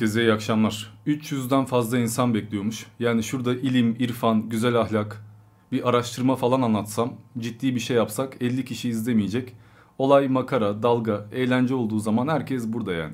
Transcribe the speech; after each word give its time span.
Herkese 0.00 0.22
iyi 0.22 0.32
akşamlar. 0.32 0.92
300'den 1.06 1.64
fazla 1.64 1.98
insan 1.98 2.34
bekliyormuş. 2.34 2.86
Yani 3.00 3.22
şurada 3.22 3.54
ilim, 3.54 3.96
irfan, 3.98 4.48
güzel 4.48 4.80
ahlak, 4.80 5.24
bir 5.72 5.88
araştırma 5.88 6.36
falan 6.36 6.62
anlatsam, 6.62 7.14
ciddi 7.38 7.74
bir 7.74 7.80
şey 7.80 7.96
yapsak 7.96 8.36
50 8.40 8.64
kişi 8.64 8.88
izlemeyecek. 8.88 9.52
Olay 9.98 10.28
makara, 10.28 10.82
dalga, 10.82 11.26
eğlence 11.32 11.74
olduğu 11.74 11.98
zaman 11.98 12.28
herkes 12.28 12.72
burada 12.72 12.92
yani. 12.92 13.12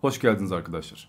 Hoş 0.00 0.20
geldiniz 0.20 0.52
arkadaşlar. 0.52 1.08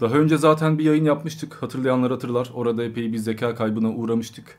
Daha 0.00 0.14
önce 0.14 0.36
zaten 0.36 0.78
bir 0.78 0.84
yayın 0.84 1.04
yapmıştık. 1.04 1.62
Hatırlayanlar 1.62 2.10
hatırlar. 2.10 2.50
Orada 2.54 2.84
epey 2.84 3.12
bir 3.12 3.18
zeka 3.18 3.54
kaybına 3.54 3.90
uğramıştık. 3.90 4.58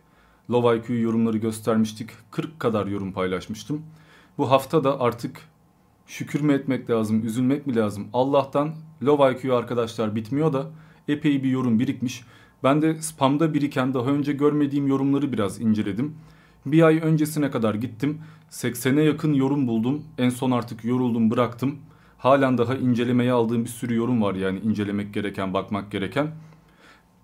Low 0.49 0.77
IQ 0.77 1.01
yorumları 1.01 1.37
göstermiştik. 1.37 2.09
40 2.31 2.59
kadar 2.59 2.85
yorum 2.87 3.13
paylaşmıştım. 3.13 3.81
Bu 4.37 4.51
hafta 4.51 4.83
da 4.83 4.99
artık 4.99 5.41
şükür 6.07 6.41
mü 6.41 6.53
etmek 6.53 6.89
lazım, 6.89 7.25
üzülmek 7.25 7.67
mi 7.67 7.75
lazım? 7.75 8.07
Allah'tan 8.13 8.71
Low 9.03 9.31
IQ 9.31 9.55
arkadaşlar 9.55 10.15
bitmiyor 10.15 10.53
da 10.53 10.71
epey 11.07 11.43
bir 11.43 11.49
yorum 11.49 11.79
birikmiş. 11.79 12.23
Ben 12.63 12.81
de 12.81 13.01
spamda 13.01 13.53
biriken 13.53 13.93
daha 13.93 14.09
önce 14.09 14.33
görmediğim 14.33 14.87
yorumları 14.87 15.31
biraz 15.31 15.61
inceledim. 15.61 16.15
Bir 16.65 16.83
ay 16.83 16.99
öncesine 17.03 17.51
kadar 17.51 17.75
gittim. 17.75 18.21
80'e 18.51 19.03
yakın 19.03 19.33
yorum 19.33 19.67
buldum. 19.67 20.03
En 20.17 20.29
son 20.29 20.51
artık 20.51 20.85
yoruldum 20.85 21.31
bıraktım. 21.31 21.75
Halen 22.17 22.57
daha 22.57 22.75
incelemeye 22.75 23.31
aldığım 23.31 23.63
bir 23.63 23.69
sürü 23.69 23.95
yorum 23.95 24.21
var 24.21 24.35
yani 24.35 24.59
incelemek 24.59 25.13
gereken, 25.13 25.53
bakmak 25.53 25.91
gereken. 25.91 26.31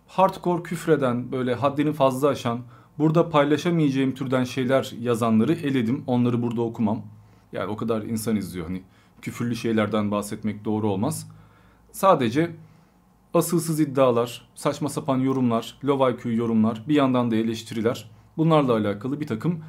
Hardcore 0.07 0.63
küfreden, 0.63 1.31
böyle 1.31 1.53
haddini 1.53 1.93
fazla 1.93 2.27
aşan, 2.27 2.59
burada 2.97 3.29
paylaşamayacağım 3.29 4.11
türden 4.11 4.43
şeyler 4.43 4.93
yazanları 5.01 5.53
eledim. 5.53 6.03
Onları 6.07 6.41
burada 6.41 6.61
okumam. 6.61 7.01
Yani 7.53 7.71
o 7.71 7.77
kadar 7.77 8.01
insan 8.01 8.35
izliyor 8.35 8.67
hani 8.67 8.83
küfürlü 9.21 9.55
şeylerden 9.55 10.11
bahsetmek 10.11 10.65
doğru 10.65 10.89
olmaz. 10.91 11.31
Sadece 11.91 12.51
asılsız 13.33 13.79
iddialar, 13.79 14.49
saçma 14.55 14.89
sapan 14.89 15.17
yorumlar, 15.17 15.77
low 15.83 16.33
yorumlar, 16.33 16.83
bir 16.87 16.95
yandan 16.95 17.31
da 17.31 17.35
eleştiriler. 17.35 18.11
Bunlarla 18.37 18.73
alakalı 18.73 19.19
bir 19.19 19.27
takım 19.27 19.63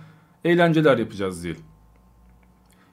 eğlenceler 0.45 0.99
yapacağız 0.99 1.45
diyelim. 1.45 1.63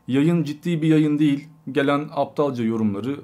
Yayın 0.08 0.44
ciddi 0.44 0.82
bir 0.82 0.88
yayın 0.88 1.20
değil. 1.20 1.48
Gelen 1.72 2.10
aptalca 2.12 2.64
yorumları 2.64 3.20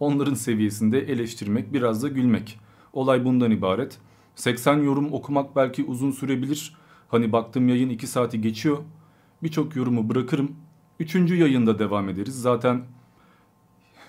onların 0.00 0.34
seviyesinde 0.34 1.00
eleştirmek, 1.00 1.72
biraz 1.72 2.02
da 2.02 2.08
gülmek. 2.08 2.60
Olay 2.92 3.24
bundan 3.24 3.50
ibaret. 3.50 3.98
80 4.34 4.82
yorum 4.82 5.12
okumak 5.12 5.56
belki 5.56 5.84
uzun 5.84 6.10
sürebilir. 6.10 6.76
Hani 7.08 7.32
baktım 7.32 7.68
yayın 7.68 7.90
2 7.90 8.06
saati 8.06 8.40
geçiyor. 8.40 8.78
Birçok 9.42 9.76
yorumu 9.76 10.08
bırakırım. 10.08 10.56
Üçüncü 11.02 11.36
yayında 11.36 11.78
devam 11.78 12.08
ederiz. 12.08 12.42
Zaten 12.42 12.82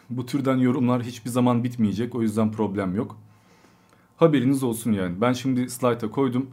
bu 0.09 0.25
türden 0.25 0.57
yorumlar 0.57 1.03
hiçbir 1.03 1.29
zaman 1.29 1.63
bitmeyecek. 1.63 2.15
O 2.15 2.21
yüzden 2.21 2.51
problem 2.51 2.95
yok. 2.95 3.17
Haberiniz 4.17 4.63
olsun 4.63 4.91
yani. 4.91 5.21
Ben 5.21 5.33
şimdi 5.33 5.69
slayta 5.69 6.11
koydum. 6.11 6.49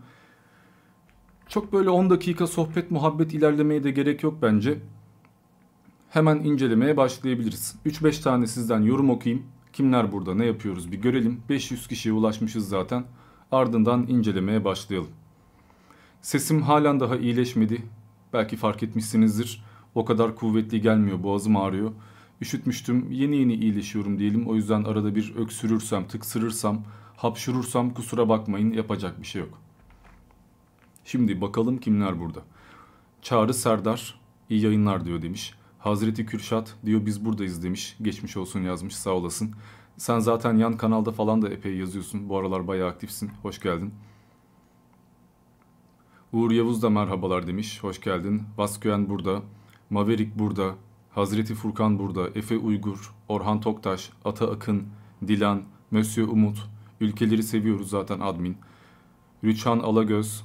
Çok 1.48 1.72
böyle 1.72 1.90
10 1.90 2.10
dakika 2.10 2.46
sohbet 2.46 2.90
muhabbet 2.90 3.34
ilerlemeye 3.34 3.84
de 3.84 3.90
gerek 3.90 4.22
yok 4.22 4.38
bence. 4.42 4.78
Hemen 6.10 6.36
incelemeye 6.36 6.96
başlayabiliriz. 6.96 7.76
3-5 7.86 8.22
tane 8.22 8.46
sizden 8.46 8.80
yorum 8.80 9.10
okuyayım. 9.10 9.46
Kimler 9.72 10.12
burada 10.12 10.34
ne 10.34 10.46
yapıyoruz 10.46 10.92
bir 10.92 11.00
görelim. 11.00 11.42
500 11.48 11.88
kişiye 11.88 12.14
ulaşmışız 12.14 12.68
zaten. 12.68 13.04
Ardından 13.52 14.06
incelemeye 14.08 14.64
başlayalım. 14.64 15.10
Sesim 16.22 16.62
halen 16.62 17.00
daha 17.00 17.16
iyileşmedi. 17.16 17.82
Belki 18.32 18.56
fark 18.56 18.82
etmişsinizdir. 18.82 19.69
O 19.94 20.04
kadar 20.04 20.36
kuvvetli 20.36 20.80
gelmiyor. 20.80 21.22
Boğazım 21.22 21.56
ağrıyor. 21.56 21.92
Üşütmüştüm. 22.40 23.10
Yeni 23.10 23.36
yeni 23.36 23.54
iyileşiyorum 23.54 24.18
diyelim. 24.18 24.46
O 24.46 24.54
yüzden 24.54 24.84
arada 24.84 25.14
bir 25.14 25.36
öksürürsem, 25.36 26.08
tıksırırsam, 26.08 26.82
hapşurursam 27.16 27.94
kusura 27.94 28.28
bakmayın. 28.28 28.72
Yapacak 28.72 29.20
bir 29.20 29.26
şey 29.26 29.40
yok. 29.42 29.58
Şimdi 31.04 31.40
bakalım 31.40 31.78
kimler 31.78 32.20
burada. 32.20 32.40
Çağrı 33.22 33.54
Serdar 33.54 34.20
iyi 34.48 34.62
yayınlar 34.62 35.04
diyor 35.04 35.22
demiş. 35.22 35.54
Hazreti 35.78 36.26
Kürşat 36.26 36.76
diyor 36.84 37.06
biz 37.06 37.24
buradayız 37.24 37.62
demiş. 37.62 37.96
Geçmiş 38.02 38.36
olsun 38.36 38.60
yazmış 38.60 38.96
sağ 38.96 39.10
olasın. 39.10 39.54
Sen 39.96 40.18
zaten 40.18 40.56
yan 40.56 40.76
kanalda 40.76 41.12
falan 41.12 41.42
da 41.42 41.48
epey 41.48 41.76
yazıyorsun. 41.76 42.28
Bu 42.28 42.38
aralar 42.38 42.66
bayağı 42.66 42.88
aktifsin. 42.88 43.30
Hoş 43.42 43.60
geldin. 43.60 43.94
Uğur 46.32 46.50
Yavuz 46.50 46.82
da 46.82 46.90
merhabalar 46.90 47.46
demiş. 47.46 47.82
Hoş 47.82 48.00
geldin. 48.00 48.42
Vasküen 48.56 49.08
burada. 49.08 49.42
Maverick 49.90 50.38
burada. 50.38 50.74
Hazreti 51.10 51.54
Furkan 51.54 51.98
burada. 51.98 52.28
Efe 52.34 52.58
Uygur. 52.58 53.14
Orhan 53.28 53.60
Toktaş. 53.60 54.10
Ata 54.24 54.50
Akın. 54.50 54.86
Dilan. 55.28 55.62
Mösyö 55.90 56.26
Umut. 56.26 56.70
Ülkeleri 57.00 57.42
seviyoruz 57.42 57.90
zaten 57.90 58.20
admin. 58.20 58.56
Rüçhan 59.44 59.78
Alagöz. 59.78 60.44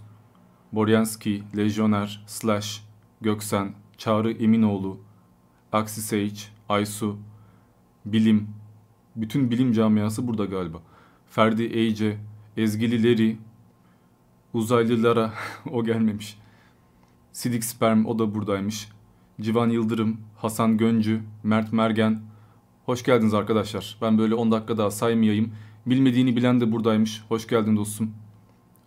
Boryanski. 0.72 1.44
Lejyoner. 1.57 2.23
Slash. 2.28 2.83
Göksen. 3.22 3.73
Çağrı 3.97 4.31
Eminoğlu. 4.31 4.97
Aksi 5.72 6.01
Sage. 6.01 6.41
Aysu. 6.69 7.17
Bilim. 8.06 8.47
Bütün 9.16 9.51
bilim 9.51 9.72
camiası 9.72 10.27
burada 10.27 10.45
galiba. 10.45 10.77
Ferdi 11.27 11.63
Eyce. 11.63 12.17
Ezgili 12.57 13.03
Leri. 13.03 13.38
Uzaylılara 14.53 15.33
o 15.72 15.83
gelmemiş. 15.83 16.38
Sidik 17.31 17.63
Sperm 17.63 18.06
o 18.06 18.19
da 18.19 18.35
buradaymış. 18.35 18.94
Civan 19.41 19.69
Yıldırım, 19.69 20.18
Hasan 20.38 20.78
Göncü, 20.78 21.22
Mert 21.44 21.73
Mergen. 21.73 22.22
Hoş 22.85 23.03
geldiniz 23.03 23.34
arkadaşlar. 23.34 23.97
Ben 24.01 24.18
böyle 24.18 24.35
10 24.35 24.51
dakika 24.51 24.78
daha 24.78 24.91
saymayayım. 24.91 25.51
Bilmediğini 25.85 26.35
bilen 26.35 26.62
de 26.62 26.72
buradaymış. 26.72 27.23
Hoş 27.29 27.47
geldin 27.47 27.78
dostum. 27.78 28.12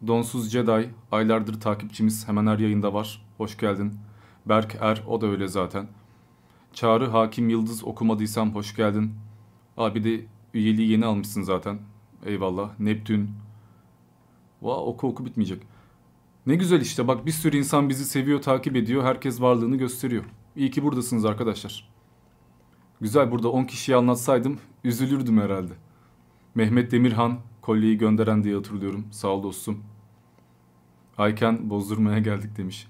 Donsuz 0.06 0.50
Jedi, 0.50 0.90
aylardır 1.12 1.60
takipçimiz 1.60 2.28
hemen 2.28 2.46
her 2.46 2.58
yayında 2.58 2.94
var. 2.94 3.22
Hoş 3.36 3.56
geldin. 3.56 3.94
Berk 4.46 4.76
Er, 4.80 5.02
o 5.06 5.20
da 5.20 5.26
öyle 5.26 5.48
zaten. 5.48 5.86
Çağrı 6.72 7.06
Hakim 7.06 7.48
Yıldız 7.48 7.84
okumadıysam 7.84 8.54
hoş 8.54 8.76
geldin. 8.76 9.14
Abi 9.76 10.04
de 10.04 10.24
üyeliği 10.54 10.90
yeni 10.90 11.06
almışsın 11.06 11.42
zaten. 11.42 11.78
Eyvallah. 12.26 12.70
Neptün. 12.78 13.30
Vaa 14.62 14.84
oku 14.84 15.08
oku 15.08 15.24
bitmeyecek. 15.26 15.62
Ne 16.48 16.56
güzel 16.56 16.80
işte 16.80 17.08
bak 17.08 17.26
bir 17.26 17.30
sürü 17.30 17.56
insan 17.56 17.88
bizi 17.88 18.04
seviyor, 18.04 18.42
takip 18.42 18.76
ediyor. 18.76 19.04
Herkes 19.04 19.40
varlığını 19.40 19.76
gösteriyor. 19.76 20.24
İyi 20.56 20.70
ki 20.70 20.82
buradasınız 20.82 21.24
arkadaşlar. 21.24 21.88
Güzel 23.00 23.30
burada 23.30 23.48
10 23.48 23.64
kişiyi 23.64 23.96
anlatsaydım 23.96 24.58
üzülürdüm 24.84 25.40
herhalde. 25.40 25.72
Mehmet 26.54 26.92
Demirhan 26.92 27.38
kolyeyi 27.62 27.98
gönderen 27.98 28.44
diye 28.44 28.54
hatırlıyorum. 28.54 29.06
Sağ 29.10 29.28
ol 29.28 29.42
dostum. 29.42 29.84
Ayken 31.18 31.70
bozdurmaya 31.70 32.18
geldik 32.18 32.56
demiş. 32.56 32.88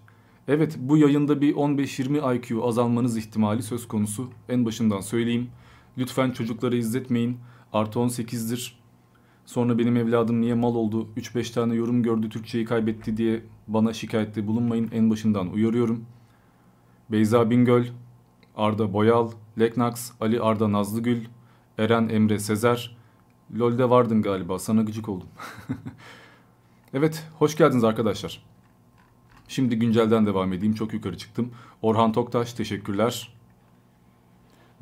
Evet 0.48 0.76
bu 0.78 0.96
yayında 0.96 1.40
bir 1.40 1.54
15-20 1.54 2.36
IQ 2.36 2.66
azalmanız 2.66 3.16
ihtimali 3.16 3.62
söz 3.62 3.88
konusu. 3.88 4.30
En 4.48 4.64
başından 4.64 5.00
söyleyeyim. 5.00 5.50
Lütfen 5.98 6.30
çocukları 6.30 6.76
izletmeyin. 6.76 7.38
Artı 7.72 7.98
18'dir. 7.98 8.77
Sonra 9.48 9.78
benim 9.78 9.96
evladım 9.96 10.40
niye 10.40 10.54
mal 10.54 10.74
oldu 10.74 11.08
3-5 11.16 11.52
tane 11.52 11.74
yorum 11.74 12.02
gördü 12.02 12.28
Türkçeyi 12.28 12.64
kaybetti 12.64 13.16
diye 13.16 13.42
bana 13.68 13.92
şikayette 13.92 14.46
bulunmayın. 14.46 14.90
En 14.92 15.10
başından 15.10 15.52
uyarıyorum. 15.52 16.04
Beyza 17.10 17.50
Bingöl, 17.50 17.84
Arda 18.56 18.92
Boyal, 18.92 19.30
Leknax, 19.58 20.12
Ali 20.20 20.40
Arda 20.40 20.72
Nazlıgül, 20.72 21.24
Eren 21.78 22.08
Emre 22.08 22.38
Sezer. 22.38 22.96
LoL'de 23.58 23.90
vardın 23.90 24.22
galiba 24.22 24.58
sana 24.58 24.82
gıcık 24.82 25.08
oldum. 25.08 25.28
evet 26.94 27.26
hoş 27.38 27.56
geldiniz 27.56 27.84
arkadaşlar. 27.84 28.42
Şimdi 29.48 29.78
güncelden 29.78 30.26
devam 30.26 30.52
edeyim. 30.52 30.74
Çok 30.74 30.92
yukarı 30.94 31.16
çıktım. 31.16 31.52
Orhan 31.82 32.12
Toktaş 32.12 32.52
teşekkürler. 32.52 33.32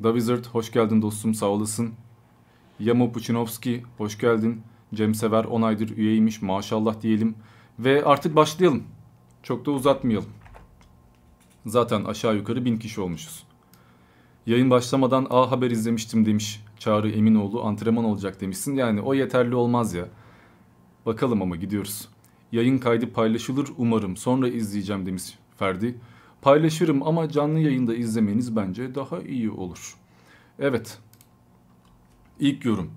Davizard 0.03 0.45
hoş 0.45 0.71
geldin 0.71 1.01
dostum 1.01 1.33
sağ 1.33 1.45
olasın. 1.45 1.93
Yamo 2.79 3.11
Puchinovski 3.11 3.83
hoş 3.97 4.17
geldin. 4.17 4.61
Cem 4.93 5.15
Sever 5.15 5.43
10 5.43 5.61
aydır 5.61 5.97
üyeymiş 5.97 6.41
maşallah 6.41 7.01
diyelim. 7.01 7.35
Ve 7.79 8.05
artık 8.05 8.35
başlayalım. 8.35 8.83
Çok 9.43 9.65
da 9.65 9.71
uzatmayalım. 9.71 10.29
Zaten 11.65 12.05
aşağı 12.05 12.35
yukarı 12.35 12.65
bin 12.65 12.77
kişi 12.77 13.01
olmuşuz. 13.01 13.43
Yayın 14.45 14.69
başlamadan 14.69 15.27
A 15.29 15.51
Haber 15.51 15.71
izlemiştim 15.71 16.25
demiş 16.25 16.63
Çağrı 16.79 17.11
Eminoğlu. 17.11 17.63
Antrenman 17.63 18.05
olacak 18.05 18.41
demişsin. 18.41 18.75
Yani 18.75 19.01
o 19.01 19.13
yeterli 19.13 19.55
olmaz 19.55 19.93
ya. 19.93 20.05
Bakalım 21.05 21.41
ama 21.41 21.55
gidiyoruz. 21.55 22.07
Yayın 22.51 22.77
kaydı 22.77 23.13
paylaşılır 23.13 23.67
umarım. 23.77 24.17
Sonra 24.17 24.47
izleyeceğim 24.47 25.05
demiş 25.05 25.23
Ferdi. 25.57 25.95
Paylaşırım 26.41 27.03
ama 27.03 27.29
canlı 27.29 27.59
yayında 27.59 27.95
izlemeniz 27.95 28.55
bence 28.55 28.95
daha 28.95 29.19
iyi 29.19 29.51
olur. 29.51 29.95
Evet. 30.59 30.99
İlk 32.39 32.65
yorum. 32.65 32.91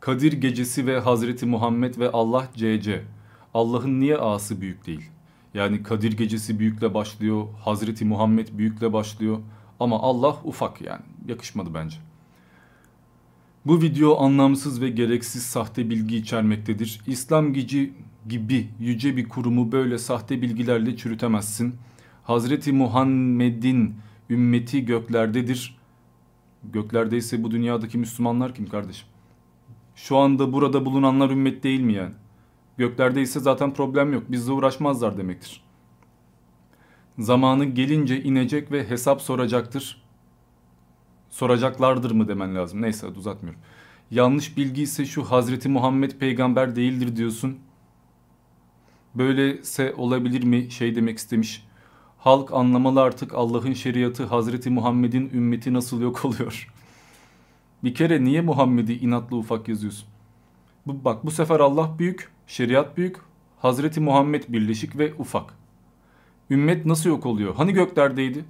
Kadir 0.00 0.32
Gecesi 0.32 0.86
ve 0.86 1.00
Hazreti 1.00 1.46
Muhammed 1.46 1.98
ve 1.98 2.10
Allah 2.10 2.48
CC. 2.54 3.04
Allah'ın 3.54 4.00
niye 4.00 4.16
A'sı 4.18 4.60
büyük 4.60 4.86
değil? 4.86 5.10
Yani 5.54 5.82
Kadir 5.82 6.16
Gecesi 6.16 6.58
büyükle 6.58 6.94
başlıyor, 6.94 7.46
Hazreti 7.64 8.04
Muhammed 8.04 8.48
büyükle 8.52 8.92
başlıyor 8.92 9.38
ama 9.80 10.00
Allah 10.00 10.36
ufak 10.44 10.80
yani 10.80 11.02
yakışmadı 11.28 11.74
bence. 11.74 11.96
Bu 13.66 13.82
video 13.82 14.22
anlamsız 14.22 14.80
ve 14.80 14.88
gereksiz 14.88 15.42
sahte 15.42 15.90
bilgi 15.90 16.16
içermektedir. 16.16 17.00
İslam 17.06 17.52
gici 17.52 17.92
gibi 18.28 18.68
yüce 18.80 19.16
bir 19.16 19.28
kurumu 19.28 19.72
böyle 19.72 19.98
sahte 19.98 20.42
bilgilerle 20.42 20.96
çürütemezsin. 20.96 21.74
Hazreti 22.24 22.72
Muhammed'in 22.72 23.94
ümmeti 24.30 24.84
göklerdedir. 24.84 25.77
Göklerdeyse 26.64 27.42
bu 27.42 27.50
dünyadaki 27.50 27.98
Müslümanlar 27.98 28.54
kim 28.54 28.66
kardeşim? 28.66 29.08
Şu 29.94 30.16
anda 30.16 30.52
burada 30.52 30.84
bulunanlar 30.84 31.30
ümmet 31.30 31.62
değil 31.62 31.80
mi 31.80 31.92
yani? 31.92 32.14
Göklerdeyse 32.76 33.40
zaten 33.40 33.74
problem 33.74 34.12
yok. 34.12 34.22
Bizle 34.28 34.52
uğraşmazlar 34.52 35.16
demektir. 35.16 35.64
Zamanı 37.18 37.64
gelince 37.64 38.22
inecek 38.22 38.72
ve 38.72 38.90
hesap 38.90 39.22
soracaktır. 39.22 40.02
Soracaklardır 41.30 42.10
mı 42.10 42.28
demen 42.28 42.54
lazım. 42.54 42.82
Neyse 42.82 43.06
uzatmıyorum. 43.06 43.60
Yanlış 44.10 44.56
bilgi 44.56 44.82
ise 44.82 45.04
şu 45.04 45.22
Hazreti 45.24 45.68
Muhammed 45.68 46.12
peygamber 46.12 46.76
değildir 46.76 47.16
diyorsun. 47.16 47.58
Böylese 49.14 49.94
olabilir 49.94 50.42
mi 50.42 50.70
şey 50.70 50.96
demek 50.96 51.18
istemiş. 51.18 51.67
Halk 52.18 52.52
anlamalı 52.52 53.02
artık 53.02 53.34
Allah'ın 53.34 53.72
şeriatı 53.72 54.24
Hazreti 54.24 54.70
Muhammed'in 54.70 55.30
ümmeti 55.34 55.72
nasıl 55.72 56.00
yok 56.00 56.24
oluyor. 56.24 56.68
Bir 57.84 57.94
kere 57.94 58.24
niye 58.24 58.40
Muhammed'i 58.40 58.92
inatlı 58.92 59.36
ufak 59.36 59.68
yazıyorsun? 59.68 60.08
Bu, 60.86 61.04
bak 61.04 61.26
bu 61.26 61.30
sefer 61.30 61.60
Allah 61.60 61.98
büyük, 61.98 62.30
şeriat 62.46 62.96
büyük, 62.96 63.16
Hazreti 63.58 64.00
Muhammed 64.00 64.44
birleşik 64.48 64.98
ve 64.98 65.14
ufak. 65.18 65.54
Ümmet 66.50 66.86
nasıl 66.86 67.10
yok 67.10 67.26
oluyor? 67.26 67.54
Hani 67.54 67.72
göklerdeydi? 67.72 68.44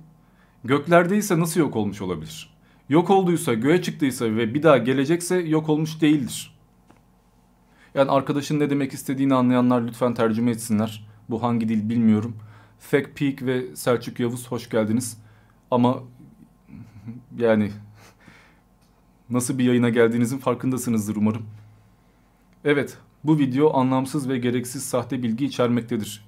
Göklerdeyse 0.65 1.41
nasıl 1.41 1.61
yok 1.61 1.77
olmuş 1.77 2.03
olabilir? 2.03 2.55
Yok 2.89 3.11
olduysa, 3.11 3.55
göğe 3.55 3.83
çıktıysa 3.83 4.25
ve 4.25 4.55
bir 4.55 4.63
daha 4.63 4.79
gelecekse 4.79 5.37
yok 5.37 5.69
olmuş 5.69 6.01
değildir. 6.01 6.59
Yani 7.95 8.11
arkadaşın 8.11 8.61
ne 8.61 8.71
demek 8.71 8.93
istediğini 8.93 9.35
anlayanlar 9.35 9.83
lütfen 9.83 10.15
tercüme 10.15 10.51
etsinler. 10.51 11.09
Bu 11.31 11.43
hangi 11.43 11.69
dil 11.69 11.89
bilmiyorum. 11.89 12.37
Fake 12.79 13.13
Peak 13.13 13.43
ve 13.43 13.77
Selçuk 13.77 14.21
Yavuz 14.21 14.51
hoş 14.51 14.71
geldiniz. 14.71 15.19
Ama 15.71 16.03
yani 17.39 17.71
nasıl 19.31 19.59
bir 19.59 19.65
yayına 19.65 19.89
geldiğinizin 19.89 20.39
farkındasınızdır 20.39 21.17
umarım. 21.17 21.47
Evet, 22.65 22.99
bu 23.25 23.39
video 23.39 23.77
anlamsız 23.77 24.29
ve 24.29 24.39
gereksiz 24.39 24.85
sahte 24.85 25.23
bilgi 25.23 25.45
içermektedir. 25.45 26.25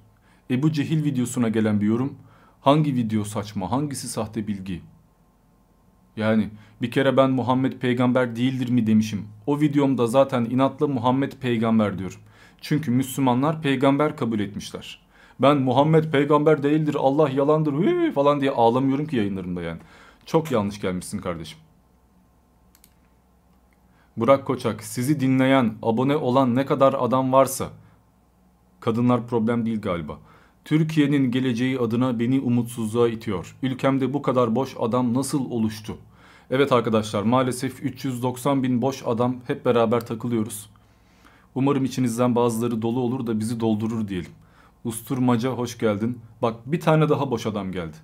Ebu 0.51 0.73
Cehil 0.73 1.05
videosuna 1.05 1.49
gelen 1.49 1.81
bir 1.81 1.87
yorum. 1.87 2.15
Hangi 2.61 2.95
video 2.95 3.25
saçma, 3.25 3.71
hangisi 3.71 4.09
sahte 4.09 4.47
bilgi? 4.47 4.83
Yani 6.17 6.51
bir 6.83 6.91
kere 6.91 7.17
ben 7.17 7.31
Muhammed 7.31 7.73
peygamber 7.73 8.37
değildir 8.37 8.71
mi 8.71 8.87
demişim. 8.87 9.29
O 9.47 9.61
videomda 9.61 10.07
zaten 10.07 10.45
inatla 10.45 10.87
Muhammed 10.87 11.33
peygamber 11.33 11.99
diyorum. 11.99 12.21
Çünkü 12.61 12.91
Müslümanlar 12.91 13.63
peygamber 13.63 14.17
kabul 14.17 14.41
etmişler. 14.41 15.10
Ben 15.43 15.57
Muhammed 15.57 16.05
peygamber 16.13 16.63
değildir, 16.63 16.97
Allah 16.99 17.31
yalandır 17.31 17.73
hıı 17.73 18.13
falan 18.13 18.41
diye 18.41 18.51
ağlamıyorum 18.51 19.07
ki 19.07 19.17
yayınlarımda 19.17 19.63
yani. 19.63 19.81
Çok 20.27 20.51
yanlış 20.51 20.81
gelmişsin 20.81 21.19
kardeşim. 21.19 21.59
Burak 24.17 24.47
Koçak, 24.47 24.83
sizi 24.85 25.21
dinleyen, 25.21 25.75
abone 25.83 26.17
olan 26.17 26.57
ne 26.57 26.67
kadar 26.67 26.97
adam 26.99 27.33
varsa, 27.33 27.69
kadınlar 28.81 29.27
problem 29.27 29.67
değil 29.67 29.81
galiba. 29.81 30.19
Türkiye'nin 30.65 31.31
geleceği 31.31 31.79
adına 31.79 32.19
beni 32.19 32.41
umutsuzluğa 32.41 33.09
itiyor. 33.09 33.57
Ülkemde 33.63 34.13
bu 34.13 34.23
kadar 34.23 34.55
boş 34.55 34.77
adam 34.79 35.15
nasıl 35.15 35.51
oluştu? 35.51 35.97
Evet 36.51 36.73
arkadaşlar 36.73 37.23
maalesef 37.23 37.85
390 37.85 38.63
bin 38.63 38.83
boş 38.83 39.03
adam 39.07 39.37
hep 39.47 39.65
beraber 39.65 40.07
takılıyoruz. 40.07 40.71
Umarım 41.55 41.85
içinizden 41.85 42.35
bazıları 42.35 42.83
dolu 42.83 43.01
olur 43.01 43.27
da 43.27 43.41
bizi 43.41 43.61
doldurur 43.61 44.09
diyelim. 44.09 44.31
Usturmaca 44.85 45.51
hoş 45.51 45.79
geldin. 45.79 46.19
Bak 46.43 46.55
bir 46.67 46.81
tane 46.81 47.09
daha 47.09 47.31
boş 47.31 47.47
adam 47.47 47.73
geldi. 47.73 47.97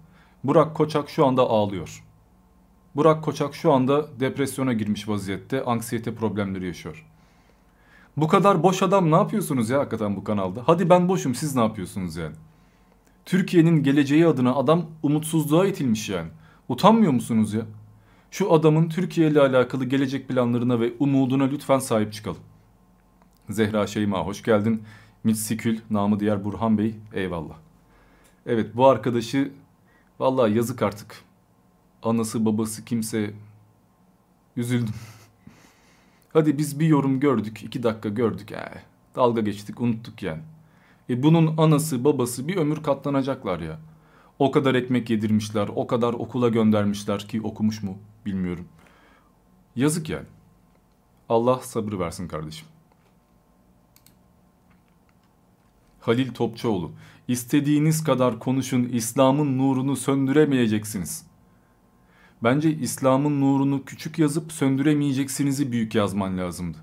Burak 0.44 0.74
Koçak 0.76 1.10
şu 1.10 1.26
anda 1.26 1.42
ağlıyor. 1.42 2.04
Burak 2.96 3.24
Koçak 3.24 3.54
şu 3.54 3.72
anda 3.72 4.20
depresyona 4.20 4.72
girmiş 4.72 5.08
vaziyette. 5.08 5.64
Anksiyete 5.64 6.14
problemleri 6.14 6.66
yaşıyor. 6.66 7.06
Bu 8.16 8.28
kadar 8.28 8.62
boş 8.62 8.82
adam 8.82 9.10
ne 9.10 9.16
yapıyorsunuz 9.16 9.70
ya 9.70 9.78
hakikaten 9.78 10.16
bu 10.16 10.24
kanalda? 10.24 10.62
Hadi 10.66 10.90
ben 10.90 11.08
boşum 11.08 11.34
siz 11.34 11.54
ne 11.54 11.62
yapıyorsunuz 11.62 12.16
yani? 12.16 12.34
Türkiye'nin 13.24 13.82
geleceği 13.82 14.26
adına 14.26 14.54
adam 14.54 14.86
umutsuzluğa 15.02 15.66
itilmiş 15.66 16.08
yani. 16.08 16.28
Utanmıyor 16.68 17.12
musunuz 17.12 17.54
ya? 17.54 17.62
Şu 18.30 18.52
adamın 18.52 18.88
Türkiye 18.88 19.28
ile 19.28 19.40
alakalı 19.40 19.84
gelecek 19.84 20.28
planlarına 20.28 20.80
ve 20.80 20.92
umuduna 20.98 21.44
lütfen 21.44 21.78
sahip 21.78 22.12
çıkalım. 22.12 22.40
Zehra 23.50 23.86
Şeyma 23.86 24.18
hoş 24.18 24.42
geldin. 24.42 24.82
Mitsikül 25.26 25.80
namı 25.90 26.20
diğer 26.20 26.44
Burhan 26.44 26.78
Bey 26.78 26.94
eyvallah. 27.12 27.54
Evet 28.46 28.76
bu 28.76 28.86
arkadaşı 28.86 29.52
vallahi 30.18 30.56
yazık 30.56 30.82
artık. 30.82 31.22
Anası 32.02 32.44
babası 32.44 32.84
kimse 32.84 33.34
üzüldüm. 34.56 34.94
Hadi 36.32 36.58
biz 36.58 36.80
bir 36.80 36.86
yorum 36.86 37.20
gördük 37.20 37.62
iki 37.62 37.82
dakika 37.82 38.08
gördük. 38.08 38.52
Ee, 38.52 38.82
dalga 39.16 39.40
geçtik 39.40 39.80
unuttuk 39.80 40.22
yani. 40.22 40.42
E 41.10 41.22
bunun 41.22 41.56
anası 41.56 42.04
babası 42.04 42.48
bir 42.48 42.56
ömür 42.56 42.82
katlanacaklar 42.82 43.60
ya. 43.60 43.78
O 44.38 44.50
kadar 44.50 44.74
ekmek 44.74 45.10
yedirmişler, 45.10 45.68
o 45.74 45.86
kadar 45.86 46.12
okula 46.12 46.48
göndermişler 46.48 47.28
ki 47.28 47.42
okumuş 47.42 47.82
mu 47.82 47.98
bilmiyorum. 48.26 48.68
Yazık 49.76 50.08
yani. 50.08 50.26
Allah 51.28 51.58
sabır 51.58 51.98
versin 51.98 52.28
kardeşim. 52.28 52.66
Halil 56.06 56.32
Topçuoğlu. 56.32 56.92
İstediğiniz 57.28 58.04
kadar 58.04 58.38
konuşun 58.38 58.82
İslam'ın 58.82 59.58
nurunu 59.58 59.96
söndüremeyeceksiniz. 59.96 61.26
Bence 62.42 62.70
İslam'ın 62.70 63.40
nurunu 63.40 63.84
küçük 63.84 64.18
yazıp 64.18 64.52
söndüremeyeceksinizi 64.52 65.72
büyük 65.72 65.94
yazman 65.94 66.38
lazımdı. 66.38 66.78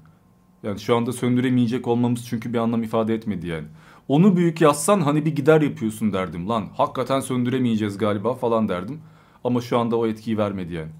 Yani 0.63 0.79
şu 0.79 0.95
anda 0.95 1.13
söndüremeyecek 1.13 1.87
olmamız 1.87 2.27
çünkü 2.27 2.53
bir 2.53 2.57
anlam 2.57 2.83
ifade 2.83 3.13
etmedi 3.13 3.47
yani. 3.47 3.67
Onu 4.07 4.35
büyük 4.35 4.61
yazsan 4.61 5.01
hani 5.01 5.25
bir 5.25 5.35
gider 5.35 5.61
yapıyorsun 5.61 6.13
derdim 6.13 6.49
lan. 6.49 6.69
Hakikaten 6.77 7.19
söndüremeyeceğiz 7.19 7.97
galiba 7.97 8.33
falan 8.33 8.69
derdim. 8.69 9.01
Ama 9.43 9.61
şu 9.61 9.79
anda 9.79 9.95
o 9.95 10.07
etkiyi 10.07 10.37
vermedi 10.37 10.73
yani. 10.73 10.91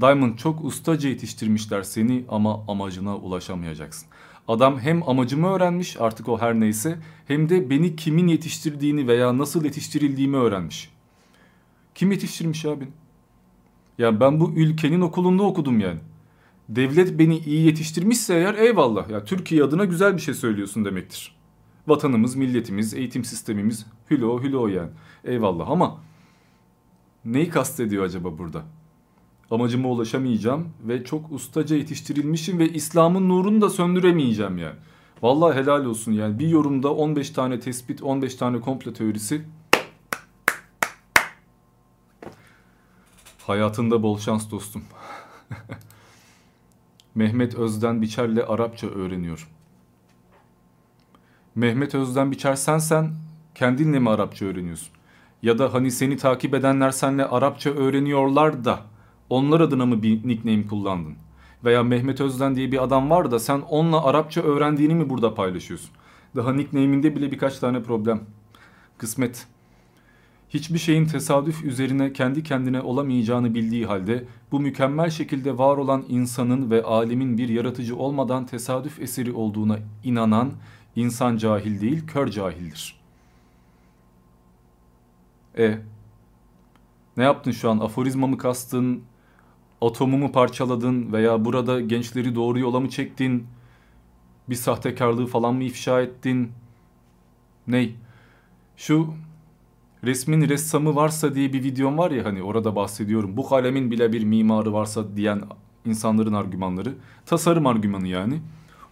Diamond 0.00 0.36
çok 0.36 0.64
ustaca 0.64 1.08
yetiştirmişler 1.08 1.82
seni 1.82 2.24
ama 2.28 2.64
amacına 2.68 3.16
ulaşamayacaksın. 3.16 4.08
Adam 4.48 4.80
hem 4.80 5.08
amacımı 5.08 5.48
öğrenmiş 5.48 6.00
artık 6.00 6.28
o 6.28 6.38
her 6.38 6.60
neyse 6.60 6.98
hem 7.28 7.48
de 7.48 7.70
beni 7.70 7.96
kimin 7.96 8.28
yetiştirdiğini 8.28 9.08
veya 9.08 9.38
nasıl 9.38 9.64
yetiştirildiğimi 9.64 10.36
öğrenmiş. 10.36 10.90
Kim 11.94 12.12
yetiştirmiş 12.12 12.64
abi? 12.64 12.88
Yani 13.98 14.20
ben 14.20 14.40
bu 14.40 14.52
ülkenin 14.56 15.00
okulunda 15.00 15.42
okudum 15.42 15.80
yani. 15.80 15.98
Devlet 16.68 17.18
beni 17.18 17.38
iyi 17.38 17.66
yetiştirmişse 17.66 18.34
eğer 18.34 18.54
eyvallah. 18.54 19.10
Ya 19.10 19.24
Türkiye 19.24 19.64
adına 19.64 19.84
güzel 19.84 20.16
bir 20.16 20.22
şey 20.22 20.34
söylüyorsun 20.34 20.84
demektir. 20.84 21.36
Vatanımız, 21.86 22.36
milletimiz, 22.36 22.94
eğitim 22.94 23.24
sistemimiz 23.24 23.86
hülo 24.10 24.42
hülo 24.42 24.68
yani. 24.68 24.90
Eyvallah 25.24 25.70
ama 25.70 26.00
neyi 27.24 27.48
kastediyor 27.48 28.04
acaba 28.04 28.38
burada? 28.38 28.62
Amacıma 29.50 29.88
ulaşamayacağım 29.88 30.68
ve 30.82 31.04
çok 31.04 31.32
ustaca 31.32 31.76
yetiştirilmişim 31.76 32.58
ve 32.58 32.68
İslam'ın 32.68 33.28
nurunu 33.28 33.60
da 33.60 33.70
söndüremeyeceğim 33.70 34.58
yani. 34.58 34.76
Vallahi 35.22 35.58
helal 35.58 35.84
olsun 35.84 36.12
yani 36.12 36.38
bir 36.38 36.48
yorumda 36.48 36.94
15 36.94 37.30
tane 37.30 37.60
tespit, 37.60 38.02
15 38.02 38.34
tane 38.34 38.60
komple 38.60 38.92
teorisi. 38.92 39.42
Hayatında 43.46 44.02
bol 44.02 44.18
şans 44.18 44.50
dostum. 44.50 44.82
Mehmet 47.14 47.54
Özden 47.54 48.02
Biçer'le 48.02 48.44
Arapça 48.48 48.86
öğreniyor. 48.86 49.48
Mehmet 51.54 51.94
Özden 51.94 52.30
Biçer 52.30 52.54
sensen 52.54 53.14
kendinle 53.54 53.98
mi 53.98 54.10
Arapça 54.10 54.46
öğreniyorsun? 54.46 54.88
Ya 55.42 55.58
da 55.58 55.74
hani 55.74 55.90
seni 55.90 56.16
takip 56.16 56.54
edenler 56.54 56.90
senle 56.90 57.24
Arapça 57.24 57.70
öğreniyorlar 57.70 58.64
da 58.64 58.80
onlar 59.30 59.60
adına 59.60 59.86
mı 59.86 60.02
bir 60.02 60.28
nickname 60.28 60.66
kullandın? 60.66 61.14
Veya 61.64 61.82
Mehmet 61.82 62.20
Özden 62.20 62.56
diye 62.56 62.72
bir 62.72 62.82
adam 62.82 63.10
var 63.10 63.30
da 63.30 63.38
sen 63.38 63.60
onunla 63.60 64.04
Arapça 64.04 64.40
öğrendiğini 64.40 64.94
mi 64.94 65.10
burada 65.10 65.34
paylaşıyorsun? 65.34 65.90
Daha 66.36 66.52
nickname'inde 66.52 67.16
bile 67.16 67.32
birkaç 67.32 67.58
tane 67.58 67.82
problem. 67.82 68.20
Kısmet. 68.98 69.46
Hiçbir 70.48 70.78
şeyin 70.78 71.06
tesadüf 71.06 71.64
üzerine 71.64 72.12
kendi 72.12 72.42
kendine 72.42 72.80
olamayacağını 72.80 73.54
bildiği 73.54 73.86
halde 73.86 74.24
bu 74.52 74.60
mükemmel 74.60 75.10
şekilde 75.10 75.58
var 75.58 75.76
olan 75.76 76.04
insanın 76.08 76.70
ve 76.70 76.82
alemin 76.82 77.38
bir 77.38 77.48
yaratıcı 77.48 77.96
olmadan 77.96 78.46
tesadüf 78.46 79.00
eseri 79.00 79.32
olduğuna 79.32 79.78
inanan 80.04 80.52
insan 80.96 81.36
cahil 81.36 81.80
değil 81.80 82.06
kör 82.06 82.28
cahildir. 82.28 83.00
E 85.58 85.78
ne 87.16 87.24
yaptın 87.24 87.50
şu 87.50 87.70
an? 87.70 87.78
Aforizma 87.78 88.26
mı 88.26 88.38
kastın? 88.38 89.02
Atomumu 89.80 90.32
parçaladın 90.32 91.12
veya 91.12 91.44
burada 91.44 91.80
gençleri 91.80 92.34
doğru 92.34 92.58
yola 92.58 92.80
mı 92.80 92.88
çektin? 92.88 93.46
Bir 94.48 94.54
sahtekarlığı 94.54 95.26
falan 95.26 95.54
mı 95.54 95.64
ifşa 95.64 96.02
ettin? 96.02 96.52
Ney? 97.66 97.94
Şu 98.76 99.14
resmin 100.04 100.48
ressamı 100.48 100.94
varsa 100.94 101.34
diye 101.34 101.52
bir 101.52 101.62
videom 101.62 101.98
var 101.98 102.10
ya 102.10 102.24
hani 102.24 102.42
orada 102.42 102.76
bahsediyorum. 102.76 103.36
Bu 103.36 103.48
kalemin 103.48 103.90
bile 103.90 104.12
bir 104.12 104.24
mimarı 104.24 104.72
varsa 104.72 105.16
diyen 105.16 105.42
insanların 105.84 106.32
argümanları. 106.32 106.94
Tasarım 107.26 107.66
argümanı 107.66 108.08
yani. 108.08 108.40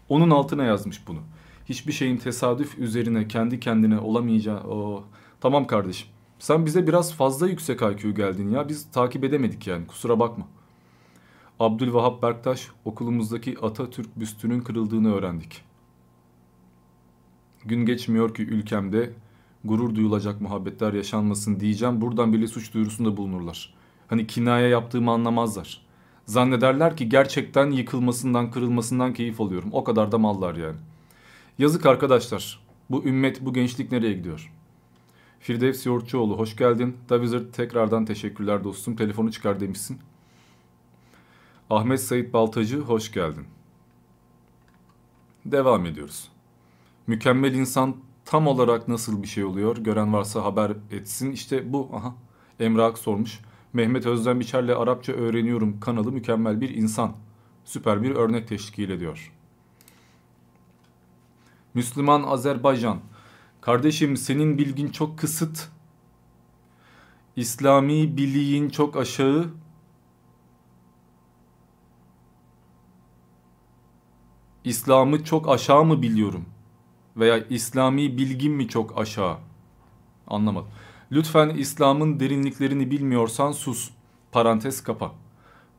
Onun 0.08 0.30
altına 0.30 0.64
yazmış 0.64 1.08
bunu. 1.08 1.20
Hiçbir 1.68 1.92
şeyin 1.92 2.16
tesadüf 2.16 2.78
üzerine 2.78 3.28
kendi 3.28 3.60
kendine 3.60 3.98
olamayacağı... 3.98 4.60
O... 4.60 5.04
Tamam 5.40 5.66
kardeşim. 5.66 6.08
Sen 6.38 6.66
bize 6.66 6.86
biraz 6.86 7.14
fazla 7.14 7.48
yüksek 7.48 7.82
IQ 7.82 8.14
geldin 8.14 8.50
ya. 8.50 8.68
Biz 8.68 8.90
takip 8.90 9.24
edemedik 9.24 9.66
yani 9.66 9.86
kusura 9.86 10.18
bakma. 10.18 10.46
Abdülvahap 11.60 12.22
Berktaş 12.22 12.68
okulumuzdaki 12.84 13.56
Atatürk 13.62 14.20
büstünün 14.20 14.60
kırıldığını 14.60 15.14
öğrendik. 15.14 15.62
Gün 17.64 17.86
geçmiyor 17.86 18.34
ki 18.34 18.42
ülkemde 18.42 19.12
gurur 19.64 19.94
duyulacak 19.94 20.40
muhabbetler 20.40 20.92
yaşanmasın 20.92 21.60
diyeceğim. 21.60 22.00
Buradan 22.00 22.32
bile 22.32 22.46
suç 22.46 22.74
duyurusunda 22.74 23.16
bulunurlar. 23.16 23.74
Hani 24.08 24.26
kinaya 24.26 24.68
yaptığımı 24.68 25.10
anlamazlar. 25.10 25.86
Zannederler 26.26 26.96
ki 26.96 27.08
gerçekten 27.08 27.70
yıkılmasından 27.70 28.50
kırılmasından 28.50 29.12
keyif 29.12 29.40
alıyorum. 29.40 29.68
O 29.72 29.84
kadar 29.84 30.12
da 30.12 30.18
mallar 30.18 30.54
yani. 30.54 30.76
Yazık 31.58 31.86
arkadaşlar. 31.86 32.60
Bu 32.90 33.04
ümmet 33.04 33.40
bu 33.40 33.52
gençlik 33.52 33.92
nereye 33.92 34.12
gidiyor? 34.12 34.52
Firdevs 35.40 35.86
Yoğurtçuoğlu 35.86 36.38
hoş 36.38 36.56
geldin. 36.56 36.96
Davizir 37.08 37.52
tekrardan 37.52 38.04
teşekkürler 38.04 38.64
dostum. 38.64 38.96
Telefonu 38.96 39.32
çıkar 39.32 39.60
demişsin. 39.60 39.98
Ahmet 41.70 42.00
Sait 42.00 42.32
Baltacı 42.32 42.80
hoş 42.80 43.12
geldin. 43.12 43.44
Devam 45.46 45.86
ediyoruz. 45.86 46.28
Mükemmel 47.06 47.54
insan 47.54 47.96
tam 48.24 48.46
olarak 48.46 48.88
nasıl 48.88 49.22
bir 49.22 49.28
şey 49.28 49.44
oluyor? 49.44 49.76
Gören 49.76 50.12
varsa 50.12 50.44
haber 50.44 50.72
etsin. 50.90 51.32
İşte 51.32 51.72
bu. 51.72 51.90
Aha. 51.92 52.14
Emrak 52.60 52.98
sormuş. 52.98 53.40
Mehmet 53.72 54.06
Özden 54.06 54.40
Biçer'le 54.40 54.68
Arapça 54.68 55.12
öğreniyorum 55.12 55.80
kanalı 55.80 56.12
mükemmel 56.12 56.60
bir 56.60 56.70
insan. 56.74 57.12
Süper 57.64 58.02
bir 58.02 58.10
örnek 58.10 58.48
teşkil 58.48 58.90
ediyor. 58.90 59.32
Müslüman 61.74 62.22
Azerbaycan. 62.22 63.00
Kardeşim 63.60 64.16
senin 64.16 64.58
bilgin 64.58 64.88
çok 64.88 65.18
kısıt. 65.18 65.68
İslami 67.36 68.16
biliğin 68.16 68.68
çok 68.68 68.96
aşağı. 68.96 69.50
İslam'ı 74.64 75.24
çok 75.24 75.48
aşağı 75.48 75.84
mı 75.84 76.02
biliyorum? 76.02 76.44
Veya 77.16 77.38
İslami 77.38 78.18
bilgim 78.18 78.52
mi 78.52 78.68
çok 78.68 78.98
aşağı? 78.98 79.36
Anlamadım. 80.26 80.68
Lütfen 81.12 81.48
İslam'ın 81.48 82.20
derinliklerini 82.20 82.90
bilmiyorsan 82.90 83.52
sus. 83.52 83.90
Parantez 84.32 84.82
kapa. 84.82 85.12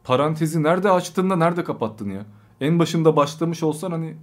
Parantezi 0.03 0.63
nerede 0.63 0.91
açtın 0.91 1.29
da 1.29 1.35
nerede 1.35 1.63
kapattın 1.63 2.09
ya? 2.09 2.25
En 2.61 2.79
başında 2.79 3.15
başlamış 3.15 3.63
olsan 3.63 3.91
hani... 3.91 4.15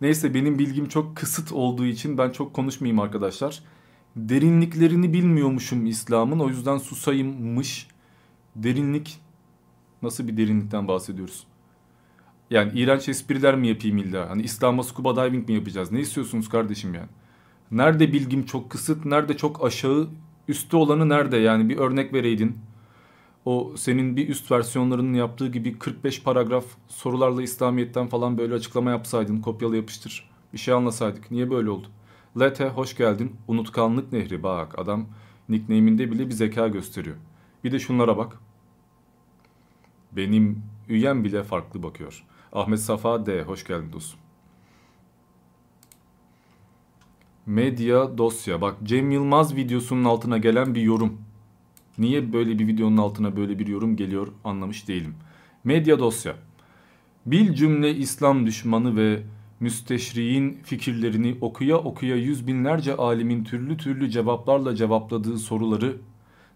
Neyse 0.00 0.34
benim 0.34 0.58
bilgim 0.58 0.88
çok 0.88 1.16
kısıt 1.16 1.52
olduğu 1.52 1.84
için 1.84 2.18
ben 2.18 2.30
çok 2.30 2.54
konuşmayayım 2.54 3.00
arkadaşlar. 3.00 3.62
Derinliklerini 4.16 5.12
bilmiyormuşum 5.12 5.86
İslam'ın 5.86 6.38
o 6.38 6.48
yüzden 6.48 6.78
susayımmış. 6.78 7.88
Derinlik 8.56 9.20
nasıl 10.02 10.28
bir 10.28 10.36
derinlikten 10.36 10.88
bahsediyoruz? 10.88 11.46
Yani 12.52 12.80
iğrenç 12.80 13.08
espriler 13.08 13.56
mi 13.56 13.68
yapayım 13.68 13.98
illa? 13.98 14.30
Hani 14.30 14.42
İslam'a 14.42 14.82
scuba 14.82 15.16
diving 15.16 15.48
mi 15.48 15.54
yapacağız? 15.54 15.92
Ne 15.92 16.00
istiyorsunuz 16.00 16.48
kardeşim 16.48 16.94
yani? 16.94 17.08
Nerede 17.70 18.12
bilgim 18.12 18.44
çok 18.46 18.70
kısıt, 18.70 19.04
nerede 19.04 19.36
çok 19.36 19.64
aşağı, 19.64 20.08
üstü 20.48 20.76
olanı 20.76 21.08
nerede 21.08 21.36
yani 21.36 21.68
bir 21.68 21.76
örnek 21.76 22.12
vereydin. 22.12 22.58
O 23.44 23.72
senin 23.76 24.16
bir 24.16 24.28
üst 24.28 24.52
versiyonlarının 24.52 25.14
yaptığı 25.14 25.48
gibi 25.48 25.78
45 25.78 26.22
paragraf 26.22 26.64
sorularla 26.88 27.42
İslamiyet'ten 27.42 28.06
falan 28.06 28.38
böyle 28.38 28.54
açıklama 28.54 28.90
yapsaydın, 28.90 29.40
kopyala 29.40 29.76
yapıştır. 29.76 30.30
Bir 30.52 30.58
şey 30.58 30.74
anlasaydık. 30.74 31.30
Niye 31.30 31.50
böyle 31.50 31.70
oldu? 31.70 31.86
Lete 32.40 32.68
hoş 32.68 32.96
geldin. 32.96 33.36
Unutkanlık 33.48 34.12
nehri 34.12 34.42
bak 34.42 34.78
adam 34.78 35.06
nickname'inde 35.48 36.10
bile 36.10 36.26
bir 36.26 36.32
zeka 36.32 36.68
gösteriyor. 36.68 37.16
Bir 37.64 37.72
de 37.72 37.78
şunlara 37.78 38.16
bak. 38.16 38.38
Benim 40.12 40.62
üyem 40.88 41.24
bile 41.24 41.42
farklı 41.42 41.82
bakıyor. 41.82 42.24
Ahmet 42.52 42.80
Safa 42.80 43.26
D. 43.26 43.42
Hoş 43.42 43.64
geldin 43.64 43.92
dostum. 43.92 44.20
Medya 47.46 48.18
dosya. 48.18 48.60
Bak 48.60 48.76
Cem 48.84 49.10
Yılmaz 49.10 49.56
videosunun 49.56 50.04
altına 50.04 50.38
gelen 50.38 50.74
bir 50.74 50.82
yorum. 50.82 51.20
Niye 51.98 52.32
böyle 52.32 52.58
bir 52.58 52.66
videonun 52.66 52.96
altına 52.96 53.36
böyle 53.36 53.58
bir 53.58 53.66
yorum 53.66 53.96
geliyor 53.96 54.28
anlamış 54.44 54.88
değilim. 54.88 55.14
Medya 55.64 55.98
dosya. 55.98 56.34
Bil 57.26 57.54
cümle 57.54 57.94
İslam 57.94 58.46
düşmanı 58.46 58.96
ve 58.96 59.22
müsteşriğin 59.60 60.58
fikirlerini 60.64 61.36
okuya 61.40 61.76
okuya 61.76 62.16
yüz 62.16 62.46
binlerce 62.46 62.96
alimin 62.96 63.44
türlü 63.44 63.76
türlü 63.76 64.10
cevaplarla 64.10 64.76
cevapladığı 64.76 65.38
soruları 65.38 65.96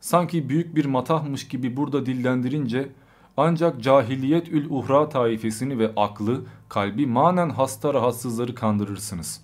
sanki 0.00 0.48
büyük 0.48 0.76
bir 0.76 0.84
matahmış 0.84 1.48
gibi 1.48 1.76
burada 1.76 2.06
dillendirince 2.06 2.88
ancak 3.36 3.82
cahiliyet 3.82 4.48
ül 4.48 4.66
uhra 4.70 5.08
taifesini 5.08 5.78
ve 5.78 5.92
aklı, 5.96 6.44
kalbi 6.68 7.06
manen 7.06 7.50
hasta 7.50 7.94
rahatsızları 7.94 8.54
kandırırsınız. 8.54 9.40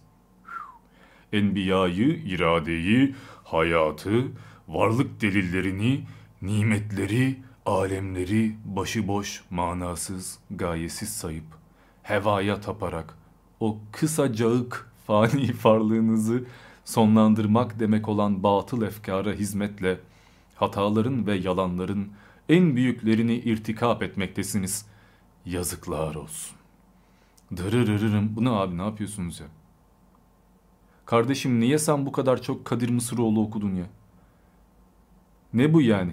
Enbiyayı, 1.33 2.23
iradeyi, 2.25 3.15
hayatı, 3.45 4.25
varlık 4.69 5.21
delillerini, 5.21 6.01
nimetleri, 6.43 7.37
alemleri 7.67 8.57
başıboş, 8.65 9.45
manasız, 9.51 10.39
gayesiz 10.51 11.09
sayıp, 11.09 11.45
hevaya 12.03 12.61
taparak 12.61 13.15
o 13.61 13.79
kısacık 13.93 14.93
fani 15.07 15.51
varlığınızı 15.65 16.45
sonlandırmak 16.85 17.81
demek 17.81 18.09
olan 18.09 18.43
batıl 18.43 18.83
efkara 18.83 19.33
hizmetle 19.33 20.01
hataların 20.55 21.27
ve 21.27 21.35
yalanların 21.35 22.09
en 22.49 22.77
büyüklerini 22.77 23.35
irtikap 23.35 24.03
etmektesiniz. 24.03 24.87
Yazıklar 25.47 26.15
olsun. 26.15 26.57
Dırırırırım. 27.57 28.37
Bu 28.37 28.45
ne 28.45 28.51
abi 28.51 28.79
ne 28.79 28.83
yapıyorsunuz 28.83 29.41
ya? 29.41 29.47
Kardeşim 31.07 31.61
niye 31.61 31.79
sen 31.79 32.07
bu 32.07 32.13
kadar 32.13 32.43
çok 32.43 32.65
Kadir 32.65 32.89
Mısıroğlu 32.89 33.43
okudun 33.43 33.75
ya? 33.75 33.87
Ne 35.53 35.75
bu 35.75 35.83
yani? 35.83 36.13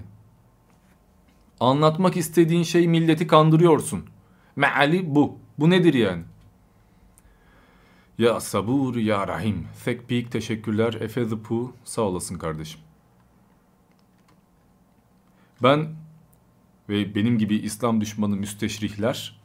Anlatmak 1.60 2.16
istediğin 2.16 2.62
şey 2.62 2.88
milleti 2.88 3.26
kandırıyorsun. 3.26 4.04
Meali 4.56 5.14
bu. 5.14 5.38
Bu 5.58 5.70
nedir 5.70 5.94
yani? 5.94 6.22
Ya 8.18 8.40
sabur 8.40 8.96
ya 8.96 9.28
rahim. 9.28 9.66
Fekpik 9.76 10.32
teşekkürler. 10.32 10.94
Efe 11.00 11.28
the 11.28 11.42
Pooh. 11.42 11.70
Sağ 11.84 12.02
olasın 12.02 12.38
kardeşim. 12.38 12.80
Ben 15.62 15.88
ve 16.90 17.14
benim 17.14 17.38
gibi 17.38 17.56
İslam 17.56 18.00
düşmanı 18.00 18.36
müsteşrihler 18.36 19.40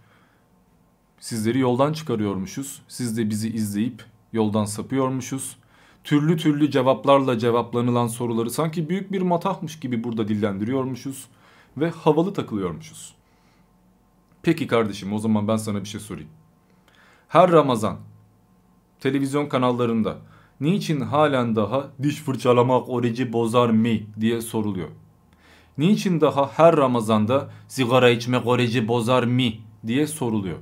sizleri 1.20 1.60
yoldan 1.60 1.94
çıkarıyormuşuz. 1.94 2.82
Siz 2.88 3.18
de 3.18 3.30
bizi 3.30 3.50
izleyip 3.50 4.04
yoldan 4.34 4.66
sapıyormuşuz. 4.66 5.58
Türlü 6.04 6.38
türlü 6.38 6.72
cevaplarla 6.72 7.40
cevaplanılan 7.40 8.08
soruları 8.08 8.52
sanki 8.52 8.90
büyük 8.90 9.12
bir 9.12 9.22
matahmış 9.22 9.80
gibi 9.80 10.04
burada 10.04 10.28
dillendiriyormuşuz 10.28 11.26
ve 11.78 11.90
havalı 11.90 12.34
takılıyormuşuz. 12.34 13.16
Peki 14.44 14.68
kardeşim 14.68 15.14
o 15.14 15.20
zaman 15.20 15.48
ben 15.48 15.58
sana 15.58 15.82
bir 15.82 15.88
şey 15.88 16.02
sorayım. 16.02 16.30
Her 17.28 17.52
Ramazan 17.52 17.98
televizyon 19.00 19.46
kanallarında 19.46 20.18
niçin 20.60 21.02
halen 21.02 21.56
daha 21.56 21.92
diş 22.04 22.16
fırçalamak 22.16 22.90
orucu 22.90 23.34
bozar 23.34 23.70
mı 23.70 23.98
diye 24.20 24.42
soruluyor. 24.42 24.90
Niçin 25.78 26.22
daha 26.22 26.52
her 26.52 26.78
Ramazan'da 26.78 27.50
sigara 27.68 28.10
içmek 28.10 28.48
orucu 28.48 28.88
bozar 28.88 29.24
mı 29.24 29.52
diye 29.88 30.08
soruluyor. 30.08 30.58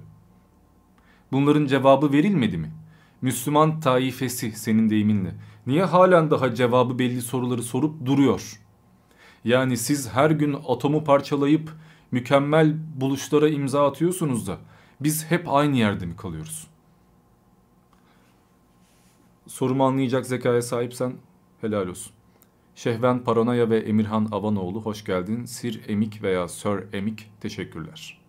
Bunların 1.32 1.66
cevabı 1.66 2.12
verilmedi 2.12 2.58
mi? 2.58 2.72
Müslüman 3.22 3.80
taifesi 3.80 4.52
senin 4.52 4.90
deyiminle. 4.90 5.36
Niye 5.68 5.84
halen 5.84 6.32
daha 6.32 6.56
cevabı 6.56 7.00
belli 7.00 7.22
soruları 7.22 7.64
sorup 7.64 8.06
duruyor? 8.06 8.60
Yani 9.44 9.78
siz 9.78 10.10
her 10.10 10.32
gün 10.32 10.58
atomu 10.68 11.04
parçalayıp 11.04 11.72
mükemmel 12.12 12.76
buluşlara 12.96 13.50
imza 13.50 13.88
atıyorsunuz 13.88 14.48
da 14.48 14.58
biz 15.00 15.32
hep 15.32 15.50
aynı 15.50 15.78
yerde 15.78 16.06
mi 16.06 16.16
kalıyoruz? 16.16 16.68
Sorumu 19.48 19.86
anlayacak 19.86 20.26
zekaya 20.26 20.62
sahipsen 20.62 21.14
helal 21.62 21.88
olsun. 21.88 22.14
Şehven 22.76 23.24
Paranoya 23.24 23.70
ve 23.70 23.80
Emirhan 23.80 24.28
Avanoğlu 24.32 24.82
hoş 24.82 25.06
geldin. 25.06 25.46
Sir 25.46 25.82
Emik 25.88 26.24
veya 26.24 26.48
Sir 26.48 26.94
Emik 26.94 27.32
teşekkürler. 27.42 28.20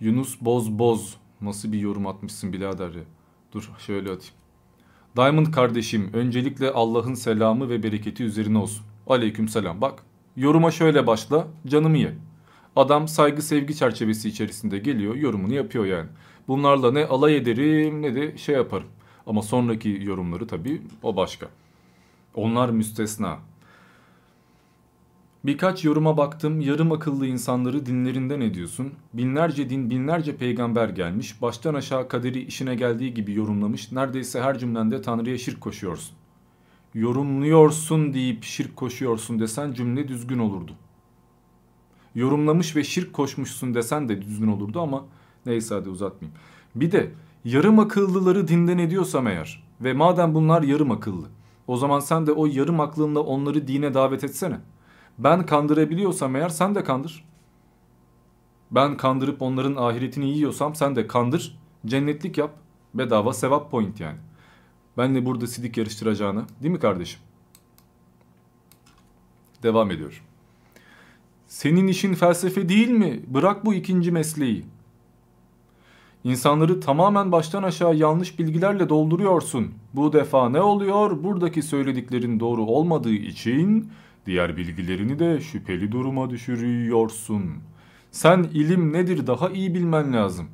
Yunus 0.00 0.40
Boz 0.40 0.78
Boz 0.78 1.16
nasıl 1.40 1.72
bir 1.72 1.78
yorum 1.78 2.06
atmışsın 2.06 2.52
birader 2.52 2.94
ya. 2.94 3.02
Dur 3.52 3.70
şöyle 3.78 4.10
atayım. 4.10 4.34
Diamond 5.16 5.46
kardeşim 5.46 6.10
öncelikle 6.12 6.70
Allah'ın 6.70 7.14
selamı 7.14 7.68
ve 7.68 7.82
bereketi 7.82 8.24
üzerine 8.24 8.58
olsun. 8.58 8.84
Aleyküm 9.06 9.48
selam. 9.48 9.80
Bak 9.80 10.02
yoruma 10.36 10.70
şöyle 10.70 11.06
başla 11.06 11.46
canımı 11.66 11.98
ye. 11.98 12.14
Adam 12.76 13.08
saygı 13.08 13.42
sevgi 13.42 13.76
çerçevesi 13.76 14.28
içerisinde 14.28 14.78
geliyor 14.78 15.14
yorumunu 15.14 15.54
yapıyor 15.54 15.84
yani. 15.84 16.08
Bunlarla 16.48 16.92
ne 16.92 17.06
alay 17.06 17.36
ederim 17.36 18.02
ne 18.02 18.14
de 18.14 18.38
şey 18.38 18.54
yaparım. 18.54 18.88
Ama 19.28 19.42
sonraki 19.42 20.00
yorumları 20.02 20.46
tabii 20.46 20.82
o 21.02 21.16
başka. 21.16 21.48
Onlar 22.34 22.70
müstesna. 22.70 23.38
Birkaç 25.44 25.84
yoruma 25.84 26.16
baktım. 26.16 26.60
Yarım 26.60 26.92
akıllı 26.92 27.26
insanları 27.26 27.86
dinlerinden 27.86 28.40
ediyorsun. 28.40 28.92
Binlerce 29.14 29.70
din, 29.70 29.90
binlerce 29.90 30.36
peygamber 30.36 30.88
gelmiş. 30.88 31.42
Baştan 31.42 31.74
aşağı 31.74 32.08
kaderi 32.08 32.40
işine 32.42 32.74
geldiği 32.74 33.14
gibi 33.14 33.34
yorumlamış. 33.34 33.92
Neredeyse 33.92 34.40
her 34.40 34.58
cümlende 34.58 35.02
Tanrı'ya 35.02 35.38
şirk 35.38 35.60
koşuyorsun. 35.60 36.16
Yorumluyorsun 36.94 38.14
deyip 38.14 38.44
şirk 38.44 38.76
koşuyorsun 38.76 39.40
desen 39.40 39.72
cümle 39.72 40.08
düzgün 40.08 40.38
olurdu. 40.38 40.72
Yorumlamış 42.14 42.76
ve 42.76 42.84
şirk 42.84 43.12
koşmuşsun 43.12 43.74
desen 43.74 44.08
de 44.08 44.22
düzgün 44.22 44.48
olurdu 44.48 44.80
ama 44.80 45.04
neyse 45.46 45.74
hadi 45.74 45.88
uzatmayayım. 45.88 46.38
Bir 46.74 46.92
de 46.92 47.10
yarım 47.44 47.78
akıllıları 47.78 48.48
dinden 48.48 48.78
ediyorsam 48.78 49.26
eğer 49.26 49.64
ve 49.80 49.92
madem 49.92 50.34
bunlar 50.34 50.62
yarım 50.62 50.90
akıllı 50.90 51.26
o 51.68 51.76
zaman 51.76 52.00
sen 52.00 52.26
de 52.26 52.32
o 52.32 52.46
yarım 52.46 52.80
aklınla 52.80 53.20
onları 53.20 53.68
dine 53.68 53.94
davet 53.94 54.24
etsene. 54.24 54.60
Ben 55.18 55.46
kandırabiliyorsam 55.46 56.36
eğer 56.36 56.48
sen 56.48 56.74
de 56.74 56.84
kandır. 56.84 57.24
Ben 58.70 58.96
kandırıp 58.96 59.42
onların 59.42 59.76
ahiretini 59.76 60.30
yiyorsam 60.30 60.74
sen 60.74 60.96
de 60.96 61.06
kandır. 61.06 61.58
Cennetlik 61.86 62.38
yap. 62.38 62.50
Bedava 62.94 63.32
sevap 63.32 63.70
point 63.70 64.00
yani. 64.00 64.18
Ben 64.98 65.14
de 65.14 65.26
burada 65.26 65.46
sidik 65.46 65.76
yarıştıracağını. 65.76 66.44
Değil 66.62 66.72
mi 66.72 66.80
kardeşim? 66.80 67.20
Devam 69.62 69.90
ediyor. 69.90 70.24
Senin 71.46 71.86
işin 71.86 72.14
felsefe 72.14 72.68
değil 72.68 72.90
mi? 72.90 73.22
Bırak 73.26 73.64
bu 73.64 73.74
ikinci 73.74 74.12
mesleği. 74.12 74.64
İnsanları 76.24 76.80
tamamen 76.80 77.32
baştan 77.32 77.62
aşağı 77.62 77.96
yanlış 77.96 78.38
bilgilerle 78.38 78.88
dolduruyorsun. 78.88 79.74
Bu 79.94 80.12
defa 80.12 80.48
ne 80.48 80.60
oluyor? 80.60 81.24
Buradaki 81.24 81.62
söylediklerin 81.62 82.40
doğru 82.40 82.62
olmadığı 82.62 83.12
için 83.12 83.90
diğer 84.26 84.56
bilgilerini 84.56 85.18
de 85.18 85.40
şüpheli 85.40 85.92
duruma 85.92 86.30
düşürüyorsun. 86.30 87.44
Sen 88.10 88.42
ilim 88.42 88.92
nedir 88.92 89.26
daha 89.26 89.48
iyi 89.50 89.74
bilmen 89.74 90.12
lazım. 90.12 90.46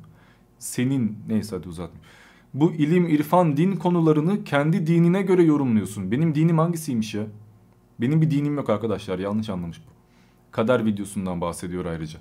Senin 0.59 1.17
neyse 1.27 1.55
hadi 1.55 1.69
uzatmayayım. 1.69 2.05
Bu 2.53 2.71
ilim, 2.71 3.07
irfan, 3.07 3.57
din 3.57 3.75
konularını 3.75 4.43
kendi 4.43 4.87
dinine 4.87 5.21
göre 5.21 5.43
yorumluyorsun. 5.43 6.11
Benim 6.11 6.35
dinim 6.35 6.57
hangisiymiş 6.57 7.13
ya? 7.13 7.23
Benim 8.01 8.21
bir 8.21 8.31
dinim 8.31 8.55
yok 8.55 8.69
arkadaşlar 8.69 9.19
yanlış 9.19 9.49
anlamış 9.49 9.77
bu. 9.77 9.91
Kader 10.51 10.85
videosundan 10.85 11.41
bahsediyor 11.41 11.85
ayrıca. 11.85 12.19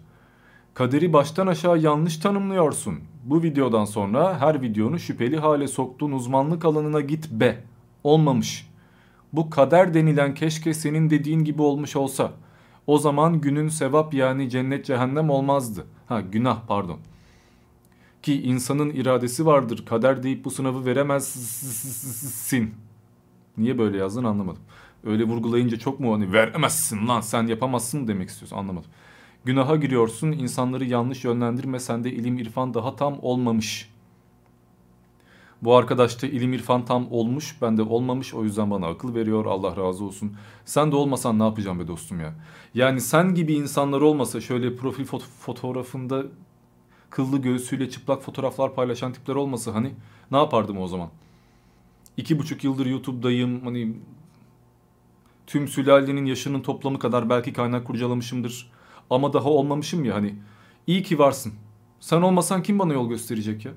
Kaderi 0.75 1.13
baştan 1.13 1.47
aşağı 1.47 1.79
yanlış 1.79 2.17
tanımlıyorsun. 2.17 2.99
Bu 3.25 3.43
videodan 3.43 3.85
sonra 3.85 4.41
her 4.41 4.63
videonu 4.63 4.99
şüpheli 4.99 5.39
hale 5.39 5.69
soktuğun 5.69 6.13
uzmanlık 6.13 6.65
alanına 6.65 7.01
git 7.01 7.31
be. 7.31 7.65
Olmamış. 8.05 8.71
Bu 9.33 9.51
kader 9.51 9.95
denilen 9.95 10.35
keşke 10.35 10.75
senin 10.75 11.11
dediğin 11.11 11.45
gibi 11.45 11.63
olmuş 11.63 11.97
olsa. 11.97 12.33
O 12.87 12.99
zaman 12.99 13.41
günün 13.41 13.69
sevap 13.69 14.15
yani 14.15 14.51
cennet 14.51 14.87
cehennem 14.87 15.31
olmazdı. 15.31 15.87
Ha 16.07 16.21
günah 16.21 16.67
pardon. 16.69 16.99
Ki 18.23 18.43
insanın 18.43 18.91
iradesi 18.91 19.47
vardır. 19.47 19.85
Kader 19.87 20.23
deyip 20.23 20.45
bu 20.45 20.51
sınavı 20.51 20.87
veremezsin. 20.87 22.75
Niye 23.57 23.79
böyle 23.79 23.97
yazdın 23.97 24.25
anlamadım. 24.25 24.63
Öyle 25.05 25.25
vurgulayınca 25.25 25.79
çok 25.79 26.01
mu 26.01 26.15
hani 26.15 26.33
veremezsin 26.33 27.09
lan 27.09 27.21
sen 27.21 27.47
yapamazsın 27.47 28.09
demek 28.09 28.29
istiyorsun 28.29 28.57
anlamadım. 28.57 28.91
Günaha 29.45 29.77
giriyorsun 29.77 30.33
insanları 30.33 30.85
yanlış 30.85 31.25
yönlendirme 31.25 31.81
sende 31.81 32.13
ilim 32.13 32.39
irfan 32.39 32.75
daha 32.75 32.97
tam 32.97 33.19
olmamış. 33.23 33.95
Bu 35.63 35.77
arkadaşta 35.77 36.27
ilim 36.27 36.53
irfan 36.53 36.85
tam 36.85 37.13
olmuş 37.13 37.57
bende 37.63 37.83
olmamış 37.83 38.35
o 38.35 38.45
yüzden 38.45 38.71
bana 38.71 38.87
akıl 38.87 39.15
veriyor 39.15 39.47
Allah 39.47 39.77
razı 39.77 40.05
olsun. 40.05 40.37
Sen 40.65 40.93
de 40.93 40.97
olmasan 40.97 41.39
ne 41.39 41.43
yapacağım 41.43 41.79
be 41.79 41.89
dostum 41.89 42.21
ya. 42.21 42.35
Yani 42.75 43.01
sen 43.01 43.35
gibi 43.35 43.55
insanlar 43.55 44.01
olmasa 44.01 44.41
şöyle 44.41 44.77
profil 44.77 45.05
foto 45.05 45.25
fotoğrafında 45.25 46.25
kıllı 47.11 47.39
göğsüyle 47.39 47.91
çıplak 47.91 48.23
fotoğraflar 48.23 48.75
paylaşan 48.75 49.13
tipler 49.13 49.35
olmasa 49.35 49.75
hani 49.75 49.93
ne 50.31 50.37
yapardım 50.37 50.79
o 50.79 50.89
zaman? 50.89 51.09
İki 52.17 52.39
buçuk 52.39 52.65
yıldır 52.65 52.87
YouTube'dayım 52.87 53.61
hani 53.65 53.95
tüm 55.47 55.69
sülalenin 55.69 56.25
yaşının 56.25 56.61
toplamı 56.61 56.99
kadar 56.99 57.31
belki 57.31 57.53
kaynak 57.53 57.87
kurcalamışımdır. 57.87 58.74
Ama 59.11 59.33
daha 59.33 59.51
olmamışım 59.51 60.05
ya 60.05 60.15
hani. 60.15 60.35
İyi 60.87 61.03
ki 61.03 61.19
varsın. 61.19 61.53
Sen 62.01 62.23
olmasan 62.23 62.63
kim 62.63 62.79
bana 62.79 62.93
yol 62.93 63.09
gösterecek 63.09 63.65
ya? 63.65 63.73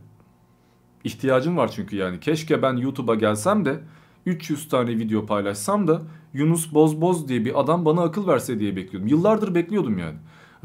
İhtiyacım 1.04 1.58
var 1.58 1.72
çünkü 1.72 1.96
yani. 1.96 2.20
Keşke 2.20 2.62
ben 2.62 2.78
YouTube'a 2.78 3.16
gelsem 3.16 3.66
de 3.66 3.80
300 4.26 4.70
tane 4.70 4.90
video 4.90 5.26
paylaşsam 5.26 5.88
da 5.88 6.02
Yunus 6.34 6.74
Bozboz 6.74 7.28
diye 7.28 7.46
bir 7.46 7.60
adam 7.60 7.86
bana 7.86 8.02
akıl 8.02 8.28
verse 8.28 8.60
diye 8.60 8.76
bekliyordum. 8.76 9.08
Yıllardır 9.08 9.56
bekliyordum 9.56 9.98
yani. 9.98 10.18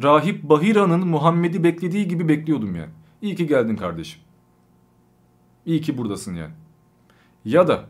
Rahip 0.03 0.43
Bahira'nın 0.43 1.07
Muhammed'i 1.07 1.65
beklediği 1.65 2.09
gibi 2.09 2.29
bekliyordum 2.29 2.77
yani. 2.77 2.91
İyi 3.23 3.37
ki 3.37 3.47
geldin 3.47 3.77
kardeşim. 3.77 4.21
İyi 5.67 5.81
ki 5.81 5.99
buradasın 5.99 6.35
yani. 6.35 6.53
Ya 7.45 7.69
da 7.69 7.85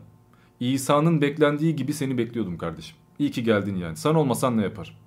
İsa'nın 0.59 1.21
beklendiği 1.21 1.75
gibi 1.75 1.93
seni 1.93 2.17
bekliyordum 2.17 2.57
kardeşim. 2.57 2.97
İyi 3.19 3.31
ki 3.31 3.43
geldin 3.43 3.75
yani. 3.75 3.97
Sen 3.97 4.15
olmasan 4.15 4.57
ne 4.57 4.61
yapar? 4.61 4.97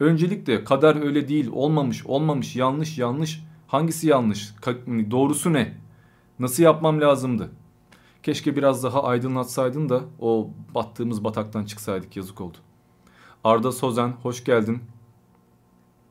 Öncelikle 0.00 0.64
kader 0.64 1.04
öyle 1.04 1.28
değil, 1.28 1.50
olmamış, 1.52 2.06
olmamış, 2.06 2.56
yanlış, 2.56 2.98
yanlış. 2.98 3.44
Hangisi 3.66 4.08
yanlış? 4.08 4.54
Hani 4.64 5.10
doğrusu 5.10 5.52
ne? 5.52 5.78
Nasıl 6.38 6.62
yapmam 6.62 7.00
lazımdı? 7.00 7.50
Keşke 8.22 8.56
biraz 8.56 8.84
daha 8.84 9.02
aydınlatsaydın 9.02 9.88
da 9.88 10.00
o 10.20 10.50
battığımız 10.74 11.24
bataktan 11.24 11.64
çıksaydık 11.64 12.16
yazık 12.16 12.40
oldu. 12.40 12.56
Arda 13.44 13.72
Sozen 13.72 14.08
hoş 14.08 14.44
geldin. 14.44 14.82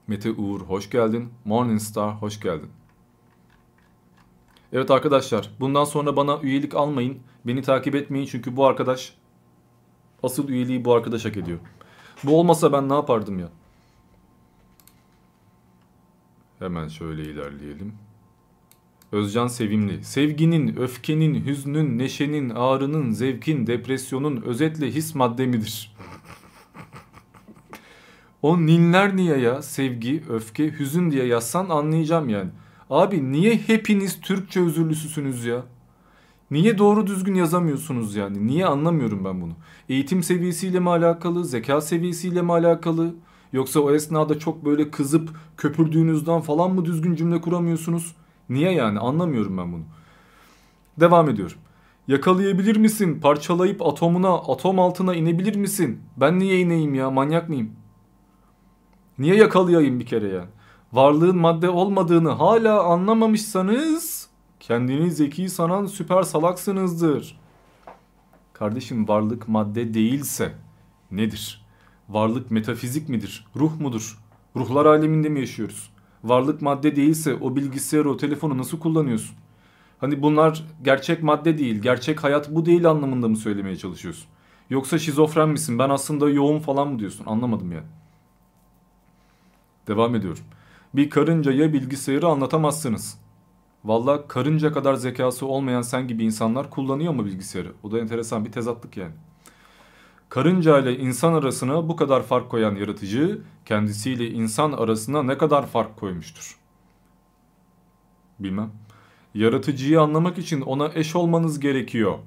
Mete 0.07 0.31
Uğur 0.31 0.61
hoş 0.61 0.89
geldin. 0.89 1.29
Morningstar 1.45 2.13
hoş 2.13 2.39
geldin. 2.39 2.69
Evet 4.73 4.91
arkadaşlar 4.91 5.49
bundan 5.59 5.83
sonra 5.83 6.15
bana 6.15 6.39
üyelik 6.41 6.75
almayın. 6.75 7.19
Beni 7.45 7.61
takip 7.61 7.95
etmeyin 7.95 8.25
çünkü 8.25 8.55
bu 8.55 8.65
arkadaş 8.65 9.13
asıl 10.23 10.49
üyeliği 10.49 10.85
bu 10.85 10.93
arkadaş 10.93 11.25
hak 11.25 11.37
ediyor. 11.37 11.59
Bu 12.23 12.39
olmasa 12.39 12.73
ben 12.73 12.89
ne 12.89 12.93
yapardım 12.93 13.39
ya? 13.39 13.49
Hemen 16.59 16.87
şöyle 16.87 17.23
ilerleyelim. 17.23 17.93
Özcan 19.11 19.47
Sevimli. 19.47 20.03
Sevginin, 20.03 20.75
öfkenin, 20.75 21.45
hüznün, 21.45 21.97
neşenin, 21.97 22.49
ağrının, 22.49 23.11
zevkin, 23.11 23.67
depresyonun 23.67 24.41
özetle 24.41 24.91
his 24.91 25.15
madde 25.15 25.45
midir? 25.45 25.95
o 28.41 28.57
ninler 28.57 29.15
niye 29.15 29.37
ya? 29.37 29.61
Sevgi, 29.61 30.23
öfke, 30.29 30.79
hüzün 30.79 31.11
diye 31.11 31.25
yazsan 31.25 31.69
anlayacağım 31.69 32.29
yani. 32.29 32.49
Abi 32.89 33.31
niye 33.31 33.57
hepiniz 33.57 34.21
Türkçe 34.21 34.61
özürlüsüsünüz 34.61 35.45
ya? 35.45 35.63
Niye 36.51 36.77
doğru 36.77 37.07
düzgün 37.07 37.35
yazamıyorsunuz 37.35 38.15
yani? 38.15 38.47
Niye 38.47 38.65
anlamıyorum 38.65 39.25
ben 39.25 39.41
bunu? 39.41 39.53
Eğitim 39.89 40.23
seviyesiyle 40.23 40.79
mi 40.79 40.89
alakalı? 40.89 41.45
Zeka 41.45 41.81
seviyesiyle 41.81 42.41
mi 42.41 42.51
alakalı? 42.51 43.15
Yoksa 43.53 43.79
o 43.79 43.91
esnada 43.91 44.39
çok 44.39 44.65
böyle 44.65 44.91
kızıp 44.91 45.29
köpürdüğünüzden 45.57 46.41
falan 46.41 46.71
mı 46.71 46.85
düzgün 46.85 47.15
cümle 47.15 47.41
kuramıyorsunuz? 47.41 48.15
Niye 48.49 48.71
yani 48.71 48.99
anlamıyorum 48.99 49.57
ben 49.57 49.73
bunu. 49.73 49.83
Devam 50.99 51.29
ediyorum. 51.29 51.57
Yakalayabilir 52.07 52.77
misin? 52.77 53.19
Parçalayıp 53.19 53.81
atomuna, 53.81 54.33
atom 54.33 54.79
altına 54.79 55.15
inebilir 55.15 55.55
misin? 55.55 56.01
Ben 56.17 56.39
niye 56.39 56.59
ineyim 56.59 56.93
ya? 56.93 57.11
Manyak 57.11 57.49
mıyım? 57.49 57.71
Niye 59.19 59.35
yakalayayım 59.35 59.99
bir 59.99 60.05
kere 60.05 60.27
ya? 60.27 60.45
Varlığın 60.93 61.37
madde 61.37 61.69
olmadığını 61.69 62.29
hala 62.29 62.83
anlamamışsanız 62.83 64.29
kendini 64.59 65.11
zeki 65.11 65.49
sanan 65.49 65.85
süper 65.85 66.23
salaksınızdır. 66.23 67.39
Kardeşim 68.53 69.07
varlık 69.07 69.47
madde 69.47 69.93
değilse 69.93 70.53
nedir? 71.11 71.58
Varlık 72.09 72.51
metafizik 72.51 73.09
midir? 73.09 73.45
Ruh 73.55 73.79
mudur? 73.79 74.17
Ruhlar 74.55 74.85
aleminde 74.85 75.29
mi 75.29 75.39
yaşıyoruz? 75.39 75.89
Varlık 76.23 76.61
madde 76.61 76.95
değilse 76.95 77.35
o 77.35 77.55
bilgisayarı 77.55 78.09
o 78.09 78.17
telefonu 78.17 78.57
nasıl 78.57 78.79
kullanıyorsun? 78.79 79.35
Hani 79.99 80.21
bunlar 80.21 80.65
gerçek 80.83 81.23
madde 81.23 81.57
değil, 81.57 81.81
gerçek 81.81 82.23
hayat 82.23 82.55
bu 82.55 82.65
değil 82.65 82.89
anlamında 82.89 83.27
mı 83.27 83.37
söylemeye 83.37 83.77
çalışıyorsun? 83.77 84.25
Yoksa 84.69 84.99
şizofren 84.99 85.49
misin? 85.49 85.79
Ben 85.79 85.89
aslında 85.89 86.29
yoğun 86.29 86.59
falan 86.59 86.87
mı 86.87 86.99
diyorsun? 86.99 87.25
Anlamadım 87.25 87.71
yani. 87.71 87.87
Devam 89.87 90.15
ediyorum. 90.15 90.43
Bir 90.93 91.09
karıncaya 91.09 91.73
bilgisayarı 91.73 92.27
anlatamazsınız. 92.27 93.17
Valla 93.85 94.27
karınca 94.27 94.71
kadar 94.71 94.93
zekası 94.93 95.45
olmayan 95.45 95.81
sen 95.81 96.07
gibi 96.07 96.23
insanlar 96.23 96.69
kullanıyor 96.69 97.13
mu 97.13 97.25
bilgisayarı? 97.25 97.73
O 97.83 97.91
da 97.91 97.99
enteresan 97.99 98.45
bir 98.45 98.51
tezatlık 98.51 98.97
yani. 98.97 99.13
Karınca 100.29 100.79
ile 100.79 100.97
insan 100.97 101.33
arasına 101.33 101.89
bu 101.89 101.95
kadar 101.95 102.23
fark 102.23 102.49
koyan 102.49 102.75
yaratıcı 102.75 103.41
kendisiyle 103.65 104.29
insan 104.29 104.71
arasına 104.71 105.23
ne 105.23 105.37
kadar 105.37 105.67
fark 105.67 105.97
koymuştur? 105.97 106.57
Bilmem. 108.39 108.71
Yaratıcıyı 109.33 110.01
anlamak 110.01 110.37
için 110.37 110.61
ona 110.61 110.91
eş 110.93 111.15
olmanız 111.15 111.59
gerekiyor. 111.59 112.17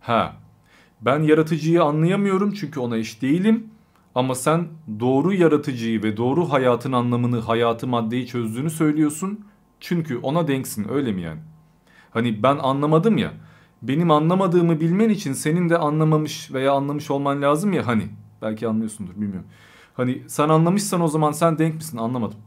Ha. 0.00 0.36
Ben 1.00 1.22
yaratıcıyı 1.22 1.82
anlayamıyorum 1.82 2.52
çünkü 2.52 2.80
ona 2.80 2.96
eş 2.96 3.22
değilim. 3.22 3.70
Ama 4.14 4.34
sen 4.34 4.68
doğru 5.00 5.34
yaratıcıyı 5.34 6.02
ve 6.02 6.16
doğru 6.16 6.52
hayatın 6.52 6.92
anlamını, 6.92 7.40
hayatı 7.40 7.86
maddeyi 7.86 8.26
çözdüğünü 8.26 8.70
söylüyorsun. 8.70 9.46
Çünkü 9.80 10.16
ona 10.18 10.48
denksin 10.48 10.88
öyle 10.88 11.12
mi 11.12 11.22
yani? 11.22 11.40
Hani 12.10 12.42
ben 12.42 12.58
anlamadım 12.58 13.18
ya. 13.18 13.32
Benim 13.82 14.10
anlamadığımı 14.10 14.80
bilmen 14.80 15.08
için 15.08 15.32
senin 15.32 15.68
de 15.68 15.78
anlamamış 15.78 16.52
veya 16.52 16.72
anlamış 16.72 17.10
olman 17.10 17.42
lazım 17.42 17.72
ya 17.72 17.86
hani. 17.86 18.08
Belki 18.42 18.68
anlıyorsundur 18.68 19.14
bilmiyorum. 19.14 19.46
Hani 19.94 20.22
sen 20.26 20.48
anlamışsan 20.48 21.00
o 21.00 21.08
zaman 21.08 21.32
sen 21.32 21.58
denk 21.58 21.74
misin 21.74 21.98
anlamadım. 21.98 22.38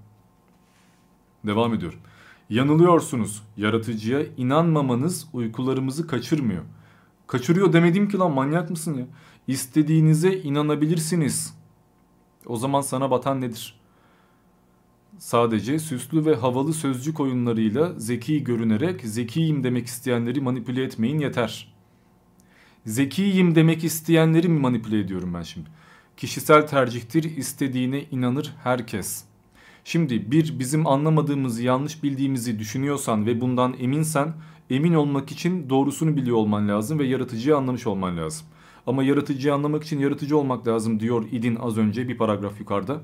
Devam 1.46 1.74
ediyorum. 1.74 2.00
Yanılıyorsunuz. 2.50 3.44
Yaratıcıya 3.58 4.26
inanmamanız 4.38 5.28
uykularımızı 5.34 6.08
kaçırmıyor. 6.08 6.64
Kaçırıyor 7.28 7.74
demedim 7.74 8.10
ki 8.10 8.18
lan 8.18 8.32
manyak 8.32 8.70
mısın 8.70 8.94
ya? 8.94 9.06
İstediğinize 9.48 10.34
inanabilirsiniz. 10.34 11.58
O 12.46 12.58
zaman 12.58 12.82
sana 12.82 13.12
batan 13.12 13.42
nedir? 13.42 13.81
Sadece 15.22 15.80
süslü 15.80 16.26
ve 16.26 16.36
havalı 16.36 16.74
sözcük 16.74 17.20
oyunlarıyla 17.20 17.94
zeki 17.98 18.44
görünerek 18.44 19.02
zekiyim 19.02 19.64
demek 19.64 19.88
isteyenleri 19.88 20.42
manipüle 20.42 20.84
etmeyin 20.84 21.20
yeter. 21.20 21.74
Zekiyim 22.86 23.56
demek 23.56 23.84
isteyenleri 23.84 24.50
mi 24.50 24.60
manipüle 24.60 25.00
ediyorum 25.00 25.34
ben 25.34 25.42
şimdi? 25.42 25.70
Kişisel 26.18 26.68
tercihtir 26.68 27.38
istediğine 27.38 28.04
inanır 28.04 28.56
herkes. 28.64 29.24
Şimdi 29.84 30.32
bir 30.32 30.60
bizim 30.60 30.88
anlamadığımızı 30.88 31.64
yanlış 31.64 32.04
bildiğimizi 32.04 32.60
düşünüyorsan 32.60 33.26
ve 33.26 33.42
bundan 33.42 33.76
eminsen 33.80 34.34
emin 34.70 34.94
olmak 34.94 35.32
için 35.32 35.70
doğrusunu 35.70 36.16
biliyor 36.16 36.38
olman 36.38 36.68
lazım 36.68 37.00
ve 37.00 37.06
yaratıcıyı 37.06 37.58
anlamış 37.58 37.88
olman 37.88 38.18
lazım. 38.18 38.48
Ama 38.88 39.04
yaratıcıyı 39.04 39.54
anlamak 39.54 39.84
için 39.84 40.00
yaratıcı 40.00 40.38
olmak 40.38 40.68
lazım 40.68 41.00
diyor 41.00 41.26
idin 41.32 41.56
az 41.56 41.78
önce 41.78 42.08
bir 42.08 42.18
paragraf 42.18 42.60
yukarıda. 42.60 43.02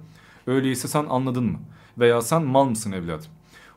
Öyleyse 0.47 0.87
sen 0.87 1.05
anladın 1.09 1.43
mı? 1.43 1.59
Veya 1.99 2.21
sen 2.21 2.43
mal 2.43 2.65
mısın 2.65 2.91
evladım? 2.91 3.31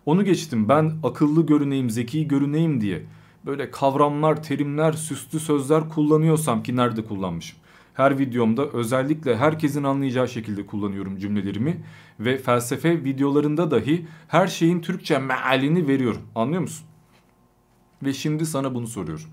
Onu 0.06 0.24
geçtim 0.24 0.68
ben 0.68 0.92
akıllı 1.02 1.46
görüneyim, 1.46 1.90
zeki 1.90 2.28
görüneyim 2.28 2.80
diye 2.80 3.02
böyle 3.46 3.70
kavramlar, 3.70 4.42
terimler, 4.42 4.92
süslü 4.92 5.40
sözler 5.40 5.88
kullanıyorsam 5.88 6.62
ki 6.62 6.76
nerede 6.76 7.04
kullanmışım? 7.04 7.58
Her 7.94 8.18
videomda 8.18 8.66
özellikle 8.66 9.36
herkesin 9.36 9.84
anlayacağı 9.84 10.28
şekilde 10.28 10.66
kullanıyorum 10.66 11.18
cümlelerimi 11.18 11.84
ve 12.20 12.38
felsefe 12.38 13.04
videolarında 13.04 13.70
dahi 13.70 14.06
her 14.28 14.46
şeyin 14.46 14.80
Türkçe 14.80 15.18
mealini 15.18 15.88
veriyorum. 15.88 16.22
Anlıyor 16.34 16.62
musun? 16.62 16.86
Ve 18.02 18.12
şimdi 18.12 18.46
sana 18.46 18.74
bunu 18.74 18.86
soruyorum. 18.86 19.26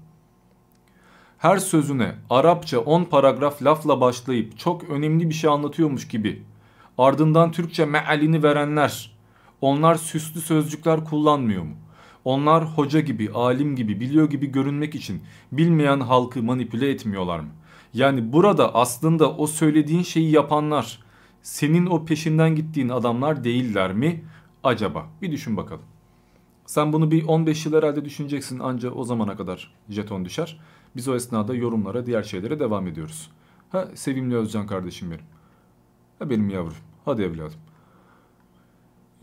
Her 1.38 1.58
sözüne 1.58 2.16
Arapça 2.30 2.80
10 2.80 3.04
paragraf 3.04 3.64
lafla 3.64 4.02
başlayıp 4.02 4.60
çok 4.60 4.84
önemli 4.84 5.30
bir 5.30 5.34
şey 5.34 5.50
anlatıyormuş 5.50 6.08
gibi 6.08 6.44
ardından 6.98 7.52
Türkçe 7.52 7.86
mealini 7.86 8.44
verenler 8.44 9.18
onlar 9.62 9.96
süslü 9.96 10.42
sözcükler 10.42 11.06
kullanmıyor 11.06 11.64
mu? 11.64 11.76
Onlar 12.26 12.66
hoca 12.66 13.00
gibi, 13.00 13.32
alim 13.32 13.76
gibi, 13.76 14.00
biliyor 14.00 14.30
gibi 14.30 14.48
görünmek 14.48 14.96
için 14.96 15.22
bilmeyen 15.52 16.00
halkı 16.00 16.44
manipüle 16.44 16.90
etmiyorlar 16.90 17.40
mı? 17.40 17.50
Yani 17.94 18.34
burada 18.34 18.76
aslında 18.76 19.38
o 19.38 19.48
söylediğin 19.48 20.04
şeyi 20.04 20.32
yapanlar 20.32 21.00
senin 21.42 21.86
o 21.86 22.06
peşinden 22.06 22.56
gittiğin 22.56 22.90
adamlar 22.90 23.44
değiller 23.44 23.94
mi 23.94 24.24
acaba? 24.64 25.08
Bir 25.22 25.32
düşün 25.32 25.58
bakalım. 25.58 25.84
Sen 26.66 26.94
bunu 26.94 27.12
bir 27.12 27.24
15 27.24 27.66
yıl 27.66 27.74
herhalde 27.74 28.06
düşüneceksin 28.06 28.60
anca 28.60 28.92
o 28.92 29.04
zamana 29.04 29.38
kadar 29.38 29.74
jeton 29.90 30.26
düşer. 30.26 30.60
Biz 30.96 31.08
o 31.08 31.16
esnada 31.16 31.56
yorumlara 31.56 32.06
diğer 32.06 32.24
şeylere 32.24 32.60
devam 32.60 32.88
ediyoruz. 32.88 33.32
Ha 33.70 33.88
sevimli 33.96 34.36
Özcan 34.36 34.68
kardeşim 34.68 35.12
benim. 35.12 35.26
Ha 36.20 36.30
benim 36.30 36.50
yavrum. 36.50 36.87
Hadi 37.08 37.22
evladım. 37.22 37.60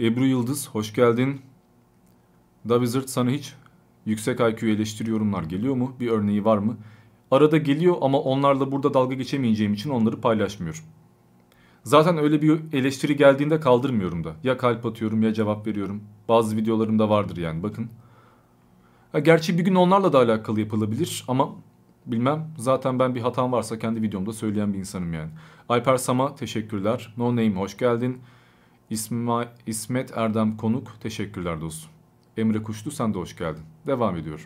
Ebru 0.01 0.27
Yıldız 0.27 0.68
hoş 0.68 0.94
geldin. 0.94 1.40
Davizert 2.68 3.11
sana 3.11 3.31
hiç 3.31 3.55
yüksek 4.07 4.40
IQ 4.40 4.68
eleştiri 4.68 5.11
yorumlar 5.11 5.42
geliyor 5.42 5.75
mu? 5.75 5.97
Bir 6.01 6.11
örneği 6.11 6.44
var 6.44 6.59
mı? 6.59 6.77
Arada 7.31 7.57
geliyor 7.57 7.97
ama 8.01 8.20
onlarla 8.20 8.73
burada 8.73 8.94
dalga 8.94 9.14
geçemeyeceğim 9.14 9.75
için 9.75 9.90
onları 9.90 10.20
paylaşmıyorum. 10.20 10.81
Zaten 11.83 12.18
öyle 12.18 12.42
bir 12.42 12.61
eleştiri 12.73 13.16
geldiğinde 13.16 13.61
kaldırmıyorum 13.61 14.25
da. 14.25 14.33
Ya 14.44 14.59
kalp 14.59 14.87
atıyorum 14.87 15.23
ya 15.23 15.35
cevap 15.35 15.66
veriyorum. 15.66 16.03
Bazı 16.29 16.57
videolarımda 16.57 17.11
vardır 17.11 17.37
yani 17.37 17.62
bakın. 17.62 17.90
Ha, 19.12 19.18
gerçi 19.18 19.59
bir 19.59 19.64
gün 19.64 19.75
onlarla 19.75 20.12
da 20.12 20.18
alakalı 20.18 20.61
yapılabilir 20.61 21.25
ama 21.29 21.49
bilmem. 22.07 22.55
Zaten 22.59 22.99
ben 22.99 23.14
bir 23.14 23.21
hatam 23.21 23.53
varsa 23.53 23.79
kendi 23.79 24.03
videomda 24.03 24.33
söyleyen 24.33 24.75
bir 24.75 24.79
insanım 24.79 25.12
yani. 25.12 25.31
Alper 25.69 25.97
Sama 25.97 26.35
teşekkürler. 26.35 27.14
No 27.17 27.31
Name 27.31 27.55
hoş 27.55 27.77
geldin. 27.77 28.21
İsma, 28.90 29.45
İsmet 29.67 30.17
Erdem 30.17 30.57
Konuk 30.57 31.01
teşekkürler 31.01 31.61
dostum. 31.61 31.90
Emre 32.37 32.62
Kuşlu 32.62 32.90
sen 32.90 33.14
de 33.14 33.19
hoş 33.19 33.37
geldin. 33.37 33.62
Devam 33.87 34.17
ediyorum. 34.17 34.45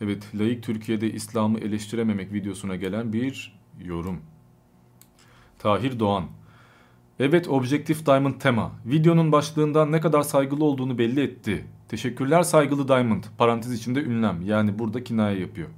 Evet, 0.00 0.30
laik 0.34 0.62
Türkiye'de 0.62 1.12
İslam'ı 1.12 1.58
eleştirememek 1.58 2.32
videosuna 2.32 2.76
gelen 2.76 3.12
bir 3.12 3.58
yorum. 3.84 4.20
Tahir 5.58 5.98
Doğan. 5.98 6.24
Evet, 7.18 7.48
Objective 7.48 8.06
Diamond 8.06 8.34
tema. 8.40 8.72
Videonun 8.86 9.32
başlığından 9.32 9.92
ne 9.92 10.00
kadar 10.00 10.22
saygılı 10.22 10.64
olduğunu 10.64 10.98
belli 10.98 11.20
etti. 11.20 11.66
Teşekkürler 11.90 12.42
saygılı 12.42 12.88
Diamond. 12.88 13.24
Parantez 13.38 13.72
içinde 13.72 14.02
ünlem. 14.02 14.42
Yani 14.42 14.78
burada 14.78 15.04
kinaye 15.04 15.40
yapıyor. 15.40 15.68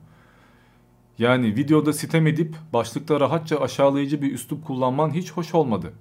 Yani 1.18 1.56
videoda 1.56 1.92
sitem 1.92 2.26
edip 2.26 2.56
başlıkta 2.72 3.20
rahatça 3.20 3.60
aşağılayıcı 3.60 4.22
bir 4.22 4.32
üslup 4.32 4.66
kullanman 4.66 5.10
hiç 5.10 5.32
hoş 5.32 5.54
olmadı. 5.54 5.92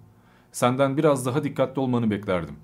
Senden 0.52 0.98
biraz 0.98 1.26
daha 1.26 1.44
dikkatli 1.44 1.80
olmanı 1.80 2.12
beklerdim. 2.12 2.56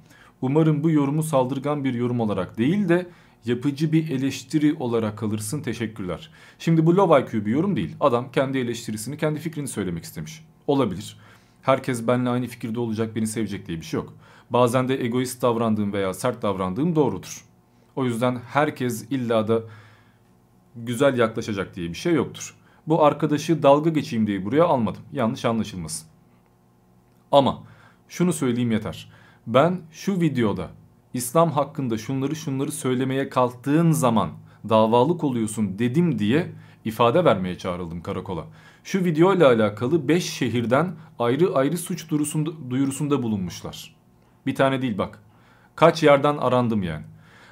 Umarım 0.42 0.84
bu 0.84 0.90
yorumu 0.90 1.24
saldırgan 1.24 1.84
bir 1.84 1.94
yorum 1.94 2.20
olarak 2.20 2.58
değil 2.58 2.90
de 2.90 3.08
yapıcı 3.46 3.92
bir 3.92 4.10
eleştiri 4.10 4.74
olarak 4.80 5.18
kalırsın. 5.18 5.62
Teşekkürler. 5.62 6.32
Şimdi 6.60 6.86
bu 6.86 6.96
low 6.98 7.22
IQ 7.22 7.46
bir 7.46 7.52
yorum 7.52 7.76
değil. 7.76 7.96
Adam 8.00 8.32
kendi 8.32 8.58
eleştirisini, 8.58 9.18
kendi 9.18 9.40
fikrini 9.40 9.68
söylemek 9.68 10.04
istemiş. 10.04 10.46
Olabilir. 10.68 11.18
Herkes 11.62 12.08
benimle 12.08 12.30
aynı 12.30 12.48
fikirde 12.48 12.80
olacak, 12.80 13.16
beni 13.16 13.28
sevecek 13.28 13.68
diye 13.68 13.82
bir 13.82 13.86
şey 13.86 14.00
yok. 14.00 14.14
Bazen 14.50 14.88
de 14.88 15.06
egoist 15.06 15.42
davrandığım 15.42 15.94
veya 15.94 16.14
sert 16.14 16.42
davrandığım 16.42 16.96
doğrudur. 16.96 17.46
O 17.96 18.06
yüzden 18.06 18.40
herkes 18.48 19.12
illa 19.12 19.48
da 19.48 19.62
güzel 20.76 21.18
yaklaşacak 21.18 21.76
diye 21.76 21.90
bir 21.90 21.98
şey 21.98 22.14
yoktur. 22.14 22.56
Bu 22.88 23.04
arkadaşı 23.04 23.64
dalga 23.64 23.90
geçeyim 23.90 24.28
diye 24.28 24.46
buraya 24.46 24.64
almadım. 24.64 25.02
Yanlış 25.14 25.46
anlaşılmasın. 25.46 26.08
Ama 27.32 27.64
şunu 28.08 28.34
söyleyeyim 28.34 28.72
yeter. 28.72 29.12
Ben 29.48 29.82
şu 29.92 30.22
videoda 30.22 30.70
İslam 31.14 31.52
hakkında 31.52 31.98
şunları 31.98 32.36
şunları 32.36 32.72
söylemeye 32.72 33.30
kalktığın 33.30 33.92
zaman 33.92 34.30
davalık 34.70 35.24
oluyorsun 35.24 35.80
dedim 35.80 36.20
diye 36.20 36.52
ifade 36.86 37.26
vermeye 37.26 37.58
çağrıldım 37.58 38.02
karakola. 38.02 38.46
Şu 38.84 39.06
video 39.06 39.36
ile 39.36 39.46
alakalı 39.46 40.08
5 40.08 40.34
şehirden 40.34 40.96
ayrı 41.20 41.56
ayrı 41.56 41.78
suç 41.78 42.10
duyurusunda, 42.10 42.52
duyurusunda 42.70 43.24
bulunmuşlar. 43.24 43.97
Bir 44.48 44.56
tane 44.56 44.82
değil 44.82 44.98
bak. 44.98 45.20
Kaç 45.76 46.04
yerden 46.04 46.38
arandım 46.38 46.84
yani. 46.84 47.04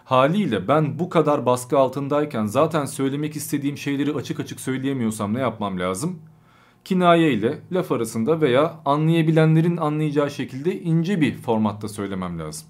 Haliyle 0.05 0.67
ben 0.67 0.99
bu 0.99 1.09
kadar 1.09 1.45
baskı 1.45 1.79
altındayken 1.79 2.45
zaten 2.45 2.85
söylemek 2.85 3.35
istediğim 3.35 3.77
şeyleri 3.77 4.13
açık 4.13 4.39
açık 4.39 4.59
söyleyemiyorsam 4.59 5.33
ne 5.33 5.39
yapmam 5.39 5.79
lazım? 5.79 6.19
Kinaye 6.85 7.33
ile 7.33 7.59
laf 7.71 7.91
arasında 7.91 8.41
veya 8.41 8.79
anlayabilenlerin 8.85 9.77
anlayacağı 9.77 10.31
şekilde 10.31 10.81
ince 10.81 11.21
bir 11.21 11.35
formatta 11.35 11.87
söylemem 11.87 12.39
lazım. 12.39 12.67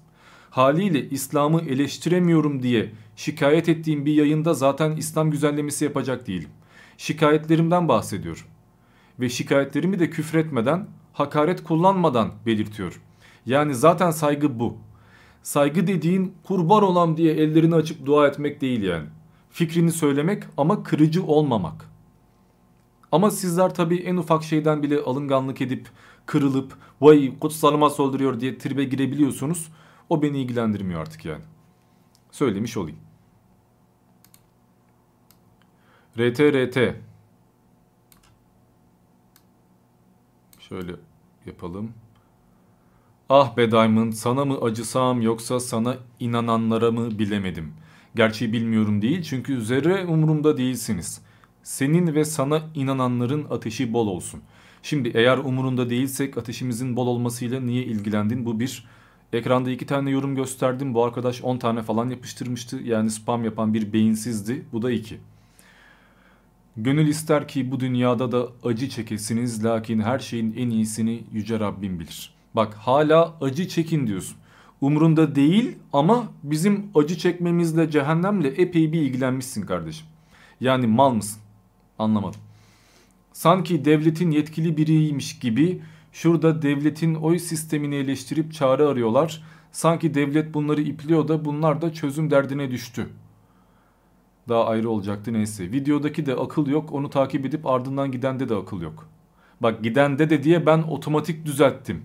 Haliyle 0.50 1.08
İslam'ı 1.08 1.60
eleştiremiyorum 1.60 2.62
diye 2.62 2.92
şikayet 3.16 3.68
ettiğim 3.68 4.06
bir 4.06 4.12
yayında 4.12 4.54
zaten 4.54 4.96
İslam 4.96 5.30
güzellemesi 5.30 5.84
yapacak 5.84 6.26
değilim. 6.26 6.50
Şikayetlerimden 6.98 7.88
bahsediyorum. 7.88 8.44
Ve 9.20 9.28
şikayetlerimi 9.28 9.98
de 9.98 10.10
küfretmeden, 10.10 10.86
hakaret 11.12 11.62
kullanmadan 11.62 12.30
belirtiyorum. 12.46 13.05
Yani 13.46 13.74
zaten 13.74 14.10
saygı 14.10 14.60
bu. 14.60 14.76
Saygı 15.42 15.86
dediğin 15.86 16.34
kurban 16.42 16.82
olam 16.82 17.16
diye 17.16 17.34
ellerini 17.34 17.74
açıp 17.74 18.06
dua 18.06 18.28
etmek 18.28 18.60
değil 18.60 18.82
yani. 18.82 19.06
Fikrini 19.50 19.92
söylemek 19.92 20.42
ama 20.56 20.82
kırıcı 20.82 21.24
olmamak. 21.24 21.90
Ama 23.12 23.30
sizler 23.30 23.74
tabii 23.74 23.96
en 23.96 24.16
ufak 24.16 24.44
şeyden 24.44 24.82
bile 24.82 25.00
alınganlık 25.00 25.60
edip 25.60 25.88
kırılıp 26.26 26.78
vay 27.00 27.38
kutsalıma 27.38 27.90
soldırıyor 27.90 28.40
diye 28.40 28.58
tribe 28.58 28.84
girebiliyorsunuz. 28.84 29.68
O 30.08 30.22
beni 30.22 30.38
ilgilendirmiyor 30.38 31.00
artık 31.00 31.24
yani. 31.24 31.42
Söylemiş 32.30 32.76
olayım. 32.76 32.98
RT 36.18 36.40
RT. 36.40 36.94
Şöyle 40.60 40.92
yapalım. 41.46 41.92
Ah 43.28 43.56
be 43.56 43.70
Diamond 43.70 44.12
sana 44.12 44.44
mı 44.44 44.58
acısam 44.62 45.22
yoksa 45.22 45.60
sana 45.60 45.96
inananlara 46.20 46.90
mı 46.90 47.18
bilemedim. 47.18 47.72
Gerçi 48.16 48.52
bilmiyorum 48.52 49.02
değil 49.02 49.22
çünkü 49.22 49.62
zerre 49.62 50.04
umurumda 50.06 50.56
değilsiniz. 50.56 51.20
Senin 51.62 52.14
ve 52.14 52.24
sana 52.24 52.62
inananların 52.74 53.46
ateşi 53.50 53.92
bol 53.92 54.06
olsun. 54.06 54.40
Şimdi 54.82 55.08
eğer 55.14 55.38
umurunda 55.38 55.90
değilsek 55.90 56.38
ateşimizin 56.38 56.96
bol 56.96 57.06
olmasıyla 57.06 57.60
niye 57.60 57.84
ilgilendin? 57.84 58.46
Bu 58.46 58.60
bir. 58.60 58.84
Ekranda 59.32 59.70
iki 59.70 59.86
tane 59.86 60.10
yorum 60.10 60.34
gösterdim. 60.36 60.94
Bu 60.94 61.04
arkadaş 61.04 61.42
10 61.42 61.58
tane 61.58 61.82
falan 61.82 62.10
yapıştırmıştı. 62.10 62.76
Yani 62.84 63.10
spam 63.10 63.44
yapan 63.44 63.74
bir 63.74 63.92
beyinsizdi. 63.92 64.66
Bu 64.72 64.82
da 64.82 64.90
iki. 64.90 65.18
Gönül 66.76 67.08
ister 67.08 67.48
ki 67.48 67.70
bu 67.70 67.80
dünyada 67.80 68.32
da 68.32 68.48
acı 68.64 68.88
çekesiniz 68.88 69.64
lakin 69.64 70.00
her 70.00 70.18
şeyin 70.18 70.54
en 70.56 70.70
iyisini 70.70 71.24
yüce 71.32 71.60
Rabbim 71.60 72.00
bilir. 72.00 72.35
Bak 72.56 72.74
hala 72.74 73.34
acı 73.40 73.68
çekin 73.68 74.06
diyorsun. 74.06 74.36
Umrunda 74.80 75.34
değil 75.34 75.78
ama 75.92 76.26
bizim 76.42 76.90
acı 76.94 77.18
çekmemizle 77.18 77.90
cehennemle 77.90 78.48
epey 78.48 78.92
bir 78.92 79.00
ilgilenmişsin 79.02 79.66
kardeşim. 79.66 80.06
Yani 80.60 80.86
mal 80.86 81.14
mısın? 81.14 81.42
Anlamadım. 81.98 82.40
Sanki 83.32 83.84
devletin 83.84 84.30
yetkili 84.30 84.76
biriymiş 84.76 85.38
gibi 85.38 85.82
şurada 86.12 86.62
devletin 86.62 87.14
oy 87.14 87.38
sistemini 87.38 87.94
eleştirip 87.94 88.52
çare 88.52 88.84
arıyorlar. 88.84 89.42
Sanki 89.72 90.14
devlet 90.14 90.54
bunları 90.54 90.80
ipliyor 90.80 91.28
da 91.28 91.44
bunlar 91.44 91.82
da 91.82 91.92
çözüm 91.92 92.30
derdine 92.30 92.70
düştü. 92.70 93.08
Daha 94.48 94.66
ayrı 94.66 94.90
olacaktı 94.90 95.32
neyse. 95.32 95.72
Videodaki 95.72 96.26
de 96.26 96.34
akıl 96.34 96.66
yok 96.66 96.92
onu 96.92 97.10
takip 97.10 97.46
edip 97.46 97.66
ardından 97.66 98.12
gidende 98.12 98.48
de 98.48 98.54
akıl 98.54 98.80
yok. 98.80 99.08
Bak 99.60 99.82
gidende 99.82 100.30
de 100.30 100.42
diye 100.42 100.66
ben 100.66 100.82
otomatik 100.82 101.46
düzelttim. 101.46 102.04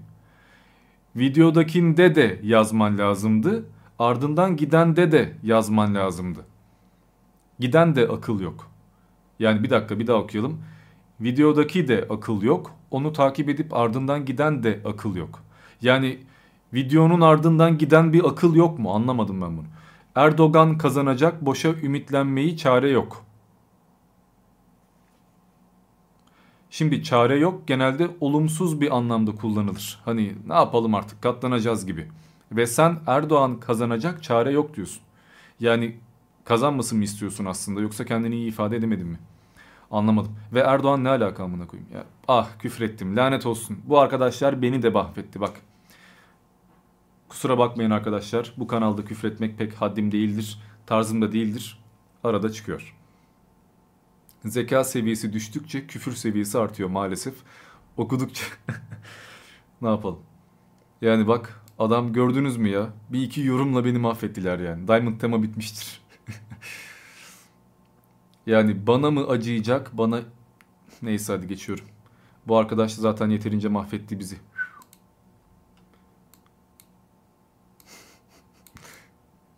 Videodakinde 1.15 2.15
de 2.15 2.39
yazman 2.43 2.97
lazımdı. 2.97 3.65
Ardından 3.99 4.57
gidende 4.57 5.11
de 5.11 5.33
yazman 5.43 5.95
lazımdı. 5.95 6.45
Giden 7.59 7.95
de 7.95 8.07
akıl 8.07 8.39
yok. 8.39 8.71
Yani 9.39 9.63
bir 9.63 9.69
dakika 9.69 9.99
bir 9.99 10.07
daha 10.07 10.17
okuyalım. 10.17 10.61
Videodaki 11.21 11.87
de 11.87 12.07
akıl 12.09 12.41
yok. 12.41 12.71
Onu 12.91 13.13
takip 13.13 13.49
edip 13.49 13.73
ardından 13.73 14.25
giden 14.25 14.63
de 14.63 14.79
akıl 14.85 15.15
yok. 15.15 15.43
Yani 15.81 16.17
videonun 16.73 17.21
ardından 17.21 17.77
giden 17.77 18.13
bir 18.13 18.23
akıl 18.23 18.55
yok 18.55 18.79
mu? 18.79 18.93
Anlamadım 18.93 19.41
ben 19.41 19.57
bunu. 19.57 19.67
Erdoğan 20.15 20.77
kazanacak 20.77 21.45
boşa 21.45 21.69
ümitlenmeyi 21.69 22.57
çare 22.57 22.89
yok. 22.89 23.25
Şimdi 26.73 27.03
çare 27.03 27.37
yok 27.37 27.67
genelde 27.67 28.09
olumsuz 28.19 28.81
bir 28.81 28.97
anlamda 28.97 29.35
kullanılır. 29.35 29.99
Hani 30.05 30.35
ne 30.47 30.53
yapalım 30.53 30.95
artık 30.95 31.21
katlanacağız 31.21 31.85
gibi. 31.85 32.07
Ve 32.51 32.67
sen 32.67 32.99
Erdoğan 33.07 33.59
kazanacak 33.59 34.23
çare 34.23 34.51
yok 34.51 34.75
diyorsun. 34.75 35.01
Yani 35.59 35.97
kazanmasın 36.45 36.97
mı 36.97 37.03
istiyorsun 37.03 37.45
aslında 37.45 37.81
yoksa 37.81 38.05
kendini 38.05 38.35
iyi 38.35 38.47
ifade 38.47 38.75
edemedin 38.75 39.07
mi? 39.07 39.19
Anlamadım. 39.91 40.31
Ve 40.53 40.59
Erdoğan 40.59 41.03
ne 41.03 41.09
alaka 41.09 41.43
amına 41.43 41.67
koyayım 41.67 41.91
ya. 41.93 42.03
Ah 42.27 42.49
küfrettim 42.59 43.17
lanet 43.17 43.45
olsun. 43.45 43.79
Bu 43.85 43.99
arkadaşlar 43.99 44.61
beni 44.61 44.83
de 44.83 44.89
mahvetti 44.89 45.41
bak. 45.41 45.61
Kusura 47.29 47.57
bakmayın 47.57 47.91
arkadaşlar. 47.91 48.53
Bu 48.57 48.67
kanalda 48.67 49.05
küfretmek 49.05 49.57
pek 49.57 49.73
haddim 49.73 50.11
değildir. 50.11 50.59
Tarzım 50.85 51.21
da 51.21 51.31
değildir. 51.31 51.79
Arada 52.23 52.51
çıkıyor. 52.51 53.00
Zeka 54.45 54.83
seviyesi 54.83 55.33
düştükçe 55.33 55.87
küfür 55.87 56.11
seviyesi 56.11 56.59
artıyor 56.59 56.89
maalesef. 56.89 57.35
Okudukça 57.97 58.45
ne 59.81 59.89
yapalım? 59.89 60.19
Yani 61.01 61.27
bak 61.27 61.63
adam 61.79 62.13
gördünüz 62.13 62.57
mü 62.57 62.69
ya? 62.69 62.93
Bir 63.09 63.21
iki 63.21 63.41
yorumla 63.41 63.85
beni 63.85 63.97
mahvettiler 63.97 64.59
yani. 64.59 64.87
Diamond 64.87 65.19
tema 65.19 65.43
bitmiştir. 65.43 66.01
yani 68.45 68.87
bana 68.87 69.11
mı 69.11 69.27
acıyacak 69.27 69.97
bana... 69.97 70.21
Neyse 71.01 71.33
hadi 71.33 71.47
geçiyorum. 71.47 71.85
Bu 72.47 72.57
arkadaş 72.57 72.93
zaten 72.93 73.29
yeterince 73.29 73.67
mahvetti 73.67 74.19
bizi. 74.19 74.35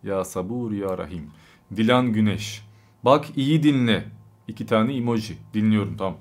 ya 0.02 0.24
sabur 0.24 0.72
ya 0.72 0.98
rahim. 0.98 1.30
Dilan 1.76 2.12
Güneş. 2.12 2.66
Bak 3.04 3.26
iyi 3.36 3.62
dinle. 3.62 4.04
İki 4.48 4.66
tane 4.66 4.96
emoji. 4.96 5.38
Dinliyorum 5.54 5.96
tamam. 5.96 6.16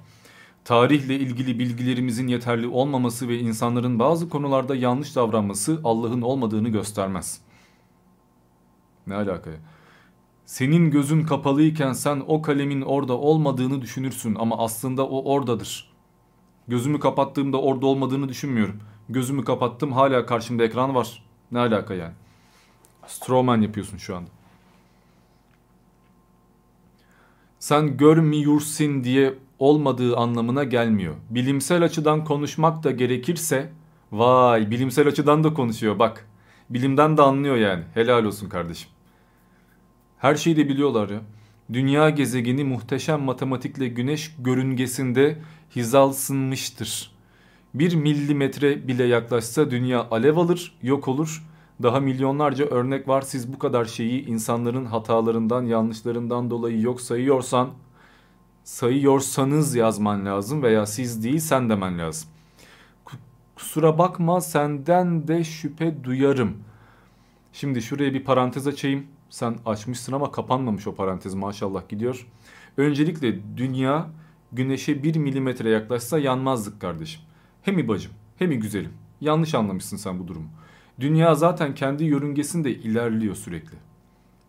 Tarihle 0.65 1.15
ilgili 1.15 1.59
bilgilerimizin 1.59 2.27
yeterli 2.27 2.67
olmaması 2.67 3.27
ve 3.27 3.39
insanların 3.39 3.99
bazı 3.99 4.29
konularda 4.29 4.75
yanlış 4.75 5.15
davranması 5.15 5.81
Allah'ın 5.83 6.21
olmadığını 6.21 6.69
göstermez. 6.69 7.41
Ne 9.07 9.15
alaka 9.15 9.49
ya? 9.49 9.57
Senin 10.45 10.91
gözün 10.91 11.23
kapalıyken 11.23 11.93
sen 11.93 12.23
o 12.27 12.41
kalemin 12.41 12.81
orada 12.81 13.17
olmadığını 13.17 13.81
düşünürsün 13.81 14.35
ama 14.35 14.57
aslında 14.57 15.07
o 15.07 15.33
oradadır. 15.33 15.93
Gözümü 16.67 16.99
kapattığımda 16.99 17.61
orada 17.61 17.85
olmadığını 17.85 18.29
düşünmüyorum. 18.29 18.79
Gözümü 19.09 19.43
kapattım 19.43 19.91
hala 19.91 20.25
karşımda 20.25 20.63
ekran 20.63 20.95
var. 20.95 21.23
Ne 21.51 21.59
alaka 21.59 21.93
yani? 21.93 22.13
Strawman 23.07 23.61
yapıyorsun 23.61 23.97
şu 23.97 24.15
anda. 24.15 24.29
Sen 27.63 27.97
görmüyorsun 27.97 29.03
diye 29.03 29.33
olmadığı 29.59 30.17
anlamına 30.17 30.63
gelmiyor. 30.63 31.15
Bilimsel 31.29 31.83
açıdan 31.83 32.25
konuşmak 32.25 32.83
da 32.83 32.91
gerekirse 32.91 33.71
vay 34.11 34.71
bilimsel 34.71 35.07
açıdan 35.07 35.43
da 35.43 35.53
konuşuyor 35.53 35.99
bak. 35.99 36.27
Bilimden 36.69 37.17
de 37.17 37.21
anlıyor 37.21 37.55
yani. 37.55 37.83
Helal 37.93 38.25
olsun 38.25 38.49
kardeşim. 38.49 38.89
Her 40.17 40.35
şeyi 40.35 40.57
de 40.57 40.69
biliyorlar 40.69 41.09
ya. 41.09 41.21
Dünya 41.73 42.09
gezegeni 42.09 42.63
muhteşem 42.63 43.21
matematikle 43.21 43.87
güneş 43.87 44.35
görüngesinde 44.39 45.39
hizalsınmıştır. 45.75 47.11
Bir 47.73 47.95
milimetre 47.95 48.87
bile 48.87 49.03
yaklaşsa 49.03 49.71
dünya 49.71 50.07
alev 50.11 50.37
alır, 50.37 50.75
yok 50.81 51.07
olur. 51.07 51.43
Daha 51.81 51.99
milyonlarca 51.99 52.65
örnek 52.65 53.07
var. 53.07 53.21
Siz 53.21 53.53
bu 53.53 53.59
kadar 53.59 53.85
şeyi 53.85 54.25
insanların 54.25 54.85
hatalarından, 54.85 55.63
yanlışlarından 55.63 56.49
dolayı 56.49 56.81
yok 56.81 57.01
sayıyorsan, 57.01 57.69
sayıyorsanız 58.63 59.75
yazman 59.75 60.25
lazım 60.25 60.63
veya 60.63 60.85
siz 60.85 61.23
değil 61.23 61.39
sen 61.39 61.69
demen 61.69 61.99
lazım. 61.99 62.29
Kusura 63.55 63.97
bakma 63.97 64.41
senden 64.41 65.27
de 65.27 65.43
şüphe 65.43 66.03
duyarım. 66.03 66.57
Şimdi 67.53 67.81
şuraya 67.81 68.13
bir 68.13 68.23
parantez 68.23 68.67
açayım. 68.67 69.07
Sen 69.29 69.55
açmışsın 69.65 70.13
ama 70.13 70.31
kapanmamış 70.31 70.87
o 70.87 70.95
parantez 70.95 71.33
maşallah 71.33 71.89
gidiyor. 71.89 72.27
Öncelikle 72.77 73.57
dünya 73.57 74.09
güneşe 74.51 75.03
bir 75.03 75.15
milimetre 75.15 75.69
yaklaşsa 75.69 76.19
yanmazdık 76.19 76.81
kardeşim. 76.81 77.21
Hem 77.61 77.87
bacım 77.87 78.11
hem 78.37 78.51
güzelim. 78.51 78.93
Yanlış 79.21 79.55
anlamışsın 79.55 79.97
sen 79.97 80.19
bu 80.19 80.27
durumu. 80.27 80.47
Dünya 80.99 81.35
zaten 81.35 81.75
kendi 81.75 82.03
yörüngesinde 82.03 82.71
ilerliyor 82.71 83.35
sürekli. 83.35 83.77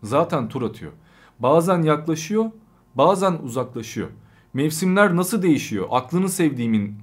Zaten 0.03 0.49
tur 0.49 0.61
atıyor. 0.61 0.91
Bazen 1.39 1.81
yaklaşıyor, 1.81 2.51
bazen 2.95 3.33
uzaklaşıyor. 3.43 4.09
Mevsimler 4.53 5.15
nasıl 5.15 5.41
değişiyor? 5.41 5.87
Aklını 5.91 6.29
sevdiğimin... 6.29 6.95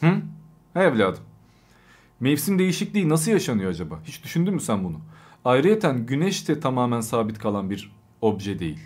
Hı? 0.00 0.12
He 0.74 0.80
evladım. 0.80 1.22
Mevsim 2.20 2.58
değişikliği 2.58 3.08
nasıl 3.08 3.30
yaşanıyor 3.30 3.70
acaba? 3.70 4.00
Hiç 4.04 4.24
düşündün 4.24 4.54
mü 4.54 4.60
sen 4.60 4.84
bunu? 4.84 4.96
Ayrıyeten 5.44 6.06
güneş 6.06 6.48
de 6.48 6.60
tamamen 6.60 7.00
sabit 7.00 7.38
kalan 7.38 7.70
bir 7.70 7.92
obje 8.20 8.58
değil. 8.58 8.80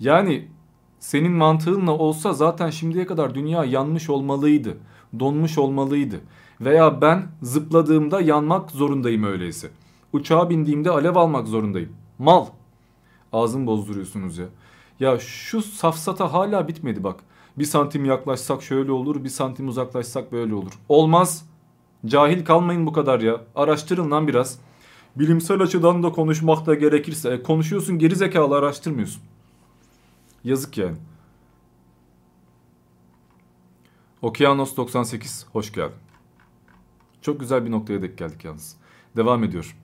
Yani 0.00 0.48
senin 1.00 1.32
mantığınla 1.32 1.92
olsa 1.92 2.32
zaten 2.32 2.70
şimdiye 2.70 3.06
kadar 3.06 3.34
dünya 3.34 3.64
yanmış 3.64 4.10
olmalıydı. 4.10 4.76
Donmuş 5.20 5.58
olmalıydı. 5.58 6.20
Veya 6.60 7.00
ben 7.00 7.26
zıpladığımda 7.42 8.20
yanmak 8.20 8.70
zorundayım 8.70 9.24
öyleyse. 9.24 9.70
Uçağa 10.12 10.50
bindiğimde 10.50 10.90
alev 10.90 11.16
almak 11.16 11.48
zorundayım. 11.48 11.92
Mal. 12.18 12.46
Ağzım 13.32 13.66
bozduruyorsunuz 13.66 14.38
ya. 14.38 14.46
Ya 15.00 15.18
şu 15.18 15.62
safsata 15.62 16.32
hala 16.32 16.68
bitmedi 16.68 17.04
bak. 17.04 17.20
Bir 17.58 17.64
santim 17.64 18.04
yaklaşsak 18.04 18.62
şöyle 18.62 18.92
olur, 18.92 19.24
bir 19.24 19.28
santim 19.28 19.68
uzaklaşsak 19.68 20.32
böyle 20.32 20.54
olur. 20.54 20.72
Olmaz. 20.88 21.46
Cahil 22.06 22.44
kalmayın 22.44 22.86
bu 22.86 22.92
kadar 22.92 23.20
ya. 23.20 23.40
Araştırın 23.54 24.10
lan 24.10 24.28
biraz. 24.28 24.58
Bilimsel 25.16 25.60
açıdan 25.60 26.02
da 26.02 26.12
konuşmak 26.12 26.66
da 26.66 26.74
gerekirse 26.74 27.30
e, 27.30 27.42
konuşuyorsun 27.42 27.98
geri 27.98 28.16
zekalı 28.16 28.56
araştırmıyorsun. 28.56 29.22
Yazık 30.44 30.78
yani. 30.78 30.96
Okyanos 34.22 34.76
98 34.76 35.46
hoş 35.52 35.72
geldin. 35.72 36.05
Çok 37.26 37.40
güzel 37.40 37.66
bir 37.66 37.70
noktaya 37.70 38.02
denk 38.02 38.18
geldik 38.18 38.44
yalnız. 38.44 38.76
Devam 39.16 39.44
ediyor. 39.44 39.76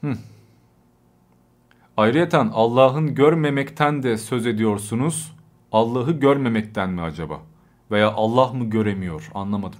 Hmm. 0.00 0.16
Ayrıyeten 1.96 2.50
Allah'ın 2.54 3.14
görmemekten 3.14 4.02
de 4.02 4.18
söz 4.18 4.46
ediyorsunuz. 4.46 5.32
Allah'ı 5.72 6.12
görmemekten 6.12 6.90
mi 6.90 7.02
acaba? 7.02 7.40
Veya 7.90 8.12
Allah 8.12 8.52
mı 8.52 8.64
göremiyor? 8.64 9.30
Anlamadım. 9.34 9.78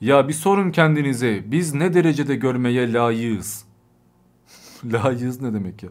Ya 0.00 0.28
bir 0.28 0.32
sorun 0.32 0.70
kendinize. 0.70 1.42
Biz 1.46 1.74
ne 1.74 1.94
derecede 1.94 2.36
görmeye 2.36 2.92
layığız? 2.92 3.64
layığız 4.84 5.40
ne 5.42 5.54
demek 5.54 5.82
ya? 5.82 5.90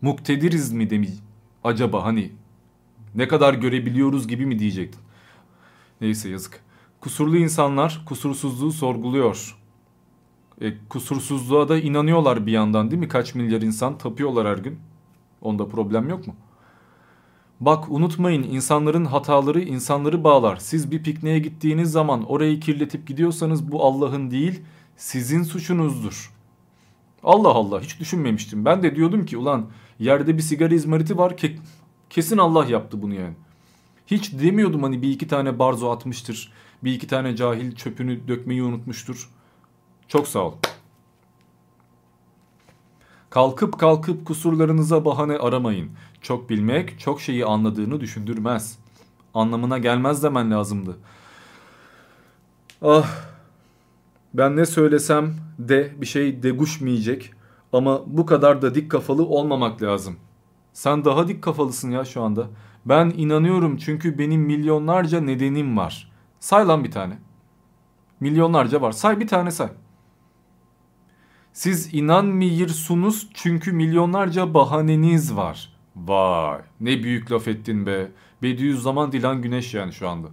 Muktediriz 0.00 0.72
mi 0.72 0.90
demiş? 0.90 1.10
Acaba 1.64 2.04
hani 2.04 2.32
ne 3.14 3.28
kadar 3.28 3.54
görebiliyoruz 3.54 4.28
gibi 4.28 4.46
mi 4.46 4.58
diyecektin? 4.58 5.00
Neyse 6.00 6.28
yazık. 6.28 6.69
Kusurlu 7.00 7.36
insanlar 7.36 8.02
kusursuzluğu 8.06 8.72
sorguluyor. 8.72 9.56
E, 10.60 10.74
kusursuzluğa 10.88 11.68
da 11.68 11.78
inanıyorlar 11.78 12.46
bir 12.46 12.52
yandan 12.52 12.90
değil 12.90 13.00
mi? 13.00 13.08
Kaç 13.08 13.34
milyar 13.34 13.62
insan 13.62 13.98
tapıyorlar 13.98 14.46
her 14.46 14.58
gün. 14.58 14.78
Onda 15.42 15.68
problem 15.68 16.08
yok 16.08 16.26
mu? 16.26 16.34
Bak 17.60 17.90
unutmayın 17.90 18.42
insanların 18.42 19.04
hataları 19.04 19.60
insanları 19.60 20.24
bağlar. 20.24 20.56
Siz 20.56 20.90
bir 20.90 21.02
pikniğe 21.02 21.38
gittiğiniz 21.38 21.92
zaman 21.92 22.24
orayı 22.24 22.60
kirletip 22.60 23.06
gidiyorsanız 23.06 23.72
bu 23.72 23.84
Allah'ın 23.84 24.30
değil 24.30 24.62
sizin 24.96 25.42
suçunuzdur. 25.42 26.32
Allah 27.22 27.48
Allah 27.48 27.80
hiç 27.80 28.00
düşünmemiştim. 28.00 28.64
Ben 28.64 28.82
de 28.82 28.96
diyordum 28.96 29.26
ki 29.26 29.36
ulan 29.36 29.66
yerde 29.98 30.36
bir 30.36 30.42
sigara 30.42 30.74
izmariti 30.74 31.18
var 31.18 31.36
ke 31.36 31.56
kesin 32.10 32.38
Allah 32.38 32.64
yaptı 32.66 33.02
bunu 33.02 33.14
yani. 33.14 33.34
Hiç 34.06 34.32
demiyordum 34.32 34.82
hani 34.82 35.02
bir 35.02 35.10
iki 35.10 35.28
tane 35.28 35.58
barzo 35.58 35.90
atmıştır. 35.90 36.52
Bir 36.84 36.92
iki 36.92 37.06
tane 37.06 37.36
cahil 37.36 37.74
çöpünü 37.74 38.28
dökmeyi 38.28 38.62
unutmuştur. 38.62 39.30
Çok 40.08 40.28
sağ 40.28 40.40
ol. 40.40 40.54
Kalkıp 43.30 43.78
kalkıp 43.78 44.26
kusurlarınıza 44.26 45.04
bahane 45.04 45.38
aramayın. 45.38 45.90
Çok 46.22 46.50
bilmek 46.50 47.00
çok 47.00 47.20
şeyi 47.20 47.44
anladığını 47.44 48.00
düşündürmez. 48.00 48.78
Anlamına 49.34 49.78
gelmez 49.78 50.22
demen 50.22 50.50
lazımdı. 50.50 50.96
Ah 52.82 53.30
ben 54.34 54.56
ne 54.56 54.66
söylesem 54.66 55.34
de 55.58 55.92
bir 56.00 56.06
şey 56.06 56.42
deguşmayacak 56.42 57.22
ama 57.72 58.02
bu 58.06 58.26
kadar 58.26 58.62
da 58.62 58.74
dik 58.74 58.90
kafalı 58.90 59.24
olmamak 59.24 59.82
lazım. 59.82 60.16
Sen 60.72 61.04
daha 61.04 61.28
dik 61.28 61.42
kafalısın 61.42 61.90
ya 61.90 62.04
şu 62.04 62.22
anda. 62.22 62.46
Ben 62.86 63.12
inanıyorum 63.16 63.76
çünkü 63.76 64.18
benim 64.18 64.40
milyonlarca 64.40 65.20
nedenim 65.20 65.76
var. 65.76 66.09
Say 66.40 66.66
lan 66.66 66.84
bir 66.84 66.90
tane. 66.90 67.18
Milyonlarca 68.20 68.80
var. 68.82 68.92
Say 68.92 69.20
bir 69.20 69.26
tane 69.28 69.50
say. 69.50 69.68
Siz 71.52 71.94
inanmıyorsunuz 71.94 73.28
çünkü 73.34 73.72
milyonlarca 73.72 74.54
bahaneniz 74.54 75.36
var. 75.36 75.72
Vay 75.96 76.60
ne 76.80 77.02
büyük 77.02 77.32
laf 77.32 77.48
ettin 77.48 77.86
be. 77.86 78.10
Bediüzzaman 78.42 79.12
Dilan 79.12 79.42
Güneş 79.42 79.74
yani 79.74 79.92
şu 79.92 80.08
anda. 80.08 80.28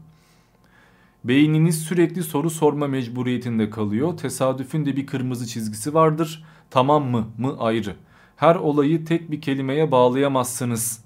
Beyniniz 1.23 1.81
sürekli 1.81 2.23
soru 2.23 2.49
sorma 2.49 2.87
mecburiyetinde 2.87 3.69
kalıyor. 3.69 4.17
Tesadüfün 4.17 4.85
de 4.85 4.95
bir 4.95 5.05
kırmızı 5.05 5.47
çizgisi 5.47 5.93
vardır. 5.93 6.45
Tamam 6.69 7.05
mı 7.05 7.27
mı 7.37 7.55
ayrı. 7.59 7.95
Her 8.35 8.55
olayı 8.55 9.05
tek 9.05 9.31
bir 9.31 9.41
kelimeye 9.41 9.91
bağlayamazsınız. 9.91 11.03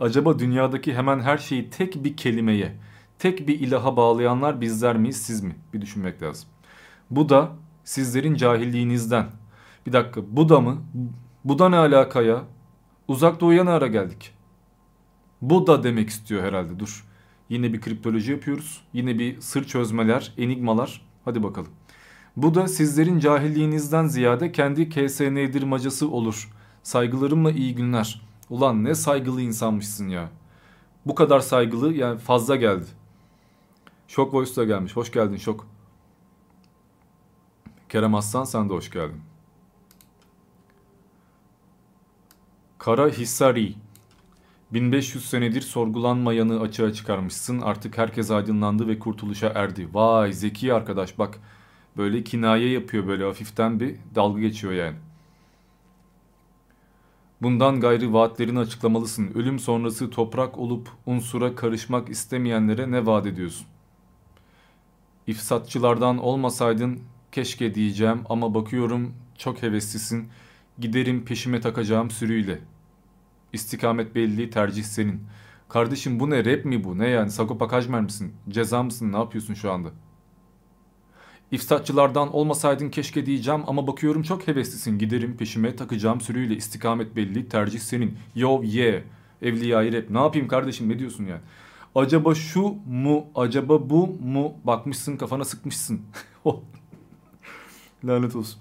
Acaba 0.00 0.38
dünyadaki 0.38 0.94
hemen 0.94 1.20
her 1.20 1.38
şeyi 1.38 1.70
tek 1.70 2.04
bir 2.04 2.16
kelimeye, 2.16 2.76
tek 3.18 3.48
bir 3.48 3.60
ilaha 3.60 3.96
bağlayanlar 3.96 4.60
bizler 4.60 4.96
miyiz 4.96 5.22
siz 5.22 5.42
mi? 5.42 5.56
Bir 5.74 5.80
düşünmek 5.80 6.22
lazım. 6.22 6.48
Bu 7.10 7.28
da 7.28 7.52
sizlerin 7.84 8.34
cahilliğinizden. 8.34 9.26
Bir 9.86 9.92
dakika 9.92 10.20
bu 10.28 10.48
da 10.48 10.60
mı? 10.60 10.82
Bu 11.44 11.58
da 11.58 11.68
ne 11.68 11.76
alaka 11.76 12.22
ya? 12.22 12.42
Uzak 13.08 13.40
doğuya 13.40 13.64
ne 13.64 13.70
ara 13.70 13.86
geldik? 13.86 14.34
Bu 15.42 15.66
da 15.66 15.82
demek 15.82 16.08
istiyor 16.08 16.42
herhalde 16.42 16.78
dur. 16.80 17.04
Yine 17.48 17.72
bir 17.72 17.80
kriptoloji 17.80 18.32
yapıyoruz. 18.32 18.82
Yine 18.92 19.18
bir 19.18 19.40
sır 19.40 19.64
çözmeler, 19.64 20.32
enigmalar. 20.38 21.02
Hadi 21.24 21.42
bakalım. 21.42 21.70
Bu 22.36 22.54
da 22.54 22.68
sizlerin 22.68 23.18
cahilliğinizden 23.18 24.06
ziyade 24.06 24.52
kendi 24.52 24.88
KSN'dirmacası 24.88 26.10
olur. 26.10 26.52
Saygılarımla 26.82 27.50
iyi 27.50 27.74
günler. 27.74 28.22
Ulan 28.50 28.84
ne 28.84 28.94
saygılı 28.94 29.42
insanmışsın 29.42 30.08
ya. 30.08 30.30
Bu 31.06 31.14
kadar 31.14 31.40
saygılı 31.40 31.94
yani 31.94 32.18
fazla 32.18 32.56
geldi. 32.56 32.86
Şok 34.08 34.34
Voice 34.34 34.56
da 34.56 34.64
gelmiş. 34.64 34.96
Hoş 34.96 35.12
geldin 35.12 35.36
Şok. 35.36 35.66
Kerem 37.88 38.14
Aslan 38.14 38.44
sen 38.44 38.68
de 38.68 38.72
hoş 38.72 38.90
geldin. 38.90 39.20
Kara 42.78 43.08
Hissari 43.08 43.74
1500 44.72 45.28
senedir 45.28 45.60
sorgulanmayanı 45.60 46.60
açığa 46.60 46.92
çıkarmışsın. 46.92 47.60
Artık 47.60 47.98
herkes 47.98 48.30
aydınlandı 48.30 48.88
ve 48.88 48.98
kurtuluşa 48.98 49.52
erdi. 49.54 49.88
Vay 49.94 50.32
zeki 50.32 50.74
arkadaş 50.74 51.18
bak. 51.18 51.38
Böyle 51.96 52.24
kinaye 52.24 52.70
yapıyor 52.70 53.06
böyle 53.06 53.24
hafiften 53.24 53.80
bir 53.80 53.96
dalga 54.14 54.40
geçiyor 54.40 54.72
yani. 54.72 54.96
Bundan 57.42 57.80
gayrı 57.80 58.12
vaatlerini 58.12 58.58
açıklamalısın. 58.58 59.30
Ölüm 59.34 59.58
sonrası 59.58 60.10
toprak 60.10 60.58
olup 60.58 60.88
unsura 61.06 61.54
karışmak 61.54 62.08
istemeyenlere 62.08 62.90
ne 62.90 63.06
vaat 63.06 63.26
ediyorsun? 63.26 63.66
İfsatçılardan 65.26 66.18
olmasaydın 66.18 67.00
keşke 67.32 67.74
diyeceğim 67.74 68.20
ama 68.28 68.54
bakıyorum 68.54 69.14
çok 69.38 69.62
heveslisin. 69.62 70.28
Giderim 70.78 71.24
peşime 71.24 71.60
takacağım 71.60 72.10
sürüyle. 72.10 72.58
İstikamet 73.52 74.14
belli, 74.14 74.50
tercih 74.50 74.84
senin. 74.84 75.22
Kardeşim 75.68 76.20
bu 76.20 76.30
ne 76.30 76.44
rap 76.44 76.64
mi 76.64 76.84
bu? 76.84 76.98
Ne 76.98 77.08
yani 77.08 77.30
Sagopa 77.30 77.68
Kajmer 77.68 78.00
misin? 78.00 78.34
Ceza 78.48 78.82
mısın? 78.82 79.12
Ne 79.12 79.16
yapıyorsun 79.16 79.54
şu 79.54 79.72
anda? 79.72 79.88
İfsatçılardan 81.50 82.34
olmasaydın 82.34 82.88
keşke 82.88 83.26
diyeceğim 83.26 83.62
ama 83.66 83.86
bakıyorum 83.86 84.22
çok 84.22 84.48
heveslisin. 84.48 84.98
Giderim 84.98 85.36
peşime 85.36 85.76
takacağım 85.76 86.20
sürüyle 86.20 86.56
istikamet 86.56 87.16
belli 87.16 87.48
tercih 87.48 87.78
senin. 87.78 88.18
Yo 88.34 88.62
yeah 88.62 89.02
evliyayı 89.42 89.92
rap 89.92 90.10
ne 90.10 90.18
yapayım 90.18 90.48
kardeşim 90.48 90.88
ne 90.88 90.98
diyorsun 90.98 91.24
yani? 91.24 91.40
Acaba 91.94 92.34
şu 92.34 92.74
mu 92.88 93.26
acaba 93.34 93.90
bu 93.90 94.06
mu 94.06 94.54
bakmışsın 94.64 95.16
kafana 95.16 95.44
sıkmışsın. 95.44 96.00
Lanet 98.04 98.36
olsun. 98.36 98.60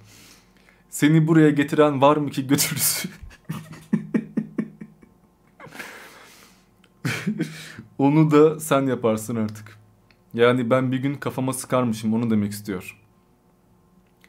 Seni 0.89 1.27
buraya 1.27 1.49
getiren 1.49 2.01
var 2.01 2.17
mı 2.17 2.29
ki 2.29 2.47
götürürsün? 2.47 3.11
Onu 7.97 8.31
da 8.31 8.59
sen 8.59 8.81
yaparsın 8.81 9.35
artık. 9.35 9.84
Yani 10.35 10.69
ben 10.69 10.91
bir 10.91 10.97
gün 10.97 11.15
kafama 11.15 11.53
sıkarmışım 11.53 12.13
onu 12.13 12.29
demek 12.29 12.51
istiyor. 12.51 13.01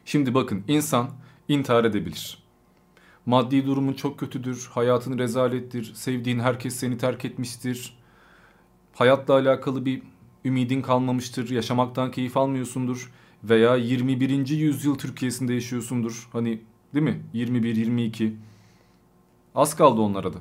Şimdi 0.05 0.33
bakın 0.33 0.63
insan 0.67 1.09
intihar 1.47 1.85
edebilir. 1.85 2.43
Maddi 3.25 3.65
durumun 3.65 3.93
çok 3.93 4.19
kötüdür, 4.19 4.69
hayatın 4.71 5.17
rezalettir, 5.17 5.93
sevdiğin 5.93 6.39
herkes 6.39 6.75
seni 6.75 6.97
terk 6.97 7.25
etmiştir. 7.25 7.97
Hayatla 8.93 9.33
alakalı 9.33 9.85
bir 9.85 10.01
ümidin 10.45 10.81
kalmamıştır, 10.81 11.49
yaşamaktan 11.49 12.11
keyif 12.11 12.37
almıyorsundur 12.37 13.11
veya 13.43 13.75
21. 13.75 14.47
yüzyıl 14.47 14.97
Türkiye'sinde 14.97 15.53
yaşıyorsundur. 15.53 16.29
Hani 16.31 16.61
değil 16.93 17.05
mi? 17.05 17.21
21, 17.33 17.75
22. 17.75 18.35
Az 19.55 19.75
kaldı 19.75 20.01
onlara 20.01 20.33
da. 20.33 20.37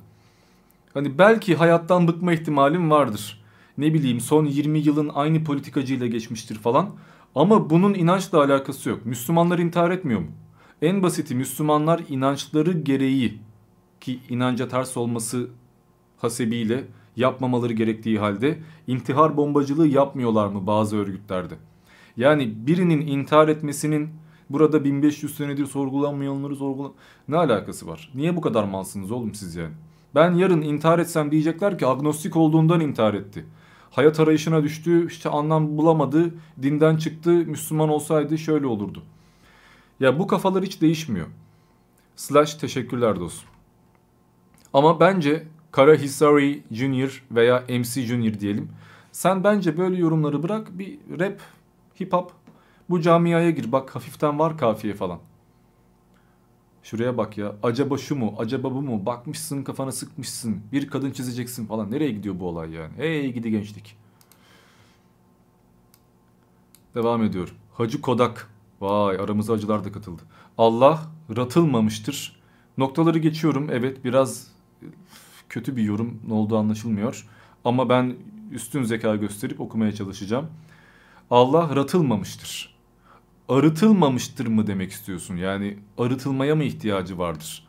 Hani 0.95 1.19
belki 1.19 1.57
hayattan 1.57 2.09
bıkma 2.09 2.33
ihtimalim 2.33 2.91
vardır. 2.91 3.45
Ne 3.79 3.95
bileyim 3.95 4.20
son 4.20 4.47
20 4.47 4.79
yılın 4.79 5.11
aynı 5.14 5.45
politikacıyla 5.45 6.07
geçmiştir 6.07 6.55
falan. 6.55 6.91
Ama 7.35 7.70
bunun 7.70 7.95
inançla 7.95 8.45
alakası 8.45 8.89
yok. 8.89 9.07
Müslümanlar 9.07 9.59
intihar 9.59 9.91
etmiyor 9.91 10.20
mu? 10.20 10.27
En 10.83 11.03
basiti 11.03 11.35
Müslümanlar 11.35 12.01
inançları 12.09 12.72
gereği 12.72 13.39
ki 14.01 14.18
inanca 14.29 14.68
ters 14.68 14.97
olması 14.97 15.49
hasebiyle 16.18 16.85
yapmamaları 17.16 17.72
gerektiği 17.72 18.18
halde 18.18 18.59
intihar 18.87 19.37
bombacılığı 19.37 19.87
yapmıyorlar 19.87 20.47
mı 20.47 20.66
bazı 20.66 20.97
örgütlerde? 20.97 21.55
Yani 22.16 22.66
birinin 22.66 23.07
intihar 23.07 23.49
etmesinin 23.49 24.11
burada 24.51 24.85
1500 24.85 25.35
senedir 25.35 25.66
sorgulanmayanları 25.66 26.57
sorgulan... 26.57 26.93
Ne 27.29 27.37
alakası 27.37 27.87
var? 27.87 28.11
Niye 28.14 28.37
bu 28.37 28.41
kadar 28.41 28.64
malsınız 28.64 29.11
oğlum 29.11 29.35
siz 29.35 29.57
yani? 29.57 29.74
Ben 30.14 30.35
yarın 30.35 30.62
intihar 30.62 30.99
etsem 30.99 31.31
diyecekler 31.31 31.79
ki 31.79 31.87
agnostik 31.87 32.37
olduğundan 32.37 32.81
intihar 32.81 33.14
etti. 33.14 33.45
Hayat 33.97 34.20
arayışına 34.20 34.62
düştü, 34.62 35.07
işte 35.07 35.28
anlam 35.28 35.76
bulamadı, 35.76 36.34
dinden 36.62 36.97
çıktı, 36.97 37.30
Müslüman 37.30 37.88
olsaydı 37.88 38.38
şöyle 38.38 38.66
olurdu. 38.66 39.03
Ya 40.01 40.18
bu 40.18 40.26
kafalar 40.26 40.64
hiç 40.64 40.80
değişmiyor. 40.80 41.26
Slash 42.16 42.55
teşekkürler 42.55 43.20
dostum. 43.20 43.49
Ama 44.72 45.01
bence 45.01 45.47
Kara 45.72 45.94
Hisari 45.94 46.62
Junior 46.70 47.24
veya 47.30 47.64
MC 47.68 48.03
Junior 48.03 48.40
diyelim. 48.40 48.68
Sen 49.12 49.44
bence 49.44 49.78
böyle 49.78 49.97
yorumları 49.97 50.42
bırak 50.42 50.78
bir 50.78 50.99
rap, 51.20 51.40
hip 52.01 52.12
hop 52.12 52.32
bu 52.90 53.01
camiaya 53.01 53.51
gir. 53.51 53.72
Bak 53.72 53.94
hafiften 53.94 54.38
var 54.38 54.59
kafiye 54.59 54.94
falan. 54.94 55.18
Şuraya 56.87 57.16
bak 57.16 57.39
ya. 57.39 57.55
Acaba 57.62 57.99
şu 57.99 58.16
mu? 58.16 58.34
Acaba 58.39 58.74
bu 58.74 58.82
mu? 58.82 59.07
Bakmışsın 59.07 59.62
kafana 59.64 59.93
sıkmışsın. 59.93 60.61
Bir 60.72 60.87
kadın 60.89 61.11
çizeceksin 61.11 61.66
falan. 61.66 61.91
Nereye 61.91 62.11
gidiyor 62.11 62.41
bu 62.41 62.49
olay 62.49 62.70
yani? 62.70 62.93
Hey 62.97 63.32
gidi 63.32 63.51
gençlik. 63.51 63.97
Devam 66.95 67.22
ediyor. 67.22 67.55
Hacı 67.74 68.01
Kodak. 68.01 68.51
Vay 68.80 69.16
aramıza 69.16 69.53
acılar 69.53 69.84
da 69.84 69.93
katıldı. 69.93 70.22
Allah 70.59 71.03
ratılmamıştır. 71.37 72.41
Noktaları 72.78 73.18
geçiyorum. 73.18 73.68
Evet 73.70 74.05
biraz 74.05 74.49
kötü 75.49 75.76
bir 75.76 75.82
yorum 75.82 76.20
ne 76.28 76.34
olduğu 76.34 76.59
anlaşılmıyor. 76.59 77.28
Ama 77.64 77.89
ben 77.89 78.16
üstün 78.53 78.82
zeka 78.82 79.16
gösterip 79.16 79.61
okumaya 79.61 79.93
çalışacağım. 79.93 80.47
Allah 81.30 81.76
ratılmamıştır. 81.76 82.76
Arıtılmamıştır 83.49 84.47
mı 84.47 84.66
demek 84.66 84.92
istiyorsun? 84.92 85.36
Yani 85.36 85.78
arıtılmaya 85.99 86.55
mı 86.55 86.64
ihtiyacı 86.64 87.18
vardır? 87.18 87.68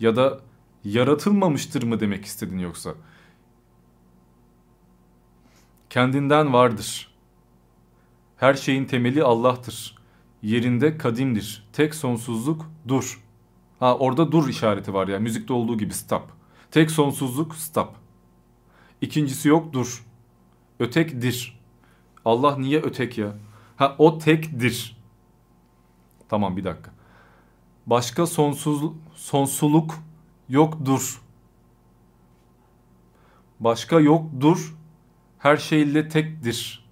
Ya 0.00 0.16
da 0.16 0.40
yaratılmamıştır 0.84 1.82
mı 1.82 2.00
demek 2.00 2.24
istedin 2.24 2.58
yoksa? 2.58 2.94
Kendinden 5.90 6.52
vardır. 6.52 7.14
Her 8.36 8.54
şeyin 8.54 8.84
temeli 8.84 9.22
Allah'tır. 9.22 9.96
Yerinde 10.42 10.98
kadimdir. 10.98 11.68
Tek 11.72 11.94
sonsuzluk 11.94 12.70
dur. 12.88 13.22
Ha 13.78 13.98
orada 13.98 14.32
dur 14.32 14.48
işareti 14.48 14.94
var 14.94 15.08
ya 15.08 15.18
müzikte 15.18 15.52
olduğu 15.52 15.78
gibi 15.78 15.94
stop. 15.94 16.28
Tek 16.70 16.90
sonsuzluk 16.90 17.54
stop. 17.54 17.88
İkincisi 19.00 19.48
yok 19.48 19.72
dur. 19.72 20.06
Ötekdir. 20.80 21.60
Allah 22.24 22.56
niye 22.56 22.80
ötek 22.80 23.18
ya? 23.18 23.36
Ha 23.76 23.94
o 23.98 24.18
tektir. 24.18 24.96
Tamam 26.28 26.56
bir 26.56 26.64
dakika. 26.64 26.90
Başka 27.86 28.26
sonsuz 28.26 28.92
sonsuluk 29.14 29.94
yoktur. 30.48 31.22
Başka 33.60 34.00
yoktur. 34.00 34.76
Her 35.38 35.56
şeyle 35.56 36.08
tektir. 36.08 36.88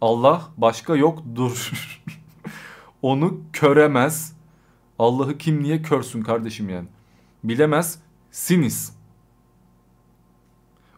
Allah 0.00 0.48
başka 0.56 0.96
yoktur. 0.96 1.72
Onu 3.02 3.40
köremez. 3.52 4.36
Allah'ı 4.98 5.38
kim 5.38 5.62
niye 5.62 5.82
körsün 5.82 6.22
kardeşim 6.22 6.68
yani? 6.68 6.88
Bilemez 7.44 7.98
siniz. 8.30 8.96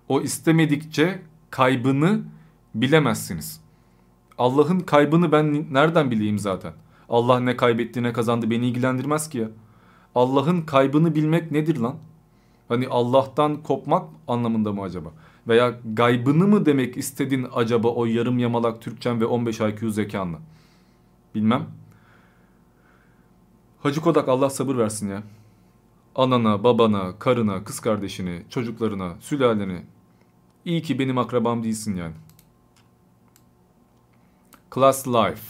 O 0.09 0.21
istemedikçe 0.21 1.23
kaybını 1.51 2.23
bilemezsiniz. 2.75 3.61
Allah'ın 4.39 4.81
kaybını 4.81 5.33
ben 5.33 5.67
nereden 5.71 6.11
bileyim 6.11 6.39
zaten? 6.39 6.73
Allah 7.09 7.41
ne 7.41 7.57
kaybetti 7.57 8.03
ne 8.03 8.13
kazandı 8.13 8.51
beni 8.51 8.67
ilgilendirmez 8.67 9.29
ki 9.29 9.39
ya. 9.39 9.49
Allah'ın 10.15 10.63
kaybını 10.63 11.15
bilmek 11.15 11.53
nedir 11.53 11.77
lan? 11.77 11.97
Hani 12.69 12.89
Allah'tan 12.89 13.63
kopmak 13.63 14.09
anlamında 14.29 14.73
mı 14.73 14.83
acaba? 14.83 15.09
Veya 15.49 15.81
gaybını 15.95 16.47
mı 16.47 16.67
demek 16.67 16.97
istedin 16.97 17.47
acaba 17.55 17.89
o 17.89 18.05
yarım 18.05 18.39
yamalak 18.39 18.81
Türkçen 18.81 19.21
ve 19.21 19.27
15 19.27 19.61
IQ 19.61 19.91
zekanla? 19.91 20.39
Bilmem. 21.35 21.67
Hacı 23.83 24.01
Kodak 24.01 24.29
Allah 24.29 24.51
sabır 24.51 24.77
versin 24.77 25.09
ya. 25.09 25.23
Anana, 26.15 26.65
babana, 26.65 27.19
karına, 27.19 27.65
kız 27.65 27.81
kardeşini, 27.81 28.43
çocuklarına, 28.51 29.15
sülaleni. 29.21 29.83
İyi 30.65 30.83
ki 30.83 30.99
benim 30.99 31.19
akrabam 31.19 31.63
değilsin 31.63 31.97
yani. 31.97 32.15
Class 34.79 35.09
Life. 35.09 35.43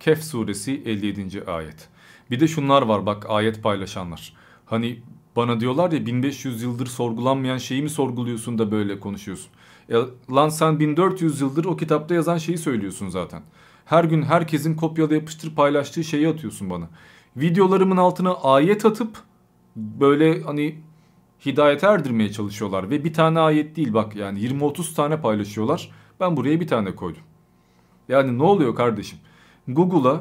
Kehf 0.00 0.22
suresi 0.22 0.82
57. 0.84 1.44
ayet. 1.44 1.88
Bir 2.30 2.40
de 2.40 2.48
şunlar 2.48 2.82
var 2.82 3.06
bak 3.06 3.26
ayet 3.28 3.62
paylaşanlar. 3.62 4.32
Hani 4.66 5.00
bana 5.36 5.60
diyorlar 5.60 5.92
ya 5.92 6.06
1500 6.06 6.62
yıldır 6.62 6.86
sorgulanmayan 6.86 7.58
şeyi 7.58 7.82
mi 7.82 7.90
sorguluyorsun 7.90 8.58
da 8.58 8.70
böyle 8.70 9.00
konuşuyorsun. 9.00 9.50
E, 9.90 9.96
lan 10.34 10.48
sen 10.48 10.80
1400 10.80 11.40
yıldır 11.40 11.64
o 11.64 11.76
kitapta 11.76 12.14
yazan 12.14 12.38
şeyi 12.38 12.58
söylüyorsun 12.58 13.08
zaten. 13.08 13.42
Her 13.84 14.04
gün 14.04 14.22
herkesin 14.22 14.76
kopyala 14.76 15.14
yapıştır 15.14 15.54
paylaştığı 15.54 16.04
şeyi 16.04 16.28
atıyorsun 16.28 16.70
bana. 16.70 16.88
Videolarımın 17.36 17.96
altına 17.96 18.34
ayet 18.34 18.84
atıp 18.84 19.18
böyle 19.76 20.42
hani 20.42 20.78
hidayete 21.46 21.86
erdirmeye 21.86 22.32
çalışıyorlar. 22.32 22.90
Ve 22.90 23.04
bir 23.04 23.12
tane 23.12 23.40
ayet 23.40 23.76
değil 23.76 23.94
bak 23.94 24.16
yani 24.16 24.40
20-30 24.40 24.94
tane 24.94 25.20
paylaşıyorlar. 25.20 25.90
Ben 26.20 26.36
buraya 26.36 26.60
bir 26.60 26.66
tane 26.66 26.96
koydum. 26.96 27.22
Yani 28.08 28.38
ne 28.38 28.42
oluyor 28.42 28.74
kardeşim? 28.74 29.18
Google'a 29.68 30.20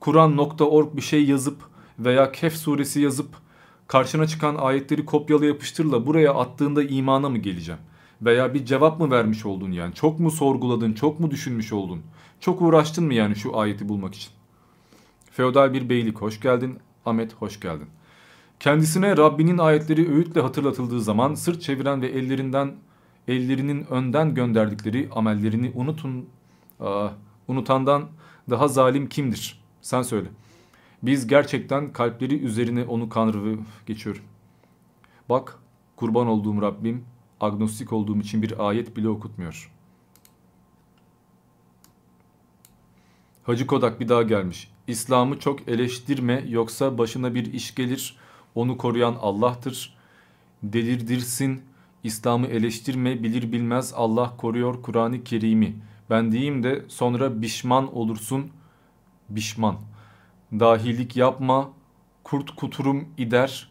Kur'an.org 0.00 0.96
bir 0.96 1.02
şey 1.02 1.24
yazıp 1.24 1.56
veya 1.98 2.32
Kehf 2.32 2.56
suresi 2.56 3.00
yazıp 3.00 3.28
karşına 3.86 4.26
çıkan 4.26 4.54
ayetleri 4.54 5.04
kopyala 5.04 5.46
yapıştırla 5.46 6.06
buraya 6.06 6.34
attığında 6.34 6.82
imana 6.82 7.28
mı 7.28 7.38
geleceğim? 7.38 7.80
Veya 8.22 8.54
bir 8.54 8.64
cevap 8.64 9.00
mı 9.00 9.10
vermiş 9.10 9.46
oldun 9.46 9.72
yani? 9.72 9.94
Çok 9.94 10.20
mu 10.20 10.30
sorguladın, 10.30 10.92
çok 10.92 11.20
mu 11.20 11.30
düşünmüş 11.30 11.72
oldun? 11.72 12.02
Çok 12.40 12.62
uğraştın 12.62 13.04
mı 13.04 13.14
yani 13.14 13.36
şu 13.36 13.58
ayeti 13.58 13.88
bulmak 13.88 14.14
için? 14.14 14.30
Feodal 15.30 15.72
bir 15.72 15.88
beylik 15.88 16.18
hoş 16.18 16.40
geldin. 16.40 16.78
Ahmet 17.06 17.34
hoş 17.34 17.60
geldin. 17.60 17.86
Kendisine 18.60 19.16
Rabbinin 19.16 19.58
ayetleri 19.58 20.14
öğütle 20.14 20.40
hatırlatıldığı 20.40 21.00
zaman 21.00 21.34
sırt 21.34 21.62
çeviren 21.62 22.02
ve 22.02 22.06
ellerinden 22.06 22.74
ellerinin 23.28 23.86
önden 23.90 24.34
gönderdikleri 24.34 25.08
amellerini 25.14 25.72
unutun 25.74 26.26
Aa, 26.80 27.08
unutandan 27.48 28.08
daha 28.50 28.68
zalim 28.68 29.08
kimdir? 29.08 29.62
Sen 29.82 30.02
söyle. 30.02 30.28
Biz 31.02 31.26
gerçekten 31.26 31.92
kalpleri 31.92 32.38
üzerine 32.38 32.84
onu 32.84 33.08
kanrı 33.08 33.58
geçiyorum. 33.86 34.22
Bak 35.28 35.58
kurban 35.96 36.26
olduğum 36.26 36.62
Rabbim 36.62 37.04
agnostik 37.40 37.92
olduğum 37.92 38.20
için 38.20 38.42
bir 38.42 38.68
ayet 38.68 38.96
bile 38.96 39.08
okutmuyor. 39.08 39.72
Hacı 43.42 43.66
Kodak 43.66 44.00
bir 44.00 44.08
daha 44.08 44.22
gelmiş. 44.22 44.70
İslam'ı 44.86 45.38
çok 45.38 45.68
eleştirme 45.68 46.44
yoksa 46.48 46.98
başına 46.98 47.34
bir 47.34 47.52
iş 47.52 47.74
gelir. 47.74 48.16
Onu 48.54 48.78
koruyan 48.78 49.16
Allah'tır. 49.20 49.96
Delirdirsin. 50.62 51.62
İslam'ı 52.04 52.46
eleştirme 52.46 53.22
bilir 53.22 53.52
bilmez 53.52 53.92
Allah 53.96 54.36
koruyor 54.36 54.82
Kur'an-ı 54.82 55.24
Kerim'i. 55.24 55.76
Ben 56.10 56.32
diyeyim 56.32 56.62
de 56.62 56.84
sonra 56.88 57.42
bişman 57.42 57.96
olursun. 57.96 58.50
Bişman. 59.28 59.76
Dahilik 60.52 61.16
yapma. 61.16 61.70
Kurt 62.24 62.56
kuturum 62.56 63.08
ider. 63.18 63.68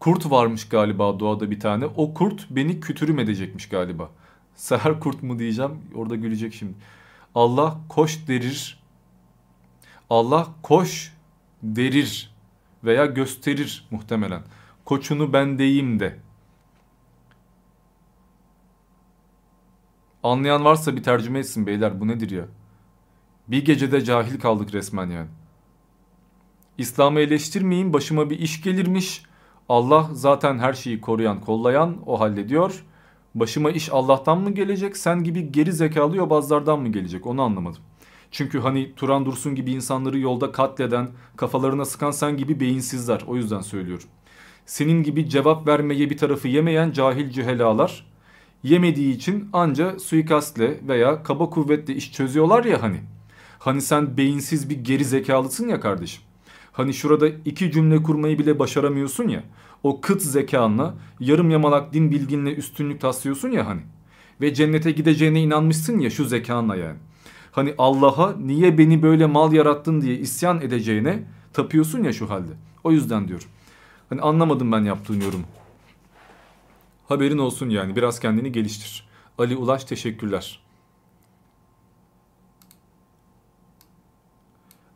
Kurt 0.00 0.30
varmış 0.30 0.68
galiba 0.68 1.20
doğada 1.20 1.50
bir 1.50 1.60
tane. 1.60 1.86
O 1.86 2.14
kurt 2.14 2.46
beni 2.50 2.80
kütürüm 2.80 3.18
edecekmiş 3.18 3.68
galiba. 3.68 4.10
Seher 4.54 5.00
kurt 5.00 5.22
mu 5.22 5.38
diyeceğim. 5.38 5.80
Orada 5.94 6.16
gülecek 6.16 6.54
şimdi. 6.54 6.74
Allah 7.34 7.78
koş 7.88 8.28
derir. 8.28 8.82
Allah 10.10 10.48
koş 10.62 11.16
derir 11.62 12.34
veya 12.84 13.06
gösterir 13.06 13.86
muhtemelen. 13.90 14.42
Koçunu 14.84 15.32
ben 15.32 15.58
deyim 15.58 16.00
de. 16.00 16.18
Anlayan 20.22 20.64
varsa 20.64 20.96
bir 20.96 21.02
tercüme 21.02 21.38
etsin 21.38 21.66
beyler 21.66 22.00
bu 22.00 22.08
nedir 22.08 22.30
ya? 22.30 22.44
Bir 23.48 23.64
gecede 23.64 24.04
cahil 24.04 24.40
kaldık 24.40 24.74
resmen 24.74 25.10
yani. 25.10 25.28
İslam'ı 26.78 27.20
eleştirmeyin 27.20 27.92
başıma 27.92 28.30
bir 28.30 28.38
iş 28.38 28.62
gelirmiş. 28.62 29.22
Allah 29.68 30.08
zaten 30.12 30.58
her 30.58 30.72
şeyi 30.72 31.00
koruyan 31.00 31.40
kollayan 31.40 31.96
o 32.06 32.20
hallediyor. 32.20 32.84
Başıma 33.34 33.70
iş 33.70 33.88
Allah'tan 33.92 34.38
mı 34.38 34.50
gelecek 34.50 34.96
sen 34.96 35.24
gibi 35.24 35.52
geri 35.52 35.72
zekalı 35.72 36.16
yobazlardan 36.16 36.80
mı 36.80 36.88
gelecek 36.88 37.26
onu 37.26 37.42
anlamadım. 37.42 37.82
Çünkü 38.30 38.58
hani 38.60 38.94
Turan 38.94 39.26
Dursun 39.26 39.54
gibi 39.54 39.72
insanları 39.72 40.18
yolda 40.18 40.52
katleden, 40.52 41.08
kafalarına 41.36 41.84
sıkan 41.84 42.10
sen 42.10 42.36
gibi 42.36 42.60
beyinsizler. 42.60 43.24
O 43.26 43.36
yüzden 43.36 43.60
söylüyorum. 43.60 44.08
Senin 44.66 45.02
gibi 45.02 45.28
cevap 45.28 45.66
vermeye 45.66 46.10
bir 46.10 46.16
tarafı 46.16 46.48
yemeyen 46.48 46.92
cahil 46.92 47.30
cühelalar 47.30 48.09
yemediği 48.62 49.14
için 49.14 49.48
anca 49.52 49.98
suikastle 49.98 50.80
veya 50.88 51.22
kaba 51.22 51.50
kuvvetle 51.50 51.94
iş 51.94 52.12
çözüyorlar 52.12 52.64
ya 52.64 52.82
hani. 52.82 53.00
Hani 53.58 53.80
sen 53.80 54.16
beyinsiz 54.16 54.70
bir 54.70 54.84
geri 54.84 55.04
zekalısın 55.04 55.68
ya 55.68 55.80
kardeşim. 55.80 56.22
Hani 56.72 56.94
şurada 56.94 57.28
iki 57.28 57.72
cümle 57.72 58.02
kurmayı 58.02 58.38
bile 58.38 58.58
başaramıyorsun 58.58 59.28
ya. 59.28 59.44
O 59.82 60.00
kıt 60.00 60.22
zekanla, 60.22 60.94
yarım 61.20 61.50
yamalak 61.50 61.92
din 61.92 62.10
bilginle 62.10 62.54
üstünlük 62.54 63.00
taslıyorsun 63.00 63.50
ya 63.50 63.66
hani. 63.66 63.80
Ve 64.40 64.54
cennete 64.54 64.90
gideceğine 64.90 65.42
inanmışsın 65.42 65.98
ya 65.98 66.10
şu 66.10 66.24
zekanla 66.24 66.76
yani. 66.76 66.98
Hani 67.52 67.74
Allah'a 67.78 68.32
niye 68.32 68.78
beni 68.78 69.02
böyle 69.02 69.26
mal 69.26 69.52
yarattın 69.52 70.00
diye 70.00 70.14
isyan 70.14 70.60
edeceğine 70.60 71.22
tapıyorsun 71.52 72.04
ya 72.04 72.12
şu 72.12 72.30
halde. 72.30 72.52
O 72.84 72.92
yüzden 72.92 73.28
diyorum. 73.28 73.48
Hani 74.08 74.20
anlamadım 74.20 74.72
ben 74.72 74.80
yaptığın 74.80 75.20
yorumu. 75.20 75.59
Haberin 77.10 77.38
olsun 77.38 77.70
yani 77.70 77.96
biraz 77.96 78.20
kendini 78.20 78.52
geliştir. 78.52 79.08
Ali 79.38 79.56
Ulaş 79.56 79.84
teşekkürler. 79.84 80.60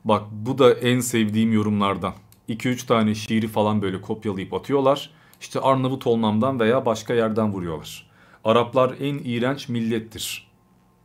Bak 0.04 0.22
bu 0.32 0.58
da 0.58 0.74
en 0.74 1.00
sevdiğim 1.00 1.52
yorumlardan. 1.52 2.14
2-3 2.48 2.86
tane 2.86 3.14
şiiri 3.14 3.48
falan 3.48 3.82
böyle 3.82 4.00
kopyalayıp 4.00 4.54
atıyorlar. 4.54 5.10
İşte 5.40 5.60
Arnavut 5.60 6.06
olmamdan 6.06 6.60
veya 6.60 6.86
başka 6.86 7.14
yerden 7.14 7.52
vuruyorlar. 7.52 8.10
Araplar 8.44 8.94
en 9.00 9.18
iğrenç 9.24 9.68
millettir. 9.68 10.50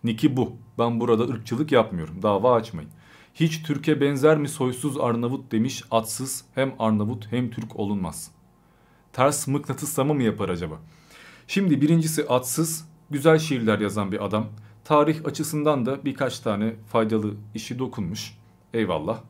Niki 0.04 0.38
bu. 0.38 0.52
Ben 0.78 1.00
burada 1.00 1.24
ırkçılık 1.24 1.72
yapmıyorum. 1.72 2.22
Dava 2.22 2.54
açmayın. 2.54 2.90
Hiç 3.34 3.64
Türkiye 3.64 4.02
benzer 4.02 4.38
mi 4.38 4.50
soysuz 4.50 4.98
Arnavut 4.98 5.52
demiş 5.52 5.84
atsız 5.92 6.46
hem 6.56 6.74
Arnavut 6.80 7.32
hem 7.32 7.52
Türk 7.52 7.80
olunmaz. 7.80 8.32
Ters 9.14 9.48
mıknatıslama 9.48 10.14
mı 10.14 10.24
yapar 10.24 10.50
acaba? 10.50 10.80
Şimdi 11.50 11.82
birincisi 11.82 12.28
atsız, 12.28 12.86
güzel 13.10 13.40
şiirler 13.40 13.80
yazan 13.80 14.12
bir 14.12 14.26
adam. 14.26 14.48
Tarih 14.84 15.26
açısından 15.26 15.86
da 15.86 16.06
birkaç 16.06 16.40
tane 16.40 16.76
faydalı 16.88 17.34
işi 17.56 17.80
dokunmuş. 17.80 18.38
Eyvallah. 18.74 19.22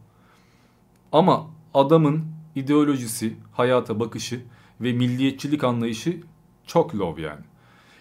Ama 1.12 1.48
adamın 1.74 2.26
ideolojisi, 2.56 3.34
hayata 3.52 4.00
bakışı 4.00 4.42
ve 4.82 4.94
milliyetçilik 4.94 5.64
anlayışı 5.64 6.22
çok 6.68 6.96
low 6.96 7.22
yani. 7.22 7.42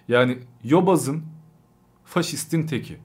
Yani 0.08 0.38
Yobaz'ın 0.64 1.22
faşistin 2.04 2.66
teki 2.66 2.96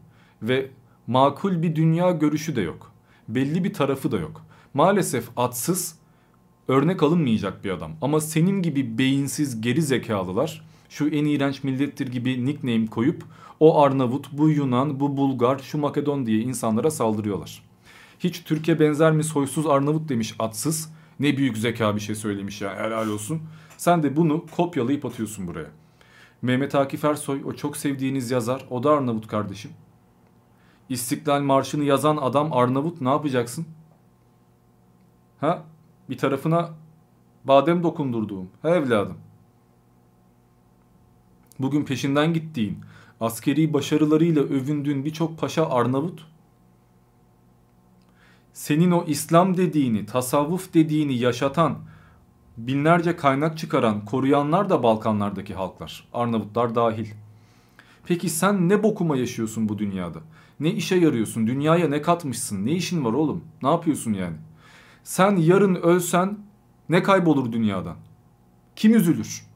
ve 0.41 0.69
makul 1.07 1.61
bir 1.61 1.75
dünya 1.75 2.11
görüşü 2.11 2.55
de 2.55 2.61
yok. 2.61 2.91
Belli 3.27 3.63
bir 3.63 3.73
tarafı 3.73 4.11
da 4.11 4.17
yok. 4.17 4.45
Maalesef 4.73 5.29
atsız 5.37 5.95
örnek 6.67 7.03
alınmayacak 7.03 7.63
bir 7.63 7.71
adam. 7.71 7.91
Ama 8.01 8.21
senin 8.21 8.61
gibi 8.61 8.97
beyinsiz 8.97 9.61
geri 9.61 9.81
zekalılar 9.81 10.72
şu 10.93 11.07
en 11.07 11.25
iğrenç 11.25 11.63
millettir 11.63 12.07
gibi 12.07 12.45
nickname 12.45 12.85
koyup 12.85 13.23
o 13.59 13.81
Arnavut, 13.81 14.31
bu 14.31 14.49
Yunan, 14.49 14.99
bu 14.99 15.17
Bulgar, 15.17 15.59
şu 15.59 15.77
Makedon 15.77 16.25
diye 16.25 16.39
insanlara 16.39 16.91
saldırıyorlar. 16.91 17.63
Hiç 18.19 18.43
Türkiye 18.43 18.79
benzer 18.79 19.11
mi 19.11 19.23
soysuz 19.23 19.67
Arnavut 19.67 20.09
demiş 20.09 20.35
atsız. 20.39 20.93
Ne 21.19 21.37
büyük 21.37 21.57
zeka 21.57 21.95
bir 21.95 22.01
şey 22.01 22.15
söylemiş 22.15 22.61
ya 22.61 22.75
helal 22.75 23.07
olsun. 23.07 23.41
Sen 23.77 24.03
de 24.03 24.15
bunu 24.15 24.45
kopyalayıp 24.55 25.05
atıyorsun 25.05 25.47
buraya. 25.47 25.67
Mehmet 26.41 26.75
Akif 26.75 27.05
Ersoy 27.05 27.41
o 27.45 27.53
çok 27.53 27.77
sevdiğiniz 27.77 28.31
yazar. 28.31 28.65
O 28.69 28.83
da 28.83 28.91
Arnavut 28.91 29.27
kardeşim. 29.27 29.71
İstiklal 30.89 31.41
Marşı'nı 31.41 31.83
yazan 31.83 32.17
adam 32.17 32.53
Arnavut 32.53 33.01
ne 33.01 33.09
yapacaksın? 33.09 33.65
Ha? 35.39 35.63
Bir 36.09 36.17
tarafına 36.17 36.69
badem 37.45 37.83
dokundurduğum. 37.83 38.49
He 38.61 38.69
evladım. 38.69 39.17
Bugün 41.59 41.85
peşinden 41.85 42.33
gittiğin, 42.33 42.79
askeri 43.19 43.73
başarılarıyla 43.73 44.41
övündüğün 44.41 45.05
birçok 45.05 45.37
paşa 45.37 45.69
Arnavut. 45.69 46.27
Senin 48.53 48.91
o 48.91 49.03
İslam 49.07 49.57
dediğini, 49.57 50.05
tasavvuf 50.05 50.73
dediğini 50.73 51.13
yaşatan, 51.13 51.77
binlerce 52.57 53.15
kaynak 53.15 53.57
çıkaran, 53.57 54.05
koruyanlar 54.05 54.69
da 54.69 54.83
Balkanlardaki 54.83 55.53
halklar. 55.53 56.07
Arnavutlar 56.13 56.75
dahil. 56.75 57.07
Peki 58.05 58.29
sen 58.29 58.69
ne 58.69 58.83
bokuma 58.83 59.17
yaşıyorsun 59.17 59.69
bu 59.69 59.77
dünyada? 59.77 60.19
Ne 60.59 60.71
işe 60.71 60.95
yarıyorsun? 60.95 61.47
Dünyaya 61.47 61.87
ne 61.87 62.01
katmışsın? 62.01 62.65
Ne 62.65 62.71
işin 62.71 63.05
var 63.05 63.13
oğlum? 63.13 63.43
Ne 63.61 63.69
yapıyorsun 63.69 64.13
yani? 64.13 64.35
Sen 65.03 65.35
yarın 65.35 65.75
ölsen 65.75 66.37
ne 66.89 67.03
kaybolur 67.03 67.51
dünyadan? 67.51 67.95
Kim 68.75 68.95
üzülür? 68.95 69.52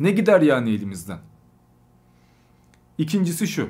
Ne 0.00 0.10
gider 0.10 0.40
yani 0.40 0.70
elimizden? 0.70 1.18
İkincisi 2.98 3.48
şu. 3.48 3.68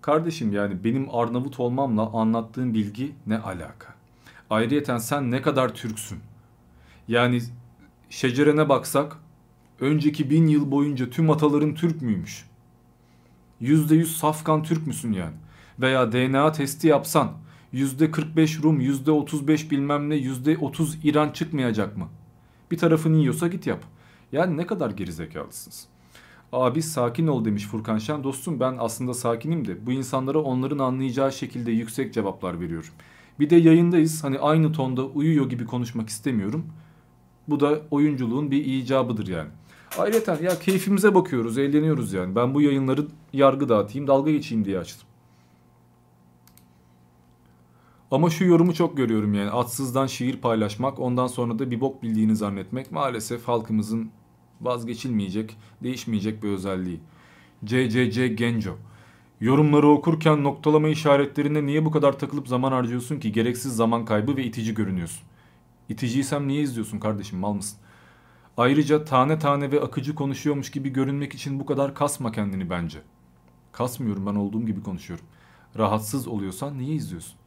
Kardeşim 0.00 0.52
yani 0.52 0.84
benim 0.84 1.14
Arnavut 1.14 1.60
olmamla 1.60 2.10
anlattığın 2.12 2.74
bilgi 2.74 3.12
ne 3.26 3.38
alaka? 3.38 3.94
Ayrıyeten 4.50 4.98
sen 4.98 5.30
ne 5.30 5.42
kadar 5.42 5.74
Türksün? 5.74 6.18
Yani 7.08 7.42
şecerene 8.10 8.68
baksak 8.68 9.16
önceki 9.80 10.30
bin 10.30 10.46
yıl 10.46 10.70
boyunca 10.70 11.10
tüm 11.10 11.30
ataların 11.30 11.74
Türk 11.74 12.02
müymüş? 12.02 12.46
%100 13.60 14.04
safkan 14.04 14.62
Türk 14.62 14.86
müsün 14.86 15.12
yani? 15.12 15.36
Veya 15.80 16.12
DNA 16.12 16.52
testi 16.52 16.88
yapsan 16.88 17.32
%45 17.72 18.62
Rum, 18.62 18.80
%35 18.80 19.70
bilmem 19.70 20.10
ne, 20.10 20.14
%30 20.14 20.96
İran 21.04 21.30
çıkmayacak 21.30 21.96
mı? 21.96 22.08
Bir 22.70 22.78
tarafını 22.78 23.16
yiyorsa 23.16 23.48
git 23.48 23.66
yap. 23.66 23.84
Yani 24.32 24.56
ne 24.56 24.66
kadar 24.66 24.90
gerizekalısınız. 24.90 25.86
Abi 26.52 26.82
sakin 26.82 27.26
ol 27.26 27.44
demiş 27.44 27.66
Furkan 27.66 27.98
Şen. 27.98 28.24
Dostum 28.24 28.60
ben 28.60 28.76
aslında 28.78 29.14
sakinim 29.14 29.66
de 29.66 29.86
bu 29.86 29.92
insanlara 29.92 30.38
onların 30.38 30.78
anlayacağı 30.78 31.32
şekilde 31.32 31.70
yüksek 31.72 32.14
cevaplar 32.14 32.60
veriyorum. 32.60 32.90
Bir 33.40 33.50
de 33.50 33.56
yayındayız. 33.56 34.24
Hani 34.24 34.38
aynı 34.38 34.72
tonda 34.72 35.04
uyuyor 35.04 35.50
gibi 35.50 35.66
konuşmak 35.66 36.08
istemiyorum. 36.08 36.66
Bu 37.48 37.60
da 37.60 37.80
oyunculuğun 37.90 38.50
bir 38.50 38.64
icabıdır 38.64 39.26
yani. 39.26 39.48
Ayrıca 39.98 40.38
ya 40.42 40.58
keyfimize 40.58 41.14
bakıyoruz, 41.14 41.58
eğleniyoruz 41.58 42.12
yani. 42.12 42.34
Ben 42.34 42.54
bu 42.54 42.62
yayınları 42.62 43.06
yargı 43.32 43.68
dağıtayım, 43.68 44.06
dalga 44.06 44.30
geçeyim 44.30 44.64
diye 44.64 44.78
açtım. 44.78 45.09
Ama 48.10 48.30
şu 48.30 48.44
yorumu 48.44 48.74
çok 48.74 48.96
görüyorum 48.96 49.34
yani 49.34 49.50
atsızdan 49.50 50.06
şiir 50.06 50.36
paylaşmak 50.36 50.98
ondan 50.98 51.26
sonra 51.26 51.58
da 51.58 51.70
bir 51.70 51.80
bok 51.80 52.02
bildiğini 52.02 52.36
zannetmek 52.36 52.92
maalesef 52.92 53.48
halkımızın 53.48 54.10
vazgeçilmeyecek, 54.60 55.56
değişmeyecek 55.82 56.42
bir 56.42 56.48
özelliği. 56.48 57.00
CCC 57.64 58.28
Genco 58.28 58.76
Yorumları 59.40 59.88
okurken 59.88 60.44
noktalama 60.44 60.88
işaretlerine 60.88 61.66
niye 61.66 61.84
bu 61.84 61.90
kadar 61.90 62.18
takılıp 62.18 62.48
zaman 62.48 62.72
harcıyorsun 62.72 63.20
ki? 63.20 63.32
Gereksiz 63.32 63.76
zaman 63.76 64.04
kaybı 64.04 64.36
ve 64.36 64.44
itici 64.44 64.74
görünüyorsun. 64.74 65.22
İticiysem 65.88 66.48
niye 66.48 66.62
izliyorsun 66.62 66.98
kardeşim 66.98 67.38
mal 67.38 67.52
mısın? 67.52 67.78
Ayrıca 68.56 69.04
tane 69.04 69.38
tane 69.38 69.72
ve 69.72 69.80
akıcı 69.80 70.14
konuşuyormuş 70.14 70.70
gibi 70.70 70.88
görünmek 70.88 71.34
için 71.34 71.60
bu 71.60 71.66
kadar 71.66 71.94
kasma 71.94 72.32
kendini 72.32 72.70
bence. 72.70 72.98
Kasmıyorum 73.72 74.26
ben 74.26 74.34
olduğum 74.34 74.66
gibi 74.66 74.82
konuşuyorum. 74.82 75.26
Rahatsız 75.78 76.28
oluyorsan 76.28 76.78
niye 76.78 76.94
izliyorsun? 76.94 77.39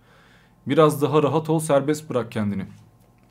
Biraz 0.68 1.02
daha 1.02 1.24
rahat 1.24 1.50
ol 1.50 1.60
serbest 1.60 2.10
bırak 2.10 2.32
kendini. 2.32 2.66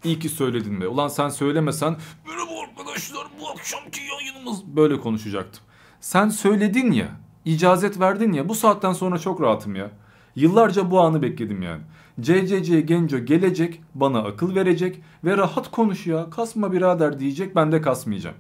İyi 0.05 0.19
ki 0.19 0.29
söyledin 0.29 0.81
be. 0.81 0.89
Ulan 0.89 1.09
sen 1.09 1.29
söylemesen 1.29 1.97
merhaba 2.27 2.51
arkadaşlar 2.69 3.27
bu 3.41 3.51
akşamki 3.51 4.01
yayınımız 4.01 4.67
böyle 4.67 5.01
konuşacaktım. 5.01 5.65
Sen 6.01 6.29
söyledin 6.29 6.93
ya 6.93 7.09
icazet 7.45 8.01
verdin 8.01 8.33
ya 8.33 8.49
bu 8.49 8.55
saatten 8.55 8.93
sonra 8.93 9.19
çok 9.19 9.41
rahatım 9.41 9.75
ya. 9.75 9.91
Yıllarca 10.37 10.91
bu 10.91 11.01
anı 11.01 11.23
bekledim 11.23 11.63
yani. 11.63 11.83
CCC 12.21 12.81
Genco 12.81 13.19
gelecek 13.19 13.81
bana 13.95 14.19
akıl 14.19 14.55
verecek 14.55 15.03
ve 15.25 15.37
rahat 15.37 15.71
konuş 15.71 16.07
ya 16.07 16.31
kasma 16.31 16.73
birader 16.73 17.21
diyecek 17.21 17.57
ben 17.57 17.73
de 17.73 17.81
kasmayacağım. 17.81 18.37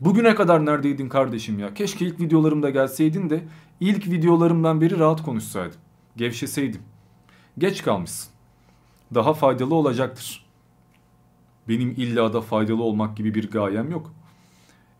Bugüne 0.00 0.34
kadar 0.34 0.66
neredeydin 0.66 1.08
kardeşim 1.08 1.58
ya? 1.58 1.74
Keşke 1.74 2.06
ilk 2.06 2.20
videolarımda 2.20 2.70
gelseydin 2.70 3.30
de 3.30 3.44
ilk 3.80 4.06
videolarımdan 4.06 4.80
beri 4.80 4.98
rahat 4.98 5.22
konuşsaydım. 5.22 5.80
Gevşeseydim. 6.16 6.80
Geç 7.58 7.82
kalmışsın. 7.82 8.30
Daha 9.14 9.34
faydalı 9.34 9.74
olacaktır. 9.74 10.44
Benim 11.68 11.90
illa 11.90 12.32
da 12.32 12.40
faydalı 12.40 12.82
olmak 12.82 13.16
gibi 13.16 13.34
bir 13.34 13.50
gayem 13.50 13.90
yok. 13.90 14.12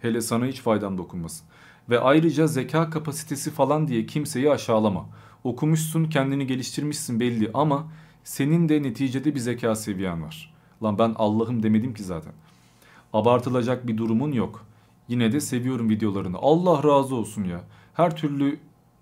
Hele 0.02 0.20
sana 0.20 0.46
hiç 0.46 0.60
faydam 0.60 0.98
dokunmasın. 0.98 1.46
Ve 1.90 2.00
ayrıca 2.00 2.46
zeka 2.46 2.90
kapasitesi 2.90 3.50
falan 3.50 3.88
diye 3.88 4.06
kimseyi 4.06 4.50
aşağılama. 4.50 5.06
Okumuşsun, 5.44 6.04
kendini 6.04 6.46
geliştirmişsin 6.46 7.20
belli 7.20 7.50
ama 7.54 7.86
senin 8.24 8.68
de 8.68 8.82
neticede 8.82 9.34
bir 9.34 9.40
zeka 9.40 9.74
seviyen 9.74 10.22
var. 10.22 10.54
Lan 10.82 10.98
ben 10.98 11.14
Allah'ım 11.16 11.62
demedim 11.62 11.94
ki 11.94 12.02
zaten. 12.02 12.32
Abartılacak 13.12 13.86
bir 13.86 13.96
durumun 13.96 14.32
yok. 14.32 14.66
Yine 15.08 15.32
de 15.32 15.40
seviyorum 15.40 15.90
videolarını. 15.90 16.38
Allah 16.38 16.82
razı 16.84 17.14
olsun 17.14 17.44
ya. 17.44 17.60
Her 17.94 18.16
türlü 18.16 18.58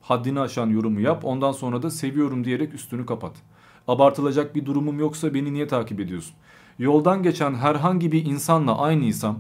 haddini 0.09 0.41
aşan 0.41 0.67
yorumu 0.67 1.01
yap. 1.01 1.25
Ondan 1.25 1.53
sonra 1.53 1.83
da 1.83 1.91
seviyorum 1.91 2.45
diyerek 2.45 2.75
üstünü 2.75 3.07
kapat. 3.07 3.33
Abartılacak 3.89 4.55
bir 4.55 4.67
durumum 4.67 4.99
yoksa 5.01 5.35
beni 5.35 5.53
niye 5.53 5.67
takip 5.67 6.01
ediyorsun? 6.01 6.35
Yoldan 6.79 7.23
geçen 7.23 7.55
herhangi 7.55 8.13
bir 8.13 8.25
insanla 8.25 8.79
aynıysam 8.79 9.39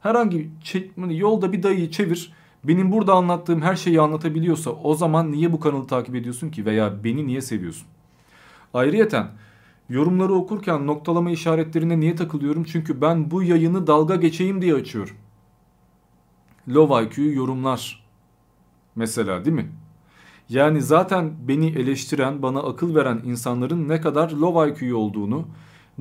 herhangi 0.00 0.50
bir 0.98 1.10
yolda 1.10 1.52
bir 1.52 1.62
dayıyı 1.62 1.90
çevir 1.90 2.32
benim 2.64 2.92
burada 2.92 3.14
anlattığım 3.14 3.62
her 3.62 3.76
şeyi 3.76 4.00
anlatabiliyorsa 4.00 4.70
o 4.70 4.94
zaman 4.94 5.32
niye 5.32 5.52
bu 5.52 5.60
kanalı 5.60 5.86
takip 5.86 6.14
ediyorsun 6.14 6.50
ki 6.50 6.66
veya 6.66 7.04
beni 7.04 7.26
niye 7.26 7.40
seviyorsun? 7.40 7.86
Ayrıyeten 8.74 9.28
yorumları 9.88 10.32
okurken 10.34 10.86
noktalama 10.86 11.30
işaretlerine 11.30 12.00
niye 12.00 12.16
takılıyorum? 12.16 12.64
Çünkü 12.64 13.00
ben 13.00 13.30
bu 13.30 13.42
yayını 13.42 13.86
dalga 13.86 14.16
geçeyim 14.16 14.62
diye 14.62 14.74
açıyorum. 14.74 15.16
Low 16.68 17.04
IQ 17.04 17.34
yorumlar 17.34 18.04
mesela 18.96 19.44
değil 19.44 19.56
mi? 19.56 19.70
Yani 20.48 20.82
zaten 20.82 21.32
beni 21.48 21.66
eleştiren, 21.66 22.42
bana 22.42 22.60
akıl 22.60 22.94
veren 22.94 23.20
insanların 23.24 23.88
ne 23.88 24.00
kadar 24.00 24.30
low 24.30 24.86
IQ 24.86 24.96
olduğunu, 24.96 25.48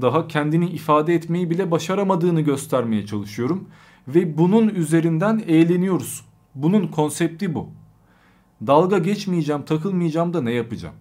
daha 0.01 0.27
kendini 0.27 0.69
ifade 0.69 1.15
etmeyi 1.15 1.49
bile 1.49 1.71
başaramadığını 1.71 2.41
göstermeye 2.41 3.05
çalışıyorum. 3.05 3.67
Ve 4.07 4.37
bunun 4.37 4.69
üzerinden 4.69 5.43
eğleniyoruz. 5.47 6.25
Bunun 6.55 6.87
konsepti 6.87 7.55
bu. 7.55 7.69
Dalga 8.67 8.97
geçmeyeceğim, 8.97 9.65
takılmayacağım 9.65 10.33
da 10.33 10.41
ne 10.41 10.51
yapacağım? 10.51 10.95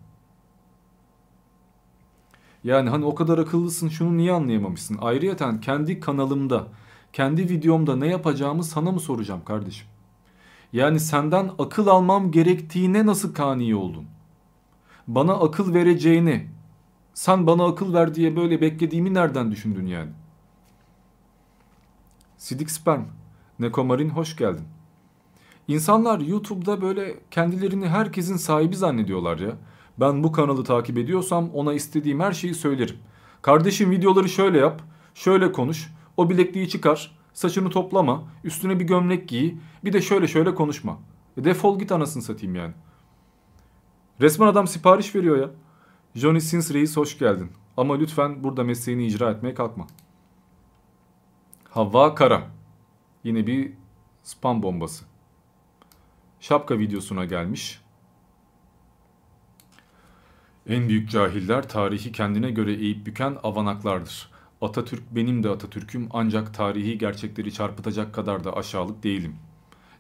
Yani 2.65 2.91
hani 2.91 3.05
o 3.05 3.15
kadar 3.15 3.39
akıllısın 3.39 3.89
şunu 3.89 4.17
niye 4.17 4.33
anlayamamışsın? 4.33 4.99
Ayrıyeten 5.01 5.61
kendi 5.61 6.01
kanalımda, 6.01 6.67
kendi 7.13 7.49
videomda 7.49 7.97
ne 7.97 8.07
yapacağımı 8.07 8.65
sana 8.65 8.93
mı 8.93 9.01
soracağım 9.01 9.41
kardeşim? 9.45 9.87
Yani 10.77 11.01
senden 11.01 11.51
akıl 11.59 11.87
almam 11.87 12.31
gerektiğine 12.31 13.07
nasıl 13.07 13.35
kani 13.35 13.75
oldun? 13.75 14.05
Bana 15.07 15.33
akıl 15.33 15.75
vereceğini, 15.75 16.47
sen 17.15 17.47
bana 17.47 17.67
akıl 17.67 17.95
ver 17.95 18.15
diye 18.15 18.37
böyle 18.37 18.61
beklediğimi 18.61 19.15
nereden 19.15 19.51
düşündün 19.51 19.87
yani? 19.87 20.11
Sidik 22.37 22.71
Sperm, 22.71 23.03
Nekomarin 23.59 24.09
hoş 24.09 24.37
geldin. 24.37 24.65
İnsanlar 25.69 26.21
YouTube'da 26.21 26.81
böyle 26.81 27.15
kendilerini 27.31 27.89
herkesin 27.89 28.37
sahibi 28.37 28.77
zannediyorlar 28.77 29.39
ya. 29.39 29.53
Ben 30.01 30.25
bu 30.25 30.33
kanalı 30.33 30.65
takip 30.65 30.99
ediyorsam 30.99 31.51
ona 31.51 31.75
istediğim 31.75 32.21
her 32.21 32.33
şeyi 32.33 32.55
söylerim. 32.55 32.97
Kardeşim 33.43 33.91
videoları 33.91 34.29
şöyle 34.29 34.59
yap, 34.59 34.83
şöyle 35.15 35.53
konuş, 35.53 35.95
o 36.17 36.31
bilekliği 36.31 36.69
çıkar, 36.69 37.16
saçını 37.37 37.71
toplama, 37.71 38.25
üstüne 38.45 38.81
bir 38.81 38.85
gömlek 38.85 39.29
giy, 39.29 39.55
bir 39.85 39.93
de 39.93 40.03
şöyle 40.03 40.29
şöyle 40.29 40.55
konuşma. 40.55 40.99
E 41.37 41.45
defol 41.45 41.79
git 41.79 41.93
anasını 41.93 42.23
satayım 42.23 42.55
yani. 42.55 42.75
Resmen 44.21 44.47
adam 44.47 44.67
sipariş 44.67 45.15
veriyor 45.15 45.39
ya. 45.39 45.51
Johnny 46.15 46.41
Sins 46.41 46.73
Reis 46.73 46.97
hoş 46.97 47.19
geldin. 47.19 47.53
Ama 47.77 47.97
lütfen 47.97 48.45
burada 48.45 48.65
mesleğini 48.65 49.07
icra 49.07 49.31
etmeye 49.31 49.55
kalkma. 49.55 49.87
Havva 51.71 52.15
Kara. 52.15 52.43
Yine 53.25 53.47
bir 53.47 53.73
spam 54.23 54.63
bombası. 54.63 55.05
Şapka 56.41 56.79
videosuna 56.79 57.25
gelmiş. 57.25 57.81
En 60.67 60.89
büyük 60.89 61.11
cahiller 61.11 61.69
tarihi 61.69 62.13
kendine 62.13 62.51
göre 62.51 62.73
eğip 62.75 63.07
büken 63.07 63.37
avanaklardır. 63.43 64.36
Atatürk 64.61 65.03
benim 65.11 65.43
de 65.43 65.49
Atatürk'üm 65.51 66.09
ancak 66.11 66.55
tarihi 66.55 66.99
gerçekleri 66.99 67.53
çarpıtacak 67.53 68.15
kadar 68.15 68.45
da 68.45 68.57
aşağılık 68.57 69.03
değilim. 69.03 69.37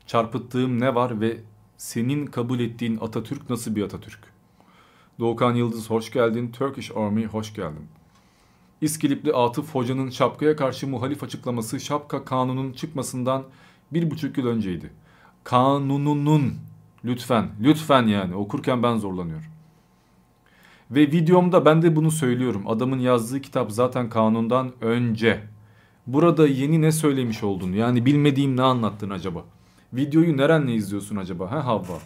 Çarpıttığım 0.06 0.80
ne 0.80 0.94
var 0.94 1.20
ve 1.20 1.40
senin 1.76 2.26
kabul 2.26 2.60
ettiğin 2.60 2.98
Atatürk 3.00 3.50
nasıl 3.50 3.76
bir 3.76 3.82
Atatürk? 3.82 4.20
Doğukan 5.18 5.54
Yıldız 5.54 5.90
hoş 5.90 6.12
geldin. 6.12 6.52
Turkish 6.52 6.96
Army 6.96 7.26
hoş 7.26 7.54
geldin. 7.54 7.86
İskilipli 8.80 9.32
Atıf 9.32 9.74
Hoca'nın 9.74 10.10
şapkaya 10.10 10.56
karşı 10.56 10.88
muhalif 10.88 11.22
açıklaması 11.22 11.80
şapka 11.80 12.24
kanunun 12.24 12.72
çıkmasından 12.72 13.44
bir 13.92 14.10
buçuk 14.10 14.38
yıl 14.38 14.46
önceydi. 14.46 14.90
Kanununun 15.44 16.54
lütfen 17.04 17.48
lütfen 17.60 18.06
yani 18.06 18.34
okurken 18.34 18.82
ben 18.82 18.96
zorlanıyorum. 18.96 19.55
Ve 20.90 21.00
videomda 21.00 21.64
ben 21.64 21.82
de 21.82 21.96
bunu 21.96 22.10
söylüyorum. 22.10 22.62
Adamın 22.66 22.98
yazdığı 22.98 23.40
kitap 23.40 23.72
zaten 23.72 24.10
kanundan 24.10 24.72
önce. 24.80 25.40
Burada 26.06 26.46
yeni 26.46 26.82
ne 26.82 26.92
söylemiş 26.92 27.42
oldun? 27.42 27.72
Yani 27.72 28.06
bilmediğim 28.06 28.56
ne 28.56 28.62
anlattın 28.62 29.10
acaba? 29.10 29.44
Videoyu 29.92 30.36
nerenle 30.36 30.74
izliyorsun 30.74 31.16
acaba? 31.16 31.52
He 31.52 31.56
Havva. 31.56 31.98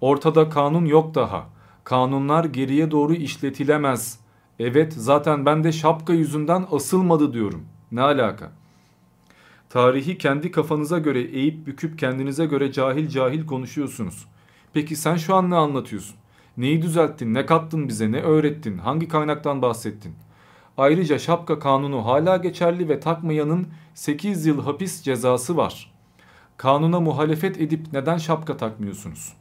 Ortada 0.00 0.48
kanun 0.48 0.84
yok 0.84 1.14
daha. 1.14 1.46
Kanunlar 1.84 2.44
geriye 2.44 2.90
doğru 2.90 3.14
işletilemez. 3.14 4.20
Evet 4.58 4.92
zaten 4.92 5.46
ben 5.46 5.64
de 5.64 5.72
şapka 5.72 6.12
yüzünden 6.12 6.66
asılmadı 6.72 7.32
diyorum. 7.32 7.64
Ne 7.92 8.02
alaka? 8.02 8.52
Tarihi 9.70 10.18
kendi 10.18 10.50
kafanıza 10.50 10.98
göre 10.98 11.20
eğip 11.20 11.66
büküp 11.66 11.98
kendinize 11.98 12.46
göre 12.46 12.72
cahil 12.72 13.08
cahil 13.08 13.46
konuşuyorsunuz. 13.46 14.26
Peki 14.72 14.96
sen 14.96 15.16
şu 15.16 15.34
an 15.34 15.50
ne 15.50 15.56
anlatıyorsun? 15.56 16.16
Neyi 16.58 16.82
düzelttin, 16.82 17.34
ne 17.34 17.46
kattın 17.46 17.88
bize, 17.88 18.12
ne 18.12 18.20
öğrettin, 18.20 18.78
hangi 18.78 19.08
kaynaktan 19.08 19.62
bahsettin? 19.62 20.14
Ayrıca 20.76 21.18
şapka 21.18 21.58
kanunu 21.58 22.06
hala 22.06 22.36
geçerli 22.36 22.88
ve 22.88 23.00
takmayanın 23.00 23.68
8 23.94 24.46
yıl 24.46 24.62
hapis 24.62 25.02
cezası 25.02 25.56
var. 25.56 25.94
Kanuna 26.56 27.00
muhalefet 27.00 27.60
edip 27.60 27.92
neden 27.92 28.16
şapka 28.18 28.56
takmıyorsunuz? 28.56 29.32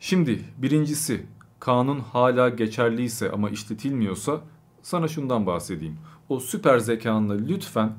Şimdi 0.00 0.44
birincisi 0.58 1.26
kanun 1.60 2.00
hala 2.00 2.48
geçerliyse 2.48 3.30
ama 3.30 3.50
işletilmiyorsa 3.50 4.40
sana 4.82 5.08
şundan 5.08 5.46
bahsedeyim. 5.46 5.98
O 6.28 6.40
süper 6.40 6.78
zekanla 6.78 7.34
lütfen 7.34 7.92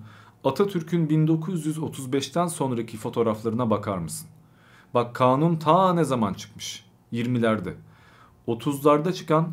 Atatürk'ün 0.43 1.07
1935'ten 1.07 2.47
sonraki 2.47 2.97
fotoğraflarına 2.97 3.69
bakar 3.69 3.97
mısın? 3.97 4.29
Bak 4.93 5.15
kanun 5.15 5.55
ta 5.55 5.93
ne 5.93 6.03
zaman 6.03 6.33
çıkmış? 6.33 6.85
20'lerde. 7.13 7.73
30'larda 8.47 9.13
çıkan 9.13 9.51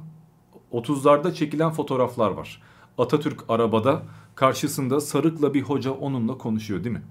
30'larda 0.72 1.34
çekilen 1.34 1.70
fotoğraflar 1.70 2.30
var. 2.30 2.62
Atatürk 2.98 3.44
arabada 3.48 4.02
karşısında 4.34 5.00
sarıkla 5.00 5.54
bir 5.54 5.62
hoca 5.62 5.90
onunla 5.90 6.38
konuşuyor 6.38 6.84
değil 6.84 6.96
mi? 6.96 7.02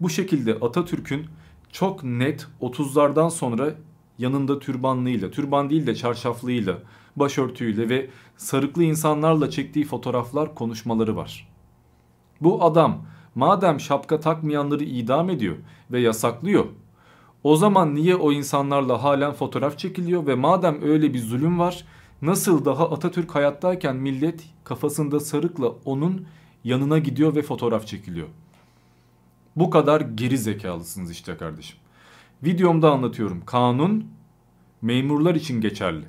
Bu 0.00 0.10
şekilde 0.10 0.54
Atatürk'ün 0.54 1.26
çok 1.72 2.04
net 2.04 2.46
30'lardan 2.60 3.30
sonra 3.30 3.74
yanında 4.18 4.58
türbanlıyla, 4.58 5.30
türban 5.30 5.70
değil 5.70 5.86
de 5.86 5.94
çarşaflıyla, 5.94 6.78
başörtüyle 7.16 7.88
ve 7.88 8.10
sarıklı 8.36 8.84
insanlarla 8.84 9.50
çektiği 9.50 9.84
fotoğraflar, 9.84 10.54
konuşmaları 10.54 11.16
var. 11.16 11.48
Bu 12.40 12.64
adam 12.64 13.06
madem 13.34 13.80
şapka 13.80 14.20
takmayanları 14.20 14.84
idam 14.84 15.30
ediyor 15.30 15.56
ve 15.90 16.00
yasaklıyor 16.00 16.66
o 17.44 17.56
zaman 17.56 17.94
niye 17.94 18.16
o 18.16 18.32
insanlarla 18.32 19.02
halen 19.02 19.32
fotoğraf 19.32 19.78
çekiliyor 19.78 20.26
ve 20.26 20.34
madem 20.34 20.82
öyle 20.82 21.14
bir 21.14 21.18
zulüm 21.18 21.58
var 21.58 21.84
nasıl 22.22 22.64
daha 22.64 22.90
Atatürk 22.90 23.34
hayattayken 23.34 23.96
millet 23.96 24.44
kafasında 24.64 25.20
sarıkla 25.20 25.72
onun 25.84 26.26
yanına 26.64 26.98
gidiyor 26.98 27.34
ve 27.34 27.42
fotoğraf 27.42 27.86
çekiliyor. 27.86 28.28
Bu 29.56 29.70
kadar 29.70 30.00
geri 30.00 30.38
zekalısınız 30.38 31.10
işte 31.10 31.36
kardeşim. 31.36 31.78
Videomda 32.44 32.90
anlatıyorum. 32.92 33.42
Kanun 33.46 34.06
memurlar 34.82 35.34
için 35.34 35.60
geçerli. 35.60 36.04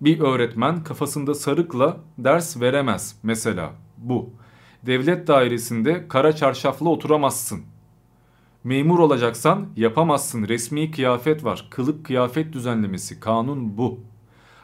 Bir 0.00 0.20
öğretmen 0.20 0.84
kafasında 0.84 1.34
sarıkla 1.34 1.96
ders 2.18 2.60
veremez 2.60 3.16
mesela 3.22 3.72
bu. 3.98 4.30
Devlet 4.82 5.26
dairesinde 5.26 6.08
kara 6.08 6.36
çarşafla 6.36 6.88
oturamazsın. 6.88 7.62
Memur 8.66 8.98
olacaksan 8.98 9.66
yapamazsın. 9.76 10.48
Resmi 10.48 10.90
kıyafet 10.90 11.44
var. 11.44 11.66
Kılık 11.70 12.04
kıyafet 12.06 12.52
düzenlemesi. 12.52 13.20
Kanun 13.20 13.78
bu. 13.78 14.00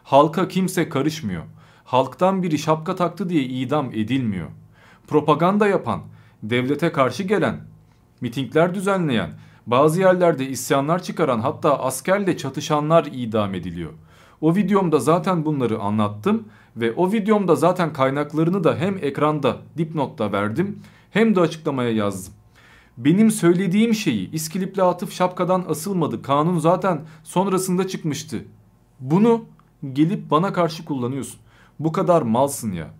Halka 0.04 0.48
kimse 0.48 0.88
karışmıyor. 0.88 1.42
Halktan 1.84 2.42
biri 2.42 2.58
şapka 2.58 2.96
taktı 2.96 3.28
diye 3.28 3.42
idam 3.42 3.90
edilmiyor. 3.92 4.48
Propaganda 5.06 5.66
yapan, 5.66 6.00
devlete 6.42 6.92
karşı 6.92 7.22
gelen, 7.22 7.60
mitingler 8.20 8.74
düzenleyen, 8.74 9.30
bazı 9.66 10.00
yerlerde 10.00 10.48
isyanlar 10.48 11.02
çıkaran 11.02 11.40
hatta 11.40 11.78
askerle 11.78 12.36
çatışanlar 12.36 13.08
idam 13.12 13.54
ediliyor. 13.54 13.92
O 14.40 14.54
videomda 14.54 14.98
zaten 14.98 15.44
bunları 15.44 15.78
anlattım 15.78 16.48
ve 16.76 16.92
o 16.92 17.12
videomda 17.12 17.54
zaten 17.54 17.92
kaynaklarını 17.92 18.64
da 18.64 18.76
hem 18.76 18.98
ekranda 19.02 19.56
dipnotta 19.78 20.32
verdim 20.32 20.78
hem 21.10 21.34
de 21.34 21.40
açıklamaya 21.40 21.90
yazdım. 21.90 22.41
Benim 22.98 23.30
söylediğim 23.30 23.94
şeyi 23.94 24.30
İskilipli 24.30 24.82
Atıf 24.82 25.12
şapkadan 25.12 25.64
asılmadı. 25.68 26.22
Kanun 26.22 26.58
zaten 26.58 27.00
sonrasında 27.24 27.88
çıkmıştı. 27.88 28.44
Bunu 29.00 29.44
gelip 29.92 30.30
bana 30.30 30.52
karşı 30.52 30.84
kullanıyorsun. 30.84 31.40
Bu 31.78 31.92
kadar 31.92 32.22
malsın 32.22 32.72
ya. 32.72 32.90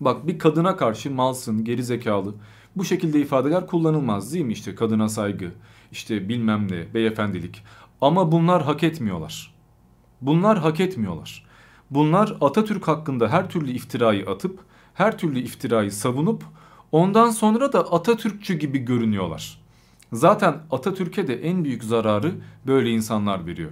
Bak 0.00 0.26
bir 0.26 0.38
kadına 0.38 0.76
karşı 0.76 1.10
malsın, 1.10 1.64
geri 1.64 1.84
zekalı. 1.84 2.34
Bu 2.76 2.84
şekilde 2.84 3.20
ifadeler 3.20 3.66
kullanılmaz 3.66 4.32
değil 4.32 4.44
mi? 4.44 4.52
İşte 4.52 4.74
kadına 4.74 5.08
saygı, 5.08 5.52
işte 5.92 6.28
bilmem 6.28 6.72
ne, 6.72 6.94
beyefendilik. 6.94 7.62
Ama 8.00 8.32
bunlar 8.32 8.62
hak 8.62 8.82
etmiyorlar. 8.82 9.54
Bunlar 10.20 10.58
hak 10.58 10.80
etmiyorlar. 10.80 11.46
Bunlar 11.90 12.36
Atatürk 12.40 12.88
hakkında 12.88 13.28
her 13.28 13.50
türlü 13.50 13.70
iftirayı 13.70 14.26
atıp, 14.26 14.60
her 14.94 15.18
türlü 15.18 15.38
iftirayı 15.38 15.92
savunup 15.92 16.44
Ondan 16.92 17.30
sonra 17.30 17.72
da 17.72 17.92
Atatürkçü 17.92 18.54
gibi 18.54 18.78
görünüyorlar. 18.78 19.60
Zaten 20.12 20.56
Atatürk'e 20.70 21.28
de 21.28 21.42
en 21.42 21.64
büyük 21.64 21.84
zararı 21.84 22.34
böyle 22.66 22.90
insanlar 22.90 23.46
veriyor. 23.46 23.70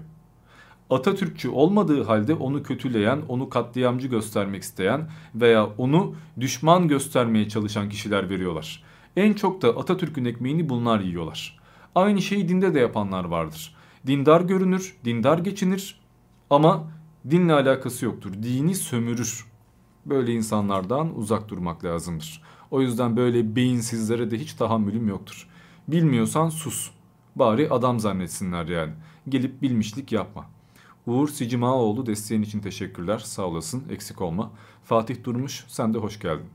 Atatürkçü 0.91 1.49
olmadığı 1.49 2.05
halde 2.05 2.35
onu 2.35 2.63
kötüleyen, 2.63 3.23
onu 3.29 3.49
katliamcı 3.49 4.09
göstermek 4.09 4.63
isteyen 4.63 5.11
veya 5.35 5.67
onu 5.67 6.15
düşman 6.41 6.89
göstermeye 6.89 7.49
çalışan 7.49 7.89
kişiler 7.89 8.31
veriyorlar. 8.31 8.83
En 9.17 9.33
çok 9.33 9.63
da 9.63 9.69
Atatürk'ün 9.69 10.25
ekmeğini 10.25 10.69
bunlar 10.69 11.01
yiyorlar. 11.01 11.59
Aynı 11.95 12.23
şeyi 12.23 12.49
dinde 12.49 12.75
de 12.75 12.81
yapanlar 12.81 13.25
vardır. 13.25 13.75
Dindar 14.07 14.41
görünür, 14.41 14.97
dindar 15.05 15.39
geçinir 15.39 16.01
ama 16.51 16.91
dinle 17.31 17.53
alakası 17.53 18.05
yoktur. 18.05 18.33
Dini 18.43 18.75
sömürür. 18.75 19.47
Böyle 20.07 20.33
insanlardan 20.33 21.19
uzak 21.19 21.49
durmak 21.49 21.85
lazımdır. 21.85 22.43
O 22.71 22.81
yüzden 22.81 23.17
böyle 23.17 23.57
beyinsizlere 23.57 24.31
de 24.31 24.39
hiç 24.39 24.53
tahammülüm 24.53 25.09
yoktur. 25.09 25.49
Bilmiyorsan 25.89 26.49
sus. 26.49 26.91
Bari 27.37 27.71
adam 27.71 28.01
zannetsinler 28.01 28.69
yani. 28.69 28.93
Gelip 29.29 29.63
bilmişlik 29.63 30.13
yapma. 30.13 30.47
Uğur 31.07 31.29
Sicimaoğlu 31.29 32.07
desteğin 32.07 32.43
için 32.43 32.61
teşekkürler. 32.61 33.19
Sağ 33.19 33.43
olasın. 33.43 33.85
Eksik 33.91 34.23
olma. 34.23 34.51
Fatih 34.85 35.25
Durmuş 35.25 35.65
sen 35.69 35.95
de 35.95 35.99
hoş 35.99 36.21
geldin. 36.21 36.47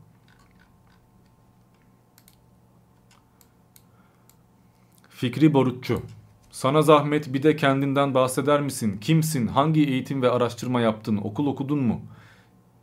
Fikri 5.08 5.54
Borutçu. 5.54 6.02
Sana 6.50 6.82
zahmet 6.82 7.34
bir 7.34 7.42
de 7.42 7.56
kendinden 7.56 8.14
bahseder 8.14 8.60
misin? 8.60 8.98
Kimsin? 9.00 9.46
Hangi 9.46 9.88
eğitim 9.88 10.22
ve 10.22 10.30
araştırma 10.30 10.80
yaptın? 10.80 11.16
Okul 11.16 11.46
okudun 11.46 11.78
mu? 11.78 12.00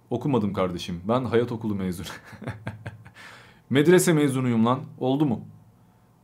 Okumadım 0.10 0.54
kardeşim. 0.54 1.02
Ben 1.08 1.26
hayat 1.26 1.52
okulu 1.52 1.76
mezunu. 1.76 2.08
Medrese 3.70 4.14
mezunuyum 4.14 4.66
lan. 4.66 4.80
Oldu 5.00 5.26
mu? 5.26 5.42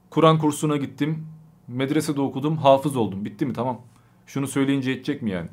Kur'an 0.10 0.40
kursuna 0.40 0.78
gittim. 0.78 1.28
Medresede 1.68 2.22
okudum. 2.22 2.58
Hafız 2.58 2.96
oldum. 2.96 3.26
Bitti 3.26 3.46
mi? 3.46 3.54
Tamam. 3.54 3.82
Şunu 4.26 4.48
söyleyince 4.48 4.92
edecek 4.92 5.22
mi 5.22 5.32
yani? 5.32 5.50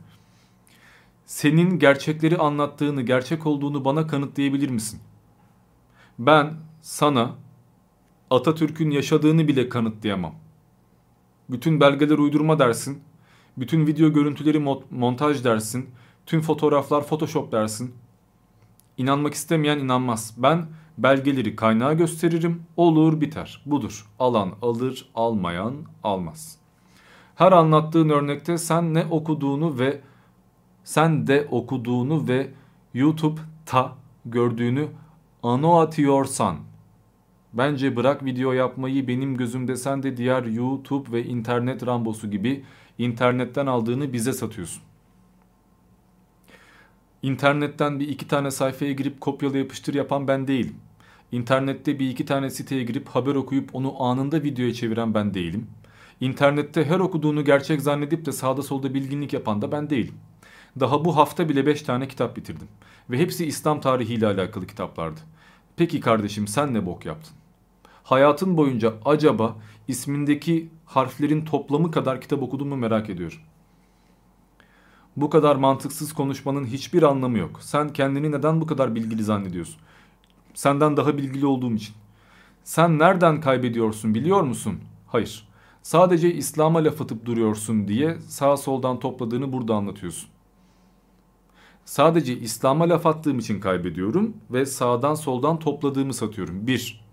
Senin 1.27 1.79
gerçekleri 1.79 2.39
anlattığını, 2.39 3.03
gerçek 3.03 3.47
olduğunu 3.47 3.85
bana 3.85 4.07
kanıtlayabilir 4.07 4.71
misin? 4.71 5.01
Ben 6.19 6.55
sana 6.81 7.35
Atatürk'ün 8.31 8.91
yaşadığını 8.91 9.49
bile 9.49 9.69
kanıtlayamam. 9.69 10.35
Bütün 11.51 11.81
belgeler 11.81 12.19
uydurma 12.19 12.59
dersin. 12.59 13.03
Bütün 13.57 13.87
video 13.87 14.13
görüntüleri 14.13 14.59
montaj 14.91 15.45
dersin. 15.45 15.91
Tüm 16.27 16.41
fotoğraflar 16.41 17.07
photoshop 17.07 17.53
dersin. 17.53 17.95
İnanmak 18.97 19.35
istemeyen 19.35 19.79
inanmaz. 19.79 20.35
Ben 20.37 20.67
belgeleri 20.99 21.57
kaynağa 21.57 21.93
gösteririm. 21.93 22.63
Olur 22.77 23.21
biter. 23.21 23.63
Budur. 23.67 24.07
Alan 24.19 24.53
alır, 24.63 25.09
almayan 25.15 25.75
almaz. 26.03 26.59
Her 27.35 27.53
anlattığın 27.53 28.09
örnekte 28.09 28.59
sen 28.59 28.95
ne 28.95 29.07
okuduğunu 29.11 29.79
ve 29.79 30.01
sen 30.85 31.27
de 31.27 31.49
okuduğunu 31.51 32.29
ve 32.29 32.51
YouTube'ta 32.95 33.93
gördüğünü 34.25 34.89
anlatıyorsan 35.43 36.57
bence 37.53 37.97
bırak 37.97 38.25
video 38.25 38.53
yapmayı 38.53 39.09
benim 39.09 39.37
gözümde 39.37 39.77
sen 39.77 40.03
de 40.03 40.17
diğer 40.17 40.45
YouTube 40.45 41.13
ve 41.13 41.25
internet 41.25 41.87
rambosu 41.87 42.31
gibi 42.31 42.65
internetten 42.99 43.67
aldığını 43.67 44.13
bize 44.13 44.33
satıyorsun. 44.33 44.83
İnternetten 47.23 48.01
bir 48.01 48.09
iki 48.09 48.29
tane 48.29 48.51
sayfaya 48.51 48.93
girip 48.93 49.21
kopyala 49.21 49.59
yapıştır 49.59 49.95
yapan 49.95 50.29
ben 50.29 50.49
değilim. 50.49 50.77
İnternette 51.33 51.99
bir 51.99 52.11
iki 52.11 52.27
tane 52.27 52.51
siteye 52.51 52.83
girip 52.83 53.09
haber 53.09 53.35
okuyup 53.35 53.75
onu 53.75 54.03
anında 54.03 54.43
videoya 54.43 54.75
çeviren 54.75 55.15
ben 55.15 55.35
değilim. 55.35 55.67
İnternette 56.21 56.85
her 56.85 56.99
okuduğunu 56.99 57.45
gerçek 57.45 57.83
zannedip 57.83 58.27
de 58.27 58.33
sağda 58.33 58.63
solda 58.63 58.95
bilginlik 58.95 59.33
yapan 59.33 59.63
da 59.63 59.73
ben 59.73 59.91
değilim. 59.91 60.15
Daha 60.81 61.05
bu 61.05 61.17
hafta 61.17 61.49
bile 61.49 61.67
5 61.67 61.83
tane 61.83 62.09
kitap 62.09 62.37
bitirdim. 62.37 62.69
Ve 63.11 63.19
hepsi 63.19 63.47
İslam 63.47 63.81
tarihiyle 63.81 64.27
alakalı 64.27 64.67
kitaplardı. 64.67 65.21
Peki 65.77 66.01
kardeşim 66.01 66.49
sen 66.49 66.75
ne 66.75 66.87
bok 66.87 67.07
yaptın? 67.07 67.33
Hayatın 68.03 68.57
boyunca 68.57 68.95
acaba 69.05 69.57
ismindeki 69.89 70.69
harflerin 70.85 71.45
toplamı 71.45 71.91
kadar 71.91 72.21
kitap 72.21 72.43
okudun 72.43 72.69
mu 72.69 72.77
merak 72.77 73.11
ediyorum. 73.11 73.39
Bu 75.17 75.31
kadar 75.31 75.57
mantıksız 75.57 76.13
konuşmanın 76.13 76.65
hiçbir 76.65 77.03
anlamı 77.03 77.39
yok. 77.39 77.59
Sen 77.63 77.93
kendini 77.93 78.33
neden 78.33 78.61
bu 78.61 78.67
kadar 78.67 78.95
bilgili 78.95 79.25
zannediyorsun? 79.25 79.77
Senden 80.55 80.97
daha 80.97 81.19
bilgili 81.19 81.47
olduğum 81.47 81.75
için. 81.75 81.95
Sen 82.65 82.99
nereden 82.99 83.41
kaybediyorsun 83.41 84.15
biliyor 84.15 84.43
musun? 84.43 84.81
Hayır. 85.07 85.49
Sadece 85.83 86.35
İslam'a 86.35 86.85
laf 86.85 87.03
atıp 87.03 87.25
duruyorsun 87.27 87.89
diye 87.89 88.19
sağ 88.21 88.57
soldan 88.57 89.01
topladığını 89.01 89.53
burada 89.53 89.75
anlatıyorsun. 89.75 90.29
Sadece 91.85 92.39
İslam'a 92.39 92.89
laf 92.89 93.07
attığım 93.07 93.39
için 93.39 93.61
kaybediyorum 93.61 94.37
ve 94.51 94.67
sağdan 94.67 95.15
soldan 95.15 95.59
topladığımı 95.59 96.15
satıyorum. 96.15 96.67
1. 96.67 97.05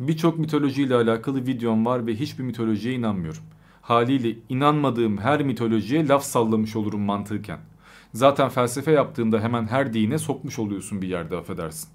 Birçok 0.00 0.38
mitolojiyle 0.38 0.94
alakalı 0.94 1.46
videom 1.46 1.86
var 1.86 2.06
ve 2.06 2.14
hiçbir 2.14 2.44
mitolojiye 2.44 2.94
inanmıyorum. 2.94 3.42
Haliyle 3.82 4.36
inanmadığım 4.48 5.18
her 5.18 5.42
mitolojiye 5.42 6.08
laf 6.08 6.24
sallamış 6.24 6.76
olurum 6.76 7.00
mantıken. 7.00 7.58
Zaten 8.14 8.48
felsefe 8.48 8.92
yaptığında 8.92 9.40
hemen 9.40 9.66
her 9.66 9.92
dine 9.92 10.18
sokmuş 10.18 10.58
oluyorsun 10.58 11.02
bir 11.02 11.08
yerde 11.08 11.36
affedersin. 11.36 11.88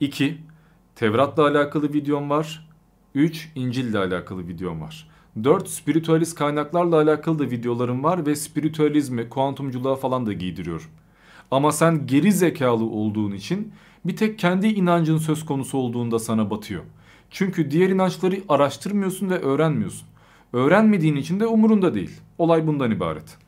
2. 0.00 0.38
Tevrat'la 0.94 1.46
alakalı 1.46 1.92
videom 1.92 2.30
var. 2.30 2.68
3. 3.14 3.52
İncil'le 3.54 3.94
alakalı 3.94 4.48
videom 4.48 4.80
var. 4.80 5.10
4. 5.44 5.68
Spiritüalist 5.68 6.34
kaynaklarla 6.34 6.96
alakalı 6.96 7.38
da 7.38 7.50
videolarım 7.50 8.04
var 8.04 8.26
ve 8.26 8.36
spiritüalizme, 8.36 9.28
kuantumculuğa 9.28 9.96
falan 9.96 10.26
da 10.26 10.32
giydiriyorum. 10.32 10.86
Ama 11.50 11.72
sen 11.72 12.06
geri 12.06 12.32
zekalı 12.32 12.84
olduğun 12.84 13.32
için 13.32 13.72
bir 14.04 14.16
tek 14.16 14.38
kendi 14.38 14.66
inancın 14.66 15.18
söz 15.18 15.44
konusu 15.44 15.78
olduğunda 15.78 16.18
sana 16.18 16.50
batıyor. 16.50 16.82
Çünkü 17.30 17.70
diğer 17.70 17.88
inançları 17.88 18.36
araştırmıyorsun 18.48 19.30
ve 19.30 19.38
öğrenmiyorsun. 19.38 20.09
Öğrenmediğin 20.52 21.16
için 21.16 21.40
de 21.40 21.46
umurunda 21.46 21.94
değil. 21.94 22.20
Olay 22.38 22.66
bundan 22.66 22.90
ibaret. 22.90 23.38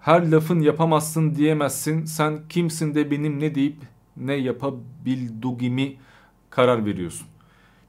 Her 0.00 0.30
lafın 0.30 0.60
yapamazsın 0.60 1.34
diyemezsin. 1.34 2.04
Sen 2.04 2.40
kimsin 2.48 2.94
de 2.94 3.10
benim 3.10 3.40
ne 3.40 3.54
deyip 3.54 3.76
ne 4.16 4.34
yapabilduğimi 4.34 5.96
karar 6.50 6.86
veriyorsun. 6.86 7.26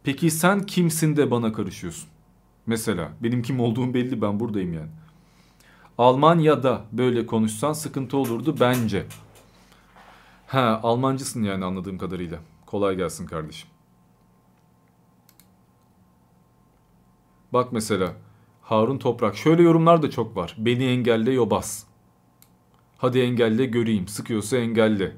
Peki 0.03 0.31
sen 0.31 0.65
kimsin 0.65 1.17
de 1.17 1.31
bana 1.31 1.53
karışıyorsun? 1.53 2.09
Mesela 2.65 3.11
benim 3.23 3.41
kim 3.41 3.59
olduğum 3.59 3.93
belli 3.93 4.21
ben 4.21 4.39
buradayım 4.39 4.73
yani. 4.73 4.89
Almanya'da 5.97 6.85
böyle 6.91 7.25
konuşsan 7.25 7.73
sıkıntı 7.73 8.17
olurdu 8.17 8.55
bence. 8.59 9.05
Ha 10.47 10.79
Almancısın 10.83 11.43
yani 11.43 11.65
anladığım 11.65 11.97
kadarıyla. 11.97 12.39
Kolay 12.65 12.95
gelsin 12.95 13.25
kardeşim. 13.25 13.69
Bak 17.53 17.71
mesela 17.71 18.13
Harun 18.61 18.97
Toprak. 18.97 19.37
Şöyle 19.37 19.63
yorumlar 19.63 20.01
da 20.01 20.09
çok 20.09 20.35
var. 20.35 20.55
Beni 20.57 20.85
engelle 20.85 21.31
yobaz. 21.31 21.87
Hadi 22.97 23.19
engelle 23.19 23.65
göreyim. 23.65 24.07
Sıkıyorsa 24.07 24.57
engelle. 24.57 25.11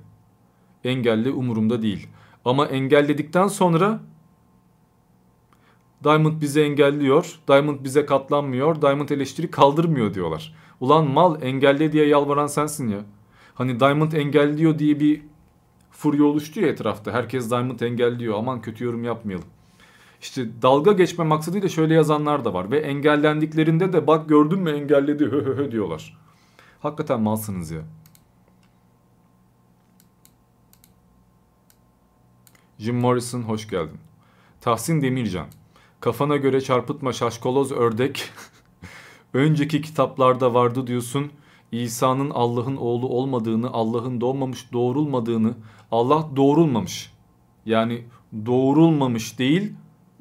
Engelle 0.83 1.31
umurumda 1.31 1.81
değil. 1.81 2.07
Ama 2.45 2.65
engelledikten 2.65 3.47
sonra 3.47 3.99
Diamond 6.03 6.41
bizi 6.41 6.61
engelliyor. 6.61 7.39
Diamond 7.47 7.83
bize 7.83 8.05
katlanmıyor. 8.05 8.81
Diamond 8.81 9.09
eleştiri 9.09 9.51
kaldırmıyor 9.51 10.13
diyorlar. 10.13 10.55
Ulan 10.79 11.07
mal 11.09 11.41
engelle 11.41 11.91
diye 11.91 12.07
yalvaran 12.07 12.47
sensin 12.47 12.87
ya. 12.87 12.99
Hani 13.53 13.79
Diamond 13.79 14.11
engelliyor 14.11 14.79
diye 14.79 14.99
bir 14.99 15.21
furya 15.91 16.23
oluştu 16.23 16.61
ya 16.61 16.67
etrafta. 16.67 17.11
Herkes 17.11 17.51
Diamond 17.51 17.79
engelliyor. 17.79 18.37
Aman 18.37 18.61
kötü 18.61 18.83
yorum 18.83 19.03
yapmayalım. 19.03 19.47
İşte 20.25 20.61
dalga 20.61 20.91
geçme 20.91 21.23
maksadıyla 21.23 21.69
şöyle 21.69 21.93
yazanlar 21.93 22.45
da 22.45 22.53
var. 22.53 22.71
Ve 22.71 22.79
engellendiklerinde 22.79 23.93
de 23.93 24.07
bak 24.07 24.29
gördün 24.29 24.59
mü 24.59 24.71
engelledi 24.71 25.25
hö 25.25 25.45
hö 25.45 25.57
hö 25.57 25.71
diyorlar. 25.71 26.17
Hakikaten 26.79 27.21
malsınız 27.21 27.71
ya. 27.71 27.81
Jim 32.77 32.95
Morrison 32.95 33.41
hoş 33.41 33.67
geldin. 33.67 33.97
Tahsin 34.61 35.01
Demircan. 35.01 35.47
Kafana 35.99 36.37
göre 36.37 36.61
çarpıtma 36.61 37.13
şaşkoloz 37.13 37.71
ördek. 37.71 38.29
Önceki 39.33 39.81
kitaplarda 39.81 40.53
vardı 40.53 40.87
diyorsun. 40.87 41.31
İsa'nın 41.71 42.29
Allah'ın 42.29 42.75
oğlu 42.75 43.07
olmadığını, 43.07 43.69
Allah'ın 43.69 44.21
doğmamış, 44.21 44.73
doğrulmadığını, 44.73 45.53
Allah 45.91 46.29
doğrulmamış. 46.35 47.13
Yani 47.65 48.03
doğrulmamış 48.45 49.39
değil, 49.39 49.73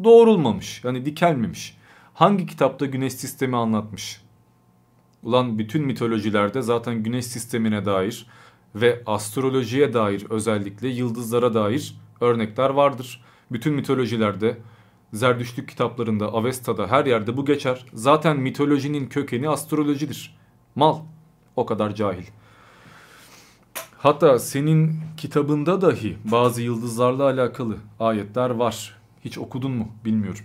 doğrulmamış. 0.04 0.84
Yani 0.84 1.04
dikelmemiş. 1.04 1.76
Hangi 2.14 2.46
kitapta 2.46 2.86
güneş 2.86 3.12
sistemi 3.12 3.56
anlatmış? 3.56 4.20
Ulan 5.22 5.58
bütün 5.58 5.86
mitolojilerde 5.86 6.62
zaten 6.62 7.02
güneş 7.02 7.26
sistemine 7.26 7.84
dair 7.84 8.26
ve 8.74 9.02
astrolojiye 9.06 9.92
dair 9.92 10.26
özellikle 10.30 10.88
yıldızlara 10.88 11.54
dair 11.54 11.94
örnekler 12.20 12.70
vardır. 12.70 13.24
Bütün 13.50 13.74
mitolojilerde 13.74 14.58
Zerdüştlük 15.14 15.68
kitaplarında, 15.68 16.26
Avesta'da 16.26 16.86
her 16.86 17.06
yerde 17.06 17.36
bu 17.36 17.44
geçer. 17.44 17.86
Zaten 17.92 18.36
mitolojinin 18.36 19.06
kökeni 19.06 19.48
astrolojidir. 19.48 20.36
Mal. 20.74 20.98
O 21.56 21.66
kadar 21.66 21.94
cahil. 21.94 22.24
Hatta 23.98 24.38
senin 24.38 25.00
kitabında 25.16 25.80
dahi 25.80 26.16
bazı 26.24 26.62
yıldızlarla 26.62 27.24
alakalı 27.24 27.76
ayetler 28.00 28.50
var. 28.50 28.96
Hiç 29.24 29.38
okudun 29.38 29.72
mu 29.72 29.88
bilmiyorum. 30.04 30.44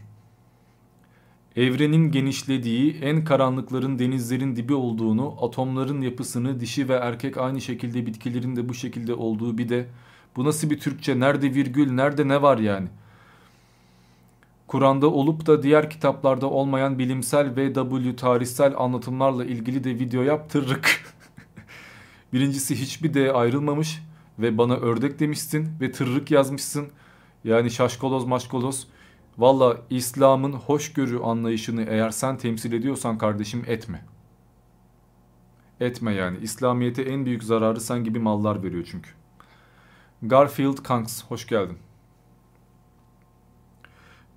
Evrenin 1.55 2.11
genişlediği, 2.11 2.93
en 3.01 3.23
karanlıkların 3.23 3.99
denizlerin 3.99 4.55
dibi 4.55 4.73
olduğunu, 4.73 5.35
atomların 5.41 6.01
yapısını, 6.01 6.59
dişi 6.59 6.89
ve 6.89 6.93
erkek 6.93 7.37
aynı 7.37 7.61
şekilde 7.61 8.05
bitkilerin 8.05 8.55
de 8.55 8.69
bu 8.69 8.73
şekilde 8.73 9.13
olduğu 9.13 9.57
bir 9.57 9.69
de 9.69 9.87
bu 10.35 10.45
nasıl 10.45 10.69
bir 10.69 10.79
Türkçe, 10.79 11.19
nerede 11.19 11.53
virgül, 11.53 11.91
nerede 11.91 12.27
ne 12.27 12.41
var 12.41 12.57
yani? 12.57 12.87
Kur'an'da 14.67 15.07
olup 15.07 15.45
da 15.45 15.63
diğer 15.63 15.89
kitaplarda 15.89 16.49
olmayan 16.49 16.99
bilimsel 16.99 17.55
ve 17.55 17.73
W 17.73 18.15
tarihsel 18.15 18.73
anlatımlarla 18.77 19.45
ilgili 19.45 19.83
de 19.83 19.89
video 19.99 20.21
yaptırırık. 20.21 21.15
Birincisi 22.33 22.75
hiçbir 22.75 23.13
de 23.13 23.33
ayrılmamış 23.33 24.01
ve 24.39 24.57
bana 24.57 24.75
ördek 24.75 25.19
demişsin 25.19 25.69
ve 25.81 25.91
tırrık 25.91 26.31
yazmışsın. 26.31 26.87
Yani 27.43 27.71
şaşkoloz 27.71 28.25
maşkoloz. 28.25 28.87
Valla 29.37 29.77
İslam'ın 29.89 30.53
hoşgörü 30.53 31.19
anlayışını 31.19 31.83
eğer 31.83 32.09
sen 32.09 32.37
temsil 32.37 32.73
ediyorsan 32.73 33.17
kardeşim 33.17 33.63
etme. 33.67 34.05
Etme 35.79 36.13
yani. 36.13 36.37
İslamiyete 36.37 37.01
en 37.01 37.25
büyük 37.25 37.43
zararı 37.43 37.81
sen 37.81 38.03
gibi 38.03 38.19
mallar 38.19 38.63
veriyor 38.63 38.87
çünkü. 38.91 39.09
Garfield 40.21 40.77
Kanks 40.83 41.23
hoş 41.23 41.47
geldin. 41.47 41.77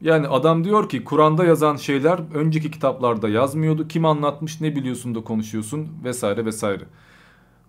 Yani 0.01 0.29
adam 0.29 0.65
diyor 0.65 0.89
ki 0.89 1.05
Kur'an'da 1.05 1.45
yazan 1.45 1.77
şeyler 1.77 2.21
önceki 2.35 2.71
kitaplarda 2.71 3.29
yazmıyordu. 3.29 3.89
Kim 3.89 4.05
anlatmış 4.05 4.61
ne 4.61 4.77
biliyorsun 4.77 5.15
da 5.15 5.25
konuşuyorsun 5.25 5.89
vesaire 6.05 6.45
vesaire. 6.45 6.85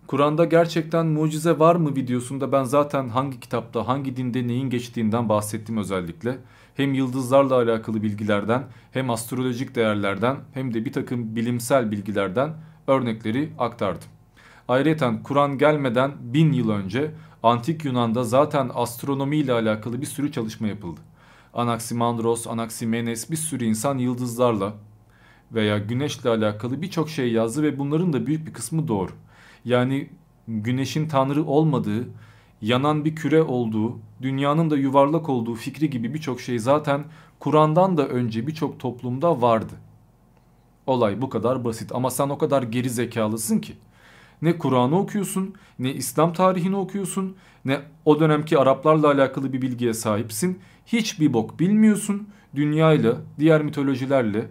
Kur'an'da 0.06 0.44
gerçekten 0.44 1.06
mucize 1.06 1.58
var 1.58 1.76
mı 1.76 1.96
videosunda 1.96 2.52
ben 2.52 2.64
zaten 2.64 3.08
hangi 3.08 3.40
kitapta 3.40 3.88
hangi 3.88 4.16
dinde 4.16 4.46
neyin 4.48 4.70
geçtiğinden 4.70 5.28
bahsettim 5.28 5.76
özellikle. 5.76 6.38
Hem 6.74 6.94
yıldızlarla 6.94 7.54
alakalı 7.54 8.02
bilgilerden 8.02 8.64
hem 8.92 9.10
astrolojik 9.10 9.74
değerlerden 9.74 10.36
hem 10.54 10.74
de 10.74 10.84
bir 10.84 10.92
takım 10.92 11.36
bilimsel 11.36 11.90
bilgilerden 11.90 12.54
örnekleri 12.86 13.52
aktardım. 13.58 14.08
Ayrıca 14.68 15.22
Kur'an 15.22 15.58
gelmeden 15.58 16.12
bin 16.20 16.52
yıl 16.52 16.70
önce 16.70 17.10
Antik 17.42 17.84
Yunan'da 17.84 18.24
zaten 18.24 18.70
astronomi 18.74 19.36
ile 19.36 19.52
alakalı 19.52 20.00
bir 20.00 20.06
sürü 20.06 20.32
çalışma 20.32 20.66
yapıldı. 20.66 21.00
Anaximandros, 21.54 22.46
Anaximenes 22.46 23.30
bir 23.30 23.36
sürü 23.36 23.64
insan 23.64 23.98
yıldızlarla 23.98 24.72
veya 25.52 25.78
güneşle 25.78 26.30
alakalı 26.30 26.82
birçok 26.82 27.10
şey 27.10 27.32
yazdı 27.32 27.62
ve 27.62 27.78
bunların 27.78 28.12
da 28.12 28.26
büyük 28.26 28.46
bir 28.46 28.52
kısmı 28.52 28.88
doğru. 28.88 29.10
Yani 29.64 30.08
güneşin 30.48 31.08
tanrı 31.08 31.44
olmadığı, 31.44 32.08
yanan 32.62 33.04
bir 33.04 33.16
küre 33.16 33.42
olduğu, 33.42 33.98
dünyanın 34.22 34.70
da 34.70 34.76
yuvarlak 34.76 35.28
olduğu 35.28 35.54
fikri 35.54 35.90
gibi 35.90 36.14
birçok 36.14 36.40
şey 36.40 36.58
zaten 36.58 37.04
Kur'an'dan 37.38 37.96
da 37.96 38.08
önce 38.08 38.46
birçok 38.46 38.80
toplumda 38.80 39.42
vardı. 39.42 39.74
Olay 40.86 41.22
bu 41.22 41.30
kadar 41.30 41.64
basit 41.64 41.92
ama 41.94 42.10
sen 42.10 42.28
o 42.28 42.38
kadar 42.38 42.62
geri 42.62 42.90
zekalısın 42.90 43.58
ki. 43.58 43.72
Ne 44.42 44.58
Kur'an'ı 44.58 44.98
okuyorsun, 44.98 45.54
ne 45.78 45.92
İslam 45.92 46.32
tarihini 46.32 46.76
okuyorsun, 46.76 47.36
ne 47.64 47.80
o 48.04 48.20
dönemki 48.20 48.58
Araplarla 48.58 49.06
alakalı 49.06 49.52
bir 49.52 49.62
bilgiye 49.62 49.94
sahipsin. 49.94 50.58
Hiçbir 50.86 51.32
bok 51.32 51.60
bilmiyorsun. 51.60 52.28
Dünyayla, 52.54 53.16
diğer 53.38 53.62
mitolojilerle, 53.62 54.48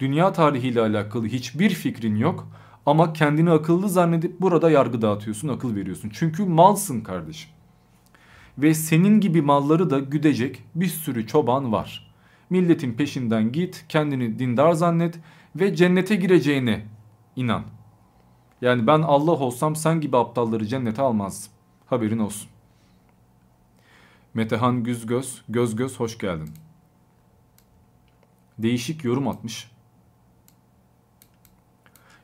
dünya 0.00 0.32
tarihiyle 0.32 0.80
alakalı 0.80 1.26
hiçbir 1.26 1.70
fikrin 1.70 2.16
yok. 2.16 2.48
Ama 2.90 3.12
kendini 3.12 3.50
akıllı 3.50 3.88
zannedip 3.88 4.40
burada 4.40 4.70
yargı 4.70 5.02
dağıtıyorsun, 5.02 5.48
akıl 5.48 5.76
veriyorsun. 5.76 6.10
Çünkü 6.12 6.44
malsın 6.44 7.00
kardeşim. 7.00 7.50
Ve 8.58 8.74
senin 8.74 9.20
gibi 9.20 9.42
malları 9.42 9.90
da 9.90 9.98
güdecek 9.98 10.62
bir 10.74 10.86
sürü 10.86 11.26
çoban 11.26 11.72
var. 11.72 12.14
Milletin 12.50 12.92
peşinden 12.92 13.52
git, 13.52 13.84
kendini 13.88 14.38
dindar 14.38 14.72
zannet 14.72 15.18
ve 15.56 15.74
cennete 15.76 16.16
gireceğine 16.16 16.86
inan. 17.36 17.62
Yani 18.60 18.86
ben 18.86 19.02
Allah 19.02 19.32
olsam 19.32 19.76
sen 19.76 20.00
gibi 20.00 20.16
aptalları 20.16 20.66
cennete 20.66 21.02
almazdım. 21.02 21.52
Haberin 21.86 22.18
olsun. 22.18 22.50
Metehan 24.34 24.84
Güzgöz, 24.84 25.42
Göz 25.48 25.76
Göz 25.76 26.00
hoş 26.00 26.18
geldin. 26.18 26.50
Değişik 28.58 29.04
yorum 29.04 29.28
atmış. 29.28 29.70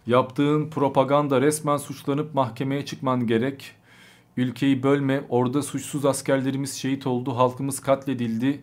Yaptığın 0.07 0.71
propaganda 0.71 1.41
resmen 1.41 1.77
suçlanıp 1.77 2.35
mahkemeye 2.35 2.85
çıkman 2.85 3.27
gerek. 3.27 3.73
Ülkeyi 4.37 4.83
bölme, 4.83 5.25
orada 5.29 5.63
suçsuz 5.63 6.05
askerlerimiz 6.05 6.75
şehit 6.75 7.07
oldu, 7.07 7.37
halkımız 7.37 7.81
katledildi. 7.81 8.63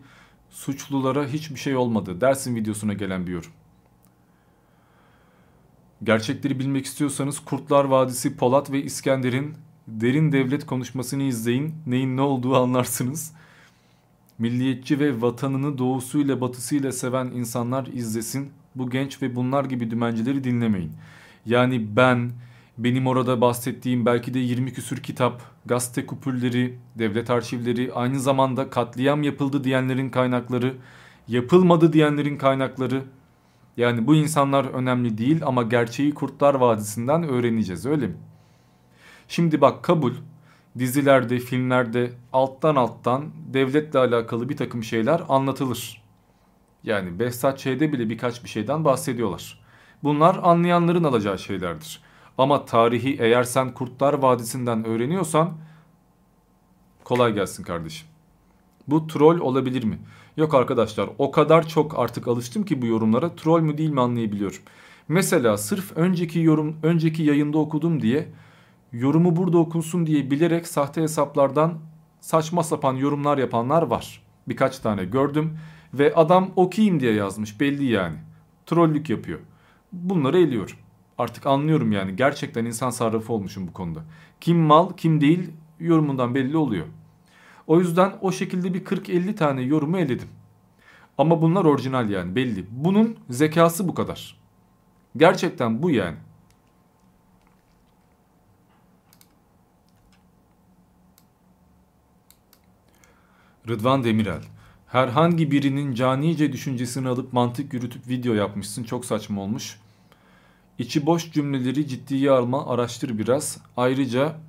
Suçlulara 0.49 1.27
hiçbir 1.27 1.59
şey 1.59 1.75
olmadı. 1.75 2.21
Dersin 2.21 2.55
videosuna 2.55 2.93
gelen 2.93 3.27
bir 3.27 3.31
yorum. 3.31 3.51
Gerçekleri 6.03 6.59
bilmek 6.59 6.85
istiyorsanız 6.85 7.39
Kurtlar 7.39 7.85
Vadisi 7.85 8.37
Polat 8.37 8.71
ve 8.71 8.83
İskender'in 8.83 9.53
derin 9.87 10.31
devlet 10.31 10.65
konuşmasını 10.65 11.23
izleyin. 11.23 11.75
Neyin 11.87 12.17
ne 12.17 12.21
olduğu 12.21 12.55
anlarsınız. 12.55 13.33
Milliyetçi 14.39 14.99
ve 14.99 15.21
vatanını 15.21 15.77
doğusuyla 15.77 16.41
batısıyla 16.41 16.91
seven 16.91 17.25
insanlar 17.25 17.87
izlesin. 17.87 18.51
Bu 18.75 18.89
genç 18.89 19.21
ve 19.21 19.35
bunlar 19.35 19.65
gibi 19.65 19.91
dümencileri 19.91 20.43
dinlemeyin. 20.43 20.91
Yani 21.45 21.95
ben, 21.95 22.31
benim 22.77 23.07
orada 23.07 23.41
bahsettiğim 23.41 24.05
belki 24.05 24.33
de 24.33 24.39
20 24.39 24.73
küsür 24.73 24.97
kitap, 24.97 25.41
gazete 25.65 26.05
kupürleri, 26.05 26.79
devlet 26.95 27.29
arşivleri, 27.29 27.93
aynı 27.93 28.19
zamanda 28.19 28.69
katliam 28.69 29.23
yapıldı 29.23 29.63
diyenlerin 29.63 30.09
kaynakları, 30.09 30.75
yapılmadı 31.27 31.93
diyenlerin 31.93 32.37
kaynakları. 32.37 33.03
Yani 33.77 34.07
bu 34.07 34.15
insanlar 34.15 34.65
önemli 34.65 35.17
değil 35.17 35.41
ama 35.45 35.63
gerçeği 35.63 36.13
Kurtlar 36.13 36.55
Vadisi'nden 36.55 37.23
öğreneceğiz 37.23 37.85
öyle 37.85 38.07
mi? 38.07 38.15
Şimdi 39.27 39.61
bak 39.61 39.83
kabul 39.83 40.13
dizilerde, 40.79 41.39
filmlerde 41.39 42.11
alttan 42.33 42.75
alttan 42.75 43.25
devletle 43.53 43.99
alakalı 43.99 44.49
bir 44.49 44.57
takım 44.57 44.83
şeyler 44.83 45.21
anlatılır. 45.29 46.03
Yani 46.83 47.19
Behzat 47.19 47.59
Ç'de 47.59 47.93
bile 47.93 48.09
birkaç 48.09 48.43
bir 48.43 48.49
şeyden 48.49 48.85
bahsediyorlar. 48.85 49.62
Bunlar 50.03 50.39
anlayanların 50.43 51.03
alacağı 51.03 51.39
şeylerdir. 51.39 52.01
Ama 52.37 52.65
tarihi 52.65 53.17
eğer 53.19 53.43
sen 53.43 53.73
Kurtlar 53.73 54.13
Vadisi'nden 54.13 54.85
öğreniyorsan 54.85 55.53
kolay 57.03 57.33
gelsin 57.33 57.63
kardeşim. 57.63 58.07
Bu 58.87 59.07
troll 59.07 59.39
olabilir 59.39 59.83
mi? 59.83 59.99
Yok 60.37 60.53
arkadaşlar 60.53 61.09
o 61.17 61.31
kadar 61.31 61.67
çok 61.67 61.99
artık 61.99 62.27
alıştım 62.27 62.65
ki 62.65 62.81
bu 62.81 62.85
yorumlara 62.85 63.35
troll 63.35 63.61
mü 63.61 63.77
değil 63.77 63.89
mi 63.89 64.01
anlayabiliyorum. 64.01 64.57
Mesela 65.07 65.57
sırf 65.57 65.97
önceki 65.97 66.39
yorum 66.39 66.75
önceki 66.83 67.23
yayında 67.23 67.57
okudum 67.57 68.01
diye 68.01 68.27
yorumu 68.91 69.35
burada 69.35 69.57
okunsun 69.57 70.05
diye 70.05 70.31
bilerek 70.31 70.67
sahte 70.67 71.01
hesaplardan 71.01 71.73
saçma 72.21 72.63
sapan 72.63 72.93
yorumlar 72.93 73.37
yapanlar 73.37 73.81
var. 73.81 74.23
Birkaç 74.47 74.79
tane 74.79 75.05
gördüm 75.05 75.57
ve 75.93 76.15
adam 76.15 76.49
okuyayım 76.55 76.99
diye 76.99 77.13
yazmış 77.13 77.59
belli 77.59 77.85
yani. 77.85 78.17
Trollük 78.65 79.09
yapıyor. 79.09 79.39
Bunları 79.93 80.39
eliyorum. 80.39 80.75
Artık 81.17 81.45
anlıyorum 81.45 81.91
yani 81.91 82.15
gerçekten 82.15 82.65
insan 82.65 82.89
sarrafı 82.89 83.33
olmuşum 83.33 83.67
bu 83.67 83.73
konuda. 83.73 84.03
Kim 84.41 84.57
mal 84.57 84.93
kim 84.97 85.21
değil 85.21 85.51
yorumundan 85.79 86.35
belli 86.35 86.57
oluyor. 86.57 86.85
O 87.67 87.79
yüzden 87.79 88.13
o 88.21 88.31
şekilde 88.31 88.73
bir 88.73 88.85
40-50 88.85 89.35
tane 89.35 89.61
yorumu 89.61 89.97
eledim. 89.97 90.27
Ama 91.17 91.41
bunlar 91.41 91.65
orijinal 91.65 92.09
yani 92.09 92.35
belli. 92.35 92.65
Bunun 92.71 93.17
zekası 93.29 93.87
bu 93.87 93.93
kadar. 93.93 94.37
Gerçekten 95.17 95.83
bu 95.83 95.89
yani. 95.89 96.17
Rıdvan 103.67 104.03
Demirel. 104.03 104.41
Herhangi 104.87 105.51
birinin 105.51 105.93
canice 105.93 106.53
düşüncesini 106.53 107.07
alıp 107.07 107.33
mantık 107.33 107.73
yürütüp 107.73 108.07
video 108.07 108.33
yapmışsın. 108.33 108.83
Çok 108.83 109.05
saçma 109.05 109.41
olmuş. 109.41 109.79
İçi 110.79 111.05
boş 111.05 111.31
cümleleri 111.31 111.87
ciddiye 111.87 112.31
alma, 112.31 112.67
araştır 112.67 113.17
biraz. 113.17 113.61
Ayrıca 113.77 114.39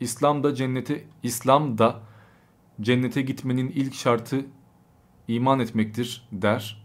İslam'da 0.00 0.54
cennete 0.54 1.04
İslam'da 1.22 2.00
cennete 2.80 3.22
gitmenin 3.22 3.68
ilk 3.68 3.94
şartı 3.94 4.46
iman 5.28 5.60
etmektir 5.60 6.28
der. 6.32 6.84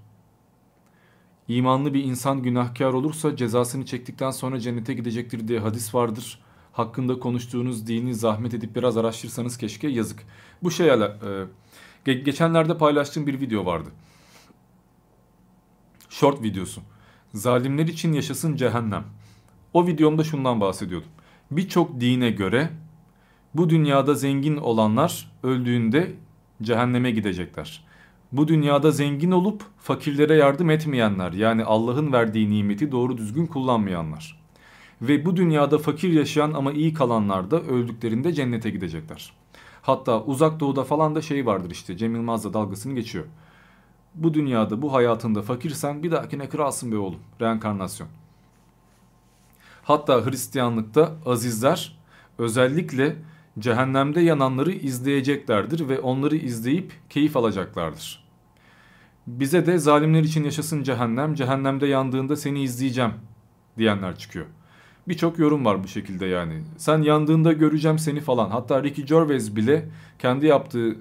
İmanlı 1.47 1.93
bir 1.93 2.04
insan 2.04 2.43
günahkar 2.43 2.93
olursa 2.93 3.36
cezasını 3.36 3.86
çektikten 3.86 4.32
sonra 4.32 4.60
cennete 4.60 4.93
gidecektir 4.93 5.47
diye 5.47 5.60
hadis 5.60 5.95
vardır. 5.95 6.41
Hakkında 6.72 7.20
konuştuğunuz 7.20 7.88
dini 7.88 8.16
zahmet 8.16 8.54
edip 8.54 8.76
biraz 8.76 8.97
araştırsanız 8.97 9.58
keşke 9.58 9.88
yazık. 9.88 10.24
Bu 10.64 10.72
şey 10.72 10.88
e, 10.88 12.14
geçenlerde 12.14 12.78
paylaştığım 12.78 13.28
bir 13.28 13.41
video 13.41 13.66
vardı. 13.66 13.89
Short 16.10 16.43
videosu. 16.43 16.82
Zalimler 17.34 17.88
için 17.88 18.13
yaşasın 18.13 18.55
cehennem. 18.55 19.03
O 19.73 19.88
videomda 19.88 20.23
şundan 20.23 20.61
bahsediyordum. 20.61 21.09
Birçok 21.51 22.01
dine 22.01 22.30
göre 22.32 22.69
bu 23.53 23.69
dünyada 23.69 24.13
zengin 24.13 24.57
olanlar 24.57 25.32
öldüğünde 25.43 26.11
cehenneme 26.61 27.11
gidecekler. 27.11 27.84
Bu 28.32 28.47
dünyada 28.47 28.91
zengin 28.91 29.32
olup 29.32 29.63
fakirlere 29.77 30.36
yardım 30.36 30.69
etmeyenler 30.69 31.34
yani 31.34 31.63
Allah'ın 31.63 32.13
verdiği 32.13 32.49
nimeti 32.49 32.91
doğru 32.91 33.17
düzgün 33.17 33.45
kullanmayanlar. 33.45 34.39
Ve 35.01 35.25
bu 35.25 35.36
dünyada 35.36 35.77
fakir 35.77 36.13
yaşayan 36.13 36.53
ama 36.53 36.71
iyi 36.71 36.93
kalanlar 36.93 37.51
da 37.51 37.61
öldüklerinde 37.61 38.34
cennete 38.34 38.69
gidecekler. 38.69 39.34
Hatta 39.82 40.23
uzak 40.23 40.59
doğuda 40.59 40.84
falan 40.84 41.15
da 41.15 41.21
şey 41.21 41.45
vardır 41.45 41.71
işte 41.71 41.97
Cem 41.97 42.15
Yılmaz 42.15 42.43
da 42.43 42.53
dalgasını 42.53 42.95
geçiyor. 42.95 43.25
Bu 44.16 44.34
dünyada 44.34 44.82
bu 44.82 44.93
hayatında 44.93 45.41
fakirsen 45.41 46.03
bir 46.03 46.12
dahakine 46.12 46.49
kralsın 46.49 46.91
be 46.91 46.97
oğlum. 46.97 47.20
Reenkarnasyon. 47.41 48.10
Hatta 49.84 50.26
Hristiyanlıkta 50.26 51.16
azizler 51.26 51.99
özellikle 52.38 53.16
cehennemde 53.60 54.22
yananları 54.22 54.72
izleyeceklerdir 54.72 55.89
ve 55.89 55.99
onları 55.99 56.36
izleyip 56.36 56.93
keyif 57.10 57.38
alacaklardır. 57.38 58.30
Bize 59.28 59.66
de 59.66 59.78
zalimler 59.78 60.24
için 60.24 60.43
yaşasın 60.43 60.84
cehennem, 60.84 61.36
cehennemde 61.36 61.88
yandığında 61.88 62.36
seni 62.36 62.64
izleyeceğim 62.64 63.14
diyenler 63.78 64.18
çıkıyor. 64.18 64.45
Birçok 65.07 65.39
yorum 65.39 65.66
var 65.66 65.84
bu 65.84 65.88
şekilde 65.88 66.26
yani. 66.26 66.64
Sen 66.78 67.01
yandığında 67.01 67.53
göreceğim 67.53 67.99
seni 67.99 68.22
falan. 68.22 68.49
Hatta 68.49 68.84
Ricky 68.84 69.07
Gervais 69.07 69.55
bile 69.55 69.89
kendi 70.20 70.45
yaptığı 70.45 70.95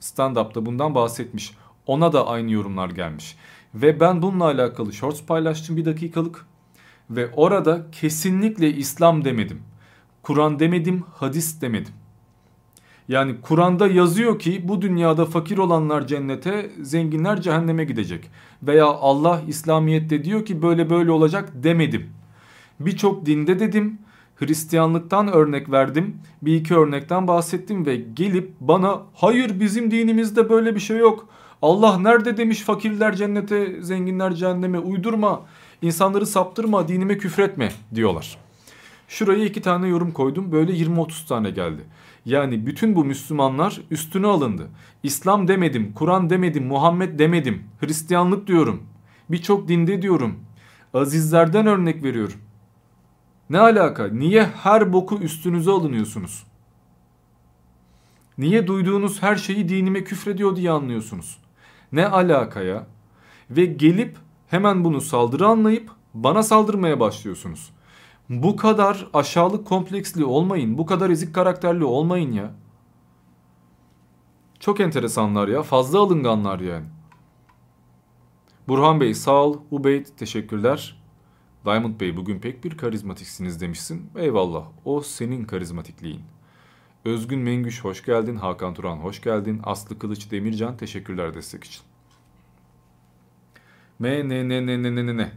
stand-up'ta 0.00 0.66
bundan 0.66 0.94
bahsetmiş. 0.94 1.54
Ona 1.86 2.12
da 2.12 2.26
aynı 2.26 2.50
yorumlar 2.50 2.90
gelmiş. 2.90 3.36
Ve 3.74 4.00
ben 4.00 4.22
bununla 4.22 4.44
alakalı 4.44 4.92
shorts 4.92 5.22
paylaştım 5.22 5.76
bir 5.76 5.84
dakikalık. 5.84 6.46
Ve 7.10 7.30
orada 7.32 7.86
kesinlikle 7.92 8.70
İslam 8.70 9.24
demedim. 9.24 9.62
Kur'an 10.22 10.58
demedim, 10.58 11.04
hadis 11.14 11.60
demedim. 11.60 11.92
Yani 13.08 13.34
Kur'an'da 13.42 13.86
yazıyor 13.86 14.38
ki 14.38 14.68
bu 14.68 14.82
dünyada 14.82 15.26
fakir 15.26 15.58
olanlar 15.58 16.06
cennete, 16.06 16.70
zenginler 16.82 17.40
cehenneme 17.40 17.84
gidecek. 17.84 18.30
Veya 18.62 18.86
Allah 18.86 19.42
İslamiyet'te 19.48 20.24
diyor 20.24 20.44
ki 20.44 20.62
böyle 20.62 20.90
böyle 20.90 21.10
olacak 21.10 21.48
demedim. 21.54 22.10
Birçok 22.80 23.26
dinde 23.26 23.60
dedim. 23.60 23.98
Hristiyanlıktan 24.36 25.32
örnek 25.32 25.70
verdim. 25.70 26.16
Bir 26.42 26.54
iki 26.54 26.74
örnekten 26.74 27.28
bahsettim 27.28 27.86
ve 27.86 27.96
gelip 27.96 28.52
bana 28.60 29.02
hayır 29.14 29.60
bizim 29.60 29.90
dinimizde 29.90 30.50
böyle 30.50 30.74
bir 30.74 30.80
şey 30.80 30.98
yok. 30.98 31.28
Allah 31.62 31.98
nerede 31.98 32.36
demiş 32.36 32.60
fakirler 32.60 33.16
cennete, 33.16 33.82
zenginler 33.82 34.34
cehenneme 34.34 34.78
uydurma. 34.78 35.42
İnsanları 35.82 36.26
saptırma, 36.26 36.88
dinime 36.88 37.18
küfretme 37.18 37.72
diyorlar. 37.94 38.38
Şuraya 39.08 39.44
iki 39.44 39.62
tane 39.62 39.88
yorum 39.88 40.12
koydum. 40.12 40.52
Böyle 40.52 40.72
20-30 40.72 41.28
tane 41.28 41.50
geldi. 41.50 41.82
Yani 42.24 42.66
bütün 42.66 42.96
bu 42.96 43.04
Müslümanlar 43.04 43.80
üstüne 43.90 44.26
alındı. 44.26 44.68
İslam 45.02 45.48
demedim, 45.48 45.92
Kur'an 45.94 46.30
demedim, 46.30 46.66
Muhammed 46.66 47.18
demedim. 47.18 47.62
Hristiyanlık 47.80 48.46
diyorum. 48.46 48.82
Birçok 49.30 49.68
dinde 49.68 50.02
diyorum. 50.02 50.40
Azizlerden 50.94 51.66
örnek 51.66 52.04
veriyorum. 52.04 52.38
Ne 53.50 53.58
alaka? 53.58 54.08
Niye 54.08 54.44
her 54.44 54.92
boku 54.92 55.18
üstünüze 55.18 55.70
alınıyorsunuz? 55.70 56.44
Niye 58.38 58.66
duyduğunuz 58.66 59.22
her 59.22 59.36
şeyi 59.36 59.68
dinime 59.68 60.04
küfrediyor 60.04 60.56
diye 60.56 60.70
anlıyorsunuz? 60.70 61.41
Ne 61.92 62.06
alaka 62.06 62.62
ya? 62.62 62.86
Ve 63.50 63.64
gelip 63.64 64.18
hemen 64.46 64.84
bunu 64.84 65.00
saldırı 65.00 65.46
anlayıp 65.46 65.90
bana 66.14 66.42
saldırmaya 66.42 67.00
başlıyorsunuz. 67.00 67.72
Bu 68.28 68.56
kadar 68.56 69.08
aşağılık 69.14 69.66
kompleksli 69.66 70.24
olmayın. 70.24 70.78
Bu 70.78 70.86
kadar 70.86 71.10
ezik 71.10 71.34
karakterli 71.34 71.84
olmayın 71.84 72.32
ya. 72.32 72.54
Çok 74.60 74.80
enteresanlar 74.80 75.48
ya. 75.48 75.62
Fazla 75.62 76.00
alınganlar 76.00 76.60
yani. 76.60 76.86
Burhan 78.68 79.00
Bey 79.00 79.14
sağ 79.14 79.44
ol. 79.44 79.56
Ubeyd 79.70 80.06
teşekkürler. 80.16 81.02
Diamond 81.64 82.00
Bey 82.00 82.16
bugün 82.16 82.38
pek 82.40 82.64
bir 82.64 82.76
karizmatiksiniz 82.76 83.60
demişsin. 83.60 84.10
Eyvallah. 84.16 84.64
O 84.84 85.00
senin 85.00 85.44
karizmatikliğin. 85.44 86.22
Özgün 87.04 87.38
Mengüş 87.38 87.84
hoş 87.84 88.04
geldin. 88.04 88.36
Hakan 88.36 88.74
Turan 88.74 88.96
hoş 88.96 89.20
geldin. 89.20 89.60
Aslı 89.64 89.98
Kılıç 89.98 90.30
Demircan 90.30 90.76
teşekkürler 90.76 91.34
destek 91.34 91.64
için. 91.64 91.82
M 93.98 94.28
ne 94.28 94.48
ne 94.48 94.66
ne 94.66 94.82
ne 94.82 94.94
ne 94.94 95.06
ne 95.06 95.16
ne. 95.16 95.32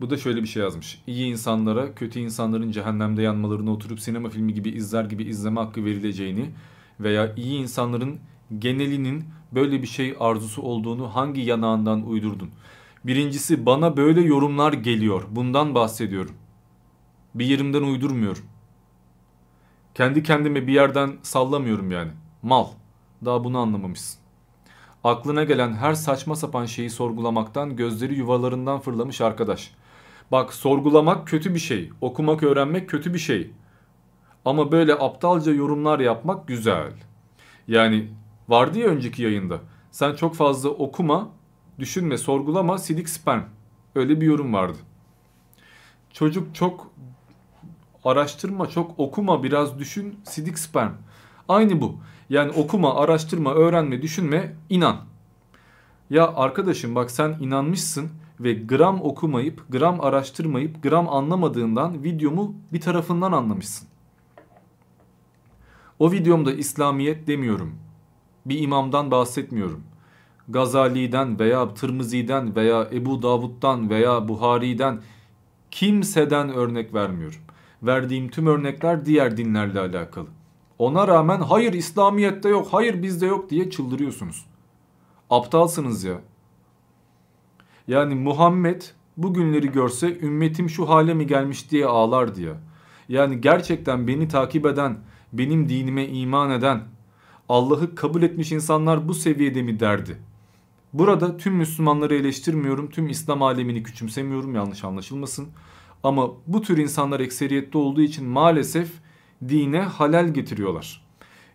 Bu 0.00 0.10
da 0.10 0.16
şöyle 0.16 0.42
bir 0.42 0.48
şey 0.48 0.62
yazmış. 0.62 1.02
İyi 1.06 1.26
insanlara 1.26 1.94
kötü 1.94 2.20
insanların 2.20 2.70
cehennemde 2.70 3.22
yanmalarını 3.22 3.72
oturup 3.72 4.00
sinema 4.00 4.28
filmi 4.28 4.54
gibi 4.54 4.68
izler 4.68 5.04
gibi 5.04 5.24
izleme 5.24 5.60
hakkı 5.60 5.84
verileceğini 5.84 6.50
veya 7.00 7.34
iyi 7.36 7.60
insanların 7.60 8.20
genelinin 8.58 9.24
böyle 9.52 9.82
bir 9.82 9.86
şey 9.86 10.16
arzusu 10.20 10.62
olduğunu 10.62 11.16
hangi 11.16 11.40
yanağından 11.40 12.06
uydurdun? 12.06 12.50
Birincisi 13.04 13.66
bana 13.66 13.96
böyle 13.96 14.20
yorumlar 14.20 14.72
geliyor. 14.72 15.22
Bundan 15.30 15.74
bahsediyorum. 15.74 16.34
Bir 17.34 17.46
yerimden 17.46 17.82
uydurmuyorum. 17.82 18.44
Kendi 19.98 20.22
kendime 20.22 20.66
bir 20.66 20.72
yerden 20.72 21.16
sallamıyorum 21.22 21.90
yani. 21.90 22.10
Mal. 22.42 22.66
Daha 23.24 23.44
bunu 23.44 23.58
anlamamışsın. 23.58 24.20
Aklına 25.04 25.44
gelen 25.44 25.72
her 25.72 25.94
saçma 25.94 26.36
sapan 26.36 26.66
şeyi 26.66 26.90
sorgulamaktan 26.90 27.76
gözleri 27.76 28.14
yuvalarından 28.14 28.80
fırlamış 28.80 29.20
arkadaş. 29.20 29.70
Bak 30.32 30.54
sorgulamak 30.54 31.28
kötü 31.28 31.54
bir 31.54 31.58
şey. 31.58 31.90
Okumak, 32.00 32.42
öğrenmek 32.42 32.88
kötü 32.88 33.14
bir 33.14 33.18
şey. 33.18 33.50
Ama 34.44 34.72
böyle 34.72 34.94
aptalca 34.94 35.52
yorumlar 35.52 36.00
yapmak 36.00 36.48
güzel. 36.48 36.92
Yani 37.68 38.08
vardı 38.48 38.78
ya 38.78 38.88
önceki 38.88 39.22
yayında. 39.22 39.58
Sen 39.90 40.14
çok 40.14 40.34
fazla 40.34 40.68
okuma, 40.68 41.28
düşünme, 41.78 42.18
sorgulama, 42.18 42.78
sidik 42.78 43.08
sperm. 43.08 43.42
Öyle 43.94 44.20
bir 44.20 44.26
yorum 44.26 44.52
vardı. 44.52 44.78
Çocuk 46.12 46.54
çok 46.54 46.90
araştırma, 48.08 48.68
çok 48.68 48.98
okuma, 48.98 49.42
biraz 49.42 49.78
düşün, 49.78 50.20
sidik 50.24 50.58
sperm. 50.58 50.92
Aynı 51.48 51.80
bu. 51.80 51.96
Yani 52.30 52.52
okuma, 52.52 52.94
araştırma, 52.94 53.54
öğrenme, 53.54 54.02
düşünme, 54.02 54.56
inan. 54.70 54.96
Ya 56.10 56.34
arkadaşım 56.34 56.94
bak 56.94 57.10
sen 57.10 57.36
inanmışsın 57.40 58.10
ve 58.40 58.52
gram 58.52 59.02
okumayıp, 59.02 59.72
gram 59.72 60.00
araştırmayıp, 60.00 60.82
gram 60.82 61.08
anlamadığından 61.08 62.04
videomu 62.04 62.54
bir 62.72 62.80
tarafından 62.80 63.32
anlamışsın. 63.32 63.88
O 65.98 66.12
videomda 66.12 66.52
İslamiyet 66.52 67.26
demiyorum. 67.26 67.74
Bir 68.46 68.60
imamdan 68.60 69.10
bahsetmiyorum. 69.10 69.82
Gazali'den 70.48 71.38
veya 71.38 71.74
Tırmızi'den 71.74 72.56
veya 72.56 72.88
Ebu 72.92 73.22
Davud'dan 73.22 73.90
veya 73.90 74.28
Buhari'den 74.28 75.00
kimseden 75.70 76.48
örnek 76.48 76.94
vermiyorum. 76.94 77.40
Verdiğim 77.82 78.28
tüm 78.28 78.46
örnekler 78.46 79.06
diğer 79.06 79.36
dinlerle 79.36 79.80
alakalı. 79.80 80.26
Ona 80.78 81.08
rağmen 81.08 81.40
hayır 81.40 81.72
İslamiyet'te 81.72 82.48
yok, 82.48 82.68
hayır 82.70 83.02
bizde 83.02 83.26
yok 83.26 83.50
diye 83.50 83.70
çıldırıyorsunuz. 83.70 84.46
Aptalsınız 85.30 86.04
ya. 86.04 86.20
Yani 87.88 88.14
Muhammed 88.14 88.82
bugünleri 89.16 89.72
görse 89.72 90.18
ümmetim 90.18 90.70
şu 90.70 90.88
hale 90.88 91.14
mi 91.14 91.26
gelmiş 91.26 91.70
diye 91.70 91.86
ağlardı 91.86 92.40
ya. 92.40 92.54
Yani 93.08 93.40
gerçekten 93.40 94.08
beni 94.08 94.28
takip 94.28 94.66
eden, 94.66 94.98
benim 95.32 95.68
dinime 95.68 96.06
iman 96.06 96.50
eden, 96.50 96.82
Allah'ı 97.48 97.94
kabul 97.94 98.22
etmiş 98.22 98.52
insanlar 98.52 99.08
bu 99.08 99.14
seviyede 99.14 99.62
mi 99.62 99.80
derdi? 99.80 100.18
Burada 100.92 101.36
tüm 101.36 101.54
Müslümanları 101.54 102.14
eleştirmiyorum, 102.14 102.90
tüm 102.90 103.08
İslam 103.08 103.42
alemini 103.42 103.82
küçümsemiyorum 103.82 104.54
yanlış 104.54 104.84
anlaşılmasın. 104.84 105.48
Ama 106.02 106.30
bu 106.46 106.62
tür 106.62 106.78
insanlar 106.78 107.20
ekseriyette 107.20 107.78
olduğu 107.78 108.02
için 108.02 108.26
maalesef 108.26 108.92
dine 109.48 109.80
halal 109.80 110.28
getiriyorlar. 110.28 111.06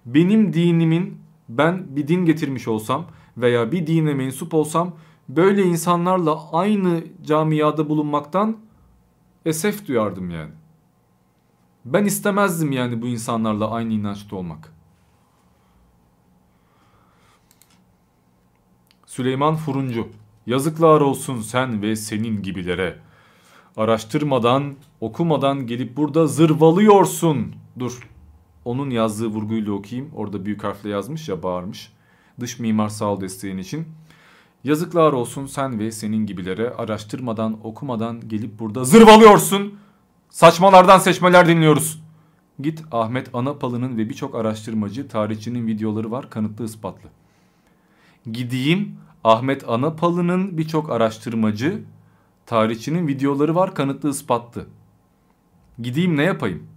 Benim 0.06 0.54
dinimin 0.54 1.18
ben 1.50 1.96
bir 1.96 2.08
din 2.08 2.26
getirmiş 2.26 2.68
olsam 2.68 3.06
veya 3.38 3.72
bir 3.72 3.88
dine 3.88 4.14
mensup 4.14 4.54
olsam 4.54 4.96
böyle 5.30 5.64
insanlarla 5.64 6.52
aynı 6.52 7.04
camiada 7.24 7.90
bulunmaktan 7.90 8.58
esef 9.46 9.88
duyardım 9.88 10.30
yani. 10.30 10.52
Ben 11.86 12.06
istemezdim 12.06 12.72
yani 12.72 13.02
bu 13.02 13.08
insanlarla 13.08 13.72
aynı 13.72 13.94
inançta 13.94 14.36
olmak. 14.36 14.74
Süleyman 19.06 19.56
Furuncu 19.56 20.08
Yazıklar 20.48 21.02
olsun 21.02 21.42
sen 21.42 21.82
ve 21.82 21.96
senin 21.96 22.44
gibilere. 22.44 23.00
Araştırmadan, 23.78 24.74
okumadan 25.02 25.68
gelip 25.68 25.98
burada 25.98 26.28
zırvalıyorsun. 26.28 27.56
Dur. 27.80 28.10
Onun 28.66 28.90
yazdığı 28.90 29.28
vurguyla 29.28 29.72
okuyayım. 29.72 30.12
Orada 30.16 30.46
büyük 30.46 30.64
harfle 30.64 30.90
yazmış 30.90 31.30
ya 31.30 31.44
bağırmış. 31.44 31.92
Dış 32.40 32.60
mimar 32.60 32.90
sağ 32.90 33.22
desteğin 33.22 33.58
için. 33.58 33.86
Yazıklar 34.64 35.14
olsun 35.14 35.46
sen 35.46 35.80
ve 35.80 35.92
senin 35.92 36.26
gibilere 36.26 36.70
araştırmadan 36.70 37.58
okumadan 37.64 38.30
gelip 38.30 38.60
burada 38.60 38.84
zırvalıyorsun. 38.84 39.80
Saçmalardan 40.30 41.00
seçmeler 41.00 41.48
dinliyoruz. 41.48 42.04
Git 42.60 42.84
Ahmet 42.92 43.36
Anapalı'nın 43.36 43.98
ve 43.98 44.10
birçok 44.10 44.36
araştırmacı, 44.36 45.08
tarihçinin 45.08 45.68
videoları 45.68 46.12
var 46.12 46.30
kanıtlı 46.30 46.66
ispatlı. 46.66 47.10
Gideyim 48.32 48.98
Ahmet 49.24 49.70
Anapalı'nın 49.70 50.58
birçok 50.58 50.90
araştırmacı, 50.90 51.84
tarihçinin 52.54 53.08
videoları 53.08 53.56
var 53.56 53.76
kanıtlı 53.76 54.10
ispatlı. 54.10 54.66
Gideyim 55.80 56.18
ne 56.18 56.24
yapayım? 56.24 56.68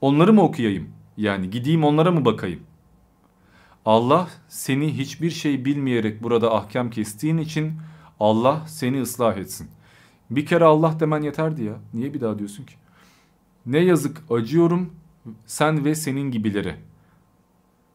Onları 0.00 0.32
mı 0.32 0.42
okuyayım? 0.42 0.88
Yani 1.16 1.50
gideyim 1.50 1.84
onlara 1.84 2.10
mı 2.10 2.24
bakayım? 2.24 2.60
Allah 3.84 4.28
seni 4.48 4.98
hiçbir 4.98 5.30
şey 5.30 5.64
bilmeyerek 5.64 6.22
burada 6.22 6.54
ahkam 6.54 6.90
kestiğin 6.90 7.38
için 7.38 7.72
Allah 8.20 8.64
seni 8.68 9.02
ıslah 9.02 9.36
etsin. 9.36 9.68
Bir 10.30 10.46
kere 10.46 10.64
Allah 10.64 11.00
demen 11.00 11.22
yeterdi 11.22 11.64
ya. 11.64 11.74
Niye 11.94 12.14
bir 12.14 12.20
daha 12.20 12.38
diyorsun 12.38 12.64
ki? 12.64 12.74
Ne 13.66 13.78
yazık 13.78 14.22
acıyorum 14.30 14.92
sen 15.46 15.84
ve 15.84 15.94
senin 15.94 16.30
gibilere. 16.30 16.76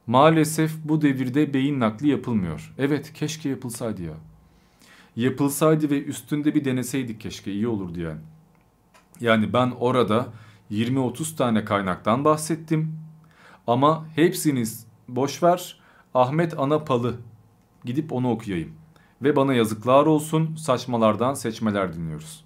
Maalesef 0.08 0.72
bu 0.84 1.02
devirde 1.02 1.54
beyin 1.54 1.80
nakli 1.80 2.10
yapılmıyor. 2.10 2.74
Evet 2.78 3.14
keşke 3.14 3.50
yapılsaydı 3.50 4.02
ya. 4.04 4.31
Yapılsaydı 5.16 5.90
ve 5.90 6.04
üstünde 6.04 6.56
bir 6.56 6.66
deneseydik 6.66 7.22
keşke 7.22 7.52
iyi 7.52 7.68
olurdu 7.68 8.00
yani. 8.00 8.20
Yani 9.20 9.54
ben 9.54 9.72
orada 9.80 10.28
20-30 10.72 11.36
tane 11.36 11.66
kaynaktan 11.66 12.26
bahsettim. 12.26 13.00
Ama 13.68 14.06
hepsiniz 14.16 14.88
boşver 15.08 15.80
Ahmet 16.14 16.60
Anapalı 16.60 17.16
gidip 17.86 18.14
onu 18.14 18.32
okuyayım. 18.32 18.74
Ve 19.22 19.36
bana 19.36 19.54
yazıklar 19.54 20.06
olsun 20.06 20.56
saçmalardan 20.56 21.34
seçmeler 21.34 21.94
dinliyoruz. 21.94 22.44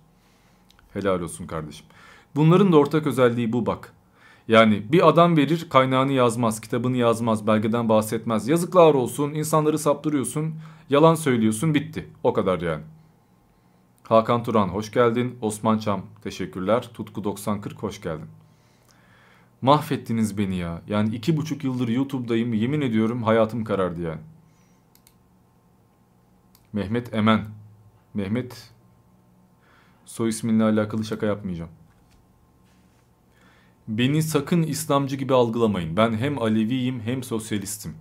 Helal 0.94 1.22
olsun 1.22 1.48
kardeşim. 1.48 1.86
Bunların 2.36 2.72
da 2.72 2.78
ortak 2.78 3.08
özelliği 3.08 3.54
bu 3.54 3.66
bak. 3.66 3.94
Yani 4.48 4.84
bir 4.92 5.08
adam 5.08 5.38
verir 5.38 5.70
kaynağını 5.70 6.12
yazmaz, 6.12 6.62
kitabını 6.62 6.98
yazmaz, 6.98 7.48
belgeden 7.48 7.90
bahsetmez. 7.90 8.48
Yazıklar 8.48 8.94
olsun, 8.94 9.34
insanları 9.34 9.80
saptırıyorsun, 9.80 10.56
yalan 10.90 11.16
söylüyorsun, 11.16 11.74
bitti. 11.74 12.10
O 12.24 12.34
kadar 12.34 12.62
yani. 12.62 12.84
Hakan 14.04 14.44
Turan 14.44 14.68
hoş 14.68 14.92
geldin. 14.92 15.38
Osman 15.42 15.78
Çam 15.78 16.02
teşekkürler. 16.24 16.90
Tutku 16.94 17.24
9040 17.24 17.84
hoş 17.84 18.02
geldin. 18.02 18.28
Mahvettiniz 19.62 20.38
beni 20.38 20.56
ya. 20.56 20.82
Yani 20.88 21.16
iki 21.16 21.38
buçuk 21.38 21.64
yıldır 21.64 21.88
YouTube'dayım. 21.88 22.54
Yemin 22.54 22.82
ediyorum 22.82 23.24
hayatım 23.24 23.64
karardı 23.64 24.02
yani. 24.02 24.22
Mehmet 26.74 27.14
Emen. 27.14 27.46
Mehmet 28.14 28.72
soy 30.06 30.30
isminle 30.30 30.64
alakalı 30.64 31.06
şaka 31.06 31.26
yapmayacağım. 31.26 31.72
Beni 33.88 34.24
sakın 34.24 34.64
İslamcı 34.64 35.16
gibi 35.16 35.34
algılamayın. 35.34 35.98
Ben 35.98 36.14
hem 36.14 36.42
Aleviyim 36.42 37.00
hem 37.00 37.24
sosyalistim. 37.24 37.94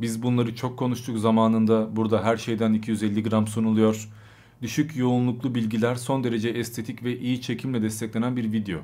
Biz 0.00 0.22
bunları 0.22 0.54
çok 0.56 0.78
konuştuk 0.78 1.18
zamanında. 1.18 1.96
Burada 1.96 2.24
her 2.24 2.36
şeyden 2.36 2.72
250 2.72 3.22
gram 3.22 3.46
sunuluyor. 3.46 4.08
Düşük 4.62 4.96
yoğunluklu 4.96 5.54
bilgiler 5.54 5.94
son 5.94 6.24
derece 6.24 6.48
estetik 6.48 7.04
ve 7.04 7.18
iyi 7.18 7.40
çekimle 7.40 7.82
desteklenen 7.82 8.36
bir 8.36 8.52
video. 8.52 8.78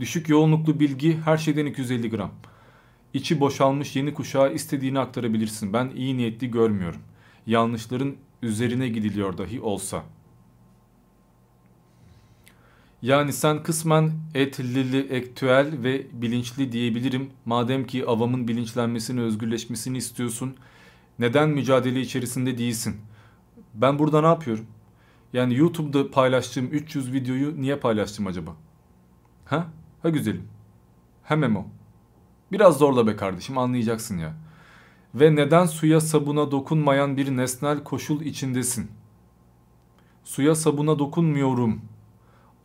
Düşük 0.00 0.28
yoğunluklu 0.28 0.80
bilgi 0.80 1.16
her 1.24 1.36
şeyden 1.36 1.66
250 1.66 2.10
gram. 2.10 2.30
İçi 3.14 3.40
boşalmış 3.40 3.96
yeni 3.96 4.14
kuşağa 4.14 4.48
istediğini 4.48 4.98
aktarabilirsin. 4.98 5.72
Ben 5.72 5.90
iyi 5.96 6.16
niyetli 6.16 6.50
görmüyorum. 6.50 7.00
Yanlışların 7.46 8.16
üzerine 8.42 8.88
gidiliyor 8.88 9.38
dahi 9.38 9.60
olsa. 9.60 10.02
Yani 13.02 13.32
sen 13.32 13.62
kısmen 13.62 14.12
etlili, 14.34 14.98
ektüel 14.98 15.82
ve 15.82 16.06
bilinçli 16.12 16.72
diyebilirim. 16.72 17.30
Madem 17.44 17.86
ki 17.86 18.06
avamın 18.06 18.48
bilinçlenmesini, 18.48 19.20
özgürleşmesini 19.20 19.98
istiyorsun. 19.98 20.56
Neden 21.18 21.48
mücadele 21.48 22.00
içerisinde 22.00 22.58
değilsin? 22.58 22.96
Ben 23.74 23.98
burada 23.98 24.20
ne 24.20 24.26
yapıyorum? 24.26 24.66
Yani 25.32 25.54
YouTube'da 25.54 26.10
paylaştığım 26.10 26.66
300 26.66 27.12
videoyu 27.12 27.60
niye 27.60 27.76
paylaştım 27.76 28.26
acaba? 28.26 28.56
Ha? 29.44 29.66
Ha 30.02 30.08
güzelim. 30.08 30.48
Hem 31.22 31.56
o. 31.56 31.64
Biraz 32.52 32.78
zorla 32.78 33.06
be 33.06 33.16
kardeşim 33.16 33.58
anlayacaksın 33.58 34.18
ya. 34.18 34.34
Ve 35.14 35.34
neden 35.34 35.66
suya 35.66 36.00
sabuna 36.00 36.50
dokunmayan 36.50 37.16
bir 37.16 37.36
nesnel 37.36 37.84
koşul 37.84 38.20
içindesin? 38.20 38.90
Suya 40.24 40.54
sabuna 40.54 40.98
dokunmuyorum. 40.98 41.80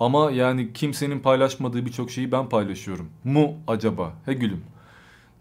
Ama 0.01 0.31
yani 0.31 0.73
kimsenin 0.73 1.19
paylaşmadığı 1.19 1.85
birçok 1.85 2.11
şeyi 2.11 2.31
ben 2.31 2.49
paylaşıyorum. 2.49 3.09
Mu 3.23 3.53
acaba? 3.67 4.13
He 4.25 4.33
gülüm. 4.33 4.63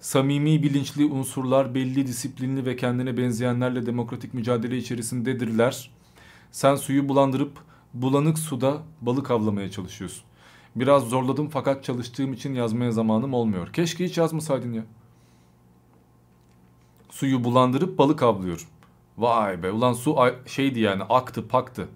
Samimi 0.00 0.62
bilinçli 0.62 1.04
unsurlar 1.04 1.74
belli 1.74 2.06
disiplinli 2.06 2.66
ve 2.66 2.76
kendine 2.76 3.16
benzeyenlerle 3.16 3.86
demokratik 3.86 4.34
mücadele 4.34 4.76
içerisindedirler. 4.76 5.90
Sen 6.52 6.74
suyu 6.74 7.08
bulandırıp 7.08 7.58
bulanık 7.94 8.38
suda 8.38 8.78
balık 9.00 9.30
avlamaya 9.30 9.70
çalışıyorsun. 9.70 10.24
Biraz 10.76 11.02
zorladım 11.02 11.48
fakat 11.48 11.84
çalıştığım 11.84 12.32
için 12.32 12.54
yazmaya 12.54 12.92
zamanım 12.92 13.34
olmuyor. 13.34 13.72
Keşke 13.72 14.04
hiç 14.04 14.18
yazmasaydın 14.18 14.72
ya. 14.72 14.82
Suyu 17.11 17.44
bulandırıp 17.44 17.98
balık 17.98 18.22
avlıyorum. 18.22 18.66
Vay 19.18 19.62
be 19.62 19.70
ulan 19.70 19.92
su 19.92 20.16
şeydi 20.46 20.80
yani 20.80 21.02
aktı 21.02 21.48
paktı. 21.48 21.88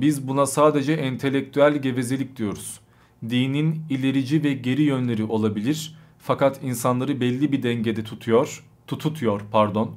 Biz 0.00 0.28
buna 0.28 0.46
sadece 0.46 0.92
entelektüel 0.92 1.76
gevezelik 1.76 2.36
diyoruz. 2.36 2.80
Dinin 3.28 3.82
ilerici 3.90 4.44
ve 4.44 4.52
geri 4.52 4.82
yönleri 4.82 5.24
olabilir 5.24 5.96
fakat 6.18 6.62
insanları 6.62 7.20
belli 7.20 7.52
bir 7.52 7.62
dengede 7.62 8.04
tutuyor, 8.04 8.64
tututuyor 8.86 9.40
pardon 9.52 9.96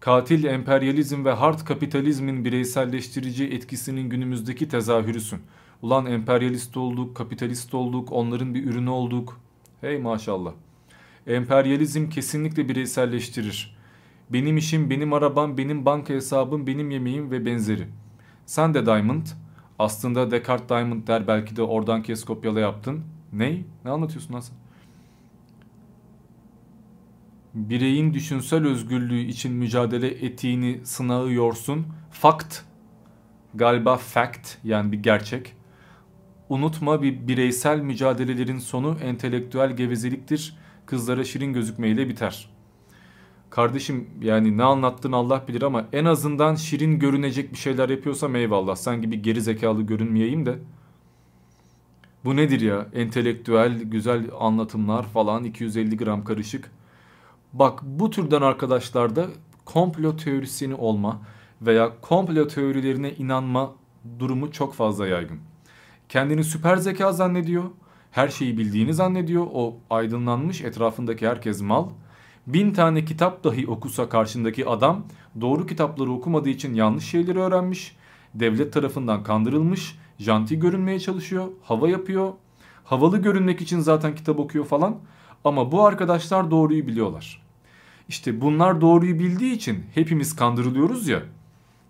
katil 0.00 0.44
emperyalizm 0.44 1.24
ve 1.24 1.32
hard 1.32 1.64
kapitalizmin 1.64 2.44
bireyselleştirici 2.44 3.44
etkisinin 3.44 4.10
günümüzdeki 4.10 4.68
tezahürüsün. 4.68 5.40
Ulan 5.82 6.06
emperyalist 6.06 6.76
olduk, 6.76 7.16
kapitalist 7.16 7.74
olduk, 7.74 8.12
onların 8.12 8.54
bir 8.54 8.64
ürünü 8.64 8.90
olduk. 8.90 9.40
Hey 9.80 9.98
maşallah. 9.98 10.52
Emperyalizm 11.26 12.08
kesinlikle 12.08 12.68
bireyselleştirir. 12.68 13.76
Benim 14.30 14.56
işim, 14.56 14.90
benim 14.90 15.12
arabam, 15.12 15.58
benim 15.58 15.84
banka 15.84 16.14
hesabım, 16.14 16.66
benim 16.66 16.90
yemeğim 16.90 17.30
ve 17.30 17.46
benzeri. 17.46 17.88
Sen 18.48 18.74
de 18.74 18.86
Diamond. 18.86 19.26
Aslında 19.78 20.30
Descartes 20.30 20.68
Diamond 20.68 21.08
der 21.08 21.26
belki 21.26 21.56
de 21.56 21.62
oradan 21.62 22.02
kes 22.02 22.24
kopyala 22.24 22.60
yaptın. 22.60 23.04
Ney? 23.32 23.64
Ne 23.84 23.90
anlatıyorsun 23.90 24.34
lan 24.34 24.40
sen? 24.40 24.56
bireyin 27.54 28.14
düşünsel 28.14 28.66
özgürlüğü 28.66 29.20
için 29.20 29.52
mücadele 29.52 30.08
ettiğini 30.08 30.80
sınağıyorsun. 30.84 31.86
Fakt, 32.10 32.60
galiba 33.54 33.96
fact 33.96 34.56
yani 34.64 34.92
bir 34.92 35.02
gerçek. 35.02 35.52
Unutma 36.48 37.02
bir 37.02 37.28
bireysel 37.28 37.80
mücadelelerin 37.80 38.58
sonu 38.58 38.96
entelektüel 39.02 39.76
gevezeliktir. 39.76 40.56
Kızlara 40.86 41.24
şirin 41.24 41.52
gözükmeyle 41.52 42.08
biter. 42.08 42.50
Kardeşim 43.50 44.10
yani 44.22 44.56
ne 44.56 44.64
anlattın 44.64 45.12
Allah 45.12 45.44
bilir 45.48 45.62
ama 45.62 45.84
en 45.92 46.04
azından 46.04 46.54
şirin 46.54 46.98
görünecek 46.98 47.52
bir 47.52 47.58
şeyler 47.58 47.88
yapıyorsam 47.88 48.36
eyvallah. 48.36 48.76
Sanki 48.76 49.10
bir 49.10 49.22
geri 49.22 49.40
zekalı 49.40 49.82
görünmeyeyim 49.82 50.46
de. 50.46 50.58
Bu 52.24 52.36
nedir 52.36 52.60
ya? 52.60 52.86
Entelektüel, 52.94 53.82
güzel 53.82 54.30
anlatımlar 54.40 55.02
falan 55.02 55.44
250 55.44 55.96
gram 55.96 56.24
karışık. 56.24 56.70
Bak 57.52 57.80
bu 57.82 58.10
türden 58.10 58.42
arkadaşlarda 58.42 59.26
komplo 59.64 60.16
teorisini 60.16 60.74
olma 60.74 61.20
veya 61.62 62.00
komplo 62.00 62.48
teorilerine 62.48 63.12
inanma 63.12 63.72
durumu 64.18 64.52
çok 64.52 64.74
fazla 64.74 65.06
yaygın. 65.06 65.38
Kendini 66.08 66.44
süper 66.44 66.76
zeka 66.76 67.12
zannediyor. 67.12 67.64
Her 68.10 68.28
şeyi 68.28 68.58
bildiğini 68.58 68.94
zannediyor. 68.94 69.46
O 69.52 69.76
aydınlanmış 69.90 70.60
etrafındaki 70.60 71.28
herkes 71.28 71.62
mal. 71.62 71.88
Bin 72.48 72.72
tane 72.72 73.04
kitap 73.04 73.44
dahi 73.44 73.66
okusa 73.66 74.08
karşındaki 74.08 74.66
adam 74.66 75.04
doğru 75.40 75.66
kitapları 75.66 76.12
okumadığı 76.12 76.48
için 76.48 76.74
yanlış 76.74 77.04
şeyleri 77.04 77.38
öğrenmiş. 77.38 77.96
Devlet 78.34 78.72
tarafından 78.72 79.22
kandırılmış. 79.22 79.98
Janti 80.18 80.58
görünmeye 80.58 81.00
çalışıyor. 81.00 81.48
Hava 81.62 81.88
yapıyor. 81.88 82.32
Havalı 82.84 83.18
görünmek 83.18 83.60
için 83.60 83.80
zaten 83.80 84.14
kitap 84.14 84.38
okuyor 84.38 84.64
falan. 84.64 84.96
Ama 85.44 85.72
bu 85.72 85.86
arkadaşlar 85.86 86.50
doğruyu 86.50 86.86
biliyorlar. 86.86 87.42
İşte 88.08 88.40
bunlar 88.40 88.80
doğruyu 88.80 89.18
bildiği 89.18 89.52
için 89.52 89.84
hepimiz 89.94 90.36
kandırılıyoruz 90.36 91.08
ya. 91.08 91.22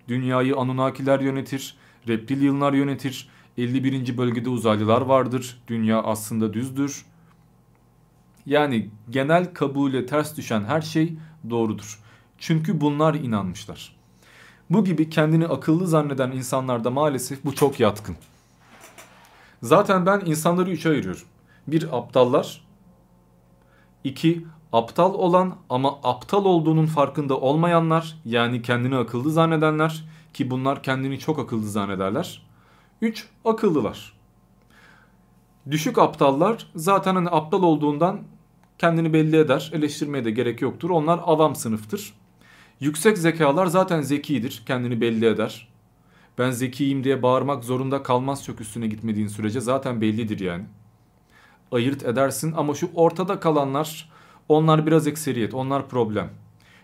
Dünyayı 0.08 0.56
Anunnakiler 0.56 1.20
yönetir, 1.20 1.76
reptilyanlar 2.08 2.72
yönetir, 2.72 3.28
51. 3.58 4.18
bölgede 4.18 4.50
uzaylılar 4.50 5.00
vardır, 5.00 5.62
dünya 5.68 6.02
aslında 6.02 6.52
düzdür. 6.52 7.04
Yani 8.48 8.90
genel 9.10 9.54
kabule 9.54 10.06
ters 10.06 10.36
düşen 10.36 10.64
her 10.64 10.80
şey 10.80 11.18
doğrudur. 11.50 12.00
Çünkü 12.38 12.80
bunlar 12.80 13.14
inanmışlar. 13.14 13.96
Bu 14.70 14.84
gibi 14.84 15.10
kendini 15.10 15.46
akıllı 15.46 15.86
zanneden 15.86 16.30
insanlarda 16.30 16.90
maalesef 16.90 17.44
bu 17.44 17.54
çok 17.54 17.80
yatkın. 17.80 18.16
Zaten 19.62 20.06
ben 20.06 20.22
insanları 20.26 20.70
üçe 20.70 20.88
ayırıyorum. 20.88 21.22
Bir 21.66 21.96
aptallar, 21.98 22.64
iki 24.04 24.46
aptal 24.72 25.14
olan 25.14 25.56
ama 25.70 25.98
aptal 26.02 26.44
olduğunun 26.44 26.86
farkında 26.86 27.40
olmayanlar 27.40 28.18
yani 28.24 28.62
kendini 28.62 28.96
akıllı 28.96 29.30
zannedenler 29.30 30.04
ki 30.34 30.50
bunlar 30.50 30.82
kendini 30.82 31.18
çok 31.18 31.38
akıllı 31.38 31.68
zannederler. 31.68 32.42
Üç 33.00 33.28
akıllılar. 33.44 34.12
Düşük 35.70 35.98
aptallar 35.98 36.66
zaten 36.74 37.14
hani 37.14 37.28
aptal 37.30 37.62
olduğundan 37.62 38.20
kendini 38.78 39.12
belli 39.12 39.36
eder. 39.36 39.70
Eleştirmeye 39.74 40.24
de 40.24 40.30
gerek 40.30 40.62
yoktur. 40.62 40.90
Onlar 40.90 41.20
avam 41.24 41.56
sınıftır. 41.56 42.14
Yüksek 42.80 43.18
zekalar 43.18 43.66
zaten 43.66 44.00
zekidir. 44.00 44.62
Kendini 44.66 45.00
belli 45.00 45.26
eder. 45.26 45.68
Ben 46.38 46.50
zekiyim 46.50 47.04
diye 47.04 47.22
bağırmak 47.22 47.64
zorunda 47.64 48.02
kalmaz 48.02 48.44
çok 48.44 48.60
üstüne 48.60 48.86
gitmediğin 48.86 49.28
sürece 49.28 49.60
zaten 49.60 50.00
bellidir 50.00 50.40
yani. 50.40 50.64
Ayırt 51.72 52.02
edersin 52.02 52.54
ama 52.56 52.74
şu 52.74 52.90
ortada 52.94 53.40
kalanlar 53.40 54.10
onlar 54.48 54.86
biraz 54.86 55.06
ekseriyet, 55.06 55.54
onlar 55.54 55.88
problem. 55.88 56.30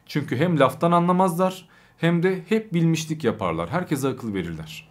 Çünkü 0.06 0.36
hem 0.36 0.60
laftan 0.60 0.92
anlamazlar 0.92 1.68
hem 1.98 2.22
de 2.22 2.44
hep 2.48 2.74
bilmişlik 2.74 3.24
yaparlar. 3.24 3.70
Herkese 3.70 4.08
akıl 4.08 4.34
verirler. 4.34 4.88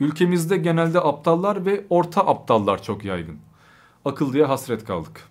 Ülkemizde 0.00 0.56
genelde 0.56 1.00
aptallar 1.00 1.66
ve 1.66 1.84
orta 1.90 2.26
aptallar 2.26 2.82
çok 2.82 3.04
yaygın. 3.04 3.38
Akıllıya 4.04 4.48
hasret 4.48 4.84
kaldık. 4.84 5.29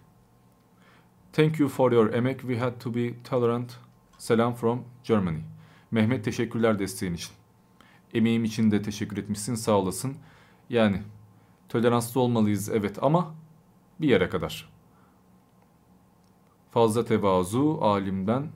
Thank 1.34 1.60
you 1.60 1.70
for 1.70 1.92
your 1.92 2.14
emek. 2.14 2.40
We 2.40 2.58
had 2.58 2.80
to 2.80 2.96
be 2.96 3.24
tolerant. 3.24 3.78
Selam 4.18 4.54
from 4.54 4.84
Germany. 5.04 5.40
Mehmet 5.92 6.26
teşekkürler 6.26 6.80
desteğin 6.80 7.14
için. 7.14 7.32
Emeğim 8.14 8.44
için 8.44 8.72
de 8.72 8.82
teşekkür 8.82 9.18
etmişsin 9.18 9.56
sağ 9.56 9.72
olasın. 9.72 10.18
Yani 10.70 11.02
toleranslı 11.70 12.22
olmalıyız 12.22 12.70
evet 12.70 13.04
ama 13.04 13.36
bir 14.02 14.08
yere 14.08 14.30
kadar. 14.30 14.70
Fazla 16.72 17.06
tevazu 17.06 17.78
alimden, 17.82 18.48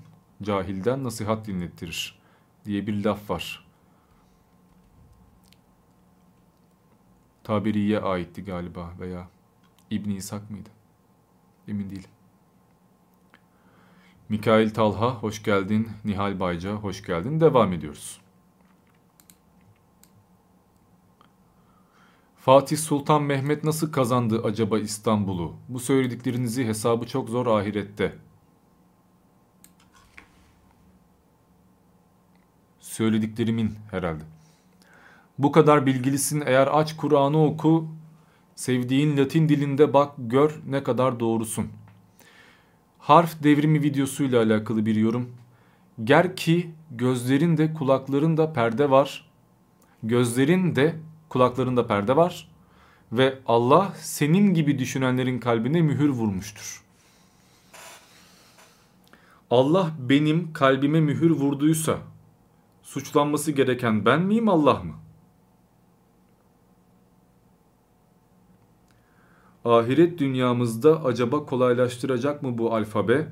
cahilden 0.41 1.03
nasihat 1.03 1.47
dinlettirir 1.47 2.19
diye 2.65 2.87
bir 2.87 3.03
laf 3.03 3.29
var. 3.29 3.67
Tabiriye 7.43 7.99
aitti 7.99 8.43
galiba 8.45 8.93
veya 8.99 9.27
İbn 9.89 10.09
İshak 10.09 10.51
mıydı? 10.51 10.69
Emin 11.67 11.89
değilim. 11.89 12.09
Mikail 14.33 14.69
Talha 14.69 15.15
hoş 15.15 15.43
geldin. 15.43 15.89
Nihal 16.05 16.39
Bayca 16.39 16.71
hoş 16.73 17.03
geldin. 17.03 17.39
Devam 17.39 17.73
ediyoruz. 17.73 18.21
Fatih 22.37 22.77
Sultan 22.77 23.23
Mehmet 23.23 23.63
nasıl 23.63 23.91
kazandı 23.91 24.41
acaba 24.43 24.79
İstanbul'u? 24.79 25.53
Bu 25.69 25.79
söylediklerinizi 25.79 26.65
hesabı 26.65 27.07
çok 27.07 27.29
zor 27.29 27.47
ahirette. 27.47 28.15
Söylediklerimin 32.79 33.75
herhalde. 33.91 34.23
Bu 35.37 35.51
kadar 35.51 35.85
bilgilisin 35.85 36.43
eğer 36.45 36.69
aç 36.71 36.97
Kur'an'ı 36.97 37.45
oku, 37.45 37.87
sevdiğin 38.55 39.17
Latin 39.17 39.49
dilinde 39.49 39.93
bak 39.93 40.11
gör 40.17 40.61
ne 40.67 40.83
kadar 40.83 41.19
doğrusun. 41.19 41.82
Harf 43.03 43.43
devrimi 43.43 43.81
videosuyla 43.81 44.43
alakalı 44.43 44.85
bir 44.85 44.95
yorum. 44.95 45.29
Ger 46.03 46.35
ki 46.35 46.71
gözlerin 46.91 47.57
de 47.57 47.73
kulakların 47.73 48.37
da 48.37 48.53
perde 48.53 48.89
var. 48.89 49.25
Gözlerin 50.03 50.75
de 50.75 50.95
kulaklarında 51.29 51.87
perde 51.87 52.15
var 52.15 52.49
ve 53.11 53.39
Allah 53.45 53.93
senin 53.97 54.53
gibi 54.53 54.79
düşünenlerin 54.79 55.39
kalbine 55.39 55.81
mühür 55.81 56.09
vurmuştur. 56.09 56.83
Allah 59.49 59.91
benim 59.99 60.53
kalbime 60.53 61.01
mühür 61.01 61.31
vurduysa 61.31 61.97
suçlanması 62.83 63.51
gereken 63.51 64.05
ben 64.05 64.21
miyim 64.21 64.49
Allah 64.49 64.83
mı? 64.83 64.93
Ahiret 69.65 70.19
dünyamızda 70.19 71.03
acaba 71.03 71.45
kolaylaştıracak 71.45 72.43
mı 72.43 72.57
bu 72.57 72.75
alfabe? 72.75 73.27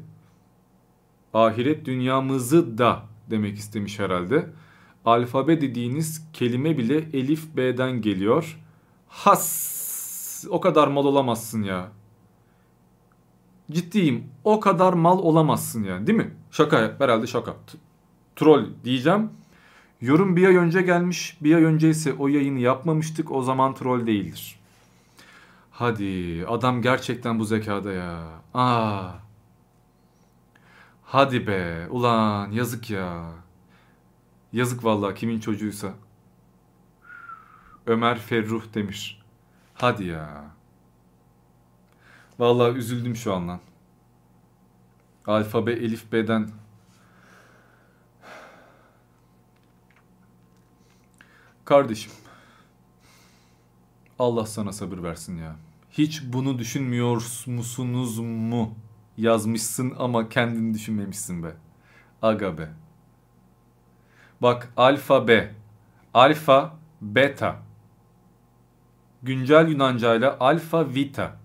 Ahiret 1.33 1.85
dünyamızı 1.85 2.77
da 2.77 3.03
demek 3.29 3.57
istemiş 3.57 3.99
herhalde 3.99 4.49
alfabe 5.05 5.61
dediğiniz 5.61 6.31
kelime 6.33 6.77
bile 6.77 6.97
elif 6.97 7.55
b'den 7.57 8.01
geliyor. 8.01 8.59
Has 9.07 10.45
o 10.49 10.61
kadar 10.61 10.87
mal 10.87 11.05
olamazsın 11.05 11.63
ya. 11.63 11.91
Ciddiyim 13.71 14.23
o 14.43 14.59
kadar 14.59 14.93
mal 14.93 15.19
olamazsın 15.19 15.83
yani 15.83 16.07
değil 16.07 16.17
mi? 16.17 16.33
Şaka 16.51 16.95
herhalde 16.99 17.27
şaka. 17.27 17.55
Troll 18.35 18.65
diyeceğim. 18.83 19.29
Yorum 20.01 20.35
bir 20.35 20.47
ay 20.47 20.55
önce 20.55 20.81
gelmiş. 20.81 21.37
Bir 21.41 21.55
ay 21.55 21.63
önce 21.63 21.89
ise 21.89 22.13
o 22.13 22.27
yayını 22.27 22.59
yapmamıştık. 22.59 23.31
O 23.31 23.43
zaman 23.43 23.75
troll 23.75 24.07
değildir. 24.07 24.60
Hadi 25.81 26.45
adam 26.47 26.81
gerçekten 26.81 27.39
bu 27.39 27.45
zekada 27.45 27.91
ya. 27.91 28.41
Aa. 28.53 29.11
Hadi 31.03 31.47
be 31.47 31.87
ulan 31.89 32.51
yazık 32.51 32.89
ya. 32.89 33.31
Yazık 34.53 34.83
vallahi 34.83 35.15
kimin 35.15 35.39
çocuğuysa. 35.39 35.93
Ömer 37.85 38.19
Ferruh 38.19 38.73
demiş. 38.73 39.21
Hadi 39.73 40.03
ya. 40.03 40.45
Vallahi 42.39 42.77
üzüldüm 42.77 43.15
şu 43.15 43.33
an 43.33 43.47
lan. 43.47 43.59
Alfabe 45.27 45.71
Elif 45.71 46.11
B'den 46.11 46.49
Kardeşim. 51.65 52.11
Allah 54.19 54.45
sana 54.45 54.71
sabır 54.73 55.03
versin 55.03 55.37
ya. 55.37 55.55
Hiç 55.91 56.21
bunu 56.25 56.59
düşünmüyor 56.59 57.43
musunuz 57.45 58.19
mu? 58.19 58.75
Yazmışsın 59.17 59.93
ama 59.99 60.29
kendini 60.29 60.73
düşünmemişsin 60.73 61.43
be. 61.43 61.53
Aga 62.21 62.57
be. 62.57 62.69
Bak 64.41 64.73
alfa 64.77 65.27
B. 65.27 65.53
Alfa 66.13 66.77
beta. 67.01 67.59
Güncel 69.23 69.67
Yunanca 69.67 70.15
ile 70.15 70.29
alfa 70.29 70.93
vita. 70.93 71.37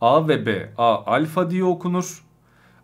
A 0.00 0.28
ve 0.28 0.46
B. 0.46 0.72
A 0.78 1.06
alfa 1.06 1.50
diye 1.50 1.64
okunur. 1.64 2.24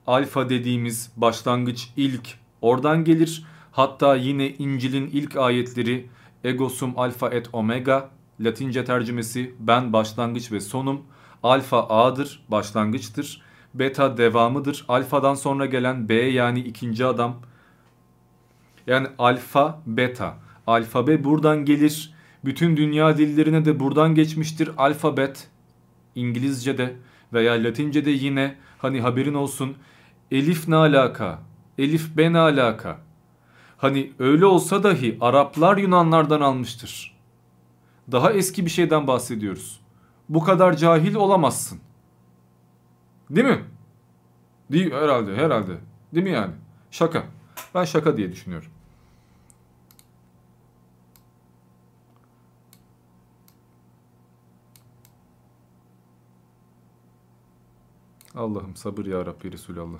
Alfa 0.06 0.48
dediğimiz 0.48 1.12
başlangıç 1.16 1.92
ilk 1.96 2.38
oradan 2.60 3.04
gelir. 3.04 3.46
Hatta 3.72 4.16
yine 4.16 4.48
İncil'in 4.48 5.06
ilk 5.06 5.36
ayetleri 5.36 6.08
egosum 6.44 6.98
alfa 6.98 7.28
et 7.28 7.48
omega 7.52 8.10
Latince 8.44 8.84
tercümesi 8.84 9.54
ben 9.60 9.92
başlangıç 9.92 10.52
ve 10.52 10.60
sonum. 10.60 11.02
Alfa 11.42 11.88
A'dır, 11.88 12.44
başlangıçtır. 12.48 13.42
Beta 13.74 14.16
devamıdır. 14.16 14.84
Alfadan 14.88 15.34
sonra 15.34 15.66
gelen 15.66 16.08
B 16.08 16.14
yani 16.14 16.60
ikinci 16.60 17.06
adam 17.06 17.36
yani 18.86 19.06
alfa, 19.18 19.82
beta. 19.86 20.38
Alfabe 20.66 21.24
buradan 21.24 21.64
gelir. 21.64 22.14
Bütün 22.44 22.76
dünya 22.76 23.18
dillerine 23.18 23.64
de 23.64 23.80
buradan 23.80 24.14
geçmiştir 24.14 24.70
alfabet. 24.76 25.48
İngilizce'de 26.14 26.96
veya 27.32 27.52
Latince'de 27.52 28.10
yine 28.10 28.56
hani 28.78 29.00
haberin 29.00 29.34
olsun. 29.34 29.76
Elif 30.30 30.68
ne 30.68 30.76
alaka? 30.76 31.38
Elif 31.78 32.16
be 32.16 32.32
ne 32.32 32.38
alaka? 32.38 32.98
Hani 33.76 34.12
öyle 34.18 34.46
olsa 34.46 34.82
dahi 34.82 35.16
Araplar 35.20 35.76
Yunanlardan 35.76 36.40
almıştır. 36.40 37.11
Daha 38.12 38.32
eski 38.32 38.64
bir 38.64 38.70
şeyden 38.70 39.06
bahsediyoruz. 39.06 39.80
Bu 40.28 40.44
kadar 40.44 40.76
cahil 40.76 41.14
olamazsın. 41.14 41.80
Değil 43.30 43.46
mi? 43.46 43.64
Değil 44.72 44.92
herhalde 44.92 45.36
herhalde. 45.36 45.78
Değil 46.14 46.24
mi 46.24 46.32
yani? 46.32 46.52
Şaka. 46.90 47.24
Ben 47.74 47.84
şaka 47.84 48.16
diye 48.16 48.32
düşünüyorum. 48.32 48.70
Allah'ım 58.34 58.76
sabır 58.76 59.06
ya 59.06 59.26
Rabbi 59.26 59.52
Resulallah. 59.52 59.98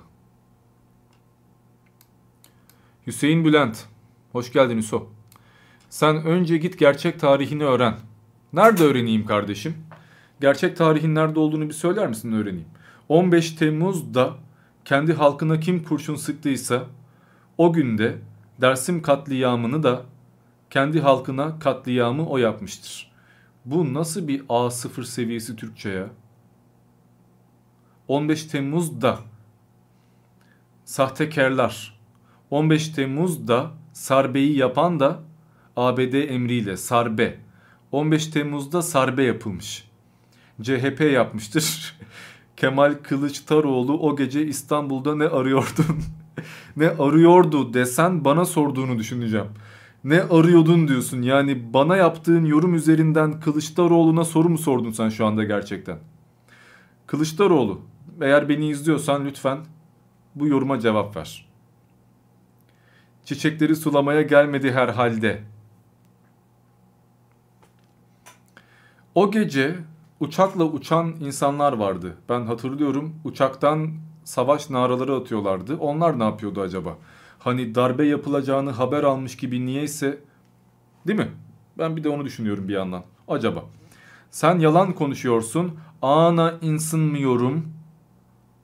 Hüseyin 3.07 3.45
Bülent. 3.45 3.85
Hoş 4.31 4.53
geldin 4.53 4.77
Hüso. 4.77 5.07
Sen 5.93 6.25
önce 6.25 6.57
git 6.57 6.79
gerçek 6.79 7.19
tarihini 7.19 7.63
öğren. 7.63 7.95
Nerede 8.53 8.83
öğreneyim 8.83 9.25
kardeşim? 9.25 9.75
Gerçek 10.41 10.77
tarihin 10.77 11.15
nerede 11.15 11.39
olduğunu 11.39 11.69
bir 11.69 11.73
söyler 11.73 12.07
misin 12.07 12.31
öğreneyim. 12.31 12.67
15 13.09 13.51
Temmuz'da 13.51 14.33
kendi 14.85 15.13
halkına 15.13 15.59
kim 15.59 15.83
kurşun 15.83 16.15
sıktıysa 16.15 16.83
O 17.57 17.73
günde 17.73 18.17
Dersim 18.61 19.01
katliamını 19.01 19.83
da 19.83 20.01
kendi 20.69 21.01
halkına 21.01 21.59
katliamı 21.59 22.29
o 22.29 22.37
yapmıştır. 22.37 23.11
Bu 23.65 23.93
nasıl 23.93 24.27
bir 24.27 24.39
A0 24.39 25.05
seviyesi 25.05 25.55
Türkçe 25.55 25.89
ya? 25.89 26.09
15 28.07 28.43
Temmuz'da 28.43 29.19
sahtekarlar 30.85 31.99
15 32.49 32.89
Temmuz'da 32.89 33.71
Sarbe'yi 33.93 34.57
yapan 34.57 34.99
da 34.99 35.32
ABD 35.77 36.13
emriyle 36.13 36.77
Sarbe 36.77 37.37
15 37.91 38.27
Temmuz'da 38.27 38.81
Sarbe 38.81 39.23
yapılmış. 39.23 39.89
CHP 40.61 41.01
yapmıştır. 41.13 41.95
Kemal 42.57 42.95
Kılıçdaroğlu 43.03 43.99
o 43.99 44.15
gece 44.15 44.45
İstanbul'da 44.45 45.15
ne 45.15 45.23
arıyordun? 45.23 46.03
ne 46.77 46.89
arıyordu 46.89 47.73
desen 47.73 48.25
bana 48.25 48.45
sorduğunu 48.45 48.99
düşüneceğim. 48.99 49.47
Ne 50.03 50.21
arıyordun 50.21 50.87
diyorsun 50.87 51.21
yani 51.21 51.73
bana 51.73 51.95
yaptığın 51.95 52.45
yorum 52.45 52.75
üzerinden 52.75 53.39
Kılıçdaroğlu'na 53.39 54.23
soru 54.23 54.49
mu 54.49 54.57
sordun 54.57 54.91
sen 54.91 55.09
şu 55.09 55.25
anda 55.25 55.43
gerçekten? 55.43 55.97
Kılıçdaroğlu 57.07 57.81
eğer 58.21 58.49
beni 58.49 58.69
izliyorsan 58.69 59.25
lütfen 59.25 59.57
bu 60.35 60.47
yoruma 60.47 60.79
cevap 60.79 61.17
ver. 61.17 61.45
Çiçekleri 63.25 63.75
sulamaya 63.75 64.21
gelmedi 64.21 64.71
herhalde. 64.71 65.52
O 69.15 69.31
gece 69.31 69.75
uçakla 70.19 70.63
uçan 70.63 71.15
insanlar 71.19 71.73
vardı. 71.73 72.17
Ben 72.29 72.45
hatırlıyorum 72.45 73.15
uçaktan 73.23 73.91
savaş 74.23 74.69
naraları 74.69 75.15
atıyorlardı. 75.15 75.77
Onlar 75.77 76.19
ne 76.19 76.23
yapıyordu 76.23 76.61
acaba? 76.61 76.97
Hani 77.39 77.75
darbe 77.75 78.05
yapılacağını 78.05 78.71
haber 78.71 79.03
almış 79.03 79.37
gibi 79.37 79.65
niyeyse 79.65 80.19
değil 81.07 81.19
mi? 81.19 81.31
Ben 81.77 81.97
bir 81.97 82.03
de 82.03 82.09
onu 82.09 82.25
düşünüyorum 82.25 82.67
bir 82.67 82.73
yandan. 82.73 83.03
Acaba 83.27 83.63
sen 84.31 84.59
yalan 84.59 84.93
konuşuyorsun. 84.93 85.71
Ana 86.01 86.53
insınmıyorum. 86.61 87.67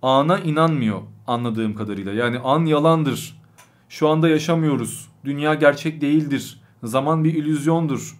Ana 0.01 0.39
inanmıyor 0.39 1.01
anladığım 1.27 1.75
kadarıyla. 1.75 2.13
Yani 2.13 2.39
an 2.39 2.65
yalandır. 2.65 3.41
Şu 3.89 4.09
anda 4.09 4.29
yaşamıyoruz. 4.29 5.09
Dünya 5.25 5.53
gerçek 5.53 6.01
değildir. 6.01 6.61
Zaman 6.83 7.23
bir 7.23 7.33
illüzyondur. 7.33 8.18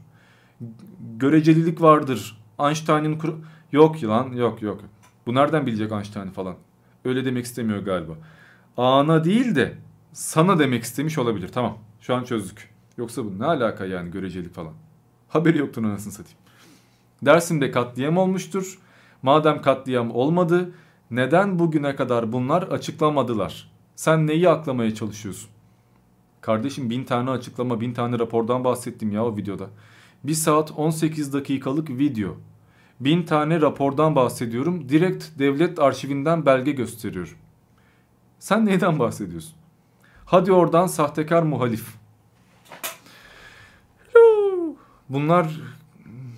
Görecelilik 1.00 1.82
vardır. 1.82 2.38
Einstein'ın 2.60 3.18
kur... 3.18 3.34
Yok 3.72 4.04
lan 4.04 4.32
yok 4.32 4.62
yok. 4.62 4.82
Bu 5.26 5.36
nereden 5.36 5.66
bilecek 5.66 5.92
Einstein 5.92 6.30
falan? 6.30 6.56
Öyle 7.06 7.26
demek 7.26 7.46
istemiyor 7.46 7.80
galiba. 7.80 8.14
Ana 8.78 9.24
değil 9.24 9.56
de 9.56 9.78
sana 10.14 10.60
demek 10.60 10.84
istemiş 10.84 11.18
olabilir. 11.18 11.48
Tamam 11.48 11.78
şu 12.02 12.16
an 12.16 12.24
çözdük. 12.24 12.70
Yoksa 12.98 13.26
bu 13.26 13.40
ne 13.40 13.46
alaka 13.46 13.86
yani 13.86 14.12
görecelik 14.12 14.54
falan. 14.54 14.74
Haberi 15.28 15.58
yoktu 15.58 15.82
anasını 15.86 16.14
satayım. 16.14 16.40
Dersim'de 17.22 17.72
katliam 17.72 18.18
olmuştur. 18.18 18.80
Madem 19.22 19.62
katliam 19.62 20.12
olmadı 20.12 20.72
neden 21.12 21.60
bugüne 21.60 21.96
kadar 21.96 22.32
bunlar 22.32 22.64
açıklamadılar? 22.64 23.72
Sen 23.96 24.28
neyi 24.28 24.50
aklamaya 24.50 24.96
çalışıyorsun? 24.96 25.50
Kardeşim 26.42 26.90
bin 26.90 27.04
tane 27.04 27.30
açıklama 27.30 27.82
bin 27.82 27.94
tane 27.94 28.20
rapordan 28.20 28.64
bahsettim 28.64 29.12
ya 29.12 29.26
o 29.26 29.38
videoda. 29.38 29.70
1 30.24 30.34
saat 30.34 30.72
18 30.72 31.34
dakikalık 31.34 31.90
video. 31.90 32.36
Bin 33.00 33.24
tane 33.24 33.62
rapordan 33.62 34.16
bahsediyorum. 34.16 34.90
Direkt 34.90 35.40
devlet 35.40 35.80
arşivinden 35.80 36.46
belge 36.46 36.72
gösteriyorum. 36.72 37.38
Sen 38.40 38.66
neyden 38.66 39.00
bahsediyorsun? 39.00 39.54
Hadi 40.26 40.52
oradan 40.52 40.88
sahtekar 40.88 41.44
muhalif. 41.44 41.96
Bunlar 45.10 45.62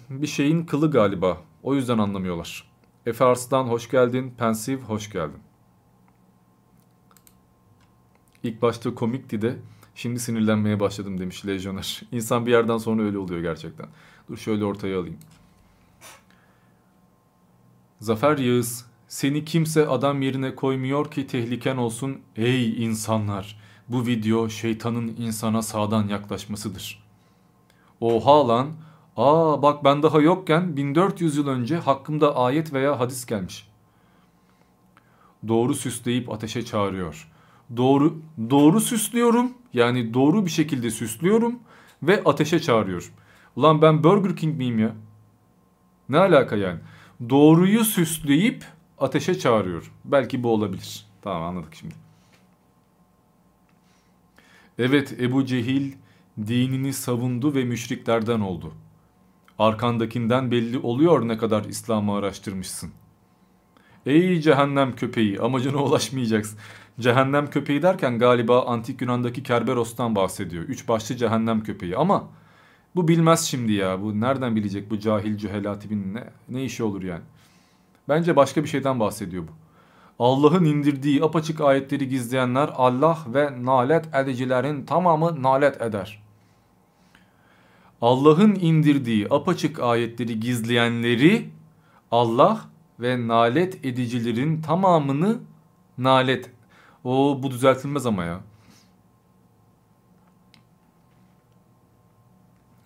bir 0.10 0.28
şeyin 0.28 0.66
kılı 0.66 0.92
galiba. 0.92 1.38
O 1.64 1.76
yüzden 1.76 1.98
anlamıyorlar. 1.98 2.72
Efe 3.06 3.26
Arslan 3.26 3.64
hoş 3.64 3.90
geldin. 3.90 4.34
Pensiv 4.38 4.80
hoş 4.80 5.12
geldin. 5.12 5.40
İlk 8.44 8.62
başta 8.62 8.96
komikti 8.96 9.42
de 9.42 9.60
şimdi 9.96 10.20
sinirlenmeye 10.20 10.80
başladım 10.80 11.20
demiş 11.20 11.46
Lejyoner. 11.46 12.02
İnsan 12.12 12.46
bir 12.46 12.52
yerden 12.52 12.78
sonra 12.78 13.02
öyle 13.02 13.18
oluyor 13.18 13.42
gerçekten. 13.42 13.88
Dur 14.30 14.38
şöyle 14.38 14.66
ortaya 14.66 15.00
alayım. 15.00 15.18
Zafer 18.00 18.38
Yağız, 18.38 18.86
seni 19.08 19.46
kimse 19.46 19.88
adam 19.88 20.22
yerine 20.22 20.56
koymuyor 20.56 21.12
ki 21.12 21.28
tehliken 21.28 21.78
olsun 21.78 22.20
ey 22.36 22.86
insanlar. 22.86 23.60
Bu 23.88 24.06
video 24.06 24.50
şeytanın 24.50 25.08
insana 25.08 25.62
sağdan 25.62 26.08
yaklaşmasıdır. 26.08 27.04
Oha 28.02 28.48
lan, 28.48 28.72
aa 29.18 29.62
bak 29.62 29.84
ben 29.84 30.04
daha 30.04 30.22
yokken 30.22 30.78
1400 30.78 31.38
yıl 31.38 31.48
önce 31.48 31.78
hakkımda 31.78 32.36
ayet 32.36 32.74
veya 32.74 33.00
hadis 33.00 33.26
gelmiş. 33.26 33.68
Doğru 35.48 35.74
süsleyip 35.76 36.32
ateşe 36.32 36.66
çağırıyor. 36.66 37.31
Doğru, 37.78 38.22
doğru 38.50 38.82
süslüyorum 38.82 39.54
yani 39.74 40.14
doğru 40.14 40.46
bir 40.46 40.52
şekilde 40.52 40.92
süslüyorum 40.92 41.60
ve 42.04 42.24
ateşe 42.26 42.60
çağırıyorum. 42.60 43.10
Ulan 43.56 43.82
ben 43.82 44.04
Burger 44.04 44.36
King 44.36 44.58
miyim 44.58 44.80
ya? 44.80 44.96
Ne 46.10 46.18
alaka 46.18 46.56
yani? 46.56 46.80
doğruyu 47.30 47.84
süsleyip 47.84 48.66
ateşe 49.00 49.40
çağırıyor. 49.40 49.92
Belki 50.06 50.44
bu 50.44 50.54
olabilir. 50.54 51.06
Tamam 51.22 51.44
anladık 51.44 51.76
şimdi. 51.76 51.96
Evet 54.80 55.22
Ebu 55.22 55.46
Cehil 55.46 55.92
dinini 56.48 56.94
savundu 56.94 57.56
ve 57.56 57.64
müşriklerden 57.64 58.40
oldu. 58.40 58.74
Arkandakinden 59.60 60.52
belli 60.52 60.78
oluyor 60.78 61.28
ne 61.28 61.38
kadar 61.38 61.64
İslam'ı 61.64 62.16
araştırmışsın. 62.16 62.92
Ey 64.06 64.42
cehennem 64.42 64.96
köpeği 64.96 65.40
amacına 65.40 65.78
ulaşmayacaksın. 65.78 66.60
Cehennem 67.02 67.50
köpeği 67.50 67.82
derken 67.82 68.20
galiba 68.20 68.66
antik 68.66 69.02
Yunan'daki 69.02 69.44
Kerberos'tan 69.44 70.16
bahsediyor. 70.16 70.64
Üç 70.64 70.88
başlı 70.88 71.18
cehennem 71.18 71.64
köpeği 71.64 71.98
ama 71.98 72.28
bu 72.96 73.08
bilmez 73.08 73.46
şimdi 73.46 73.72
ya. 73.72 74.02
Bu 74.02 74.22
nereden 74.22 74.56
bilecek 74.56 74.92
bu 74.92 75.00
cahil 75.00 75.38
cühela 75.38 75.80
tipin 75.80 76.14
ne, 76.14 76.24
ne 76.50 76.64
işi 76.64 76.84
olur 76.84 77.04
yani. 77.04 77.22
Bence 78.10 78.36
başka 78.36 78.64
bir 78.64 78.68
şeyden 78.68 79.00
bahsediyor 79.00 79.44
bu. 79.44 79.52
Allah'ın 80.20 80.66
indirdiği 80.66 81.24
apaçık 81.24 81.62
ayetleri 81.62 82.10
gizleyenler 82.10 82.70
Allah 82.76 83.20
ve 83.28 83.66
nalet 83.66 84.16
edicilerin 84.16 84.86
tamamı 84.86 85.44
nalet 85.44 85.82
eder. 85.82 86.22
Allah'ın 88.02 88.56
indirdiği 88.56 89.28
apaçık 89.30 89.80
ayetleri 89.80 90.40
gizleyenleri 90.40 91.50
Allah 92.12 92.62
ve 93.00 93.28
nalet 93.28 93.86
edicilerin 93.86 94.62
tamamını 94.62 95.40
nalet. 95.98 96.50
O 97.04 97.40
bu 97.44 97.52
düzeltilmez 97.52 98.06
ama 98.06 98.24
ya. 98.24 98.42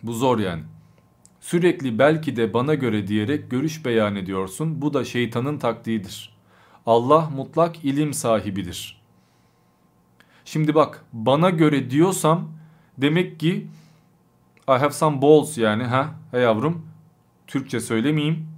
Bu 0.03 0.13
zor 0.13 0.39
yani. 0.39 0.63
Sürekli 1.41 1.99
belki 1.99 2.35
de 2.35 2.53
bana 2.53 2.73
göre 2.73 3.07
diyerek 3.07 3.51
görüş 3.51 3.85
beyan 3.85 4.15
ediyorsun. 4.15 4.81
Bu 4.81 4.93
da 4.93 5.05
şeytanın 5.05 5.57
taktiğidir. 5.57 6.35
Allah 6.85 7.29
mutlak 7.35 7.85
ilim 7.85 8.13
sahibidir. 8.13 9.01
Şimdi 10.45 10.75
bak 10.75 11.05
bana 11.13 11.49
göre 11.49 11.89
diyorsam 11.89 12.49
demek 12.97 13.39
ki 13.39 13.67
I 14.67 14.71
have 14.71 14.91
some 14.91 15.21
balls 15.21 15.57
yani 15.57 15.83
ha 15.83 16.15
he 16.31 16.39
yavrum 16.39 16.85
Türkçe 17.47 17.79
söylemeyeyim. 17.79 18.54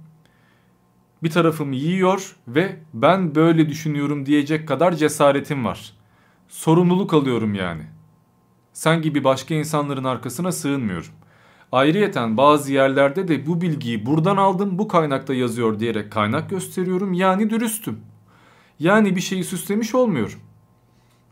Bir 1.22 1.30
tarafım 1.30 1.72
yiyor 1.72 2.36
ve 2.48 2.80
ben 2.94 3.34
böyle 3.34 3.68
düşünüyorum 3.68 4.26
diyecek 4.26 4.68
kadar 4.68 4.92
cesaretim 4.92 5.64
var. 5.64 5.92
Sorumluluk 6.48 7.14
alıyorum 7.14 7.54
yani. 7.54 7.82
Sen 8.72 9.02
gibi 9.02 9.24
başka 9.24 9.54
insanların 9.54 10.04
arkasına 10.04 10.52
sığınmıyorum. 10.52 11.12
Ayrıyeten 11.72 12.36
bazı 12.36 12.72
yerlerde 12.72 13.28
de 13.28 13.46
bu 13.46 13.60
bilgiyi 13.60 14.06
buradan 14.06 14.36
aldım 14.36 14.78
bu 14.78 14.88
kaynakta 14.88 15.34
yazıyor 15.34 15.80
diyerek 15.80 16.12
kaynak 16.12 16.50
gösteriyorum 16.50 17.12
yani 17.12 17.50
dürüstüm. 17.50 18.00
Yani 18.78 19.16
bir 19.16 19.20
şeyi 19.20 19.44
süslemiş 19.44 19.94
olmuyorum. 19.94 20.40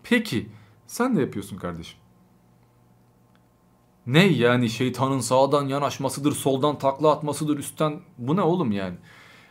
Peki 0.02 0.48
sen 0.86 1.16
ne 1.16 1.20
yapıyorsun 1.20 1.56
kardeşim? 1.56 1.98
Ne 4.06 4.24
yani 4.26 4.70
şeytanın 4.70 5.20
sağdan 5.20 5.66
yanaşmasıdır, 5.66 6.32
soldan 6.32 6.78
takla 6.78 7.12
atmasıdır, 7.12 7.58
üstten 7.58 8.00
bu 8.18 8.36
ne 8.36 8.40
oğlum 8.40 8.72
yani? 8.72 8.96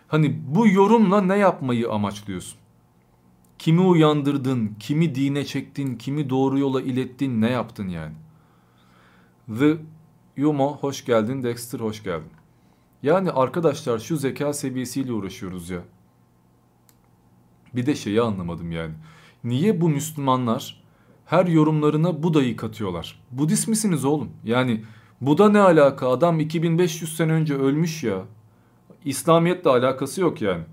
Hani 0.07 0.41
bu 0.47 0.67
yorumla 0.67 1.21
ne 1.21 1.37
yapmayı 1.37 1.91
amaçlıyorsun? 1.91 2.59
Kimi 3.59 3.81
uyandırdın, 3.81 4.75
kimi 4.79 5.15
dine 5.15 5.45
çektin, 5.45 5.95
kimi 5.95 6.29
doğru 6.29 6.59
yola 6.59 6.81
ilettin, 6.81 7.41
ne 7.41 7.51
yaptın 7.51 7.87
yani? 7.87 8.13
The 9.59 9.77
Yumo 10.37 10.77
hoş 10.77 11.05
geldin, 11.05 11.43
Dexter 11.43 11.79
hoş 11.79 12.03
geldin. 12.03 12.31
Yani 13.03 13.31
arkadaşlar 13.31 13.99
şu 13.99 14.17
zeka 14.17 14.53
seviyesiyle 14.53 15.13
uğraşıyoruz 15.13 15.69
ya. 15.69 15.81
Bir 17.75 17.85
de 17.85 17.95
şeyi 17.95 18.21
anlamadım 18.21 18.71
yani. 18.71 18.93
Niye 19.43 19.81
bu 19.81 19.89
Müslümanlar 19.89 20.83
her 21.25 21.45
yorumlarına 21.45 22.23
Buda'yı 22.23 22.55
katıyorlar. 22.55 23.19
Budist 23.31 23.67
misiniz 23.67 24.05
oğlum? 24.05 24.29
Yani 24.43 24.83
Buda 25.21 25.49
ne 25.49 25.59
alaka? 25.59 26.09
Adam 26.09 26.39
2500 26.39 27.15
sene 27.15 27.31
önce 27.31 27.53
ölmüş 27.55 28.03
ya. 28.03 28.21
İslamiyetle 29.05 29.69
alakası 29.69 30.21
yok 30.21 30.41
yani. 30.41 30.63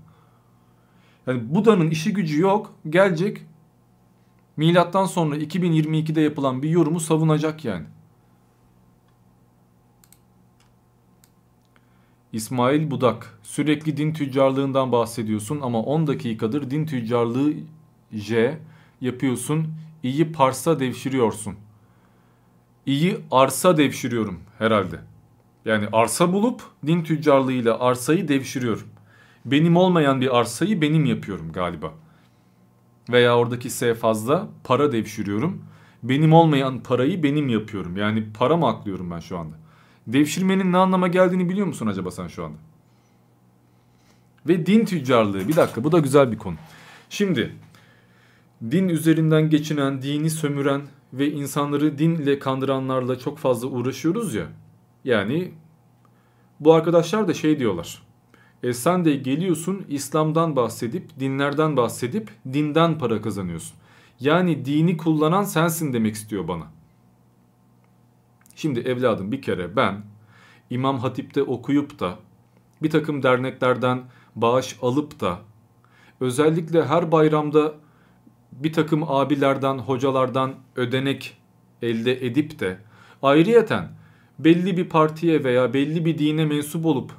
Yani 1.27 1.55
Buda'nın 1.55 1.89
işi 1.89 2.13
gücü 2.13 2.41
yok. 2.41 2.73
Gelecek 2.89 3.41
milattan 4.57 5.05
sonra 5.05 5.37
2022'de 5.37 6.21
yapılan 6.21 6.63
bir 6.63 6.69
yorumu 6.69 6.99
savunacak 6.99 7.65
yani. 7.65 7.85
İsmail 12.33 12.91
Budak 12.91 13.39
sürekli 13.43 13.97
din 13.97 14.13
tüccarlığından 14.13 14.91
bahsediyorsun 14.91 15.61
ama 15.61 15.81
10 15.81 16.07
dakikadır 16.07 16.71
din 16.71 16.85
tüccarlığı 16.85 17.53
J 18.11 18.57
yapıyorsun. 19.01 19.67
İyi 20.03 20.31
parsa 20.31 20.79
devşiriyorsun. 20.79 21.55
İyi 22.85 23.17
arsa 23.31 23.77
devşiriyorum 23.77 24.39
herhalde. 24.57 24.99
Yani 25.65 25.87
arsa 25.91 26.33
bulup 26.33 26.61
din 26.85 27.03
tüccarlığıyla 27.03 27.79
arsayı 27.79 28.27
devşiriyorum. 28.27 28.87
Benim 29.45 29.77
olmayan 29.77 30.21
bir 30.21 30.37
arsayı 30.37 30.81
benim 30.81 31.05
yapıyorum 31.05 31.51
galiba. 31.51 31.93
Veya 33.09 33.37
oradaki 33.37 33.69
S 33.69 33.93
fazla 33.93 34.47
para 34.63 34.91
devşiriyorum. 34.91 35.61
Benim 36.03 36.33
olmayan 36.33 36.79
parayı 36.79 37.23
benim 37.23 37.49
yapıyorum. 37.49 37.97
Yani 37.97 38.27
para 38.33 38.57
mı 38.57 38.67
aklıyorum 38.67 39.11
ben 39.11 39.19
şu 39.19 39.37
anda? 39.37 39.55
Devşirmenin 40.07 40.71
ne 40.71 40.77
anlama 40.77 41.07
geldiğini 41.07 41.49
biliyor 41.49 41.67
musun 41.67 41.87
acaba 41.87 42.11
sen 42.11 42.27
şu 42.27 42.45
anda? 42.45 42.57
Ve 44.47 44.65
din 44.65 44.85
tüccarlığı. 44.85 45.47
Bir 45.47 45.55
dakika 45.55 45.83
bu 45.83 45.91
da 45.91 45.99
güzel 45.99 46.31
bir 46.31 46.37
konu. 46.37 46.55
Şimdi 47.09 47.55
din 48.71 48.89
üzerinden 48.89 49.49
geçinen, 49.49 50.01
dini 50.01 50.29
sömüren 50.29 50.81
ve 51.13 51.31
insanları 51.31 51.97
dinle 51.97 52.39
kandıranlarla 52.39 53.19
çok 53.19 53.37
fazla 53.37 53.67
uğraşıyoruz 53.67 54.35
ya. 54.35 54.45
Yani 55.05 55.53
bu 56.59 56.73
arkadaşlar 56.73 57.27
da 57.27 57.33
şey 57.33 57.59
diyorlar. 57.59 58.03
E 58.63 58.73
sen 58.73 59.05
de 59.05 59.15
geliyorsun 59.15 59.85
İslam'dan 59.89 60.55
bahsedip, 60.55 61.19
dinlerden 61.19 61.77
bahsedip 61.77 62.31
dinden 62.53 62.97
para 62.97 63.21
kazanıyorsun. 63.21 63.77
Yani 64.19 64.65
dini 64.65 64.97
kullanan 64.97 65.43
sensin 65.43 65.93
demek 65.93 66.15
istiyor 66.15 66.47
bana. 66.47 66.67
Şimdi 68.55 68.79
evladım 68.79 69.31
bir 69.31 69.41
kere 69.41 69.75
ben 69.75 70.01
İmam 70.69 70.99
Hatip'te 70.99 71.43
okuyup 71.43 71.99
da 71.99 72.19
bir 72.81 72.89
takım 72.89 73.23
derneklerden 73.23 74.03
bağış 74.35 74.77
alıp 74.81 75.19
da 75.19 75.39
özellikle 76.19 76.85
her 76.85 77.11
bayramda 77.11 77.73
bir 78.51 78.73
takım 78.73 79.03
abilerden, 79.03 79.77
hocalardan 79.77 80.53
ödenek 80.75 81.37
elde 81.81 82.25
edip 82.25 82.59
de 82.59 82.77
ayrıyeten 83.21 84.02
belli 84.39 84.77
bir 84.77 84.89
partiye 84.89 85.43
veya 85.43 85.73
belli 85.73 86.05
bir 86.05 86.17
dine 86.17 86.45
mensup 86.45 86.85
olup 86.85 87.11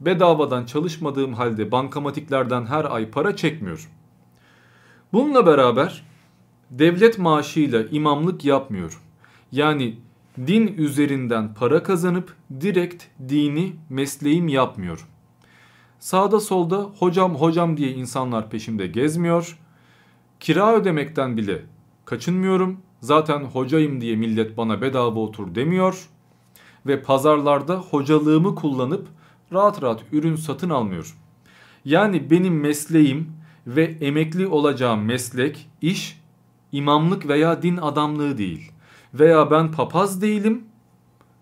bedavadan 0.00 0.66
çalışmadığım 0.66 1.34
halde 1.34 1.72
bankamatiklerden 1.72 2.66
her 2.66 2.84
ay 2.84 3.10
para 3.10 3.36
çekmiyorum. 3.36 3.84
Bununla 5.12 5.46
beraber 5.46 6.04
devlet 6.70 7.18
maaşıyla 7.18 7.82
imamlık 7.90 8.44
yapmıyorum. 8.44 8.98
Yani 9.52 9.98
din 10.46 10.66
üzerinden 10.78 11.54
para 11.54 11.82
kazanıp 11.82 12.34
direkt 12.60 13.04
dini 13.28 13.72
mesleğim 13.90 14.48
yapmıyorum. 14.48 15.04
Sağda 15.98 16.40
solda 16.40 16.76
hocam 16.98 17.34
hocam 17.34 17.76
diye 17.76 17.90
insanlar 17.90 18.50
peşimde 18.50 18.86
gezmiyor. 18.86 19.58
Kira 20.40 20.74
ödemekten 20.74 21.36
bile 21.36 21.62
kaçınmıyorum. 22.04 22.80
Zaten 23.00 23.44
hocayım 23.44 24.00
diye 24.00 24.16
millet 24.16 24.56
bana 24.56 24.80
bedava 24.80 25.18
otur 25.18 25.54
demiyor. 25.54 26.08
Ve 26.86 27.02
pazarlarda 27.02 27.76
hocalığımı 27.76 28.54
kullanıp 28.54 29.08
rahat 29.52 29.82
rahat 29.82 30.02
ürün 30.12 30.36
satın 30.36 30.70
almıyorum. 30.70 31.12
Yani 31.84 32.30
benim 32.30 32.60
mesleğim 32.60 33.32
ve 33.66 33.84
emekli 33.84 34.46
olacağım 34.46 35.04
meslek, 35.04 35.68
iş, 35.82 36.20
imamlık 36.72 37.28
veya 37.28 37.62
din 37.62 37.76
adamlığı 37.76 38.38
değil 38.38 38.72
veya 39.14 39.50
ben 39.50 39.72
papaz 39.72 40.22
değilim. 40.22 40.64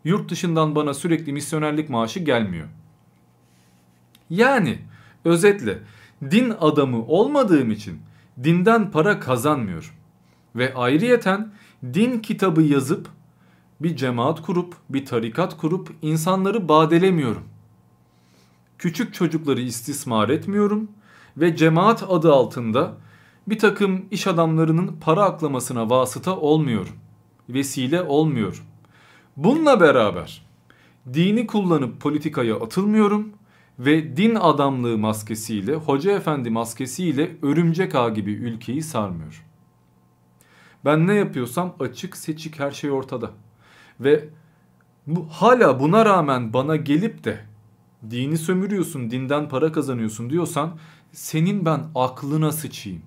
Yurt 0.05 0.31
dışından 0.31 0.75
bana 0.75 0.95
sürekli 0.95 1.33
misyonerlik 1.33 1.91
maaşı 1.91 2.21
gelmiyor. 2.21 2.69
Yani 4.31 4.79
özetle 5.25 5.79
din 6.31 6.55
adamı 6.61 7.07
olmadığım 7.07 7.71
için 7.71 8.01
dinden 8.45 8.91
para 8.91 9.21
kazanmıyorum. 9.21 9.91
Ve 10.57 10.75
ayrıyeten 10.75 11.53
din 11.95 12.19
kitabı 12.19 12.63
yazıp 12.63 13.09
bir 13.81 13.97
cemaat 13.97 14.43
kurup 14.43 14.75
bir 14.89 15.07
tarikat 15.07 15.57
kurup 15.57 15.91
insanları 16.03 16.69
badelemiyorum. 16.69 17.43
Küçük 18.79 19.15
çocukları 19.15 19.61
istismar 19.61 20.29
etmiyorum 20.29 20.89
ve 21.37 21.57
cemaat 21.57 22.03
adı 22.03 22.33
altında 22.33 22.95
bir 23.47 23.59
takım 23.59 24.05
iş 24.11 24.27
adamlarının 24.27 24.97
para 25.01 25.23
aklamasına 25.25 25.91
vasıta 25.91 26.37
olmuyorum 26.37 26.95
vesile 27.49 28.03
olmuyor. 28.03 28.65
Bununla 29.37 29.81
beraber 29.81 30.47
dini 31.15 31.47
kullanıp 31.47 32.01
politikaya 32.01 32.57
atılmıyorum 32.57 33.33
ve 33.79 34.17
din 34.17 34.35
adamlığı 34.35 34.99
maskesiyle, 34.99 35.75
hoca 35.75 36.13
efendi 36.13 36.51
maskesiyle 36.51 37.37
örümcek 37.43 37.95
ağ 37.95 38.09
gibi 38.09 38.33
ülkeyi 38.33 38.83
sarmıyor. 38.83 39.45
Ben 40.85 41.07
ne 41.07 41.15
yapıyorsam 41.15 41.75
açık 41.81 42.17
seçik 42.17 42.59
her 42.61 42.71
şey 42.71 42.91
ortada. 42.91 43.31
Ve 44.01 44.29
bu, 45.07 45.27
hala 45.31 45.81
buna 45.81 46.05
rağmen 46.05 46.53
bana 46.53 46.77
gelip 46.77 47.25
de 47.25 47.45
dini 48.11 48.39
sömürüyorsun, 48.39 49.11
dinden 49.11 49.49
para 49.49 49.73
kazanıyorsun 49.73 50.31
diyorsan 50.31 50.79
senin 51.13 51.65
ben 51.65 51.85
aklına 51.95 52.53
sıçayım 52.53 53.03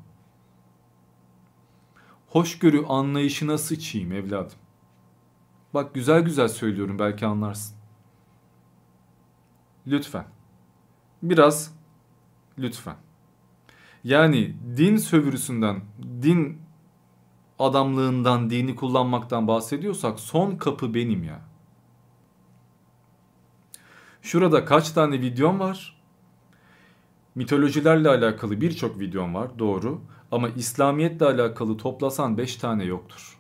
hoşgörü 2.28 2.86
anlayışına 2.86 3.58
sıçayım 3.58 4.12
evladım. 4.12 4.58
Bak 5.74 5.94
güzel 5.94 6.22
güzel 6.22 6.48
söylüyorum 6.48 7.00
belki 7.00 7.26
anlarsın. 7.26 7.78
Lütfen. 9.88 10.26
Biraz 11.24 11.76
lütfen. 12.58 12.96
Yani 14.04 14.56
din 14.78 14.98
sövürüsünden, 14.98 15.82
din 16.22 16.62
adamlığından, 17.60 18.50
dini 18.50 18.76
kullanmaktan 18.76 19.48
bahsediyorsak 19.48 20.20
son 20.20 20.56
kapı 20.56 20.94
benim 20.94 21.24
ya. 21.24 21.42
Şurada 24.22 24.66
kaç 24.66 24.92
tane 24.92 25.22
videom 25.22 25.60
var? 25.60 26.02
Mitolojilerle 27.36 28.10
alakalı 28.10 28.62
birçok 28.62 29.00
videom 29.00 29.34
var 29.36 29.60
doğru. 29.60 30.02
Ama 30.32 30.50
İslamiyetle 30.50 31.26
alakalı 31.26 31.78
toplasan 31.78 32.38
5 32.38 32.56
tane 32.56 32.84
yoktur. 32.84 33.38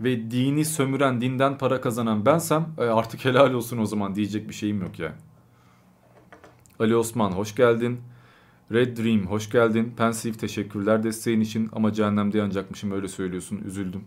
Ve 0.00 0.30
dini 0.30 0.64
sömüren, 0.64 1.20
dinden 1.20 1.58
para 1.58 1.80
kazanan 1.80 2.26
bensem 2.26 2.66
e, 2.78 2.82
artık 2.82 3.24
helal 3.24 3.52
olsun 3.52 3.78
o 3.78 3.86
zaman 3.86 4.14
diyecek 4.14 4.48
bir 4.48 4.54
şeyim 4.54 4.82
yok 4.82 4.98
yani. 4.98 5.14
Ali 6.80 6.96
Osman 6.96 7.32
hoş 7.32 7.54
geldin. 7.54 8.00
Red 8.72 8.96
Dream 8.96 9.26
hoş 9.26 9.50
geldin. 9.50 9.94
Pensive 9.96 10.36
teşekkürler 10.36 11.02
desteğin 11.02 11.40
için 11.40 11.68
ama 11.72 11.92
cehennemde 11.92 12.38
yanacakmışım 12.38 12.92
öyle 12.92 13.08
söylüyorsun 13.08 13.58
üzüldüm. 13.58 14.04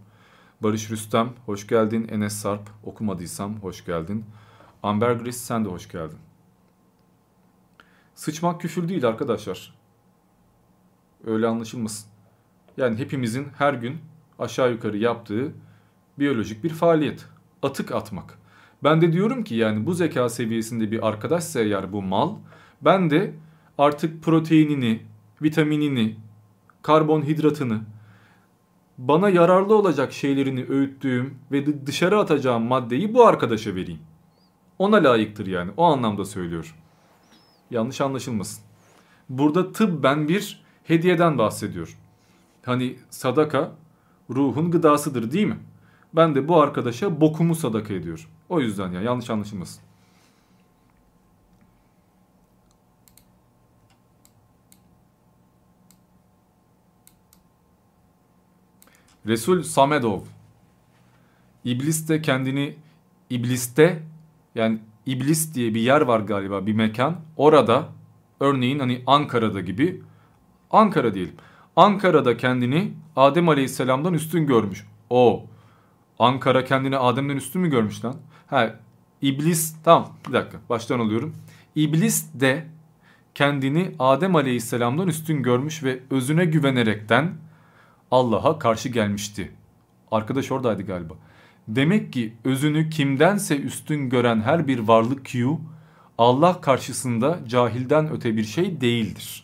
Barış 0.62 0.92
Rüstem 0.92 1.30
hoş 1.46 1.68
geldin. 1.68 2.08
Enes 2.08 2.34
Sarp 2.34 2.70
okumadıysam 2.84 3.60
hoş 3.60 3.86
geldin. 3.86 4.26
Amber 4.84 5.12
Gris 5.12 5.38
sen 5.38 5.66
de 5.66 5.70
hoş 5.70 5.88
geldin. 5.88 6.18
Sıçmak 8.16 8.62
küfür 8.62 8.90
değil 8.90 9.08
arkadaşlar. 9.08 9.74
Öyle 11.26 11.48
anlaşılmasın. 11.48 12.10
Yani 12.78 12.98
hepimizin 12.98 13.48
her 13.58 13.74
gün 13.74 13.98
aşağı 14.40 14.72
yukarı 14.72 14.98
yaptığı 14.98 15.52
biyolojik 16.20 16.64
bir 16.64 16.70
faaliyet. 16.70 17.26
Atık 17.62 17.92
atmak. 17.92 18.38
Ben 18.84 19.02
de 19.02 19.14
diyorum 19.14 19.44
ki 19.44 19.56
yani 19.56 19.86
bu 19.86 19.94
zeka 19.94 20.30
seviyesinde 20.30 20.92
bir 20.92 21.08
arkadaşsa 21.08 21.60
eğer 21.60 21.94
bu 21.94 22.02
mal 22.02 22.36
ben 22.82 23.10
de 23.10 23.34
artık 23.78 24.24
proteinini, 24.24 25.02
vitaminini, 25.42 26.16
karbonhidratını 26.82 27.82
bana 28.98 29.30
yararlı 29.30 29.76
olacak 29.76 30.14
şeylerini 30.14 30.66
öğüttüğüm 30.70 31.38
ve 31.52 31.88
dışarı 31.88 32.20
atacağım 32.20 32.64
maddeyi 32.64 33.14
bu 33.14 33.26
arkadaşa 33.28 33.76
vereyim. 33.76 34.02
Ona 34.80 34.96
layıktır 34.96 35.48
yani. 35.48 35.72
O 35.78 35.84
anlamda 35.84 36.26
söylüyor. 36.26 36.76
Yanlış 37.72 38.02
anlaşılmasın. 38.02 38.64
Burada 39.30 39.72
tıp 39.72 40.04
ben 40.04 40.28
bir 40.28 40.64
hediyeden 40.84 41.38
bahsediyor. 41.38 41.98
Hani 42.66 42.96
sadaka 43.10 43.72
ruhun 44.30 44.72
gıdasıdır 44.72 45.32
değil 45.32 45.48
mi? 45.48 45.60
Ben 46.14 46.36
de 46.36 46.48
bu 46.48 46.62
arkadaşa 46.62 47.22
bokumu 47.22 47.56
sadaka 47.56 47.94
ediyorum. 47.94 48.26
O 48.50 48.60
yüzden 48.60 48.92
ya 48.92 49.02
yanlış 49.02 49.30
anlaşılmasın. 49.30 49.82
Resul 59.28 59.64
Samedov. 59.64 60.22
İblis 61.66 62.10
de 62.10 62.22
kendini 62.22 62.76
ibliste 63.30 64.04
yani 64.56 64.80
iblis 65.06 65.56
diye 65.56 65.74
bir 65.74 65.82
yer 65.82 66.02
var 66.02 66.20
galiba 66.20 66.66
bir 66.66 66.74
mekan. 66.74 67.16
Orada 67.38 67.90
örneğin 68.40 68.80
hani 68.80 69.02
Ankara'da 69.08 69.62
gibi 69.62 70.02
Ankara 70.72 71.14
diyelim. 71.14 71.36
Ankara'da 71.76 72.38
kendini 72.38 72.94
Adem 73.16 73.50
Aleyhisselam'dan 73.50 74.14
üstün 74.14 74.48
görmüş. 74.48 74.88
O 75.10 75.46
Ankara 76.20 76.66
kendini 76.66 76.98
Adem'den 76.98 77.38
üstün 77.38 77.62
mü 77.62 77.70
görmüş 77.70 78.06
lan? 78.06 78.16
Ha 78.48 78.76
İblis 79.22 79.76
tamam 79.84 80.10
bir 80.28 80.34
dakika 80.34 80.58
baştan 80.70 81.00
alıyorum. 81.00 81.36
İblis 81.76 82.26
de 82.34 82.68
kendini 83.36 83.96
Adem 84.00 84.36
Aleyhisselam'dan 84.36 85.08
üstün 85.08 85.44
görmüş 85.44 85.84
ve 85.84 86.00
özüne 86.10 86.46
güvenerekten 86.46 87.34
Allah'a 88.12 88.60
karşı 88.60 88.90
gelmişti. 88.90 89.52
Arkadaş 90.12 90.52
oradaydı 90.52 90.84
galiba. 90.84 91.14
Demek 91.68 92.14
ki 92.14 92.34
özünü 92.44 92.90
kimdense 92.90 93.58
üstün 93.58 94.10
gören 94.10 94.42
her 94.42 94.68
bir 94.68 94.80
varlık 94.80 95.26
Q 95.26 95.58
Allah 96.18 96.62
karşısında 96.62 97.40
cahilden 97.48 98.12
öte 98.12 98.38
bir 98.38 98.44
şey 98.44 98.82
değildir. 98.82 99.44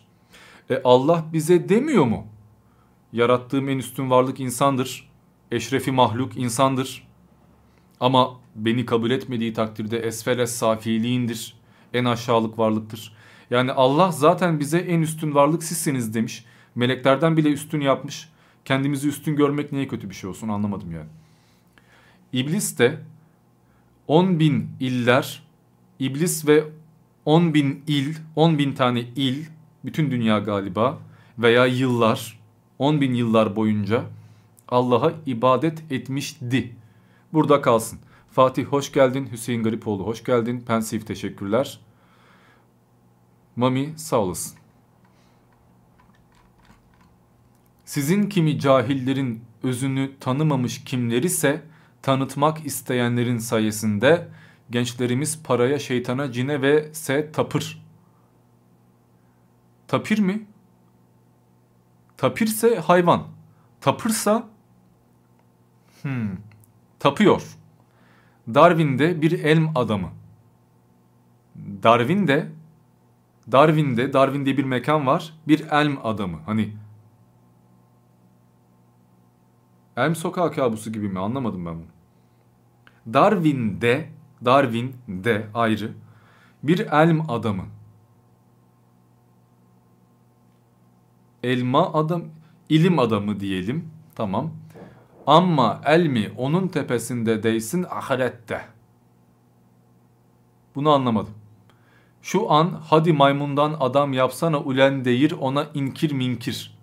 E 0.70 0.80
Allah 0.84 1.24
bize 1.32 1.68
demiyor 1.68 2.04
mu? 2.04 2.26
Yarattığım 3.12 3.68
en 3.68 3.78
üstün 3.78 4.10
varlık 4.10 4.40
insandır. 4.40 5.10
Eşrefi 5.50 5.92
mahluk 5.92 6.36
insandır. 6.36 7.08
Ama 8.00 8.40
beni 8.54 8.86
kabul 8.86 9.10
etmediği 9.10 9.52
takdirde 9.52 9.98
esfeles 9.98 10.54
safiliğindir. 10.54 11.54
En 11.94 12.04
aşağılık 12.04 12.58
varlıktır. 12.58 13.16
Yani 13.50 13.72
Allah 13.72 14.12
zaten 14.12 14.60
bize 14.60 14.78
en 14.78 15.00
üstün 15.00 15.34
varlık 15.34 15.62
sizsiniz 15.62 16.14
demiş. 16.14 16.44
Meleklerden 16.74 17.36
bile 17.36 17.52
üstün 17.52 17.80
yapmış. 17.80 18.28
Kendimizi 18.68 19.08
üstün 19.08 19.36
görmek 19.36 19.72
niye 19.72 19.88
kötü 19.88 20.10
bir 20.10 20.14
şey 20.14 20.30
olsun 20.30 20.48
anlamadım 20.48 20.92
yani. 20.92 21.08
İblis 22.32 22.78
de 22.78 22.98
10 24.06 24.40
bin 24.40 24.70
iller, 24.80 25.42
iblis 25.98 26.46
ve 26.46 26.64
10 27.24 27.54
bin 27.54 27.82
il, 27.86 28.14
10 28.36 28.58
bin 28.58 28.72
tane 28.72 29.00
il, 29.00 29.46
bütün 29.84 30.10
dünya 30.10 30.38
galiba 30.38 30.98
veya 31.38 31.66
yıllar, 31.66 32.40
10 32.78 33.00
bin 33.00 33.14
yıllar 33.14 33.56
boyunca 33.56 34.04
Allah'a 34.68 35.12
ibadet 35.26 35.92
etmişti. 35.92 36.76
Burada 37.32 37.60
kalsın. 37.60 37.98
Fatih 38.30 38.64
hoş 38.64 38.92
geldin. 38.92 39.28
Hüseyin 39.32 39.62
Garipoğlu 39.62 40.06
hoş 40.06 40.24
geldin. 40.24 40.60
Pensif 40.60 41.06
teşekkürler. 41.06 41.80
Mami 43.56 43.92
sağ 43.96 44.18
olasın. 44.18 44.57
Sizin 47.88 48.28
kimi 48.28 48.58
cahillerin 48.60 49.44
özünü 49.62 50.10
tanımamış 50.20 50.84
kimleri 50.84 51.26
ise 51.26 51.62
tanıtmak 52.02 52.66
isteyenlerin 52.66 53.38
sayesinde 53.38 54.28
gençlerimiz 54.70 55.42
paraya, 55.42 55.78
şeytana, 55.78 56.32
cine 56.32 56.62
ve 56.62 56.94
se 56.94 57.32
tapır. 57.32 57.84
Tapir 59.86 60.18
mi? 60.18 60.46
Tapirse 62.16 62.78
hayvan. 62.78 63.26
Tapırsa 63.80 64.48
hmm, 66.02 66.30
tapıyor. 66.98 67.42
Darwin'de 68.54 69.22
bir 69.22 69.44
elm 69.44 69.70
adamı. 69.74 70.10
Darwin'de 71.82 72.48
Darwin'de 73.52 74.12
Darwin'de 74.12 74.56
bir 74.56 74.64
mekan 74.64 75.06
var. 75.06 75.34
Bir 75.48 75.66
elm 75.70 75.98
adamı. 76.06 76.38
Hani 76.46 76.72
Elm 79.98 80.16
Sokağı 80.16 80.52
kabusu 80.52 80.92
gibi 80.92 81.08
mi? 81.08 81.18
Anlamadım 81.18 81.66
ben 81.66 81.74
bunu. 81.74 81.86
Darwin'de, 83.14 84.08
Darwin'de 84.44 85.46
ayrı 85.54 85.92
bir 86.62 86.78
elm 86.78 87.30
adamı. 87.30 87.64
Elma 91.42 91.92
adam, 91.92 92.22
ilim 92.68 92.98
adamı 92.98 93.40
diyelim. 93.40 93.90
Tamam. 94.14 94.50
Ama 95.26 95.80
elmi 95.84 96.32
onun 96.36 96.68
tepesinde 96.68 97.42
değsin 97.42 97.86
ahirette. 97.90 98.64
Bunu 100.74 100.90
anlamadım. 100.90 101.34
Şu 102.22 102.50
an 102.50 102.80
hadi 102.84 103.12
maymundan 103.12 103.76
adam 103.80 104.12
yapsana 104.12 104.58
ulen 104.60 105.04
deyir 105.04 105.34
ona 105.40 105.66
inkir 105.74 106.12
minkir. 106.12 106.77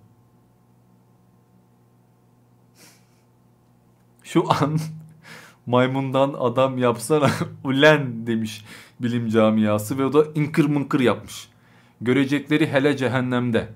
Şu 4.36 4.52
an 4.52 4.80
maymundan 5.66 6.36
adam 6.40 6.78
yapsana 6.78 7.30
ulen 7.64 8.28
demiş 8.28 8.66
bilim 9.00 9.30
camiası 9.30 9.98
ve 9.98 10.06
o 10.06 10.14
da 10.14 10.26
inkır 10.36 10.66
mınkır 10.66 11.00
yapmış. 11.00 11.50
Görecekleri 12.02 12.68
hele 12.68 12.98
cehennemde. 12.98 13.68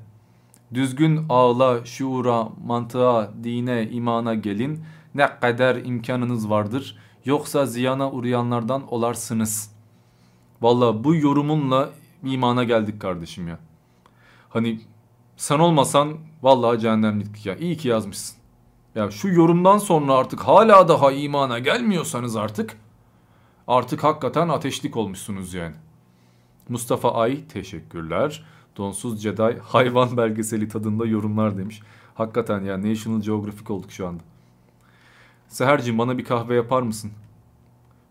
Düzgün 0.74 1.26
ağla, 1.30 1.86
şuura, 1.86 2.50
mantığa, 2.66 3.32
dine, 3.44 3.90
imana 3.90 4.34
gelin. 4.34 4.84
Ne 5.16 5.40
kadar 5.40 5.76
imkanınız 5.76 6.50
vardır. 6.50 6.98
Yoksa 7.26 7.66
ziyana 7.66 8.12
uğrayanlardan 8.12 8.94
olarsınız. 8.94 9.72
Valla 10.62 11.04
bu 11.04 11.16
yorumunla 11.16 11.90
imana 12.24 12.64
geldik 12.64 13.02
kardeşim 13.02 13.48
ya. 13.48 13.60
Hani 14.50 14.80
sen 15.38 15.60
olmasan 15.60 16.18
vallahi 16.42 16.80
cehennemlik 16.80 17.46
ya. 17.46 17.56
İyi 17.56 17.78
ki 17.78 17.88
yazmışsın. 17.88 18.39
Ya 18.96 19.12
şu 19.12 19.28
yorumdan 19.28 19.78
sonra 19.78 20.14
artık 20.14 20.40
hala 20.40 20.88
daha 20.88 21.12
imana 21.12 21.60
gelmiyorsanız 21.60 22.36
artık 22.36 22.78
artık 23.68 24.04
hakikaten 24.04 24.50
ateşlik 24.50 24.98
olmuşsunuz 24.98 25.54
yani. 25.54 25.76
Mustafa 26.70 27.14
Ay 27.14 27.48
teşekkürler. 27.48 28.46
Donsuz 28.78 29.22
Jedi 29.22 29.60
hayvan 29.64 30.18
belgeseli 30.18 30.68
tadında 30.68 31.06
yorumlar 31.06 31.58
demiş. 31.58 31.82
Hakikaten 32.16 32.64
ya 32.64 32.82
National 32.82 33.22
Geographic 33.22 33.74
olduk 33.74 33.92
şu 33.92 34.08
anda. 34.08 34.24
Seherciğim 35.48 36.00
bana 36.00 36.18
bir 36.18 36.24
kahve 36.24 36.56
yapar 36.56 36.82
mısın? 36.82 37.12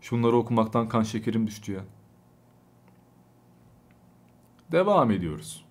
Şunları 0.01 0.35
okumaktan 0.35 0.89
kan 0.89 1.03
şekerim 1.03 1.47
düştü 1.47 1.71
ya. 1.71 1.81
Devam 4.71 5.11
ediyoruz. 5.11 5.65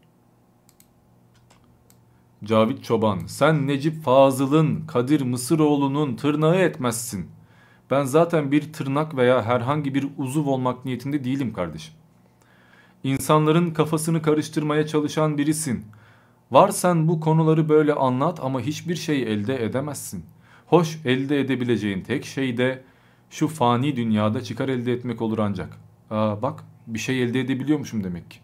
Cavit 2.44 2.84
Çoban, 2.84 3.18
sen 3.26 3.66
Necip 3.66 4.02
Fazıl'ın, 4.02 4.86
Kadir 4.86 5.20
Mısıroğlu'nun 5.20 6.16
tırnağı 6.16 6.56
etmezsin. 6.56 7.26
Ben 7.90 8.04
zaten 8.04 8.52
bir 8.52 8.72
tırnak 8.72 9.16
veya 9.16 9.42
herhangi 9.42 9.94
bir 9.94 10.06
uzuv 10.18 10.46
olmak 10.46 10.84
niyetinde 10.84 11.24
değilim 11.24 11.52
kardeşim. 11.52 11.94
İnsanların 13.04 13.70
kafasını 13.70 14.22
karıştırmaya 14.22 14.86
çalışan 14.86 15.38
birisin. 15.38 15.84
Var 16.50 16.68
sen 16.68 17.08
bu 17.08 17.20
konuları 17.20 17.68
böyle 17.68 17.94
anlat 17.94 18.40
ama 18.42 18.60
hiçbir 18.60 18.96
şey 18.96 19.22
elde 19.22 19.64
edemezsin. 19.64 20.24
Hoş 20.66 20.98
elde 21.04 21.40
edebileceğin 21.40 22.00
tek 22.00 22.24
şey 22.24 22.56
de 22.56 22.82
şu 23.30 23.48
fani 23.48 23.96
dünyada 23.96 24.42
çıkar 24.42 24.68
elde 24.68 24.92
etmek 24.92 25.22
olur 25.22 25.38
ancak. 25.38 25.76
Aa 26.10 26.42
bak 26.42 26.64
bir 26.86 26.98
şey 26.98 27.22
elde 27.22 27.40
edebiliyormuşum 27.40 28.04
demek 28.04 28.30
ki. 28.30 28.38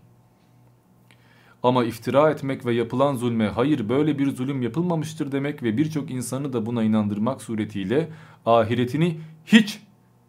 Ama 1.65 1.85
iftira 1.85 2.31
etmek 2.31 2.67
ve 2.67 2.75
yapılan 2.75 3.17
zulme 3.17 3.49
hayır 3.49 3.89
böyle 3.89 4.19
bir 4.19 4.37
zulüm 4.37 4.63
yapılmamıştır 4.63 5.33
demek 5.33 5.63
ve 5.63 5.77
birçok 5.77 6.11
insanı 6.11 6.53
da 6.53 6.67
buna 6.67 6.83
inandırmak 6.83 7.43
suretiyle 7.43 8.09
ahiretini 8.47 9.21
hiç 9.47 9.81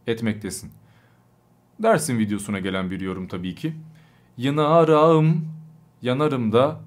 etmektesin. 0.08 0.72
Dersin 1.84 2.20
videosuna 2.20 2.60
gelen 2.60 2.92
bir 2.92 3.02
yorum 3.02 3.28
tabii 3.28 3.56
ki. 3.56 3.74
Yanarım, 4.38 5.48
yanarım 6.02 6.52
da 6.52 6.80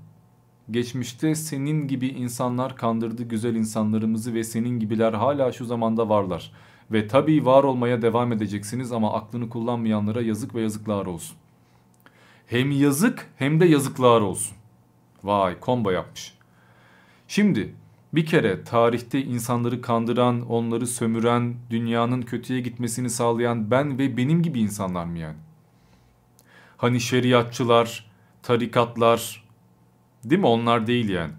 geçmişte 0.70 1.34
senin 1.34 1.88
gibi 1.88 2.06
insanlar 2.06 2.76
kandırdı 2.76 3.22
güzel 3.22 3.54
insanlarımızı 3.54 4.34
ve 4.34 4.44
senin 4.44 4.80
gibiler 4.80 5.12
hala 5.12 5.52
şu 5.52 5.64
zamanda 5.64 6.08
varlar. 6.08 6.52
Ve 6.90 7.08
tabii 7.08 7.46
var 7.46 7.64
olmaya 7.64 8.02
devam 8.02 8.32
edeceksiniz 8.32 8.92
ama 8.92 9.12
aklını 9.14 9.48
kullanmayanlara 9.48 10.20
yazık 10.20 10.54
ve 10.54 10.60
yazıklar 10.60 11.06
olsun. 11.06 11.36
Hem 12.48 12.70
yazık 12.70 13.30
hem 13.36 13.60
de 13.60 13.66
yazıklar 13.66 14.20
olsun. 14.20 14.56
Vay 15.24 15.56
combo 15.62 15.90
yapmış. 15.90 16.34
Şimdi 17.28 17.74
bir 18.12 18.26
kere 18.26 18.64
tarihte 18.64 19.22
insanları 19.22 19.80
kandıran, 19.80 20.40
onları 20.40 20.86
sömüren, 20.86 21.54
dünyanın 21.70 22.22
kötüye 22.22 22.60
gitmesini 22.60 23.10
sağlayan 23.10 23.70
ben 23.70 23.98
ve 23.98 24.16
benim 24.16 24.42
gibi 24.42 24.60
insanlar 24.60 25.04
mı 25.04 25.18
yani? 25.18 25.36
Hani 26.76 27.00
şeriatçılar, 27.00 28.10
tarikatlar 28.42 29.44
değil 30.24 30.40
mi 30.40 30.46
onlar 30.46 30.86
değil 30.86 31.08
yani. 31.08 31.32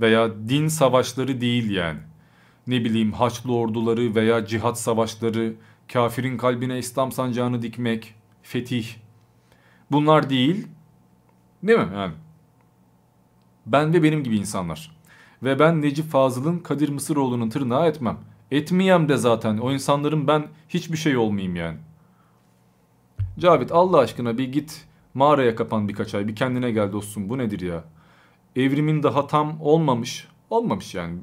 Veya 0.00 0.48
din 0.48 0.68
savaşları 0.68 1.40
değil 1.40 1.70
yani. 1.70 1.98
Ne 2.66 2.84
bileyim 2.84 3.12
Haçlı 3.12 3.54
orduları 3.54 4.14
veya 4.14 4.46
cihat 4.46 4.80
savaşları, 4.80 5.54
kafirin 5.92 6.36
kalbine 6.36 6.78
İslam 6.78 7.12
sancağını 7.12 7.62
dikmek, 7.62 8.14
fetih. 8.42 9.03
Bunlar 9.90 10.30
değil. 10.30 10.66
Değil 11.62 11.78
mi 11.78 11.88
yani? 11.94 12.14
Ben 13.66 13.94
ve 13.94 14.02
benim 14.02 14.24
gibi 14.24 14.36
insanlar. 14.36 14.96
Ve 15.42 15.58
ben 15.58 15.82
Necip 15.82 16.06
Fazıl'ın 16.10 16.58
Kadir 16.58 16.88
Mısıroğlu'nun 16.88 17.50
tırnağı 17.50 17.86
etmem. 17.86 18.18
Etmeyem 18.50 19.08
de 19.08 19.16
zaten. 19.16 19.58
O 19.58 19.72
insanların 19.72 20.28
ben 20.28 20.46
hiçbir 20.68 20.96
şey 20.96 21.16
olmayayım 21.16 21.56
yani. 21.56 21.78
Cavit 23.38 23.72
Allah 23.72 23.98
aşkına 23.98 24.38
bir 24.38 24.52
git 24.52 24.86
mağaraya 25.14 25.54
kapan 25.54 25.88
birkaç 25.88 26.14
ay. 26.14 26.28
Bir 26.28 26.36
kendine 26.36 26.70
gel 26.70 26.92
dostum. 26.92 27.28
Bu 27.28 27.38
nedir 27.38 27.60
ya? 27.60 27.84
Evrimin 28.56 29.02
daha 29.02 29.26
tam 29.26 29.60
olmamış. 29.60 30.28
Olmamış 30.50 30.94
yani. 30.94 31.18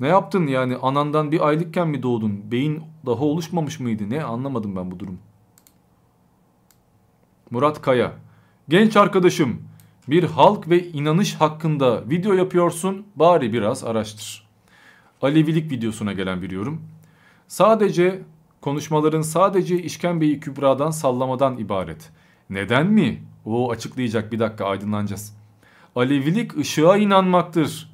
Ne 0.00 0.08
yaptın 0.08 0.46
yani 0.46 0.76
anandan 0.76 1.32
bir 1.32 1.48
aylıkken 1.48 1.88
mi 1.88 2.02
doğdun? 2.02 2.50
Beyin 2.50 2.82
daha 3.06 3.24
oluşmamış 3.24 3.80
mıydı? 3.80 4.10
Ne 4.10 4.22
anlamadım 4.22 4.76
ben 4.76 4.90
bu 4.90 5.00
durum. 5.00 5.18
Murat 7.50 7.82
Kaya. 7.82 8.12
Genç 8.68 8.96
arkadaşım 8.96 9.62
bir 10.08 10.24
halk 10.24 10.68
ve 10.68 10.88
inanış 10.88 11.34
hakkında 11.34 12.10
video 12.10 12.32
yapıyorsun 12.32 13.06
bari 13.16 13.52
biraz 13.52 13.84
araştır. 13.84 14.48
Alevilik 15.22 15.72
videosuna 15.72 16.12
gelen 16.12 16.42
bir 16.42 16.50
yorum. 16.50 16.82
Sadece 17.48 18.22
konuşmaların 18.60 19.22
sadece 19.22 19.82
işkembeyi 19.82 20.40
kübradan 20.40 20.90
sallamadan 20.90 21.58
ibaret. 21.58 22.10
Neden 22.50 22.86
mi? 22.86 23.22
O 23.44 23.70
açıklayacak 23.70 24.32
bir 24.32 24.38
dakika 24.38 24.64
aydınlanacağız. 24.64 25.36
Alevilik 25.96 26.56
ışığa 26.56 26.96
inanmaktır. 26.96 27.90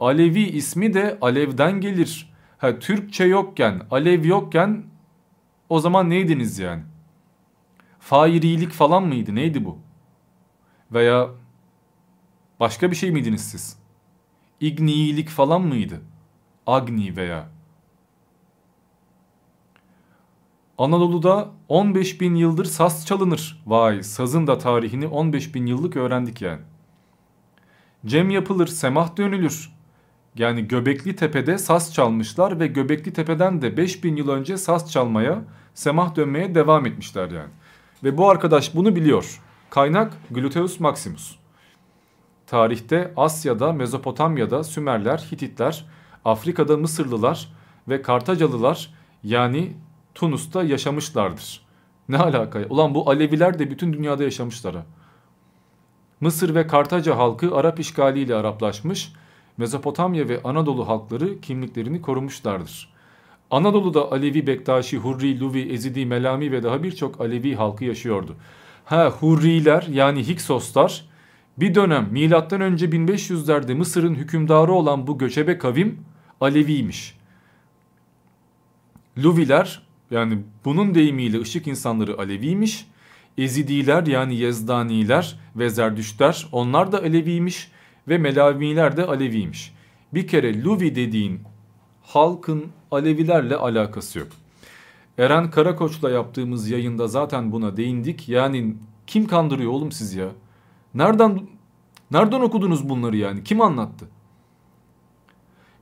Alevi 0.00 0.42
ismi 0.42 0.94
de 0.94 1.18
Alev'den 1.20 1.80
gelir. 1.80 2.32
Ha 2.58 2.78
Türkçe 2.78 3.24
yokken, 3.24 3.82
Alev 3.90 4.24
yokken 4.24 4.82
o 5.68 5.80
zaman 5.80 6.10
neydiniz 6.10 6.58
yani? 6.58 6.82
Fairilik 8.00 8.72
falan 8.72 9.02
mıydı? 9.02 9.34
Neydi 9.34 9.64
bu? 9.64 9.78
Veya 10.92 11.30
başka 12.60 12.90
bir 12.90 12.96
şey 12.96 13.10
miydiniz 13.10 13.50
siz? 13.50 13.78
İgniilik 14.60 15.28
falan 15.28 15.62
mıydı? 15.62 16.00
Agni 16.66 17.16
veya. 17.16 17.48
Anadolu'da 20.78 21.50
15 21.68 22.20
bin 22.20 22.34
yıldır 22.34 22.64
saz 22.64 23.06
çalınır. 23.06 23.62
Vay 23.66 24.02
sazın 24.02 24.46
da 24.46 24.58
tarihini 24.58 25.06
15 25.06 25.54
bin 25.54 25.66
yıllık 25.66 25.96
öğrendik 25.96 26.42
yani. 26.42 26.60
Cem 28.06 28.30
yapılır, 28.30 28.66
semah 28.66 29.16
dönülür. 29.16 29.72
Yani 30.36 30.68
Göbekli 30.68 31.16
Tepe'de 31.16 31.58
saz 31.58 31.94
çalmışlar 31.94 32.60
ve 32.60 32.66
Göbekli 32.66 33.12
Tepe'den 33.12 33.62
de 33.62 33.76
5000 33.76 34.16
yıl 34.16 34.28
önce 34.28 34.56
saz 34.56 34.92
çalmaya, 34.92 35.44
semah 35.74 36.16
dönmeye 36.16 36.54
devam 36.54 36.86
etmişler 36.86 37.30
yani. 37.30 37.50
Ve 38.04 38.18
bu 38.18 38.30
arkadaş 38.30 38.74
bunu 38.74 38.96
biliyor. 38.96 39.40
Kaynak 39.70 40.12
Gluteus 40.30 40.80
Maximus. 40.80 41.36
Tarihte 42.46 43.12
Asya'da, 43.16 43.72
Mezopotamya'da 43.72 44.64
Sümerler, 44.64 45.18
Hititler, 45.32 45.86
Afrika'da 46.24 46.76
Mısırlılar 46.76 47.52
ve 47.88 48.02
Kartacalılar 48.02 48.94
yani 49.22 49.72
Tunus'ta 50.14 50.62
yaşamışlardır. 50.62 51.66
Ne 52.08 52.18
alaka? 52.18 52.60
Ulan 52.70 52.94
bu 52.94 53.10
Aleviler 53.10 53.58
de 53.58 53.70
bütün 53.70 53.92
dünyada 53.92 54.22
yaşamışlar. 54.22 54.76
Mısır 56.20 56.54
ve 56.54 56.66
Kartaca 56.66 57.16
halkı 57.16 57.56
Arap 57.56 57.80
işgaliyle 57.80 58.34
Araplaşmış, 58.34 59.12
Mezopotamya 59.56 60.28
ve 60.28 60.42
Anadolu 60.42 60.88
halkları 60.88 61.40
kimliklerini 61.40 62.02
korumuşlardır. 62.02 62.92
Anadolu'da 63.50 64.12
Alevi, 64.12 64.46
Bektaşi, 64.46 64.96
Hurri, 64.96 65.40
Luvi, 65.40 65.60
Ezidi, 65.60 66.06
Melami 66.06 66.52
ve 66.52 66.62
daha 66.62 66.82
birçok 66.82 67.20
Alevi 67.20 67.54
halkı 67.54 67.84
yaşıyordu. 67.84 68.36
Ha 68.84 69.10
Hurriler 69.20 69.86
yani 69.92 70.28
Hiksoslar 70.28 71.04
bir 71.58 71.74
dönem 71.74 72.08
milattan 72.10 72.60
önce 72.60 72.86
1500'lerde 72.86 73.74
Mısır'ın 73.74 74.14
hükümdarı 74.14 74.72
olan 74.72 75.06
bu 75.06 75.18
göçebe 75.18 75.58
kavim 75.58 75.98
Aleviymiş. 76.40 77.16
Luviler 79.18 79.82
yani 80.10 80.38
bunun 80.64 80.94
deyimiyle 80.94 81.40
ışık 81.40 81.66
insanları 81.66 82.18
Aleviymiş. 82.18 82.86
Ezidiler 83.38 84.06
yani 84.06 84.36
Yezdaniler 84.36 85.38
ve 85.56 85.70
Zerdüştler 85.70 86.46
onlar 86.52 86.92
da 86.92 86.98
Aleviymiş 86.98 87.70
ve 88.08 88.18
Melamiler 88.18 88.96
de 88.96 89.06
Aleviymiş. 89.06 89.74
Bir 90.14 90.26
kere 90.26 90.62
Luvi 90.62 90.94
dediğin 90.94 91.40
halkın 92.02 92.66
Alevilerle 92.90 93.56
alakası 93.56 94.18
yok. 94.18 94.28
Eren 95.18 95.50
Karakoç'la 95.50 96.10
yaptığımız 96.10 96.70
yayında 96.70 97.08
zaten 97.08 97.52
buna 97.52 97.76
değindik. 97.76 98.28
Yani 98.28 98.76
kim 99.06 99.26
kandırıyor 99.26 99.72
oğlum 99.72 99.92
siz 99.92 100.14
ya? 100.14 100.28
Nereden 100.94 101.40
nereden 102.10 102.40
okudunuz 102.40 102.88
bunları 102.88 103.16
yani? 103.16 103.44
Kim 103.44 103.60
anlattı? 103.60 104.08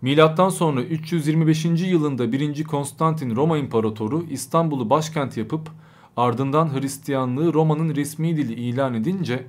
Milattan 0.03 0.49
sonra 0.49 0.83
325. 0.83 1.65
yılında 1.65 2.33
1. 2.33 2.65
Konstantin 2.65 3.37
Roma 3.37 3.59
İmparatoru 3.59 4.25
İstanbul'u 4.31 4.91
başkent 4.91 5.37
yapıp 5.37 5.71
ardından 6.17 6.81
Hristiyanlığı 6.81 7.55
Roma'nın 7.55 7.95
resmi 7.97 8.37
dili 8.37 8.55
ilan 8.55 8.95
edince 8.95 9.47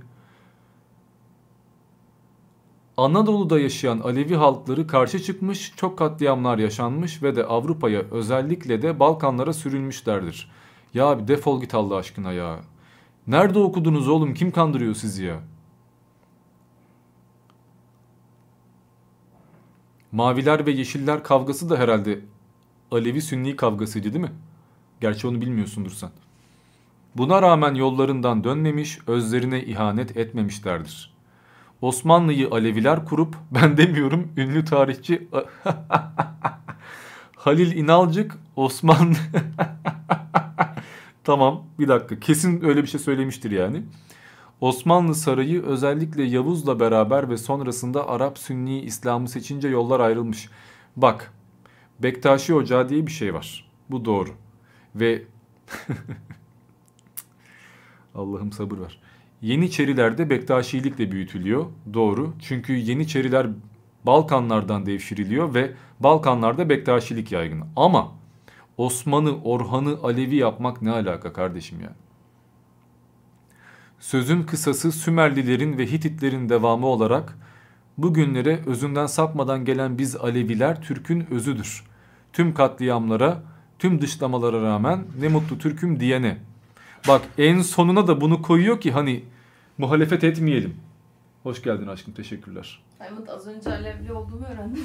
Anadolu'da 3.00 3.60
yaşayan 3.60 4.00
Alevi 4.00 4.36
halkları 4.36 4.88
karşı 4.88 5.24
çıkmış, 5.24 5.74
çok 5.76 5.98
katliamlar 5.98 6.58
yaşanmış 6.58 7.24
ve 7.24 7.36
de 7.36 7.46
Avrupa'ya 7.46 8.02
özellikle 8.12 8.82
de 8.82 9.00
Balkanlara 9.00 9.54
sürülmüşlerdir. 9.54 10.52
Ya 10.94 11.20
bir 11.20 11.28
defol 11.28 11.62
git 11.62 11.74
Allah 11.74 11.96
aşkına 11.96 12.32
ya. 12.32 12.60
Nerede 13.28 13.60
okudunuz 13.60 14.08
oğlum? 14.08 14.34
Kim 14.34 14.52
kandırıyor 14.52 14.96
sizi 14.96 15.26
ya? 15.26 15.40
Maviler 20.12 20.66
ve 20.66 20.72
yeşiller 20.72 21.24
kavgası 21.24 21.70
da 21.70 21.78
herhalde 21.78 22.20
Alevi 22.92 23.22
Sünni 23.22 23.56
kavgasıydı 23.56 24.14
değil 24.14 24.26
mi? 24.26 24.34
Gerçi 25.02 25.28
onu 25.28 25.42
bilmiyorsundur 25.42 25.92
sen. 25.92 26.10
Buna 27.16 27.42
rağmen 27.42 27.76
yollarından 27.76 28.44
dönmemiş, 28.44 29.00
özlerine 29.08 29.64
ihanet 29.64 30.18
etmemişlerdir. 30.18 31.19
Osmanlı'yı 31.82 32.50
Aleviler 32.52 33.06
kurup 33.06 33.36
ben 33.52 33.78
demiyorum 33.78 34.32
ünlü 34.38 34.66
tarihçi 34.66 35.28
Halil 37.36 37.72
İnalcık 37.72 38.38
Osmanlı 38.56 39.16
Tamam 41.24 41.64
bir 41.80 41.88
dakika 41.88 42.20
kesin 42.20 42.64
öyle 42.64 42.84
bir 42.84 42.88
şey 42.88 43.00
söylemiştir 43.00 43.52
yani. 43.52 43.84
Osmanlı 44.62 45.16
sarayı 45.16 45.64
özellikle 45.64 46.24
Yavuz'la 46.24 46.80
beraber 46.80 47.30
ve 47.30 47.38
sonrasında 47.38 48.08
Arap 48.08 48.38
Sünni 48.38 48.82
İslam'ı 48.82 49.30
seçince 49.30 49.68
yollar 49.68 50.00
ayrılmış. 50.00 50.50
Bak 50.96 51.34
Bektaşi 52.00 52.54
Ocağı 52.54 52.90
diye 52.90 53.08
bir 53.08 53.12
şey 53.12 53.34
var. 53.34 53.70
Bu 53.90 54.06
doğru. 54.06 54.30
Ve 54.96 55.24
Allah'ım 58.16 58.52
sabır 58.52 58.78
ver. 58.78 59.00
Yeniçerilerde 59.42 60.30
Bektaşilikle 60.30 61.12
büyütülüyor. 61.12 61.66
Doğru. 61.94 62.34
Çünkü 62.42 62.74
Yeniçeriler 62.74 63.48
Balkanlardan 64.06 64.86
devşiriliyor 64.86 65.54
ve 65.54 65.72
Balkanlarda 66.00 66.70
Bektaşilik 66.70 67.32
yaygın. 67.32 67.64
Ama 67.76 68.12
Osman'ı, 68.78 69.44
Orhan'ı 69.44 69.98
Alevi 70.04 70.36
yapmak 70.36 70.82
ne 70.82 70.92
alaka 70.92 71.34
kardeşim 71.34 71.82
ya? 71.82 71.96
Sözün 74.00 74.44
kısası 74.44 74.92
Sümerlilerin 74.92 75.78
ve 75.78 75.92
Hititlerin 75.92 76.50
devamı 76.50 76.86
olarak 76.86 77.38
bugünlere 77.98 78.60
özünden 78.66 79.06
sapmadan 79.06 79.66
gelen 79.66 79.98
biz 79.98 80.16
Aleviler 80.16 80.82
Türk'ün 80.82 81.28
özüdür. 81.32 81.84
Tüm 82.34 82.54
katliamlara, 82.54 83.44
tüm 83.80 84.02
dışlamalara 84.02 84.62
rağmen 84.62 85.04
ne 85.20 85.28
mutlu 85.28 85.58
Türk'üm 85.58 86.00
diyene. 86.00 86.49
Bak 87.08 87.22
en 87.38 87.62
sonuna 87.62 88.08
da 88.08 88.22
bunu 88.22 88.42
koyuyor 88.42 88.82
ki 88.82 88.92
hani 88.92 89.24
muhalefet 89.78 90.24
etmeyelim. 90.24 90.76
Hoş 91.44 91.62
geldin 91.62 91.88
aşkım 91.88 92.14
teşekkürler. 92.14 92.82
Evet 93.00 93.30
az 93.30 93.48
önce 93.48 93.74
alevli 93.74 94.14
olduğumu 94.14 94.46
öğrendim. 94.46 94.84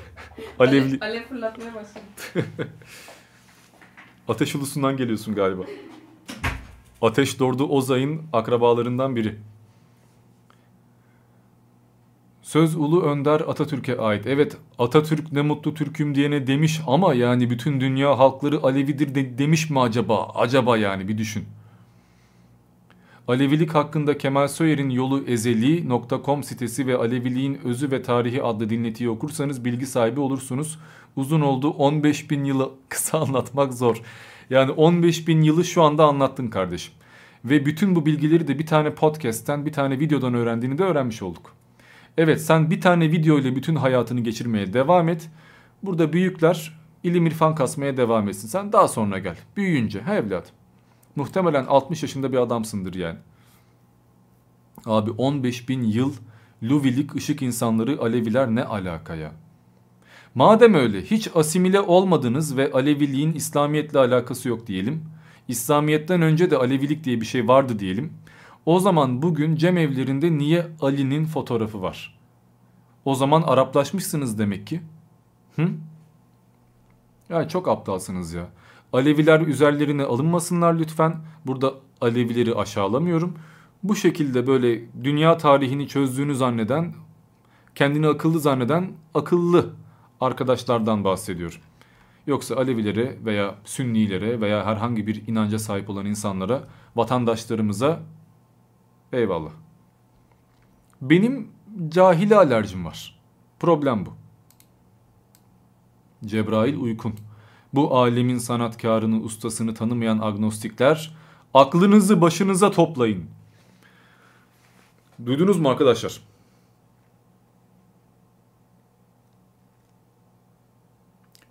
Alevli. 0.58 0.98
Alev, 1.00 1.12
alev 1.14 1.28
fırlatmaya 1.28 1.74
başladım. 1.74 2.08
Ateş 4.28 4.54
ulusundan 4.54 4.96
geliyorsun 4.96 5.34
galiba. 5.34 5.62
Ateş 7.02 7.40
Dordu 7.40 7.64
Ozay'ın 7.66 8.22
akrabalarından 8.32 9.16
biri. 9.16 9.38
Söz 12.46 12.76
Ulu 12.76 13.02
Önder 13.02 13.40
Atatürk'e 13.40 13.98
ait. 13.98 14.26
Evet 14.26 14.56
Atatürk 14.78 15.32
ne 15.32 15.42
mutlu 15.42 15.74
Türk'üm 15.74 16.14
diyene 16.14 16.46
demiş 16.46 16.80
ama 16.86 17.14
yani 17.14 17.50
bütün 17.50 17.80
dünya 17.80 18.18
halkları 18.18 18.62
Alevidir 18.62 19.14
de 19.14 19.38
demiş 19.38 19.70
mi 19.70 19.80
acaba? 19.80 20.28
Acaba 20.34 20.76
yani 20.76 21.08
bir 21.08 21.18
düşün. 21.18 21.44
Alevilik 23.28 23.74
hakkında 23.74 24.18
Kemal 24.18 24.48
Soyer'in 24.48 24.90
yolu 24.90 25.24
ezeli.com 25.24 26.44
sitesi 26.44 26.86
ve 26.86 26.96
Aleviliğin 26.96 27.58
özü 27.64 27.90
ve 27.90 28.02
tarihi 28.02 28.42
adlı 28.42 28.70
dinletiyi 28.70 29.10
okursanız 29.10 29.64
bilgi 29.64 29.86
sahibi 29.86 30.20
olursunuz. 30.20 30.78
Uzun 31.16 31.40
oldu 31.40 31.70
15 31.70 32.30
bin 32.30 32.44
yılı 32.44 32.70
kısa 32.88 33.20
anlatmak 33.20 33.74
zor. 33.74 34.02
Yani 34.50 34.70
15 34.70 35.28
bin 35.28 35.42
yılı 35.42 35.64
şu 35.64 35.82
anda 35.82 36.04
anlattın 36.04 36.48
kardeşim. 36.48 36.94
Ve 37.44 37.66
bütün 37.66 37.96
bu 37.96 38.06
bilgileri 38.06 38.48
de 38.48 38.58
bir 38.58 38.66
tane 38.66 38.94
podcast'ten 38.94 39.66
bir 39.66 39.72
tane 39.72 39.98
videodan 39.98 40.34
öğrendiğini 40.34 40.78
de 40.78 40.82
öğrenmiş 40.82 41.22
olduk. 41.22 41.56
Evet 42.16 42.42
sen 42.42 42.70
bir 42.70 42.80
tane 42.80 43.12
video 43.12 43.38
ile 43.38 43.56
bütün 43.56 43.76
hayatını 43.76 44.20
geçirmeye 44.20 44.72
devam 44.72 45.08
et. 45.08 45.30
Burada 45.82 46.12
büyükler 46.12 46.80
ilim 47.02 47.26
irfan 47.26 47.54
kasmaya 47.54 47.96
devam 47.96 48.28
etsin. 48.28 48.48
Sen 48.48 48.72
daha 48.72 48.88
sonra 48.88 49.18
gel. 49.18 49.36
Büyüyünce. 49.56 50.02
He 50.02 50.14
evladım. 50.14 50.50
Muhtemelen 51.16 51.64
60 51.64 52.02
yaşında 52.02 52.32
bir 52.32 52.38
adamsındır 52.38 52.94
yani. 52.94 53.18
Abi 54.86 55.10
15 55.10 55.68
bin 55.68 55.82
yıl 55.82 56.14
Luvilik 56.62 57.14
ışık 57.16 57.42
insanları 57.42 58.00
Aleviler 58.00 58.48
ne 58.48 58.64
alakaya? 58.64 59.32
Madem 60.34 60.74
öyle 60.74 61.02
hiç 61.02 61.30
asimile 61.34 61.80
olmadınız 61.80 62.56
ve 62.56 62.72
Aleviliğin 62.72 63.32
İslamiyetle 63.32 63.98
alakası 63.98 64.48
yok 64.48 64.66
diyelim. 64.66 65.04
İslamiyet'ten 65.48 66.22
önce 66.22 66.50
de 66.50 66.56
Alevilik 66.56 67.04
diye 67.04 67.20
bir 67.20 67.26
şey 67.26 67.48
vardı 67.48 67.78
diyelim. 67.78 68.12
O 68.66 68.80
zaman 68.80 69.22
bugün 69.22 69.56
cemevlerinde 69.56 70.38
niye 70.38 70.66
Ali'nin 70.80 71.24
fotoğrafı 71.24 71.82
var? 71.82 72.18
O 73.04 73.14
zaman 73.14 73.42
Araplaşmışsınız 73.42 74.38
demek 74.38 74.66
ki. 74.66 74.80
Hı? 75.56 75.68
Ya 77.28 77.48
çok 77.48 77.68
aptalsınız 77.68 78.32
ya. 78.32 78.46
Aleviler 78.92 79.40
üzerlerine 79.40 80.02
alınmasınlar 80.02 80.74
lütfen. 80.74 81.16
Burada 81.46 81.74
Alevileri 82.00 82.54
aşağılamıyorum. 82.54 83.34
Bu 83.82 83.96
şekilde 83.96 84.46
böyle 84.46 84.80
dünya 85.04 85.36
tarihini 85.36 85.88
çözdüğünü 85.88 86.34
zanneden, 86.34 86.94
kendini 87.74 88.06
akıllı 88.06 88.40
zanneden 88.40 88.92
akıllı 89.14 89.70
arkadaşlardan 90.20 91.04
bahsediyor. 91.04 91.60
Yoksa 92.26 92.56
Alevilere 92.56 93.16
veya 93.24 93.54
Sünnilere 93.64 94.40
veya 94.40 94.66
herhangi 94.66 95.06
bir 95.06 95.26
inanca 95.26 95.58
sahip 95.58 95.90
olan 95.90 96.06
insanlara, 96.06 96.64
vatandaşlarımıza 96.96 98.00
eyvallah. 99.12 99.50
Benim 101.02 101.50
cahile 101.88 102.36
alerjim 102.36 102.84
var. 102.84 103.20
Problem 103.60 104.06
bu. 104.06 104.14
Cebrail 106.24 106.76
uykun. 106.76 107.14
Bu 107.74 107.98
alemin 107.98 108.38
sanatkarını, 108.38 109.20
ustasını 109.22 109.74
tanımayan 109.74 110.18
agnostikler 110.18 111.16
aklınızı 111.54 112.20
başınıza 112.20 112.70
toplayın. 112.70 113.24
Duydunuz 115.26 115.58
mu 115.58 115.68
arkadaşlar? 115.68 116.20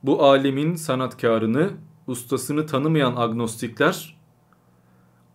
Bu 0.03 0.23
alemin 0.23 0.75
sanatkarını, 0.75 1.73
ustasını 2.07 2.65
tanımayan 2.65 3.15
agnostikler 3.15 4.17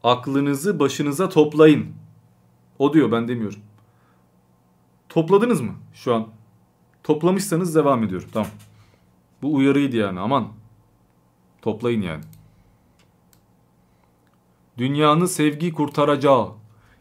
aklınızı 0.04 0.78
başınıza 0.78 1.28
toplayın. 1.28 1.99
O 2.80 2.92
diyor 2.92 3.12
ben 3.12 3.28
demiyorum. 3.28 3.60
Topladınız 5.08 5.60
mı 5.60 5.72
şu 5.94 6.14
an? 6.14 6.26
Toplamışsanız 7.02 7.74
devam 7.74 8.04
ediyorum. 8.04 8.28
Tamam. 8.32 8.48
Bu 9.42 9.54
uyarıydı 9.54 9.96
yani 9.96 10.20
aman. 10.20 10.48
Toplayın 11.62 12.02
yani. 12.02 12.24
Dünyanı 14.78 15.28
sevgi 15.28 15.72
kurtaracağı. 15.72 16.48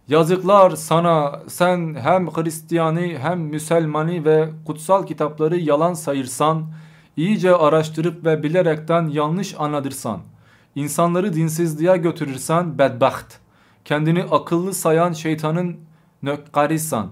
Yazıklar 0.08 0.72
sana 0.72 1.44
sen 1.48 1.96
hem 1.96 2.28
Hristiyani 2.28 3.18
hem 3.22 3.40
Müselmani 3.40 4.26
ve 4.26 4.50
kutsal 4.66 5.06
kitapları 5.06 5.58
yalan 5.58 5.94
sayırsan, 5.94 6.72
iyice 7.18 7.56
araştırıp 7.56 8.26
ve 8.26 8.44
bilerekten 8.44 9.08
yanlış 9.08 9.56
anladırsan, 9.58 10.22
insanları 10.76 11.34
dinsizliğe 11.34 11.98
götürürsen 11.98 12.78
bedbaht, 12.78 13.40
kendini 13.86 14.24
akıllı 14.24 14.74
sayan 14.74 15.14
şeytanın 15.14 15.80
nökkarisan, 16.24 17.12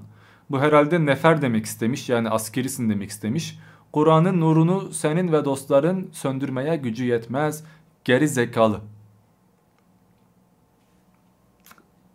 bu 0.50 0.60
herhalde 0.60 1.06
nefer 1.06 1.42
demek 1.42 1.66
istemiş 1.66 2.10
yani 2.10 2.30
askerisin 2.30 2.90
demek 2.90 3.10
istemiş. 3.10 3.60
Kur'an'ın 3.94 4.42
nurunu 4.42 4.94
senin 4.94 5.32
ve 5.32 5.46
dostların 5.46 6.10
söndürmeye 6.12 6.76
gücü 6.76 7.06
yetmez. 7.06 7.64
Geri 8.04 8.28
zekalı. 8.28 8.82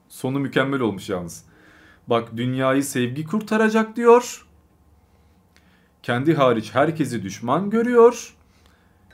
Sonu 0.08 0.38
mükemmel 0.38 0.80
olmuş 0.80 1.08
yalnız. 1.08 1.44
Bak 2.06 2.36
dünyayı 2.36 2.84
sevgi 2.84 3.24
kurtaracak 3.24 3.96
diyor. 3.96 4.46
Kendi 6.02 6.34
hariç 6.34 6.74
herkesi 6.74 7.22
düşman 7.22 7.70
görüyor. 7.70 8.34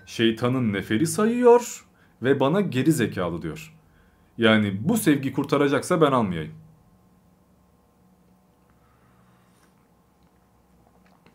Şeytanın 0.06 0.72
neferi 0.72 1.06
sayıyor 1.06 1.86
ve 2.22 2.40
bana 2.40 2.60
geri 2.60 2.92
zekalı 2.92 3.42
diyor. 3.42 3.77
Yani 4.38 4.80
bu 4.88 4.96
sevgi 4.96 5.32
kurtaracaksa 5.32 6.00
ben 6.00 6.12
almayayım. 6.12 6.52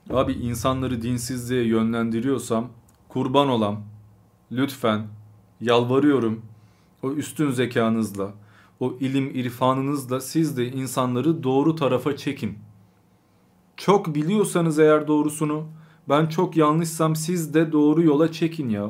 Abi 0.09 0.33
insanları 0.33 1.01
dinsizliğe 1.01 1.63
yönlendiriyorsam 1.63 2.69
kurban 3.09 3.49
olam. 3.49 3.83
Lütfen 4.51 5.07
yalvarıyorum 5.61 6.41
o 7.03 7.11
üstün 7.11 7.51
zekanızla, 7.51 8.33
o 8.79 8.93
ilim 8.99 9.35
irfanınızla 9.35 10.19
siz 10.19 10.57
de 10.57 10.71
insanları 10.71 11.43
doğru 11.43 11.75
tarafa 11.75 12.17
çekin. 12.17 12.57
Çok 13.77 14.15
biliyorsanız 14.15 14.79
eğer 14.79 15.07
doğrusunu 15.07 15.67
ben 16.09 16.25
çok 16.25 16.57
yanlışsam 16.57 17.15
siz 17.15 17.53
de 17.53 17.71
doğru 17.71 18.03
yola 18.03 18.31
çekin 18.31 18.69
ya. 18.69 18.89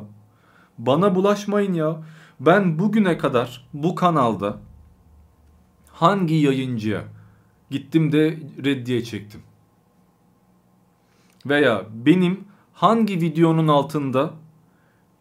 Bana 0.77 1.15
bulaşmayın 1.15 1.73
ya. 1.73 2.03
Ben 2.45 2.79
bugüne 2.79 3.17
kadar 3.17 3.65
bu 3.73 3.95
kanalda 3.95 4.59
hangi 5.91 6.35
yayıncıya 6.35 7.03
gittim 7.71 8.11
de 8.11 8.39
reddiye 8.63 9.03
çektim? 9.03 9.41
Veya 11.45 11.85
benim 12.05 12.43
hangi 12.73 13.21
videonun 13.21 13.67
altında 13.67 14.33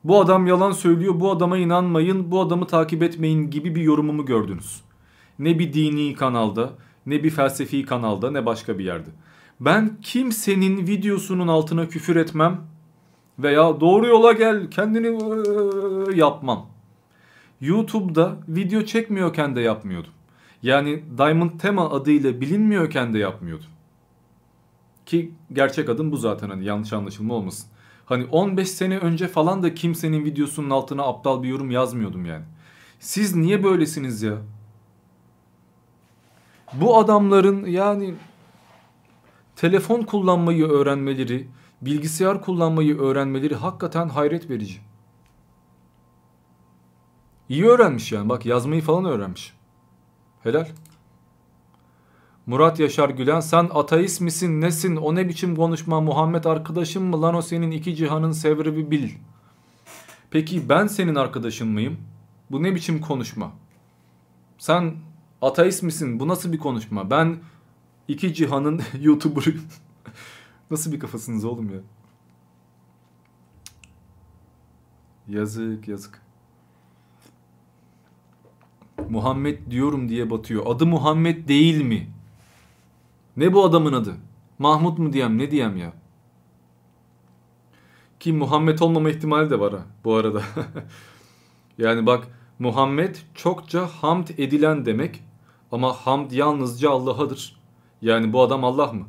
bu 0.05 0.21
adam 0.21 0.47
yalan 0.47 0.71
söylüyor, 0.71 1.21
bu 1.21 1.31
adama 1.31 1.59
inanmayın, 1.59 2.31
bu 2.31 2.41
adamı 2.41 2.67
takip 2.67 3.03
etmeyin 3.03 3.51
gibi 3.51 3.75
bir 3.75 3.83
yorumumu 3.83 4.27
gördünüz. 4.27 4.83
Ne 5.39 5.59
bir 5.59 5.73
dini 5.73 6.15
kanalda, 6.15 6.71
ne 7.07 7.25
bir 7.25 7.31
felsefi 7.31 7.85
kanalda, 7.85 8.31
ne 8.31 8.47
başka 8.47 8.79
bir 8.79 8.85
yerde. 8.85 9.09
Ben 9.61 9.97
kimsenin 10.03 10.87
videosunun 10.87 11.49
altına 11.49 11.89
küfür 11.89 12.17
etmem 12.17 12.61
veya 13.39 13.81
doğru 13.81 14.07
yola 14.07 14.33
gel 14.33 14.71
kendini 14.71 15.19
yapmam. 16.19 16.72
YouTube'da 17.63 18.37
video 18.49 18.83
çekmiyorken 18.85 19.57
de 19.57 19.61
yapmıyordum. 19.61 20.11
Yani 20.63 21.05
Diamond 21.19 21.61
Tema 21.61 21.91
adıyla 21.91 22.41
bilinmiyorken 22.41 23.15
de 23.15 23.19
yapmıyordum. 23.19 23.67
Ki 25.07 25.35
gerçek 25.53 25.89
adım 25.89 26.13
bu 26.13 26.17
zaten 26.17 26.51
hani 26.51 26.65
yanlış 26.65 26.93
anlaşılma 26.93 27.35
olmasın. 27.35 27.69
Hani 28.07 28.25
15 28.25 28.71
sene 28.71 28.99
önce 28.99 29.29
falan 29.29 29.63
da 29.63 29.75
kimsenin 29.75 30.25
videosunun 30.25 30.71
altına 30.71 31.03
aptal 31.03 31.43
bir 31.43 31.49
yorum 31.49 31.71
yazmıyordum 31.71 32.25
yani. 32.27 32.45
Siz 33.01 33.37
niye 33.37 33.65
böylesiniz 33.65 34.23
ya? 34.23 34.39
Bu 36.73 36.99
adamların 36.99 37.67
yani 37.67 38.15
telefon 39.57 40.03
kullanmayı 40.03 40.67
öğrenmeleri, 40.67 41.49
bilgisayar 41.83 42.41
kullanmayı 42.43 42.99
öğrenmeleri 42.99 43.55
hakikaten 43.55 44.09
hayret 44.09 44.51
verici. 44.51 44.81
İyi 47.53 47.65
öğrenmiş 47.65 48.13
yani 48.13 48.29
bak 48.29 48.47
yazmayı 48.47 48.83
falan 48.83 49.05
öğrenmiş. 49.05 49.55
Helal. 50.43 50.69
Murat 52.47 52.81
Yaşar 52.81 53.11
Gülen 53.11 53.41
sen 53.41 53.71
ateist 53.75 54.21
misin 54.21 54.61
nesin 54.61 54.97
o 54.97 55.15
ne 55.15 55.29
biçim 55.29 55.57
konuşma 55.57 56.01
Muhammed 56.01 56.45
arkadaşın 56.45 57.03
mı 57.03 57.23
lan 57.23 57.35
o 57.35 57.43
senin 57.43 57.71
iki 57.71 57.97
cihanın 57.97 58.33
sevrebi 58.33 58.91
bil. 58.91 59.11
Peki 60.31 60.69
ben 60.69 60.87
senin 60.87 61.15
arkadaşın 61.15 61.69
mıyım? 61.69 61.97
Bu 62.51 62.63
ne 62.63 62.75
biçim 62.75 63.01
konuşma? 63.01 63.53
Sen 64.59 64.95
ateist 65.43 65.83
misin? 65.83 66.21
Bu 66.21 66.29
nasıl 66.29 66.53
bir 66.53 66.59
konuşma? 66.59 67.11
Ben 67.11 67.37
iki 68.09 68.35
cihanın 68.35 68.83
YouTuber'ıyım. 69.01 69.63
nasıl 70.71 70.93
bir 70.93 71.01
kafasınız 71.01 71.45
oğlum 71.45 71.71
ya? 71.71 71.81
Yazık 75.29 75.89
yazık. 75.89 76.22
Muhammed 79.11 79.71
diyorum 79.71 80.09
diye 80.09 80.31
batıyor. 80.31 80.63
Adı 80.67 80.87
Muhammed 80.87 81.49
değil 81.49 81.83
mi? 81.85 82.11
Ne 83.37 83.53
bu 83.53 83.65
adamın 83.65 83.93
adı? 83.93 84.17
Mahmut 84.59 84.99
mu 84.99 85.13
diyem 85.13 85.39
ne 85.39 85.51
diyem 85.51 85.77
ya? 85.77 85.93
Ki 88.21 88.33
Muhammed 88.33 88.79
olmama 88.79 89.11
ihtimali 89.11 89.51
de 89.51 89.61
var 89.61 89.73
ha 89.73 89.87
bu 90.05 90.15
arada. 90.15 90.43
yani 91.79 92.07
bak 92.07 92.29
Muhammed 92.59 93.17
çokça 93.35 93.87
hamd 93.87 94.29
edilen 94.39 94.87
demek 94.87 95.23
ama 95.73 95.93
hamd 95.93 96.31
yalnızca 96.31 96.91
Allah'adır. 96.91 97.57
Yani 98.03 98.33
bu 98.33 98.43
adam 98.43 98.65
Allah 98.65 98.93
mı? 98.93 99.07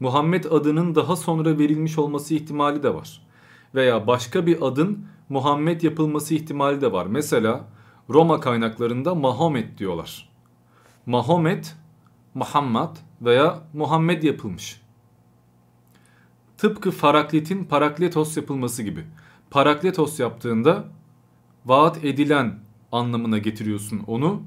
Muhammed 0.00 0.44
adının 0.44 0.94
daha 0.94 1.16
sonra 1.16 1.58
verilmiş 1.58 1.98
olması 1.98 2.34
ihtimali 2.34 2.82
de 2.82 2.94
var. 2.94 3.22
Veya 3.74 4.06
başka 4.06 4.46
bir 4.46 4.66
adın 4.66 5.06
Muhammed 5.28 5.82
yapılması 5.82 6.34
ihtimali 6.34 6.80
de 6.80 6.92
var. 6.92 7.06
Mesela 7.06 7.64
Roma 8.10 8.40
kaynaklarında 8.40 9.14
Mahomet 9.14 9.78
diyorlar. 9.78 10.28
Mahomet 11.06 11.76
Muhammed 12.34 12.96
veya 13.22 13.62
Muhammed 13.72 14.22
yapılmış. 14.22 14.80
Tıpkı 16.58 16.90
Faraklet'in 16.90 17.64
Parakletos 17.64 18.36
yapılması 18.36 18.82
gibi. 18.82 19.04
Parakletos 19.50 20.20
yaptığında 20.20 20.84
vaat 21.66 22.04
edilen 22.04 22.58
anlamına 22.92 23.38
getiriyorsun 23.38 24.02
onu 24.06 24.42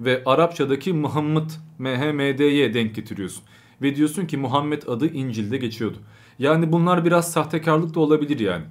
ve 0.00 0.22
Arapçadaki 0.26 0.92
Muhammed 0.92 1.50
MHMD'ye 1.78 2.74
denk 2.74 2.94
getiriyorsun. 2.94 3.44
Ve 3.82 3.96
diyorsun 3.96 4.26
ki 4.26 4.36
Muhammed 4.36 4.82
adı 4.82 5.06
İncil'de 5.06 5.56
geçiyordu. 5.56 5.98
Yani 6.38 6.72
bunlar 6.72 7.04
biraz 7.04 7.32
sahtekarlık 7.32 7.94
da 7.94 8.00
olabilir 8.00 8.38
yani. 8.38 8.64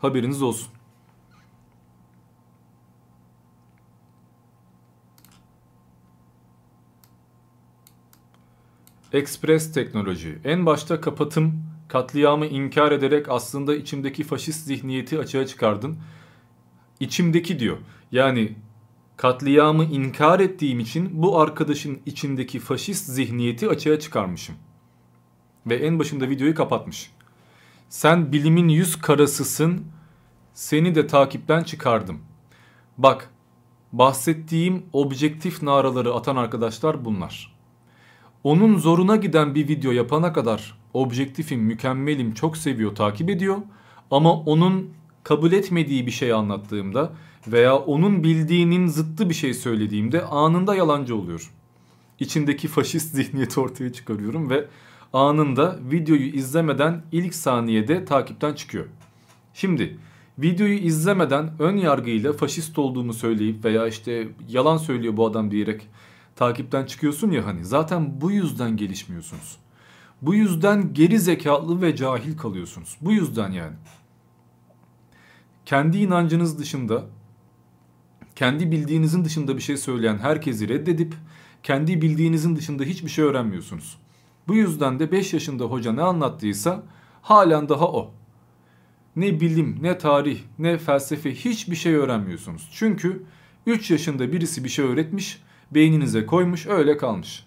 Haberiniz 0.00 0.42
olsun. 0.42 0.68
Express 9.12 9.72
teknoloji. 9.72 10.38
En 10.44 10.66
başta 10.66 11.00
kapatım, 11.00 11.62
katliamı 11.88 12.46
inkar 12.46 12.92
ederek 12.92 13.28
aslında 13.28 13.74
içimdeki 13.74 14.24
faşist 14.24 14.66
zihniyeti 14.66 15.18
açığa 15.18 15.46
çıkardın. 15.46 15.98
İçimdeki 17.00 17.58
diyor. 17.58 17.76
Yani 18.12 18.56
katliamı 19.16 19.84
inkar 19.84 20.40
ettiğim 20.40 20.80
için 20.80 21.22
bu 21.22 21.40
arkadaşın 21.40 21.98
içindeki 22.06 22.58
faşist 22.58 23.06
zihniyeti 23.06 23.68
açığa 23.68 23.98
çıkarmışım. 23.98 24.54
Ve 25.66 25.74
en 25.74 25.98
başında 25.98 26.28
videoyu 26.28 26.54
kapatmış. 26.54 27.10
Sen 27.88 28.32
bilimin 28.32 28.68
yüz 28.68 28.96
karasısın, 28.96 29.84
seni 30.54 30.94
de 30.94 31.06
takipten 31.06 31.62
çıkardım. 31.62 32.18
Bak, 32.98 33.30
bahsettiğim 33.92 34.82
objektif 34.92 35.62
naraları 35.62 36.14
atan 36.14 36.36
arkadaşlar 36.36 37.04
bunlar. 37.04 37.59
Onun 38.44 38.78
zoruna 38.78 39.16
giden 39.16 39.54
bir 39.54 39.68
video 39.68 39.92
yapana 39.92 40.32
kadar 40.32 40.78
objektifim, 40.94 41.60
mükemmelim, 41.60 42.34
çok 42.34 42.56
seviyor, 42.56 42.94
takip 42.94 43.30
ediyor. 43.30 43.56
Ama 44.10 44.32
onun 44.32 44.90
kabul 45.24 45.52
etmediği 45.52 46.06
bir 46.06 46.10
şey 46.10 46.32
anlattığımda 46.32 47.12
veya 47.46 47.76
onun 47.76 48.24
bildiğinin 48.24 48.86
zıttı 48.86 49.28
bir 49.28 49.34
şey 49.34 49.54
söylediğimde 49.54 50.24
anında 50.24 50.74
yalancı 50.74 51.16
oluyor. 51.16 51.50
İçindeki 52.20 52.68
faşist 52.68 53.14
zihniyeti 53.14 53.60
ortaya 53.60 53.92
çıkarıyorum 53.92 54.50
ve 54.50 54.66
anında 55.12 55.78
videoyu 55.90 56.26
izlemeden 56.26 57.02
ilk 57.12 57.34
saniyede 57.34 58.04
takipten 58.04 58.54
çıkıyor. 58.54 58.86
Şimdi 59.54 59.98
videoyu 60.38 60.78
izlemeden 60.78 61.50
ön 61.58 61.76
yargıyla 61.76 62.32
faşist 62.32 62.78
olduğumu 62.78 63.12
söyleyip 63.12 63.64
veya 63.64 63.86
işte 63.86 64.28
yalan 64.48 64.76
söylüyor 64.76 65.16
bu 65.16 65.26
adam 65.26 65.50
diyerek 65.50 65.86
takipten 66.40 66.86
çıkıyorsun 66.86 67.30
ya 67.30 67.46
hani 67.46 67.64
zaten 67.64 68.20
bu 68.20 68.30
yüzden 68.30 68.76
gelişmiyorsunuz. 68.76 69.56
Bu 70.22 70.34
yüzden 70.34 70.94
geri 70.94 71.18
zekalı 71.18 71.82
ve 71.82 71.96
cahil 71.96 72.36
kalıyorsunuz. 72.36 72.96
Bu 73.00 73.12
yüzden 73.12 73.50
yani. 73.50 73.76
Kendi 75.66 75.98
inancınız 75.98 76.58
dışında, 76.58 77.04
kendi 78.34 78.70
bildiğinizin 78.70 79.24
dışında 79.24 79.56
bir 79.56 79.62
şey 79.62 79.76
söyleyen 79.76 80.18
herkesi 80.18 80.68
reddedip 80.68 81.14
kendi 81.62 82.02
bildiğinizin 82.02 82.56
dışında 82.56 82.84
hiçbir 82.84 83.10
şey 83.10 83.24
öğrenmiyorsunuz. 83.24 83.98
Bu 84.48 84.54
yüzden 84.54 84.98
de 84.98 85.12
5 85.12 85.32
yaşında 85.32 85.64
hoca 85.64 85.92
ne 85.92 86.02
anlattıysa 86.02 86.82
halen 87.22 87.68
daha 87.68 87.88
o. 87.88 88.10
Ne 89.16 89.40
bilim, 89.40 89.78
ne 89.82 89.98
tarih, 89.98 90.40
ne 90.58 90.78
felsefe 90.78 91.34
hiçbir 91.34 91.76
şey 91.76 91.94
öğrenmiyorsunuz. 91.94 92.68
Çünkü 92.72 93.24
3 93.66 93.90
yaşında 93.90 94.32
birisi 94.32 94.64
bir 94.64 94.68
şey 94.68 94.84
öğretmiş, 94.84 95.42
beyninize 95.70 96.26
koymuş, 96.26 96.66
öyle 96.66 96.96
kalmış. 96.96 97.46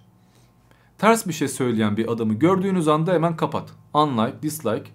Ters 0.97 1.27
bir 1.27 1.33
şey 1.33 1.47
söyleyen 1.47 1.97
bir 1.97 2.11
adamı 2.11 2.33
gördüğünüz 2.33 2.87
anda 2.87 3.13
hemen 3.13 3.37
kapat. 3.37 3.69
Unlike, 3.93 4.41
dislike, 4.41 4.91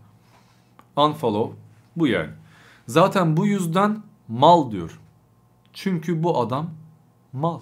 unfollow 0.97 1.57
bu 1.97 2.07
yani. 2.07 2.31
Zaten 2.87 3.37
bu 3.37 3.47
yüzden 3.47 4.03
mal 4.29 4.71
diyor. 4.71 5.01
Çünkü 5.73 6.23
bu 6.23 6.41
adam 6.41 6.71
mal. 7.33 7.61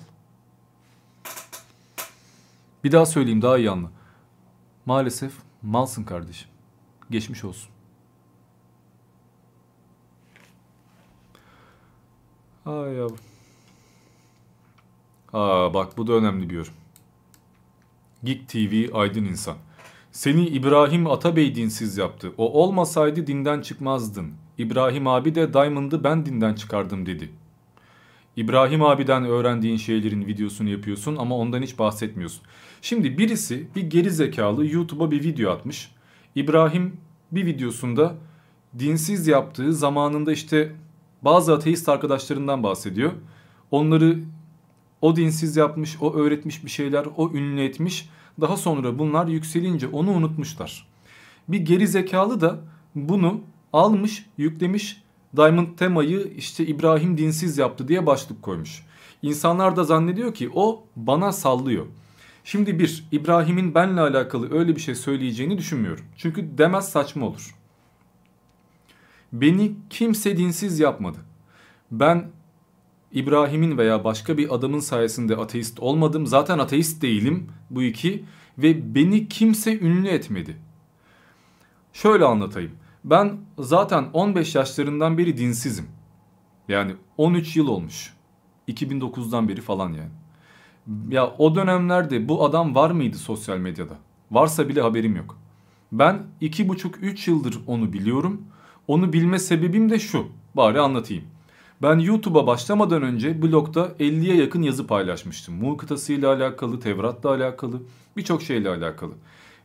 Bir 2.84 2.92
daha 2.92 3.06
söyleyeyim 3.06 3.42
daha 3.42 3.58
iyi 3.58 3.70
anla. 3.70 3.90
Maalesef 4.86 5.32
malsın 5.62 6.04
kardeşim. 6.04 6.48
Geçmiş 7.10 7.44
olsun. 7.44 7.70
Ay 12.66 12.92
yavrum. 12.92 13.25
Aa 15.32 15.74
bak 15.74 15.98
bu 15.98 16.06
da 16.06 16.12
önemli 16.12 16.50
bir 16.50 16.54
yorum. 16.54 16.72
Geek 18.24 18.48
TV 18.48 18.94
aydın 18.94 19.24
insan. 19.24 19.56
Seni 20.12 20.46
İbrahim 20.46 21.06
Atabey 21.06 21.54
dinsiz 21.54 21.96
yaptı. 21.96 22.32
O 22.38 22.62
olmasaydı 22.62 23.26
dinden 23.26 23.60
çıkmazdın. 23.60 24.32
İbrahim 24.58 25.06
abi 25.06 25.34
de 25.34 25.52
Diamond'ı 25.52 26.04
ben 26.04 26.26
dinden 26.26 26.54
çıkardım 26.54 27.06
dedi. 27.06 27.30
İbrahim 28.36 28.82
abiden 28.82 29.24
öğrendiğin 29.24 29.76
şeylerin 29.76 30.26
videosunu 30.26 30.68
yapıyorsun 30.68 31.16
ama 31.16 31.36
ondan 31.36 31.62
hiç 31.62 31.78
bahsetmiyorsun. 31.78 32.42
Şimdi 32.82 33.18
birisi 33.18 33.68
bir 33.76 33.82
geri 33.82 34.10
zekalı 34.10 34.66
YouTube'a 34.66 35.10
bir 35.10 35.24
video 35.24 35.50
atmış. 35.50 35.92
İbrahim 36.34 36.96
bir 37.32 37.46
videosunda 37.46 38.14
dinsiz 38.78 39.26
yaptığı 39.26 39.72
zamanında 39.72 40.32
işte 40.32 40.72
bazı 41.22 41.54
ateist 41.54 41.88
arkadaşlarından 41.88 42.62
bahsediyor. 42.62 43.12
Onları 43.70 44.18
o 45.00 45.16
dinsiz 45.16 45.56
yapmış, 45.56 45.96
o 46.00 46.14
öğretmiş 46.14 46.64
bir 46.64 46.70
şeyler, 46.70 47.06
o 47.16 47.32
ünlü 47.32 47.64
etmiş. 47.64 48.08
Daha 48.40 48.56
sonra 48.56 48.98
bunlar 48.98 49.26
yükselince 49.26 49.86
onu 49.86 50.10
unutmuşlar. 50.10 50.88
Bir 51.48 51.60
geri 51.60 51.88
zekalı 51.88 52.40
da 52.40 52.58
bunu 52.94 53.40
almış, 53.72 54.26
yüklemiş. 54.38 55.02
Diamond 55.36 55.78
temayı 55.78 56.32
işte 56.36 56.66
İbrahim 56.66 57.18
dinsiz 57.18 57.58
yaptı 57.58 57.88
diye 57.88 58.06
başlık 58.06 58.42
koymuş. 58.42 58.86
İnsanlar 59.22 59.76
da 59.76 59.84
zannediyor 59.84 60.34
ki 60.34 60.50
o 60.54 60.84
bana 60.96 61.32
sallıyor. 61.32 61.86
Şimdi 62.44 62.78
bir, 62.78 63.04
İbrahim'in 63.12 63.74
benle 63.74 64.00
alakalı 64.00 64.58
öyle 64.58 64.76
bir 64.76 64.80
şey 64.80 64.94
söyleyeceğini 64.94 65.58
düşünmüyorum. 65.58 66.04
Çünkü 66.16 66.58
demez 66.58 66.88
saçma 66.88 67.26
olur. 67.26 67.54
Beni 69.32 69.72
kimse 69.90 70.36
dinsiz 70.36 70.80
yapmadı. 70.80 71.18
Ben 71.90 72.30
İbrahim'in 73.12 73.78
veya 73.78 74.04
başka 74.04 74.38
bir 74.38 74.54
adamın 74.54 74.78
sayesinde 74.78 75.36
ateist 75.36 75.80
olmadım. 75.80 76.26
Zaten 76.26 76.58
ateist 76.58 77.02
değilim 77.02 77.48
bu 77.70 77.82
iki 77.82 78.24
ve 78.58 78.94
beni 78.94 79.28
kimse 79.28 79.78
ünlü 79.78 80.08
etmedi. 80.08 80.56
Şöyle 81.92 82.24
anlatayım. 82.24 82.72
Ben 83.04 83.36
zaten 83.58 84.04
15 84.12 84.54
yaşlarından 84.54 85.18
beri 85.18 85.36
dinsizim. 85.36 85.86
Yani 86.68 86.92
13 87.16 87.56
yıl 87.56 87.68
olmuş. 87.68 88.16
2009'dan 88.68 89.48
beri 89.48 89.60
falan 89.60 89.92
yani. 89.92 90.10
Ya 91.14 91.26
o 91.38 91.54
dönemlerde 91.54 92.28
bu 92.28 92.44
adam 92.44 92.74
var 92.74 92.90
mıydı 92.90 93.16
sosyal 93.16 93.58
medyada? 93.58 93.94
Varsa 94.30 94.68
bile 94.68 94.80
haberim 94.80 95.16
yok. 95.16 95.38
Ben 95.92 96.22
2,5-3 96.42 97.30
yıldır 97.30 97.58
onu 97.66 97.92
biliyorum. 97.92 98.42
Onu 98.88 99.12
bilme 99.12 99.38
sebebim 99.38 99.90
de 99.90 99.98
şu. 99.98 100.26
Bari 100.54 100.80
anlatayım. 100.80 101.24
Ben 101.82 101.98
YouTube'a 101.98 102.46
başlamadan 102.46 103.02
önce 103.02 103.42
blogda 103.42 103.92
50'ye 104.00 104.36
yakın 104.36 104.62
yazı 104.62 104.86
paylaşmıştım. 104.86 105.54
Muğ 105.54 105.76
ile 106.08 106.26
alakalı, 106.26 106.80
Tevrat'la 106.80 107.30
alakalı, 107.30 107.82
birçok 108.16 108.42
şeyle 108.42 108.68
alakalı. 108.68 109.12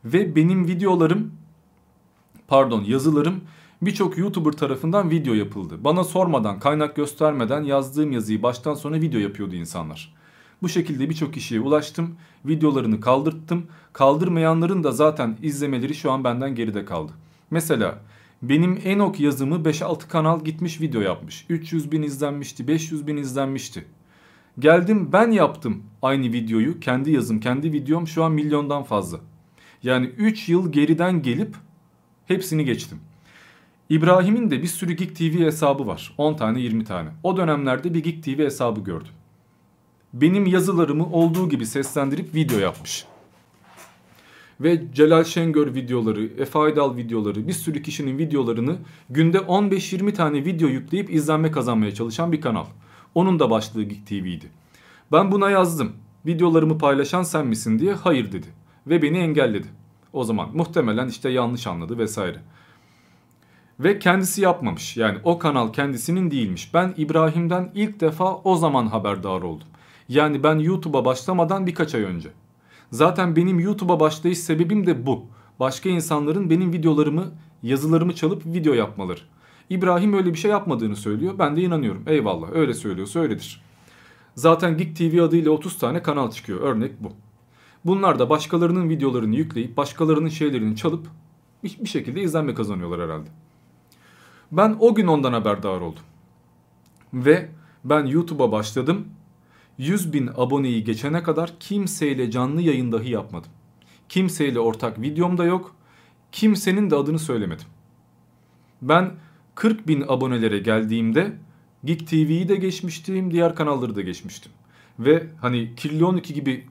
Ve 0.06 0.36
benim 0.36 0.68
videolarım, 0.68 1.32
pardon 2.48 2.84
yazılarım 2.84 3.42
birçok 3.82 4.18
YouTuber 4.18 4.52
tarafından 4.52 5.10
video 5.10 5.34
yapıldı. 5.34 5.84
Bana 5.84 6.04
sormadan, 6.04 6.60
kaynak 6.60 6.96
göstermeden 6.96 7.64
yazdığım 7.64 8.12
yazıyı 8.12 8.44
baştan 8.44 8.74
sona 8.74 8.96
video 8.96 9.20
yapıyordu 9.20 9.56
insanlar. 9.56 10.14
Bu 10.62 10.70
şekilde 10.70 11.10
birçok 11.10 11.34
kişiye 11.34 11.62
ulaştım. 11.62 12.16
Videolarını 12.46 13.02
kaldırttım. 13.02 13.66
Kaldırmayanların 13.94 14.84
da 14.84 14.92
zaten 14.92 15.38
izlemeleri 15.42 15.96
şu 15.96 16.12
an 16.12 16.24
benden 16.24 16.56
geride 16.56 16.86
kaldı. 16.86 17.12
Mesela 17.52 18.00
benim 18.42 18.82
en 18.84 19.00
ok 19.00 19.20
yazımı 19.20 19.56
5-6 19.56 20.08
kanal 20.08 20.44
gitmiş 20.44 20.82
video 20.82 21.02
yapmış. 21.02 21.46
300 21.50 21.92
bin 21.92 22.02
izlenmişti, 22.02 22.68
500 22.68 23.08
bin 23.08 23.18
izlenmişti. 23.18 23.86
Geldim 24.60 25.10
ben 25.14 25.32
yaptım 25.32 25.84
aynı 26.02 26.26
videoyu. 26.26 26.80
Kendi 26.80 27.12
yazım, 27.12 27.40
kendi 27.40 27.74
videom 27.74 28.08
şu 28.08 28.24
an 28.24 28.32
milyondan 28.32 28.84
fazla. 28.84 29.20
Yani 29.84 30.06
3 30.06 30.50
yıl 30.50 30.72
geriden 30.72 31.22
gelip 31.22 31.56
hepsini 32.28 32.66
geçtim. 32.66 33.00
İbrahim'in 33.90 34.52
de 34.52 34.62
bir 34.62 34.68
sürü 34.68 34.94
Geek 34.94 35.16
TV 35.16 35.40
hesabı 35.40 35.88
var. 35.88 36.14
10 36.18 36.34
tane 36.34 36.60
20 36.60 36.86
tane. 36.86 37.10
O 37.24 37.38
dönemlerde 37.38 37.94
bir 37.94 38.04
Geek 38.04 38.24
TV 38.24 38.40
hesabı 38.40 38.80
gördüm. 38.80 39.14
Benim 40.14 40.46
yazılarımı 40.46 41.06
olduğu 41.12 41.50
gibi 41.50 41.66
seslendirip 41.66 42.36
video 42.36 42.60
yapmış 42.60 43.06
ve 44.64 44.94
Celal 44.94 45.24
Şengör 45.24 45.76
videoları, 45.76 46.24
Efe 46.24 46.60
Aydal 46.60 46.98
videoları, 46.98 47.48
bir 47.48 47.54
sürü 47.54 47.82
kişinin 47.82 48.18
videolarını 48.18 48.78
günde 49.10 49.38
15-20 49.38 50.14
tane 50.14 50.46
video 50.46 50.68
yükleyip 50.68 51.14
izlenme 51.14 51.52
kazanmaya 51.52 51.94
çalışan 51.94 52.32
bir 52.32 52.42
kanal. 52.42 52.66
Onun 53.16 53.40
da 53.40 53.50
başlığı 53.50 53.84
Geek 53.84 54.08
TV'ydi. 54.08 54.46
Ben 55.12 55.32
buna 55.32 55.50
yazdım. 55.50 55.94
Videolarımı 56.26 56.78
paylaşan 56.78 57.24
sen 57.24 57.48
misin 57.48 57.80
diye 57.80 57.94
hayır 57.94 58.32
dedi. 58.32 58.48
Ve 58.88 59.02
beni 59.02 59.18
engelledi. 59.18 59.68
O 60.14 60.24
zaman 60.24 60.50
muhtemelen 60.54 61.08
işte 61.08 61.30
yanlış 61.30 61.68
anladı 61.68 61.98
vesaire. 61.98 62.38
Ve 63.80 64.00
kendisi 64.00 64.42
yapmamış. 64.42 64.98
Yani 64.98 65.18
o 65.24 65.40
kanal 65.40 65.74
kendisinin 65.74 66.32
değilmiş. 66.32 66.74
Ben 66.74 66.94
İbrahim'den 66.98 67.72
ilk 67.76 68.00
defa 68.00 68.36
o 68.36 68.56
zaman 68.56 68.88
haberdar 68.88 69.42
oldum. 69.42 69.68
Yani 70.10 70.44
ben 70.44 70.56
YouTube'a 70.56 71.06
başlamadan 71.06 71.68
birkaç 71.68 71.96
ay 71.96 72.02
önce. 72.02 72.30
Zaten 72.92 73.36
benim 73.36 73.60
YouTube'a 73.60 74.00
başlayış 74.00 74.40
sebebim 74.40 74.88
de 74.88 75.06
bu. 75.06 75.26
Başka 75.60 75.90
insanların 75.90 76.50
benim 76.50 76.74
videolarımı, 76.74 77.32
yazılarımı 77.64 78.16
çalıp 78.16 78.46
video 78.46 78.74
yapmaları. 78.74 79.20
İbrahim 79.70 80.14
öyle 80.14 80.34
bir 80.34 80.38
şey 80.38 80.52
yapmadığını 80.52 80.96
söylüyor. 80.96 81.34
Ben 81.40 81.56
de 81.56 81.62
inanıyorum. 81.62 82.04
Eyvallah 82.08 82.48
öyle 82.52 82.74
söylüyorsa 82.74 83.20
öyledir. 83.20 83.62
Zaten 84.36 84.78
Geek 84.78 84.96
TV 84.96 85.22
adıyla 85.22 85.52
30 85.52 85.78
tane 85.78 86.04
kanal 86.04 86.32
çıkıyor. 86.32 86.60
Örnek 86.60 87.04
bu. 87.04 87.12
Bunlar 87.86 88.20
da 88.20 88.30
başkalarının 88.30 88.90
videolarını 88.90 89.36
yükleyip 89.36 89.78
başkalarının 89.78 90.30
şeylerini 90.30 90.76
çalıp 90.76 91.08
bir 91.64 91.90
şekilde 91.90 92.22
izlenme 92.22 92.54
kazanıyorlar 92.54 93.02
herhalde. 93.02 93.30
Ben 94.52 94.76
o 94.80 94.96
gün 94.96 95.08
ondan 95.08 95.34
haberdar 95.34 95.82
oldum. 95.82 96.04
Ve 97.14 97.50
ben 97.86 98.06
YouTube'a 98.06 98.52
başladım. 98.52 99.08
100 99.82 100.14
bin 100.14 100.30
aboneyi 100.38 100.84
geçene 100.84 101.24
kadar 101.24 101.54
kimseyle 101.60 102.32
canlı 102.32 102.62
yayın 102.62 102.92
dahi 102.92 103.10
yapmadım. 103.10 103.52
Kimseyle 104.10 104.60
ortak 104.60 105.02
videom 105.02 105.38
da 105.38 105.44
yok. 105.44 105.76
Kimsenin 106.32 106.90
de 106.90 106.96
adını 106.96 107.20
söylemedim. 107.20 107.66
Ben 108.82 109.12
40 109.56 109.88
bin 109.88 110.04
abonelere 110.08 110.60
geldiğimde 110.60 111.34
Geek 111.86 112.08
TV'yi 112.08 112.50
de 112.50 112.56
geçmiştim, 112.56 113.32
diğer 113.32 113.56
kanalları 113.56 113.96
da 113.96 114.02
geçmiştim. 114.02 114.52
Ve 115.00 115.28
hani 115.42 115.76
Kirli 115.76 116.06
12 116.06 116.34
gibi 116.34 116.68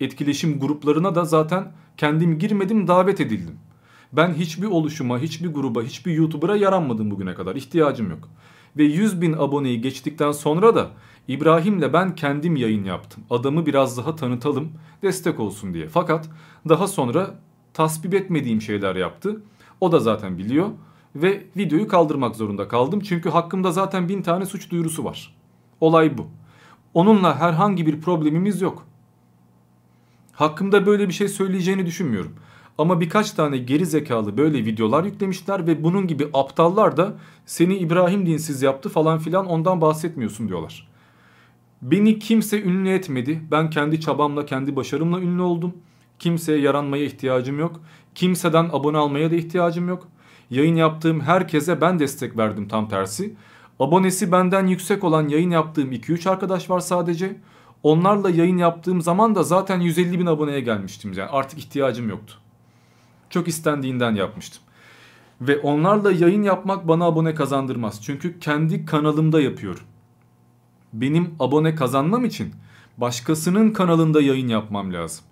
etkileşim 0.00 0.60
gruplarına 0.60 1.14
da 1.14 1.24
zaten 1.24 1.72
kendim 1.96 2.38
girmedim 2.38 2.88
davet 2.88 3.20
edildim. 3.20 3.58
Ben 4.12 4.34
hiçbir 4.34 4.66
oluşuma, 4.66 5.18
hiçbir 5.18 5.48
gruba, 5.48 5.82
hiçbir 5.82 6.12
YouTuber'a 6.12 6.56
yaranmadım 6.56 7.10
bugüne 7.10 7.34
kadar. 7.34 7.56
İhtiyacım 7.56 8.10
yok. 8.10 8.28
Ve 8.76 8.84
100 8.84 9.20
bin 9.20 9.32
aboneyi 9.32 9.80
geçtikten 9.80 10.32
sonra 10.32 10.74
da 10.74 10.90
İbrahim'le 11.30 11.92
ben 11.92 12.14
kendim 12.14 12.56
yayın 12.56 12.84
yaptım. 12.84 13.22
Adamı 13.30 13.66
biraz 13.66 13.98
daha 13.98 14.16
tanıtalım, 14.16 14.72
destek 15.02 15.40
olsun 15.40 15.74
diye. 15.74 15.88
Fakat 15.88 16.28
daha 16.68 16.88
sonra 16.88 17.34
tasvip 17.74 18.14
etmediğim 18.14 18.62
şeyler 18.62 18.96
yaptı. 18.96 19.42
O 19.80 19.92
da 19.92 20.00
zaten 20.00 20.38
biliyor. 20.38 20.68
Ve 21.16 21.44
videoyu 21.56 21.88
kaldırmak 21.88 22.36
zorunda 22.36 22.68
kaldım. 22.68 23.00
Çünkü 23.00 23.30
hakkımda 23.30 23.72
zaten 23.72 24.08
bin 24.08 24.22
tane 24.22 24.46
suç 24.46 24.70
duyurusu 24.70 25.04
var. 25.04 25.36
Olay 25.80 26.18
bu. 26.18 26.26
Onunla 26.94 27.40
herhangi 27.40 27.86
bir 27.86 28.00
problemimiz 28.00 28.62
yok. 28.62 28.86
Hakkımda 30.32 30.86
böyle 30.86 31.08
bir 31.08 31.12
şey 31.12 31.28
söyleyeceğini 31.28 31.86
düşünmüyorum. 31.86 32.32
Ama 32.78 33.00
birkaç 33.00 33.30
tane 33.30 33.58
geri 33.58 33.86
zekalı 33.86 34.36
böyle 34.36 34.64
videolar 34.64 35.04
yüklemişler 35.04 35.66
ve 35.66 35.84
bunun 35.84 36.06
gibi 36.06 36.28
aptallar 36.34 36.96
da 36.96 37.16
seni 37.46 37.76
İbrahim 37.76 38.26
dinsiz 38.26 38.62
yaptı 38.62 38.88
falan 38.88 39.18
filan 39.18 39.46
ondan 39.46 39.80
bahsetmiyorsun 39.80 40.48
diyorlar. 40.48 40.89
Beni 41.82 42.18
kimse 42.18 42.62
ünlü 42.62 42.90
etmedi. 42.90 43.42
Ben 43.50 43.70
kendi 43.70 44.00
çabamla, 44.00 44.46
kendi 44.46 44.76
başarımla 44.76 45.20
ünlü 45.20 45.42
oldum. 45.42 45.74
Kimseye 46.18 46.58
yaranmaya 46.58 47.04
ihtiyacım 47.04 47.58
yok. 47.58 47.80
Kimseden 48.14 48.68
abone 48.72 48.98
almaya 48.98 49.30
da 49.30 49.34
ihtiyacım 49.34 49.88
yok. 49.88 50.08
Yayın 50.50 50.76
yaptığım 50.76 51.20
herkese 51.20 51.80
ben 51.80 51.98
destek 51.98 52.36
verdim 52.36 52.68
tam 52.68 52.88
tersi. 52.88 53.34
Abonesi 53.80 54.32
benden 54.32 54.66
yüksek 54.66 55.04
olan 55.04 55.28
yayın 55.28 55.50
yaptığım 55.50 55.92
2-3 55.92 56.30
arkadaş 56.30 56.70
var 56.70 56.80
sadece. 56.80 57.36
Onlarla 57.82 58.30
yayın 58.30 58.58
yaptığım 58.58 59.00
zaman 59.02 59.34
da 59.34 59.42
zaten 59.42 59.80
150 59.80 60.18
bin 60.18 60.26
aboneye 60.26 60.60
gelmiştim. 60.60 61.12
Yani 61.16 61.30
artık 61.30 61.58
ihtiyacım 61.58 62.08
yoktu. 62.08 62.34
Çok 63.30 63.48
istendiğinden 63.48 64.14
yapmıştım. 64.14 64.62
Ve 65.40 65.58
onlarla 65.58 66.12
yayın 66.12 66.42
yapmak 66.42 66.88
bana 66.88 67.04
abone 67.04 67.34
kazandırmaz. 67.34 68.02
Çünkü 68.02 68.38
kendi 68.38 68.84
kanalımda 68.84 69.40
yapıyorum. 69.40 69.82
Benim 70.92 71.34
abone 71.38 71.74
kazanmam 71.74 72.24
için 72.24 72.54
başkasının 72.98 73.70
kanalında 73.70 74.20
yayın 74.20 74.48
yapmam 74.48 74.92
lazım. 74.92 75.24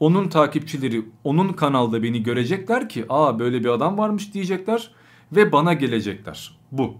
Onun 0.00 0.28
takipçileri 0.28 1.04
onun 1.24 1.52
kanalda 1.52 2.02
beni 2.02 2.22
görecekler 2.22 2.88
ki 2.88 3.04
aa 3.08 3.38
böyle 3.38 3.60
bir 3.60 3.68
adam 3.68 3.98
varmış 3.98 4.34
diyecekler 4.34 4.90
ve 5.32 5.52
bana 5.52 5.72
gelecekler. 5.72 6.58
Bu. 6.72 6.94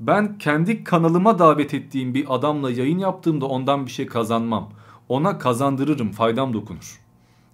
Ben 0.00 0.38
kendi 0.38 0.84
kanalıma 0.84 1.38
davet 1.38 1.74
ettiğim 1.74 2.14
bir 2.14 2.34
adamla 2.34 2.70
yayın 2.70 2.98
yaptığımda 2.98 3.46
ondan 3.46 3.86
bir 3.86 3.90
şey 3.90 4.06
kazanmam. 4.06 4.72
Ona 5.08 5.38
kazandırırım, 5.38 6.12
faydam 6.12 6.54
dokunur. 6.54 7.00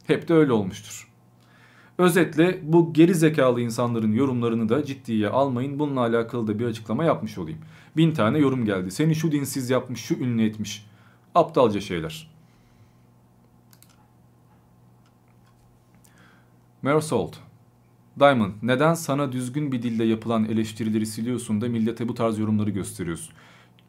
Hep 0.07 0.29
de 0.29 0.35
öyle 0.35 0.53
olmuştur. 0.53 1.09
Özetle 1.99 2.61
bu 2.63 2.93
geri 2.93 3.15
zekalı 3.15 3.61
insanların 3.61 4.13
yorumlarını 4.13 4.69
da 4.69 4.85
ciddiye 4.85 5.29
almayın. 5.29 5.79
Bununla 5.79 6.01
alakalı 6.01 6.47
da 6.47 6.59
bir 6.59 6.65
açıklama 6.65 7.05
yapmış 7.05 7.39
olayım. 7.39 7.59
Bin 7.97 8.13
tane 8.13 8.39
yorum 8.39 8.65
geldi. 8.65 8.91
Seni 8.91 9.15
şu 9.15 9.33
dinsiz 9.33 9.71
yapmış, 9.71 10.01
şu 10.01 10.15
ünlü 10.15 10.47
etmiş. 10.47 10.87
Aptalca 11.35 11.81
şeyler. 11.81 12.31
Mersold. 16.83 17.33
Diamond 18.21 18.53
neden 18.63 18.95
sana 18.95 19.33
düzgün 19.33 19.73
bir 19.73 19.83
dille 19.83 20.05
yapılan 20.05 20.45
eleştirileri 20.45 21.07
siliyorsun 21.07 21.61
da 21.61 21.69
millete 21.69 22.09
bu 22.09 22.15
tarz 22.15 22.39
yorumları 22.39 22.71
gösteriyorsun? 22.71 23.35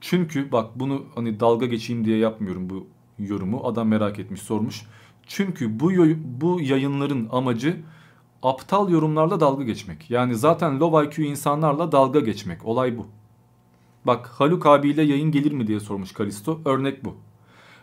Çünkü 0.02 0.52
bak 0.52 0.70
bunu 0.76 1.06
hani 1.16 1.40
dalga 1.40 1.66
geçeyim 1.66 2.06
diye 2.06 2.18
yapmıyorum 2.18 2.70
bu 2.70 2.88
yorumu. 3.20 3.62
Adam 3.64 3.88
merak 3.88 4.20
etmiş 4.20 4.42
sormuş. 4.42 4.84
Çünkü 5.28 5.80
bu, 5.80 5.92
bu 6.42 6.62
yayınların 6.62 7.30
amacı 7.32 7.78
aptal 8.44 8.90
yorumlarla 8.90 9.40
dalga 9.40 9.64
geçmek. 9.64 10.12
Yani 10.12 10.36
zaten 10.36 10.80
low 10.80 11.06
IQ 11.06 11.30
insanlarla 11.30 11.92
dalga 11.92 12.20
geçmek. 12.20 12.66
Olay 12.66 12.98
bu. 12.98 13.08
Bak 14.08 14.28
Haluk 14.28 14.66
abiyle 14.66 15.02
yayın 15.02 15.32
gelir 15.32 15.52
mi 15.52 15.68
diye 15.68 15.80
sormuş 15.80 16.12
Kalisto. 16.12 16.62
Örnek 16.66 17.06
bu. 17.06 17.16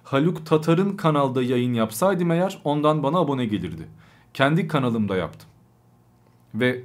Haluk 0.04 0.46
Tatar'ın 0.46 0.96
kanalda 0.96 1.42
yayın 1.42 1.74
yapsaydım 1.74 2.30
eğer 2.30 2.60
ondan 2.64 3.02
bana 3.02 3.18
abone 3.18 3.46
gelirdi. 3.46 3.88
Kendi 4.34 4.68
kanalımda 4.68 5.16
yaptım. 5.16 5.48
Ve 6.54 6.84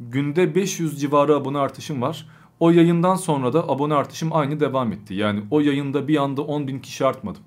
günde 0.00 0.54
500 0.54 1.00
civarı 1.00 1.36
abone 1.36 1.58
artışım 1.58 2.02
var. 2.02 2.28
O 2.60 2.70
yayından 2.70 3.14
sonra 3.14 3.52
da 3.52 3.68
abone 3.68 3.94
artışım 3.94 4.32
aynı 4.32 4.60
devam 4.60 4.92
etti. 4.92 5.14
Yani 5.14 5.42
o 5.50 5.60
yayında 5.60 6.08
bir 6.08 6.16
anda 6.16 6.42
10 6.42 6.68
bin 6.68 6.78
kişi 6.78 7.06
artmadım. 7.06 7.42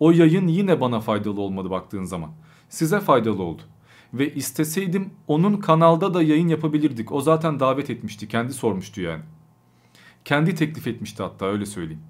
O 0.00 0.10
yayın 0.10 0.46
yine 0.48 0.80
bana 0.80 1.00
faydalı 1.00 1.40
olmadı 1.40 1.70
baktığın 1.70 2.04
zaman. 2.04 2.30
Size 2.68 3.00
faydalı 3.00 3.42
oldu. 3.42 3.62
Ve 4.14 4.34
isteseydim 4.34 5.10
onun 5.26 5.56
kanalda 5.56 6.14
da 6.14 6.22
yayın 6.22 6.48
yapabilirdik. 6.48 7.12
O 7.12 7.20
zaten 7.20 7.60
davet 7.60 7.90
etmişti. 7.90 8.28
Kendi 8.28 8.52
sormuştu 8.52 9.00
yani. 9.00 9.22
Kendi 10.24 10.54
teklif 10.54 10.86
etmişti 10.86 11.22
hatta 11.22 11.46
öyle 11.46 11.66
söyleyeyim. 11.66 12.02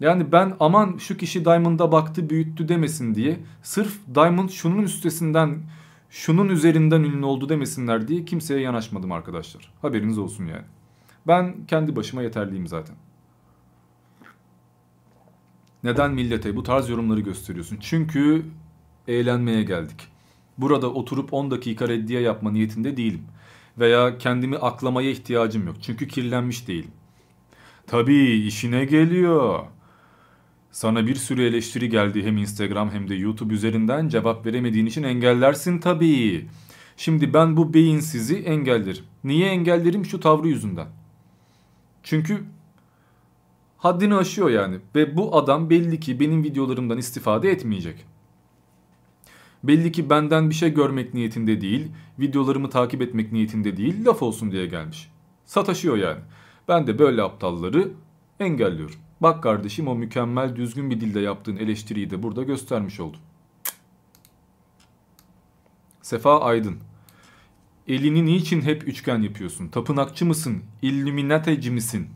Yani 0.00 0.32
ben 0.32 0.56
aman 0.60 0.96
şu 0.98 1.16
kişi 1.16 1.44
Diamond'a 1.44 1.92
baktı 1.92 2.30
büyüttü 2.30 2.68
demesin 2.68 3.14
diye 3.14 3.40
sırf 3.62 3.98
Diamond 4.14 4.48
şunun 4.48 4.82
üstesinden 4.82 5.62
şunun 6.10 6.48
üzerinden 6.48 7.02
ünlü 7.02 7.24
oldu 7.24 7.48
demesinler 7.48 8.08
diye 8.08 8.24
kimseye 8.24 8.60
yanaşmadım 8.60 9.12
arkadaşlar. 9.12 9.72
Haberiniz 9.82 10.18
olsun 10.18 10.46
yani. 10.46 10.64
Ben 11.26 11.54
kendi 11.66 11.96
başıma 11.96 12.22
yeterliyim 12.22 12.66
zaten. 12.66 12.96
Neden 15.84 16.14
millete 16.14 16.56
bu 16.56 16.62
tarz 16.62 16.88
yorumları 16.88 17.20
gösteriyorsun? 17.20 17.78
Çünkü 17.80 18.44
eğlenmeye 19.08 19.62
geldik. 19.62 20.08
Burada 20.58 20.92
oturup 20.92 21.32
10 21.32 21.50
dakika 21.50 21.88
reddiye 21.88 22.20
yapma 22.20 22.50
niyetinde 22.50 22.96
değilim. 22.96 23.22
Veya 23.78 24.18
kendimi 24.18 24.56
aklamaya 24.56 25.10
ihtiyacım 25.10 25.66
yok. 25.66 25.76
Çünkü 25.82 26.08
kirlenmiş 26.08 26.68
değilim. 26.68 26.90
Tabii 27.86 28.46
işine 28.46 28.84
geliyor. 28.84 29.64
Sana 30.70 31.06
bir 31.06 31.14
sürü 31.14 31.44
eleştiri 31.44 31.88
geldi 31.88 32.22
hem 32.22 32.36
Instagram 32.36 32.90
hem 32.90 33.08
de 33.08 33.14
YouTube 33.14 33.54
üzerinden 33.54 34.08
cevap 34.08 34.46
veremediğin 34.46 34.86
için 34.86 35.02
engellersin 35.02 35.78
tabii. 35.78 36.46
Şimdi 36.96 37.34
ben 37.34 37.56
bu 37.56 37.74
beyinsizi 37.74 38.36
engellerim. 38.36 39.04
Niye 39.24 39.48
engellerim? 39.48 40.04
Şu 40.04 40.20
tavrı 40.20 40.48
yüzünden. 40.48 40.86
Çünkü 42.02 42.44
haddini 43.78 44.14
aşıyor 44.14 44.50
yani. 44.50 44.78
Ve 44.94 45.16
bu 45.16 45.36
adam 45.36 45.70
belli 45.70 46.00
ki 46.00 46.20
benim 46.20 46.44
videolarımdan 46.44 46.98
istifade 46.98 47.50
etmeyecek. 47.50 48.04
Belli 49.66 49.92
ki 49.92 50.10
benden 50.10 50.50
bir 50.50 50.54
şey 50.54 50.74
görmek 50.74 51.14
niyetinde 51.14 51.60
değil, 51.60 51.88
videolarımı 52.18 52.70
takip 52.70 53.02
etmek 53.02 53.32
niyetinde 53.32 53.76
değil, 53.76 54.06
laf 54.06 54.22
olsun 54.22 54.52
diye 54.52 54.66
gelmiş. 54.66 55.10
Sataşıyor 55.44 55.96
yani. 55.96 56.20
Ben 56.68 56.86
de 56.86 56.98
böyle 56.98 57.22
aptalları 57.22 57.88
engelliyorum. 58.40 58.96
Bak 59.20 59.42
kardeşim 59.42 59.88
o 59.88 59.94
mükemmel 59.94 60.56
düzgün 60.56 60.90
bir 60.90 61.00
dilde 61.00 61.20
yaptığın 61.20 61.56
eleştiriyi 61.56 62.10
de 62.10 62.22
burada 62.22 62.42
göstermiş 62.42 63.00
oldum. 63.00 63.20
Sefa 66.02 66.40
Aydın. 66.40 66.76
Elini 67.88 68.26
niçin 68.26 68.60
hep 68.60 68.88
üçgen 68.88 69.22
yapıyorsun? 69.22 69.68
Tapınakçı 69.68 70.26
mısın? 70.26 70.62
İllüminateci 70.82 71.70
misin? 71.70 72.08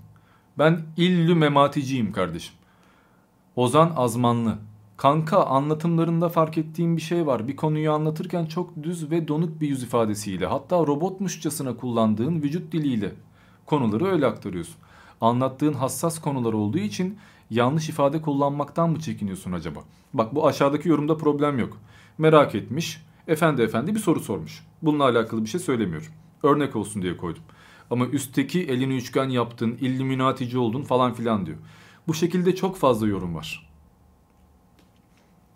Ben 0.59 0.81
illü 0.97 1.35
mematiciyim 1.35 2.13
kardeşim. 2.13 2.55
Ozan 3.57 3.93
Azmanlı. 3.97 4.59
Kanka 5.01 5.45
anlatımlarında 5.45 6.29
fark 6.29 6.59
ettiğim 6.59 6.97
bir 6.97 7.03
şey 7.03 7.27
var. 7.27 7.49
Bir 7.49 7.57
konuyu 7.57 7.93
anlatırken 7.93 8.47
çok 8.47 8.83
düz 8.83 9.11
ve 9.11 9.29
donuk 9.29 9.61
bir 9.61 9.69
yüz 9.69 9.83
ifadesiyle 9.83 10.47
hatta 10.47 10.77
robotmuşçasına 10.77 11.77
kullandığın 11.77 12.43
vücut 12.43 12.73
diliyle 12.73 13.13
konuları 13.67 14.07
öyle 14.07 14.27
aktarıyorsun. 14.27 14.75
Anlattığın 15.21 15.73
hassas 15.73 16.21
konular 16.21 16.53
olduğu 16.53 16.79
için 16.79 17.19
yanlış 17.51 17.89
ifade 17.89 18.23
kullanmaktan 18.23 18.91
mı 18.91 19.01
çekiniyorsun 19.01 19.53
acaba? 19.53 19.81
Bak 20.15 20.35
bu 20.35 20.47
aşağıdaki 20.47 20.89
yorumda 20.89 21.17
problem 21.17 21.59
yok. 21.59 21.79
Merak 22.19 22.55
etmiş, 22.55 23.03
efendi 23.29 23.63
efendi 23.63 23.95
bir 23.95 24.01
soru 24.01 24.21
sormuş. 24.21 24.67
Bununla 24.83 25.05
alakalı 25.05 25.45
bir 25.45 25.49
şey 25.49 25.61
söylemiyorum. 25.61 26.09
Örnek 26.43 26.77
olsun 26.77 27.03
diye 27.03 27.17
koydum. 27.17 27.43
Ama 27.91 28.07
üstteki 28.07 28.63
elini 28.63 28.97
üçgen 28.97 29.29
yaptın, 29.29 29.79
illüminatici 29.81 30.59
oldun 30.59 30.83
falan 30.83 31.15
filan 31.15 31.47
diyor. 31.47 31.59
Bu 32.07 32.15
şekilde 32.15 32.55
çok 32.55 32.77
fazla 32.77 33.07
yorum 33.07 33.35
var. 33.35 33.70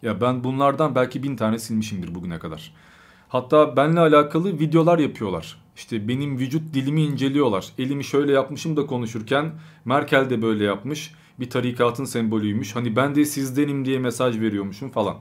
Ya 0.04 0.20
ben 0.20 0.44
bunlardan 0.44 0.94
belki 0.94 1.22
bin 1.22 1.36
tane 1.36 1.58
silmişimdir 1.58 2.14
bugüne 2.14 2.38
kadar. 2.38 2.72
Hatta 3.28 3.76
benle 3.76 4.00
alakalı 4.00 4.58
videolar 4.58 4.98
yapıyorlar. 4.98 5.56
İşte 5.76 6.08
benim 6.08 6.38
vücut 6.38 6.74
dilimi 6.74 7.02
inceliyorlar. 7.02 7.68
Elimi 7.78 8.04
şöyle 8.04 8.32
yapmışım 8.32 8.76
da 8.76 8.86
konuşurken 8.86 9.52
Merkel 9.84 10.30
de 10.30 10.42
böyle 10.42 10.64
yapmış. 10.64 11.14
Bir 11.40 11.50
tarikatın 11.50 12.04
sembolüymüş. 12.04 12.76
Hani 12.76 12.96
ben 12.96 13.14
de 13.14 13.24
sizdenim 13.24 13.84
diye 13.84 13.98
mesaj 13.98 14.40
veriyormuşum 14.40 14.90
falan. 14.90 15.16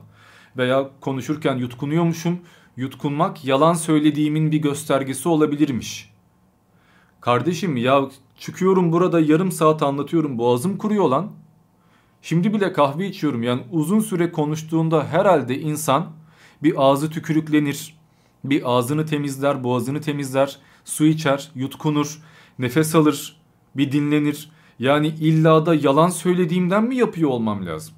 Veya 0.56 0.90
konuşurken 1.00 1.56
yutkunuyormuşum. 1.56 2.38
Yutkunmak 2.76 3.44
yalan 3.44 3.74
söylediğimin 3.74 4.52
bir 4.52 4.58
göstergesi 4.58 5.28
olabilirmiş. 5.28 6.14
Kardeşim 7.20 7.76
ya 7.76 8.08
çıkıyorum 8.38 8.92
burada 8.92 9.20
yarım 9.20 9.52
saat 9.52 9.82
anlatıyorum 9.82 10.38
boğazım 10.38 10.78
kuruyor 10.78 11.08
lan. 11.08 11.32
Şimdi 12.24 12.54
bile 12.54 12.72
kahve 12.72 13.06
içiyorum 13.06 13.42
yani 13.42 13.62
uzun 13.72 14.00
süre 14.00 14.32
konuştuğunda 14.32 15.06
herhalde 15.06 15.60
insan 15.60 16.06
bir 16.62 16.74
ağzı 16.76 17.10
tükürüklenir. 17.10 17.96
Bir 18.44 18.76
ağzını 18.76 19.06
temizler, 19.06 19.64
boğazını 19.64 20.00
temizler, 20.00 20.58
su 20.84 21.04
içer, 21.04 21.50
yutkunur, 21.54 22.22
nefes 22.58 22.94
alır, 22.94 23.36
bir 23.76 23.92
dinlenir. 23.92 24.50
Yani 24.78 25.06
illa 25.06 25.66
da 25.66 25.74
yalan 25.74 26.08
söylediğimden 26.08 26.84
mi 26.84 26.96
yapıyor 26.96 27.30
olmam 27.30 27.66
lazım? 27.66 27.94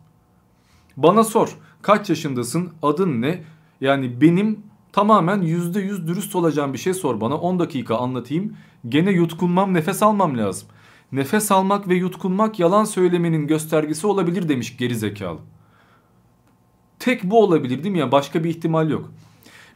Bana 0.96 1.24
sor 1.24 1.56
kaç 1.82 2.10
yaşındasın, 2.10 2.72
adın 2.82 3.22
ne? 3.22 3.42
Yani 3.80 4.20
benim 4.20 4.62
tamamen 4.92 5.42
%100 5.42 6.06
dürüst 6.06 6.36
olacağım 6.36 6.72
bir 6.72 6.78
şey 6.78 6.94
sor 6.94 7.20
bana 7.20 7.36
10 7.36 7.58
dakika 7.58 7.96
anlatayım. 7.96 8.56
Gene 8.88 9.10
yutkunmam, 9.10 9.74
nefes 9.74 10.02
almam 10.02 10.38
lazım. 10.38 10.68
Nefes 11.12 11.52
almak 11.52 11.88
ve 11.88 11.94
yutkunmak 11.94 12.58
yalan 12.58 12.84
söylemenin 12.84 13.46
göstergesi 13.46 14.06
olabilir 14.06 14.48
demiş 14.48 14.76
geri 14.76 14.96
zekalı. 14.96 15.38
Tek 16.98 17.24
bu 17.24 17.42
olabilir 17.42 17.82
değil 17.82 17.92
mi 17.92 17.98
ya? 17.98 18.12
Başka 18.12 18.44
bir 18.44 18.50
ihtimal 18.50 18.90
yok. 18.90 19.12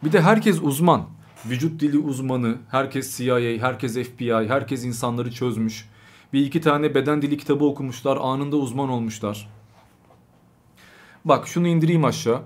Bir 0.05 0.13
de 0.13 0.21
herkes 0.21 0.63
uzman. 0.63 1.07
Vücut 1.47 1.81
dili 1.81 1.99
uzmanı, 1.99 2.59
herkes 2.71 3.17
CIA, 3.17 3.39
herkes 3.39 3.95
FBI, 3.95 4.49
herkes 4.49 4.85
insanları 4.85 5.33
çözmüş. 5.33 5.89
Bir 6.33 6.47
iki 6.47 6.61
tane 6.61 6.95
beden 6.95 7.23
dili 7.23 7.39
kitabı 7.39 7.65
okumuşlar, 7.65 8.19
anında 8.21 8.57
uzman 8.57 8.89
olmuşlar. 8.89 9.49
Bak 11.25 11.49
şunu 11.49 11.69
indireyim 11.69 12.05
aşağı. 12.05 12.43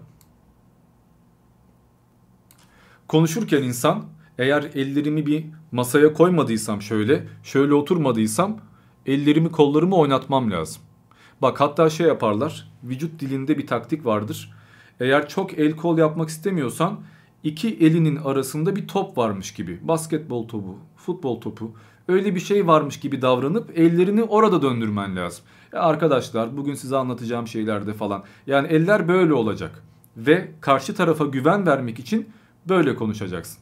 Konuşurken 3.09 3.63
insan 3.63 4.05
eğer 4.39 4.63
ellerimi 4.63 5.27
bir 5.27 5.45
masaya 5.73 6.13
koymadıysam 6.13 6.83
şöyle, 6.83 7.27
şöyle 7.43 7.75
oturmadıysam 7.75 8.61
ellerimi 9.07 9.51
kollarımı 9.51 9.97
oynatmam 9.97 10.51
lazım. 10.51 10.83
Bak 11.43 11.61
hatta 11.61 11.91
şey 11.91 12.07
yaparlar. 12.07 12.69
Vücut 12.85 13.21
dilinde 13.21 13.59
bir 13.59 13.67
taktik 13.67 14.07
vardır. 14.07 14.53
Eğer 15.01 15.29
çok 15.29 15.59
el 15.59 15.77
kol 15.77 15.99
yapmak 15.99 16.29
istemiyorsan 16.29 17.01
iki 17.43 17.69
elinin 17.69 18.17
arasında 18.17 18.77
bir 18.77 18.89
top 18.89 19.19
varmış 19.19 19.55
gibi. 19.55 19.79
Basketbol 19.83 20.49
topu, 20.49 20.79
futbol 20.97 21.41
topu. 21.41 21.75
Öyle 22.09 22.35
bir 22.35 22.41
şey 22.41 22.67
varmış 22.67 23.01
gibi 23.01 23.23
davranıp 23.23 23.79
ellerini 23.79 24.23
orada 24.23 24.63
döndürmen 24.63 25.17
lazım. 25.17 25.45
E 25.73 25.77
arkadaşlar 25.77 26.57
bugün 26.57 26.75
size 26.75 26.97
anlatacağım 26.97 27.49
şeylerde 27.49 27.93
falan. 27.93 28.25
Yani 28.47 28.69
eller 28.69 29.09
böyle 29.09 29.35
olacak. 29.35 29.83
Ve 30.17 30.51
karşı 30.61 30.95
tarafa 30.95 31.25
güven 31.25 31.67
vermek 31.67 31.99
için 31.99 32.29
böyle 32.69 32.95
konuşacaksın. 32.95 33.59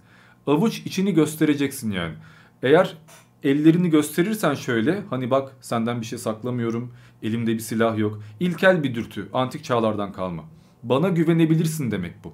Avuç 0.46 0.78
içini 0.78 1.14
göstereceksin 1.14 1.90
yani. 1.90 2.14
Eğer 2.62 2.96
ellerini 3.44 3.90
gösterirsen 3.90 4.54
şöyle 4.54 5.02
hani 5.10 5.30
bak 5.30 5.52
senden 5.60 6.00
bir 6.00 6.06
şey 6.06 6.18
saklamıyorum 6.18 6.92
elimde 7.22 7.54
bir 7.54 7.60
silah 7.60 7.98
yok. 7.98 8.22
İlkel 8.40 8.82
bir 8.82 8.94
dürtü 8.94 9.28
antik 9.32 9.64
çağlardan 9.64 10.12
kalma. 10.12 10.44
Bana 10.82 11.08
güvenebilirsin 11.08 11.90
demek 11.90 12.24
bu. 12.24 12.32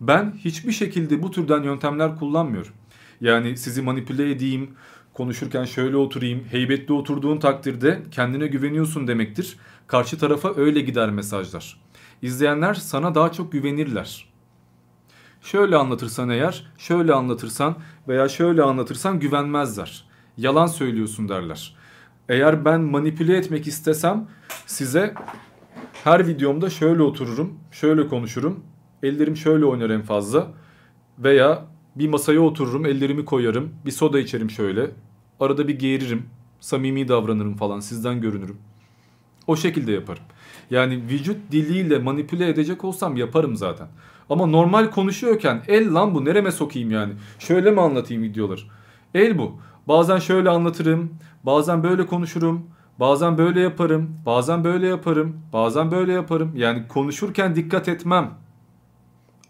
Ben 0.00 0.34
hiçbir 0.38 0.72
şekilde 0.72 1.22
bu 1.22 1.30
türden 1.30 1.62
yöntemler 1.62 2.16
kullanmıyorum. 2.16 2.72
Yani 3.20 3.56
sizi 3.56 3.82
manipüle 3.82 4.30
edeyim, 4.30 4.70
konuşurken 5.14 5.64
şöyle 5.64 5.96
oturayım, 5.96 6.44
heybetli 6.50 6.94
oturduğun 6.94 7.38
takdirde 7.38 8.02
kendine 8.10 8.46
güveniyorsun 8.46 9.08
demektir. 9.08 9.56
Karşı 9.86 10.18
tarafa 10.18 10.54
öyle 10.56 10.80
gider 10.80 11.10
mesajlar. 11.10 11.80
İzleyenler 12.22 12.74
sana 12.74 13.14
daha 13.14 13.32
çok 13.32 13.52
güvenirler. 13.52 14.32
Şöyle 15.42 15.76
anlatırsan 15.76 16.28
eğer, 16.28 16.72
şöyle 16.78 17.12
anlatırsan 17.12 17.76
veya 18.08 18.28
şöyle 18.28 18.62
anlatırsan 18.62 19.20
güvenmezler. 19.20 20.11
Yalan 20.36 20.66
söylüyorsun 20.66 21.28
derler. 21.28 21.76
Eğer 22.28 22.64
ben 22.64 22.80
manipüle 22.80 23.36
etmek 23.36 23.66
istesem 23.66 24.28
size 24.66 25.14
her 26.04 26.26
videomda 26.26 26.70
şöyle 26.70 27.02
otururum, 27.02 27.58
şöyle 27.72 28.08
konuşurum. 28.08 28.64
Ellerim 29.02 29.36
şöyle 29.36 29.64
oynar 29.64 29.90
en 29.90 30.02
fazla. 30.02 30.50
Veya 31.18 31.66
bir 31.96 32.08
masaya 32.08 32.40
otururum, 32.40 32.86
ellerimi 32.86 33.24
koyarım, 33.24 33.72
bir 33.86 33.90
soda 33.90 34.18
içerim 34.18 34.50
şöyle. 34.50 34.90
Arada 35.40 35.68
bir 35.68 35.78
geğiririm, 35.78 36.26
samimi 36.60 37.08
davranırım 37.08 37.56
falan, 37.56 37.80
sizden 37.80 38.20
görünürüm. 38.20 38.56
O 39.46 39.56
şekilde 39.56 39.92
yaparım. 39.92 40.22
Yani 40.70 41.02
vücut 41.10 41.52
diliyle 41.52 41.98
manipüle 41.98 42.48
edecek 42.48 42.84
olsam 42.84 43.16
yaparım 43.16 43.56
zaten. 43.56 43.88
Ama 44.30 44.46
normal 44.46 44.90
konuşuyorken 44.90 45.62
el 45.68 45.94
lan 45.94 46.14
bu 46.14 46.24
nereme 46.24 46.52
sokayım 46.52 46.90
yani. 46.90 47.12
Şöyle 47.38 47.70
mi 47.70 47.80
anlatayım 47.80 48.22
videoları? 48.22 48.60
El 49.14 49.38
bu. 49.38 49.58
Bazen 49.88 50.18
şöyle 50.18 50.50
anlatırım, 50.50 51.14
bazen 51.44 51.82
böyle 51.82 52.06
konuşurum, 52.06 52.66
bazen 53.00 53.38
böyle 53.38 53.60
yaparım, 53.60 54.16
bazen 54.26 54.64
böyle 54.64 54.86
yaparım, 54.86 55.36
bazen 55.52 55.90
böyle 55.90 56.12
yaparım. 56.12 56.52
Yani 56.56 56.88
konuşurken 56.88 57.56
dikkat 57.56 57.88
etmem. 57.88 58.30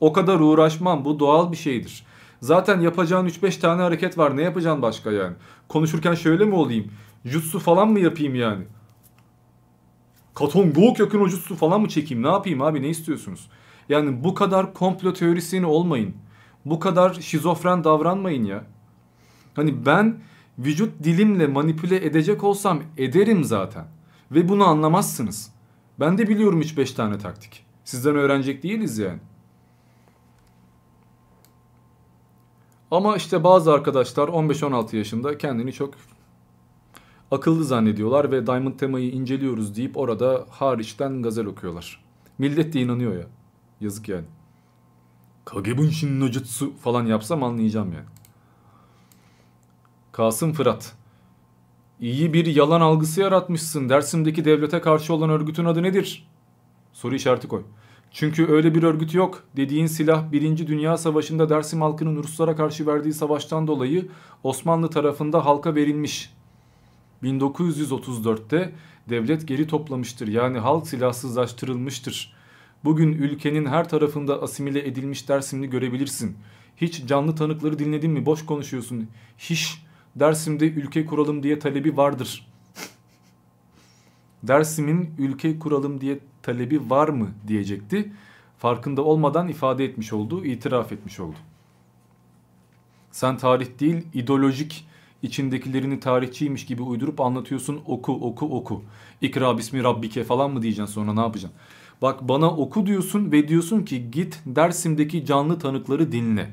O 0.00 0.12
kadar 0.12 0.40
uğraşmam. 0.40 1.04
Bu 1.04 1.18
doğal 1.18 1.52
bir 1.52 1.56
şeydir. 1.56 2.06
Zaten 2.40 2.80
yapacağın 2.80 3.28
3-5 3.28 3.60
tane 3.60 3.82
hareket 3.82 4.18
var. 4.18 4.36
Ne 4.36 4.42
yapacaksın 4.42 4.82
başka 4.82 5.10
yani? 5.10 5.34
Konuşurken 5.68 6.14
şöyle 6.14 6.44
mi 6.44 6.54
olayım? 6.54 6.92
Jutsu 7.24 7.58
falan 7.58 7.88
mı 7.88 8.00
yapayım 8.00 8.34
yani? 8.34 8.64
Katon 10.34 10.72
Gook 10.72 10.98
yakın 10.98 11.28
jutsu 11.28 11.56
falan 11.56 11.80
mı 11.80 11.88
çekeyim? 11.88 12.22
Ne 12.22 12.28
yapayım 12.28 12.62
abi? 12.62 12.82
Ne 12.82 12.88
istiyorsunuz? 12.88 13.48
Yani 13.88 14.24
bu 14.24 14.34
kadar 14.34 14.74
komplo 14.74 15.12
teorisyeni 15.12 15.66
olmayın. 15.66 16.14
Bu 16.64 16.80
kadar 16.80 17.14
şizofren 17.14 17.84
davranmayın 17.84 18.44
ya. 18.44 18.64
Hani 19.54 19.86
ben 19.86 20.20
vücut 20.58 21.04
dilimle 21.04 21.46
manipüle 21.46 22.06
edecek 22.06 22.44
olsam 22.44 22.82
ederim 22.96 23.44
zaten. 23.44 23.84
Ve 24.30 24.48
bunu 24.48 24.64
anlamazsınız. 24.64 25.52
Ben 26.00 26.18
de 26.18 26.28
biliyorum 26.28 26.62
3-5 26.62 26.94
tane 26.94 27.18
taktik. 27.18 27.66
Sizden 27.84 28.16
öğrenecek 28.16 28.62
değiliz 28.62 28.98
yani. 28.98 29.18
Ama 32.90 33.16
işte 33.16 33.44
bazı 33.44 33.72
arkadaşlar 33.72 34.28
15-16 34.28 34.96
yaşında 34.96 35.38
kendini 35.38 35.72
çok 35.72 35.94
akıllı 37.30 37.64
zannediyorlar 37.64 38.32
ve 38.32 38.46
Diamond 38.46 38.78
temayı 38.78 39.10
inceliyoruz 39.10 39.76
deyip 39.76 39.96
orada 39.96 40.46
hariçten 40.50 41.22
gazel 41.22 41.46
okuyorlar. 41.46 42.04
Millet 42.38 42.72
de 42.72 42.80
inanıyor 42.80 43.12
ya. 43.12 43.26
Yazık 43.80 44.08
yani. 44.08 44.24
Kagebunshin 45.44 46.20
no 46.20 46.26
jutsu 46.26 46.72
falan 46.76 47.06
yapsam 47.06 47.42
anlayacağım 47.42 47.92
yani. 47.92 48.06
Kasım 50.12 50.52
Fırat. 50.52 50.92
İyi 52.00 52.32
bir 52.32 52.46
yalan 52.46 52.80
algısı 52.80 53.20
yaratmışsın. 53.20 53.88
Dersim'deki 53.88 54.44
devlete 54.44 54.80
karşı 54.80 55.14
olan 55.14 55.30
örgütün 55.30 55.64
adı 55.64 55.82
nedir? 55.82 56.28
Soru 56.92 57.14
işareti 57.14 57.48
koy. 57.48 57.62
Çünkü 58.10 58.46
öyle 58.46 58.74
bir 58.74 58.82
örgüt 58.82 59.14
yok. 59.14 59.42
Dediğin 59.56 59.86
silah 59.86 60.32
1. 60.32 60.66
Dünya 60.66 60.96
Savaşı'nda 60.96 61.48
Dersim 61.48 61.80
halkının 61.80 62.22
Ruslara 62.22 62.56
karşı 62.56 62.86
verdiği 62.86 63.12
savaştan 63.12 63.66
dolayı 63.66 64.08
Osmanlı 64.42 64.90
tarafında 64.90 65.44
halka 65.44 65.74
verilmiş. 65.74 66.32
1934'te 67.22 68.72
devlet 69.08 69.48
geri 69.48 69.66
toplamıştır. 69.66 70.28
Yani 70.28 70.58
halk 70.58 70.86
silahsızlaştırılmıştır. 70.86 72.34
Bugün 72.84 73.12
ülkenin 73.12 73.66
her 73.66 73.88
tarafında 73.88 74.42
asimile 74.42 74.88
edilmiş 74.88 75.28
Dersimli 75.28 75.70
görebilirsin. 75.70 76.36
Hiç 76.76 77.06
canlı 77.06 77.34
tanıkları 77.34 77.78
dinledin 77.78 78.10
mi? 78.10 78.26
Boş 78.26 78.46
konuşuyorsun. 78.46 79.08
Hiç 79.38 79.82
Dersim'de 80.16 80.70
ülke 80.70 81.06
kuralım 81.06 81.42
diye 81.42 81.58
talebi 81.58 81.96
vardır. 81.96 82.46
Dersim'in 84.42 85.14
ülke 85.18 85.58
kuralım 85.58 86.00
diye 86.00 86.18
talebi 86.42 86.90
var 86.90 87.08
mı 87.08 87.30
diyecekti. 87.48 88.12
Farkında 88.58 89.02
olmadan 89.02 89.48
ifade 89.48 89.84
etmiş 89.84 90.12
oldu, 90.12 90.44
itiraf 90.44 90.92
etmiş 90.92 91.20
oldu. 91.20 91.36
Sen 93.10 93.36
tarih 93.36 93.78
değil, 93.80 94.06
ideolojik 94.14 94.86
içindekilerini 95.22 96.00
tarihçiymiş 96.00 96.66
gibi 96.66 96.82
uydurup 96.82 97.20
anlatıyorsun. 97.20 97.80
Oku, 97.86 98.12
oku, 98.12 98.46
oku. 98.46 98.82
İkra 99.20 99.58
bismi 99.58 99.84
rabbike 99.84 100.24
falan 100.24 100.50
mı 100.50 100.62
diyeceksin 100.62 100.94
sonra 100.94 101.14
ne 101.14 101.20
yapacaksın? 101.20 101.60
Bak 102.02 102.28
bana 102.28 102.50
oku 102.50 102.86
diyorsun 102.86 103.32
ve 103.32 103.48
diyorsun 103.48 103.84
ki 103.84 104.10
git 104.10 104.40
Dersim'deki 104.46 105.26
canlı 105.26 105.58
tanıkları 105.58 106.12
dinle. 106.12 106.50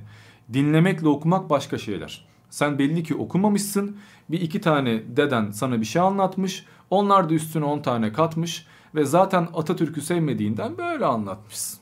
Dinlemekle 0.54 1.08
okumak 1.08 1.50
başka 1.50 1.78
şeyler. 1.78 2.29
Sen 2.50 2.80
belli 2.80 3.04
ki 3.04 3.16
okumamışsın. 3.16 3.98
Bir 4.30 4.42
iki 4.42 4.62
tane 4.62 5.18
deden 5.18 5.52
sana 5.52 5.82
bir 5.82 5.86
şey 5.86 6.02
anlatmış. 6.02 6.66
Onlar 6.90 7.30
da 7.30 7.34
üstüne 7.34 7.66
on 7.66 7.80
tane 7.80 8.14
katmış. 8.14 8.66
Ve 8.96 9.06
zaten 9.06 9.48
Atatürk'ü 9.54 10.02
sevmediğinden 10.02 10.78
böyle 10.78 11.06
anlatmışsın. 11.06 11.80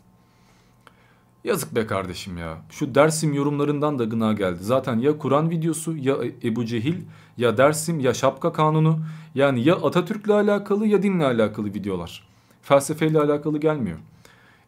Yazık 1.43 1.75
be 1.75 1.87
kardeşim 1.87 2.37
ya. 2.37 2.57
Şu 2.69 2.95
Dersim 2.95 3.33
yorumlarından 3.33 3.99
da 3.99 4.03
gına 4.03 4.33
geldi. 4.33 4.59
Zaten 4.61 4.99
ya 4.99 5.17
Kur'an 5.17 5.49
videosu 5.49 5.97
ya 5.97 6.17
Ebu 6.43 6.65
Cehil 6.65 7.01
ya 7.37 7.57
Dersim 7.57 7.99
ya 7.99 8.13
Şapka 8.13 8.53
Kanunu. 8.53 8.99
Yani 9.35 9.63
ya 9.63 9.75
Atatürk'le 9.75 10.29
alakalı 10.29 10.87
ya 10.87 11.03
dinle 11.03 11.25
alakalı 11.25 11.67
videolar. 11.67 12.27
Felsefeyle 12.61 13.19
alakalı 13.19 13.59
gelmiyor. 13.59 13.97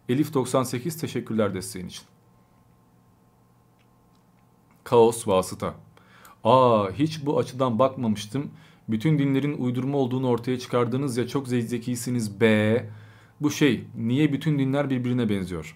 Elif 0.09 0.33
98 0.33 0.97
teşekkürler 0.97 1.53
desteğin 1.53 1.87
için. 1.87 2.03
Kaos 4.83 5.27
vasıta. 5.27 5.73
Aa 6.43 6.91
hiç 6.91 7.25
bu 7.25 7.39
açıdan 7.39 7.79
bakmamıştım. 7.79 8.51
Bütün 8.89 9.19
dinlerin 9.19 9.57
uydurma 9.57 9.97
olduğunu 9.97 10.27
ortaya 10.27 10.59
çıkardınız 10.59 11.17
ya 11.17 11.27
çok 11.27 11.47
zekisiniz 11.47 12.41
be. 12.41 12.89
Bu 13.41 13.51
şey 13.51 13.83
niye 13.97 14.33
bütün 14.33 14.59
dinler 14.59 14.89
birbirine 14.89 15.29
benziyor? 15.29 15.75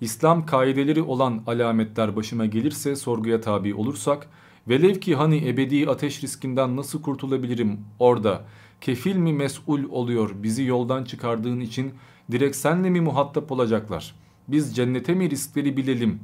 İslam 0.00 0.46
kaideleri 0.46 1.02
olan 1.02 1.42
alametler 1.46 2.16
başıma 2.16 2.46
gelirse 2.46 2.96
sorguya 2.96 3.40
tabi 3.40 3.74
olursak 3.74 4.28
velev 4.68 4.94
ki 4.94 5.14
hani 5.14 5.48
ebedi 5.48 5.88
ateş 5.88 6.22
riskinden 6.22 6.76
nasıl 6.76 7.02
kurtulabilirim 7.02 7.80
orada 7.98 8.44
kefil 8.80 9.16
mi 9.16 9.32
mesul 9.32 9.84
oluyor 9.90 10.30
bizi 10.34 10.64
yoldan 10.64 11.04
çıkardığın 11.04 11.60
için 11.60 11.92
direkt 12.32 12.56
senle 12.56 12.90
mi 12.90 13.00
muhatap 13.00 13.52
olacaklar? 13.52 14.14
Biz 14.48 14.76
cennete 14.76 15.14
mi 15.14 15.30
riskleri 15.30 15.76
bilelim? 15.76 16.20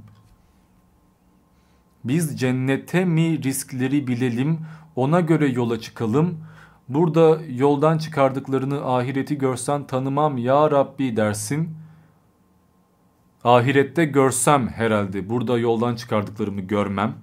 Biz 2.09 2.41
cennete 2.41 3.05
mi 3.05 3.43
riskleri 3.43 4.07
bilelim 4.07 4.59
ona 4.97 5.21
göre 5.21 5.47
yola 5.49 5.81
çıkalım. 5.81 6.45
Burada 6.89 7.41
yoldan 7.49 7.99
çıkardıklarını 7.99 8.85
ahireti 8.85 9.39
görsen 9.39 9.87
tanımam 9.87 10.39
ya 10.39 10.71
Rabbi 10.71 11.17
dersin. 11.17 11.77
Ahirette 13.45 14.05
görsem 14.05 14.69
herhalde 14.69 15.29
burada 15.29 15.59
yoldan 15.59 15.95
çıkardıklarımı 15.95 16.61
görmem. 16.61 17.15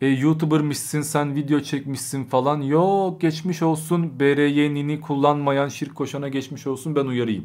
E 0.00 0.06
YouTuber'mışsın 0.06 1.02
sen 1.02 1.34
video 1.34 1.60
çekmişsin 1.60 2.24
falan. 2.24 2.60
Yok 2.60 3.20
geçmiş 3.20 3.62
olsun 3.62 4.20
BRY'nini 4.20 5.00
kullanmayan 5.00 5.68
şirk 5.68 5.94
koşana 5.94 6.28
geçmiş 6.28 6.66
olsun 6.66 6.96
ben 6.96 7.04
uyarayım. 7.06 7.44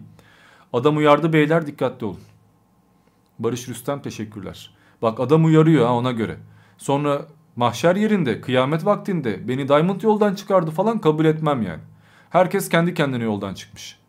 Adam 0.73 0.97
uyardı 0.97 1.33
beyler 1.33 1.67
dikkatli 1.67 2.05
olun. 2.05 2.34
Barış 3.39 3.69
Rüstem 3.69 4.01
teşekkürler. 4.01 4.75
Bak 5.01 5.19
adam 5.19 5.45
uyarıyor 5.45 5.85
ha 5.85 5.93
ona 5.93 6.11
göre. 6.11 6.37
Sonra 6.77 7.25
mahşer 7.55 7.95
yerinde 7.95 8.41
kıyamet 8.41 8.85
vaktinde 8.85 9.47
beni 9.47 9.67
Diamond 9.67 10.01
yoldan 10.01 10.35
çıkardı 10.35 10.71
falan 10.71 11.01
kabul 11.01 11.25
etmem 11.25 11.61
yani. 11.61 11.81
Herkes 12.29 12.69
kendi 12.69 12.93
kendine 12.93 13.23
yoldan 13.23 13.53
çıkmış. 13.53 13.99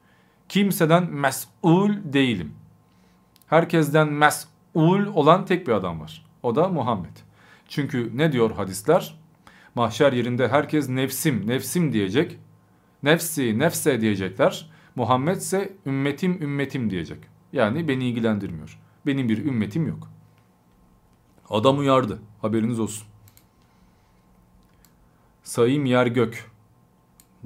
Kimseden 0.48 1.10
mesul 1.12 1.94
değilim. 2.04 2.54
Herkesten 3.46 4.12
mesul 4.12 5.06
olan 5.14 5.44
tek 5.44 5.66
bir 5.66 5.72
adam 5.72 6.00
var. 6.00 6.26
O 6.42 6.54
da 6.54 6.68
Muhammed. 6.68 7.16
Çünkü 7.68 8.10
ne 8.14 8.32
diyor 8.32 8.50
hadisler? 8.50 9.16
Mahşer 9.74 10.12
yerinde 10.12 10.48
herkes 10.48 10.88
nefsim, 10.88 11.48
nefsim 11.48 11.92
diyecek. 11.92 12.38
Nefsi, 13.02 13.58
nefse 13.58 14.00
diyecekler. 14.00 14.70
Muhammed 14.94 15.36
ise 15.36 15.72
ümmetim, 15.86 16.42
ümmetim 16.42 16.90
diyecek. 16.90 17.18
Yani 17.52 17.88
beni 17.88 18.08
ilgilendirmiyor. 18.08 18.78
Benim 19.06 19.28
bir 19.28 19.44
ümmetim 19.44 19.86
yok. 19.88 20.08
Adam 21.50 21.78
uyardı. 21.78 22.18
Haberiniz 22.42 22.80
olsun. 22.80 23.06
Sayım 25.44 25.84
yer 25.84 26.06
gök. 26.06 26.50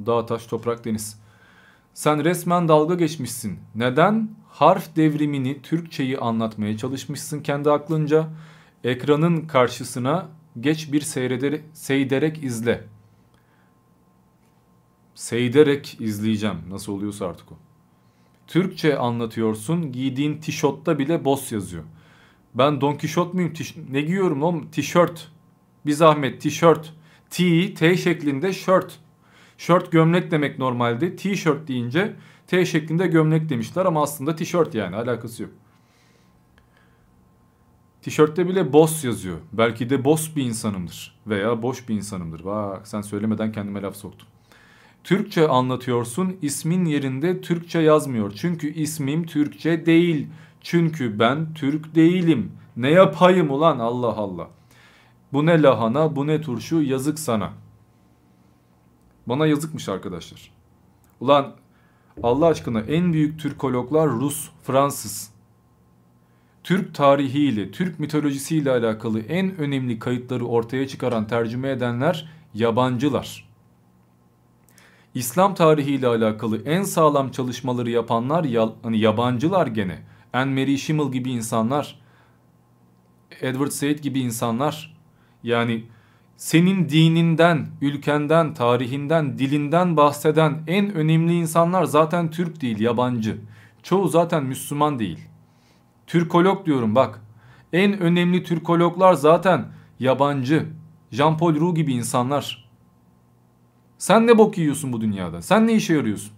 Dağ 0.06 0.26
taş 0.26 0.46
toprak 0.46 0.84
deniz. 0.84 1.20
Sen 1.94 2.24
resmen 2.24 2.68
dalga 2.68 2.94
geçmişsin. 2.94 3.58
Neden? 3.74 4.30
Harf 4.48 4.96
devrimini, 4.96 5.62
Türkçeyi 5.62 6.18
anlatmaya 6.18 6.76
çalışmışsın 6.76 7.40
kendi 7.40 7.70
aklınca. 7.70 8.28
Ekranın 8.84 9.46
karşısına 9.46 10.28
geç 10.60 10.92
bir 10.92 11.00
seyreder, 11.00 11.60
seyderek 11.72 12.44
izle. 12.44 12.84
Seyderek 15.14 16.00
izleyeceğim. 16.00 16.58
Nasıl 16.70 16.92
oluyorsa 16.92 17.26
artık 17.26 17.52
o. 17.52 17.69
Türkçe 18.50 18.98
anlatıyorsun. 18.98 19.92
Giydiğin 19.92 20.38
tişörtte 20.38 20.98
bile 20.98 21.24
boss 21.24 21.52
yazıyor. 21.52 21.84
Ben 22.54 22.80
Don 22.80 22.94
Kişot 22.94 23.34
muyum? 23.34 23.52
Tiş 23.52 23.76
ne 23.90 24.00
giyiyorum 24.00 24.42
oğlum? 24.42 24.70
Tişört. 24.70 25.28
Bir 25.86 25.92
zahmet 25.92 26.40
tişört. 26.40 26.94
T, 27.30 27.74
T 27.74 27.96
şeklinde 27.96 28.52
shirt. 28.52 28.98
Shirt 29.58 29.92
gömlek 29.92 30.30
demek 30.30 30.58
normalde. 30.58 31.16
T-shirt 31.16 31.68
deyince 31.68 32.16
T 32.46 32.66
şeklinde 32.66 33.06
gömlek 33.06 33.48
demişler 33.48 33.86
ama 33.86 34.02
aslında 34.02 34.36
tişört 34.36 34.74
yani 34.74 34.96
alakası 34.96 35.42
yok. 35.42 35.52
Tişörtte 38.02 38.48
bile 38.48 38.72
boss 38.72 39.04
yazıyor. 39.04 39.38
Belki 39.52 39.90
de 39.90 40.04
boss 40.04 40.36
bir 40.36 40.42
insanımdır 40.42 41.20
veya 41.26 41.62
boş 41.62 41.88
bir 41.88 41.94
insanımdır. 41.94 42.44
Bak 42.44 42.88
sen 42.88 43.00
söylemeden 43.00 43.52
kendime 43.52 43.82
laf 43.82 43.96
soktum. 43.96 44.28
Türkçe 45.04 45.48
anlatıyorsun 45.48 46.36
ismin 46.42 46.84
yerinde 46.84 47.40
Türkçe 47.40 47.78
yazmıyor. 47.78 48.32
Çünkü 48.36 48.74
ismim 48.74 49.26
Türkçe 49.26 49.86
değil. 49.86 50.26
Çünkü 50.60 51.18
ben 51.18 51.54
Türk 51.54 51.94
değilim. 51.94 52.52
Ne 52.76 52.90
yapayım 52.90 53.50
ulan 53.50 53.78
Allah 53.78 54.16
Allah. 54.16 54.48
Bu 55.32 55.46
ne 55.46 55.62
lahana 55.62 56.16
bu 56.16 56.26
ne 56.26 56.40
turşu 56.40 56.82
yazık 56.82 57.18
sana. 57.18 57.52
Bana 59.26 59.46
yazıkmış 59.46 59.88
arkadaşlar. 59.88 60.52
Ulan 61.20 61.52
Allah 62.22 62.46
aşkına 62.46 62.80
en 62.80 63.12
büyük 63.12 63.40
Türkologlar 63.40 64.08
Rus, 64.08 64.50
Fransız. 64.62 65.30
Türk 66.64 66.94
tarihiyle, 66.94 67.70
Türk 67.70 68.00
mitolojisiyle 68.00 68.70
alakalı 68.70 69.20
en 69.20 69.56
önemli 69.56 69.98
kayıtları 69.98 70.46
ortaya 70.46 70.88
çıkaran, 70.88 71.26
tercüme 71.26 71.70
edenler 71.70 72.28
yabancılar. 72.54 73.49
İslam 75.14 75.54
tarihiyle 75.54 76.06
alakalı 76.06 76.62
en 76.64 76.82
sağlam 76.82 77.30
çalışmaları 77.30 77.90
yapanlar 77.90 78.44
ya, 78.44 78.72
hani 78.82 78.98
yabancılar 78.98 79.66
gene. 79.66 79.98
Anne 80.32 80.60
Mary 80.60 80.76
Schimmel 80.76 81.12
gibi 81.12 81.30
insanlar, 81.30 82.00
Edward 83.40 83.70
Said 83.70 83.98
gibi 83.98 84.20
insanlar. 84.20 84.96
Yani 85.42 85.84
senin 86.36 86.88
dininden, 86.88 87.68
ülkenden, 87.80 88.54
tarihinden, 88.54 89.38
dilinden 89.38 89.96
bahseden 89.96 90.62
en 90.66 90.94
önemli 90.94 91.34
insanlar 91.34 91.84
zaten 91.84 92.30
Türk 92.30 92.60
değil, 92.60 92.80
yabancı. 92.80 93.38
Çoğu 93.82 94.08
zaten 94.08 94.44
Müslüman 94.44 94.98
değil. 94.98 95.18
Türkolog 96.06 96.66
diyorum 96.66 96.94
bak. 96.94 97.20
En 97.72 98.00
önemli 98.00 98.44
Türkologlar 98.44 99.14
zaten 99.14 99.66
yabancı. 99.98 100.66
Jean-Paul 101.12 101.60
Roux 101.60 101.74
gibi 101.74 101.92
insanlar. 101.92 102.69
Sen 104.00 104.26
ne 104.26 104.38
bok 104.38 104.58
yiyorsun 104.58 104.92
bu 104.92 105.00
dünyada? 105.00 105.42
Sen 105.42 105.66
ne 105.66 105.72
işe 105.72 105.94
yarıyorsun? 105.94 106.32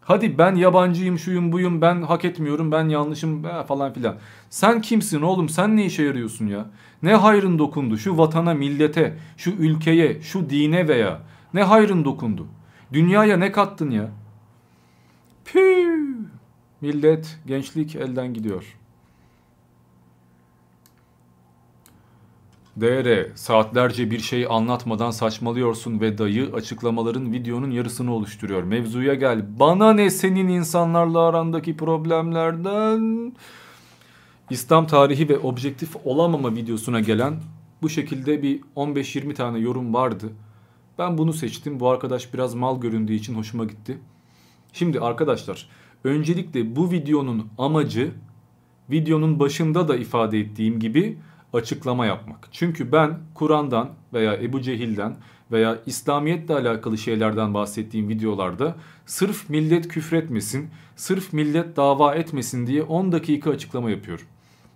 Hadi 0.00 0.38
ben 0.38 0.54
yabancıyım, 0.54 1.18
şuyum, 1.18 1.52
buyum, 1.52 1.80
ben 1.80 2.02
hak 2.02 2.24
etmiyorum, 2.24 2.72
ben 2.72 2.88
yanlışım 2.88 3.42
falan 3.68 3.92
filan. 3.92 4.16
Sen 4.50 4.80
kimsin 4.80 5.22
oğlum? 5.22 5.48
Sen 5.48 5.76
ne 5.76 5.86
işe 5.86 6.02
yarıyorsun 6.02 6.46
ya? 6.46 6.66
Ne 7.02 7.14
hayrın 7.14 7.58
dokundu 7.58 7.98
şu 7.98 8.18
vatana, 8.18 8.54
millete, 8.54 9.18
şu 9.36 9.50
ülkeye, 9.50 10.22
şu 10.22 10.50
dine 10.50 10.88
veya 10.88 11.20
ne 11.54 11.62
hayrın 11.62 12.04
dokundu? 12.04 12.46
Dünyaya 12.92 13.36
ne 13.36 13.52
kattın 13.52 13.90
ya? 13.90 14.10
Püh! 15.44 15.96
Millet, 16.80 17.38
gençlik 17.46 17.96
elden 17.96 18.34
gidiyor. 18.34 18.76
DR 22.80 23.34
saatlerce 23.34 24.10
bir 24.10 24.18
şey 24.18 24.46
anlatmadan 24.50 25.10
saçmalıyorsun 25.10 26.00
ve 26.00 26.18
dayı 26.18 26.50
açıklamaların 26.54 27.32
videonun 27.32 27.70
yarısını 27.70 28.14
oluşturuyor. 28.14 28.62
Mevzuya 28.62 29.14
gel. 29.14 29.58
Bana 29.58 29.92
ne 29.92 30.10
senin 30.10 30.48
insanlarla 30.48 31.20
arandaki 31.20 31.76
problemlerden? 31.76 33.32
İslam 34.50 34.86
tarihi 34.86 35.28
ve 35.28 35.38
objektif 35.38 35.96
olamama 36.04 36.54
videosuna 36.54 37.00
gelen 37.00 37.34
bu 37.82 37.88
şekilde 37.88 38.42
bir 38.42 38.60
15-20 38.76 39.34
tane 39.34 39.58
yorum 39.58 39.94
vardı. 39.94 40.32
Ben 40.98 41.18
bunu 41.18 41.32
seçtim. 41.32 41.80
Bu 41.80 41.90
arkadaş 41.90 42.34
biraz 42.34 42.54
mal 42.54 42.80
göründüğü 42.80 43.14
için 43.14 43.34
hoşuma 43.34 43.64
gitti. 43.64 43.98
Şimdi 44.72 45.00
arkadaşlar 45.00 45.68
öncelikle 46.04 46.76
bu 46.76 46.90
videonun 46.90 47.48
amacı 47.58 48.12
videonun 48.90 49.40
başında 49.40 49.88
da 49.88 49.96
ifade 49.96 50.40
ettiğim 50.40 50.80
gibi 50.80 51.18
açıklama 51.52 52.06
yapmak. 52.06 52.48
Çünkü 52.52 52.92
ben 52.92 53.18
Kur'an'dan 53.34 53.90
veya 54.12 54.34
Ebu 54.34 54.60
Cehil'den 54.60 55.16
veya 55.52 55.78
İslamiyetle 55.86 56.54
alakalı 56.54 56.98
şeylerden 56.98 57.54
bahsettiğim 57.54 58.08
videolarda 58.08 58.76
sırf 59.06 59.50
millet 59.50 59.88
küfretmesin, 59.88 60.70
sırf 60.96 61.32
millet 61.32 61.76
dava 61.76 62.14
etmesin 62.14 62.66
diye 62.66 62.82
10 62.82 63.12
dakika 63.12 63.50
açıklama 63.50 63.90
yapıyorum. 63.90 64.26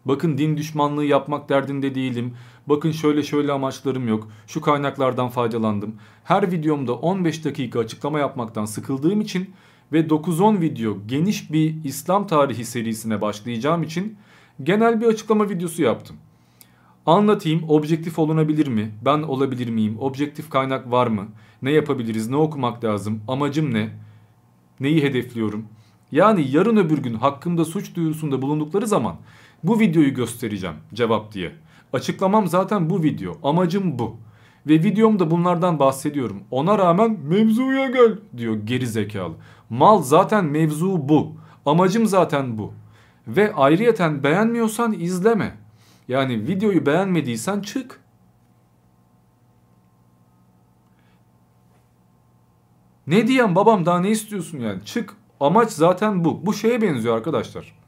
Bakın 0.05 0.39
din 0.39 0.57
düşmanlığı 0.57 1.05
yapmak 1.05 1.49
derdinde 1.49 1.95
değilim. 1.95 2.35
Bakın 2.67 2.93
şöyle 2.93 3.23
şöyle 3.23 3.53
amaçlarım 3.53 4.09
yok. 4.09 4.29
Şu 4.47 4.61
kaynaklardan 4.61 5.29
faydalandım. 5.29 5.95
Her 6.25 6.53
videomda 6.53 6.95
15 6.95 7.45
dakika 7.45 7.79
açıklama 7.79 8.19
yapmaktan 8.19 8.65
sıkıldığım 8.65 9.21
için 9.21 9.51
ve 9.93 10.01
9-10 10.01 10.61
video 10.61 10.99
geniş 11.07 11.53
bir 11.53 11.85
İslam 11.85 12.27
tarihi 12.27 12.65
serisine 12.65 13.21
başlayacağım 13.21 13.83
için 13.83 14.17
genel 14.63 15.01
bir 15.01 15.07
açıklama 15.07 15.49
videosu 15.49 15.83
yaptım. 15.83 16.17
Anlatayım 17.07 17.65
objektif 17.69 18.19
olunabilir 18.19 18.69
mi? 18.69 18.91
Ben 19.05 19.23
olabilir 19.23 19.71
miyim? 19.71 19.97
Objektif 20.01 20.51
kaynak 20.51 20.91
var 20.91 21.07
mı? 21.07 21.27
Ne 21.63 21.71
yapabiliriz? 21.71 22.29
Ne 22.29 22.37
okumak 22.37 22.85
lazım? 22.85 23.21
Amacım 23.29 23.75
ne? 23.75 23.89
Neyi 24.81 25.03
hedefliyorum? 25.03 25.65
Yani 26.13 26.51
yarın 26.51 26.77
öbür 26.77 26.99
gün 26.99 27.15
hakkımda 27.15 27.65
suç 27.65 27.95
duyurusunda 27.97 28.43
bulundukları 28.43 28.87
zaman 28.87 29.17
bu 29.65 29.81
videoyu 29.81 30.15
göstereceğim 30.15 30.77
cevap 30.95 31.33
diye. 31.33 31.53
Açıklamam 31.93 32.47
zaten 32.47 32.91
bu 32.91 33.03
video. 33.03 33.37
Amacım 33.43 33.99
bu. 33.99 34.17
Ve 34.67 34.75
videomda 34.75 35.31
bunlardan 35.31 35.79
bahsediyorum. 35.79 36.41
Ona 36.51 36.79
rağmen 36.79 37.19
mevzuya 37.29 37.87
gel 37.87 38.19
diyor 38.37 38.55
geri 38.55 38.87
zekalı. 38.87 39.35
Mal 39.71 40.03
zaten 40.03 40.45
mevzu 40.45 41.09
bu. 41.09 41.33
Amacım 41.67 42.07
zaten 42.07 42.59
bu. 42.59 42.73
Ve 43.29 43.55
ayrıyeten 43.55 44.23
beğenmiyorsan 44.23 44.93
izleme. 44.93 45.60
Yani 46.11 46.49
videoyu 46.49 46.87
beğenmediysen 46.87 47.61
çık. 47.61 48.01
Ne 53.07 53.27
diyen 53.27 53.55
babam 53.55 53.87
daha 53.87 54.01
ne 54.01 54.11
istiyorsun 54.11 54.59
yani? 54.59 54.85
Çık. 54.85 55.17
Amaç 55.41 55.71
zaten 55.71 56.25
bu. 56.25 56.47
Bu 56.47 56.55
şeye 56.55 56.83
benziyor 56.83 57.17
arkadaşlar. 57.17 57.79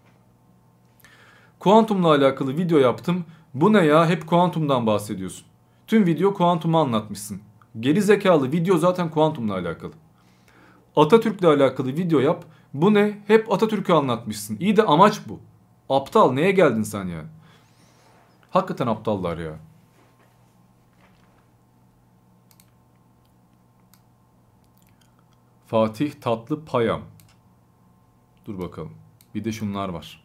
Kuantumla 1.58 2.08
alakalı 2.08 2.56
video 2.56 2.78
yaptım. 2.78 3.24
Bu 3.54 3.72
ne 3.72 3.84
ya? 3.84 4.08
Hep 4.08 4.26
kuantumdan 4.26 4.86
bahsediyorsun. 4.86 5.46
Tüm 5.86 6.06
video 6.06 6.34
kuantumu 6.34 6.78
anlatmışsın. 6.78 7.40
Geri 7.80 8.02
zekalı 8.02 8.52
video 8.52 8.78
zaten 8.78 9.10
kuantumla 9.10 9.54
alakalı. 9.54 9.92
Atatürk'le 10.96 11.44
alakalı 11.44 11.88
video 11.88 12.20
yap. 12.20 12.44
Bu 12.74 12.94
ne? 12.94 13.22
Hep 13.26 13.52
Atatürk'ü 13.52 13.92
anlatmışsın. 13.92 14.56
İyi 14.60 14.76
de 14.76 14.82
amaç 14.82 15.20
bu. 15.28 15.40
Aptal 15.88 16.32
neye 16.32 16.52
geldin 16.52 16.82
sen 16.82 17.04
yani? 17.04 17.28
Hakikaten 18.52 18.86
aptallar 18.86 19.38
ya. 19.38 19.58
Fatih 25.66 26.12
Tatlı 26.20 26.64
Payam. 26.64 27.02
Dur 28.46 28.58
bakalım. 28.58 28.92
Bir 29.34 29.44
de 29.44 29.52
şunlar 29.52 29.88
var. 29.88 30.24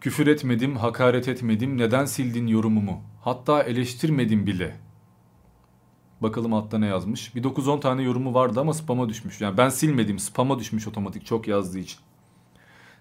Küfür 0.00 0.26
etmedim, 0.26 0.76
hakaret 0.76 1.28
etmedim. 1.28 1.78
Neden 1.78 2.04
sildin 2.04 2.46
yorumumu? 2.46 3.02
Hatta 3.22 3.62
eleştirmedim 3.62 4.46
bile. 4.46 4.76
Bakalım 6.20 6.54
altta 6.54 6.78
ne 6.78 6.86
yazmış. 6.86 7.34
Bir 7.34 7.42
9-10 7.42 7.80
tane 7.80 8.02
yorumu 8.02 8.34
vardı 8.34 8.60
ama 8.60 8.74
spama 8.74 9.08
düşmüş. 9.08 9.40
Yani 9.40 9.56
ben 9.56 9.68
silmedim, 9.68 10.18
spama 10.18 10.58
düşmüş 10.58 10.88
otomatik 10.88 11.26
çok 11.26 11.48
yazdığı 11.48 11.78
için. 11.78 12.00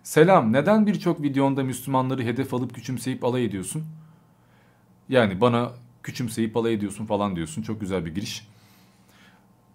Selam, 0.03 0.53
neden 0.53 0.87
birçok 0.87 1.21
videonda 1.21 1.63
Müslümanları 1.63 2.23
hedef 2.23 2.53
alıp 2.53 2.75
küçümseyip 2.75 3.23
alay 3.23 3.45
ediyorsun? 3.45 3.83
Yani 5.09 5.41
bana 5.41 5.71
küçümseyip 6.03 6.57
alay 6.57 6.73
ediyorsun 6.73 7.05
falan 7.05 7.35
diyorsun. 7.35 7.61
Çok 7.61 7.81
güzel 7.81 8.05
bir 8.05 8.15
giriş. 8.15 8.47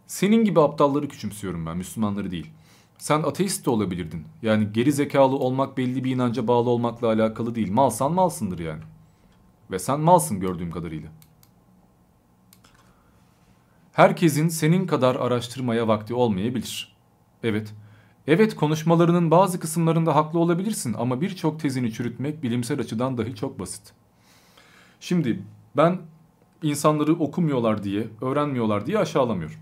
Senin 0.06 0.44
gibi 0.44 0.60
aptalları 0.60 1.08
küçümsüyorum 1.08 1.66
ben, 1.66 1.76
Müslümanları 1.76 2.30
değil. 2.30 2.50
Sen 2.98 3.22
ateist 3.22 3.66
de 3.66 3.70
olabilirdin. 3.70 4.24
Yani 4.42 4.72
geri 4.72 4.92
zekalı 4.92 5.36
olmak 5.36 5.76
belli 5.78 6.04
bir 6.04 6.10
inanca 6.10 6.48
bağlı 6.48 6.70
olmakla 6.70 7.08
alakalı 7.08 7.54
değil. 7.54 7.72
Malsan 7.72 8.12
malsındır 8.12 8.58
yani. 8.58 8.82
Ve 9.70 9.78
sen 9.78 10.00
malsın 10.00 10.40
gördüğüm 10.40 10.70
kadarıyla. 10.70 11.08
Herkesin 13.92 14.48
senin 14.48 14.86
kadar 14.86 15.16
araştırmaya 15.16 15.88
vakti 15.88 16.14
olmayabilir. 16.14 16.96
Evet. 17.42 17.74
Evet 18.28 18.56
konuşmalarının 18.56 19.30
bazı 19.30 19.60
kısımlarında 19.60 20.16
haklı 20.16 20.38
olabilirsin 20.38 20.94
ama 20.98 21.20
birçok 21.20 21.60
tezini 21.60 21.92
çürütmek 21.92 22.42
bilimsel 22.42 22.80
açıdan 22.80 23.18
dahi 23.18 23.34
çok 23.34 23.58
basit. 23.58 23.92
Şimdi 25.00 25.42
ben 25.76 25.98
insanları 26.62 27.12
okumuyorlar 27.12 27.82
diye, 27.82 28.06
öğrenmiyorlar 28.20 28.86
diye 28.86 28.98
aşağılamıyorum. 28.98 29.56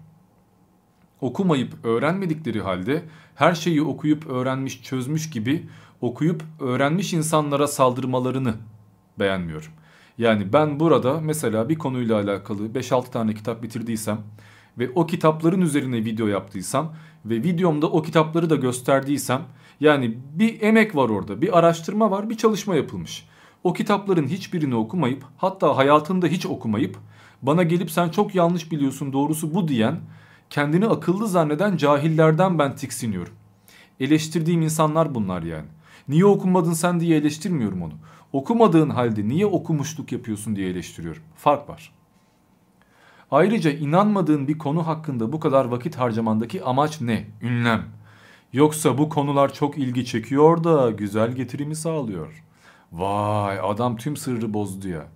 Okumayıp 1.21 1.85
öğrenmedikleri 1.85 2.61
halde 2.61 3.03
her 3.35 3.55
şeyi 3.55 3.83
okuyup 3.83 4.27
öğrenmiş, 4.27 4.83
çözmüş 4.83 5.31
gibi 5.31 5.69
okuyup 6.01 6.43
öğrenmiş 6.61 7.13
insanlara 7.13 7.67
saldırmalarını 7.67 8.55
beğenmiyorum. 9.19 9.73
Yani 10.19 10.53
ben 10.53 10.81
burada 10.81 11.21
mesela 11.21 11.69
bir 11.69 11.79
konuyla 11.79 12.21
alakalı 12.21 12.67
5-6 12.67 13.11
tane 13.11 13.35
kitap 13.35 13.63
bitirdiysem 13.63 14.19
ve 14.79 14.91
o 14.95 15.07
kitapların 15.07 15.61
üzerine 15.61 16.05
video 16.05 16.27
yaptıysam 16.27 16.95
ve 17.31 17.35
videomda 17.35 17.87
o 17.91 18.03
kitapları 18.03 18.51
da 18.51 18.57
gösterdiysem 18.57 19.43
yani 19.81 20.19
bir 20.35 20.63
emek 20.63 20.97
var 20.97 21.09
orada, 21.09 21.43
bir 21.43 21.59
araştırma 21.59 22.11
var, 22.11 22.31
bir 22.31 22.37
çalışma 22.37 22.77
yapılmış. 22.77 23.29
O 23.65 23.73
kitapların 23.73 24.27
hiçbirini 24.27 24.75
okumayıp 24.75 25.25
hatta 25.37 25.77
hayatında 25.77 26.27
hiç 26.27 26.47
okumayıp 26.47 26.99
bana 27.43 27.63
gelip 27.63 27.91
sen 27.91 28.09
çok 28.09 28.35
yanlış 28.35 28.73
biliyorsun 28.73 29.13
doğrusu 29.13 29.55
bu 29.55 29.69
diyen 29.69 30.01
kendini 30.51 30.87
akıllı 30.87 31.29
zanneden 31.29 31.77
cahillerden 31.77 32.59
ben 32.59 32.77
tiksiniyorum. 32.77 33.33
Eleştirdiğim 34.01 34.63
insanlar 34.63 35.15
bunlar 35.15 35.43
yani. 35.43 35.67
Niye 36.09 36.25
okumadın 36.25 36.73
sen 36.73 37.01
diye 37.01 37.19
eleştirmiyorum 37.19 37.83
onu. 37.83 37.93
Okumadığın 38.33 38.91
halde 38.91 39.29
niye 39.29 39.47
okumuşluk 39.47 40.13
yapıyorsun 40.13 40.57
diye 40.57 40.71
eleştiriyorum. 40.71 41.23
Fark 41.37 41.69
var. 41.69 41.96
Ayrıca 43.31 43.71
inanmadığın 43.71 44.49
bir 44.49 44.59
konu 44.59 44.87
hakkında 44.87 45.33
bu 45.33 45.41
kadar 45.41 45.65
vakit 45.65 45.97
harcamandaki 45.97 46.65
amaç 46.65 47.01
ne? 47.01 47.27
Ünlem. 47.43 47.85
Yoksa 48.53 48.99
bu 48.99 49.09
konular 49.09 49.55
çok 49.55 49.79
ilgi 49.79 50.05
çekiyor 50.05 50.65
da 50.65 50.91
güzel 50.91 51.33
getirimi 51.33 51.77
sağlıyor. 51.77 52.45
Vay 52.93 53.59
adam 53.63 53.97
tüm 53.97 54.17
sırrı 54.17 54.55
bozdu 54.55 54.89
ya. 54.89 55.07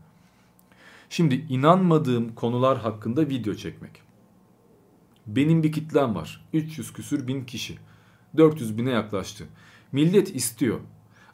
Şimdi 1.10 1.34
inanmadığım 1.34 2.34
konular 2.34 2.78
hakkında 2.78 3.28
video 3.28 3.54
çekmek. 3.54 4.02
Benim 5.26 5.62
bir 5.62 5.72
kitlem 5.72 6.14
var. 6.14 6.44
300 6.52 6.92
küsür 6.92 7.26
bin 7.26 7.44
kişi. 7.44 7.78
400 8.36 8.78
bine 8.78 8.90
yaklaştı. 8.90 9.44
Millet 9.92 10.34
istiyor. 10.36 10.80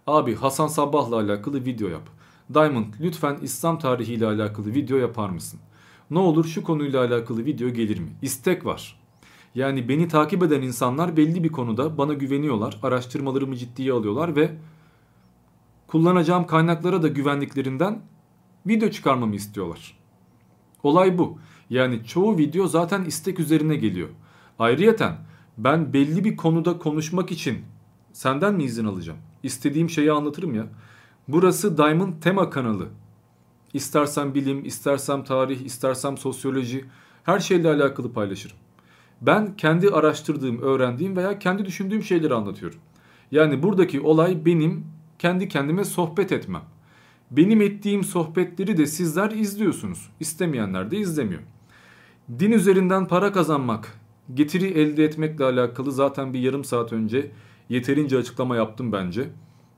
Abi 0.07 0.35
Hasan 0.35 0.67
Sabbah'la 0.67 1.17
alakalı 1.17 1.65
video 1.65 1.89
yap. 1.89 2.09
Diamond 2.55 2.95
lütfen 3.01 3.39
İslam 3.43 3.79
tarihiyle 3.79 4.27
alakalı 4.27 4.75
video 4.75 4.99
yapar 4.99 5.31
mısın? 5.31 5.61
Ne 6.11 6.19
olur 6.19 6.45
şu 6.45 6.63
konuyla 6.63 7.05
alakalı 7.05 7.45
video 7.45 7.69
gelir 7.69 7.99
mi? 7.99 8.09
İstek 8.23 8.65
var. 8.67 9.01
Yani 9.55 9.89
beni 9.89 10.09
takip 10.09 10.43
eden 10.43 10.63
insanlar 10.63 11.17
belli 11.17 11.45
bir 11.45 11.49
konuda 11.49 11.99
bana 11.99 12.13
güveniyorlar. 12.13 12.79
Araştırmalarımı 12.83 13.57
ciddiye 13.57 13.93
alıyorlar 13.93 14.37
ve 14.37 14.51
kullanacağım 15.87 16.47
kaynaklara 16.47 17.03
da 17.03 17.09
güvenliklerinden 17.09 18.01
video 18.67 18.91
çıkarmamı 18.91 19.35
istiyorlar. 19.35 19.99
Olay 20.83 21.19
bu. 21.19 21.39
Yani 21.71 22.05
çoğu 22.05 22.39
video 22.39 22.67
zaten 22.67 23.05
istek 23.05 23.41
üzerine 23.41 23.77
geliyor. 23.77 24.09
Ayrıyeten 24.59 25.17
ben 25.59 25.93
belli 25.93 26.25
bir 26.25 26.37
konuda 26.37 26.79
konuşmak 26.79 27.33
için 27.33 27.59
senden 28.13 28.55
mi 28.55 28.65
izin 28.65 28.85
alacağım? 28.85 29.19
İstediğim 29.43 29.91
şeyi 29.91 30.13
anlatırım 30.13 30.55
ya. 30.55 30.67
Burası 31.29 31.79
Diamond 31.79 32.13
tema 32.23 32.51
kanalı. 32.51 32.89
İstersen 33.75 34.35
bilim, 34.35 34.65
istersem 34.65 35.25
tarih, 35.25 35.61
istersem 35.61 36.19
sosyoloji 36.19 36.85
her 37.25 37.39
şeyle 37.39 37.69
alakalı 37.69 38.13
paylaşırım. 38.13 38.57
Ben 39.23 39.57
kendi 39.57 39.89
araştırdığım, 39.89 40.63
öğrendiğim 40.63 41.17
veya 41.17 41.39
kendi 41.39 41.65
düşündüğüm 41.65 42.03
şeyleri 42.03 42.35
anlatıyorum. 42.35 42.79
Yani 43.31 43.63
buradaki 43.63 44.01
olay 44.01 44.45
benim 44.45 44.87
kendi 45.19 45.49
kendime 45.49 45.85
sohbet 45.85 46.33
etmem. 46.33 46.63
Benim 47.31 47.61
ettiğim 47.61 48.05
sohbetleri 48.05 48.77
de 48.77 48.87
sizler 48.87 49.31
izliyorsunuz. 49.31 50.11
İstemeyenler 50.21 50.91
de 50.91 50.99
izlemiyor. 50.99 51.43
Din 52.39 52.53
üzerinden 52.53 53.09
para 53.09 53.33
kazanmak, 53.33 53.99
getiri 54.35 54.67
elde 54.67 55.05
etmekle 55.05 55.45
alakalı 55.45 55.93
zaten 55.93 56.33
bir 56.33 56.39
yarım 56.39 56.65
saat 56.65 56.93
önce 56.93 57.31
yeterince 57.69 58.19
açıklama 58.19 58.57
yaptım 58.57 58.93
bence. 58.93 59.29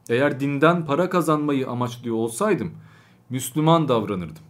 Eğer 0.09 0.41
dinden 0.41 0.87
para 0.87 1.11
kazanmayı 1.11 1.69
amaçlıyor 1.69 2.17
olsaydım 2.17 2.73
Müslüman 3.31 3.89
davranırdım. 3.89 4.43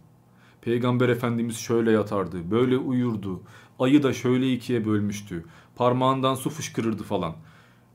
Peygamber 0.61 1.09
Efendimiz 1.09 1.57
şöyle 1.57 1.91
yatardı, 1.91 2.51
böyle 2.51 2.77
uyurdu. 2.77 3.41
Ayı 3.79 4.03
da 4.03 4.13
şöyle 4.13 4.53
ikiye 4.53 4.85
bölmüştü. 4.85 5.45
Parmağından 5.75 6.35
su 6.35 6.49
fışkırırdı 6.49 7.03
falan. 7.03 7.35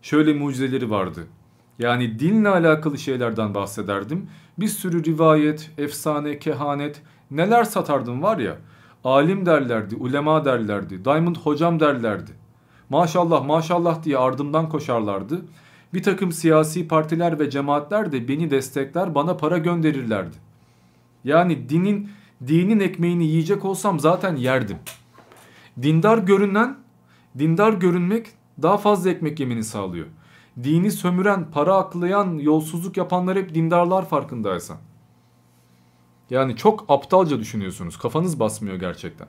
Şöyle 0.03 0.35
mucizeleri 0.35 0.91
vardı. 0.91 1.27
Yani 1.79 2.19
dinle 2.19 2.49
alakalı 2.49 2.99
şeylerden 2.99 3.55
bahsederdim. 3.55 4.31
Bir 4.59 4.69
sürü 4.69 5.05
rivayet, 5.05 5.71
efsane, 5.79 6.39
kehanet 6.39 7.03
neler 7.31 7.65
satardım 7.65 8.23
var 8.23 8.39
ya. 8.39 8.57
Alim 9.05 9.47
derlerdi, 9.47 9.97
ulema 9.97 10.45
derlerdi, 10.45 11.05
Diamond 11.05 11.37
hocam 11.37 11.81
derlerdi. 11.81 12.33
Maşallah 12.89 13.47
maşallah 13.47 14.03
diye 14.03 14.19
ardımdan 14.19 14.69
koşarlardı. 14.69 15.45
Bir 15.95 16.03
takım 16.03 16.33
siyasi 16.33 16.89
partiler 16.89 17.39
ve 17.39 17.51
cemaatler 17.51 18.13
de 18.13 18.29
beni 18.29 18.51
destekler 18.51 19.15
bana 19.15 19.37
para 19.37 19.59
gönderirlerdi. 19.59 20.37
Yani 21.25 21.69
dinin 21.69 22.11
dinin 22.47 22.81
ekmeğini 22.81 23.25
yiyecek 23.25 23.65
olsam 23.65 24.01
zaten 24.01 24.37
yerdim. 24.37 24.79
Dindar 25.83 26.19
görünen, 26.19 26.79
dindar 27.39 27.73
görünmek 27.73 28.27
daha 28.63 28.79
fazla 28.79 29.11
ekmek 29.11 29.41
yemeni 29.41 29.65
sağlıyor. 29.65 30.07
Dini 30.63 30.91
sömüren, 30.91 31.51
para 31.51 31.77
aklayan, 31.77 32.39
yolsuzluk 32.39 32.97
yapanlar 32.97 33.39
hep 33.39 33.55
dindarlar 33.55 34.09
farkındaysan. 34.09 34.77
Yani 36.31 36.57
çok 36.57 36.85
aptalca 36.89 37.39
düşünüyorsunuz. 37.39 37.99
Kafanız 37.99 38.41
basmıyor 38.41 38.77
gerçekten. 38.77 39.29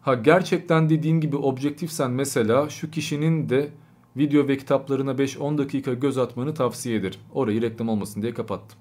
Ha 0.00 0.14
gerçekten 0.14 0.90
dediğin 0.90 1.20
gibi 1.20 1.36
objektifsen 1.36 2.10
mesela 2.10 2.68
şu 2.68 2.90
kişinin 2.90 3.48
de 3.48 3.70
video 4.18 4.48
ve 4.48 4.56
kitaplarına 4.56 5.10
5-10 5.10 5.58
dakika 5.58 5.94
göz 5.94 6.18
atmanı 6.18 6.54
tavsiye 6.54 6.96
ederim. 6.96 7.20
Orayı 7.32 7.62
reklam 7.62 7.88
olmasın 7.88 8.22
diye 8.22 8.34
kapattım. 8.34 8.78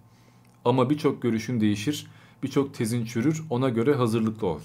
Ama 0.66 0.90
birçok 0.90 1.22
görüşün 1.22 1.62
değişir, 1.62 2.08
birçok 2.44 2.74
tezin 2.74 3.06
çürür 3.06 3.44
ona 3.50 3.70
göre 3.70 3.94
hazırlıklı 3.94 4.48
ol. 4.48 4.60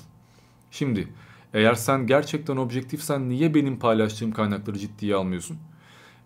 Şimdi 0.71 1.09
eğer 1.55 1.75
sen 1.75 2.07
gerçekten 2.07 2.57
objektifsen 2.57 3.29
niye 3.29 3.55
benim 3.55 3.79
paylaştığım 3.79 4.33
kaynakları 4.33 4.79
ciddiye 4.79 5.15
almıyorsun? 5.15 5.59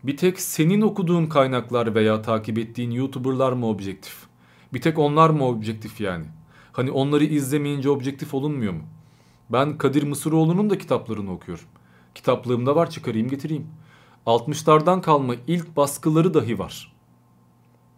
Bir 0.02 0.16
tek 0.16 0.40
senin 0.40 0.80
okuduğun 0.80 1.26
kaynaklar 1.26 1.94
veya 1.94 2.22
takip 2.22 2.58
ettiğin 2.58 2.90
YouTuber'lar 2.90 3.52
mı 3.52 3.66
objektif? 3.66 4.16
Bir 4.72 4.80
tek 4.80 4.98
onlar 4.98 5.30
mı 5.30 5.46
objektif 5.46 6.00
yani? 6.00 6.24
Hani 6.72 6.90
onları 6.90 7.24
izlemeyince 7.24 7.90
objektif 7.90 8.34
olunmuyor 8.34 8.72
mu? 8.72 8.82
Ben 9.50 9.78
Kadir 9.78 10.02
Mısıroğlu'nun 10.02 10.70
da 10.70 10.78
kitaplarını 10.78 11.32
okuyorum. 11.32 11.64
Kitaplığımda 12.14 12.76
var 12.76 12.90
çıkarayım 12.90 13.28
getireyim. 13.28 13.66
60'lardan 14.26 15.00
kalma 15.00 15.34
ilk 15.46 15.76
baskıları 15.76 16.34
dahi 16.34 16.58
var. 16.58 16.92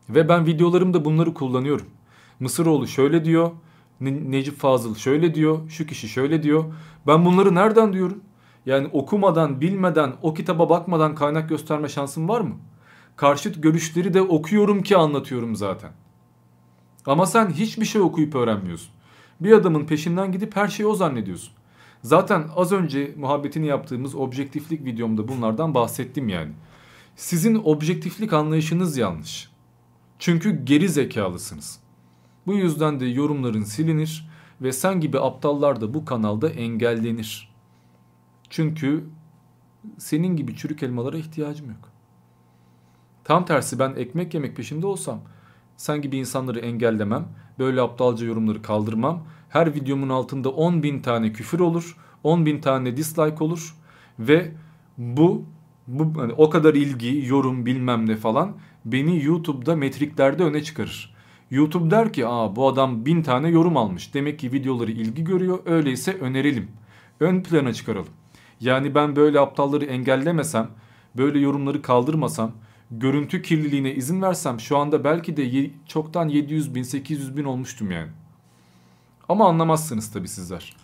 Ve 0.09 0.29
ben 0.29 0.47
videolarımda 0.47 1.05
bunları 1.05 1.35
kullanıyorum. 1.35 1.87
Mısıroğlu 2.41 2.87
şöyle 2.87 3.25
diyor, 3.25 3.51
ne 4.01 4.31
Necip 4.31 4.59
Fazıl 4.59 4.95
şöyle 4.95 5.35
diyor, 5.35 5.71
şu 5.71 5.87
kişi 5.87 6.09
şöyle 6.09 6.43
diyor. 6.43 6.65
Ben 7.07 7.25
bunları 7.25 7.55
nereden 7.55 7.93
diyorum? 7.93 8.21
Yani 8.67 8.89
okumadan, 8.93 9.61
bilmeden, 9.61 10.13
o 10.23 10.35
kitaba 10.35 10.71
bakmadan 10.71 11.15
kaynak 11.15 11.49
gösterme 11.49 11.89
şansım 11.89 12.29
var 12.29 12.41
mı? 12.41 12.55
Karşıt 13.17 13.63
görüşleri 13.63 14.15
de 14.15 14.23
okuyorum 14.23 14.83
ki 14.83 14.97
anlatıyorum 14.97 15.57
zaten. 15.57 15.91
Ama 17.07 17.27
sen 17.27 17.51
hiçbir 17.51 17.85
şey 17.85 18.01
okuyup 18.01 18.35
öğrenmiyorsun. 18.35 18.91
Bir 19.41 19.53
adamın 19.53 19.87
peşinden 19.87 20.33
gidip 20.33 20.57
her 20.57 20.69
şeyi 20.69 20.87
o 20.87 20.95
zannediyorsun. 20.95 21.58
Zaten 22.03 22.49
az 22.57 22.73
önce 22.73 23.15
muhabbetini 23.17 23.67
yaptığımız 23.67 24.15
objektiflik 24.15 24.85
videomda 24.85 25.29
bunlardan 25.29 25.75
bahsettim 25.75 26.29
yani. 26.29 26.53
Sizin 27.17 27.61
objektiflik 27.65 28.33
anlayışınız 28.33 28.97
yanlış. 28.97 29.51
Çünkü 30.19 30.65
geri 30.65 30.89
zekalısınız. 30.89 31.81
Bu 32.47 32.55
yüzden 32.55 33.01
de 33.01 33.07
yorumların 33.07 33.63
silinir 33.63 34.31
ve 34.61 34.73
sen 34.73 35.01
gibi 35.01 35.21
aptallar 35.21 35.81
da 35.81 35.95
bu 35.95 36.05
kanalda 36.05 36.49
engellenir. 36.49 37.55
Çünkü 38.51 39.05
senin 39.99 40.37
gibi 40.37 40.57
çürük 40.57 40.83
elmalara 40.83 41.17
ihtiyacım 41.19 41.69
yok. 41.69 41.93
Tam 43.25 43.45
tersi 43.45 43.79
ben 43.79 43.95
ekmek 43.97 44.35
yemek 44.35 44.57
peşinde 44.57 44.87
olsam 44.87 45.21
sen 45.77 46.03
gibi 46.03 46.17
insanları 46.17 46.59
engellemem, 46.59 47.29
böyle 47.59 47.81
aptalca 47.81 48.27
yorumları 48.27 48.63
kaldırmam. 48.63 49.25
Her 49.49 49.75
videomun 49.75 50.09
altında 50.09 50.49
10 50.49 50.83
bin 50.83 51.01
tane 51.01 51.33
küfür 51.33 51.61
olur, 51.61 51.97
10 52.25 52.47
bin 52.47 52.61
tane 52.61 52.97
dislike 52.97 53.45
olur 53.45 53.75
ve 54.19 54.53
bu 54.99 55.45
bu 55.89 56.21
hani 56.21 56.33
o 56.33 56.51
kadar 56.51 56.75
ilgi, 56.75 57.27
yorum 57.27 57.67
bilmem 57.67 58.09
ne 58.09 58.17
falan 58.17 58.57
beni 58.85 59.25
YouTube'da 59.25 59.77
metriklerde 59.77 60.45
öne 60.45 60.63
çıkarır. 60.63 61.15
YouTube 61.51 61.91
der 61.91 62.13
ki 62.13 62.27
aa 62.27 62.57
bu 62.57 62.69
adam 62.69 63.07
bin 63.07 63.23
tane 63.23 63.49
yorum 63.49 63.77
almış. 63.77 64.15
Demek 64.15 64.39
ki 64.39 64.53
videoları 64.53 64.91
ilgi 64.93 65.25
görüyor. 65.25 65.59
Öyleyse 65.67 66.13
önerelim. 66.13 66.69
Ön 67.21 67.43
plana 67.43 67.73
çıkaralım. 67.73 68.09
Yani 68.61 68.95
ben 68.95 69.17
böyle 69.17 69.41
aptalları 69.41 69.85
engellemesem, 69.85 70.69
böyle 71.17 71.39
yorumları 71.39 71.83
kaldırmasam, 71.83 72.53
görüntü 72.91 73.43
kirliliğine 73.43 73.95
izin 73.95 74.23
versem 74.23 74.61
şu 74.61 74.77
anda 74.77 75.05
belki 75.05 75.37
de 75.37 75.71
çoktan 75.87 76.29
700 76.29 76.75
bin 76.75 76.83
800 76.83 77.37
bin 77.37 77.45
olmuştum 77.45 77.91
yani. 77.91 78.09
Ama 79.29 79.49
anlamazsınız 79.49 80.13
tabii 80.13 80.29
sizler. 80.29 80.77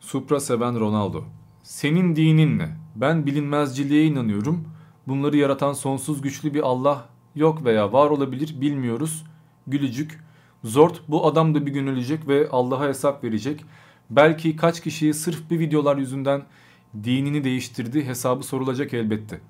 Supra 0.00 0.40
seven 0.40 0.80
Ronaldo. 0.80 1.24
Senin 1.62 2.16
dinin 2.16 2.58
ne? 2.58 2.76
Ben 2.96 3.26
bilinmezciliğe 3.26 4.06
inanıyorum. 4.06 4.68
Bunları 5.06 5.36
yaratan 5.36 5.72
sonsuz 5.72 6.22
güçlü 6.22 6.54
bir 6.54 6.62
Allah 6.62 7.08
yok 7.34 7.64
veya 7.64 7.92
var 7.92 8.10
olabilir 8.10 8.60
bilmiyoruz. 8.60 9.24
Gülücük. 9.66 10.20
Zort 10.64 11.02
bu 11.08 11.26
adam 11.26 11.54
da 11.54 11.66
bir 11.66 11.70
gün 11.72 11.86
ölecek 11.86 12.28
ve 12.28 12.48
Allah'a 12.50 12.88
hesap 12.88 13.24
verecek. 13.24 13.64
Belki 14.10 14.56
kaç 14.56 14.80
kişiyi 14.80 15.14
sırf 15.14 15.50
bir 15.50 15.58
videolar 15.58 15.96
yüzünden 15.96 16.42
dinini 17.04 17.44
değiştirdi 17.44 18.06
hesabı 18.06 18.42
sorulacak 18.42 18.94
elbette. 18.94 19.40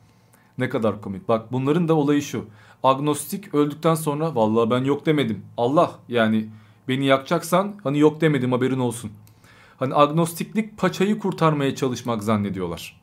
Ne 0.58 0.68
kadar 0.68 1.00
komik. 1.00 1.28
Bak 1.28 1.52
bunların 1.52 1.88
da 1.88 1.94
olayı 1.94 2.22
şu. 2.22 2.44
Agnostik 2.82 3.54
öldükten 3.54 3.94
sonra 3.94 4.34
vallahi 4.34 4.70
ben 4.70 4.84
yok 4.84 5.06
demedim. 5.06 5.44
Allah 5.56 5.98
yani 6.08 6.48
beni 6.88 7.06
yakacaksan 7.06 7.74
hani 7.84 7.98
yok 7.98 8.20
demedim 8.20 8.52
haberin 8.52 8.78
olsun. 8.78 9.10
Hani 9.78 9.94
agnostiklik 9.94 10.78
paçayı 10.78 11.18
kurtarmaya 11.18 11.74
çalışmak 11.74 12.22
zannediyorlar. 12.22 13.00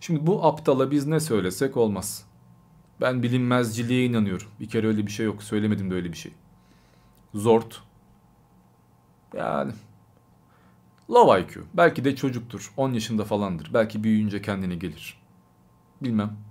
Şimdi 0.00 0.26
bu 0.26 0.44
aptala 0.44 0.90
biz 0.90 1.06
ne 1.06 1.20
söylesek 1.20 1.76
olmaz. 1.76 2.26
Ben 3.00 3.22
bilinmezciliğe 3.22 4.06
inanıyorum. 4.06 4.48
Bir 4.60 4.68
kere 4.68 4.86
öyle 4.86 5.06
bir 5.06 5.12
şey 5.12 5.26
yok. 5.26 5.42
Söylemedim 5.42 5.90
de 5.90 5.94
öyle 5.94 6.12
bir 6.12 6.16
şey. 6.16 6.32
Zort. 7.34 7.82
Yani 9.36 9.72
low 11.10 11.40
IQ. 11.40 11.64
Belki 11.74 12.04
de 12.04 12.16
çocuktur. 12.16 12.72
10 12.76 12.92
yaşında 12.92 13.24
falandır. 13.24 13.70
Belki 13.74 14.04
büyüyünce 14.04 14.42
kendine 14.42 14.74
gelir. 14.74 15.18
Bilmem. 16.02 16.45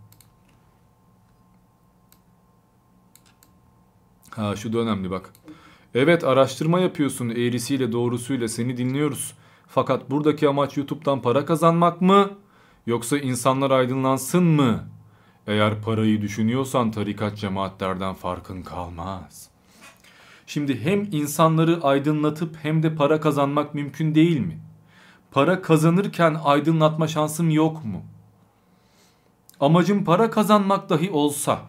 Ha 4.35 4.55
şu 4.55 4.73
da 4.73 4.77
önemli 4.77 5.11
bak. 5.11 5.33
Evet 5.93 6.23
araştırma 6.23 6.79
yapıyorsun 6.79 7.29
eğrisiyle 7.29 7.91
doğrusuyla 7.91 8.47
seni 8.47 8.77
dinliyoruz. 8.77 9.33
Fakat 9.67 10.11
buradaki 10.11 10.49
amaç 10.49 10.77
YouTube'dan 10.77 11.21
para 11.21 11.45
kazanmak 11.45 12.01
mı? 12.01 12.29
Yoksa 12.85 13.17
insanlar 13.17 13.71
aydınlansın 13.71 14.43
mı? 14.43 14.83
Eğer 15.47 15.81
parayı 15.81 16.21
düşünüyorsan 16.21 16.91
tarikat 16.91 17.37
cemaatlerden 17.37 18.13
farkın 18.13 18.61
kalmaz. 18.61 19.49
Şimdi 20.47 20.81
hem 20.81 21.07
insanları 21.11 21.79
aydınlatıp 21.83 22.57
hem 22.61 22.83
de 22.83 22.95
para 22.95 23.19
kazanmak 23.19 23.73
mümkün 23.75 24.15
değil 24.15 24.39
mi? 24.39 24.59
Para 25.31 25.61
kazanırken 25.61 26.37
aydınlatma 26.43 27.07
şansım 27.07 27.49
yok 27.49 27.85
mu? 27.85 28.01
Amacım 29.59 30.03
para 30.03 30.29
kazanmak 30.29 30.89
dahi 30.89 31.11
olsa, 31.11 31.59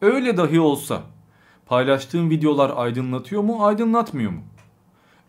öyle 0.00 0.36
dahi 0.36 0.60
olsa 0.60 1.02
paylaştığım 1.68 2.30
videolar 2.30 2.72
aydınlatıyor 2.76 3.42
mu, 3.42 3.66
aydınlatmıyor 3.66 4.30
mu? 4.30 4.40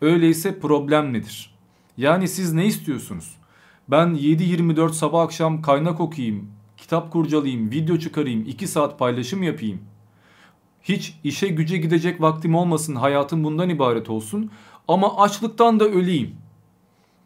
Öyleyse 0.01 0.59
problem 0.59 1.13
nedir? 1.13 1.55
Yani 1.97 2.27
siz 2.27 2.53
ne 2.53 2.65
istiyorsunuz? 2.65 3.35
Ben 3.87 4.07
7-24 4.07 4.93
sabah 4.93 5.21
akşam 5.21 5.61
kaynak 5.61 5.99
okuyayım, 5.99 6.51
kitap 6.77 7.11
kurcalayayım, 7.11 7.71
video 7.71 7.97
çıkarayım, 7.97 8.45
2 8.47 8.67
saat 8.67 8.99
paylaşım 8.99 9.43
yapayım. 9.43 9.79
Hiç 10.83 11.15
işe 11.23 11.47
güce 11.47 11.77
gidecek 11.77 12.21
vaktim 12.21 12.55
olmasın, 12.55 12.95
hayatım 12.95 13.43
bundan 13.43 13.69
ibaret 13.69 14.09
olsun. 14.09 14.51
Ama 14.87 15.17
açlıktan 15.17 15.79
da 15.79 15.85
öleyim. 15.85 16.35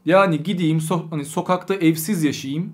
Yani 0.06 0.44
gideyim 0.44 0.82
so 0.82 1.06
hani 1.10 1.26
sokakta 1.26 1.76
evsiz 1.76 2.24
yaşayayım. 2.24 2.74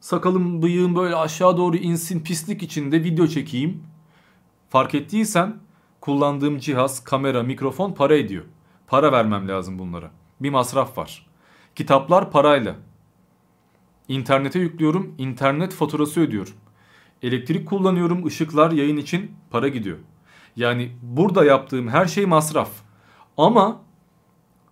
Sakalım 0.00 0.62
bıyığım 0.62 0.96
böyle 0.96 1.16
aşağı 1.16 1.56
doğru 1.56 1.76
insin 1.76 2.20
pislik 2.20 2.62
içinde 2.62 3.04
video 3.04 3.26
çekeyim. 3.26 3.82
Fark 4.74 4.94
ettiysen 4.94 5.56
kullandığım 6.00 6.58
cihaz, 6.58 7.04
kamera, 7.04 7.42
mikrofon 7.42 7.92
para 7.92 8.16
ediyor. 8.16 8.44
Para 8.86 9.12
vermem 9.12 9.48
lazım 9.48 9.78
bunlara. 9.78 10.10
Bir 10.40 10.50
masraf 10.50 10.98
var. 10.98 11.26
Kitaplar 11.74 12.30
parayla. 12.30 12.76
İnternete 14.08 14.58
yüklüyorum, 14.58 15.14
internet 15.18 15.72
faturası 15.74 16.20
ödüyorum. 16.20 16.52
Elektrik 17.22 17.68
kullanıyorum, 17.68 18.26
ışıklar, 18.26 18.70
yayın 18.70 18.96
için 18.96 19.32
para 19.50 19.68
gidiyor. 19.68 19.98
Yani 20.56 20.92
burada 21.02 21.44
yaptığım 21.44 21.88
her 21.88 22.06
şey 22.06 22.26
masraf. 22.26 22.70
Ama 23.36 23.80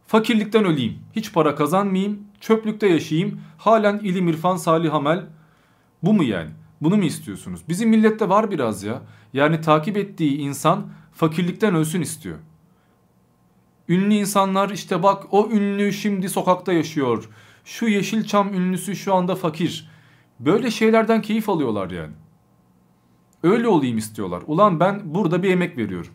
fakirlikten 0.06 0.64
öleyim, 0.64 0.98
hiç 1.16 1.32
para 1.32 1.54
kazanmayayım, 1.54 2.18
çöplükte 2.40 2.86
yaşayayım, 2.86 3.40
halen 3.58 3.98
ilim 3.98 4.28
irfan 4.28 4.56
salih 4.56 4.94
amel. 4.94 5.26
Bu 6.02 6.12
mu 6.12 6.22
yani? 6.22 6.50
Bunu 6.82 6.96
mu 6.96 7.04
istiyorsunuz? 7.04 7.60
Bizim 7.68 7.90
millette 7.90 8.28
var 8.28 8.50
biraz 8.50 8.82
ya. 8.82 9.02
Yani 9.32 9.60
takip 9.60 9.96
ettiği 9.96 10.38
insan 10.38 10.86
fakirlikten 11.12 11.74
ölsün 11.74 12.00
istiyor. 12.00 12.38
Ünlü 13.88 14.14
insanlar 14.14 14.70
işte 14.70 15.02
bak 15.02 15.26
o 15.30 15.50
ünlü 15.50 15.92
şimdi 15.92 16.28
sokakta 16.28 16.72
yaşıyor. 16.72 17.28
Şu 17.64 17.88
Yeşilçam 17.88 18.54
ünlüsü 18.54 18.96
şu 18.96 19.14
anda 19.14 19.34
fakir. 19.34 19.90
Böyle 20.40 20.70
şeylerden 20.70 21.22
keyif 21.22 21.48
alıyorlar 21.48 21.90
yani. 21.90 22.12
Öyle 23.42 23.68
olayım 23.68 23.98
istiyorlar. 23.98 24.42
Ulan 24.46 24.80
ben 24.80 25.02
burada 25.04 25.42
bir 25.42 25.50
emek 25.50 25.78
veriyorum. 25.78 26.12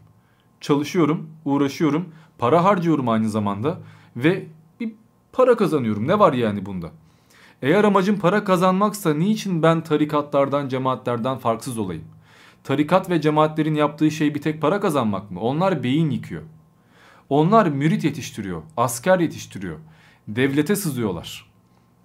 Çalışıyorum, 0.61 1.29
uğraşıyorum, 1.45 2.13
para 2.37 2.63
harcıyorum 2.63 3.09
aynı 3.09 3.29
zamanda 3.29 3.79
ve 4.15 4.47
bir 4.79 4.93
para 5.31 5.57
kazanıyorum. 5.57 6.07
Ne 6.07 6.19
var 6.19 6.33
yani 6.33 6.65
bunda? 6.65 6.91
Eğer 7.61 7.83
amacım 7.83 8.19
para 8.19 8.43
kazanmaksa 8.43 9.13
niçin 9.13 9.63
ben 9.63 9.83
tarikatlardan, 9.83 10.67
cemaatlerden 10.67 11.37
farksız 11.37 11.77
olayım? 11.77 12.05
Tarikat 12.63 13.09
ve 13.09 13.21
cemaatlerin 13.21 13.75
yaptığı 13.75 14.11
şey 14.11 14.35
bir 14.35 14.41
tek 14.41 14.61
para 14.61 14.79
kazanmak 14.79 15.31
mı? 15.31 15.39
Onlar 15.39 15.83
beyin 15.83 16.09
yıkıyor. 16.09 16.41
Onlar 17.29 17.67
mürit 17.67 18.03
yetiştiriyor, 18.03 18.61
asker 18.77 19.19
yetiştiriyor. 19.19 19.77
Devlete 20.27 20.75
sızıyorlar. 20.75 21.51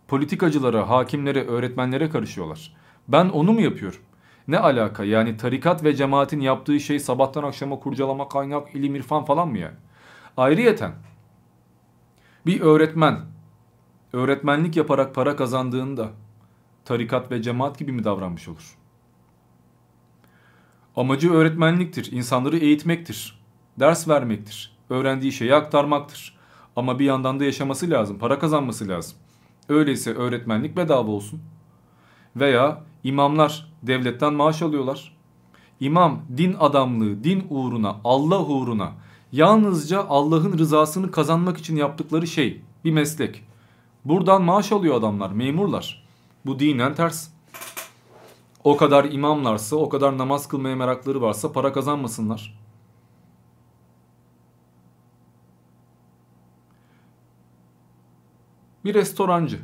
Politikacılara, 0.09 0.89
hakimlere, 0.89 1.47
öğretmenlere 1.47 2.09
karışıyorlar. 2.09 2.77
Ben 3.09 3.29
onu 3.29 3.53
mu 3.53 3.61
yapıyorum? 3.61 4.01
Ne 4.49 4.59
alaka 4.59 5.05
yani 5.05 5.37
tarikat 5.37 5.85
ve 5.85 5.97
cemaatin 5.97 6.41
yaptığı 6.41 6.81
şey 6.81 6.99
sabahtan 6.99 7.43
akşama 7.43 7.79
kurcalama, 7.79 8.29
kaynak, 8.29 8.75
ilim, 8.75 8.95
irfan 8.95 9.25
falan 9.25 9.49
mı 9.49 9.59
yani? 9.59 9.77
Ayrıyeten 10.37 10.93
bir 12.47 12.61
öğretmen 12.61 13.32
öğretmenlik 14.13 14.77
yaparak 14.77 15.15
para 15.15 15.37
kazandığında 15.37 16.11
tarikat 16.85 17.31
ve 17.31 17.43
cemaat 17.43 17.79
gibi 17.79 17.93
mi 17.93 18.05
davranmış 18.05 18.49
olur? 18.49 18.77
Amacı 20.97 21.33
öğretmenliktir, 21.33 22.13
insanları 22.13 22.59
eğitmektir, 22.59 23.43
ders 23.81 24.09
vermektir, 24.09 24.77
öğrendiği 24.91 25.33
şeyi 25.33 25.55
aktarmaktır. 25.55 26.37
Ama 26.77 26.99
bir 26.99 27.05
yandan 27.05 27.41
da 27.41 27.45
yaşaması 27.45 27.91
lazım, 27.91 28.19
para 28.19 28.39
kazanması 28.39 28.89
lazım. 28.89 29.19
Öyleyse 29.69 30.15
öğretmenlik 30.15 30.77
bedava 30.77 31.11
olsun. 31.11 31.41
Veya 32.37 32.83
imamlar 33.05 33.73
devletten 33.83 34.35
maaş 34.35 34.63
alıyorlar. 34.63 35.17
İmam 35.81 36.23
din 36.37 36.57
adamlığı, 36.61 37.25
din 37.25 37.47
uğruna, 37.51 37.97
Allah 38.05 38.41
uğruna 38.41 38.93
yalnızca 39.33 40.05
Allah'ın 40.09 40.59
rızasını 40.59 41.11
kazanmak 41.11 41.59
için 41.59 41.77
yaptıkları 41.77 42.27
şey 42.27 42.61
bir 42.85 42.93
meslek. 42.93 43.45
Buradan 44.05 44.43
maaş 44.43 44.73
alıyor 44.73 44.95
adamlar, 44.95 45.31
memurlar. 45.31 46.09
Bu 46.47 46.59
dinen 46.59 46.95
ters. 46.95 47.29
O 48.65 48.77
kadar 48.77 49.05
imamlarsa, 49.05 49.77
o 49.77 49.89
kadar 49.89 50.19
namaz 50.19 50.49
kılmaya 50.49 50.77
merakları 50.77 51.23
varsa 51.23 51.53
para 51.53 51.73
kazanmasınlar. 51.73 52.63
Bir 58.85 58.95
restorancı. 58.95 59.61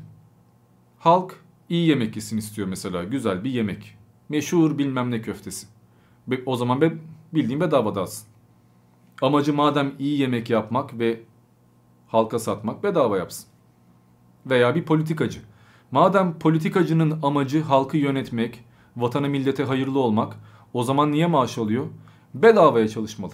Halk 0.98 1.44
iyi 1.68 1.88
yemek 1.88 2.16
yesin 2.16 2.38
istiyor 2.38 2.68
mesela. 2.68 3.04
Güzel 3.04 3.44
bir 3.44 3.50
yemek. 3.50 3.98
Meşhur 4.28 4.78
bilmem 4.78 5.10
ne 5.10 5.22
köftesi. 5.22 5.66
O 6.46 6.56
zaman 6.56 6.80
be, 6.80 6.92
bildiğin 7.34 7.60
bedava 7.60 7.94
dağıtsın. 7.94 8.28
Amacı 9.22 9.54
madem 9.54 9.94
iyi 9.98 10.20
yemek 10.20 10.50
yapmak 10.50 10.98
ve 10.98 11.20
halka 12.08 12.38
satmak 12.38 12.82
bedava 12.82 13.18
yapsın. 13.18 13.47
Veya 14.46 14.74
bir 14.74 14.84
politikacı. 14.84 15.40
Madem 15.90 16.38
politikacının 16.38 17.18
amacı 17.22 17.62
halkı 17.62 17.96
yönetmek, 17.96 18.64
vatana 18.96 19.28
millete 19.28 19.64
hayırlı 19.64 19.98
olmak, 19.98 20.36
o 20.72 20.82
zaman 20.82 21.12
niye 21.12 21.26
maaş 21.26 21.58
alıyor? 21.58 21.86
Bedavaya 22.34 22.88
çalışmalı. 22.88 23.32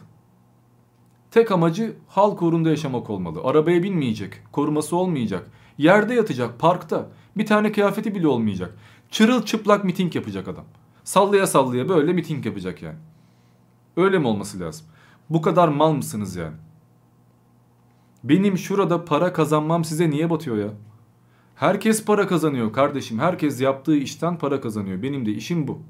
Tek 1.31 1.51
amacı 1.51 1.97
halk 2.09 2.43
uğrunda 2.43 2.71
yaşamak 2.71 3.11
olmalı. 3.11 3.41
Arabaya 3.45 3.83
binmeyecek, 3.83 4.33
koruması 4.53 4.97
olmayacak. 4.97 5.51
Yerde 5.79 6.15
yatacak, 6.15 6.59
parkta. 6.59 7.09
Bir 7.37 7.47
tane 7.47 7.73
kıyafeti 7.73 8.15
bile 8.15 8.29
olmayacak. 8.29 8.79
Çırılçıplak 9.11 9.85
miting 9.85 10.15
yapacak 10.17 10.49
adam. 10.49 10.65
Sallaya 11.05 11.47
sallaya 11.47 11.89
böyle 11.89 12.13
miting 12.13 12.47
yapacak 12.47 12.83
yani. 12.83 12.97
Öyle 13.97 14.19
mi 14.19 14.27
olması 14.27 14.61
lazım? 14.61 14.87
Bu 15.31 15.43
kadar 15.43 15.69
mal 15.69 15.93
mısınız 15.93 16.37
yani? 16.37 16.57
Benim 18.25 18.59
şurada 18.59 19.05
para 19.05 19.33
kazanmam 19.33 19.85
size 19.85 20.11
niye 20.11 20.31
batıyor 20.31 20.57
ya? 20.57 20.69
Herkes 21.57 22.05
para 22.05 22.27
kazanıyor 22.27 22.73
kardeşim. 22.73 23.19
Herkes 23.19 23.61
yaptığı 23.61 23.97
işten 23.97 24.39
para 24.39 24.61
kazanıyor. 24.61 25.03
Benim 25.03 25.27
de 25.27 25.31
işim 25.31 25.69
bu. 25.69 25.83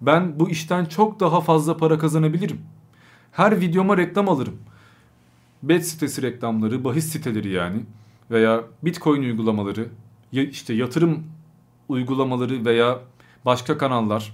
Ben 0.00 0.40
bu 0.40 0.50
işten 0.50 0.84
çok 0.84 1.20
daha 1.20 1.40
fazla 1.40 1.76
para 1.76 1.98
kazanabilirim. 1.98 2.60
Her 3.32 3.60
videoma 3.60 3.96
reklam 3.96 4.28
alırım. 4.28 4.56
Bet 5.62 5.86
sitesi 5.86 6.22
reklamları, 6.22 6.84
bahis 6.84 7.04
siteleri 7.04 7.48
yani 7.48 7.80
veya 8.30 8.64
Bitcoin 8.82 9.22
uygulamaları, 9.22 9.88
işte 10.32 10.74
yatırım 10.74 11.24
uygulamaları 11.88 12.64
veya 12.64 12.98
başka 13.44 13.78
kanallar 13.78 14.32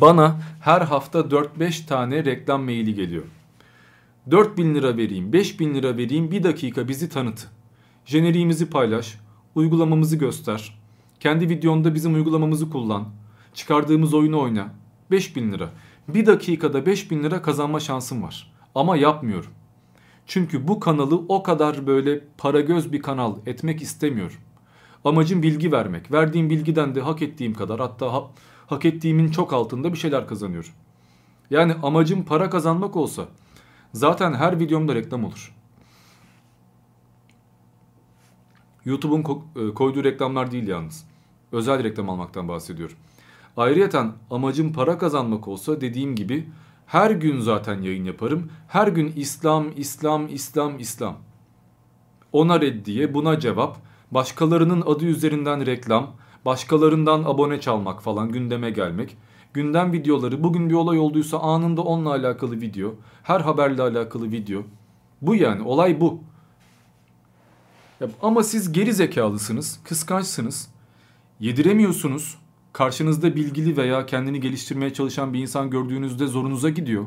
bana 0.00 0.40
her 0.60 0.80
hafta 0.80 1.18
4-5 1.18 1.86
tane 1.86 2.24
reklam 2.24 2.62
maili 2.62 2.94
geliyor. 2.94 3.24
4000 4.30 4.74
lira 4.74 4.96
vereyim, 4.96 5.32
5000 5.32 5.74
lira 5.74 5.96
vereyim, 5.96 6.30
bir 6.30 6.42
dakika 6.42 6.88
bizi 6.88 7.08
tanıt. 7.08 7.48
Jeneriğimizi 8.04 8.70
paylaş, 8.70 9.18
uygulamamızı 9.54 10.16
göster. 10.16 10.78
Kendi 11.20 11.48
videonda 11.48 11.94
bizim 11.94 12.14
uygulamamızı 12.14 12.70
kullan. 12.70 13.08
Çıkardığımız 13.54 14.14
oyunu 14.14 14.40
oyna. 14.40 14.68
5000 15.10 15.52
lira. 15.52 15.70
Bir 16.08 16.26
dakikada 16.26 16.86
5000 16.86 17.22
lira 17.22 17.42
kazanma 17.42 17.80
şansım 17.80 18.22
var. 18.22 18.52
Ama 18.74 18.96
yapmıyorum. 18.96 19.50
Çünkü 20.26 20.68
bu 20.68 20.80
kanalı 20.80 21.22
o 21.28 21.42
kadar 21.42 21.86
böyle 21.86 22.24
para 22.38 22.60
göz 22.60 22.92
bir 22.92 23.02
kanal 23.02 23.36
etmek 23.46 23.82
istemiyorum. 23.82 24.36
Amacım 25.04 25.42
bilgi 25.42 25.72
vermek. 25.72 26.12
Verdiğim 26.12 26.50
bilgiden 26.50 26.94
de 26.94 27.00
hak 27.00 27.22
ettiğim 27.22 27.54
kadar 27.54 27.80
hatta 27.80 28.12
ha, 28.12 28.22
hak 28.66 28.84
ettiğimin 28.84 29.30
çok 29.30 29.52
altında 29.52 29.92
bir 29.92 29.98
şeyler 29.98 30.26
kazanıyorum. 30.26 30.70
Yani 31.50 31.74
amacım 31.82 32.24
para 32.24 32.50
kazanmak 32.50 32.96
olsa 32.96 33.24
zaten 33.92 34.34
her 34.34 34.60
videomda 34.60 34.94
reklam 34.94 35.24
olur. 35.24 35.54
YouTube'un 38.84 39.42
e, 39.56 39.74
koyduğu 39.74 40.04
reklamlar 40.04 40.50
değil 40.50 40.68
yalnız. 40.68 41.06
Özel 41.52 41.84
reklam 41.84 42.10
almaktan 42.10 42.48
bahsediyorum. 42.48 42.96
Ayrıyeten 43.56 44.12
amacım 44.30 44.72
para 44.72 44.98
kazanmak 44.98 45.48
olsa 45.48 45.80
dediğim 45.80 46.14
gibi 46.14 46.48
her 46.86 47.10
gün 47.10 47.40
zaten 47.40 47.82
yayın 47.82 48.04
yaparım. 48.04 48.50
Her 48.68 48.88
gün 48.88 49.12
İslam, 49.16 49.66
İslam, 49.76 50.28
İslam, 50.28 50.78
İslam. 50.78 51.16
Ona 52.32 52.60
reddiye, 52.60 53.14
buna 53.14 53.40
cevap, 53.40 53.76
başkalarının 54.10 54.80
adı 54.86 55.04
üzerinden 55.04 55.66
reklam, 55.66 56.10
başkalarından 56.44 57.24
abone 57.24 57.60
çalmak 57.60 58.02
falan 58.02 58.28
gündeme 58.28 58.70
gelmek. 58.70 59.16
Gündem 59.52 59.92
videoları, 59.92 60.42
bugün 60.44 60.70
bir 60.70 60.74
olay 60.74 60.98
olduysa 60.98 61.38
anında 61.38 61.82
onunla 61.82 62.10
alakalı 62.10 62.60
video, 62.60 62.94
her 63.22 63.40
haberle 63.40 63.82
alakalı 63.82 64.32
video. 64.32 64.62
Bu 65.22 65.34
yani 65.34 65.62
olay 65.62 66.00
bu. 66.00 66.20
Ya, 68.02 68.08
ama 68.22 68.42
siz 68.42 68.72
geri 68.72 68.92
zekalısınız, 68.92 69.80
kıskançsınız, 69.84 70.68
yediremiyorsunuz, 71.40 72.38
Karşınızda 72.72 73.36
bilgili 73.36 73.76
veya 73.76 74.06
kendini 74.06 74.40
geliştirmeye 74.40 74.92
çalışan 74.92 75.32
bir 75.32 75.40
insan 75.40 75.70
gördüğünüzde 75.70 76.26
zorunuza 76.26 76.70
gidiyor. 76.70 77.04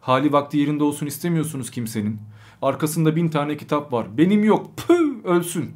Hali 0.00 0.32
vakti 0.32 0.58
yerinde 0.58 0.84
olsun 0.84 1.06
istemiyorsunuz 1.06 1.70
kimsenin. 1.70 2.20
Arkasında 2.62 3.16
bin 3.16 3.28
tane 3.28 3.56
kitap 3.56 3.92
var. 3.92 4.18
Benim 4.18 4.44
yok. 4.44 4.70
Püh, 4.76 5.24
ölsün. 5.24 5.74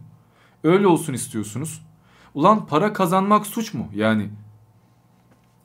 Öyle 0.65 0.87
olsun 0.87 1.12
istiyorsunuz. 1.12 1.83
Ulan 2.35 2.66
para 2.66 2.93
kazanmak 2.93 3.47
suç 3.47 3.75
mu? 3.75 3.89
Yani 3.95 4.29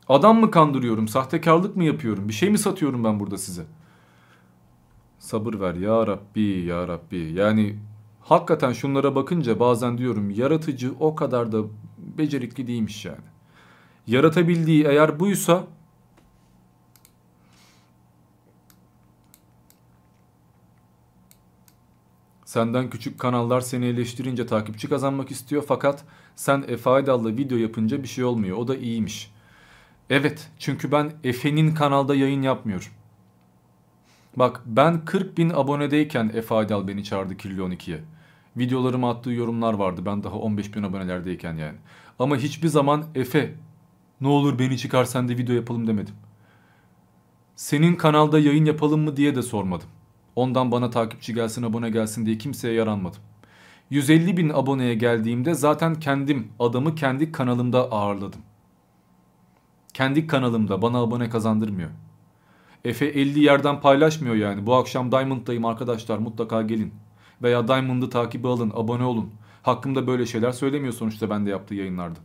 adam 0.09 0.39
mı 0.39 0.51
kandırıyorum? 0.51 1.07
Sahtekarlık 1.07 1.75
mı 1.75 1.83
yapıyorum? 1.83 2.27
Bir 2.27 2.33
şey 2.33 2.49
mi 2.49 2.57
satıyorum 2.57 3.03
ben 3.03 3.19
burada 3.19 3.37
size? 3.37 3.63
Sabır 5.19 5.59
ver 5.59 5.75
ya 5.75 6.07
Rabbi 6.07 6.41
ya 6.41 6.87
Rabbi. 6.87 7.17
Yani 7.17 7.75
hakikaten 8.23 8.73
şunlara 8.73 9.15
bakınca 9.15 9.59
bazen 9.59 9.97
diyorum 9.97 10.29
yaratıcı 10.29 10.93
o 10.99 11.15
kadar 11.15 11.51
da 11.51 11.63
becerikli 11.97 12.67
değilmiş 12.67 13.05
yani 13.05 13.25
yaratabildiği 14.07 14.85
eğer 14.85 15.19
buysa 15.19 15.63
Senden 22.45 22.89
küçük 22.89 23.19
kanallar 23.19 23.61
seni 23.61 23.85
eleştirince 23.85 24.45
takipçi 24.45 24.89
kazanmak 24.89 25.31
istiyor 25.31 25.63
fakat 25.67 26.05
sen 26.35 26.63
Efe 26.67 26.89
Aydal'la 26.89 27.37
video 27.37 27.57
yapınca 27.57 28.03
bir 28.03 28.07
şey 28.07 28.23
olmuyor. 28.23 28.57
O 28.57 28.67
da 28.67 28.75
iyiymiş. 28.75 29.31
Evet 30.09 30.51
çünkü 30.59 30.91
ben 30.91 31.13
Efe'nin 31.23 31.75
kanalda 31.75 32.15
yayın 32.15 32.41
yapmıyorum. 32.41 32.87
Bak 34.35 34.61
ben 34.65 35.05
40 35.05 35.37
bin 35.37 35.49
abonedeyken 35.49 36.31
Efe 36.33 36.55
Aydal 36.55 36.87
beni 36.87 37.03
çağırdı 37.03 37.37
Kirli 37.37 37.61
12'ye. 37.61 38.03
Videolarıma 38.57 39.11
attığı 39.11 39.31
yorumlar 39.31 39.73
vardı 39.73 40.01
ben 40.05 40.23
daha 40.23 40.35
15 40.35 40.75
bin 40.75 40.83
abonelerdeyken 40.83 41.57
yani. 41.57 41.77
Ama 42.19 42.37
hiçbir 42.37 42.67
zaman 42.67 43.05
Efe 43.15 43.53
ne 44.21 44.27
olur 44.27 44.59
beni 44.59 44.77
çıkar 44.77 45.05
sen 45.05 45.29
de 45.29 45.37
video 45.37 45.55
yapalım 45.55 45.87
demedim. 45.87 46.15
Senin 47.55 47.95
kanalda 47.95 48.39
yayın 48.39 48.65
yapalım 48.65 49.01
mı 49.01 49.17
diye 49.17 49.35
de 49.35 49.41
sormadım. 49.41 49.87
Ondan 50.35 50.71
bana 50.71 50.89
takipçi 50.89 51.33
gelsin 51.33 51.63
abone 51.63 51.89
gelsin 51.89 52.25
diye 52.25 52.37
kimseye 52.37 52.73
yaranmadım. 52.73 53.21
150 53.89 54.37
bin 54.37 54.49
aboneye 54.49 54.95
geldiğimde 54.95 55.53
zaten 55.53 55.95
kendim 55.95 56.47
adamı 56.59 56.95
kendi 56.95 57.31
kanalımda 57.31 57.91
ağırladım. 57.91 58.41
Kendi 59.93 60.27
kanalımda 60.27 60.81
bana 60.81 60.97
abone 60.97 61.29
kazandırmıyor. 61.29 61.89
Efe 62.85 63.05
50 63.05 63.39
yerden 63.39 63.81
paylaşmıyor 63.81 64.35
yani. 64.35 64.65
Bu 64.65 64.75
akşam 64.75 65.11
Diamond'dayım 65.11 65.65
arkadaşlar 65.65 66.17
mutlaka 66.17 66.61
gelin. 66.61 66.93
Veya 67.43 67.67
Diamond'ı 67.67 68.09
takibi 68.09 68.47
alın, 68.47 68.71
abone 68.75 69.03
olun. 69.03 69.31
Hakkımda 69.63 70.07
böyle 70.07 70.25
şeyler 70.25 70.51
söylemiyor 70.51 70.93
sonuçta 70.93 71.29
bende 71.29 71.49
yaptığı 71.49 71.75
yayınlarda. 71.75 72.19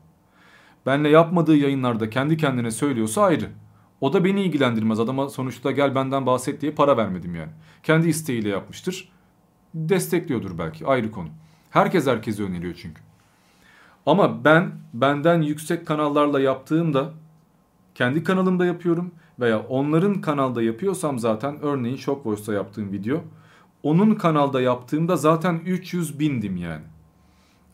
Benle 0.86 1.08
yapmadığı 1.08 1.56
yayınlarda 1.56 2.10
kendi 2.10 2.36
kendine 2.36 2.70
söylüyorsa 2.70 3.22
ayrı. 3.22 3.50
O 4.00 4.12
da 4.12 4.24
beni 4.24 4.42
ilgilendirmez. 4.42 5.00
Adama 5.00 5.28
sonuçta 5.28 5.70
gel 5.70 5.94
benden 5.94 6.26
bahset 6.26 6.60
diye 6.60 6.72
para 6.72 6.96
vermedim 6.96 7.34
yani. 7.34 7.50
Kendi 7.82 8.08
isteğiyle 8.08 8.48
yapmıştır. 8.48 9.08
Destekliyordur 9.74 10.58
belki 10.58 10.86
ayrı 10.86 11.10
konu. 11.10 11.28
Herkes 11.70 12.06
herkese 12.06 12.42
öneriyor 12.42 12.74
çünkü. 12.82 13.02
Ama 14.06 14.44
ben 14.44 14.72
benden 14.94 15.42
yüksek 15.42 15.86
kanallarla 15.86 16.40
yaptığımda 16.40 17.12
kendi 17.94 18.24
kanalımda 18.24 18.66
yapıyorum 18.66 19.10
veya 19.40 19.60
onların 19.60 20.20
kanalda 20.20 20.62
yapıyorsam 20.62 21.18
zaten 21.18 21.58
örneğin 21.62 21.96
Shock 21.96 22.26
Voice'da 22.26 22.54
yaptığım 22.54 22.92
video 22.92 23.20
onun 23.82 24.14
kanalda 24.14 24.60
yaptığımda 24.60 25.16
zaten 25.16 25.60
300 25.66 26.18
bindim 26.18 26.56
yani. 26.56 26.84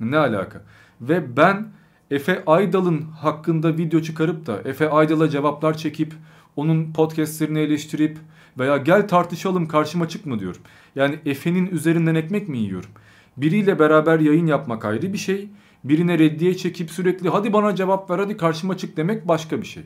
Ne 0.01 0.19
alaka? 0.19 0.63
Ve 1.01 1.37
ben 1.37 1.69
Efe 2.11 2.43
Aydal'ın 2.47 3.01
hakkında 3.01 3.77
video 3.77 4.01
çıkarıp 4.01 4.47
da 4.47 4.61
Efe 4.65 4.91
Aydal'a 4.91 5.29
cevaplar 5.29 5.77
çekip 5.77 6.13
onun 6.57 6.93
podcastlerini 6.93 7.59
eleştirip 7.59 8.19
veya 8.59 8.77
gel 8.77 9.09
tartışalım 9.09 9.69
karşıma 9.69 10.09
çıkma 10.09 10.39
diyorum. 10.41 10.61
Yani 10.97 11.19
Efe'nin 11.27 11.67
üzerinden 11.67 12.15
ekmek 12.15 12.49
mi 12.49 12.59
yiyorum? 12.59 12.91
Biriyle 13.37 13.79
beraber 13.79 14.21
yayın 14.21 14.47
yapmak 14.47 14.85
ayrı 14.85 15.13
bir 15.13 15.19
şey. 15.19 15.49
Birine 15.85 16.19
reddiye 16.19 16.57
çekip 16.57 16.91
sürekli 16.91 17.29
hadi 17.29 17.53
bana 17.53 17.77
cevap 17.77 18.11
ver 18.11 18.19
hadi 18.19 18.37
karşıma 18.37 18.77
çık 18.77 18.97
demek 18.97 19.29
başka 19.29 19.61
bir 19.61 19.67
şey. 19.67 19.83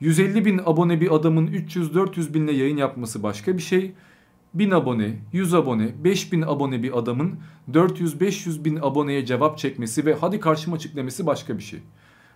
150 0.00 0.44
bin 0.44 0.60
abone 0.66 1.00
bir 1.00 1.14
adamın 1.14 1.46
300-400 1.46 2.34
binle 2.34 2.52
yayın 2.52 2.76
yapması 2.76 3.22
başka 3.22 3.56
bir 3.56 3.62
şey. 3.62 3.92
1000 4.54 4.70
abone, 4.70 5.18
100 5.32 5.54
abone, 5.54 6.04
5000 6.04 6.42
abone 6.42 6.82
bir 6.82 6.98
adamın 6.98 7.40
400-500 7.72 8.64
bin 8.64 8.76
aboneye 8.76 9.26
cevap 9.26 9.58
çekmesi 9.58 10.06
ve 10.06 10.14
hadi 10.14 10.40
karşıma 10.40 10.78
çık 10.78 10.96
demesi 10.96 11.26
başka 11.26 11.58
bir 11.58 11.62
şey. 11.62 11.80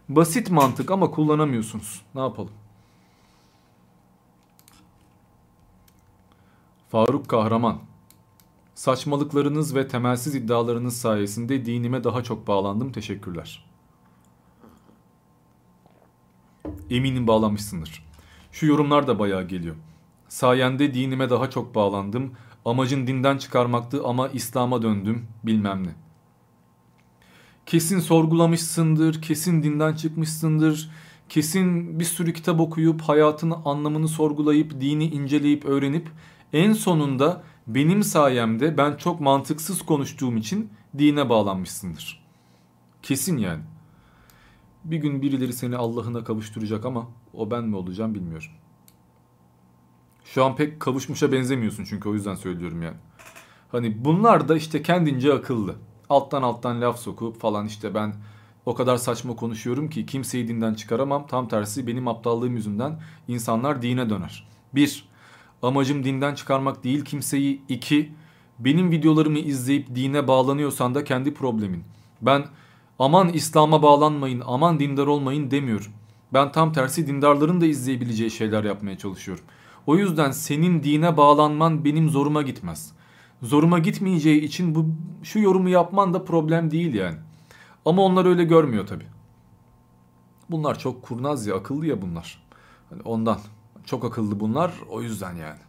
Basit 0.08 0.50
mantık 0.50 0.90
ama 0.90 1.10
kullanamıyorsunuz. 1.10 2.02
Ne 2.14 2.20
yapalım? 2.20 2.52
Faruk 6.90 7.28
Kahraman 7.28 7.78
Saçmalıklarınız 8.78 9.74
ve 9.74 9.88
temelsiz 9.88 10.34
iddialarınız 10.34 11.00
sayesinde 11.00 11.66
dinime 11.66 12.04
daha 12.04 12.22
çok 12.22 12.46
bağlandım. 12.46 12.92
Teşekkürler. 12.92 13.64
Eminim 16.90 17.26
bağlanmışsındır. 17.26 18.04
Şu 18.52 18.66
yorumlar 18.66 19.06
da 19.06 19.18
bayağı 19.18 19.48
geliyor. 19.48 19.76
Sayende 20.28 20.94
dinime 20.94 21.30
daha 21.30 21.50
çok 21.50 21.74
bağlandım. 21.74 22.32
Amacın 22.64 23.06
dinden 23.06 23.38
çıkarmaktı 23.38 24.04
ama 24.04 24.28
İslam'a 24.28 24.82
döndüm 24.82 25.26
bilmem 25.44 25.86
ne. 25.86 25.90
Kesin 27.66 28.00
sorgulamışsındır, 28.00 29.22
kesin 29.22 29.62
dinden 29.62 29.94
çıkmışsındır. 29.94 30.90
Kesin 31.28 32.00
bir 32.00 32.04
sürü 32.04 32.32
kitap 32.32 32.60
okuyup 32.60 33.00
hayatın 33.00 33.54
anlamını 33.64 34.08
sorgulayıp 34.08 34.80
dini 34.80 35.04
inceleyip 35.04 35.64
öğrenip 35.64 36.10
en 36.52 36.72
sonunda 36.72 37.42
benim 37.66 38.02
sayemde 38.02 38.78
ben 38.78 38.96
çok 38.96 39.20
mantıksız 39.20 39.82
konuştuğum 39.82 40.36
için 40.36 40.70
dine 40.98 41.28
bağlanmışsındır. 41.28 42.24
Kesin 43.02 43.36
yani. 43.36 43.62
Bir 44.84 44.96
gün 44.96 45.22
birileri 45.22 45.52
seni 45.52 45.76
Allah'ına 45.76 46.24
kavuşturacak 46.24 46.84
ama 46.84 47.08
o 47.34 47.50
ben 47.50 47.64
mi 47.64 47.76
olacağım 47.76 48.14
bilmiyorum. 48.14 48.50
Şu 50.34 50.44
an 50.44 50.56
pek 50.56 50.80
kavuşmuşa 50.80 51.32
benzemiyorsun 51.32 51.84
çünkü 51.84 52.08
o 52.08 52.14
yüzden 52.14 52.34
söylüyorum 52.34 52.82
yani. 52.82 52.96
Hani 53.72 54.04
bunlar 54.04 54.48
da 54.48 54.56
işte 54.56 54.82
kendince 54.82 55.32
akıllı. 55.32 55.74
Alttan 56.08 56.42
alttan 56.42 56.80
laf 56.80 56.98
sokup 56.98 57.40
falan 57.40 57.66
işte 57.66 57.94
ben 57.94 58.14
o 58.66 58.74
kadar 58.74 58.96
saçma 58.96 59.36
konuşuyorum 59.36 59.90
ki 59.90 60.06
kimseyi 60.06 60.48
dinden 60.48 60.74
çıkaramam. 60.74 61.26
Tam 61.26 61.48
tersi 61.48 61.86
benim 61.86 62.08
aptallığım 62.08 62.56
yüzünden 62.56 63.00
insanlar 63.28 63.82
dine 63.82 64.10
döner. 64.10 64.48
Bir, 64.74 65.08
amacım 65.62 66.04
dinden 66.04 66.34
çıkarmak 66.34 66.84
değil 66.84 67.04
kimseyi. 67.04 67.62
İki, 67.68 68.12
benim 68.58 68.90
videolarımı 68.90 69.38
izleyip 69.38 69.94
dine 69.94 70.28
bağlanıyorsan 70.28 70.94
da 70.94 71.04
kendi 71.04 71.34
problemin. 71.34 71.84
Ben 72.22 72.44
aman 72.98 73.28
İslam'a 73.28 73.82
bağlanmayın, 73.82 74.42
aman 74.46 74.80
dindar 74.80 75.06
olmayın 75.06 75.50
demiyorum. 75.50 75.92
Ben 76.32 76.52
tam 76.52 76.72
tersi 76.72 77.06
dindarların 77.06 77.60
da 77.60 77.66
izleyebileceği 77.66 78.30
şeyler 78.30 78.64
yapmaya 78.64 78.98
çalışıyorum. 78.98 79.44
O 79.88 79.96
yüzden 79.96 80.30
senin 80.30 80.82
dine 80.82 81.16
bağlanman 81.16 81.84
benim 81.84 82.08
zoruma 82.10 82.42
gitmez. 82.42 82.92
Zoruma 83.42 83.78
gitmeyeceği 83.78 84.40
için 84.40 84.74
bu 84.74 84.86
şu 85.22 85.38
yorumu 85.38 85.68
yapman 85.68 86.14
da 86.14 86.24
problem 86.24 86.70
değil 86.70 86.94
yani. 86.94 87.16
Ama 87.84 88.02
onlar 88.02 88.26
öyle 88.26 88.44
görmüyor 88.44 88.86
tabi. 88.86 89.04
Bunlar 90.50 90.78
çok 90.78 91.02
kurnaz 91.02 91.46
ya, 91.46 91.54
akıllı 91.56 91.86
ya 91.86 92.02
bunlar. 92.02 92.42
Hani 92.90 93.02
ondan. 93.02 93.38
Çok 93.84 94.04
akıllı 94.04 94.40
bunlar 94.40 94.72
o 94.90 95.02
yüzden 95.02 95.36
yani. 95.36 95.60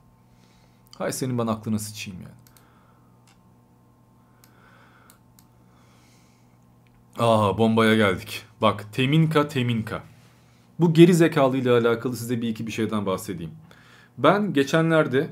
Hay 0.97 1.11
senin 1.11 1.37
ben 1.37 1.47
aklına 1.47 1.79
sıçayım 1.79 2.21
yani. 2.21 2.35
Aa 7.19 7.57
bombaya 7.57 7.95
geldik. 7.95 8.43
Bak 8.61 8.93
Teminka 8.93 9.47
Teminka. 9.47 10.03
Bu 10.79 10.93
geri 10.93 11.13
zekalı 11.13 11.57
ile 11.57 11.71
alakalı 11.71 12.15
size 12.15 12.41
bir 12.41 12.47
iki 12.47 12.67
bir 12.67 12.71
şeyden 12.71 13.05
bahsedeyim. 13.05 13.51
Ben 14.23 14.53
geçenlerde 14.53 15.29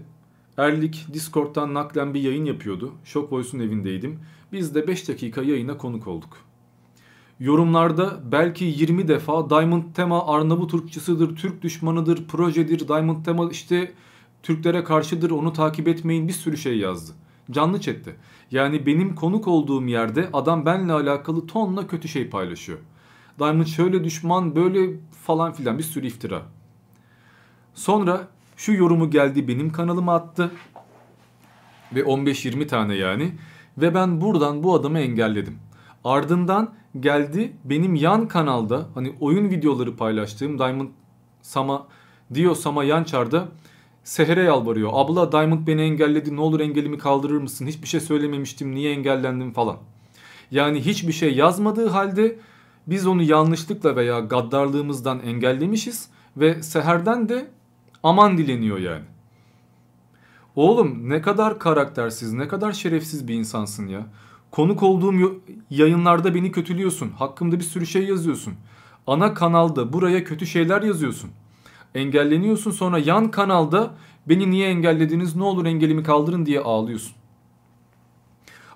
Erlik 0.57 1.07
Discord'dan 1.13 1.73
naklen 1.73 2.13
bir 2.13 2.21
yayın 2.21 2.45
yapıyordu. 2.45 2.93
Shock 3.03 3.33
Voice'un 3.33 3.59
evindeydim. 3.59 4.19
Biz 4.51 4.75
de 4.75 4.87
5 4.87 5.07
dakika 5.07 5.41
yayına 5.41 5.77
konuk 5.77 6.07
olduk. 6.07 6.37
Yorumlarda 7.39 8.19
belki 8.31 8.65
20 8.65 9.07
defa 9.07 9.49
Diamond 9.49 9.83
Tema 9.95 10.27
Arnavut 10.27 10.71
Türkçısıdır, 10.71 11.35
Türk 11.35 11.61
düşmanıdır, 11.61 12.27
projedir, 12.27 12.87
Diamond 12.87 13.25
Tema 13.25 13.49
işte 13.51 13.93
Türklere 14.43 14.83
karşıdır, 14.83 15.31
onu 15.31 15.53
takip 15.53 15.87
etmeyin 15.87 16.27
bir 16.27 16.33
sürü 16.33 16.57
şey 16.57 16.77
yazdı. 16.77 17.11
Canlı 17.51 17.81
chatte. 17.81 18.15
Yani 18.51 18.85
benim 18.85 19.15
konuk 19.15 19.47
olduğum 19.47 19.87
yerde 19.87 20.29
adam 20.33 20.65
benle 20.65 20.93
alakalı 20.93 21.47
tonla 21.47 21.87
kötü 21.87 22.07
şey 22.07 22.29
paylaşıyor. 22.29 22.79
Diamond 23.39 23.65
şöyle 23.65 24.03
düşman, 24.03 24.55
böyle 24.55 24.99
falan 25.25 25.53
filan 25.53 25.77
bir 25.77 25.83
sürü 25.83 26.07
iftira. 26.07 26.41
Sonra 27.73 28.27
şu 28.57 28.73
yorumu 28.73 29.09
geldi 29.09 29.47
benim 29.47 29.71
kanalıma 29.71 30.15
attı. 30.15 30.51
Ve 31.95 32.01
15-20 32.01 32.67
tane 32.67 32.95
yani. 32.95 33.31
Ve 33.77 33.95
ben 33.95 34.21
buradan 34.21 34.63
bu 34.63 34.75
adamı 34.75 34.99
engelledim. 34.99 35.59
Ardından 36.03 36.73
geldi 36.99 37.53
benim 37.63 37.95
yan 37.95 38.27
kanalda 38.27 38.87
hani 38.93 39.15
oyun 39.19 39.49
videoları 39.49 39.95
paylaştığım 39.95 40.59
Diamond 40.59 40.89
Sama 41.41 41.87
Dio 42.33 42.55
Sama 42.55 42.83
Yançar'da 42.83 43.47
Seher'e 44.03 44.43
yalvarıyor. 44.43 44.89
Abla 44.93 45.31
Diamond 45.31 45.67
beni 45.67 45.81
engelledi 45.81 46.35
ne 46.35 46.41
olur 46.41 46.59
engelimi 46.59 46.97
kaldırır 46.97 47.37
mısın? 47.37 47.67
Hiçbir 47.67 47.87
şey 47.87 47.99
söylememiştim 47.99 48.75
niye 48.75 48.91
engellendim 48.91 49.53
falan. 49.53 49.77
Yani 50.51 50.85
hiçbir 50.85 51.13
şey 51.13 51.35
yazmadığı 51.35 51.87
halde 51.87 52.39
biz 52.87 53.07
onu 53.07 53.23
yanlışlıkla 53.23 53.95
veya 53.95 54.19
gaddarlığımızdan 54.19 55.19
engellemişiz. 55.19 56.09
Ve 56.37 56.63
Seher'den 56.63 57.29
de 57.29 57.47
aman 58.07 58.37
dileniyor 58.37 58.77
yani. 58.77 59.03
Oğlum 60.55 61.09
ne 61.09 61.21
kadar 61.21 61.59
karaktersiz, 61.59 62.33
ne 62.33 62.47
kadar 62.47 62.71
şerefsiz 62.71 63.27
bir 63.27 63.33
insansın 63.33 63.87
ya. 63.87 64.07
Konuk 64.51 64.83
olduğum 64.83 65.41
yayınlarda 65.69 66.35
beni 66.35 66.51
kötülüyorsun. 66.51 67.09
Hakkımda 67.09 67.59
bir 67.59 67.63
sürü 67.63 67.85
şey 67.85 68.03
yazıyorsun. 68.03 68.53
Ana 69.07 69.33
kanalda 69.33 69.93
buraya 69.93 70.23
kötü 70.23 70.45
şeyler 70.45 70.81
yazıyorsun. 70.81 71.29
Engelleniyorsun 71.95 72.71
sonra 72.71 72.99
yan 72.99 73.31
kanalda 73.31 73.93
beni 74.29 74.51
niye 74.51 74.69
engellediniz 74.69 75.35
ne 75.35 75.43
olur 75.43 75.65
engelimi 75.65 76.03
kaldırın 76.03 76.45
diye 76.45 76.59
ağlıyorsun. 76.59 77.13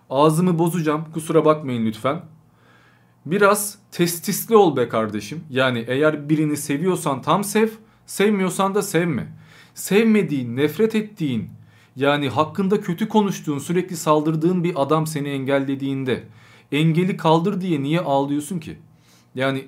Ağzımı 0.10 0.60
bozacağım 0.60 1.06
kusura 1.14 1.46
bakmayın 1.46 1.86
lütfen. 1.86 2.22
Biraz 3.26 3.78
testisli 3.92 4.56
ol 4.56 4.78
be 4.78 4.90
kardeşim. 4.90 5.44
Yani 5.50 5.86
eğer 5.88 6.30
birini 6.30 6.58
seviyorsan 6.58 7.22
tam 7.22 7.44
sev, 7.44 7.70
sevmiyorsan 8.12 8.76
da 8.76 8.82
sevme. 8.82 9.28
Sevmediğin, 9.74 10.56
nefret 10.58 10.96
ettiğin, 10.96 11.50
yani 11.96 12.30
hakkında 12.30 12.82
kötü 12.82 13.08
konuştuğun, 13.10 13.60
sürekli 13.60 13.98
saldırdığın 13.98 14.64
bir 14.64 14.82
adam 14.82 15.08
seni 15.08 15.30
engellediğinde 15.30 16.24
engeli 16.72 17.18
kaldır 17.18 17.62
diye 17.62 17.84
niye 17.84 18.00
ağlıyorsun 18.00 18.60
ki? 18.60 18.80
Yani 19.36 19.68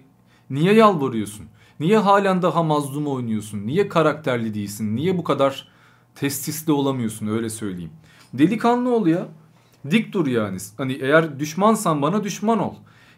niye 0.49 0.73
yalvarıyorsun? 0.73 1.45
Niye 1.79 1.97
halen 1.97 2.41
daha 2.41 2.63
mazlum 2.63 3.07
oynuyorsun? 3.07 3.67
Niye 3.67 3.89
karakterli 3.89 4.53
değilsin? 4.53 4.95
Niye 4.95 5.17
bu 5.17 5.23
kadar 5.23 5.67
testisli 6.15 6.71
olamıyorsun 6.71 7.27
öyle 7.27 7.49
söyleyeyim. 7.49 7.91
Delikanlı 8.33 8.95
ol 8.95 9.07
ya. 9.07 9.27
Dik 9.91 10.13
dur 10.13 10.27
yani. 10.27 10.57
Hani 10.77 10.93
eğer 10.93 11.39
düşmansan 11.39 12.01
bana 12.01 12.23
düşman 12.23 12.59
ol. 12.59 12.75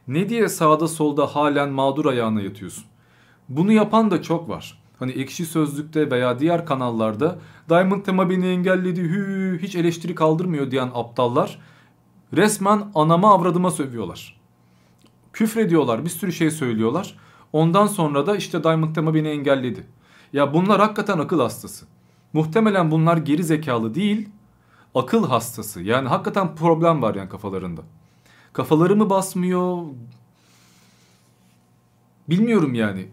Ne 0.07 0.29
diye 0.29 0.49
sağda 0.49 0.87
solda 0.87 1.35
halen 1.35 1.69
mağdur 1.69 2.05
ayağına 2.05 2.41
yatıyorsun? 2.41 2.83
Bunu 3.49 3.71
yapan 3.71 4.11
da 4.11 4.21
çok 4.21 4.49
var. 4.49 4.84
Hani 4.99 5.11
ekşi 5.11 5.45
sözlükte 5.45 6.11
veya 6.11 6.39
diğer 6.39 6.65
kanallarda 6.65 7.39
Diamond 7.69 8.03
Tema 8.03 8.29
beni 8.29 8.47
engelledi 8.47 9.01
hü 9.01 9.59
hiç 9.61 9.75
eleştiri 9.75 10.15
kaldırmıyor 10.15 10.71
diyen 10.71 10.91
aptallar 10.93 11.59
resmen 12.33 12.91
anama 12.95 13.33
avradıma 13.33 13.71
sövüyorlar. 13.71 14.41
Küfrediyorlar 15.33 16.05
bir 16.05 16.09
sürü 16.09 16.33
şey 16.33 16.51
söylüyorlar. 16.51 17.15
Ondan 17.53 17.87
sonra 17.87 18.27
da 18.27 18.35
işte 18.35 18.63
Diamond 18.63 18.95
Tema 18.95 19.13
beni 19.13 19.27
engelledi. 19.27 19.87
Ya 20.33 20.53
bunlar 20.53 20.79
hakikaten 20.79 21.19
akıl 21.19 21.39
hastası. 21.39 21.85
Muhtemelen 22.33 22.91
bunlar 22.91 23.17
geri 23.17 23.43
zekalı 23.43 23.95
değil 23.95 24.29
akıl 24.95 25.27
hastası. 25.27 25.81
Yani 25.81 26.07
hakikaten 26.07 26.55
problem 26.55 27.01
var 27.01 27.15
yani 27.15 27.29
kafalarında. 27.29 27.81
Kafaları 28.53 28.95
mı 28.95 29.09
basmıyor? 29.09 29.83
Bilmiyorum 32.29 32.73
yani. 32.73 33.07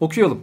Okuyalım. 0.00 0.40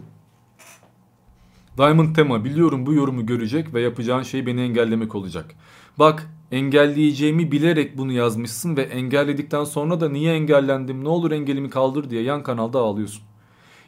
Diamond 1.78 2.14
Tema 2.16 2.44
biliyorum 2.44 2.86
bu 2.86 2.94
yorumu 2.94 3.26
görecek 3.26 3.74
ve 3.74 3.80
yapacağın 3.80 4.22
şey 4.22 4.46
beni 4.46 4.60
engellemek 4.60 5.14
olacak. 5.14 5.54
Bak 5.98 6.30
engelleyeceğimi 6.50 7.52
bilerek 7.52 7.98
bunu 7.98 8.12
yazmışsın 8.12 8.76
ve 8.76 8.82
engelledikten 8.82 9.64
sonra 9.64 10.00
da 10.00 10.08
niye 10.08 10.34
engellendim 10.34 11.04
ne 11.04 11.08
olur 11.08 11.32
engelimi 11.32 11.70
kaldır 11.70 12.10
diye 12.10 12.22
yan 12.22 12.42
kanalda 12.42 12.78
ağlıyorsun. 12.78 13.22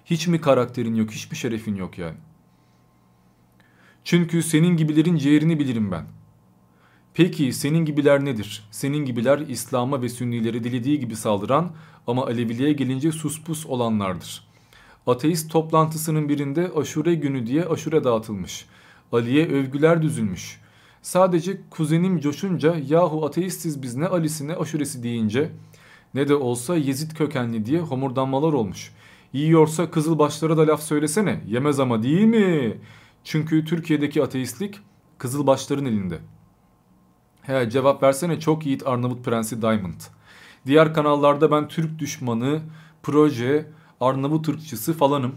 Hiç 0.05 0.27
mi 0.27 0.41
karakterin 0.41 0.95
yok 0.95 1.11
hiçbir 1.11 1.37
şerefin 1.37 1.75
yok 1.75 1.99
yani. 1.99 2.17
Çünkü 4.05 4.43
senin 4.43 4.77
gibilerin 4.77 5.17
ciğerini 5.17 5.59
bilirim 5.59 5.93
ben. 5.93 6.07
Peki 7.15 7.53
senin 7.53 7.85
gibiler 7.85 8.25
nedir? 8.25 8.69
Senin 8.71 9.05
gibiler 9.05 9.39
İslam'a 9.39 10.03
ve 10.03 10.09
Sünnileri 10.09 10.65
dilediği 10.65 11.01
gibi 11.01 11.17
saldıran 11.17 11.73
ama 12.07 12.27
Aleviliğe 12.27 12.73
gelince 12.73 13.13
suspus 13.13 13.67
olanlardır. 13.67 14.54
Ateist 15.07 15.51
toplantısının 15.51 16.29
birinde 16.29 16.71
aşure 16.77 17.15
günü 17.15 17.47
diye 17.47 17.65
aşure 17.65 18.05
dağıtılmış. 18.05 18.67
Ali'ye 19.13 19.49
övgüler 19.49 20.03
düzülmüş. 20.03 20.61
Sadece 21.03 21.61
kuzenim 21.71 22.21
coşunca 22.21 22.77
yahu 22.89 23.27
ateistiz 23.27 23.83
biz 23.83 23.97
ne 23.97 24.07
Ali'si 24.07 24.49
ne 24.49 24.57
aşuresi 24.57 25.03
deyince 25.03 25.51
ne 26.15 26.29
de 26.29 26.35
olsa 26.35 26.77
Yezid 26.77 27.11
kökenli 27.11 27.67
diye 27.67 27.81
homurdanmalar 27.81 28.53
olmuş. 28.53 28.93
Yiyorsa 29.33 29.91
kızılbaşlara 29.91 30.57
da 30.57 30.67
laf 30.67 30.83
söylesene 30.83 31.41
yemez 31.47 31.81
ama 31.81 32.03
değil 32.03 32.25
mi? 32.25 32.79
Çünkü 33.25 33.65
Türkiye'deki 33.65 34.23
ateistlik 34.23 34.81
kızılbaşların 35.19 35.85
elinde. 35.85 36.19
He 37.43 37.71
cevap 37.71 38.03
versene 38.03 38.41
çok 38.41 38.67
yiğit 38.67 38.87
Arnavut 38.87 39.25
Prensi 39.25 39.63
Diamond. 39.63 40.01
Diğer 40.67 40.95
kanallarda 40.95 41.51
ben 41.51 41.69
Türk 41.69 41.99
düşmanı, 41.99 42.61
proje, 43.03 43.67
Arnavut 44.05 44.49
ırkçısı 44.49 44.93
falanım. 44.93 45.35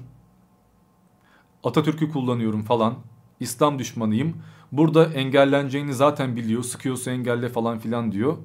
Atatürk'ü 1.63 2.11
kullanıyorum 2.11 2.63
falan. 2.63 2.93
İslam 3.39 3.79
düşmanıyım. 3.79 4.37
Burada 4.71 5.05
engelleneceğini 5.05 5.93
zaten 5.93 6.35
biliyor. 6.35 6.63
Sıkıyorsa 6.63 7.11
engelle 7.11 7.49
falan 7.49 7.79
filan 7.79 8.11
diyor. 8.11 8.37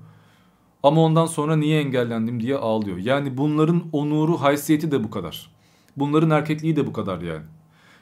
Ama 0.82 1.00
ondan 1.00 1.26
sonra 1.26 1.56
niye 1.56 1.80
engellendim 1.80 2.40
diye 2.40 2.56
ağlıyor. 2.56 2.96
Yani 2.96 3.36
bunların 3.36 3.84
onuru, 3.92 4.40
haysiyeti 4.40 4.90
de 4.90 5.04
bu 5.04 5.10
kadar. 5.10 5.50
Bunların 5.96 6.30
erkekliği 6.30 6.76
de 6.76 6.86
bu 6.86 6.92
kadar 6.92 7.20
yani. 7.20 7.44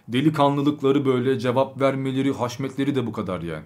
Delikanlılıkları 0.09 1.05
böyle 1.07 1.39
cevap 1.39 1.81
vermeleri, 1.81 2.33
haşmetleri 2.33 2.95
de 2.95 3.07
bu 3.07 3.13
kadar 3.13 3.43
yani. 3.43 3.65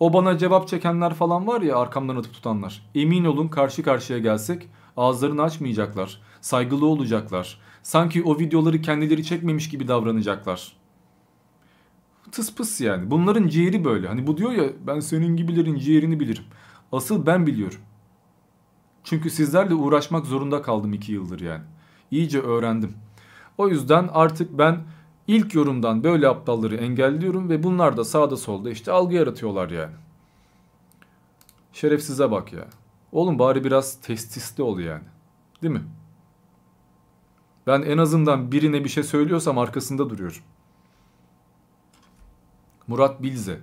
O 0.00 0.12
bana 0.12 0.38
cevap 0.38 0.68
çekenler 0.68 1.14
falan 1.14 1.46
var 1.46 1.60
ya 1.60 1.76
arkamdan 1.76 2.16
atıp 2.16 2.34
tutanlar. 2.34 2.90
Emin 2.94 3.24
olun 3.24 3.48
karşı 3.48 3.82
karşıya 3.82 4.18
gelsek 4.18 4.68
ağızlarını 4.96 5.42
açmayacaklar. 5.42 6.20
Saygılı 6.42 6.86
olacaklar. 6.86 7.58
Sanki 7.82 8.22
o 8.22 8.38
videoları 8.38 8.82
kendileri 8.82 9.24
çekmemiş 9.24 9.68
gibi 9.68 9.88
davranacaklar. 9.88 10.72
Tıs 12.32 12.54
pıs 12.54 12.80
yani. 12.80 13.10
Bunların 13.10 13.48
ciğeri 13.48 13.84
böyle. 13.84 14.08
Hani 14.08 14.26
bu 14.26 14.36
diyor 14.36 14.52
ya 14.52 14.64
ben 14.86 15.00
senin 15.00 15.36
gibilerin 15.36 15.78
ciğerini 15.78 16.20
bilirim. 16.20 16.44
Asıl 16.92 17.26
ben 17.26 17.46
biliyorum. 17.46 17.80
Çünkü 19.04 19.30
sizlerle 19.30 19.74
uğraşmak 19.74 20.26
zorunda 20.26 20.62
kaldım 20.62 20.92
iki 20.92 21.12
yıldır 21.12 21.40
yani. 21.40 21.62
İyice 22.10 22.40
öğrendim. 22.40 22.94
O 23.58 23.68
yüzden 23.68 24.08
artık 24.12 24.58
ben 24.58 24.84
ilk 25.26 25.54
yorumdan 25.54 26.04
böyle 26.04 26.28
aptalları 26.28 26.76
engelliyorum 26.76 27.48
ve 27.48 27.62
bunlar 27.62 27.96
da 27.96 28.04
sağda 28.04 28.36
solda 28.36 28.70
işte 28.70 28.92
algı 28.92 29.14
yaratıyorlar 29.14 29.70
yani. 29.70 29.94
Şerefsize 31.72 32.30
bak 32.30 32.52
ya. 32.52 32.64
Oğlum 33.12 33.38
bari 33.38 33.64
biraz 33.64 34.00
testisli 34.00 34.62
ol 34.62 34.78
yani. 34.78 35.04
Değil 35.62 35.74
mi? 35.74 35.82
Ben 37.66 37.82
en 37.82 37.98
azından 37.98 38.52
birine 38.52 38.84
bir 38.84 38.88
şey 38.88 39.02
söylüyorsam 39.02 39.58
arkasında 39.58 40.10
duruyorum. 40.10 40.42
Murat 42.86 43.22
Bilze. 43.22 43.60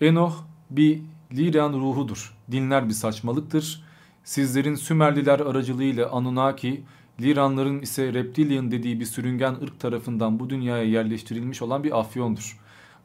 Enoh 0.00 0.34
bir 0.70 1.02
Liran 1.32 1.72
ruhudur. 1.72 2.34
Dinler 2.50 2.88
bir 2.88 2.94
saçmalıktır. 2.94 3.84
Sizlerin 4.24 4.74
Sümerliler 4.74 5.40
aracılığıyla 5.40 6.10
Anunnaki, 6.10 6.82
Liranların 7.20 7.80
ise 7.80 8.14
Reptilian 8.14 8.70
dediği 8.70 9.00
bir 9.00 9.04
sürüngen 9.04 9.54
ırk 9.62 9.80
tarafından 9.80 10.40
bu 10.40 10.50
dünyaya 10.50 10.84
yerleştirilmiş 10.84 11.62
olan 11.62 11.84
bir 11.84 12.00
afyondur. 12.00 12.58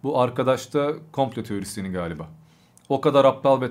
Bu 0.03 0.21
arkadaş 0.21 0.73
da 0.73 0.93
komple 1.11 1.43
teorisyeni 1.43 1.89
galiba. 1.89 2.27
O 2.89 3.01
kadar 3.01 3.25
aptal 3.25 3.61
ve 3.61 3.69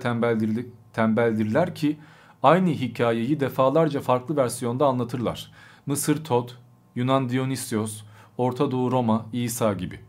tembeldirler 0.93 1.75
ki 1.75 1.97
aynı 2.43 2.71
hikayeyi 2.71 3.41
defalarca 3.41 4.01
farklı 4.01 4.37
versiyonda 4.37 4.87
anlatırlar. 4.87 5.53
Mısır 5.87 6.25
Tod, 6.25 6.49
Yunan 6.95 7.29
Dionysios, 7.29 8.03
Orta 8.39 8.71
Doğu 8.71 8.93
Roma, 8.93 9.27
İsa 9.33 9.73
gibi. 9.73 10.01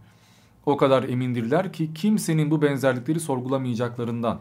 O 0.66 0.78
kadar 0.78 1.04
emindirler 1.04 1.74
ki 1.74 1.94
kimsenin 1.94 2.52
bu 2.52 2.62
benzerlikleri 2.62 3.20
sorgulamayacaklarından. 3.20 4.40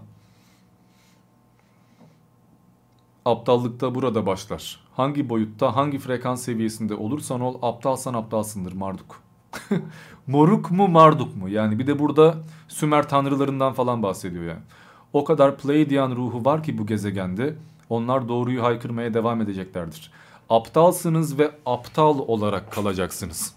Aptallıkta 3.25 3.95
burada 3.95 4.27
başlar. 4.27 4.81
Hangi 4.95 5.29
boyutta, 5.29 5.77
hangi 5.77 5.99
frekans 5.99 6.43
seviyesinde 6.43 6.95
olursan 6.95 7.41
ol, 7.41 7.59
aptalsan 7.63 8.15
aptalsındır 8.15 8.73
Marduk. 8.73 9.23
Moruk 10.27 10.71
mu 10.71 10.89
Marduk 10.89 11.37
mu? 11.37 11.49
Yani 11.49 11.79
bir 11.79 11.87
de 11.87 11.99
burada 11.99 12.35
Sümer 12.69 13.09
tanrılarından 13.09 13.73
falan 13.73 14.03
bahsediyor 14.03 14.45
yani. 14.45 14.63
O 15.13 15.25
kadar 15.25 15.59
Pleiadian 15.59 16.17
ruhu 16.17 16.45
var 16.45 16.63
ki 16.63 16.79
bu 16.79 16.87
gezegende. 16.87 17.55
Onlar 17.89 18.29
doğruyu 18.29 18.63
haykırmaya 18.63 19.15
devam 19.15 19.41
edeceklerdir. 19.41 20.13
Aptalsınız 20.51 21.39
ve 21.39 21.51
aptal 21.67 22.19
olarak 22.19 22.73
kalacaksınız. 22.73 23.55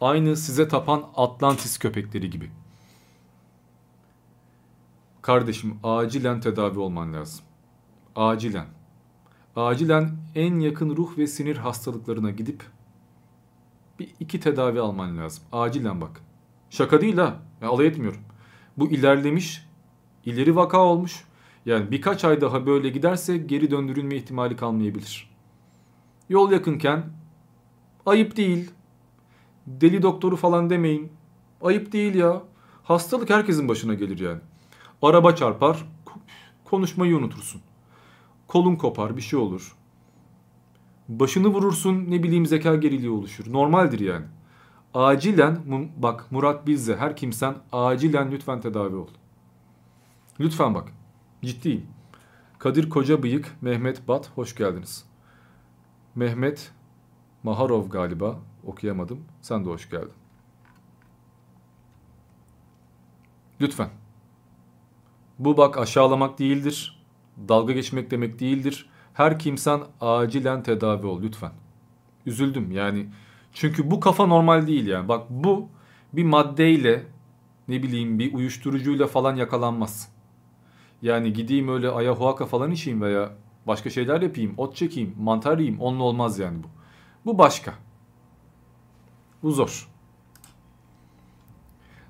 Aynı 0.00 0.36
size 0.36 0.68
tapan 0.68 1.04
Atlantis 1.16 1.78
köpekleri 1.78 2.30
gibi. 2.30 2.50
Kardeşim 5.22 5.78
acilen 5.82 6.40
tedavi 6.40 6.78
olman 6.78 7.12
lazım. 7.12 7.44
Acilen. 8.16 8.66
Acilen 9.56 10.16
en 10.34 10.60
yakın 10.60 10.96
ruh 10.96 11.18
ve 11.18 11.26
sinir 11.26 11.56
hastalıklarına 11.56 12.30
gidip 12.30 12.64
bir 13.98 14.08
iki 14.20 14.40
tedavi 14.40 14.80
alman 14.80 15.18
lazım. 15.18 15.44
Acilen 15.52 16.00
bak. 16.00 16.20
Şaka 16.70 17.00
değil 17.00 17.16
ha. 17.16 17.36
Ya, 17.62 17.68
alay 17.68 17.86
etmiyorum. 17.86 18.20
Bu 18.76 18.90
ilerlemiş, 18.90 19.66
ileri 20.24 20.56
vaka 20.56 20.78
olmuş. 20.78 21.24
Yani 21.66 21.90
birkaç 21.90 22.24
ay 22.24 22.40
daha 22.40 22.66
böyle 22.66 22.88
giderse 22.88 23.36
geri 23.36 23.70
döndürülme 23.70 24.16
ihtimali 24.16 24.56
kalmayabilir. 24.56 25.33
Yol 26.28 26.52
yakınken 26.52 27.04
ayıp 28.06 28.36
değil. 28.36 28.70
Deli 29.66 30.02
doktoru 30.02 30.36
falan 30.36 30.70
demeyin. 30.70 31.12
Ayıp 31.62 31.92
değil 31.92 32.14
ya. 32.14 32.42
Hastalık 32.82 33.30
herkesin 33.30 33.68
başına 33.68 33.94
gelir 33.94 34.18
yani. 34.18 34.40
Araba 35.02 35.34
çarpar, 35.34 35.88
konuşmayı 36.64 37.16
unutursun. 37.16 37.60
Kolun 38.48 38.76
kopar, 38.76 39.16
bir 39.16 39.22
şey 39.22 39.38
olur. 39.38 39.76
Başını 41.08 41.48
vurursun, 41.48 42.10
ne 42.10 42.22
bileyim 42.22 42.46
zeka 42.46 42.76
geriliği 42.76 43.10
oluşur. 43.10 43.52
Normaldir 43.52 44.00
yani. 44.00 44.26
Acilen, 44.94 45.58
bak 45.96 46.32
Murat 46.32 46.66
Bilze, 46.66 46.96
her 46.96 47.16
kimsen 47.16 47.54
acilen 47.72 48.32
lütfen 48.32 48.60
tedavi 48.60 48.96
ol. 48.96 49.08
Lütfen 50.40 50.74
bak. 50.74 50.88
Ciddiyim. 51.42 51.86
Kadir 52.58 52.90
Koca 52.90 53.22
Bıyık, 53.22 53.56
Mehmet 53.60 54.08
Bat, 54.08 54.30
hoş 54.34 54.56
geldiniz. 54.56 55.13
Mehmet 56.14 56.72
Maharov 57.42 57.88
galiba 57.88 58.38
okuyamadım. 58.64 59.20
Sen 59.40 59.64
de 59.64 59.68
hoş 59.68 59.90
geldin. 59.90 60.12
Lütfen. 63.60 63.88
Bu 65.38 65.56
bak 65.56 65.78
aşağılamak 65.78 66.38
değildir. 66.38 67.04
Dalga 67.48 67.72
geçmek 67.72 68.10
demek 68.10 68.40
değildir. 68.40 68.88
Her 69.14 69.38
kimsen 69.38 69.80
acilen 70.00 70.62
tedavi 70.62 71.06
ol 71.06 71.22
lütfen. 71.22 71.52
Üzüldüm 72.26 72.70
yani. 72.70 73.08
Çünkü 73.52 73.90
bu 73.90 74.00
kafa 74.00 74.26
normal 74.26 74.66
değil 74.66 74.86
yani. 74.86 75.08
Bak 75.08 75.30
bu 75.30 75.68
bir 76.12 76.24
maddeyle 76.24 77.06
ne 77.68 77.82
bileyim 77.82 78.18
bir 78.18 78.34
uyuşturucuyla 78.34 79.06
falan 79.06 79.36
yakalanmaz. 79.36 80.12
Yani 81.02 81.32
gideyim 81.32 81.68
öyle 81.68 81.90
ayahuasca 81.90 82.46
falan 82.46 82.70
içeyim 82.70 83.02
veya 83.02 83.32
başka 83.66 83.90
şeyler 83.90 84.22
yapayım, 84.22 84.54
ot 84.56 84.76
çekeyim, 84.76 85.14
mantar 85.20 85.58
yiyeyim 85.58 85.80
onunla 85.80 86.02
olmaz 86.02 86.38
yani 86.38 86.62
bu. 86.62 86.66
Bu 87.26 87.38
başka. 87.38 87.74
Bu 89.42 89.50
zor. 89.50 89.88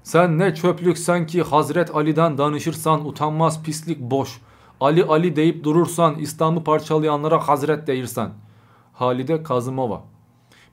Sen 0.02 0.38
ne 0.38 0.54
çöplüksen 0.54 1.26
ki 1.26 1.42
Hazret 1.42 1.94
Ali'den 1.94 2.38
danışırsan 2.38 3.06
utanmaz 3.06 3.62
pislik 3.62 4.00
boş. 4.00 4.40
Ali 4.80 5.04
Ali 5.04 5.36
deyip 5.36 5.64
durursan 5.64 6.14
İslam'ı 6.14 6.64
parçalayanlara 6.64 7.48
Hazret 7.48 7.86
değirsen. 7.86 8.30
Halide 8.92 9.42
Kazımova. 9.42 10.04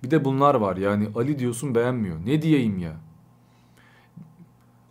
Bir 0.03 0.11
de 0.11 0.25
bunlar 0.25 0.55
var 0.55 0.77
yani 0.77 1.09
Ali 1.15 1.39
diyorsun 1.39 1.75
beğenmiyor. 1.75 2.25
Ne 2.25 2.41
diyeyim 2.41 2.79
ya? 2.79 2.91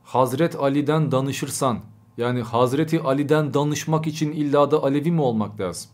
Hazret 0.05 0.57
Ali'den 0.57 1.13
danışırsan 1.13 1.79
yani 2.17 2.43
Hazreti 2.43 3.01
Ali'den 3.01 3.55
danışmak 3.55 4.07
için 4.07 4.33
illa 4.33 4.71
da 4.71 4.83
Alevi 4.83 5.13
mi 5.13 5.21
olmak 5.21 5.61
lazım? 5.61 5.91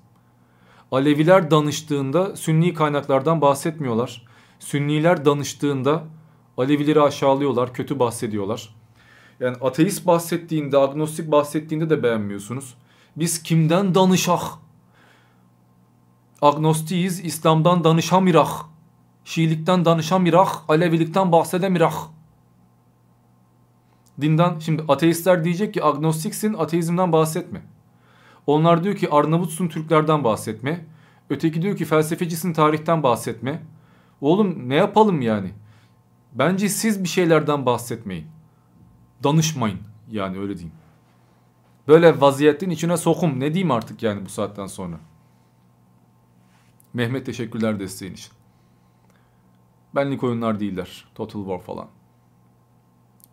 Aleviler 0.93 1.51
danıştığında 1.51 2.37
Sünni 2.37 2.75
kaynaklardan 2.75 3.41
bahsetmiyorlar. 3.41 4.27
Sünniler 4.59 5.25
danıştığında 5.25 6.05
Alevileri 6.59 7.01
aşağılıyorlar, 7.01 7.75
kötü 7.75 7.99
bahsediyorlar. 7.99 8.75
Yani 9.41 9.57
ateist 9.61 10.07
bahsettiğinde, 10.07 10.79
agnostik 10.79 11.31
bahsettiğinde 11.31 11.91
de 11.91 12.03
beğenmiyorsunuz. 12.03 12.75
Biz 13.17 13.43
kimden 13.43 13.95
danışak? 13.95 14.41
Agnostiyiz, 16.43 17.25
İslam'dan 17.25 17.85
danışamirak. 17.85 18.49
Şiilikten 19.25 19.85
danışamirak, 19.85 20.49
Alevilikten 20.69 21.33
bahsedemirak. 21.33 21.93
Dinden, 24.21 24.59
şimdi 24.59 24.85
ateistler 24.89 25.45
diyecek 25.45 25.75
ki 25.75 25.85
agnostiksin, 25.85 26.55
ateizmden 26.55 27.13
bahsetme. 27.13 27.63
Onlar 28.47 28.85
diyor 28.85 28.97
ki 28.97 29.11
Arnavutsun, 29.11 29.69
Türklerden 29.69 30.25
bahsetme. 30.25 30.85
Öteki 31.31 31.63
diyor 31.63 31.77
ki 31.77 31.85
felsefecisin, 31.85 32.53
tarihten 32.53 33.03
bahsetme. 33.03 33.63
Oğlum 34.21 34.69
ne 34.69 34.75
yapalım 34.75 35.21
yani? 35.21 35.53
Bence 36.33 36.69
siz 36.69 37.03
bir 37.05 37.09
şeylerden 37.09 37.67
bahsetmeyin. 37.67 38.27
Danışmayın 39.25 39.79
yani 40.11 40.39
öyle 40.39 40.55
diyeyim. 40.55 40.75
Böyle 41.89 42.21
vaziyetin 42.21 42.71
içine 42.71 42.97
sokum. 42.97 43.41
Ne 43.41 43.55
diyeyim 43.55 43.71
artık 43.71 44.03
yani 44.03 44.25
bu 44.25 44.29
saatten 44.29 44.67
sonra. 44.67 44.97
Mehmet 46.95 47.27
teşekkürler 47.27 47.81
desteğin 47.81 48.13
için. 48.13 48.33
Benlik 49.95 50.25
oyunlar 50.25 50.61
değiller. 50.61 51.05
Total 51.15 51.41
War 51.41 51.61
falan. 51.61 51.89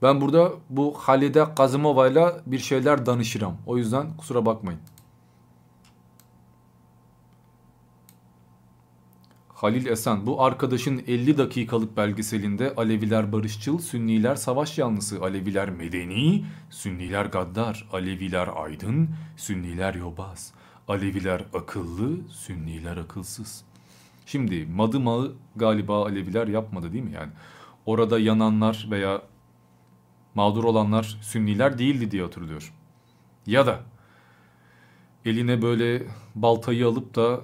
Ben 0.04 0.22
burada 0.22 0.52
bu 0.70 0.94
Halide 0.98 1.46
Kazımova'yla 1.56 2.42
bir 2.46 2.60
şeyler 2.60 3.06
danışırım. 3.06 3.58
O 3.66 3.78
yüzden 3.78 4.18
kusura 4.18 4.46
bakmayın. 4.46 4.82
Halil 9.54 9.86
Esen 9.86 10.26
bu 10.26 10.44
arkadaşın 10.44 11.04
50 11.08 11.38
dakikalık 11.38 11.98
belgeselinde 11.98 12.74
Aleviler 12.78 13.32
barışçıl, 13.32 13.80
Sünniler 13.80 14.36
savaş 14.36 14.78
yanlısı, 14.78 15.22
Aleviler 15.22 15.70
medeni, 15.70 16.46
Sünniler 16.70 17.26
gaddar, 17.26 17.88
Aleviler 17.94 18.50
aydın, 18.56 19.10
Sünniler 19.38 19.94
yobaz, 19.94 20.54
Aleviler 20.88 21.46
akıllı, 21.54 22.30
Sünniler 22.30 22.98
akılsız. 22.98 23.64
Şimdi 24.26 24.66
madımağı 24.66 25.34
galiba 25.56 26.06
Aleviler 26.06 26.48
yapmadı 26.48 26.94
değil 26.94 27.04
mi 27.04 27.14
yani? 27.14 27.32
Orada 27.86 28.20
yananlar 28.20 28.88
veya 28.92 29.22
mağdur 30.36 30.64
olanlar 30.64 31.18
Sünniler 31.22 31.78
değildi 31.78 32.12
diye 32.12 32.24
hatırlıyorum. 32.24 32.68
Ya 33.46 33.68
da 33.68 33.80
eline 35.26 35.62
böyle 35.62 36.08
baltayı 36.36 36.88
alıp 36.88 37.16
da 37.16 37.42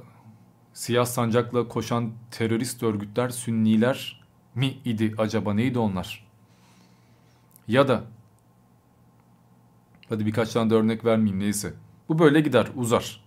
siyah 0.74 1.06
sancakla 1.06 1.68
koşan 1.68 2.12
terörist 2.32 2.84
örgütler 2.84 3.30
Sünniler 3.30 4.22
mi 4.56 4.78
idi 4.86 5.16
acaba 5.18 5.54
neydi 5.54 5.80
onlar? 5.80 6.28
Ya 7.68 7.88
da 7.88 8.04
hadi 10.10 10.26
birkaç 10.26 10.54
tane 10.54 10.70
de 10.70 10.76
örnek 10.76 11.06
vermeyeyim 11.06 11.40
neyse. 11.40 11.74
Bu 12.10 12.20
böyle 12.20 12.42
gider 12.42 12.68
uzar. 12.76 13.24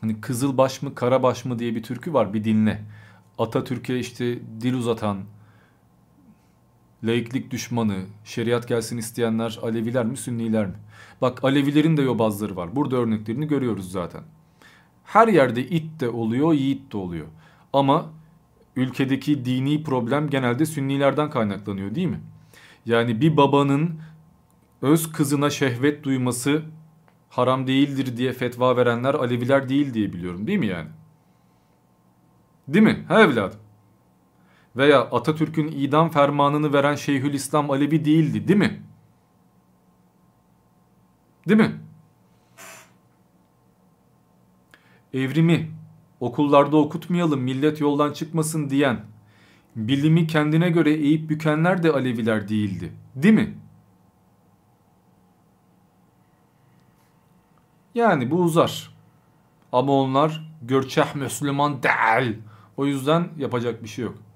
Hani 0.00 0.20
Kızılbaş 0.20 0.82
mı 0.82 0.94
Karabaş 0.94 1.44
mı 1.44 1.58
diye 1.58 1.74
bir 1.74 1.82
türkü 1.82 2.12
var 2.12 2.34
bir 2.34 2.44
dinle. 2.44 2.84
Atatürk'e 3.38 3.98
işte 3.98 4.38
dil 4.60 4.74
uzatan, 4.74 5.24
laiklik 7.04 7.50
düşmanı, 7.50 7.96
şeriat 8.24 8.68
gelsin 8.68 8.98
isteyenler 8.98 9.58
Aleviler 9.62 10.06
mi 10.06 10.16
Sünniler 10.16 10.66
mi? 10.66 10.74
Bak 11.20 11.44
Alevilerin 11.44 11.96
de 11.96 12.02
yobazları 12.02 12.56
var. 12.56 12.76
Burada 12.76 12.96
örneklerini 12.96 13.48
görüyoruz 13.48 13.92
zaten. 13.92 14.22
Her 15.04 15.28
yerde 15.28 15.68
it 15.68 16.00
de 16.00 16.08
oluyor, 16.08 16.52
yiğit 16.52 16.92
de 16.92 16.96
oluyor. 16.96 17.26
Ama 17.72 18.10
ülkedeki 18.76 19.44
dini 19.44 19.82
problem 19.82 20.30
genelde 20.30 20.66
Sünnilerden 20.66 21.30
kaynaklanıyor 21.30 21.94
değil 21.94 22.08
mi? 22.08 22.20
Yani 22.86 23.20
bir 23.20 23.36
babanın 23.36 24.00
öz 24.82 25.12
kızına 25.12 25.50
şehvet 25.50 26.04
duyması 26.04 26.62
haram 27.28 27.66
değildir 27.66 28.16
diye 28.16 28.32
fetva 28.32 28.76
verenler 28.76 29.14
Aleviler 29.14 29.68
değil 29.68 29.94
diye 29.94 30.12
biliyorum 30.12 30.46
değil 30.46 30.58
mi 30.58 30.66
yani? 30.66 30.88
Değil 32.68 32.84
mi? 32.84 33.04
Ha 33.08 33.22
evladım. 33.22 33.60
Veya 34.78 35.00
Atatürk'ün 35.00 35.68
idam 35.68 36.10
fermanını 36.10 36.72
veren 36.72 36.94
Şeyhülislam 36.94 37.70
Alevi 37.70 38.04
değildi 38.04 38.48
değil 38.48 38.58
mi? 38.58 38.82
Değil 41.48 41.60
mi? 41.60 41.80
Evrimi 45.14 45.70
okullarda 46.20 46.76
okutmayalım 46.76 47.40
millet 47.40 47.80
yoldan 47.80 48.12
çıkmasın 48.12 48.70
diyen, 48.70 49.04
bilimi 49.76 50.26
kendine 50.26 50.70
göre 50.70 50.94
eğip 50.94 51.30
bükenler 51.30 51.82
de 51.82 51.92
Aleviler 51.92 52.48
değildi. 52.48 52.92
Değil 53.14 53.34
mi? 53.34 53.58
Yani 57.94 58.30
bu 58.30 58.36
uzar. 58.36 58.94
Ama 59.72 59.92
onlar 59.92 60.54
görçeh 60.62 61.14
Müslüman 61.14 61.82
değil. 61.82 62.38
O 62.76 62.86
yüzden 62.86 63.28
yapacak 63.38 63.82
bir 63.82 63.88
şey 63.88 64.04
yok. 64.04 64.27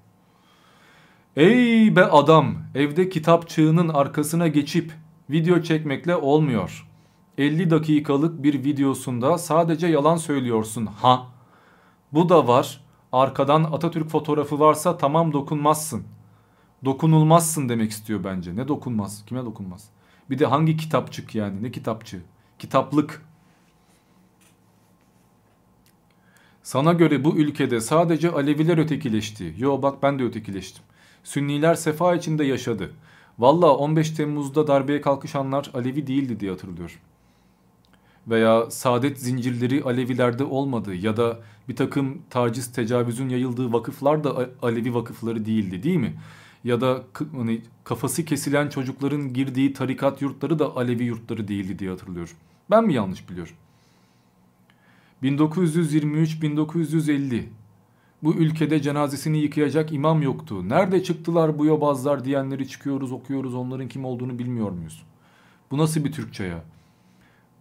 Ey 1.35 1.95
be 1.95 2.05
adam 2.05 2.55
evde 2.75 3.09
kitapçığının 3.09 3.89
arkasına 3.89 4.47
geçip 4.47 4.93
video 5.29 5.61
çekmekle 5.61 6.15
olmuyor. 6.15 6.87
50 7.37 7.69
dakikalık 7.69 8.43
bir 8.43 8.63
videosunda 8.63 9.37
sadece 9.37 9.87
yalan 9.87 10.15
söylüyorsun 10.15 10.85
ha. 10.85 11.27
Bu 12.11 12.29
da 12.29 12.47
var. 12.47 12.81
Arkadan 13.11 13.63
Atatürk 13.63 14.09
fotoğrafı 14.09 14.59
varsa 14.59 14.97
tamam 14.97 15.33
dokunmazsın. 15.33 16.03
Dokunulmazsın 16.85 17.69
demek 17.69 17.91
istiyor 17.91 18.23
bence. 18.23 18.55
Ne 18.55 18.67
dokunmaz? 18.67 19.25
Kime 19.25 19.45
dokunmaz? 19.45 19.89
Bir 20.29 20.39
de 20.39 20.45
hangi 20.45 20.77
kitapçık 20.77 21.35
yani? 21.35 21.63
Ne 21.63 21.71
kitapçı? 21.71 22.21
Kitaplık. 22.59 23.25
Sana 26.63 26.93
göre 26.93 27.23
bu 27.23 27.35
ülkede 27.35 27.81
sadece 27.81 28.31
Aleviler 28.31 28.77
ötekileşti. 28.77 29.55
Yo 29.57 29.81
bak 29.81 30.03
ben 30.03 30.19
de 30.19 30.23
ötekileştim. 30.23 30.83
Sünniler 31.23 31.75
sefa 31.75 32.15
içinde 32.15 32.43
yaşadı. 32.43 32.91
Valla 33.39 33.75
15 33.75 34.11
Temmuz'da 34.11 34.67
darbeye 34.67 35.01
kalkışanlar 35.01 35.71
Alevi 35.73 36.07
değildi 36.07 36.39
diye 36.39 36.51
hatırlıyorum 36.51 36.95
veya 38.27 38.71
saadet 38.71 39.19
zincirleri 39.19 39.83
Alevilerde 39.83 40.43
olmadı 40.43 40.95
ya 40.95 41.17
da 41.17 41.39
bir 41.69 41.75
takım 41.75 42.21
taciz 42.29 42.71
tecavüzün 42.71 43.29
yayıldığı 43.29 43.73
vakıflar 43.73 44.23
da 44.23 44.49
Alevi 44.61 44.93
vakıfları 44.93 45.45
değildi 45.45 45.83
değil 45.83 45.97
mi? 45.97 46.13
Ya 46.63 46.81
da 46.81 47.03
hani 47.35 47.61
kafası 47.83 48.25
kesilen 48.25 48.69
çocukların 48.69 49.33
girdiği 49.33 49.73
tarikat 49.73 50.21
yurtları 50.21 50.59
da 50.59 50.75
Alevi 50.75 51.03
yurtları 51.03 51.47
değildi 51.47 51.79
diye 51.79 51.89
hatırlıyorum. 51.89 52.35
Ben 52.71 52.83
mi 52.83 52.93
yanlış 52.93 53.29
biliyorum? 53.29 53.53
1923-1950 55.23 57.43
bu 58.23 58.33
ülkede 58.33 58.81
cenazesini 58.81 59.37
yıkayacak 59.37 59.91
imam 59.91 60.21
yoktu. 60.21 60.69
Nerede 60.69 61.03
çıktılar 61.03 61.59
bu 61.59 61.65
yobazlar 61.65 62.25
diyenleri 62.25 62.67
çıkıyoruz 62.67 63.11
okuyoruz 63.11 63.55
onların 63.55 63.87
kim 63.87 64.05
olduğunu 64.05 64.39
bilmiyor 64.39 64.71
muyuz? 64.71 65.03
Bu 65.71 65.77
nasıl 65.77 66.03
bir 66.03 66.11
Türkçe 66.11 66.43
ya? 66.43 66.63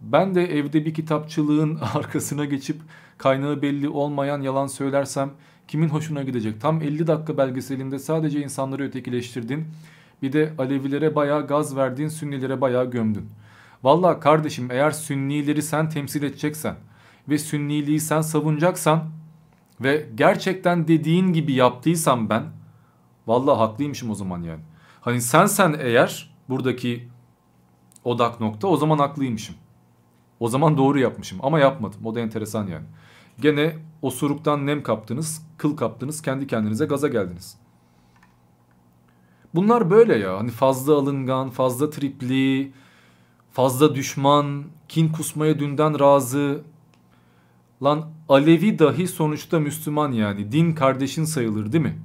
Ben 0.01 0.35
de 0.35 0.59
evde 0.59 0.85
bir 0.85 0.95
kitapçılığın 0.95 1.79
arkasına 1.95 2.45
geçip 2.45 2.81
kaynağı 3.19 3.63
belli 3.63 3.89
olmayan 3.89 4.41
yalan 4.41 4.67
söylersem 4.67 5.31
kimin 5.69 5.89
hoşuna 5.89 6.23
gidecek? 6.23 6.61
Tam 6.61 6.83
50 6.83 7.07
dakika 7.07 7.39
belgeselinde 7.39 7.99
sadece 7.99 8.43
insanları 8.43 8.83
ötekileştirdin. 8.83 9.67
Bir 10.23 10.33
de 10.33 10.53
Alevilere 10.59 11.15
bayağı 11.15 11.47
gaz 11.47 11.77
verdin, 11.77 12.09
Sünnilere 12.09 12.61
bayağı 12.61 12.91
gömdün. 12.91 13.27
Valla 13.83 14.21
kardeşim 14.21 14.71
eğer 14.71 14.91
Sünnileri 14.91 15.63
sen 15.63 15.89
temsil 15.89 16.23
edeceksen 16.23 16.75
ve 17.29 17.39
Sünniliği 17.39 18.01
sen 18.01 18.21
savunacaksan 18.21 19.05
ve 19.85 20.09
gerçekten 20.15 20.89
dediğin 20.89 21.33
gibi 21.33 21.53
yaptıysam 21.53 22.31
ben 22.31 22.43
valla 23.27 23.59
haklıymışım 23.59 24.11
o 24.11 24.15
zaman 24.15 24.43
yani. 24.43 24.61
Hani 25.01 25.21
sen 25.21 25.47
sen 25.47 25.77
eğer 25.81 26.35
buradaki 26.49 27.09
odak 28.05 28.41
nokta 28.41 28.69
o 28.69 28.77
zaman 28.77 28.99
haklıymışım. 28.99 29.55
O 30.41 30.49
zaman 30.49 30.77
doğru 30.77 30.99
yapmışım 30.99 31.39
ama 31.43 31.59
yapmadım. 31.59 32.07
O 32.07 32.15
da 32.15 32.21
enteresan 32.21 32.67
yani. 32.67 32.85
Gene 33.41 33.79
osuruktan 34.03 34.67
nem 34.67 34.83
kaptınız, 34.83 35.47
kıl 35.59 35.77
kaptınız, 35.77 36.23
kendi 36.23 36.47
kendinize 36.47 36.87
gaza 36.87 37.09
geldiniz. 37.09 37.59
Bunlar 39.55 39.91
böyle 39.91 40.19
ya. 40.19 40.39
Hani 40.39 40.51
fazla 40.51 40.95
alıngan, 40.95 41.51
fazla 41.51 41.91
tripli, 41.91 42.73
fazla 43.51 43.95
düşman, 43.95 44.65
kin 44.89 45.09
kusmaya 45.09 45.59
dünden 45.59 46.01
razı. 46.01 46.65
Lan 47.83 48.13
Alevi 48.29 48.79
dahi 48.79 49.09
sonuçta 49.09 49.61
Müslüman 49.61 50.13
yani. 50.13 50.53
Din 50.53 50.73
kardeşin 50.73 51.25
sayılır 51.25 51.73
değil 51.73 51.85
mi? 51.85 51.99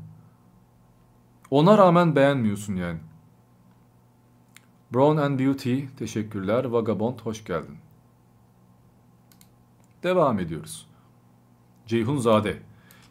Ona 1.52 1.78
rağmen 1.78 2.16
beğenmiyorsun 2.16 2.76
yani. 2.76 3.00
Brown 4.94 5.18
and 5.18 5.40
Beauty 5.40 5.80
teşekkürler. 6.00 6.66
Vagabond 6.66 7.20
hoş 7.20 7.44
geldin. 7.46 7.78
Devam 10.04 10.40
ediyoruz. 10.40 10.88
Ceyhun 11.86 12.18
Zade. 12.18 12.58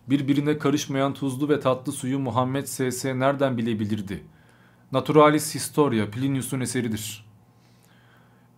Birbirine 0.08 0.58
karışmayan 0.58 1.14
tuzlu 1.14 1.48
ve 1.48 1.60
tatlı 1.60 1.92
suyu 1.92 2.18
Muhammed 2.18 2.66
S.S. 2.66 3.18
nereden 3.18 3.56
bilebilirdi? 3.56 4.24
Naturalis 4.92 5.54
Historia 5.54 6.10
Plinius'un 6.10 6.60
eseridir. 6.60 7.26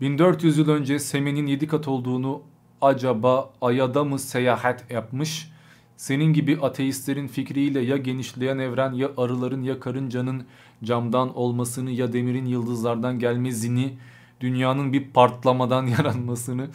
1400 0.00 0.58
yıl 0.58 0.68
önce 0.68 0.98
Semen'in 0.98 1.46
yedi 1.46 1.66
kat 1.66 1.88
olduğunu 1.88 2.42
acaba 2.81 3.50
Aya'da 3.60 4.05
mı 4.05 4.18
seyahat 4.18 4.90
yapmış? 4.90 5.50
Senin 5.97 6.32
gibi 6.32 6.58
ateistlerin 6.62 7.28
fikriyle 7.28 7.81
ya 7.81 7.97
genişleyen 7.97 8.58
evren 8.58 8.92
ya 8.92 9.10
arıların 9.16 9.62
ya 9.62 9.81
karıncanın 9.81 10.47
camdan 10.84 11.36
olmasını 11.36 11.90
ya 11.90 12.12
demirin 12.12 12.47
yıldızlardan 12.47 13.18
gelmesini, 13.18 13.98
dünyanın 14.40 14.92
bir 14.92 15.10
patlamadan 15.10 15.86
yaranmasını, 15.98 16.68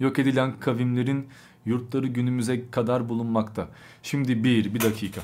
yok 0.00 0.18
edilen 0.18 0.60
kavimlerin 0.60 1.28
yurtları 1.66 2.06
günümüze 2.06 2.70
kadar 2.70 3.08
bulunmakta. 3.08 3.68
Şimdi 4.02 4.44
bir, 4.44 4.74
bir 4.74 4.80
dakika. 4.80 5.20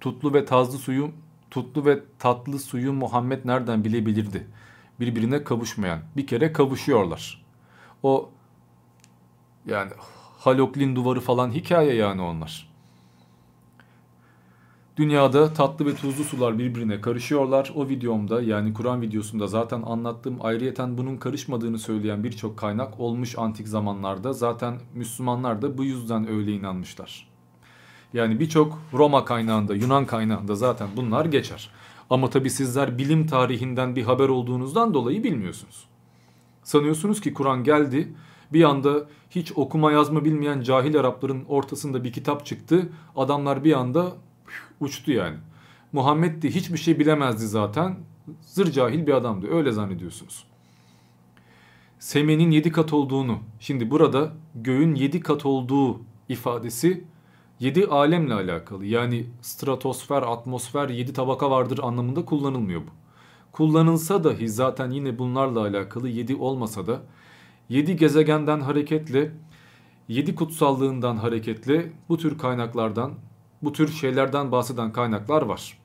Tutlu 0.00 0.34
ve 0.34 0.44
tazlı 0.44 0.78
suyu, 0.78 1.10
tutlu 1.50 1.84
ve 1.84 2.00
tatlı 2.18 2.58
suyu 2.58 2.92
Muhammed 2.92 3.44
nereden 3.44 3.84
bilebilirdi? 3.84 4.46
Birbirine 5.00 5.44
kavuşmayan. 5.44 6.00
Bir 6.16 6.26
kere 6.26 6.52
kavuşuyorlar. 6.52 7.47
O 8.02 8.30
yani 9.66 9.90
Haloklin 10.38 10.96
duvarı 10.96 11.20
falan 11.20 11.50
hikaye 11.50 11.94
yani 11.94 12.22
onlar. 12.22 12.68
Dünyada 14.96 15.52
tatlı 15.52 15.86
ve 15.86 15.94
tuzlu 15.94 16.24
sular 16.24 16.58
birbirine 16.58 17.00
karışıyorlar. 17.00 17.72
O 17.74 17.88
videomda 17.88 18.42
yani 18.42 18.74
Kur'an 18.74 19.02
videosunda 19.02 19.46
zaten 19.46 19.82
anlattığım 19.82 20.36
ayrıyeten 20.40 20.98
bunun 20.98 21.16
karışmadığını 21.16 21.78
söyleyen 21.78 22.24
birçok 22.24 22.56
kaynak 22.56 23.00
olmuş 23.00 23.38
antik 23.38 23.68
zamanlarda. 23.68 24.32
Zaten 24.32 24.78
Müslümanlar 24.94 25.62
da 25.62 25.78
bu 25.78 25.84
yüzden 25.84 26.28
öyle 26.28 26.52
inanmışlar. 26.52 27.28
Yani 28.12 28.40
birçok 28.40 28.78
Roma 28.92 29.24
kaynağında, 29.24 29.74
Yunan 29.74 30.06
kaynağında 30.06 30.54
zaten 30.54 30.88
bunlar 30.96 31.24
geçer. 31.24 31.70
Ama 32.10 32.30
tabi 32.30 32.50
sizler 32.50 32.98
bilim 32.98 33.26
tarihinden 33.26 33.96
bir 33.96 34.02
haber 34.02 34.28
olduğunuzdan 34.28 34.94
dolayı 34.94 35.24
bilmiyorsunuz. 35.24 35.84
Sanıyorsunuz 36.68 37.20
ki 37.20 37.34
Kur'an 37.34 37.64
geldi 37.64 38.14
bir 38.52 38.64
anda 38.64 39.06
hiç 39.30 39.52
okuma 39.56 39.92
yazma 39.92 40.24
bilmeyen 40.24 40.60
cahil 40.60 41.00
Arapların 41.00 41.44
ortasında 41.44 42.04
bir 42.04 42.12
kitap 42.12 42.46
çıktı. 42.46 42.88
Adamlar 43.16 43.64
bir 43.64 43.72
anda 43.72 44.12
uçtu 44.80 45.12
yani. 45.12 45.36
Muhammed 45.92 46.42
de 46.42 46.50
hiçbir 46.50 46.78
şey 46.78 46.98
bilemezdi 46.98 47.46
zaten. 47.46 47.96
Zır 48.40 48.72
cahil 48.72 49.06
bir 49.06 49.12
adamdı. 49.12 49.46
Öyle 49.50 49.72
zannediyorsunuz. 49.72 50.44
Semenin 51.98 52.50
yedi 52.50 52.72
kat 52.72 52.92
olduğunu, 52.92 53.38
şimdi 53.60 53.90
burada 53.90 54.32
göğün 54.54 54.94
yedi 54.94 55.20
kat 55.20 55.46
olduğu 55.46 56.00
ifadesi 56.28 57.04
yedi 57.60 57.86
alemle 57.86 58.34
alakalı. 58.34 58.86
Yani 58.86 59.26
stratosfer, 59.42 60.22
atmosfer, 60.22 60.88
yedi 60.88 61.12
tabaka 61.12 61.50
vardır 61.50 61.80
anlamında 61.82 62.24
kullanılmıyor 62.24 62.80
bu. 62.80 63.07
Kullanılsa 63.58 64.24
dahi 64.24 64.48
zaten 64.48 64.90
yine 64.90 65.18
bunlarla 65.18 65.60
alakalı 65.60 66.08
yedi 66.08 66.36
olmasa 66.36 66.86
da 66.86 67.02
yedi 67.68 67.96
gezegenden 67.96 68.60
hareketle, 68.60 69.32
yedi 70.08 70.34
kutsallığından 70.34 71.16
hareketle 71.16 71.92
bu 72.08 72.16
tür 72.18 72.38
kaynaklardan 72.38 73.14
bu 73.62 73.72
tür 73.72 73.88
şeylerden 73.88 74.52
bahseden 74.52 74.92
kaynaklar 74.92 75.42
var. 75.42 75.78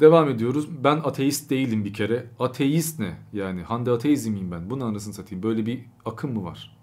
Devam 0.00 0.28
ediyoruz. 0.28 0.84
Ben 0.84 0.96
ateist 0.96 1.50
değilim 1.50 1.84
bir 1.84 1.92
kere. 1.92 2.26
Ateist 2.38 3.00
ne? 3.00 3.16
Yani 3.32 3.62
Hande 3.62 3.90
ateizm 3.90 4.32
miyim 4.32 4.50
ben? 4.50 4.70
Bunu 4.70 4.84
anasını 4.84 5.14
satayım. 5.14 5.42
Böyle 5.42 5.66
bir 5.66 5.84
akım 6.04 6.32
mı 6.32 6.44
var? 6.44 6.76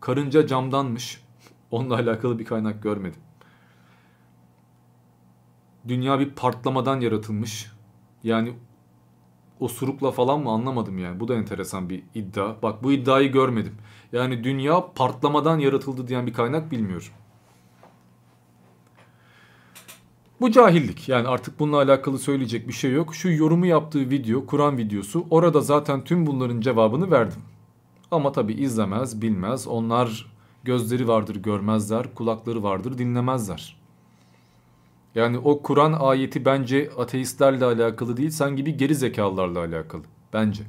Karınca 0.00 0.46
camdanmış. 0.46 1.24
Onunla 1.70 1.94
alakalı 1.94 2.38
bir 2.38 2.44
kaynak 2.44 2.82
görmedim. 2.82 3.25
Dünya 5.88 6.20
bir 6.20 6.30
patlamadan 6.30 7.00
yaratılmış. 7.00 7.72
Yani 8.24 8.54
osurukla 9.60 10.10
falan 10.10 10.40
mı 10.40 10.50
anlamadım 10.50 10.98
yani. 10.98 11.20
Bu 11.20 11.28
da 11.28 11.34
enteresan 11.34 11.90
bir 11.90 12.02
iddia. 12.14 12.62
Bak 12.62 12.82
bu 12.82 12.92
iddiayı 12.92 13.32
görmedim. 13.32 13.74
Yani 14.12 14.44
dünya 14.44 14.92
partlamadan 14.94 15.58
yaratıldı 15.58 16.08
diyen 16.08 16.26
bir 16.26 16.32
kaynak 16.32 16.70
bilmiyorum. 16.70 17.08
Bu 20.40 20.50
cahillik. 20.50 21.08
Yani 21.08 21.28
artık 21.28 21.60
bununla 21.60 21.76
alakalı 21.76 22.18
söyleyecek 22.18 22.68
bir 22.68 22.72
şey 22.72 22.92
yok. 22.92 23.14
Şu 23.14 23.30
yorumu 23.30 23.66
yaptığı 23.66 24.10
video, 24.10 24.46
Kur'an 24.46 24.78
videosu. 24.78 25.26
Orada 25.30 25.60
zaten 25.60 26.04
tüm 26.04 26.26
bunların 26.26 26.60
cevabını 26.60 27.10
verdim. 27.10 27.42
Ama 28.10 28.32
tabi 28.32 28.52
izlemez, 28.52 29.22
bilmez. 29.22 29.66
Onlar 29.66 30.26
gözleri 30.64 31.08
vardır 31.08 31.36
görmezler, 31.36 32.14
kulakları 32.14 32.62
vardır 32.62 32.98
dinlemezler. 32.98 33.75
Yani 35.16 35.38
o 35.38 35.62
Kur'an 35.62 35.92
ayeti 35.92 36.44
bence 36.44 36.90
ateistlerle 36.98 37.64
alakalı 37.64 38.16
değil, 38.16 38.30
sen 38.30 38.56
gibi 38.56 38.76
geri 38.76 38.94
zekalılarla 38.94 39.58
alakalı. 39.58 40.02
Bence. 40.32 40.62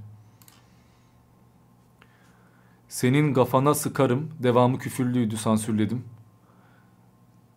Senin 2.88 3.34
gafana 3.34 3.74
sıkarım, 3.74 4.30
devamı 4.43 4.80
küfürlüydü 4.80 5.38
sansürledim. 5.38 6.03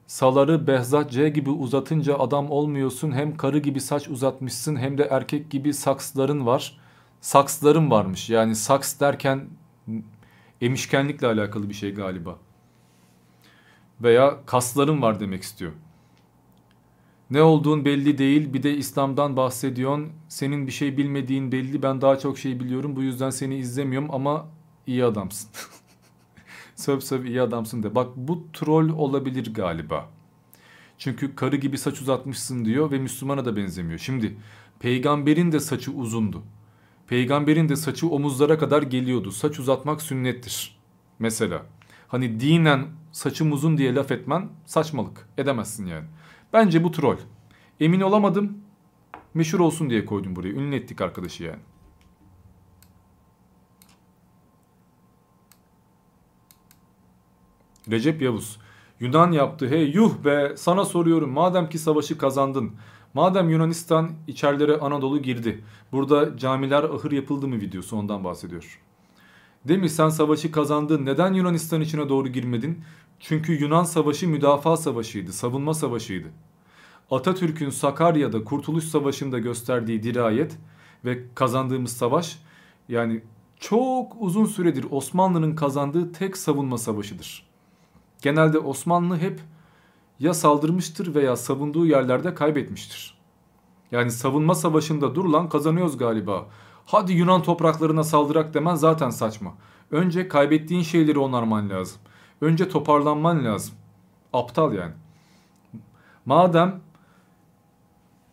Saları 0.07 0.67
Behzat 0.67 1.11
C 1.11 1.29
gibi 1.29 1.51
uzatınca 1.51 2.19
adam 2.19 2.51
olmuyorsun. 2.51 3.13
Hem 3.13 3.37
karı 3.37 3.59
gibi 3.59 3.81
saç 3.81 4.09
uzatmışsın 4.09 4.77
hem 4.77 4.99
de 4.99 5.03
erkek 5.11 5.51
gibi 5.51 5.75
saksların 5.75 6.47
var. 6.47 6.81
Saksların 7.21 7.91
varmış. 7.91 8.31
Yani 8.31 8.55
saks 8.55 9.01
derken 9.01 9.49
emişkenlikle 10.61 11.27
alakalı 11.27 11.69
bir 11.69 11.75
şey 11.75 11.95
galiba. 11.95 12.39
Veya 14.01 14.47
kasların 14.47 15.03
var 15.03 15.21
demek 15.21 15.43
istiyor. 15.43 15.73
Ne 17.31 17.43
olduğun 17.43 17.85
belli 17.85 18.19
değil 18.19 18.53
bir 18.53 18.63
de 18.63 18.77
İslam'dan 18.77 19.37
bahsediyorsun. 19.37 20.09
Senin 20.29 20.67
bir 20.67 20.73
şey 20.73 20.97
bilmediğin 20.97 21.53
belli 21.53 21.83
ben 21.83 22.01
daha 22.01 22.19
çok 22.19 22.39
şey 22.39 22.61
biliyorum 22.61 22.97
bu 22.97 23.03
yüzden 23.03 23.31
seni 23.31 23.57
izlemiyorum 23.57 24.15
ama 24.15 24.49
iyi 24.87 25.05
adamsın. 25.05 25.51
söv 26.77 27.01
söv 27.01 27.25
iyi 27.25 27.43
adamsın 27.43 27.83
de. 27.83 27.95
Bak 27.95 28.09
bu 28.17 28.47
troll 28.53 28.89
olabilir 28.89 29.55
galiba. 29.55 30.09
Çünkü 30.99 31.35
karı 31.35 31.57
gibi 31.57 31.79
saç 31.79 32.01
uzatmışsın 32.01 32.65
diyor 32.65 32.91
ve 32.91 32.99
Müslümana 32.99 33.45
da 33.45 33.57
benzemiyor. 33.57 33.99
Şimdi 33.99 34.37
peygamberin 34.81 35.53
de 35.53 35.61
saçı 35.61 35.93
uzundu. 35.93 36.43
Peygamberin 37.07 37.69
de 37.69 37.77
saçı 37.77 38.09
omuzlara 38.09 38.59
kadar 38.59 38.83
geliyordu. 38.83 39.31
Saç 39.31 39.59
uzatmak 39.59 40.03
sünnettir. 40.03 40.79
Mesela. 41.19 41.63
Hani 42.09 42.41
dinen 42.41 42.87
saçım 43.13 43.53
uzun 43.53 43.79
diye 43.79 43.95
laf 43.95 44.11
etmen 44.13 44.49
saçmalık. 44.67 45.29
Edemezsin 45.39 45.87
yani. 45.87 46.07
Bence 46.53 46.85
bu 46.85 46.91
troll. 46.91 47.17
Emin 47.81 48.01
olamadım. 48.01 48.59
Meşhur 49.35 49.61
olsun 49.61 49.91
diye 49.91 50.05
koydum 50.05 50.37
buraya. 50.37 50.49
Ünlü 50.49 50.77
ettik 50.77 51.01
arkadaşı 51.01 51.45
yani. 51.45 51.61
Recep 57.91 58.23
Yavuz. 58.23 58.59
Yunan 59.01 59.33
yaptı. 59.33 59.69
Hey 59.69 59.91
yuh 59.91 60.25
be 60.25 60.53
sana 60.57 60.85
soruyorum 60.85 61.31
madem 61.31 61.69
ki 61.69 61.79
savaşı 61.79 62.19
kazandın. 62.19 62.73
Madem 63.15 63.49
Yunanistan 63.49 64.11
içerilere 64.27 64.77
Anadolu 64.77 65.23
girdi. 65.23 65.65
Burada 65.93 66.37
camiler 66.37 66.85
ahır 66.85 67.13
yapıldı 67.13 67.49
mı 67.49 67.57
videosu 67.57 67.97
ondan 67.97 68.25
bahsediyor. 68.25 68.81
Demiş 69.69 69.93
sen 69.93 70.09
savaşı 70.09 70.53
kazandın 70.53 71.07
neden 71.07 71.35
Yunanistan 71.35 71.81
içine 71.81 72.09
doğru 72.09 72.29
girmedin? 72.29 72.85
Çünkü 73.21 73.53
Yunan 73.53 73.85
savaşı 73.85 74.29
müdafaa 74.29 74.77
savaşıydı, 74.77 75.33
savunma 75.33 75.75
savaşıydı. 75.75 76.29
Atatürk'ün 77.11 77.71
Sakarya'da 77.71 78.45
Kurtuluş 78.45 78.85
Savaşı'nda 78.85 79.39
gösterdiği 79.39 80.03
dirayet 80.03 80.57
ve 81.05 81.35
kazandığımız 81.35 81.93
savaş 81.93 82.39
yani 82.89 83.23
çok 83.57 84.17
uzun 84.21 84.45
süredir 84.45 84.87
Osmanlı'nın 84.91 85.57
kazandığı 85.57 86.13
tek 86.13 86.37
savunma 86.37 86.79
savaşıdır. 86.79 87.47
Genelde 88.23 88.59
Osmanlı 88.59 89.19
hep 89.19 89.41
ya 90.19 90.35
saldırmıştır 90.35 91.15
veya 91.15 91.37
savunduğu 91.37 91.87
yerlerde 91.87 92.35
kaybetmiştir. 92.35 93.19
Yani 93.93 94.11
savunma 94.11 94.55
savaşında 94.55 95.15
durulan 95.15 95.49
kazanıyoruz 95.49 95.99
galiba. 95.99 96.47
Hadi 96.91 97.13
Yunan 97.13 97.43
topraklarına 97.43 98.05
saldırak 98.05 98.55
demen 98.55 98.75
zaten 98.75 99.11
saçma. 99.11 99.55
Önce 99.91 100.29
kaybettiğin 100.29 100.83
şeyleri 100.83 101.19
onarman 101.19 101.71
lazım. 101.71 101.99
Önce 102.41 102.69
toparlanman 102.69 103.45
lazım. 103.45 103.75
Aptal 104.33 104.75
yani. 104.75 104.93
Madem 106.27 106.81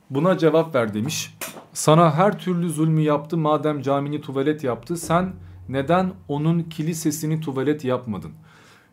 buna 0.10 0.38
cevap 0.38 0.76
ver 0.76 0.94
demiş. 0.94 1.38
Sana 1.74 2.16
her 2.16 2.40
türlü 2.40 2.70
zulmü 2.70 3.02
yaptı 3.02 3.38
madem 3.38 3.82
camini 3.82 4.22
tuvalet 4.22 4.64
yaptı. 4.64 4.98
Sen 4.98 5.34
neden 5.70 6.12
onun 6.28 6.64
kilisesini 6.64 7.42
tuvalet 7.42 7.86
yapmadın? 7.86 8.32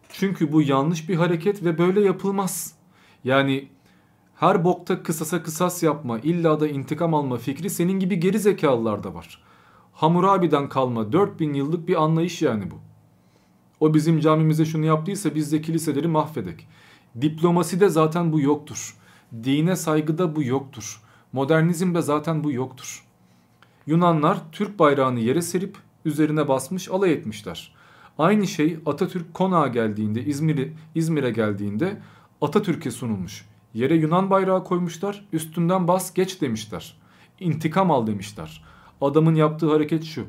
Çünkü 0.08 0.52
bu 0.52 0.62
yanlış 0.62 1.08
bir 1.08 1.16
hareket 1.16 1.64
ve 1.64 1.78
böyle 1.78 2.00
yapılmaz. 2.00 2.74
Yani 3.24 3.68
her 4.36 4.64
bokta 4.64 5.02
kısasa 5.02 5.42
kısas 5.42 5.82
yapma, 5.82 6.18
illa 6.18 6.60
da 6.60 6.68
intikam 6.68 7.14
alma 7.14 7.36
fikri 7.36 7.70
senin 7.70 7.98
gibi 8.00 8.20
geri 8.20 8.38
zekalılarda 8.38 9.14
var. 9.14 9.44
Hammurabi'den 9.94 10.68
kalma 10.68 11.12
4000 11.12 11.54
yıllık 11.54 11.88
bir 11.88 12.02
anlayış 12.02 12.42
yani 12.42 12.70
bu. 12.70 12.74
O 13.80 13.94
bizim 13.94 14.20
camimize 14.20 14.64
şunu 14.64 14.84
yaptıysa 14.84 15.34
biz 15.34 15.52
de 15.52 15.62
kiliseleri 15.62 16.08
mahvedek. 16.08 16.68
Diplomaside 17.20 17.88
zaten 17.88 18.32
bu 18.32 18.40
yoktur. 18.40 18.96
Dine 19.44 19.76
saygıda 19.76 20.36
bu 20.36 20.42
yoktur. 20.42 21.02
Modernizmde 21.32 22.02
zaten 22.02 22.44
bu 22.44 22.52
yoktur. 22.52 23.04
Yunanlar 23.86 24.38
Türk 24.52 24.78
bayrağını 24.78 25.20
yere 25.20 25.42
serip 25.42 25.76
üzerine 26.04 26.48
basmış 26.48 26.88
alay 26.88 27.12
etmişler. 27.12 27.74
Aynı 28.18 28.46
şey 28.46 28.78
Atatürk 28.86 29.34
konağa 29.34 29.68
geldiğinde 29.68 30.24
İzmir'e 30.24 30.72
İzmir'e 30.94 31.30
geldiğinde 31.30 32.00
Atatürk'e 32.40 32.90
sunulmuş. 32.90 33.48
Yere 33.74 33.94
Yunan 33.94 34.30
bayrağı 34.30 34.64
koymuşlar 34.64 35.28
üstünden 35.32 35.88
bas 35.88 36.14
geç 36.14 36.40
demişler. 36.40 36.96
İntikam 37.40 37.90
al 37.90 38.06
demişler. 38.06 38.64
Adamın 39.00 39.34
yaptığı 39.34 39.70
hareket 39.70 40.04
şu. 40.04 40.26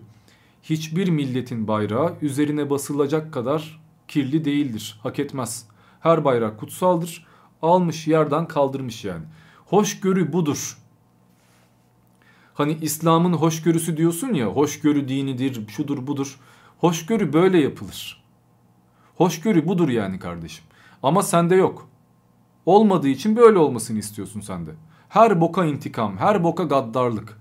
Hiçbir 0.64 1.10
milletin 1.10 1.68
bayrağı 1.68 2.16
üzerine 2.22 2.70
basılacak 2.70 3.34
kadar 3.34 3.82
kirli 4.08 4.46
değildir. 4.46 5.00
Hak 5.04 5.20
etmez. 5.20 5.68
Her 6.00 6.26
bayrak 6.26 6.60
kutsaldır. 6.60 7.26
Almış 7.62 8.08
yerden 8.08 8.48
kaldırmış 8.48 9.06
yani. 9.06 9.24
Hoşgörü 9.66 10.34
budur. 10.34 10.78
Hani 12.54 12.78
İslam'ın 12.82 13.34
hoşgörüsü 13.34 13.98
diyorsun 13.98 14.34
ya 14.34 14.48
hoşgörü 14.48 15.08
dinidir 15.08 15.68
şudur 15.68 16.08
budur. 16.08 16.40
Hoşgörü 16.78 17.34
böyle 17.34 17.60
yapılır. 17.60 18.24
Hoşgörü 19.16 19.68
budur 19.68 19.90
yani 19.90 20.20
kardeşim. 20.20 20.66
Ama 21.04 21.24
sende 21.24 21.56
yok. 21.56 21.88
Olmadığı 22.66 23.08
için 23.08 23.36
böyle 23.36 23.58
olmasını 23.58 24.00
istiyorsun 24.00 24.42
sende. 24.42 24.72
Her 25.10 25.42
boka 25.42 25.66
intikam, 25.66 26.18
her 26.18 26.44
boka 26.44 26.64
gaddarlık. 26.64 27.38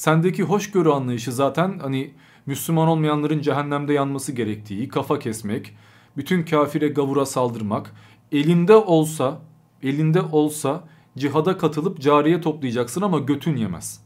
Sendeki 0.00 0.42
hoşgörü 0.42 0.88
anlayışı 0.88 1.32
zaten 1.32 1.78
hani 1.78 2.14
Müslüman 2.46 2.88
olmayanların 2.88 3.40
cehennemde 3.40 3.92
yanması 3.92 4.32
gerektiği, 4.32 4.88
kafa 4.88 5.18
kesmek, 5.18 5.76
bütün 6.16 6.42
kafire 6.42 6.88
gavura 6.88 7.26
saldırmak, 7.26 7.94
elinde 8.32 8.74
olsa, 8.76 9.38
elinde 9.82 10.20
olsa 10.20 10.84
cihada 11.18 11.58
katılıp 11.58 12.00
cariye 12.00 12.40
toplayacaksın 12.40 13.02
ama 13.02 13.18
götün 13.18 13.56
yemez. 13.56 14.00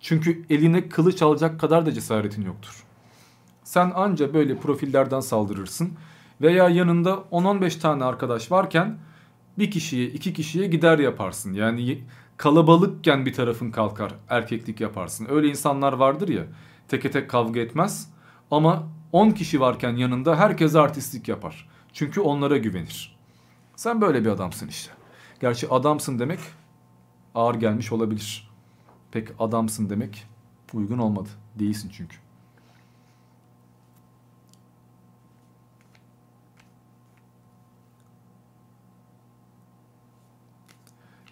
Çünkü 0.00 0.44
eline 0.50 0.88
kılıç 0.88 1.22
alacak 1.22 1.60
kadar 1.60 1.86
da 1.86 1.92
cesaretin 1.92 2.42
yoktur. 2.42 2.84
Sen 3.64 3.92
anca 3.94 4.34
böyle 4.34 4.56
profillerden 4.56 5.20
saldırırsın 5.20 5.92
veya 6.40 6.68
yanında 6.68 7.10
10-15 7.32 7.80
tane 7.80 8.04
arkadaş 8.04 8.50
varken 8.52 8.98
bir 9.58 9.70
kişiye 9.70 10.06
iki 10.06 10.32
kişiye 10.32 10.66
gider 10.66 10.98
yaparsın. 10.98 11.52
Yani 11.52 11.82
kalabalıkken 12.38 13.26
bir 13.26 13.32
tarafın 13.32 13.70
kalkar 13.70 14.14
erkeklik 14.28 14.80
yaparsın. 14.80 15.26
Öyle 15.30 15.48
insanlar 15.48 15.92
vardır 15.92 16.28
ya 16.28 16.44
teke 16.88 17.10
tek 17.10 17.30
kavga 17.30 17.60
etmez 17.60 18.10
ama 18.50 18.88
10 19.12 19.30
kişi 19.30 19.60
varken 19.60 19.96
yanında 19.96 20.36
herkes 20.36 20.74
artistlik 20.74 21.28
yapar. 21.28 21.68
Çünkü 21.92 22.20
onlara 22.20 22.56
güvenir. 22.56 23.18
Sen 23.76 24.00
böyle 24.00 24.24
bir 24.24 24.30
adamsın 24.30 24.68
işte. 24.68 24.92
Gerçi 25.40 25.68
adamsın 25.68 26.18
demek 26.18 26.40
ağır 27.34 27.54
gelmiş 27.54 27.92
olabilir. 27.92 28.50
Pek 29.12 29.28
adamsın 29.38 29.90
demek 29.90 30.26
uygun 30.74 30.98
olmadı. 30.98 31.28
Değilsin 31.58 31.90
çünkü. 31.96 32.16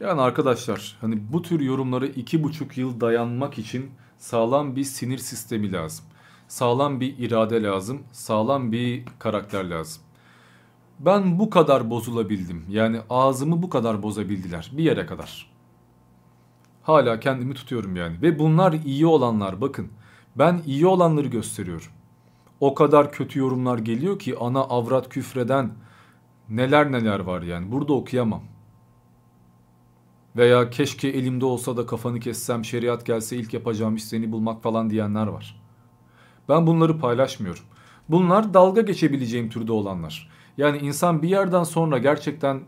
Yani 0.00 0.20
arkadaşlar 0.20 0.97
hani 1.00 1.33
bu 1.33 1.42
tür 1.42 1.60
yorumları 1.60 2.07
iki 2.07 2.42
buçuk 2.42 2.78
yıl 2.78 3.00
dayanmak 3.00 3.58
için 3.58 3.91
sağlam 4.18 4.76
bir 4.76 4.84
sinir 4.84 5.18
sistemi 5.18 5.73
lazım. 5.73 6.05
Sağlam 6.49 7.00
bir 7.00 7.18
irade 7.18 7.62
lazım. 7.62 8.02
Sağlam 8.12 8.73
bir 8.73 9.05
karakter 9.18 9.65
lazım. 9.65 10.02
Ben 10.99 11.39
bu 11.39 11.50
kadar 11.50 11.91
bozulabildim. 11.91 12.65
Yani 12.68 13.00
ağzımı 13.10 13.62
bu 13.62 13.70
kadar 13.70 14.02
bozabildiler. 14.02 14.70
Bir 14.73 14.84
yere 14.84 15.07
kadar. 15.07 15.50
Hala 16.83 17.20
kendimi 17.20 17.55
tutuyorum 17.55 17.97
yani. 17.97 18.23
Ve 18.23 18.39
bunlar 18.39 18.73
iyi 18.73 19.07
olanlar 19.07 19.60
bakın. 19.60 19.89
Ben 20.36 20.62
iyi 20.66 20.86
olanları 20.86 21.28
gösteriyorum. 21.28 21.91
O 22.60 22.75
kadar 22.75 23.12
kötü 23.12 23.39
yorumlar 23.39 23.78
geliyor 23.78 24.18
ki 24.18 24.36
ana 24.41 24.60
avrat 24.60 25.08
küfreden 25.08 25.70
neler 26.49 26.92
neler 26.92 27.20
var 27.20 27.42
yani. 27.42 27.73
Burada 27.73 27.92
okuyamam. 27.92 28.42
Veya 30.36 30.70
keşke 30.70 31.08
elimde 31.08 31.44
olsa 31.44 31.76
da 31.76 31.86
kafanı 31.86 32.20
kessem 32.20 32.65
şeriat 32.65 33.06
gelse 33.06 33.36
ilk 33.36 33.55
yapacağım 33.55 33.97
iş 33.97 34.05
seni 34.05 34.32
bulmak 34.32 34.62
falan 34.62 34.90
diyenler 34.90 35.26
var. 35.26 35.60
Ben 36.48 36.66
bunları 36.66 36.98
paylaşmıyorum. 36.98 37.62
Bunlar 38.08 38.55
dalga 38.55 38.81
geçebileceğim 38.81 39.50
türde 39.50 39.73
olanlar. 39.73 40.31
Yani 40.56 40.78
insan 40.78 41.23
bir 41.23 41.28
yerden 41.28 41.65
sonra 41.65 41.98
gerçekten 41.98 42.60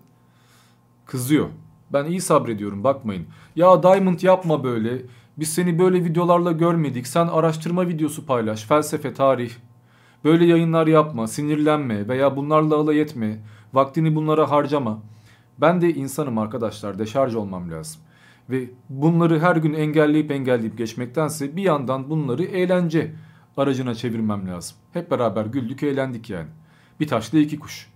kızıyor. 1.06 1.48
Ben 1.92 2.04
iyi 2.04 2.20
sabrediyorum 2.20 2.84
bakmayın. 2.84 3.26
Ya 3.56 3.82
Diamond 3.82 4.20
yapma 4.20 4.64
böyle. 4.64 5.02
Biz 5.36 5.48
seni 5.54 5.78
böyle 5.78 6.04
videolarla 6.04 6.52
görmedik. 6.52 7.06
Sen 7.06 7.26
araştırma 7.26 7.88
videosu 7.88 8.26
paylaş. 8.26 8.64
Felsefe, 8.64 9.14
tarih. 9.14 9.50
Böyle 10.24 10.44
yayınlar 10.44 10.86
yapma. 10.86 11.26
Sinirlenme 11.26 12.08
veya 12.08 12.36
bunlarla 12.36 12.76
alay 12.76 13.00
etme. 13.00 13.40
Vaktini 13.72 14.14
bunlara 14.14 14.50
harcama. 14.50 15.02
Ben 15.60 15.80
de 15.80 15.94
insanım 15.94 16.38
arkadaşlar. 16.38 16.98
Deşarj 16.98 17.34
olmam 17.34 17.70
lazım. 17.70 18.00
Ve 18.50 18.70
bunları 18.88 19.40
her 19.40 19.56
gün 19.56 19.74
engelleyip 19.74 20.30
engelleyip 20.30 20.78
geçmektense 20.78 21.56
bir 21.56 21.62
yandan 21.62 22.10
bunları 22.10 22.44
eğlence 22.44 23.14
aracına 23.56 23.94
çevirmem 23.94 24.48
lazım. 24.48 24.76
Hep 24.92 25.10
beraber 25.10 25.46
güldük 25.46 25.82
eğlendik 25.82 26.30
yani. 26.30 26.48
Bir 27.00 27.08
taşla 27.08 27.38
iki 27.38 27.58
kuş. 27.58 27.90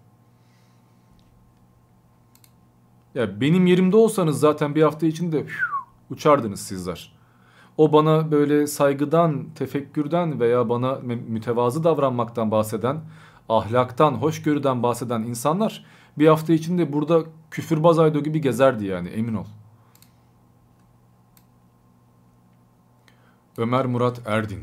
Ya 3.15 3.41
benim 3.41 3.67
yerimde 3.67 3.97
olsanız 3.97 4.41
zaten 4.41 4.75
bir 4.75 4.83
hafta 4.83 5.07
içinde 5.07 5.47
uçardınız 6.11 6.61
sizler. 6.61 7.13
O 7.77 7.93
bana 7.93 8.31
böyle 8.31 8.67
saygıdan, 8.67 9.45
tefekkürden 9.55 10.41
veya 10.41 10.69
bana 10.69 10.95
mütevazı 11.29 11.85
davranmaktan 11.85 12.51
bahseden, 12.51 13.01
ahlaktan, 13.49 14.13
hoşgörüden 14.15 14.83
bahseden 14.83 15.23
insanlar 15.23 15.85
bir 16.19 16.27
hafta 16.27 16.53
içinde 16.53 16.93
burada 16.93 17.25
küfürbaz 17.51 17.99
aydo 17.99 18.23
gibi 18.23 18.41
gezerdi 18.41 18.85
yani 18.85 19.09
emin 19.09 19.35
ol. 19.35 19.47
Ömer 23.57 23.87
Murat 23.87 24.21
Erdin 24.27 24.63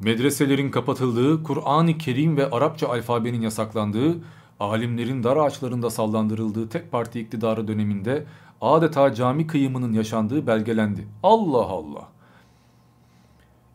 Medreselerin 0.00 0.70
kapatıldığı, 0.70 1.42
Kur'an-ı 1.42 1.98
Kerim 1.98 2.36
ve 2.36 2.50
Arapça 2.50 2.88
alfabenin 2.88 3.40
yasaklandığı, 3.40 4.16
alimlerin 4.60 5.24
dar 5.24 5.36
ağaçlarında 5.36 5.90
sallandırıldığı 5.90 6.68
tek 6.68 6.92
parti 6.92 7.20
iktidarı 7.20 7.68
döneminde 7.68 8.26
adeta 8.60 9.14
cami 9.14 9.46
kıyımının 9.46 9.92
yaşandığı 9.92 10.46
belgelendi. 10.46 11.06
Allah 11.22 11.66
Allah! 11.66 12.08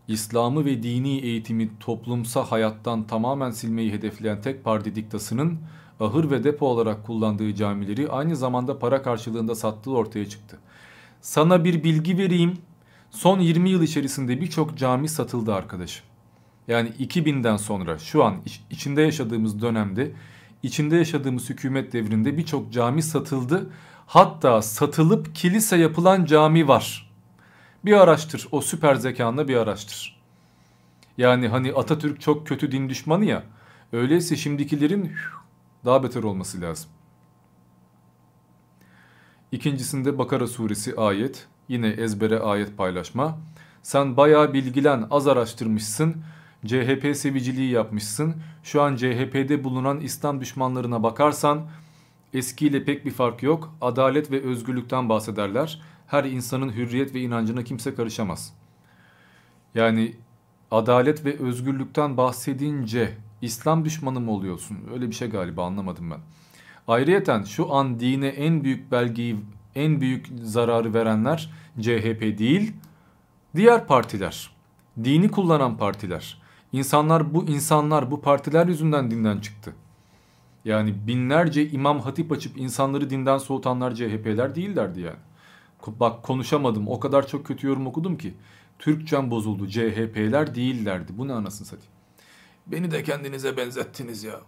İslam'ı 0.07 0.65
ve 0.65 0.83
dini 0.83 1.19
eğitimi 1.19 1.69
toplumsal 1.79 2.45
hayattan 2.47 3.07
tamamen 3.07 3.51
silmeyi 3.51 3.91
hedefleyen 3.91 4.41
tek 4.41 4.63
parti 4.63 4.95
diktasının 4.95 5.59
ahır 6.01 6.31
ve 6.31 6.43
depo 6.43 6.65
olarak 6.65 7.05
kullandığı 7.05 7.55
camileri 7.55 8.09
aynı 8.09 8.35
zamanda 8.35 8.80
para 8.80 9.01
karşılığında 9.01 9.55
sattığı 9.55 9.91
ortaya 9.91 10.30
çıktı. 10.30 10.59
Sana 11.21 11.63
bir 11.63 11.83
bilgi 11.83 12.17
vereyim. 12.17 12.57
Son 13.11 13.39
20 13.39 13.69
yıl 13.69 13.81
içerisinde 13.81 14.41
birçok 14.41 14.77
cami 14.77 15.09
satıldı 15.09 15.53
arkadaşım. 15.53 16.05
Yani 16.67 16.89
2000'den 16.89 17.57
sonra 17.57 17.99
şu 17.99 18.23
an 18.23 18.35
içinde 18.69 19.01
yaşadığımız 19.01 19.61
dönemde 19.61 20.11
içinde 20.63 20.95
yaşadığımız 20.95 21.49
hükümet 21.49 21.93
devrinde 21.93 22.38
birçok 22.38 22.73
cami 22.73 23.03
satıldı. 23.03 23.69
Hatta 24.07 24.61
satılıp 24.61 25.35
kilise 25.35 25.77
yapılan 25.77 26.25
cami 26.25 26.67
var. 26.67 27.11
Bir 27.85 27.93
araştır 27.93 28.47
o 28.51 28.61
süper 28.61 28.95
zekanla 28.95 29.47
bir 29.47 29.55
araştır. 29.55 30.21
Yani 31.17 31.47
hani 31.47 31.73
Atatürk 31.73 32.21
çok 32.21 32.47
kötü 32.47 32.71
din 32.71 32.89
düşmanı 32.89 33.25
ya. 33.25 33.43
Öyleyse 33.93 34.35
şimdikilerin 34.35 35.11
daha 35.85 36.03
beter 36.03 36.23
olması 36.23 36.61
lazım. 36.61 36.89
İkincisinde 39.51 40.17
Bakara 40.17 40.47
suresi 40.47 40.95
ayet. 40.95 41.47
Yine 41.67 41.87
ezbere 41.87 42.39
ayet 42.39 42.77
paylaşma. 42.77 43.37
Sen 43.83 44.17
bayağı 44.17 44.53
bilgilen 44.53 45.07
az 45.11 45.27
araştırmışsın. 45.27 46.15
CHP 46.65 47.15
seviciliği 47.15 47.71
yapmışsın. 47.71 48.35
Şu 48.63 48.81
an 48.81 48.95
CHP'de 48.95 49.63
bulunan 49.63 49.99
İslam 49.99 50.41
düşmanlarına 50.41 51.03
bakarsan 51.03 51.67
eskiyle 52.33 52.83
pek 52.83 53.05
bir 53.05 53.11
fark 53.11 53.43
yok. 53.43 53.75
Adalet 53.81 54.31
ve 54.31 54.41
özgürlükten 54.41 55.09
bahsederler. 55.09 55.81
Her 56.07 56.23
insanın 56.23 56.69
hürriyet 56.69 57.15
ve 57.15 57.19
inancına 57.19 57.63
kimse 57.63 57.95
karışamaz. 57.95 58.53
Yani 59.75 60.15
adalet 60.71 61.25
ve 61.25 61.39
özgürlükten 61.39 62.17
bahsedince 62.17 63.17
İslam 63.41 63.85
düşmanı 63.85 64.19
mı 64.19 64.31
oluyorsun? 64.31 64.77
Öyle 64.93 65.07
bir 65.09 65.15
şey 65.15 65.29
galiba 65.29 65.65
anlamadım 65.65 66.11
ben. 66.11 66.19
Ayrıyeten 66.87 67.43
şu 67.43 67.73
an 67.73 67.99
dine 67.99 68.27
en 68.27 68.63
büyük 68.63 68.91
belgeyi, 68.91 69.35
en 69.75 70.01
büyük 70.01 70.27
zararı 70.43 70.93
verenler 70.93 71.51
CHP 71.81 72.37
değil, 72.37 72.73
diğer 73.55 73.87
partiler. 73.87 74.51
Dini 75.03 75.31
kullanan 75.31 75.77
partiler. 75.77 76.41
İnsanlar 76.71 77.33
bu 77.33 77.45
insanlar 77.45 78.11
bu 78.11 78.21
partiler 78.21 78.67
yüzünden 78.67 79.11
dinden 79.11 79.39
çıktı. 79.39 79.73
Yani 80.65 81.07
binlerce 81.07 81.69
imam 81.69 81.99
hatip 81.99 82.31
açıp 82.31 82.57
insanları 82.57 83.09
dinden 83.09 83.37
soğutanlar 83.37 83.95
CHP'ler 83.95 84.55
değillerdi 84.55 85.01
yani. 85.01 85.19
Bak 85.87 86.23
konuşamadım 86.23 86.87
o 86.87 86.99
kadar 86.99 87.27
çok 87.27 87.45
kötü 87.45 87.67
yorum 87.67 87.87
okudum 87.87 88.17
ki. 88.17 88.33
Türkçem 88.79 89.31
bozuldu 89.31 89.67
CHP'ler 89.67 90.55
değillerdi. 90.55 91.11
Bu 91.17 91.27
ne 91.27 91.33
anasını 91.33 91.67
satayım. 91.67 92.00
Beni 92.67 92.91
de 92.91 93.03
kendinize 93.03 93.57
benzettiniz 93.57 94.23
ya. 94.23 94.40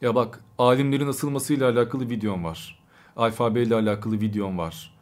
Ya 0.00 0.14
bak 0.14 0.44
alimlerin 0.58 1.08
asılmasıyla 1.08 1.70
alakalı 1.70 2.10
videom 2.10 2.44
var. 2.44 2.82
Alfabeyle 3.16 3.74
alakalı 3.74 4.20
videom 4.20 4.58
var. 4.58 4.94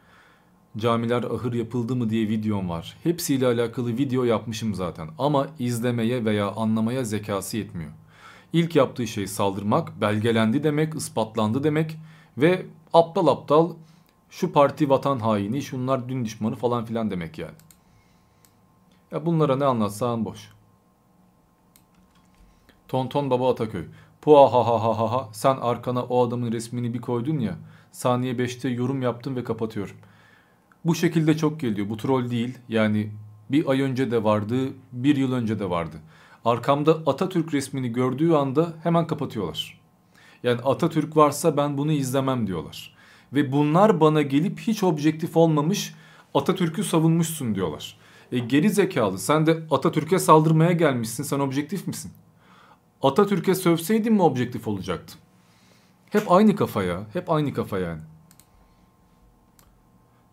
Camiler 0.76 1.22
ahır 1.22 1.52
yapıldı 1.52 1.96
mı 1.96 2.10
diye 2.10 2.28
videom 2.28 2.68
var. 2.68 2.96
Hepsiyle 3.02 3.46
alakalı 3.46 3.98
video 3.98 4.24
yapmışım 4.24 4.74
zaten. 4.74 5.08
Ama 5.18 5.46
izlemeye 5.58 6.24
veya 6.24 6.50
anlamaya 6.50 7.04
zekası 7.04 7.56
yetmiyor. 7.56 7.90
İlk 8.52 8.76
yaptığı 8.76 9.06
şey 9.06 9.26
saldırmak, 9.26 10.00
belgelendi 10.00 10.62
demek, 10.62 10.94
ispatlandı 10.94 11.64
demek 11.64 11.96
ve 12.38 12.66
aptal 12.92 13.26
aptal 13.26 13.74
şu 14.30 14.52
parti 14.52 14.90
vatan 14.90 15.18
haini, 15.18 15.62
şunlar 15.62 16.08
dün 16.08 16.24
düşmanı 16.24 16.56
falan 16.56 16.84
filan 16.84 17.10
demek 17.10 17.38
yani. 17.38 17.54
Ya 19.12 19.26
bunlara 19.26 19.56
ne 19.56 19.64
anlatsan 19.64 20.24
boş. 20.24 20.57
Tonton 22.88 23.30
Baba 23.30 23.52
Ataköy. 23.52 23.84
Pua 24.20 24.52
ha 24.52 24.66
ha 24.66 24.82
ha 24.82 24.98
ha 24.98 25.12
ha 25.12 25.28
sen 25.32 25.56
arkana 25.56 26.02
o 26.02 26.26
adamın 26.26 26.52
resmini 26.52 26.94
bir 26.94 27.00
koydun 27.00 27.38
ya. 27.38 27.54
Saniye 27.92 28.32
5'te 28.34 28.68
yorum 28.68 29.02
yaptım 29.02 29.36
ve 29.36 29.44
kapatıyorum. 29.44 29.96
Bu 30.84 30.94
şekilde 30.94 31.36
çok 31.36 31.60
geliyor. 31.60 31.88
Bu 31.88 31.96
troll 31.96 32.30
değil. 32.30 32.58
Yani 32.68 33.10
bir 33.50 33.68
ay 33.68 33.80
önce 33.80 34.10
de 34.10 34.24
vardı, 34.24 34.56
bir 34.92 35.16
yıl 35.16 35.32
önce 35.32 35.58
de 35.58 35.70
vardı. 35.70 35.96
Arkamda 36.44 36.92
Atatürk 37.06 37.54
resmini 37.54 37.92
gördüğü 37.92 38.32
anda 38.32 38.72
hemen 38.82 39.06
kapatıyorlar. 39.06 39.80
Yani 40.42 40.60
Atatürk 40.60 41.16
varsa 41.16 41.56
ben 41.56 41.78
bunu 41.78 41.92
izlemem 41.92 42.46
diyorlar. 42.46 42.94
Ve 43.32 43.52
bunlar 43.52 44.00
bana 44.00 44.22
gelip 44.22 44.60
hiç 44.60 44.82
objektif 44.82 45.36
olmamış 45.36 45.94
Atatürk'ü 46.34 46.84
savunmuşsun 46.84 47.54
diyorlar. 47.54 47.96
E 48.32 48.38
geri 48.38 48.70
zekalı 48.70 49.18
sen 49.18 49.46
de 49.46 49.62
Atatürk'e 49.70 50.18
saldırmaya 50.18 50.72
gelmişsin 50.72 51.22
sen 51.22 51.38
objektif 51.38 51.86
misin? 51.86 52.12
Atatürk'e 53.02 53.54
sövseydin 53.54 54.12
mi 54.12 54.22
objektif 54.22 54.68
olacaktın? 54.68 55.20
Hep 56.10 56.32
aynı 56.32 56.56
kafa 56.56 56.82
ya. 56.82 57.06
Hep 57.12 57.30
aynı 57.30 57.52
kafa 57.52 57.78
yani. 57.78 58.00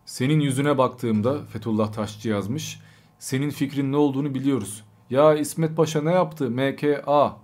Senin 0.06 0.40
yüzüne 0.40 0.78
baktığımda 0.78 1.46
Fethullah 1.46 1.94
Taşçı 1.94 2.30
yazmış. 2.30 2.82
Senin 3.20 3.50
fikrin 3.50 3.92
ne 3.92 3.98
olduğunu 3.98 4.34
biliyoruz. 4.34 4.84
Ya 5.10 5.36
İsmet 5.36 5.78
Paşa 5.78 6.02
ne 6.02 6.12
yaptı? 6.12 6.52
MKA. 6.52 7.38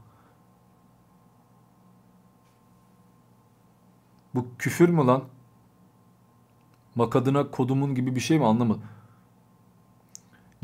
Bu 4.35 4.45
küfür 4.59 4.89
mü 4.89 5.05
lan? 5.05 5.23
Makadına 6.95 7.51
kodumun 7.51 7.95
gibi 7.95 8.15
bir 8.15 8.19
şey 8.19 8.39
mi 8.39 8.45
anlamadım. 8.45 8.83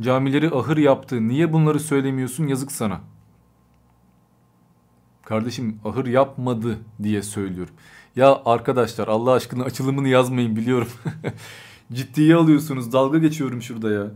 Camileri 0.01 0.49
ahır 0.49 0.77
yaptı. 0.77 1.27
Niye 1.27 1.53
bunları 1.53 1.79
söylemiyorsun? 1.79 2.47
Yazık 2.47 2.71
sana.'' 2.71 3.16
Kardeşim 5.27 5.79
ahır 5.85 6.05
yapmadı 6.05 6.79
diye 7.03 7.23
söylüyorum. 7.23 7.73
Ya 8.15 8.41
arkadaşlar 8.45 9.07
Allah 9.07 9.31
aşkına 9.31 9.63
açılımını 9.63 10.07
yazmayın 10.07 10.55
biliyorum. 10.55 10.87
ciddiye 11.93 12.35
alıyorsunuz. 12.35 12.93
Dalga 12.93 13.17
geçiyorum 13.17 13.61
şurada 13.61 13.91
ya. 13.91 14.11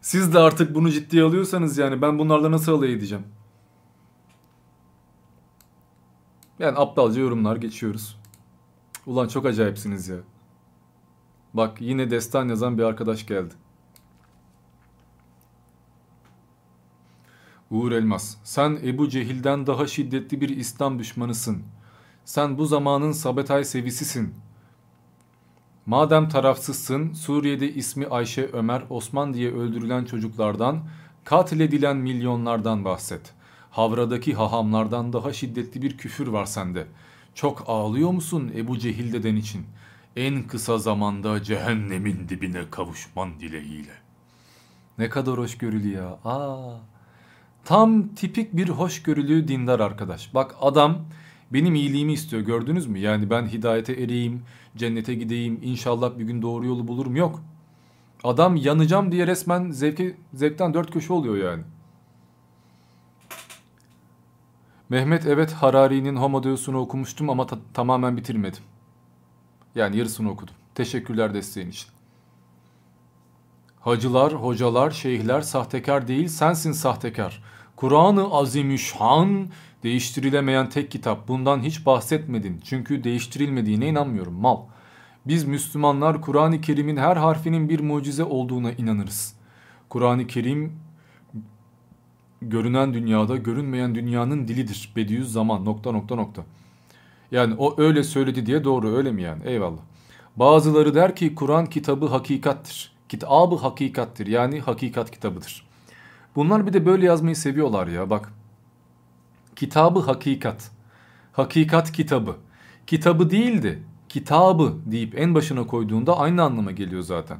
Siz 0.00 0.34
de 0.34 0.38
artık 0.38 0.74
bunu 0.74 0.90
ciddiye 0.90 1.22
alıyorsanız 1.22 1.78
yani 1.78 2.02
ben 2.02 2.18
bunlarla 2.18 2.50
nasıl 2.50 2.72
alay 2.72 2.92
edeceğim? 2.92 3.24
Yani 6.58 6.78
aptalca 6.78 7.20
yorumlar 7.20 7.56
geçiyoruz. 7.56 8.20
Ulan 9.06 9.28
çok 9.28 9.46
acayipsiniz 9.46 10.08
ya. 10.08 10.18
Bak 11.54 11.80
yine 11.80 12.10
destan 12.10 12.48
yazan 12.48 12.78
bir 12.78 12.82
arkadaş 12.82 13.26
geldi. 13.26 13.54
Uğur 17.70 17.92
Elmas, 17.92 18.36
sen 18.44 18.78
Ebu 18.84 19.08
Cehil'den 19.08 19.66
daha 19.66 19.86
şiddetli 19.86 20.40
bir 20.40 20.48
İslam 20.48 20.98
düşmanısın. 20.98 21.62
Sen 22.24 22.58
bu 22.58 22.66
zamanın 22.66 23.12
Sabetay 23.12 23.64
sevisisin. 23.64 24.34
Madem 25.86 26.28
tarafsızsın, 26.28 27.12
Suriye'de 27.12 27.72
ismi 27.72 28.06
Ayşe, 28.06 28.50
Ömer, 28.52 28.82
Osman 28.90 29.34
diye 29.34 29.52
öldürülen 29.52 30.04
çocuklardan, 30.04 30.80
katledilen 31.24 31.96
milyonlardan 31.96 32.84
bahset. 32.84 33.34
Havra'daki 33.70 34.34
hahamlardan 34.34 35.12
daha 35.12 35.32
şiddetli 35.32 35.82
bir 35.82 35.98
küfür 35.98 36.26
var 36.26 36.46
sende. 36.46 36.86
Çok 37.34 37.64
ağlıyor 37.66 38.10
musun 38.10 38.52
Ebu 38.56 38.78
Cehil 38.78 39.12
deden 39.12 39.36
için? 39.36 39.66
En 40.16 40.42
kısa 40.42 40.78
zamanda 40.78 41.42
cehennemin 41.42 42.28
dibine 42.28 42.70
kavuşman 42.70 43.40
dileğiyle. 43.40 43.92
Ne 44.98 45.08
kadar 45.08 45.38
hoşgörülü 45.38 45.88
ya. 45.88 46.18
Aa. 46.24 46.76
Tam 47.64 48.08
tipik 48.08 48.56
bir 48.56 48.68
hoşgörülü 48.68 49.48
dindar 49.48 49.80
arkadaş. 49.80 50.34
Bak 50.34 50.54
adam 50.60 50.98
benim 51.50 51.74
iyiliğimi 51.74 52.12
istiyor 52.12 52.42
gördünüz 52.42 52.86
mü? 52.86 52.98
Yani 52.98 53.30
ben 53.30 53.46
hidayete 53.46 53.92
ereyim, 53.92 54.42
cennete 54.76 55.14
gideyim, 55.14 55.60
inşallah 55.62 56.18
bir 56.18 56.24
gün 56.24 56.42
doğru 56.42 56.66
yolu 56.66 56.88
bulurum 56.88 57.16
yok. 57.16 57.42
Adam 58.24 58.56
yanacağım 58.56 59.12
diye 59.12 59.26
resmen 59.26 59.70
zevki, 59.70 60.16
zevkten 60.34 60.74
dört 60.74 60.90
köşe 60.90 61.12
oluyor 61.12 61.36
yani. 61.50 61.62
Mehmet 64.88 65.26
evet 65.26 65.52
Harari'nin 65.52 66.16
Homo 66.16 66.42
Deus'unu 66.42 66.78
okumuştum 66.78 67.30
ama 67.30 67.46
tamamen 67.74 68.16
bitirmedim. 68.16 68.62
Yani 69.74 69.96
yarısını 69.96 70.30
okudum. 70.30 70.54
Teşekkürler 70.74 71.34
desteğin 71.34 71.70
için. 71.70 71.88
Hacılar, 73.80 74.32
hocalar, 74.34 74.90
şeyhler 74.90 75.40
sahtekar 75.40 76.08
değil 76.08 76.28
sensin 76.28 76.72
sahtekar. 76.72 77.42
Kur'an-ı 77.80 78.30
Azimüşşan 78.30 79.48
değiştirilemeyen 79.82 80.68
tek 80.68 80.90
kitap. 80.90 81.28
Bundan 81.28 81.60
hiç 81.62 81.86
bahsetmedin. 81.86 82.60
Çünkü 82.64 83.04
değiştirilmediğine 83.04 83.88
inanmıyorum 83.88 84.34
mal. 84.34 84.58
Biz 85.26 85.44
Müslümanlar 85.44 86.22
Kur'an-ı 86.22 86.60
Kerim'in 86.60 86.96
her 86.96 87.16
harfinin 87.16 87.68
bir 87.68 87.80
mucize 87.80 88.24
olduğuna 88.24 88.72
inanırız. 88.72 89.34
Kur'an-ı 89.88 90.26
Kerim 90.26 90.72
görünen 92.42 92.94
dünyada 92.94 93.36
görünmeyen 93.36 93.94
dünyanın 93.94 94.48
dilidir. 94.48 94.92
Bediüzzaman 94.96 95.64
nokta 95.64 95.92
nokta 95.92 96.14
nokta. 96.14 96.42
Yani 97.30 97.54
o 97.58 97.82
öyle 97.82 98.04
söyledi 98.04 98.46
diye 98.46 98.64
doğru 98.64 98.96
öyle 98.96 99.12
mi 99.12 99.22
yani? 99.22 99.42
Eyvallah. 99.44 99.80
Bazıları 100.36 100.94
der 100.94 101.16
ki 101.16 101.34
Kur'an 101.34 101.66
kitabı 101.66 102.06
hakikattir. 102.06 102.92
Kitabı 103.08 103.56
hakikattir 103.56 104.26
yani 104.26 104.60
hakikat 104.60 105.10
kitabıdır. 105.10 105.69
Bunlar 106.36 106.66
bir 106.66 106.72
de 106.72 106.86
böyle 106.86 107.06
yazmayı 107.06 107.36
seviyorlar 107.36 107.86
ya 107.86 108.10
bak. 108.10 108.32
Kitabı 109.56 110.00
hakikat. 110.00 110.70
Hakikat 111.32 111.92
kitabı. 111.92 112.36
Kitabı 112.86 113.30
değildi. 113.30 113.82
kitabı 114.08 114.76
deyip 114.86 115.18
en 115.18 115.34
başına 115.34 115.66
koyduğunda 115.66 116.18
aynı 116.18 116.42
anlama 116.42 116.72
geliyor 116.72 117.02
zaten. 117.02 117.38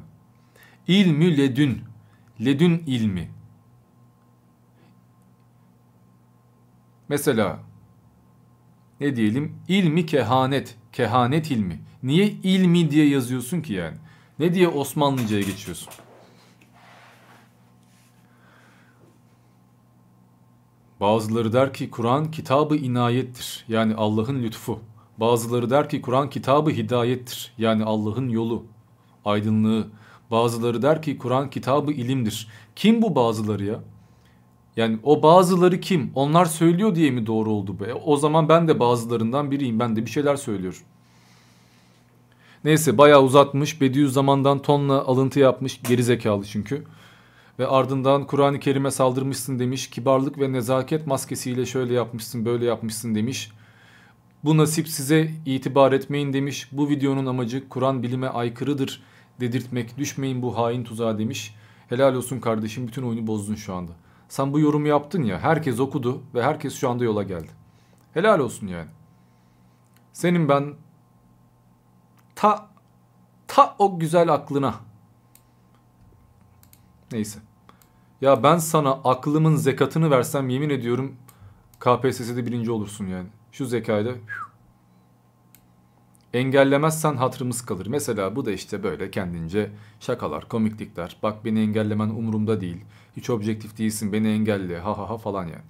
İlmü 0.87 1.37
ledün, 1.37 1.81
ledün 2.45 2.83
ilmi. 2.87 3.31
Mesela 7.09 7.59
ne 8.99 9.15
diyelim 9.15 9.55
ilmi 9.67 10.05
kehanet, 10.05 10.77
kehanet 10.91 11.51
ilmi. 11.51 11.79
Niye 12.03 12.27
ilmi 12.27 12.91
diye 12.91 13.09
yazıyorsun 13.09 13.61
ki 13.61 13.73
yani? 13.73 13.97
Ne 14.39 14.53
diye 14.53 14.67
Osmanlıca'ya 14.67 15.41
geçiyorsun? 15.41 15.93
Bazıları 21.01 21.53
der 21.53 21.73
ki 21.73 21.89
Kur'an 21.89 22.31
kitabı 22.31 22.75
inayettir. 22.75 23.65
Yani 23.67 23.95
Allah'ın 23.95 24.43
lütfu. 24.43 24.79
Bazıları 25.17 25.69
der 25.69 25.89
ki 25.89 26.01
Kur'an 26.01 26.29
kitabı 26.29 26.69
hidayettir. 26.69 27.53
Yani 27.57 27.83
Allah'ın 27.83 28.29
yolu, 28.29 28.63
aydınlığı. 29.25 29.87
Bazıları 30.31 30.81
der 30.81 31.01
ki 31.01 31.17
Kur'an 31.17 31.49
kitabı 31.49 31.91
ilimdir. 31.91 32.47
Kim 32.75 33.01
bu 33.01 33.15
bazıları 33.15 33.65
ya? 33.65 33.79
Yani 34.77 34.99
o 35.03 35.23
bazıları 35.23 35.79
kim? 35.79 36.11
Onlar 36.15 36.45
söylüyor 36.45 36.95
diye 36.95 37.11
mi 37.11 37.27
doğru 37.27 37.51
oldu 37.51 37.79
be? 37.79 37.93
O 37.93 38.17
zaman 38.17 38.49
ben 38.49 38.67
de 38.67 38.79
bazılarından 38.79 39.51
biriyim. 39.51 39.79
Ben 39.79 39.95
de 39.95 40.05
bir 40.05 40.11
şeyler 40.11 40.35
söylüyorum. 40.35 40.79
Neyse 42.63 42.97
bayağı 42.97 43.21
uzatmış. 43.21 43.81
Bediüzzaman'dan 43.81 44.61
tonla 44.61 45.05
alıntı 45.05 45.39
yapmış. 45.39 45.81
Geri 45.83 46.03
zekalı 46.03 46.45
çünkü. 46.45 46.83
Ve 47.59 47.67
ardından 47.67 48.27
Kur'an-ı 48.27 48.59
Kerim'e 48.59 48.91
saldırmışsın 48.91 49.59
demiş. 49.59 49.89
Kibarlık 49.89 50.39
ve 50.39 50.51
nezaket 50.51 51.07
maskesiyle 51.07 51.65
şöyle 51.65 51.93
yapmışsın 51.93 52.45
böyle 52.45 52.65
yapmışsın 52.65 53.15
demiş. 53.15 53.51
Bu 54.43 54.57
nasip 54.57 54.87
size 54.87 55.31
itibar 55.45 55.91
etmeyin 55.91 56.33
demiş. 56.33 56.69
Bu 56.71 56.89
videonun 56.89 57.25
amacı 57.25 57.69
Kur'an 57.69 58.03
bilime 58.03 58.27
aykırıdır 58.27 59.03
dedirtmek. 59.39 59.97
Düşmeyin 59.97 60.41
bu 60.41 60.57
hain 60.57 60.83
tuzağa 60.83 61.17
demiş. 61.17 61.55
Helal 61.89 62.15
olsun 62.15 62.39
kardeşim 62.39 62.87
bütün 62.87 63.03
oyunu 63.03 63.27
bozdun 63.27 63.55
şu 63.55 63.73
anda. 63.73 63.91
Sen 64.29 64.53
bu 64.53 64.59
yorumu 64.59 64.87
yaptın 64.87 65.23
ya 65.23 65.39
herkes 65.39 65.79
okudu 65.79 66.21
ve 66.35 66.43
herkes 66.43 66.75
şu 66.75 66.89
anda 66.89 67.03
yola 67.03 67.23
geldi. 67.23 67.51
Helal 68.13 68.39
olsun 68.39 68.67
yani. 68.67 68.89
Senin 70.13 70.49
ben 70.49 70.73
ta 72.35 72.69
ta 73.47 73.75
o 73.79 73.99
güzel 73.99 74.33
aklına. 74.33 74.75
Neyse. 77.11 77.39
Ya 78.21 78.43
ben 78.43 78.57
sana 78.57 78.91
aklımın 78.91 79.55
zekatını 79.55 80.11
versem 80.11 80.49
yemin 80.49 80.69
ediyorum 80.69 81.15
KPSS'de 81.79 82.45
birinci 82.45 82.71
olursun 82.71 83.07
yani. 83.07 83.27
Şu 83.51 83.65
zekayla 83.65 84.13
engellemezsen 86.33 87.15
hatırımız 87.15 87.61
kalır. 87.65 87.87
Mesela 87.87 88.35
bu 88.35 88.45
da 88.45 88.51
işte 88.51 88.83
böyle 88.83 89.11
kendince 89.11 89.71
şakalar, 89.99 90.47
komiklikler. 90.47 91.17
Bak 91.23 91.45
beni 91.45 91.59
engellemen 91.59 92.09
umurumda 92.09 92.61
değil. 92.61 92.77
Hiç 93.17 93.29
objektif 93.29 93.77
değilsin 93.77 94.13
beni 94.13 94.27
engelle 94.27 94.79
ha 94.79 94.97
ha 94.97 95.09
ha 95.09 95.17
falan 95.17 95.43
yani. 95.43 95.63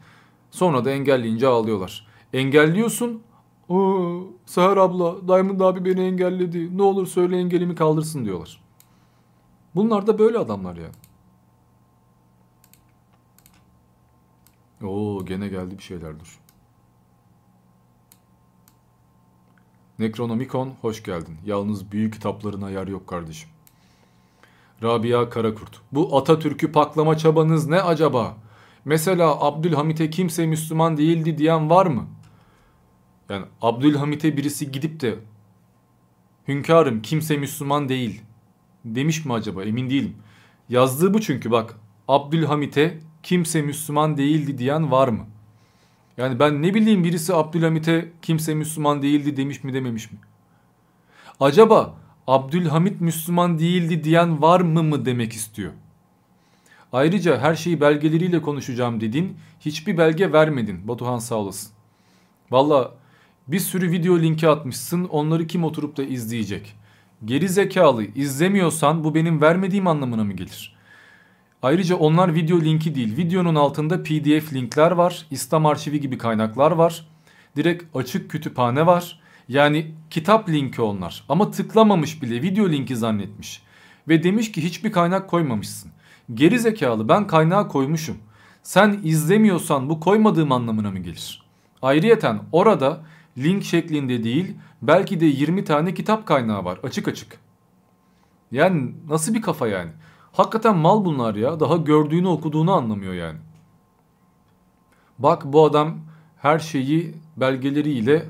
Sonra 0.51 0.85
da 0.85 0.91
engelleyince 0.91 1.47
ağlıyorlar. 1.47 2.07
Engelliyorsun. 2.33 3.21
Seher 4.45 4.77
abla 4.77 5.27
Diamond 5.27 5.59
abi 5.59 5.85
beni 5.85 6.01
engelledi. 6.01 6.77
Ne 6.77 6.81
olur 6.81 7.07
söyle 7.07 7.37
engelimi 7.37 7.75
kaldırsın 7.75 8.25
diyorlar. 8.25 8.61
Bunlar 9.75 10.07
da 10.07 10.19
böyle 10.19 10.37
adamlar 10.37 10.75
yani. 10.75 11.00
Oo 14.83 15.25
gene 15.25 15.47
geldi 15.47 15.77
bir 15.77 15.83
şeyler 15.83 16.19
dur. 16.19 16.39
Necronomicon 19.99 20.73
hoş 20.81 21.03
geldin. 21.03 21.37
Yalnız 21.45 21.91
büyük 21.91 22.13
kitaplarına 22.13 22.69
yer 22.69 22.87
yok 22.87 23.07
kardeşim. 23.07 23.49
Rabia 24.83 25.29
Karakurt. 25.29 25.81
Bu 25.91 26.17
Atatürk'ü 26.17 26.71
paklama 26.71 27.17
çabanız 27.17 27.67
ne 27.67 27.81
acaba? 27.81 28.37
Mesela 28.85 29.45
Abdülhamit'e 29.45 30.09
kimse 30.09 30.45
Müslüman 30.45 30.97
değildi 30.97 31.37
diyen 31.37 31.69
var 31.69 31.85
mı? 31.85 32.07
Yani 33.29 33.45
Abdülhamit'e 33.61 34.37
birisi 34.37 34.71
gidip 34.71 34.99
de 34.99 35.19
hünkârım 36.47 37.01
kimse 37.01 37.37
Müslüman 37.37 37.89
değil 37.89 38.21
demiş 38.85 39.25
mi 39.25 39.33
acaba 39.33 39.63
emin 39.63 39.89
değilim. 39.89 40.15
Yazdığı 40.69 41.13
bu 41.13 41.21
çünkü 41.21 41.51
bak 41.51 41.75
Abdülhamit'e 42.07 42.99
kimse 43.23 43.61
Müslüman 43.61 44.17
değildi 44.17 44.57
diyen 44.57 44.91
var 44.91 45.07
mı? 45.07 45.25
Yani 46.17 46.39
ben 46.39 46.61
ne 46.61 46.73
bileyim 46.73 47.03
birisi 47.03 47.33
Abdülhamit'e 47.33 48.11
kimse 48.21 48.53
Müslüman 48.53 49.01
değildi 49.01 49.37
demiş 49.37 49.63
mi 49.63 49.73
dememiş 49.73 50.11
mi? 50.11 50.17
Acaba 51.39 51.95
Abdülhamit 52.27 53.01
Müslüman 53.01 53.59
değildi 53.59 54.03
diyen 54.03 54.41
var 54.41 54.61
mı 54.61 54.83
mı 54.83 55.05
demek 55.05 55.33
istiyor? 55.33 55.71
Ayrıca 56.93 57.39
her 57.39 57.55
şeyi 57.55 57.81
belgeleriyle 57.81 58.41
konuşacağım 58.41 59.01
dedin. 59.01 59.37
Hiçbir 59.59 59.97
belge 59.97 60.31
vermedin. 60.31 60.87
Batuhan 60.87 61.19
sağ 61.19 61.35
olasın. 61.35 61.71
Valla 62.51 62.91
bir 63.47 63.59
sürü 63.59 63.91
video 63.91 64.19
linki 64.19 64.49
atmışsın. 64.49 65.03
Onları 65.03 65.47
kim 65.47 65.63
oturup 65.63 65.97
da 65.97 66.03
izleyecek? 66.03 66.75
Geri 67.25 67.49
zekalı 67.49 68.05
izlemiyorsan 68.05 69.03
bu 69.03 69.15
benim 69.15 69.41
vermediğim 69.41 69.87
anlamına 69.87 70.23
mı 70.23 70.33
gelir? 70.33 70.70
Ayrıca 71.61 71.95
onlar 71.95 72.35
video 72.35 72.61
linki 72.61 72.95
değil. 72.95 73.17
Videonun 73.17 73.55
altında 73.55 74.03
pdf 74.03 74.53
linkler 74.53 74.91
var. 74.91 75.25
İslam 75.31 75.65
arşivi 75.65 75.99
gibi 75.99 76.17
kaynaklar 76.17 76.71
var. 76.71 77.07
Direkt 77.55 77.95
açık 77.95 78.31
kütüphane 78.31 78.85
var. 78.85 79.19
Yani 79.47 79.91
kitap 80.09 80.49
linki 80.49 80.81
onlar. 80.81 81.23
Ama 81.29 81.51
tıklamamış 81.51 82.21
bile 82.21 82.41
video 82.41 82.69
linki 82.69 82.95
zannetmiş. 82.95 83.63
Ve 84.07 84.23
demiş 84.23 84.51
ki 84.51 84.63
hiçbir 84.63 84.91
kaynak 84.91 85.29
koymamışsın. 85.29 85.91
Geri 86.33 86.59
zekalı 86.59 87.09
ben 87.09 87.27
kaynağı 87.27 87.67
koymuşum. 87.67 88.17
Sen 88.63 88.99
izlemiyorsan 89.03 89.89
bu 89.89 89.99
koymadığım 89.99 90.51
anlamına 90.51 90.91
mı 90.91 90.99
gelir? 90.99 91.43
Ayrıyeten 91.81 92.39
orada 92.51 93.03
link 93.37 93.63
şeklinde 93.63 94.23
değil 94.23 94.55
belki 94.81 95.19
de 95.19 95.25
20 95.25 95.63
tane 95.63 95.93
kitap 95.93 96.25
kaynağı 96.25 96.65
var 96.65 96.79
açık 96.83 97.07
açık. 97.07 97.37
Yani 98.51 98.91
nasıl 99.09 99.33
bir 99.33 99.41
kafa 99.41 99.67
yani? 99.67 99.91
Hakikaten 100.33 100.77
mal 100.77 101.05
bunlar 101.05 101.35
ya. 101.35 101.59
Daha 101.59 101.77
gördüğünü 101.77 102.27
okuduğunu 102.27 102.71
anlamıyor 102.71 103.13
yani. 103.13 103.39
Bak 105.19 105.43
bu 105.45 105.65
adam 105.65 105.97
her 106.37 106.59
şeyi 106.59 107.15
belgeleriyle 107.37 108.25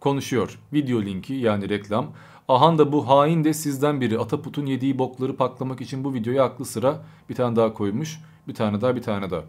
konuşuyor. 0.00 0.58
Video 0.72 1.02
linki 1.02 1.34
yani 1.34 1.68
reklam. 1.68 2.06
Ahan 2.48 2.78
da 2.78 2.92
bu 2.92 3.08
hain 3.08 3.44
de 3.44 3.54
sizden 3.54 4.00
biri. 4.00 4.18
Ataput'un 4.18 4.66
yediği 4.66 4.98
bokları 4.98 5.36
paklamak 5.36 5.80
için 5.80 6.04
bu 6.04 6.14
videoyu 6.14 6.42
aklı 6.42 6.64
sıra 6.64 7.02
bir 7.28 7.34
tane 7.34 7.56
daha 7.56 7.74
koymuş. 7.74 8.20
Bir 8.48 8.54
tane 8.54 8.80
daha 8.80 8.96
bir 8.96 9.02
tane 9.02 9.30
daha. 9.30 9.42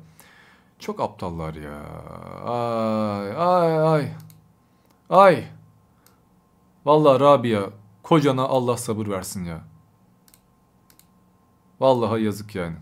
Çok 0.79 1.01
aptallar 1.01 1.53
ya. 1.53 1.79
Ay 2.45 3.31
ay 3.37 3.79
ay. 3.79 4.11
Ay. 5.09 5.43
Vallahi 6.85 7.19
Rabia 7.19 7.61
kocana 8.03 8.43
Allah 8.43 8.77
sabır 8.77 9.07
versin 9.07 9.45
ya. 9.45 9.70
Vallahi 11.81 12.23
yazık 12.23 12.55
yani. 12.55 12.75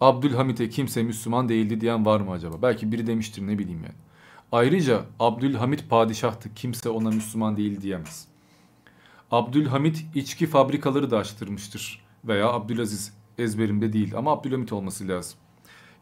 Abdülhamit'e 0.00 0.68
kimse 0.68 1.02
Müslüman 1.02 1.48
değildi 1.48 1.80
diyen 1.80 2.06
var 2.06 2.20
mı 2.20 2.30
acaba? 2.30 2.62
Belki 2.62 2.92
biri 2.92 3.06
demiştir 3.06 3.46
ne 3.46 3.58
bileyim 3.58 3.82
yani. 3.82 3.94
Ayrıca 4.52 5.04
Abdülhamit 5.18 5.90
padişahtı 5.90 6.54
kimse 6.54 6.88
ona 6.88 7.10
Müslüman 7.10 7.56
değil 7.56 7.80
diyemez. 7.80 8.28
Abdülhamit 9.30 10.06
içki 10.14 10.46
fabrikaları 10.46 11.10
da 11.10 11.18
açtırmıştır. 11.18 12.04
Veya 12.24 12.52
Abdülaziz 12.52 13.14
ezberimde 13.38 13.92
değil 13.92 14.16
ama 14.16 14.32
Abdülhamit 14.32 14.72
olması 14.72 15.08
lazım. 15.08 15.38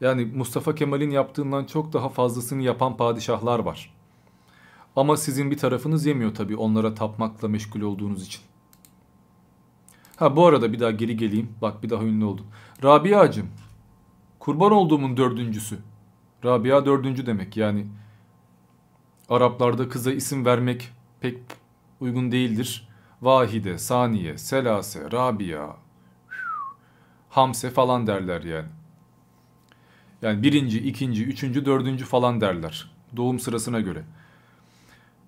Yani 0.00 0.24
Mustafa 0.24 0.74
Kemal'in 0.74 1.10
yaptığından 1.10 1.64
çok 1.64 1.92
daha 1.92 2.08
fazlasını 2.08 2.62
yapan 2.62 2.96
padişahlar 2.96 3.58
var. 3.58 3.94
Ama 4.96 5.16
sizin 5.16 5.50
bir 5.50 5.58
tarafınız 5.58 6.06
yemiyor 6.06 6.34
tabii 6.34 6.56
onlara 6.56 6.94
tapmakla 6.94 7.48
meşgul 7.48 7.80
olduğunuz 7.80 8.26
için. 8.26 8.47
Ha 10.18 10.36
bu 10.36 10.46
arada 10.46 10.72
bir 10.72 10.80
daha 10.80 10.90
geri 10.90 11.16
geleyim. 11.16 11.52
Bak 11.62 11.82
bir 11.82 11.90
daha 11.90 12.02
ünlü 12.02 12.24
oldum. 12.24 12.46
Rabia'cığım. 12.84 13.48
Kurban 14.38 14.72
olduğumun 14.72 15.16
dördüncüsü. 15.16 15.78
Rabia 16.44 16.86
dördüncü 16.86 17.26
demek 17.26 17.56
yani. 17.56 17.86
Araplarda 19.28 19.88
kıza 19.88 20.12
isim 20.12 20.44
vermek 20.44 20.92
pek 21.20 21.38
uygun 22.00 22.32
değildir. 22.32 22.88
Vahide, 23.22 23.78
Saniye, 23.78 24.38
Selase, 24.38 25.12
Rabia, 25.12 25.76
Hamse 27.30 27.70
falan 27.70 28.06
derler 28.06 28.42
yani. 28.42 28.68
Yani 30.22 30.42
birinci, 30.42 30.78
ikinci, 30.78 31.24
üçüncü, 31.24 31.64
dördüncü 31.64 32.04
falan 32.04 32.40
derler. 32.40 32.90
Doğum 33.16 33.38
sırasına 33.38 33.80
göre. 33.80 34.04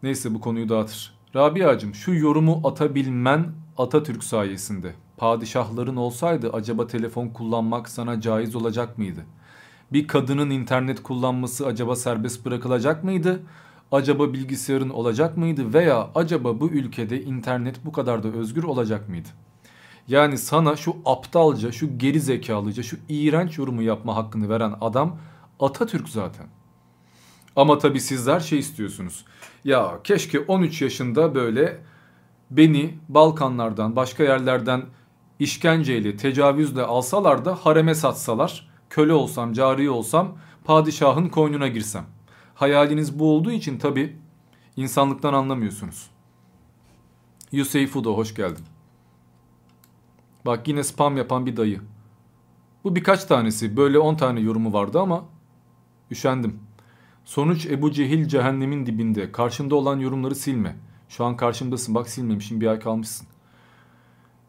Neyse 0.03 0.35
bu 0.35 0.41
konuyu 0.41 0.69
dağıtır. 0.69 1.15
Rabia'cığım 1.37 1.95
şu 1.95 2.15
yorumu 2.15 2.61
atabilmen 2.65 3.53
Atatürk 3.79 4.25
sayesinde. 4.25 4.95
Padişahların 5.17 5.97
olsaydı 5.97 6.51
acaba 6.53 6.87
telefon 6.87 7.29
kullanmak 7.29 7.89
sana 7.89 8.21
caiz 8.21 8.57
olacak 8.57 8.99
mıydı? 8.99 9.21
Bir 9.93 10.07
kadının 10.07 10.51
internet 10.51 11.03
kullanması 11.03 11.67
acaba 11.67 11.97
serbest 11.97 12.45
bırakılacak 12.45 13.05
mıydı? 13.05 13.43
Acaba 13.93 14.33
bilgisayarın 14.33 14.91
olacak 14.91 15.37
mıydı 15.37 15.75
veya 15.75 16.11
acaba 16.15 16.61
bu 16.61 16.69
ülkede 16.69 17.23
internet 17.23 17.85
bu 17.85 17.93
kadar 17.93 18.23
da 18.23 18.29
özgür 18.29 18.63
olacak 18.63 19.09
mıydı? 19.09 19.29
Yani 20.09 20.39
sana 20.39 20.77
şu 20.77 20.97
aptalca, 21.05 21.73
şu 21.73 21.99
geri 21.99 22.21
zekalıca, 22.21 22.83
şu 22.83 22.97
iğrenç 23.09 23.59
yorumu 23.59 23.83
yapma 23.83 24.17
hakkını 24.17 24.49
veren 24.49 24.75
adam 24.81 25.19
Atatürk 25.61 26.09
zaten. 26.09 26.47
Ama 27.57 27.79
tabii 27.79 28.01
sizler 28.01 28.41
şey 28.41 28.59
istiyorsunuz. 28.59 29.25
Ya 29.65 30.01
keşke 30.05 30.41
13 30.41 30.83
yaşında 30.83 31.35
böyle 31.35 31.81
beni 32.51 32.95
Balkanlardan, 33.09 33.97
başka 33.97 34.23
yerlerden 34.23 34.83
işkenceyle, 35.39 36.17
tecavüzle 36.17 36.83
alsalar 36.83 37.45
da 37.45 37.55
hareme 37.55 37.95
satsalar, 37.95 38.71
köle 38.91 39.13
olsam, 39.13 39.53
cari 39.53 39.91
olsam, 39.91 40.39
padişahın 40.65 41.29
koynuna 41.29 41.69
girsem. 41.69 42.05
Hayaliniz 42.55 43.19
bu 43.19 43.33
olduğu 43.33 43.53
için 43.53 43.79
tabii 43.79 44.17
insanlıktan 44.77 45.35
anlamıyorsunuz. 45.35 46.11
Yusey 47.53 47.87
Fudo 47.87 48.17
hoş 48.17 48.35
geldin. 48.35 48.65
Bak 50.47 50.69
yine 50.69 50.85
spam 50.85 51.17
yapan 51.17 51.47
bir 51.47 51.57
dayı. 51.57 51.81
Bu 52.85 52.97
birkaç 52.97 53.25
tanesi 53.25 53.77
böyle 53.77 53.99
10 53.99 54.15
tane 54.15 54.41
yorumu 54.41 54.73
vardı 54.73 55.01
ama 55.01 55.25
üşendim. 56.11 56.59
Sonuç 57.25 57.67
Ebu 57.67 57.93
Cehil 57.93 58.29
cehennemin 58.29 58.87
dibinde. 58.87 59.33
Karşında 59.33 59.75
olan 59.75 59.99
yorumları 59.99 60.35
silme. 60.35 60.77
Şu 61.11 61.25
an 61.25 61.37
karşımdasın 61.37 61.95
bak 61.95 62.09
silmemişim 62.09 62.61
bir 62.61 62.67
ay 62.67 62.79
kalmışsın. 62.79 63.27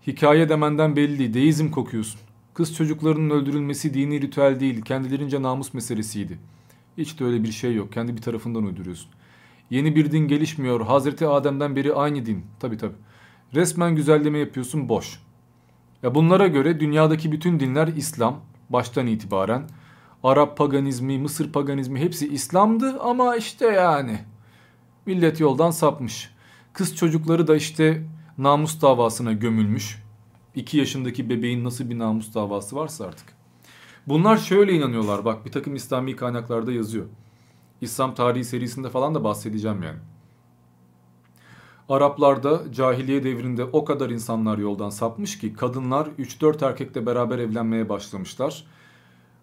Hikaye 0.07 0.49
demenden 0.49 0.95
belli. 0.95 1.33
Deizm 1.33 1.72
kokuyorsun. 1.72 2.22
Kız 2.53 2.75
çocuklarının 2.75 3.30
öldürülmesi 3.30 3.93
dini 3.93 4.22
ritüel 4.22 4.59
değil. 4.59 4.81
Kendilerince 4.81 5.41
namus 5.41 5.73
meselesiydi. 5.73 6.40
Hiç 6.98 7.19
de 7.19 7.25
öyle 7.25 7.43
bir 7.43 7.51
şey 7.51 7.75
yok. 7.75 7.93
Kendi 7.93 8.15
bir 8.15 8.22
tarafından 8.22 8.64
uyduruyorsun. 8.64 9.09
Yeni 9.69 9.95
bir 9.95 10.11
din 10.11 10.27
gelişmiyor. 10.27 10.81
Hazreti 10.81 11.27
Adem'den 11.27 11.75
beri 11.75 11.93
aynı 11.93 12.25
din. 12.25 12.45
Tabi 12.59 12.77
tabi. 12.77 12.93
Resmen 13.53 13.95
güzelleme 13.95 14.38
yapıyorsun 14.38 14.90
boş. 14.90 15.19
Ya 16.03 16.15
bunlara 16.15 16.48
göre 16.48 16.80
dünyadaki 16.80 17.31
bütün 17.31 17.59
dinler 17.59 17.88
İslam 17.88 18.40
baştan 18.69 19.07
itibaren. 19.07 19.64
Arap 20.23 20.57
paganizmi, 20.57 21.17
Mısır 21.17 21.51
paganizmi 21.51 21.99
hepsi 21.99 22.27
İslam'dı 22.27 22.99
ama 22.99 23.35
işte 23.35 23.65
yani 23.65 24.19
millet 25.06 25.40
yoldan 25.40 25.72
sapmış. 25.72 26.31
Kız 26.74 26.95
çocukları 26.95 27.48
da 27.48 27.56
işte 27.56 28.03
namus 28.38 28.82
davasına 28.82 29.33
gömülmüş. 29.33 30.03
2 30.56 30.77
yaşındaki 30.77 31.30
bebeğin 31.30 31.64
nasıl 31.64 31.90
bir 31.90 32.00
namus 32.00 32.33
davası 32.33 32.75
varsa 32.75 33.06
artık. 33.06 33.33
Bunlar 34.08 34.38
şöyle 34.38 34.74
inanıyorlar 34.74 35.25
bak 35.25 35.45
bir 35.45 35.51
takım 35.51 35.75
İslami 35.75 36.16
kaynaklarda 36.16 36.72
yazıyor. 36.72 37.06
İslam 37.82 38.16
tarihi 38.16 38.43
serisinde 38.43 38.90
falan 38.90 39.16
da 39.16 39.24
bahsedeceğim 39.24 39.83
yani. 39.83 40.00
Araplarda 41.90 42.74
cahiliye 42.74 43.24
devrinde 43.24 43.64
o 43.64 43.85
kadar 43.85 44.09
insanlar 44.09 44.58
yoldan 44.58 44.90
sapmış 44.90 45.40
ki 45.40 45.53
kadınlar 45.53 46.06
3-4 46.06 46.66
erkekle 46.66 47.06
beraber 47.06 47.40
evlenmeye 47.40 47.90
başlamışlar. 47.90 48.66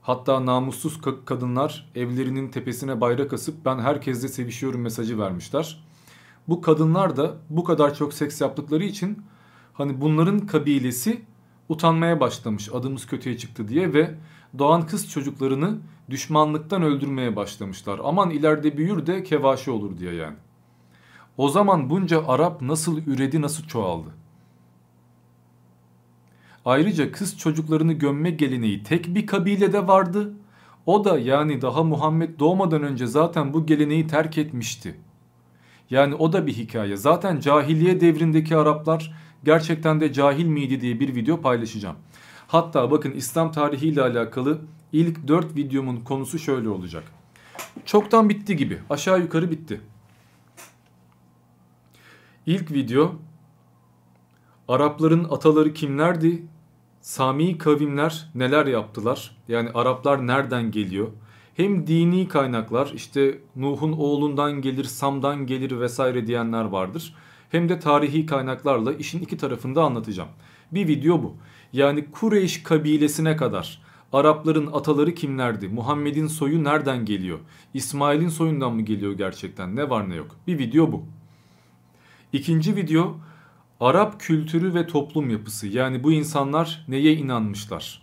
Hatta 0.02 0.46
namussuz 0.46 1.00
kadınlar 1.24 1.90
evlerinin 1.94 2.48
tepesine 2.48 3.00
bayrak 3.00 3.32
asıp 3.32 3.64
ben 3.64 3.78
herkesle 3.78 4.28
sevişiyorum 4.28 4.80
mesajı 4.80 5.18
vermişler. 5.18 5.87
Bu 6.48 6.60
kadınlar 6.60 7.16
da 7.16 7.36
bu 7.50 7.64
kadar 7.64 7.94
çok 7.94 8.14
seks 8.14 8.40
yaptıkları 8.40 8.84
için 8.84 9.22
hani 9.72 10.00
bunların 10.00 10.46
kabilesi 10.46 11.22
utanmaya 11.68 12.20
başlamış 12.20 12.68
adımız 12.74 13.06
kötüye 13.06 13.38
çıktı 13.38 13.68
diye 13.68 13.92
ve 13.92 14.14
doğan 14.58 14.86
kız 14.86 15.10
çocuklarını 15.10 15.78
düşmanlıktan 16.10 16.82
öldürmeye 16.82 17.36
başlamışlar. 17.36 18.00
Aman 18.04 18.30
ileride 18.30 18.76
büyür 18.76 19.06
de 19.06 19.22
kevaşi 19.22 19.70
olur 19.70 19.98
diye 19.98 20.14
yani. 20.14 20.36
O 21.36 21.48
zaman 21.48 21.90
bunca 21.90 22.26
Arap 22.26 22.62
nasıl 22.62 22.98
üredi 23.06 23.40
nasıl 23.42 23.64
çoğaldı? 23.66 24.08
Ayrıca 26.64 27.12
kız 27.12 27.38
çocuklarını 27.38 27.92
gömme 27.92 28.30
geleneği 28.30 28.82
tek 28.82 29.14
bir 29.14 29.26
kabilede 29.26 29.86
vardı. 29.86 30.34
O 30.86 31.04
da 31.04 31.18
yani 31.18 31.62
daha 31.62 31.82
Muhammed 31.82 32.38
doğmadan 32.38 32.82
önce 32.82 33.06
zaten 33.06 33.52
bu 33.52 33.66
geleneği 33.66 34.06
terk 34.06 34.38
etmişti. 34.38 35.00
Yani 35.90 36.14
o 36.14 36.32
da 36.32 36.46
bir 36.46 36.52
hikaye. 36.52 36.96
Zaten 36.96 37.40
cahiliye 37.40 38.00
devrindeki 38.00 38.56
Araplar 38.56 39.12
gerçekten 39.44 40.00
de 40.00 40.12
cahil 40.12 40.46
miydi 40.46 40.80
diye 40.80 41.00
bir 41.00 41.14
video 41.14 41.40
paylaşacağım. 41.40 41.96
Hatta 42.46 42.90
bakın 42.90 43.10
İslam 43.10 43.52
tarihiyle 43.52 44.02
alakalı 44.02 44.60
ilk 44.92 45.28
4 45.28 45.56
videomun 45.56 45.96
konusu 45.96 46.38
şöyle 46.38 46.68
olacak. 46.68 47.04
Çoktan 47.84 48.28
bitti 48.28 48.56
gibi. 48.56 48.78
Aşağı 48.90 49.20
yukarı 49.20 49.50
bitti. 49.50 49.80
İlk 52.46 52.72
video 52.72 53.14
Arapların 54.68 55.24
ataları 55.24 55.74
kimlerdi? 55.74 56.42
Sami 57.00 57.58
kavimler 57.58 58.30
neler 58.34 58.66
yaptılar? 58.66 59.36
Yani 59.48 59.70
Araplar 59.74 60.26
nereden 60.26 60.70
geliyor? 60.70 61.08
Hem 61.58 61.86
dini 61.86 62.28
kaynaklar 62.28 62.92
işte 62.94 63.38
Nuh'un 63.56 63.92
oğlundan 63.92 64.52
gelir, 64.52 64.84
Sam'dan 64.84 65.46
gelir 65.46 65.80
vesaire 65.80 66.26
diyenler 66.26 66.64
vardır. 66.64 67.14
Hem 67.50 67.68
de 67.68 67.78
tarihi 67.78 68.26
kaynaklarla 68.26 68.92
işin 68.92 69.20
iki 69.20 69.36
tarafını 69.36 69.74
da 69.74 69.82
anlatacağım. 69.82 70.28
Bir 70.72 70.88
video 70.88 71.22
bu. 71.22 71.36
Yani 71.72 72.10
Kureyş 72.10 72.62
kabilesine 72.62 73.36
kadar 73.36 73.82
Arapların 74.12 74.66
ataları 74.66 75.14
kimlerdi? 75.14 75.68
Muhammed'in 75.68 76.26
soyu 76.26 76.64
nereden 76.64 77.04
geliyor? 77.04 77.38
İsmail'in 77.74 78.28
soyundan 78.28 78.74
mı 78.74 78.82
geliyor 78.82 79.12
gerçekten? 79.12 79.76
Ne 79.76 79.90
var 79.90 80.10
ne 80.10 80.14
yok? 80.14 80.36
Bir 80.46 80.58
video 80.58 80.92
bu. 80.92 81.04
İkinci 82.32 82.76
video 82.76 83.16
Arap 83.80 84.20
kültürü 84.20 84.74
ve 84.74 84.86
toplum 84.86 85.30
yapısı. 85.30 85.66
Yani 85.66 86.04
bu 86.04 86.12
insanlar 86.12 86.84
neye 86.88 87.14
inanmışlar? 87.14 88.02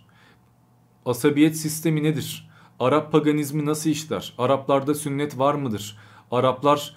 Asabiyet 1.06 1.56
sistemi 1.56 2.02
nedir? 2.02 2.46
Arap 2.80 3.12
paganizmi 3.12 3.66
nasıl 3.66 3.90
işler? 3.90 4.34
Araplarda 4.38 4.94
sünnet 4.94 5.38
var 5.38 5.54
mıdır? 5.54 5.98
Araplar 6.30 6.96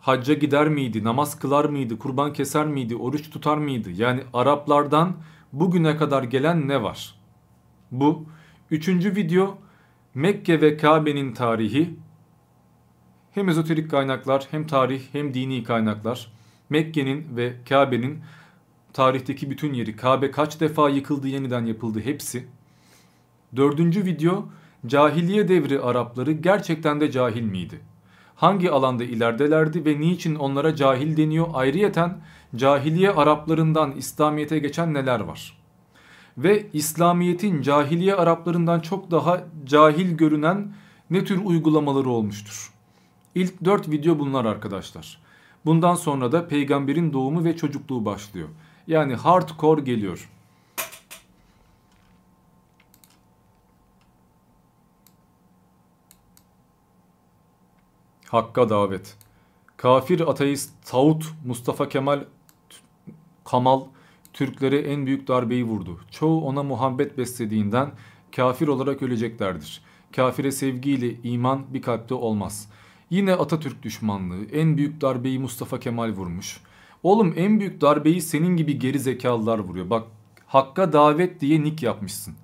hacca 0.00 0.34
gider 0.34 0.68
miydi? 0.68 1.04
Namaz 1.04 1.38
kılar 1.38 1.64
mıydı? 1.64 1.98
Kurban 1.98 2.32
keser 2.32 2.66
miydi? 2.66 2.96
Oruç 2.96 3.30
tutar 3.30 3.56
mıydı? 3.56 3.90
Yani 3.90 4.22
Araplardan 4.32 5.16
bugüne 5.52 5.96
kadar 5.96 6.22
gelen 6.22 6.68
ne 6.68 6.82
var? 6.82 7.14
Bu. 7.90 8.24
Üçüncü 8.70 9.16
video 9.16 9.58
Mekke 10.14 10.60
ve 10.60 10.76
Kabe'nin 10.76 11.32
tarihi. 11.34 11.94
Hem 13.32 13.48
ezoterik 13.48 13.90
kaynaklar 13.90 14.46
hem 14.50 14.66
tarih 14.66 15.02
hem 15.12 15.34
dini 15.34 15.64
kaynaklar. 15.64 16.32
Mekke'nin 16.70 17.36
ve 17.36 17.56
Kabe'nin 17.68 18.20
tarihteki 18.92 19.50
bütün 19.50 19.74
yeri, 19.74 19.96
Kabe 19.96 20.30
kaç 20.30 20.60
defa 20.60 20.88
yıkıldı 20.88 21.28
yeniden 21.28 21.66
yapıldı 21.66 22.00
hepsi. 22.00 22.46
Dördüncü 23.56 24.04
video 24.04 24.48
cahiliye 24.86 25.48
devri 25.48 25.80
Arapları 25.80 26.32
gerçekten 26.32 27.00
de 27.00 27.10
cahil 27.10 27.42
miydi? 27.42 27.80
Hangi 28.34 28.70
alanda 28.70 29.04
ileridelerdi 29.04 29.84
ve 29.84 30.00
niçin 30.00 30.34
onlara 30.34 30.76
cahil 30.76 31.16
deniyor? 31.16 31.46
Ayrıyeten 31.54 32.18
cahiliye 32.56 33.10
Araplarından 33.10 33.92
İslamiyet'e 33.92 34.58
geçen 34.58 34.94
neler 34.94 35.20
var? 35.20 35.58
Ve 36.38 36.66
İslamiyet'in 36.72 37.62
cahiliye 37.62 38.14
Araplarından 38.14 38.80
çok 38.80 39.10
daha 39.10 39.44
cahil 39.64 40.16
görünen 40.16 40.72
ne 41.10 41.24
tür 41.24 41.44
uygulamaları 41.44 42.08
olmuştur? 42.08 42.72
İlk 43.34 43.64
dört 43.64 43.90
video 43.90 44.18
bunlar 44.18 44.44
arkadaşlar. 44.44 45.18
Bundan 45.64 45.94
sonra 45.94 46.32
da 46.32 46.48
peygamberin 46.48 47.12
doğumu 47.12 47.44
ve 47.44 47.56
çocukluğu 47.56 48.04
başlıyor. 48.04 48.48
Yani 48.86 49.14
hardcore 49.14 49.80
geliyor. 49.80 50.30
Hakka 58.28 58.68
davet. 58.68 59.16
Kafir 59.76 60.20
ateist 60.20 60.70
Tağut 60.84 61.24
Mustafa 61.44 61.88
Kemal 61.88 62.24
Kamal 63.44 63.80
Türklere 64.32 64.78
en 64.78 65.06
büyük 65.06 65.28
darbeyi 65.28 65.64
vurdu. 65.64 66.00
Çoğu 66.10 66.44
ona 66.44 66.62
muhabbet 66.62 67.18
beslediğinden 67.18 67.90
kafir 68.36 68.68
olarak 68.68 69.02
öleceklerdir. 69.02 69.82
Kafire 70.16 70.52
sevgiyle 70.52 71.14
iman 71.22 71.64
bir 71.74 71.82
kalpte 71.82 72.14
olmaz.'' 72.14 72.68
Yine 73.10 73.34
Atatürk 73.34 73.82
düşmanlığı. 73.82 74.44
En 74.44 74.76
büyük 74.76 75.00
darbeyi 75.00 75.38
Mustafa 75.38 75.80
Kemal 75.80 76.10
vurmuş. 76.10 76.60
Oğlum 77.02 77.34
en 77.36 77.60
büyük 77.60 77.80
darbeyi 77.80 78.22
senin 78.22 78.56
gibi 78.56 78.78
geri 78.78 78.98
zekalılar 78.98 79.58
vuruyor. 79.58 79.90
Bak 79.90 80.06
Hakka 80.46 80.92
davet 80.92 81.40
diye 81.40 81.62
nick 81.62 81.86
yapmışsın. 81.86 82.34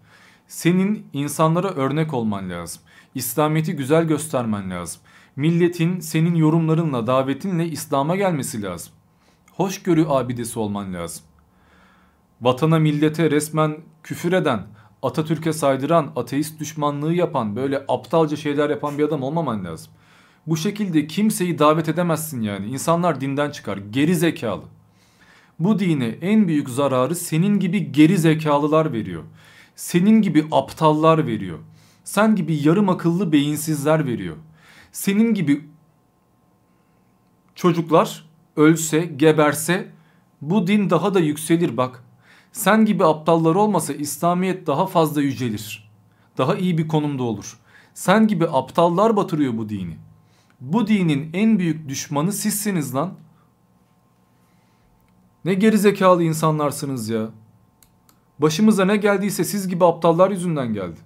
Senin 0.48 1.06
insanlara 1.12 1.68
örnek 1.68 2.14
olman 2.14 2.50
lazım. 2.50 2.82
İslamiyet'i 3.14 3.76
güzel 3.76 4.04
göstermen 4.04 4.70
lazım. 4.70 5.02
Milletin 5.36 6.00
senin 6.00 6.34
yorumlarınla, 6.34 7.06
davetinle 7.06 7.66
İslam'a 7.68 8.16
gelmesi 8.16 8.62
lazım. 8.62 8.92
Hoşgörü 9.52 10.06
abidesi 10.08 10.58
olman 10.58 10.94
lazım. 10.94 11.24
Vatana 12.40 12.78
millete 12.78 13.30
resmen 13.30 13.76
küfür 14.02 14.32
eden, 14.32 14.66
Atatürk'e 15.02 15.52
saydıran, 15.52 16.12
ateist 16.16 16.60
düşmanlığı 16.60 17.14
yapan, 17.14 17.56
böyle 17.56 17.84
aptalca 17.88 18.36
şeyler 18.36 18.70
yapan 18.70 18.98
bir 18.98 19.04
adam 19.04 19.22
olmaman 19.22 19.64
lazım. 19.64 19.92
Bu 20.46 20.56
şekilde 20.56 21.06
kimseyi 21.06 21.58
davet 21.58 21.88
edemezsin 21.88 22.40
yani. 22.40 22.66
İnsanlar 22.66 23.20
dinden 23.20 23.50
çıkar. 23.50 23.76
Geri 23.76 24.14
zekalı. 24.14 24.62
Bu 25.58 25.78
dine 25.78 26.06
en 26.06 26.48
büyük 26.48 26.68
zararı 26.68 27.14
senin 27.14 27.60
gibi 27.60 27.92
geri 27.92 28.18
zekalılar 28.18 28.92
veriyor. 28.92 29.22
Senin 29.76 30.22
gibi 30.22 30.46
aptallar 30.50 31.26
veriyor. 31.26 31.58
Sen 32.04 32.36
gibi 32.36 32.68
yarım 32.68 32.88
akıllı 32.88 33.32
beyinsizler 33.32 34.06
veriyor. 34.06 34.36
Senin 34.92 35.34
gibi 35.34 35.68
çocuklar 37.54 38.28
ölse, 38.56 39.00
geberse 39.00 39.90
bu 40.40 40.66
din 40.66 40.90
daha 40.90 41.14
da 41.14 41.20
yükselir 41.20 41.76
bak. 41.76 42.04
Sen 42.52 42.84
gibi 42.84 43.04
aptallar 43.04 43.54
olmasa 43.54 43.92
İslamiyet 43.92 44.66
daha 44.66 44.86
fazla 44.86 45.22
yücelir. 45.22 45.90
Daha 46.38 46.56
iyi 46.56 46.78
bir 46.78 46.88
konumda 46.88 47.22
olur. 47.22 47.58
Sen 47.94 48.26
gibi 48.26 48.46
aptallar 48.48 49.16
batırıyor 49.16 49.58
bu 49.58 49.68
dini. 49.68 49.96
Bu 50.60 50.86
dinin 50.86 51.30
en 51.32 51.58
büyük 51.58 51.88
düşmanı 51.88 52.32
sizsiniz 52.32 52.94
lan. 52.94 53.14
Ne 55.44 55.54
gerizekalı 55.54 56.22
insanlarsınız 56.24 57.08
ya. 57.08 57.28
Başımıza 58.38 58.84
ne 58.84 58.96
geldiyse 58.96 59.44
siz 59.44 59.68
gibi 59.68 59.84
aptallar 59.84 60.30
yüzünden 60.30 60.74
geldi. 60.74 61.00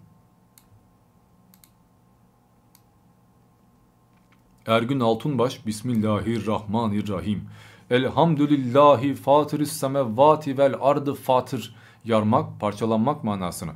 Ergün 4.67 5.01
Altunbaş 5.01 5.67
Bismillahirrahmanirrahim. 5.67 7.45
Elhamdülillahi 7.91 9.15
fatırı 9.15 9.67
semevvati 9.67 10.59
vel 10.59 10.75
ardı 10.81 11.15
fatır. 11.15 11.75
Yarmak, 12.05 12.61
parçalanmak 12.61 13.25
manasını. 13.25 13.70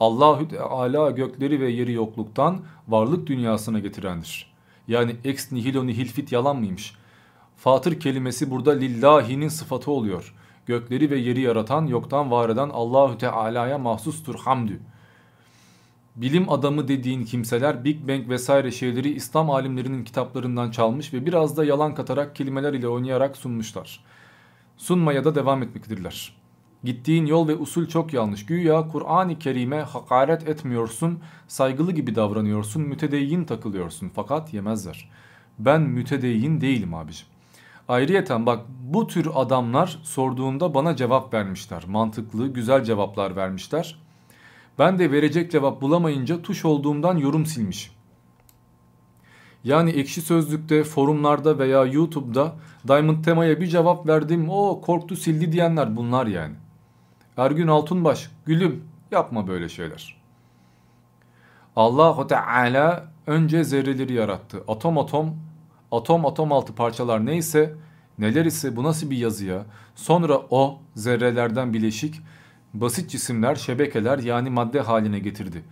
Allahü 0.00 0.48
Teala 0.48 1.10
gökleri 1.10 1.60
ve 1.60 1.70
yeri 1.70 1.92
yokluktan 1.92 2.60
varlık 2.88 3.26
dünyasına 3.26 3.78
getirendir. 3.78 4.52
Yani 4.88 5.16
ex 5.24 5.52
nihilo 5.52 5.86
nihil 5.86 6.06
fit 6.06 6.32
yalan 6.32 6.56
mıymış? 6.56 6.94
Fatır 7.56 8.00
kelimesi 8.00 8.50
burada 8.50 8.70
lillahinin 8.70 9.48
sıfatı 9.48 9.90
oluyor. 9.90 10.34
Gökleri 10.66 11.10
ve 11.10 11.18
yeri 11.18 11.40
yaratan, 11.40 11.86
yoktan 11.86 12.30
var 12.30 12.48
eden 12.48 12.68
Allahü 12.68 13.18
Teala'ya 13.18 13.78
mahsustur 13.78 14.34
hamdü. 14.34 14.80
Bilim 16.20 16.50
adamı 16.50 16.88
dediğin 16.88 17.24
kimseler 17.24 17.84
Big 17.84 18.08
Bang 18.08 18.28
vesaire 18.28 18.70
şeyleri 18.70 19.12
İslam 19.12 19.50
alimlerinin 19.50 20.04
kitaplarından 20.04 20.70
çalmış 20.70 21.14
ve 21.14 21.26
biraz 21.26 21.56
da 21.56 21.64
yalan 21.64 21.94
katarak 21.94 22.36
kelimeler 22.36 22.72
ile 22.72 22.88
oynayarak 22.88 23.36
sunmuşlar. 23.36 24.04
Sunmaya 24.76 25.24
da 25.24 25.34
devam 25.34 25.62
etmektedirler. 25.62 26.36
Gittiğin 26.84 27.26
yol 27.26 27.48
ve 27.48 27.56
usul 27.56 27.86
çok 27.86 28.12
yanlış. 28.12 28.46
Güya 28.46 28.88
Kur'an-ı 28.88 29.38
Kerim'e 29.38 29.80
hakaret 29.80 30.48
etmiyorsun, 30.48 31.18
saygılı 31.48 31.92
gibi 31.92 32.14
davranıyorsun, 32.14 32.82
mütedeyyin 32.82 33.44
takılıyorsun. 33.44 34.10
Fakat 34.14 34.54
yemezler. 34.54 35.10
Ben 35.58 35.82
mütedeyyin 35.82 36.60
değilim 36.60 36.94
abicim. 36.94 37.26
Ayrıyeten 37.88 38.46
bak 38.46 38.60
bu 38.82 39.06
tür 39.06 39.28
adamlar 39.34 39.98
sorduğunda 40.02 40.74
bana 40.74 40.96
cevap 40.96 41.34
vermişler. 41.34 41.84
Mantıklı, 41.88 42.48
güzel 42.48 42.84
cevaplar 42.84 43.36
vermişler. 43.36 44.09
Ben 44.80 44.98
de 44.98 45.12
verecek 45.12 45.50
cevap 45.50 45.80
bulamayınca 45.80 46.42
tuş 46.42 46.64
olduğumdan 46.64 47.16
yorum 47.16 47.46
silmiş. 47.46 47.92
Yani 49.64 49.90
ekşi 49.90 50.22
sözlükte, 50.22 50.84
forumlarda 50.84 51.58
veya 51.58 51.84
YouTube'da 51.84 52.54
Diamond 52.88 53.24
Tema'ya 53.24 53.60
bir 53.60 53.66
cevap 53.66 54.06
verdim 54.06 54.50
o 54.50 54.80
korktu 54.80 55.16
sildi 55.16 55.52
diyenler 55.52 55.96
bunlar 55.96 56.26
yani. 56.26 56.54
Ergün 57.36 57.68
Altunbaş 57.68 58.30
gülüm 58.46 58.84
yapma 59.10 59.48
böyle 59.48 59.68
şeyler. 59.68 60.16
Allahu 61.76 62.26
Teala 62.26 63.08
önce 63.26 63.64
zerreleri 63.64 64.12
yarattı. 64.12 64.64
Atom 64.68 64.98
atom, 64.98 65.36
atom 65.92 66.26
atom 66.26 66.52
altı 66.52 66.74
parçalar 66.74 67.26
neyse, 67.26 67.74
neler 68.18 68.44
ise 68.44 68.76
bu 68.76 68.82
nasıl 68.82 69.10
bir 69.10 69.16
yazı 69.16 69.46
ya. 69.46 69.64
Sonra 69.94 70.38
o 70.50 70.78
zerrelerden 70.94 71.74
bileşik 71.74 72.20
basit 72.74 73.10
cisimler, 73.10 73.54
şebekeler 73.54 74.18
yani 74.18 74.50
madde 74.50 74.80
haline 74.80 75.18
getirdi. 75.18 75.64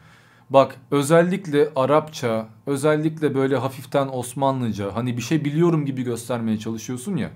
Bak 0.50 0.76
özellikle 0.90 1.68
Arapça, 1.76 2.48
özellikle 2.66 3.34
böyle 3.34 3.56
hafiften 3.56 4.08
Osmanlıca 4.12 4.96
hani 4.96 5.16
bir 5.16 5.22
şey 5.22 5.44
biliyorum 5.44 5.86
gibi 5.86 6.02
göstermeye 6.02 6.58
çalışıyorsun 6.58 7.16
ya. 7.16 7.30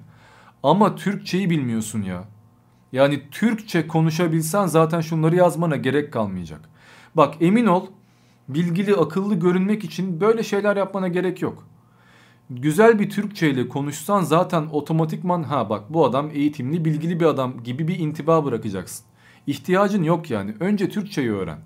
Ama 0.62 0.94
Türkçeyi 0.94 1.50
bilmiyorsun 1.50 2.02
ya. 2.02 2.24
Yani 2.92 3.22
Türkçe 3.30 3.86
konuşabilsen 3.88 4.66
zaten 4.66 5.00
şunları 5.00 5.36
yazmana 5.36 5.76
gerek 5.76 6.12
kalmayacak. 6.12 6.60
Bak 7.14 7.34
emin 7.40 7.66
ol 7.66 7.86
bilgili 8.48 8.94
akıllı 8.94 9.34
görünmek 9.34 9.84
için 9.84 10.20
böyle 10.20 10.42
şeyler 10.42 10.76
yapmana 10.76 11.08
gerek 11.08 11.42
yok. 11.42 11.66
Güzel 12.50 12.98
bir 12.98 13.10
Türkçe 13.10 13.50
ile 13.50 13.68
konuşsan 13.68 14.22
zaten 14.22 14.66
otomatikman 14.72 15.42
ha 15.42 15.70
bak 15.70 15.82
bu 15.90 16.04
adam 16.04 16.30
eğitimli 16.32 16.84
bilgili 16.84 17.20
bir 17.20 17.26
adam 17.26 17.62
gibi 17.64 17.88
bir 17.88 17.98
intiba 17.98 18.44
bırakacaksın. 18.44 19.06
İhtiyacın 19.46 20.02
yok 20.02 20.30
yani. 20.30 20.54
Önce 20.60 20.88
Türkçeyi 20.88 21.32
öğren. 21.32 21.58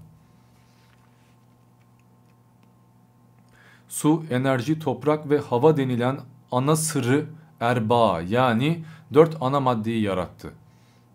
Su, 3.89 4.25
enerji, 4.31 4.79
toprak 4.79 5.31
ve 5.31 5.39
hava 5.39 5.77
denilen 5.77 6.19
ana 6.53 6.77
sırrı 6.77 7.27
erba 7.61 8.21
yani 8.29 8.85
dört 9.15 9.37
ana 9.41 9.61
maddeyi 9.61 10.03
yarattı. 10.03 10.53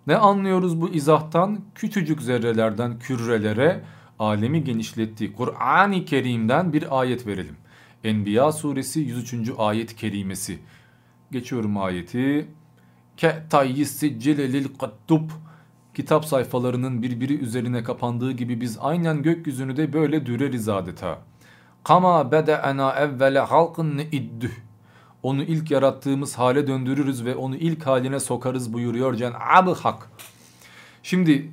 Ne 0.07 0.15
anlıyoruz 0.15 0.81
bu 0.81 0.89
izahtan? 0.89 1.59
Küçücük 1.75 2.21
zerrelerden 2.21 2.99
kürelere 2.99 3.83
alemi 4.19 4.63
genişletti. 4.63 5.33
Kur'an-ı 5.33 6.05
Kerim'den 6.05 6.73
bir 6.73 6.99
ayet 6.99 7.27
verelim. 7.27 7.55
Enbiya 8.03 8.51
suresi 8.51 8.99
103. 8.99 9.51
ayet 9.57 9.95
kerimesi. 9.95 10.59
Geçiyorum 11.31 11.77
ayeti. 11.77 12.47
Ke 13.17 13.43
tayyisi 13.49 14.19
celelil 14.19 14.67
kattub 14.79 15.29
kitap 15.93 16.25
sayfalarının 16.25 17.01
birbiri 17.01 17.37
üzerine 17.37 17.83
kapandığı 17.83 18.31
gibi 18.31 18.61
biz 18.61 18.77
aynen 18.81 19.23
gökyüzünü 19.23 19.77
de 19.77 19.93
böyle 19.93 20.25
düreriz 20.25 20.69
adeta. 20.69 21.19
Kama 21.83 22.31
bede'ena 22.31 22.91
evvele 22.91 23.39
halkın 23.39 23.97
iddüh. 24.11 24.51
Onu 25.23 25.43
ilk 25.43 25.71
yarattığımız 25.71 26.37
hale 26.37 26.67
döndürürüz 26.67 27.25
ve 27.25 27.35
onu 27.35 27.55
ilk 27.55 27.87
haline 27.87 28.19
sokarız 28.19 28.73
buyuruyor 28.73 29.15
Cenab-ı 29.15 29.73
Hak. 29.73 30.11
Şimdi 31.03 31.51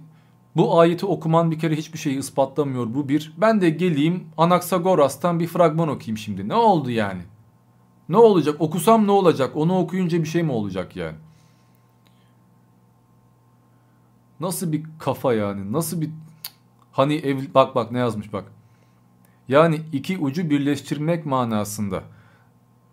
bu 0.56 0.80
ayeti 0.80 1.06
okuman 1.06 1.50
bir 1.50 1.58
kere 1.58 1.76
hiçbir 1.76 1.98
şeyi 1.98 2.18
ispatlamıyor 2.18 2.94
bu 2.94 3.08
bir. 3.08 3.32
Ben 3.36 3.60
de 3.60 3.70
geleyim 3.70 4.24
Anaksagoras'tan 4.36 5.40
bir 5.40 5.46
fragman 5.46 5.88
okuyayım 5.88 6.18
şimdi. 6.18 6.48
Ne 6.48 6.54
oldu 6.54 6.90
yani? 6.90 7.22
Ne 8.08 8.16
olacak? 8.16 8.56
Okusam 8.58 9.06
ne 9.06 9.10
olacak? 9.10 9.56
Onu 9.56 9.78
okuyunca 9.78 10.18
bir 10.22 10.28
şey 10.28 10.42
mi 10.42 10.52
olacak 10.52 10.96
yani? 10.96 11.16
Nasıl 14.40 14.72
bir 14.72 14.82
kafa 14.98 15.34
yani? 15.34 15.72
Nasıl 15.72 16.00
bir 16.00 16.10
hani 16.92 17.14
ev 17.14 17.38
bak 17.54 17.74
bak 17.74 17.92
ne 17.92 17.98
yazmış 17.98 18.32
bak. 18.32 18.44
Yani 19.48 19.80
iki 19.92 20.18
ucu 20.18 20.50
birleştirmek 20.50 21.26
manasında. 21.26 22.02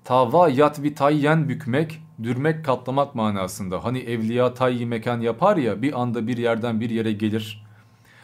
Tava 0.03 0.49
yat 0.49 0.81
vi 0.83 0.95
tayyen 0.95 1.49
bükmek, 1.49 2.01
dürmek 2.23 2.65
katlamak 2.65 3.15
manasında. 3.15 3.83
Hani 3.83 3.99
evliya 3.99 4.53
tayyi 4.53 4.85
mekan 4.85 5.21
yapar 5.21 5.57
ya 5.57 5.81
bir 5.81 6.01
anda 6.01 6.27
bir 6.27 6.37
yerden 6.37 6.81
bir 6.81 6.89
yere 6.89 7.11
gelir. 7.11 7.65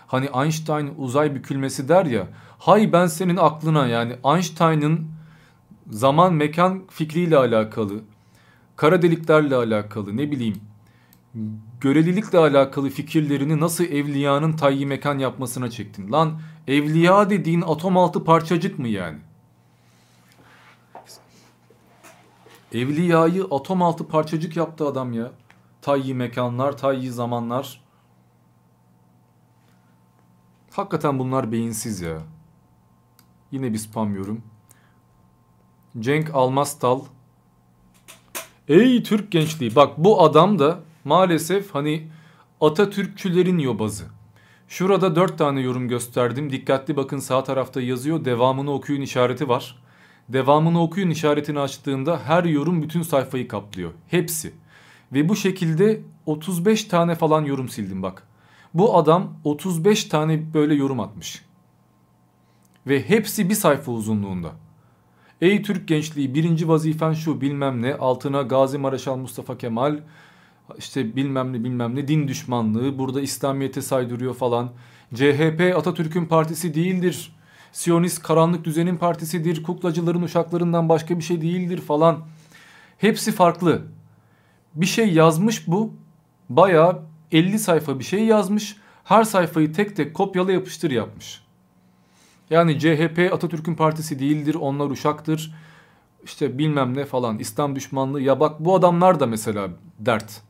Hani 0.07 0.29
Einstein 0.43 0.93
uzay 0.97 1.35
bükülmesi 1.35 1.89
der 1.89 2.05
ya. 2.05 2.27
Hay 2.59 2.93
ben 2.93 3.07
senin 3.07 3.37
aklına 3.37 3.87
yani 3.87 4.15
Einstein'ın 4.25 5.07
zaman 5.89 6.33
mekan 6.33 6.83
fikriyle 6.89 7.37
alakalı, 7.37 7.93
kara 8.75 9.01
deliklerle 9.01 9.55
alakalı 9.55 10.17
ne 10.17 10.31
bileyim 10.31 10.55
görelilikle 11.81 12.37
alakalı 12.37 12.89
fikirlerini 12.89 13.59
nasıl 13.59 13.83
evliyanın 13.83 14.53
tayyi 14.53 14.85
mekan 14.85 15.19
yapmasına 15.19 15.69
çektin? 15.69 16.11
Lan 16.11 16.41
evliya 16.67 17.29
dediğin 17.29 17.61
atom 17.61 17.97
altı 17.97 18.23
parçacık 18.23 18.79
mı 18.79 18.87
yani? 18.87 19.17
Evliyayı 22.73 23.47
atom 23.51 23.81
altı 23.81 24.07
parçacık 24.07 24.57
yaptı 24.57 24.87
adam 24.87 25.13
ya. 25.13 25.31
Tayyi 25.81 26.15
mekanlar, 26.15 26.77
tayyi 26.77 27.11
zamanlar. 27.11 27.81
Hakikaten 30.71 31.19
bunlar 31.19 31.51
beyinsiz 31.51 32.01
ya. 32.01 32.17
Yine 33.51 33.73
bir 33.73 33.77
spam 33.77 34.15
yorum. 34.15 34.41
Cenk 35.99 36.35
Almastal. 36.35 37.01
Ey 38.67 39.03
Türk 39.03 39.31
gençliği 39.31 39.75
bak 39.75 39.97
bu 39.97 40.23
adam 40.23 40.59
da 40.59 40.79
maalesef 41.03 41.75
hani 41.75 42.07
Atatürkçülerin 42.61 43.57
yobazı. 43.57 44.03
Şurada 44.67 45.15
dört 45.15 45.37
tane 45.37 45.61
yorum 45.61 45.87
gösterdim. 45.87 46.51
Dikkatli 46.51 46.95
bakın 46.95 47.19
sağ 47.19 47.43
tarafta 47.43 47.81
yazıyor. 47.81 48.25
Devamını 48.25 48.71
okuyun 48.71 49.01
işareti 49.01 49.49
var. 49.49 49.83
Devamını 50.29 50.81
okuyun 50.81 51.09
işaretini 51.09 51.59
açtığında 51.59 52.19
her 52.25 52.43
yorum 52.43 52.81
bütün 52.81 53.01
sayfayı 53.01 53.47
kaplıyor. 53.47 53.91
Hepsi. 54.07 54.53
Ve 55.13 55.29
bu 55.29 55.35
şekilde 55.35 56.01
35 56.25 56.83
tane 56.83 57.15
falan 57.15 57.45
yorum 57.45 57.69
sildim 57.69 58.03
bak. 58.03 58.27
Bu 58.73 58.97
adam 58.97 59.33
35 59.43 60.05
tane 60.05 60.53
böyle 60.53 60.73
yorum 60.73 60.99
atmış. 60.99 61.45
Ve 62.87 63.09
hepsi 63.09 63.49
bir 63.49 63.55
sayfa 63.55 63.91
uzunluğunda. 63.91 64.51
Ey 65.41 65.61
Türk 65.61 65.87
gençliği 65.87 66.35
birinci 66.35 66.67
vazifen 66.67 67.13
şu 67.13 67.41
bilmem 67.41 67.81
ne 67.81 67.95
altına 67.95 68.41
Gazi 68.41 68.77
Maraşal 68.77 69.17
Mustafa 69.17 69.57
Kemal 69.57 69.99
işte 70.77 71.15
bilmem 71.15 71.53
ne 71.53 71.63
bilmem 71.63 71.95
ne 71.95 72.07
din 72.07 72.27
düşmanlığı 72.27 72.99
burada 72.99 73.21
İslamiyet'e 73.21 73.81
saydırıyor 73.81 74.33
falan. 74.33 74.71
CHP 75.13 75.73
Atatürk'ün 75.77 76.25
partisi 76.25 76.73
değildir. 76.73 77.35
Siyonist 77.71 78.23
karanlık 78.23 78.65
düzenin 78.65 78.97
partisidir. 78.97 79.63
Kuklacıların 79.63 80.21
uşaklarından 80.21 80.89
başka 80.89 81.17
bir 81.17 81.23
şey 81.23 81.41
değildir 81.41 81.81
falan. 81.81 82.19
Hepsi 82.97 83.31
farklı. 83.31 83.81
Bir 84.75 84.85
şey 84.85 85.13
yazmış 85.13 85.67
bu. 85.67 85.93
Bayağı 86.49 87.01
50 87.31 87.59
sayfa 87.59 87.99
bir 87.99 88.03
şey 88.03 88.25
yazmış. 88.25 88.75
Her 89.03 89.23
sayfayı 89.23 89.73
tek 89.73 89.95
tek 89.95 90.13
kopyala 90.13 90.51
yapıştır 90.51 90.91
yapmış. 90.91 91.41
Yani 92.49 92.79
CHP 92.79 93.33
Atatürk'ün 93.33 93.75
partisi 93.75 94.19
değildir. 94.19 94.55
Onlar 94.55 94.89
uşaktır. 94.89 95.55
İşte 96.23 96.57
bilmem 96.57 96.97
ne 96.97 97.05
falan. 97.05 97.39
İslam 97.39 97.75
düşmanlığı. 97.75 98.21
Ya 98.21 98.39
bak 98.39 98.59
bu 98.59 98.75
adamlar 98.75 99.19
da 99.19 99.25
mesela 99.25 99.69
dert. 99.99 100.41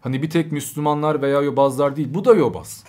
Hani 0.00 0.22
bir 0.22 0.30
tek 0.30 0.52
Müslümanlar 0.52 1.22
veya 1.22 1.40
yobazlar 1.40 1.96
değil. 1.96 2.08
Bu 2.14 2.24
da 2.24 2.34
yobaz. 2.34 2.84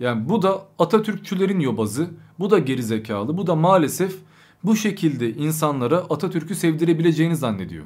Yani 0.00 0.28
bu 0.28 0.42
da 0.42 0.66
Atatürkçülerin 0.78 1.60
yobazı. 1.60 2.10
Bu 2.38 2.50
da 2.50 2.58
gerizekalı. 2.58 3.36
Bu 3.36 3.46
da 3.46 3.54
maalesef 3.54 4.16
bu 4.64 4.76
şekilde 4.76 5.34
insanlara 5.34 5.96
Atatürk'ü 5.96 6.54
sevdirebileceğini 6.54 7.36
zannediyor. 7.36 7.84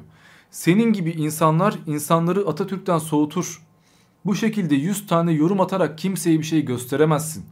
Senin 0.51 0.93
gibi 0.93 1.11
insanlar 1.11 1.75
insanları 1.87 2.47
Atatürk'ten 2.47 2.97
soğutur. 2.97 3.61
Bu 4.25 4.35
şekilde 4.35 4.75
100 4.75 5.07
tane 5.07 5.31
yorum 5.31 5.61
atarak 5.61 5.97
kimseye 5.97 6.39
bir 6.39 6.43
şey 6.43 6.65
gösteremezsin. 6.65 7.45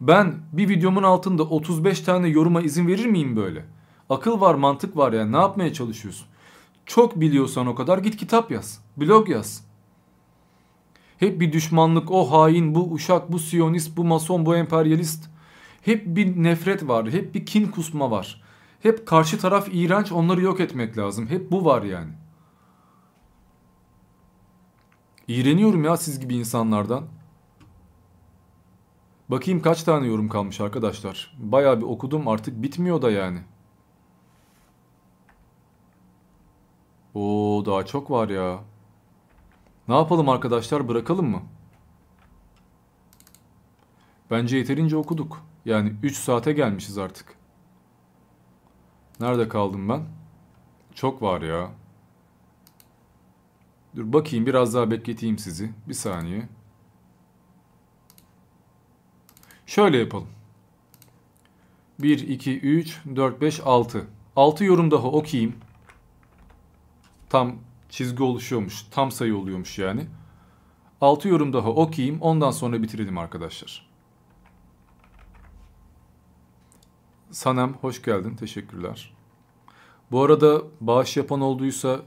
Ben 0.00 0.34
bir 0.52 0.68
videomun 0.68 1.02
altında 1.02 1.42
35 1.42 2.00
tane 2.00 2.28
yoruma 2.28 2.62
izin 2.62 2.86
verir 2.86 3.06
miyim 3.06 3.36
böyle? 3.36 3.64
Akıl 4.10 4.40
var 4.40 4.54
mantık 4.54 4.96
var 4.96 5.12
yani 5.12 5.32
ne 5.32 5.36
yapmaya 5.36 5.72
çalışıyorsun? 5.72 6.26
Çok 6.86 7.20
biliyorsan 7.20 7.66
o 7.66 7.74
kadar 7.74 7.98
git 7.98 8.16
kitap 8.16 8.50
yaz. 8.50 8.84
Blog 8.96 9.28
yaz. 9.28 9.66
Hep 11.18 11.40
bir 11.40 11.52
düşmanlık, 11.52 12.10
o 12.10 12.30
hain, 12.30 12.74
bu 12.74 12.92
uşak, 12.92 13.32
bu 13.32 13.38
siyonist, 13.38 13.96
bu 13.96 14.04
mason, 14.04 14.46
bu 14.46 14.56
emperyalist. 14.56 15.28
Hep 15.82 16.06
bir 16.06 16.42
nefret 16.42 16.88
var, 16.88 17.10
hep 17.10 17.34
bir 17.34 17.46
kin 17.46 17.66
kusma 17.66 18.10
var. 18.10 18.42
Hep 18.80 19.06
karşı 19.06 19.38
taraf 19.38 19.68
iğrenç, 19.72 20.12
onları 20.12 20.42
yok 20.42 20.60
etmek 20.60 20.98
lazım. 20.98 21.26
Hep 21.26 21.50
bu 21.50 21.64
var 21.64 21.82
yani. 21.82 22.12
İğreniyorum 25.28 25.84
ya 25.84 25.96
siz 25.96 26.20
gibi 26.20 26.34
insanlardan. 26.34 27.04
Bakayım 29.28 29.62
kaç 29.62 29.82
tane 29.82 30.06
yorum 30.06 30.28
kalmış 30.28 30.60
arkadaşlar. 30.60 31.36
Bayağı 31.38 31.78
bir 31.78 31.86
okudum 31.86 32.28
artık 32.28 32.62
bitmiyor 32.62 33.02
da 33.02 33.10
yani. 33.10 33.38
Oo 37.16 37.66
daha 37.66 37.86
çok 37.86 38.10
var 38.10 38.28
ya. 38.28 38.60
Ne 39.88 39.94
yapalım 39.94 40.28
arkadaşlar 40.28 40.88
bırakalım 40.88 41.30
mı? 41.30 41.42
Bence 44.30 44.56
yeterince 44.56 44.96
okuduk. 44.96 45.42
Yani 45.64 45.94
3 46.02 46.16
saate 46.16 46.52
gelmişiz 46.52 46.98
artık. 46.98 47.36
Nerede 49.20 49.48
kaldım 49.48 49.88
ben? 49.88 50.04
Çok 50.94 51.22
var 51.22 51.42
ya. 51.42 51.70
Dur 53.96 54.12
bakayım 54.12 54.46
biraz 54.46 54.74
daha 54.74 54.90
bekleteyim 54.90 55.38
sizi. 55.38 55.72
Bir 55.88 55.94
saniye. 55.94 56.48
Şöyle 59.66 59.98
yapalım. 59.98 60.28
1, 61.98 62.28
2, 62.28 62.60
3, 62.60 63.00
4, 63.16 63.40
5, 63.40 63.60
6. 63.64 64.06
6 64.36 64.64
yorum 64.64 64.90
daha 64.90 65.08
okuyayım. 65.08 65.65
Tam 67.36 67.54
çizgi 67.88 68.22
oluşuyormuş. 68.22 68.82
Tam 68.90 69.10
sayı 69.10 69.36
oluyormuş 69.36 69.78
yani. 69.78 70.06
6 71.00 71.28
yorum 71.28 71.52
daha 71.52 71.68
okuyayım. 71.70 72.20
Ondan 72.20 72.50
sonra 72.50 72.82
bitirelim 72.82 73.18
arkadaşlar. 73.18 73.88
Sanem 77.30 77.72
hoş 77.72 78.02
geldin. 78.02 78.36
Teşekkürler. 78.36 79.14
Bu 80.10 80.22
arada 80.22 80.62
bağış 80.80 81.16
yapan 81.16 81.40
olduysa 81.40 82.00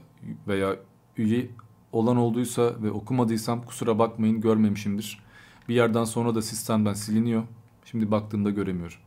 veya 0.48 0.76
üye 1.16 1.50
olan 1.92 2.16
olduysa 2.16 2.82
ve 2.82 2.90
okumadıysam 2.90 3.62
kusura 3.62 3.98
bakmayın 3.98 4.40
görmemişimdir. 4.40 5.22
Bir 5.68 5.74
yerden 5.74 6.04
sonra 6.04 6.34
da 6.34 6.42
sistemden 6.42 6.94
siliniyor. 6.94 7.42
Şimdi 7.84 8.10
baktığımda 8.10 8.50
göremiyorum. 8.50 8.98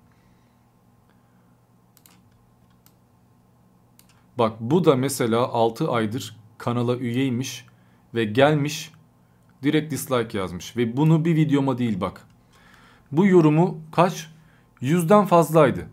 Bak 4.37 4.53
bu 4.59 4.85
da 4.85 4.95
mesela 4.95 5.47
6 5.47 5.91
aydır 5.91 6.37
kanala 6.57 6.97
üyeymiş 6.97 7.65
ve 8.13 8.25
gelmiş 8.25 8.91
direkt 9.63 9.91
dislike 9.91 10.37
yazmış. 10.37 10.77
Ve 10.77 10.97
bunu 10.97 11.25
bir 11.25 11.35
videoma 11.35 11.77
değil 11.77 12.01
bak. 12.01 12.21
Bu 13.11 13.25
yorumu 13.27 13.77
kaç? 13.91 14.29
Yüzden 14.81 15.25
fazlaydı. 15.25 15.87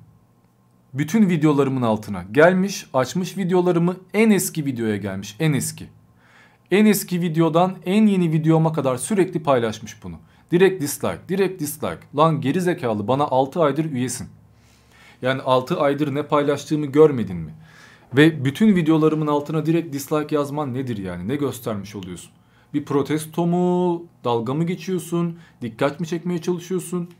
Bütün 0.94 1.28
videolarımın 1.30 1.82
altına 1.82 2.24
gelmiş 2.32 2.86
açmış 2.94 3.36
videolarımı 3.36 3.96
en 4.14 4.30
eski 4.30 4.66
videoya 4.66 4.96
gelmiş 4.96 5.36
en 5.40 5.52
eski. 5.52 5.88
En 6.70 6.86
eski 6.86 7.20
videodan 7.20 7.76
en 7.86 8.06
yeni 8.06 8.32
videoma 8.32 8.72
kadar 8.72 8.96
sürekli 8.96 9.42
paylaşmış 9.42 10.02
bunu. 10.02 10.16
Direkt 10.50 10.82
dislike, 10.82 11.20
direkt 11.28 11.60
dislike. 11.60 12.00
Lan 12.16 12.40
geri 12.40 12.60
zekalı 12.60 13.08
bana 13.08 13.24
6 13.24 13.62
aydır 13.62 13.84
üyesin. 13.84 14.28
Yani 15.22 15.42
6 15.42 15.80
aydır 15.80 16.14
ne 16.14 16.22
paylaştığımı 16.22 16.86
görmedin 16.86 17.36
mi? 17.36 17.54
Ve 18.16 18.44
bütün 18.44 18.76
videolarımın 18.76 19.26
altına 19.26 19.66
direkt 19.66 19.92
dislike 19.92 20.36
yazman 20.36 20.74
nedir 20.74 20.96
yani? 20.96 21.28
Ne 21.28 21.36
göstermiş 21.36 21.96
oluyorsun? 21.96 22.32
Bir 22.74 22.84
protesto 22.84 23.46
mu? 23.46 24.04
Dalga 24.24 24.54
mı 24.54 24.64
geçiyorsun? 24.64 25.38
Dikkat 25.62 26.00
mi 26.00 26.06
çekmeye 26.06 26.42
çalışıyorsun? 26.42 27.10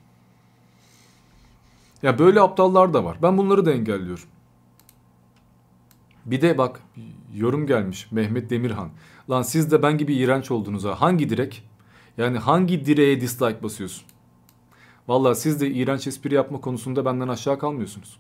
Ya 2.03 2.19
böyle 2.19 2.41
aptallar 2.41 2.95
da 2.95 3.05
var. 3.05 3.19
Ben 3.23 3.39
bunları 3.39 3.67
da 3.67 3.73
engelliyorum. 3.73 4.25
Bir 6.27 6.41
de 6.41 6.59
bak 6.59 6.83
yorum 7.35 7.67
gelmiş 7.67 8.13
Mehmet 8.13 8.51
Demirhan. 8.51 8.91
Lan 9.31 9.43
siz 9.43 9.71
de 9.71 9.83
ben 9.83 9.99
gibi 9.99 10.15
iğrenç 10.15 10.51
oldunuz 10.51 10.85
ha. 10.85 11.01
Hangi 11.01 11.29
direk? 11.31 11.65
Yani 12.19 12.39
hangi 12.39 12.87
direğe 12.87 13.21
dislike 13.21 13.63
basıyorsun? 13.63 14.05
Valla 15.09 15.35
siz 15.35 15.61
de 15.61 15.71
iğrenç 15.71 16.07
espri 16.07 16.35
yapma 16.35 16.61
konusunda 16.61 17.05
benden 17.05 17.29
aşağı 17.29 17.59
kalmıyorsunuz. 17.59 18.19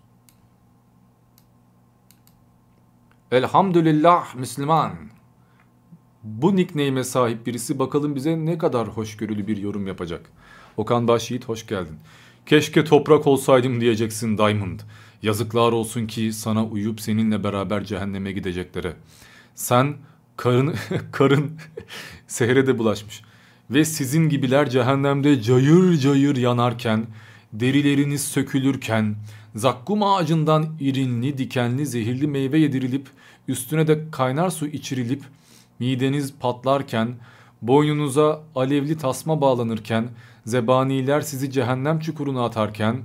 Elhamdülillah 3.30 4.34
Müslüman. 4.34 4.92
Bu 6.22 6.56
nickname'e 6.56 7.04
sahip 7.04 7.46
birisi 7.46 7.78
bakalım 7.78 8.14
bize 8.14 8.36
ne 8.46 8.58
kadar 8.58 8.88
hoşgörülü 8.88 9.46
bir 9.46 9.56
yorum 9.56 9.86
yapacak. 9.86 10.30
Okan 10.76 11.08
Başyiğit 11.08 11.48
hoş 11.48 11.66
geldin. 11.66 11.98
Keşke 12.46 12.84
toprak 12.84 13.26
olsaydım 13.26 13.80
diyeceksin 13.80 14.38
Diamond. 14.38 14.80
Yazıklar 15.22 15.72
olsun 15.72 16.06
ki 16.06 16.32
sana 16.32 16.64
uyup 16.64 17.00
seninle 17.00 17.44
beraber 17.44 17.84
cehenneme 17.84 18.32
gideceklere. 18.32 18.92
Sen 19.54 19.94
karın 20.36 20.74
karın 21.12 21.50
sehre 22.26 22.66
de 22.66 22.78
bulaşmış. 22.78 23.22
Ve 23.70 23.84
sizin 23.84 24.28
gibiler 24.28 24.70
cehennemde 24.70 25.42
cayır 25.42 25.96
cayır 25.96 26.36
yanarken, 26.36 27.06
derileriniz 27.52 28.24
sökülürken, 28.24 29.16
zakkum 29.54 30.02
ağacından 30.02 30.76
irinli, 30.80 31.38
dikenli, 31.38 31.86
zehirli 31.86 32.26
meyve 32.26 32.58
yedirilip, 32.58 33.06
üstüne 33.48 33.86
de 33.86 34.10
kaynar 34.10 34.50
su 34.50 34.66
içirilip, 34.66 35.24
mideniz 35.78 36.34
patlarken, 36.40 37.14
boynunuza 37.62 38.42
alevli 38.54 38.98
tasma 38.98 39.40
bağlanırken, 39.40 40.08
zebaniler 40.46 41.20
sizi 41.20 41.50
cehennem 41.50 41.98
çukuruna 41.98 42.44
atarken, 42.44 43.02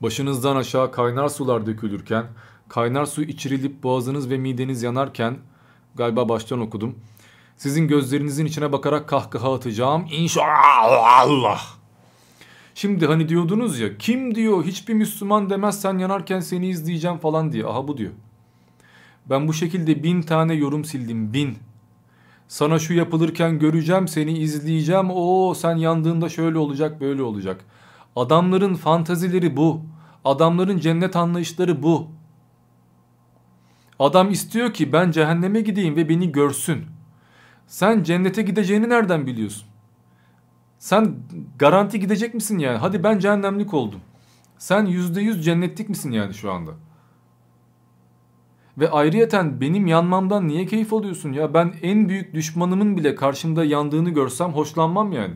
başınızdan 0.00 0.56
aşağı 0.56 0.92
kaynar 0.92 1.28
sular 1.28 1.66
dökülürken, 1.66 2.26
kaynar 2.68 3.06
su 3.06 3.22
içirilip 3.22 3.82
boğazınız 3.82 4.30
ve 4.30 4.38
mideniz 4.38 4.82
yanarken, 4.82 5.36
galiba 5.94 6.28
baştan 6.28 6.60
okudum, 6.60 6.98
sizin 7.56 7.88
gözlerinizin 7.88 8.46
içine 8.46 8.72
bakarak 8.72 9.08
kahkaha 9.08 9.54
atacağım. 9.54 10.06
İnşallah. 10.10 11.66
Şimdi 12.74 13.06
hani 13.06 13.28
diyordunuz 13.28 13.80
ya 13.80 13.98
kim 13.98 14.34
diyor 14.34 14.64
hiçbir 14.64 14.94
Müslüman 14.94 15.50
demez 15.50 15.80
sen 15.80 15.98
yanarken 15.98 16.40
seni 16.40 16.68
izleyeceğim 16.68 17.18
falan 17.18 17.52
diye. 17.52 17.66
Aha 17.66 17.88
bu 17.88 17.98
diyor. 17.98 18.12
Ben 19.30 19.48
bu 19.48 19.52
şekilde 19.52 20.02
bin 20.02 20.22
tane 20.22 20.54
yorum 20.54 20.84
sildim 20.84 21.32
bin. 21.32 21.58
Sana 22.48 22.78
şu 22.78 22.94
yapılırken 22.94 23.58
göreceğim 23.58 24.08
seni 24.08 24.38
izleyeceğim. 24.38 25.10
O 25.10 25.54
sen 25.54 25.76
yandığında 25.76 26.28
şöyle 26.28 26.58
olacak 26.58 27.00
böyle 27.00 27.22
olacak. 27.22 27.64
Adamların 28.16 28.74
fantazileri 28.74 29.56
bu. 29.56 29.80
Adamların 30.24 30.78
cennet 30.78 31.16
anlayışları 31.16 31.82
bu. 31.82 32.08
Adam 33.98 34.30
istiyor 34.30 34.72
ki 34.72 34.92
ben 34.92 35.10
cehenneme 35.10 35.60
gideyim 35.60 35.96
ve 35.96 36.08
beni 36.08 36.32
görsün. 36.32 36.84
Sen 37.66 38.02
cennete 38.02 38.42
gideceğini 38.42 38.88
nereden 38.88 39.26
biliyorsun? 39.26 39.68
Sen 40.78 41.16
garanti 41.58 42.00
gidecek 42.00 42.34
misin 42.34 42.58
yani? 42.58 42.78
Hadi 42.78 43.04
ben 43.04 43.18
cehennemlik 43.18 43.74
oldum. 43.74 44.00
Sen 44.58 44.86
yüzde 44.86 45.20
yüz 45.20 45.44
cennetlik 45.44 45.88
misin 45.88 46.10
yani 46.10 46.34
şu 46.34 46.52
anda? 46.52 46.70
Ve 48.78 48.90
ayrıyeten 48.90 49.60
benim 49.60 49.86
yanmamdan 49.86 50.48
niye 50.48 50.66
keyif 50.66 50.92
alıyorsun 50.92 51.32
ya? 51.32 51.54
Ben 51.54 51.74
en 51.82 52.08
büyük 52.08 52.34
düşmanımın 52.34 52.96
bile 52.96 53.14
karşımda 53.14 53.64
yandığını 53.64 54.10
görsem 54.10 54.52
hoşlanmam 54.52 55.12
yani. 55.12 55.34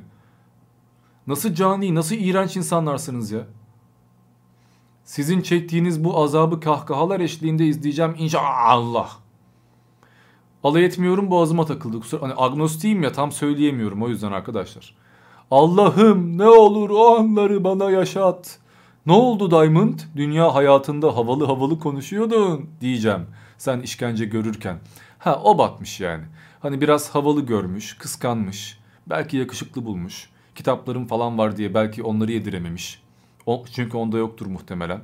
Nasıl 1.27 1.55
cani, 1.55 1.95
nasıl 1.95 2.17
iğrenç 2.17 2.57
insanlarsınız 2.57 3.31
ya? 3.31 3.47
Sizin 5.05 5.41
çektiğiniz 5.41 6.05
bu 6.05 6.23
azabı 6.23 6.61
kahkahalar 6.61 7.21
eşliğinde 7.21 7.67
izleyeceğim 7.67 8.15
inşallah. 8.19 9.11
Alay 10.65 10.85
etmiyorum 10.85 11.31
boğazıma 11.31 11.65
takıldı. 11.65 12.01
Kusura, 12.01 12.23
hani 12.23 12.35
agnostiyim 12.37 13.03
ya 13.03 13.13
tam 13.13 13.33
söyleyemiyorum 13.33 14.03
o 14.03 14.09
yüzden 14.09 14.33
arkadaşlar. 14.33 14.95
Allah'ım 15.51 16.39
ne 16.39 16.49
olur 16.49 16.91
o 16.91 17.17
anları 17.19 17.65
bana 17.65 17.91
yaşat. 17.91 18.59
Ne 19.09 19.15
oldu 19.15 19.51
Diamond? 19.51 19.99
Dünya 20.17 20.55
hayatında 20.55 21.17
havalı 21.17 21.47
havalı 21.47 21.79
konuşuyordun 21.79 22.71
diyeceğim. 22.81 23.27
Sen 23.59 23.81
işkence 23.81 24.25
görürken. 24.25 24.79
Ha 25.19 25.41
o 25.45 25.59
batmış 25.59 26.01
yani. 26.01 26.25
Hani 26.61 26.81
biraz 26.81 27.15
havalı 27.15 27.47
görmüş, 27.47 27.99
kıskanmış. 27.99 28.79
Belki 29.07 29.37
yakışıklı 29.37 29.85
bulmuş. 29.85 30.31
Kitaplarım 30.55 31.07
falan 31.07 31.39
var 31.39 31.57
diye 31.57 31.75
belki 31.75 32.03
onları 32.03 32.33
yedirememiş. 32.33 33.03
O, 33.47 33.65
çünkü 33.73 33.97
onda 33.97 34.19
yoktur 34.19 34.47
muhtemelen. 34.47 35.01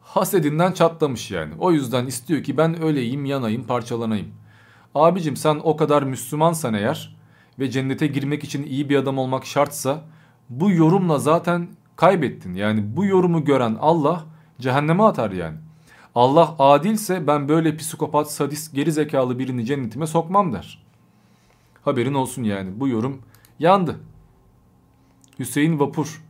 Hasedinden 0.00 0.72
çatlamış 0.72 1.30
yani. 1.30 1.54
O 1.58 1.72
yüzden 1.72 2.06
istiyor 2.06 2.42
ki 2.42 2.56
ben 2.56 2.82
öleyim, 2.82 3.24
yanayım, 3.24 3.64
parçalanayım. 3.64 4.28
Abicim 4.94 5.36
sen 5.36 5.60
o 5.64 5.76
kadar 5.76 6.02
Müslümansan 6.02 6.74
eğer 6.74 7.16
ve 7.58 7.70
cennete 7.70 8.06
girmek 8.06 8.44
için 8.44 8.62
iyi 8.62 8.88
bir 8.88 8.96
adam 8.96 9.18
olmak 9.18 9.46
şartsa 9.46 10.04
bu 10.50 10.70
yorumla 10.70 11.18
zaten 11.18 11.68
kaybettin. 12.02 12.54
Yani 12.54 12.96
bu 12.96 13.04
yorumu 13.04 13.44
gören 13.44 13.76
Allah 13.80 14.24
cehenneme 14.60 15.02
atar 15.02 15.30
yani. 15.30 15.56
Allah 16.14 16.54
adilse 16.58 17.26
ben 17.26 17.48
böyle 17.48 17.76
psikopat, 17.76 18.32
sadist, 18.32 18.74
geri 18.74 18.92
zekalı 18.92 19.38
birini 19.38 19.66
cennetime 19.66 20.06
sokmam 20.06 20.52
der. 20.52 20.84
Haberin 21.84 22.14
olsun 22.14 22.42
yani 22.42 22.80
bu 22.80 22.88
yorum 22.88 23.22
yandı. 23.58 24.00
Hüseyin 25.38 25.80
Vapur, 25.80 26.22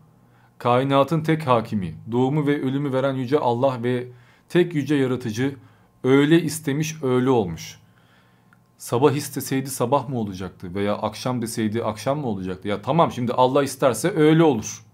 kainatın 0.59 1.21
tek 1.21 1.47
hakimi, 1.47 1.95
doğumu 2.13 2.47
ve 2.47 2.63
ölümü 2.63 2.93
veren 2.93 3.15
yüce 3.15 3.39
Allah 3.39 3.83
ve 3.83 4.09
tek 4.49 4.75
yüce 4.75 4.95
yaratıcı 4.95 5.57
öyle 6.05 6.43
istemiş 6.43 7.03
öyle 7.03 7.31
olmuş. 7.31 7.79
Sabah 8.79 9.13
isteseydi 9.13 9.71
sabah 9.71 10.09
mı 10.09 10.19
olacaktı 10.19 10.75
veya 10.75 10.95
akşam 10.95 11.43
deseydi 11.43 11.85
akşam 11.85 12.19
mı 12.19 12.27
olacaktı? 12.27 12.69
Ya 12.69 12.83
tamam 12.83 13.13
şimdi 13.13 13.33
Allah 13.33 13.63
isterse 13.63 14.11
öyle 14.17 14.43
olur. 14.43 14.92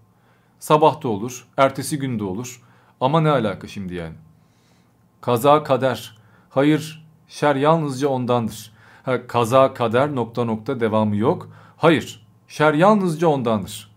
Sabah 0.59 1.01
da 1.03 1.07
olur, 1.07 1.47
ertesi 1.57 1.99
gün 1.99 2.19
de 2.19 2.23
olur. 2.23 2.61
Ama 3.01 3.21
ne 3.21 3.29
alaka 3.29 3.67
şimdi 3.67 3.93
yani? 3.93 4.15
Kaza 5.21 5.63
kader. 5.63 6.17
Hayır, 6.49 7.05
şer 7.27 7.55
yalnızca 7.55 8.07
ondandır. 8.07 8.71
Ha, 9.03 9.27
kaza 9.27 9.73
kader 9.73 10.15
nokta 10.15 10.43
nokta 10.43 10.79
devamı 10.79 11.15
yok. 11.15 11.49
Hayır, 11.77 12.27
şer 12.47 12.73
yalnızca 12.73 13.27
ondandır. 13.27 13.91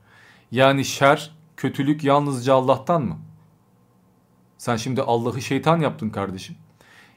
Yani 0.51 0.85
şer, 0.85 1.31
kötülük 1.57 2.05
yalnızca 2.05 2.55
Allah'tan 2.55 3.03
mı? 3.03 3.19
Sen 4.59 4.77
şimdi 4.77 5.03
Allah'ı 5.03 5.43
şeytan 5.43 5.81
yaptın 5.81 6.11
kardeşim. 6.11 6.57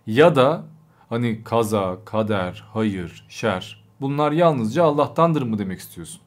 Ya 0.07 0.35
da 0.35 0.63
hani 1.09 1.43
kaza, 1.43 1.97
kader, 2.05 2.63
hayır, 2.73 3.25
şer 3.29 3.83
bunlar 4.01 4.31
yalnızca 4.31 4.83
Allah'tandır 4.83 5.41
mı 5.41 5.57
demek 5.57 5.79
istiyorsun? 5.79 6.21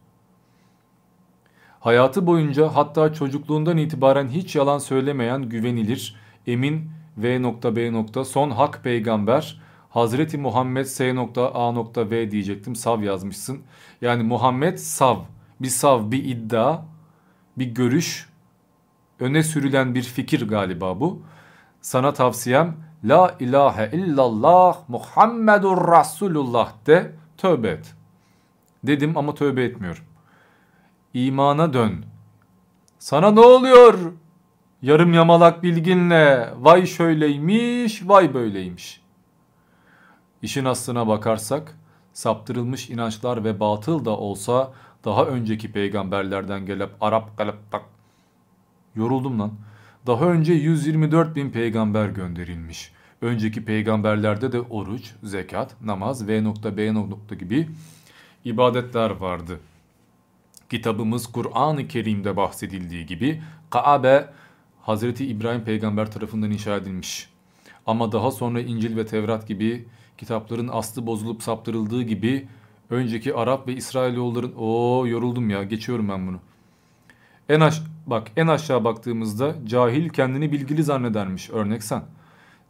Hayatı 1.81 2.27
boyunca 2.27 2.69
hatta 2.75 3.13
çocukluğundan 3.13 3.77
itibaren 3.77 4.29
hiç 4.29 4.57
yalan 4.57 4.79
söylemeyen 4.79 5.43
güvenilir, 5.43 6.17
emin 6.47 6.91
V.B. 7.19 8.25
son 8.25 8.51
hak 8.51 8.85
peygamber 8.85 9.61
Hazreti 9.91 10.39
Muhammed 10.39 10.85
S.A.V 10.85 12.31
diyecektim 12.31 12.77
sav 12.77 13.03
yazmışsın. 13.03 13.63
Yani 14.01 14.23
Muhammed 14.23 14.79
sav 14.79 15.17
bir 15.61 15.69
sav 15.69 16.11
bir 16.11 16.25
iddia 16.25 16.81
bir 17.59 17.67
görüş 17.67 18.29
öne 19.21 19.43
sürülen 19.43 19.95
bir 19.95 20.03
fikir 20.03 20.49
galiba 20.49 21.01
bu. 21.01 21.23
Sana 21.81 22.13
tavsiyem 22.13 22.77
La 23.05 23.37
ilahe 23.41 23.91
illallah 23.93 24.89
Muhammedur 24.89 25.77
Resulullah 25.77 26.73
de 26.87 27.13
tövbe 27.37 27.69
et. 27.69 27.95
Dedim 28.85 29.17
ama 29.17 29.35
tövbe 29.35 29.65
etmiyorum. 29.65 30.05
İmana 31.27 31.73
dön. 31.73 32.05
Sana 32.99 33.31
ne 33.31 33.41
oluyor? 33.41 34.13
Yarım 34.83 35.13
yamalak 35.13 35.63
bilginle 35.63 36.55
vay 36.59 36.87
şöyleymiş 36.87 38.09
vay 38.09 38.35
böyleymiş. 38.35 39.01
İşin 40.43 40.65
aslına 40.65 41.07
bakarsak 41.07 41.79
saptırılmış 42.13 42.91
inançlar 42.91 43.45
ve 43.45 43.61
batıl 43.61 44.05
da 44.05 44.11
olsa 44.11 44.73
daha 45.05 45.25
önceki 45.25 45.73
peygamberlerden 45.73 46.67
gelip 46.67 46.91
Arap 47.01 47.39
galip 47.39 47.57
tak. 47.71 47.83
Yoruldum 48.95 49.41
lan. 49.41 49.53
Daha 50.07 50.25
önce 50.25 50.53
124 50.53 51.37
bin 51.37 51.51
peygamber 51.51 52.09
gönderilmiş. 52.09 52.93
Önceki 53.21 53.65
peygamberlerde 53.65 54.53
de 54.53 54.61
oruç, 54.61 55.15
zekat, 55.23 55.83
namaz, 55.83 56.29
V.B. 56.29 56.93
gibi 57.39 57.69
ibadetler 58.45 59.11
vardı. 59.11 59.61
Kitabımız 60.71 61.27
Kur'an-ı 61.27 61.89
Kerim'de 61.89 62.37
bahsedildiği 62.37 63.07
gibi 63.07 63.43
Kaabe 63.71 64.29
Hazreti 64.83 65.27
İbrahim 65.27 65.65
peygamber 65.65 66.11
tarafından 66.11 66.51
inşa 66.51 66.77
edilmiş. 66.77 67.31
Ama 67.87 68.13
daha 68.13 68.31
sonra 68.31 68.61
İncil 68.61 68.97
ve 68.97 69.07
Tevrat 69.07 69.49
gibi 69.49 69.89
kitapların 70.19 70.69
aslı 70.73 71.07
bozulup 71.07 71.43
saptırıldığı 71.43 72.03
gibi 72.03 72.49
önceki 72.91 73.35
Arap 73.35 73.69
ve 73.69 73.73
İsrailoğulların 73.73 74.53
o 74.59 75.05
yoruldum 75.07 75.51
ya 75.51 75.63
geçiyorum 75.63 76.09
ben 76.09 76.27
bunu. 76.27 76.39
En 77.49 77.61
aş 77.61 77.83
bak 78.07 78.29
en 78.37 78.47
aşağı 78.47 78.85
baktığımızda 78.85 79.55
cahil 79.67 80.09
kendini 80.09 80.53
bilgili 80.53 80.83
zannedermiş 80.83 81.51
örnek 81.51 81.83
sen. 81.83 82.03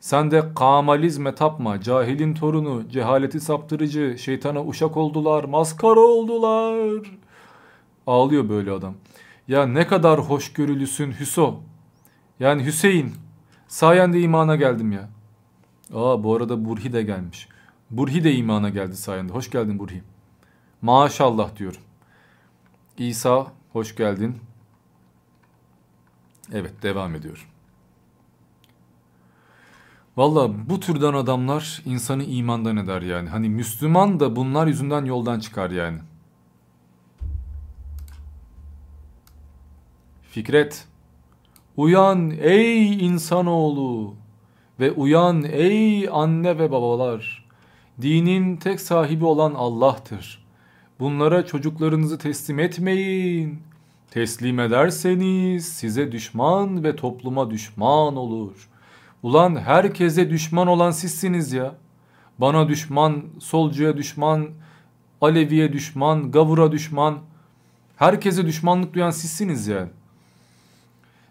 Sen 0.01 0.31
de 0.31 0.45
kamalizme 0.55 1.35
tapma, 1.35 1.81
cahilin 1.81 2.35
torunu, 2.35 2.89
cehaleti 2.89 3.41
saptırıcı, 3.41 4.17
şeytana 4.19 4.65
uşak 4.65 4.97
oldular, 4.97 5.45
maskara 5.45 6.01
oldular. 6.01 7.03
Ağlıyor 8.09 8.49
böyle 8.49 8.71
adam. 8.71 8.95
Ya 9.49 9.67
ne 9.67 9.87
kadar 9.87 10.21
hoşgörülüsün 10.21 11.13
Hüso. 11.13 11.61
Yani 12.41 12.65
Hüseyin. 12.65 13.15
Sayende 13.69 14.21
imana 14.21 14.57
geldim 14.57 14.93
ya. 14.93 15.09
Aa 15.95 16.25
bu 16.25 16.37
arada 16.37 16.65
Burhi 16.65 16.93
de 16.93 17.03
gelmiş. 17.03 17.49
Burhi 17.91 18.25
de 18.25 18.35
imana 18.35 18.69
geldi 18.69 18.97
sayende. 18.97 19.33
Hoş 19.33 19.51
geldin 19.51 19.79
Burhi. 19.79 20.03
Maşallah 20.83 21.57
diyorum. 21.57 21.81
İsa 22.99 23.47
hoş 23.73 23.97
geldin. 23.97 24.37
Evet 26.53 26.83
devam 26.83 27.15
ediyorum. 27.15 27.45
Valla 30.17 30.69
bu 30.71 30.81
türden 30.81 31.13
adamlar 31.13 31.83
insanı 31.85 32.25
imandan 32.25 32.77
eder 32.77 33.03
yani. 33.03 33.29
Hani 33.29 33.49
Müslüman 33.49 34.21
da 34.21 34.37
bunlar 34.37 34.67
yüzünden 34.67 35.05
yoldan 35.05 35.41
çıkar 35.41 35.71
yani. 35.71 35.99
Fikret, 40.31 40.87
uyan 41.77 42.31
ey 42.41 43.07
insanoğlu 43.07 44.15
ve 44.81 44.93
uyan 44.93 45.45
ey 45.45 46.09
anne 46.09 46.59
ve 46.59 46.71
babalar. 46.71 47.45
Dinin 48.03 48.57
tek 48.57 48.81
sahibi 48.81 49.25
olan 49.25 49.55
Allah'tır. 49.55 50.45
Bunlara 51.01 51.47
çocuklarınızı 51.47 52.19
teslim 52.19 52.59
etmeyin. 52.59 53.59
Teslim 54.11 54.61
ederseniz 54.61 55.69
size 55.69 56.13
düşman 56.13 56.85
ve 56.85 56.97
topluma 56.97 57.51
düşman 57.51 58.17
olur. 58.17 58.69
Ulan 59.23 59.57
herkese 59.57 60.31
düşman 60.31 60.67
olan 60.67 60.91
sizsiniz 60.91 61.53
ya. 61.53 61.75
Bana 62.39 62.69
düşman, 62.69 63.25
solcuya 63.39 63.97
düşman, 63.97 64.49
Aleviye 65.21 65.73
düşman, 65.73 66.31
gavura 66.31 66.73
düşman. 66.73 67.19
Herkese 67.97 68.47
düşmanlık 68.47 68.95
duyan 68.95 69.11
sizsiniz 69.11 69.67
yani. 69.67 69.91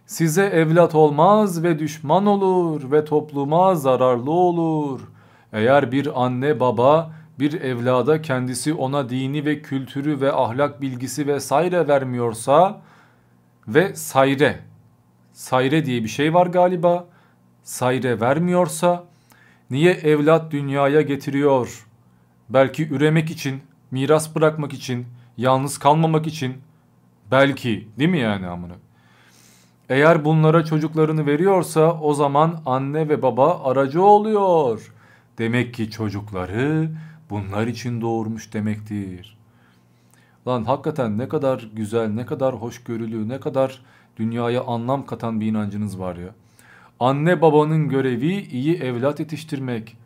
Size 0.08 0.46
evlat 0.46 0.96
olmaz 0.96 1.64
ve 1.64 1.80
düşman 1.80 2.26
olur 2.26 2.92
ve 2.92 3.06
topluma 3.06 3.76
zararlı 3.76 4.32
olur. 4.32 5.02
Eğer 5.54 5.92
bir 5.92 6.24
anne 6.26 6.60
baba 6.60 7.14
bir 7.40 7.62
evlada 7.62 8.22
kendisi 8.22 8.74
ona 8.74 9.10
dini 9.10 9.46
ve 9.46 9.62
kültürü 9.62 10.22
ve 10.22 10.32
ahlak 10.32 10.82
bilgisi 10.82 11.28
ve 11.28 11.40
sayre 11.40 11.88
vermiyorsa 11.88 12.82
ve 13.68 13.96
sayre, 13.96 14.60
sayre 15.34 15.86
diye 15.86 16.04
bir 16.04 16.10
şey 16.10 16.34
var 16.34 16.48
galiba, 16.48 17.08
sayre 17.64 18.20
vermiyorsa 18.22 19.04
niye 19.70 19.92
evlat 19.92 20.52
dünyaya 20.52 21.02
getiriyor? 21.02 21.88
Belki 22.50 22.90
üremek 22.90 23.32
için, 23.32 23.62
miras 23.92 24.36
bırakmak 24.36 24.74
için, 24.74 25.06
yalnız 25.38 25.78
kalmamak 25.78 26.28
için, 26.28 26.58
belki 27.32 27.88
değil 28.00 28.10
mi 28.10 28.20
yani 28.20 28.48
amına? 28.48 28.87
Eğer 29.90 30.26
bunlara 30.26 30.66
çocuklarını 30.66 31.26
veriyorsa 31.26 32.00
o 32.02 32.14
zaman 32.14 32.62
anne 32.66 33.10
ve 33.10 33.22
baba 33.22 33.64
aracı 33.64 34.04
oluyor. 34.04 34.94
Demek 35.38 35.74
ki 35.74 35.92
çocukları 35.92 36.90
bunlar 37.30 37.68
için 37.68 38.02
doğurmuş 38.02 38.54
demektir. 38.54 39.38
Lan 40.48 40.64
hakikaten 40.64 41.18
ne 41.18 41.28
kadar 41.28 41.70
güzel, 41.74 42.10
ne 42.10 42.26
kadar 42.26 42.56
hoşgörülü, 42.56 43.30
ne 43.30 43.40
kadar 43.40 43.82
dünyaya 44.18 44.64
anlam 44.64 45.06
katan 45.06 45.42
bir 45.42 45.46
inancınız 45.46 46.00
var 46.00 46.16
ya. 46.16 46.30
Anne 47.00 47.42
babanın 47.42 47.90
görevi 47.90 48.34
iyi 48.34 48.76
evlat 48.76 49.20
yetiştirmek. 49.20 49.98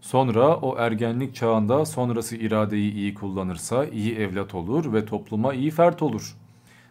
Sonra 0.00 0.56
o 0.56 0.78
ergenlik 0.78 1.34
çağında 1.34 1.84
sonrası 1.84 2.36
iradeyi 2.36 2.92
iyi 2.92 3.14
kullanırsa 3.14 3.84
iyi 3.86 4.14
evlat 4.14 4.54
olur 4.54 4.92
ve 4.92 5.04
topluma 5.04 5.54
iyi 5.54 5.70
fert 5.70 6.02
olur. 6.02 6.36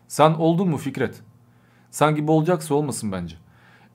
Sen 0.08 0.34
oldun 0.34 0.70
mu 0.70 0.78
Fikret? 0.78 1.22
Sen 1.96 2.16
gibi 2.16 2.32
olacaksa 2.32 2.76
olmasın 2.76 3.12
bence. 3.12 3.36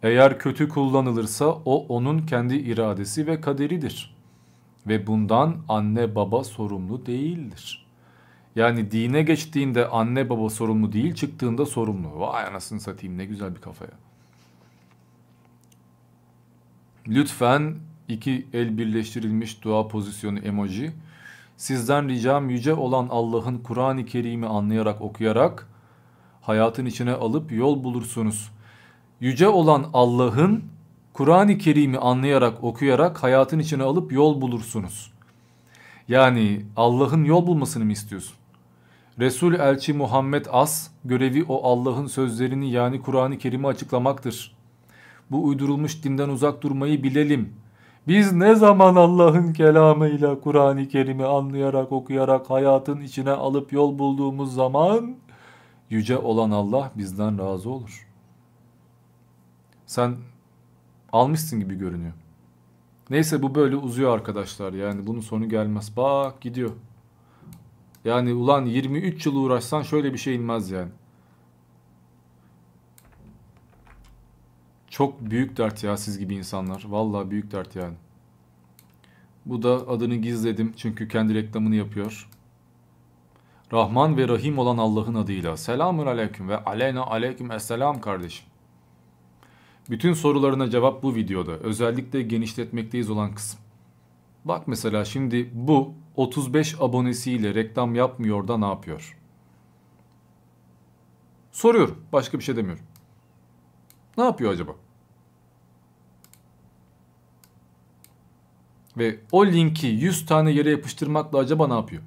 Eğer 0.02 0.38
kötü 0.38 0.68
kullanılırsa 0.68 1.46
o 1.46 1.86
onun 1.86 2.26
kendi 2.26 2.56
iradesi 2.56 3.26
ve 3.26 3.40
kaderidir. 3.40 4.16
Ve 4.86 5.06
bundan 5.06 5.56
anne 5.68 6.14
baba 6.14 6.44
sorumlu 6.44 7.06
değildir. 7.06 7.86
Yani 8.56 8.90
dine 8.90 9.22
geçtiğinde 9.22 9.88
anne 9.88 10.28
baba 10.30 10.50
sorumlu 10.50 10.92
değil, 10.92 11.14
çıktığında 11.14 11.66
sorumlu. 11.66 12.20
Vay 12.20 12.44
anasını 12.44 12.80
satayım 12.80 13.18
ne 13.18 13.24
güzel 13.24 13.54
bir 13.54 13.60
kafaya. 13.60 13.92
Lütfen 17.08 17.74
iki 18.08 18.46
el 18.52 18.78
birleştirilmiş 18.78 19.64
dua 19.64 19.88
pozisyonu 19.88 20.38
emoji. 20.38 20.92
Sizden 21.56 22.08
ricam 22.08 22.50
yüce 22.50 22.74
olan 22.74 23.08
Allah'ın 23.10 23.58
Kur'an-ı 23.58 24.04
Kerim'i 24.04 24.46
anlayarak 24.46 25.00
okuyarak 25.00 25.69
hayatın 26.40 26.86
içine 26.86 27.12
alıp 27.12 27.52
yol 27.52 27.84
bulursunuz. 27.84 28.50
Yüce 29.20 29.48
olan 29.48 29.86
Allah'ın 29.92 30.64
Kur'an-ı 31.12 31.58
Kerim'i 31.58 31.98
anlayarak 31.98 32.64
okuyarak 32.64 33.22
hayatın 33.22 33.58
içine 33.58 33.82
alıp 33.82 34.12
yol 34.12 34.40
bulursunuz. 34.40 35.12
Yani 36.08 36.66
Allah'ın 36.76 37.24
yol 37.24 37.46
bulmasını 37.46 37.84
mı 37.84 37.92
istiyorsun? 37.92 38.34
Resul 39.18 39.54
Elçi 39.54 39.92
Muhammed 39.92 40.46
As 40.52 40.90
görevi 41.04 41.44
o 41.48 41.72
Allah'ın 41.72 42.06
sözlerini 42.06 42.70
yani 42.70 43.02
Kur'an-ı 43.02 43.38
Kerim'i 43.38 43.66
açıklamaktır. 43.66 44.56
Bu 45.30 45.44
uydurulmuş 45.44 46.04
dinden 46.04 46.28
uzak 46.28 46.62
durmayı 46.62 47.02
bilelim. 47.02 47.52
Biz 48.08 48.32
ne 48.32 48.54
zaman 48.54 48.96
Allah'ın 48.96 49.52
kelamıyla 49.52 50.40
Kur'an-ı 50.40 50.88
Kerim'i 50.88 51.24
anlayarak 51.24 51.92
okuyarak 51.92 52.50
hayatın 52.50 53.00
içine 53.00 53.30
alıp 53.30 53.72
yol 53.72 53.98
bulduğumuz 53.98 54.54
zaman 54.54 55.16
yüce 55.90 56.18
olan 56.18 56.50
Allah 56.50 56.92
bizden 56.94 57.38
razı 57.38 57.70
olur. 57.70 58.08
Sen 59.86 60.16
almışsın 61.12 61.60
gibi 61.60 61.74
görünüyor. 61.74 62.12
Neyse 63.10 63.42
bu 63.42 63.54
böyle 63.54 63.76
uzuyor 63.76 64.14
arkadaşlar. 64.14 64.72
Yani 64.72 65.06
bunun 65.06 65.20
sonu 65.20 65.48
gelmez. 65.48 65.96
Bak 65.96 66.40
gidiyor. 66.40 66.70
Yani 68.04 68.32
ulan 68.32 68.66
23 68.66 69.26
yıl 69.26 69.36
uğraşsan 69.36 69.82
şöyle 69.82 70.12
bir 70.12 70.18
şey 70.18 70.34
inmez 70.34 70.70
yani. 70.70 70.90
Çok 74.88 75.20
büyük 75.20 75.56
dert 75.56 75.84
ya 75.84 75.96
siz 75.96 76.18
gibi 76.18 76.34
insanlar. 76.34 76.84
Vallahi 76.88 77.30
büyük 77.30 77.52
dert 77.52 77.76
yani. 77.76 77.94
Bu 79.46 79.62
da 79.62 79.70
adını 79.88 80.16
gizledim 80.16 80.72
çünkü 80.76 81.08
kendi 81.08 81.34
reklamını 81.34 81.74
yapıyor. 81.74 82.29
Rahman 83.72 84.16
ve 84.16 84.28
Rahim 84.28 84.58
olan 84.58 84.78
Allah'ın 84.78 85.14
adıyla. 85.14 85.56
Selamun 85.56 86.06
aleyküm 86.06 86.48
ve 86.48 86.64
aleyna 86.64 87.02
aleyküm 87.06 87.50
esselam 87.52 88.00
kardeşim. 88.00 88.46
Bütün 89.90 90.12
sorularına 90.12 90.70
cevap 90.70 91.02
bu 91.02 91.14
videoda. 91.14 91.52
Özellikle 91.52 92.22
genişletmekteyiz 92.22 93.10
olan 93.10 93.34
kısım. 93.34 93.60
Bak 94.44 94.68
mesela 94.68 95.04
şimdi 95.04 95.50
bu 95.54 95.94
35 96.16 96.74
abonesiyle 96.80 97.54
reklam 97.54 97.94
yapmıyor 97.94 98.48
da 98.48 98.58
ne 98.58 98.66
yapıyor? 98.66 99.16
Soruyorum. 101.52 102.04
Başka 102.12 102.38
bir 102.38 102.44
şey 102.44 102.56
demiyorum. 102.56 102.84
Ne 104.18 104.24
yapıyor 104.24 104.52
acaba? 104.52 104.72
Ve 108.98 109.20
o 109.32 109.46
linki 109.46 109.86
100 109.86 110.26
tane 110.26 110.50
yere 110.50 110.70
yapıştırmakla 110.70 111.38
acaba 111.38 111.68
ne 111.68 111.74
yapıyor? 111.74 112.02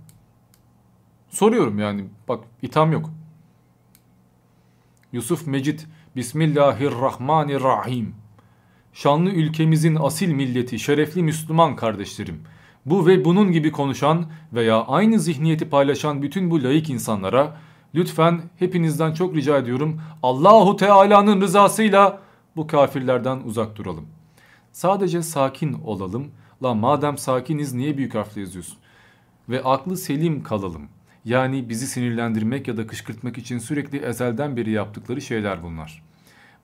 Soruyorum 1.33 1.79
yani. 1.79 2.05
Bak 2.27 2.43
itham 2.61 2.91
yok. 2.91 3.09
Yusuf 5.11 5.47
Mecit 5.47 5.87
Bismillahirrahmanirrahim. 6.15 8.15
Şanlı 8.93 9.29
ülkemizin 9.29 9.95
asil 9.95 10.33
milleti, 10.33 10.79
şerefli 10.79 11.23
Müslüman 11.23 11.75
kardeşlerim. 11.75 12.41
Bu 12.85 13.07
ve 13.07 13.25
bunun 13.25 13.51
gibi 13.51 13.71
konuşan 13.71 14.25
veya 14.53 14.83
aynı 14.83 15.19
zihniyeti 15.19 15.69
paylaşan 15.69 16.21
bütün 16.21 16.51
bu 16.51 16.63
layık 16.63 16.89
insanlara 16.89 17.57
lütfen 17.95 18.41
hepinizden 18.59 19.13
çok 19.13 19.35
rica 19.35 19.57
ediyorum 19.57 20.01
Allahu 20.23 20.75
Teala'nın 20.75 21.41
rızasıyla 21.41 22.21
bu 22.55 22.67
kafirlerden 22.67 23.41
uzak 23.45 23.75
duralım. 23.75 24.07
Sadece 24.71 25.23
sakin 25.23 25.73
olalım. 25.73 26.31
La 26.63 26.73
madem 26.73 27.17
sakiniz 27.17 27.73
niye 27.73 27.97
büyük 27.97 28.15
harfle 28.15 28.41
yazıyorsun? 28.41 28.77
Ve 29.49 29.63
aklı 29.63 29.97
selim 29.97 30.43
kalalım. 30.43 30.89
Yani 31.25 31.69
bizi 31.69 31.87
sinirlendirmek 31.87 32.67
ya 32.67 32.77
da 32.77 32.87
kışkırtmak 32.87 33.37
için 33.37 33.59
sürekli 33.59 33.97
ezelden 33.97 34.57
beri 34.57 34.71
yaptıkları 34.71 35.21
şeyler 35.21 35.63
bunlar. 35.63 36.03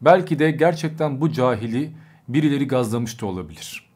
Belki 0.01 0.39
de 0.39 0.51
gerçekten 0.51 1.21
bu 1.21 1.31
cahili 1.31 1.91
birileri 2.27 2.67
gazlamış 2.67 3.21
da 3.21 3.25
olabilir. 3.25 3.89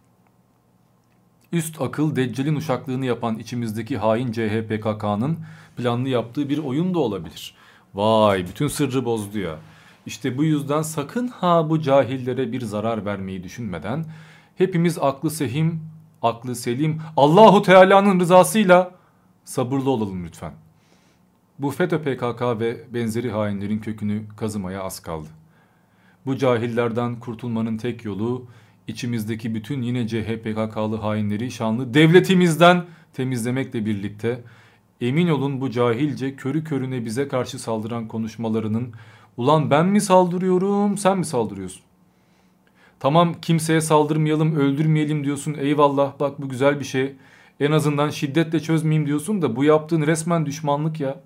Üst 1.51 1.82
akıl 1.82 2.16
Deccal'in 2.16 2.56
uşaklığını 2.56 3.06
yapan 3.06 3.40
içimizdeki 3.40 3.98
hain 3.98 4.32
CHPKK'nın 4.32 5.40
planlı 5.77 6.09
yaptığı 6.09 6.50
bir 6.50 6.58
oyun 6.58 6.93
da 6.93 7.00
olabilir. 7.00 7.56
Vay 7.93 8.48
bütün 8.48 8.67
sırrı 8.67 9.06
bozdu 9.06 9.40
ya. 9.40 9.56
İşte 10.06 10.38
bu 10.38 10.43
yüzden 10.43 10.82
sakın 10.82 11.27
ha 11.27 11.69
bu 11.69 11.82
cahillere 11.82 12.51
bir 12.51 12.61
zarar 12.61 13.06
vermeyi 13.06 13.43
düşünmeden 13.43 14.06
hepimiz 14.58 14.98
aklı 15.01 15.32
sehim, 15.32 15.82
aklı 16.22 16.56
selim 16.56 17.01
Allahu 17.17 17.61
Teala'nın 17.61 18.19
rızasıyla 18.19 18.92
sabırlı 19.45 19.89
olalım 19.89 20.25
lütfen. 20.25 20.53
Bu 21.59 21.72
FETÖ 21.72 22.01
PKK 22.01 22.41
ve 22.59 22.93
benzeri 22.93 23.31
hainlerin 23.31 23.80
kökünü 23.80 24.23
kazımaya 24.38 24.83
az 24.83 24.99
kaldı. 24.99 25.27
Bu 26.25 26.38
cahillerden 26.38 27.19
kurtulmanın 27.19 27.77
tek 27.77 28.05
yolu 28.05 28.45
içimizdeki 28.88 29.55
bütün 29.55 29.81
yine 29.81 30.07
CHPKK'lı 30.07 30.95
hainleri 30.95 31.51
şanlı 31.51 31.93
devletimizden 31.93 32.85
temizlemekle 33.13 33.85
birlikte 33.85 34.41
emin 35.01 35.27
olun 35.27 35.61
bu 35.61 35.72
cahilce 35.72 36.35
körü 36.35 36.63
körüne 36.63 37.05
bize 37.05 37.27
karşı 37.27 37.59
saldıran 37.59 38.07
konuşmalarının 38.07 38.93
ulan 39.38 39.72
ben 39.72 39.85
mi 39.85 40.01
saldırıyorum 40.01 40.97
sen 40.97 41.17
mi 41.17 41.25
saldırıyorsun? 41.25 41.81
Tamam 42.99 43.33
kimseye 43.41 43.81
saldırmayalım 43.81 44.55
öldürmeyelim 44.55 45.23
diyorsun 45.23 45.55
eyvallah 45.59 46.19
bak 46.19 46.41
bu 46.41 46.49
güzel 46.49 46.80
bir 46.80 46.85
şey. 46.85 47.15
En 47.59 47.72
azından 47.72 48.09
şiddetle 48.09 48.59
çözmeyeyim 48.59 49.07
diyorsun 49.07 49.41
da 49.41 49.56
bu 49.56 49.64
yaptığın 49.64 50.01
resmen 50.01 50.45
düşmanlık 50.45 50.99
ya. 50.99 51.19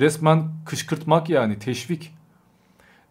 Resmen 0.00 0.44
kışkırtmak 0.66 1.30
yani 1.30 1.58
teşvik. 1.58 2.14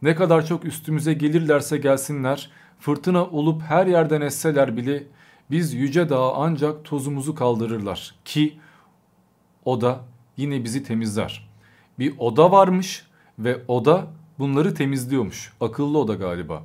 Ne 0.02 0.16
kadar 0.16 0.46
çok 0.46 0.66
üstümüze 0.66 1.14
gelirlerse 1.14 1.78
gelsinler, 1.78 2.50
fırtına 2.80 3.26
olup 3.26 3.62
her 3.62 3.88
yerden 3.88 4.22
esseler 4.22 4.78
bile 4.78 5.04
biz 5.52 5.74
yüce 5.74 6.10
dağa 6.10 6.34
ancak 6.36 6.86
tozumuzu 6.86 7.36
kaldırırlar 7.36 8.16
ki 8.26 8.60
o 9.66 9.82
da 9.82 10.00
yine 10.38 10.64
bizi 10.64 10.84
temizler. 10.84 11.50
Bir 12.00 12.14
oda 12.18 12.52
varmış 12.52 13.06
ve 13.40 13.62
oda 13.68 14.08
bunları 14.40 14.74
temizliyormuş. 14.74 15.54
Akıllı 15.62 15.98
oda 15.98 16.14
galiba. 16.14 16.64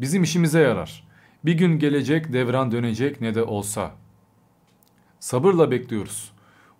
Bizim 0.00 0.22
işimize 0.22 0.60
yarar. 0.60 1.04
Bir 1.44 1.52
gün 1.52 1.78
gelecek 1.78 2.32
devran 2.32 2.72
dönecek 2.72 3.20
ne 3.20 3.34
de 3.34 3.42
olsa. 3.42 3.90
Sabırla 5.26 5.70
bekliyoruz. 5.70 6.32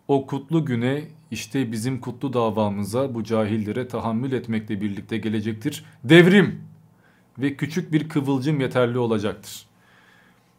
O 0.09 0.27
kutlu 0.27 0.65
güne 0.65 1.05
işte 1.31 1.73
bizim 1.73 2.01
kutlu 2.01 2.33
davamıza 2.33 3.15
bu 3.15 3.25
cahillere 3.25 3.89
tahammül 3.89 4.33
etmekle 4.33 4.81
birlikte 4.81 5.19
gelecektir. 5.19 5.85
Devrim 6.05 6.61
ve 7.39 7.57
küçük 7.57 7.93
bir 7.93 8.09
kıvılcım 8.09 8.61
yeterli 8.61 8.99
olacaktır. 8.99 9.67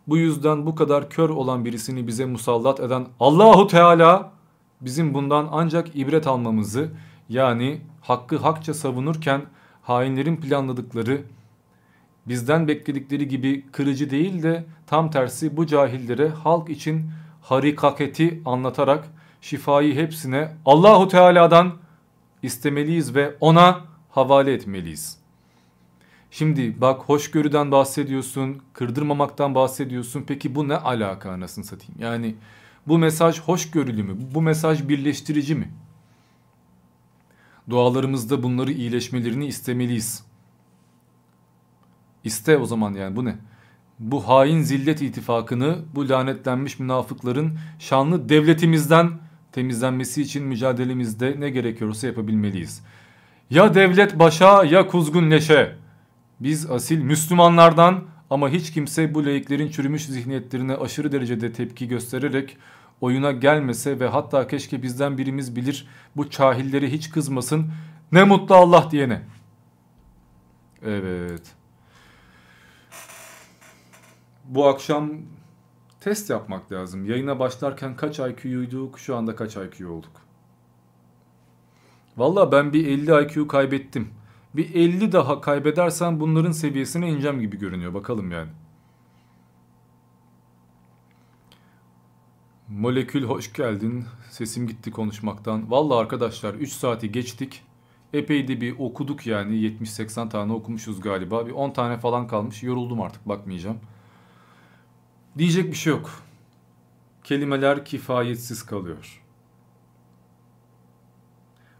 Bu 0.07 0.17
yüzden 0.17 0.65
bu 0.65 0.75
kadar 0.75 1.09
kör 1.09 1.29
olan 1.29 1.65
birisini 1.65 2.07
bize 2.07 2.25
musallat 2.25 2.79
eden 2.79 3.07
Allahu 3.19 3.67
Teala 3.67 4.31
bizim 4.81 5.13
bundan 5.13 5.47
ancak 5.51 5.95
ibret 5.95 6.27
almamızı 6.27 6.89
yani 7.29 7.81
hakkı 8.01 8.37
hakça 8.37 8.73
savunurken 8.73 9.41
hainlerin 9.81 10.37
planladıkları 10.37 11.21
bizden 12.27 12.67
bekledikleri 12.67 13.27
gibi 13.27 13.65
kırıcı 13.71 14.09
değil 14.09 14.43
de 14.43 14.65
tam 14.87 15.11
tersi 15.11 15.57
bu 15.57 15.67
cahillere 15.67 16.29
halk 16.29 16.69
için 16.69 17.11
harikaketi 17.49 18.41
anlatarak 18.45 19.07
şifayı 19.41 19.95
hepsine 19.95 20.53
Allahu 20.65 21.07
Teala'dan 21.07 21.73
istemeliyiz 22.43 23.15
ve 23.15 23.35
ona 23.39 23.81
havale 24.09 24.53
etmeliyiz. 24.53 25.17
Şimdi 26.31 26.81
bak 26.81 27.01
hoşgörüden 27.01 27.71
bahsediyorsun, 27.71 28.61
kırdırmamaktan 28.73 29.55
bahsediyorsun. 29.55 30.23
Peki 30.27 30.55
bu 30.55 30.67
ne 30.67 30.75
alaka 30.75 31.31
anasını 31.31 31.65
satayım? 31.65 31.95
Yani 31.99 32.35
bu 32.87 32.97
mesaj 32.97 33.39
hoşgörülü 33.39 34.03
mü? 34.03 34.17
Bu 34.33 34.41
mesaj 34.41 34.89
birleştirici 34.89 35.55
mi? 35.55 35.71
Dualarımızda 37.69 38.43
bunları 38.43 38.71
iyileşmelerini 38.71 39.45
istemeliyiz. 39.45 40.23
İste 42.23 42.57
o 42.57 42.65
zaman 42.65 42.93
yani 42.93 43.15
bu 43.15 43.25
ne? 43.25 43.35
Bu 43.99 44.27
hain 44.27 44.61
zillet 44.61 45.01
ittifakını 45.01 45.77
bu 45.95 46.09
lanetlenmiş 46.09 46.79
münafıkların 46.79 47.57
şanlı 47.79 48.29
devletimizden 48.29 49.11
temizlenmesi 49.51 50.21
için 50.21 50.43
mücadelemizde 50.43 51.35
ne 51.39 51.49
gerekiyorsa 51.49 52.07
yapabilmeliyiz. 52.07 52.83
Ya 53.49 53.73
devlet 53.73 54.19
başa 54.19 54.63
ya 54.63 54.87
kuzgun 54.87 55.31
leşe. 55.31 55.75
Biz 56.39 56.71
asil 56.71 57.01
Müslümanlardan 57.01 58.03
ama 58.29 58.49
hiç 58.49 58.73
kimse 58.73 59.13
bu 59.13 59.25
laiklerin 59.25 59.69
çürümüş 59.69 60.05
zihniyetlerine 60.05 60.75
aşırı 60.75 61.11
derecede 61.11 61.53
tepki 61.53 61.87
göstererek 61.87 62.57
oyuna 63.01 63.31
gelmese 63.31 63.99
ve 63.99 64.07
hatta 64.07 64.47
keşke 64.47 64.83
bizden 64.83 65.17
birimiz 65.17 65.55
bilir 65.55 65.87
bu 66.15 66.29
çahilleri 66.29 66.91
hiç 66.91 67.09
kızmasın 67.09 67.71
ne 68.11 68.23
mutlu 68.23 68.55
Allah 68.55 68.91
diyene. 68.91 69.21
Evet. 70.85 71.56
Bu 74.47 74.67
akşam 74.67 75.11
test 75.99 76.29
yapmak 76.29 76.71
lazım. 76.71 77.05
Yayına 77.05 77.39
başlarken 77.39 77.95
kaç 77.95 78.19
IQ'yuyduk 78.19 78.99
şu 78.99 79.15
anda 79.15 79.35
kaç 79.35 79.57
IQ 79.57 79.89
olduk. 79.89 80.11
Valla 82.17 82.51
ben 82.51 82.73
bir 82.73 82.87
50 82.87 83.25
IQ 83.25 83.47
kaybettim. 83.47 84.09
Bir 84.53 84.75
50 84.75 85.11
daha 85.11 85.41
kaybedersem 85.41 86.19
bunların 86.19 86.51
seviyesine 86.51 87.09
ineceğim 87.09 87.39
gibi 87.39 87.57
görünüyor. 87.57 87.93
Bakalım 87.93 88.31
yani. 88.31 88.49
Molekül 92.67 93.23
hoş 93.23 93.53
geldin. 93.53 94.05
Sesim 94.29 94.67
gitti 94.67 94.91
konuşmaktan. 94.91 95.71
Valla 95.71 95.97
arkadaşlar 95.97 96.53
3 96.53 96.71
saati 96.71 97.11
geçtik. 97.11 97.63
Epey 98.13 98.47
de 98.47 98.61
bir 98.61 98.75
okuduk 98.79 99.27
yani. 99.27 99.55
70-80 99.55 100.29
tane 100.29 100.53
okumuşuz 100.53 101.01
galiba. 101.01 101.45
Bir 101.45 101.51
10 101.51 101.71
tane 101.71 101.97
falan 101.97 102.27
kalmış. 102.27 102.63
Yoruldum 102.63 103.01
artık 103.01 103.29
bakmayacağım. 103.29 103.77
Diyecek 105.37 105.71
bir 105.71 105.77
şey 105.77 105.93
yok. 105.93 106.09
Kelimeler 107.23 107.85
kifayetsiz 107.85 108.65
kalıyor. 108.65 109.23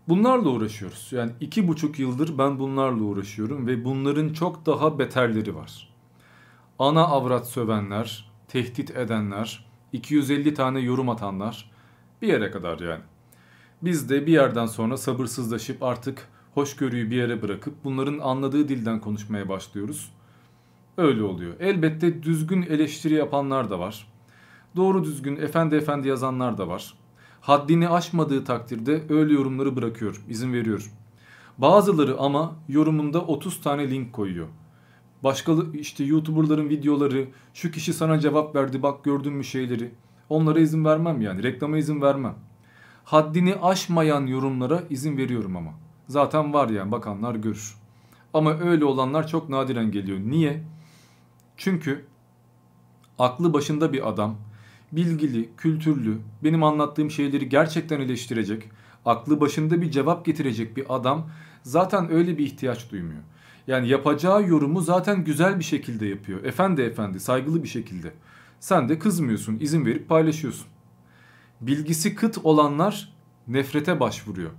Bunlarla 0.07 0.49
uğraşıyoruz. 0.49 1.09
Yani 1.11 1.31
iki 1.39 1.67
buçuk 1.67 1.99
yıldır 1.99 2.37
ben 2.37 2.59
bunlarla 2.59 3.03
uğraşıyorum 3.03 3.67
ve 3.67 3.85
bunların 3.85 4.33
çok 4.33 4.65
daha 4.65 4.99
beterleri 4.99 5.55
var. 5.55 5.93
Ana 6.79 7.03
avrat 7.03 7.47
sövenler, 7.47 8.31
tehdit 8.47 8.91
edenler, 8.91 9.65
250 9.91 10.53
tane 10.53 10.79
yorum 10.79 11.09
atanlar 11.09 11.71
bir 12.21 12.27
yere 12.27 12.51
kadar 12.51 12.79
yani. 12.79 13.03
Biz 13.81 14.09
de 14.09 14.27
bir 14.27 14.31
yerden 14.31 14.65
sonra 14.65 14.97
sabırsızlaşıp 14.97 15.83
artık 15.83 16.27
hoşgörüyü 16.53 17.11
bir 17.11 17.15
yere 17.15 17.41
bırakıp 17.41 17.83
bunların 17.83 18.19
anladığı 18.19 18.69
dilden 18.69 19.01
konuşmaya 19.01 19.49
başlıyoruz. 19.49 20.11
Öyle 20.97 21.23
oluyor. 21.23 21.53
Elbette 21.59 22.23
düzgün 22.23 22.61
eleştiri 22.61 23.13
yapanlar 23.13 23.69
da 23.69 23.79
var. 23.79 24.07
Doğru 24.75 25.03
düzgün 25.03 25.35
efendi 25.35 25.75
efendi 25.75 26.07
yazanlar 26.07 26.57
da 26.57 26.67
var. 26.67 26.93
Haddini 27.41 27.89
aşmadığı 27.89 28.43
takdirde 28.43 29.03
öyle 29.09 29.33
yorumları 29.33 29.75
bırakıyor, 29.75 30.21
izin 30.29 30.53
veriyor. 30.53 30.91
Bazıları 31.57 32.17
ama 32.19 32.55
yorumunda 32.69 33.21
30 33.21 33.61
tane 33.61 33.91
link 33.91 34.13
koyuyor. 34.13 34.47
Başka 35.23 35.53
işte 35.73 36.03
YouTuber'ların 36.03 36.69
videoları, 36.69 37.27
şu 37.53 37.71
kişi 37.71 37.93
sana 37.93 38.19
cevap 38.19 38.55
verdi 38.55 38.83
bak 38.83 39.03
gördün 39.03 39.33
mü 39.33 39.43
şeyleri. 39.43 39.91
Onlara 40.29 40.59
izin 40.59 40.85
vermem 40.85 41.21
yani, 41.21 41.43
reklama 41.43 41.77
izin 41.77 42.01
vermem. 42.01 42.35
Haddini 43.03 43.55
aşmayan 43.55 44.27
yorumlara 44.27 44.83
izin 44.89 45.17
veriyorum 45.17 45.57
ama. 45.57 45.71
Zaten 46.07 46.53
var 46.53 46.69
yani 46.69 46.91
bakanlar 46.91 47.35
görür. 47.35 47.75
Ama 48.33 48.59
öyle 48.59 48.85
olanlar 48.85 49.27
çok 49.27 49.49
nadiren 49.49 49.91
geliyor. 49.91 50.19
Niye? 50.19 50.63
Çünkü 51.57 52.05
aklı 53.19 53.53
başında 53.53 53.93
bir 53.93 54.09
adam, 54.09 54.35
bilgili, 54.91 55.49
kültürlü, 55.57 56.17
benim 56.43 56.63
anlattığım 56.63 57.11
şeyleri 57.11 57.49
gerçekten 57.49 57.99
eleştirecek, 57.99 58.69
aklı 59.05 59.41
başında 59.41 59.81
bir 59.81 59.91
cevap 59.91 60.25
getirecek 60.25 60.77
bir 60.77 60.85
adam 60.89 61.29
zaten 61.63 62.11
öyle 62.11 62.37
bir 62.37 62.45
ihtiyaç 62.45 62.91
duymuyor. 62.91 63.21
Yani 63.67 63.87
yapacağı 63.87 64.47
yorumu 64.47 64.81
zaten 64.81 65.23
güzel 65.23 65.59
bir 65.59 65.63
şekilde 65.63 66.05
yapıyor. 66.05 66.43
Efendi 66.43 66.81
efendi, 66.81 67.19
saygılı 67.19 67.63
bir 67.63 67.67
şekilde. 67.67 68.13
Sen 68.59 68.89
de 68.89 68.99
kızmıyorsun, 68.99 69.57
izin 69.59 69.85
verip 69.85 70.09
paylaşıyorsun. 70.09 70.67
Bilgisi 71.61 72.15
kıt 72.15 72.37
olanlar 72.43 73.13
nefrete 73.47 73.99
başvuruyor. 73.99 74.51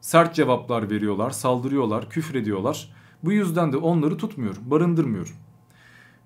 Sert 0.00 0.34
cevaplar 0.34 0.90
veriyorlar, 0.90 1.30
saldırıyorlar, 1.30 2.10
küfrediyorlar. 2.10 2.92
Bu 3.24 3.32
yüzden 3.32 3.72
de 3.72 3.76
onları 3.76 4.16
tutmuyorum, 4.16 4.62
barındırmıyorum. 4.70 5.32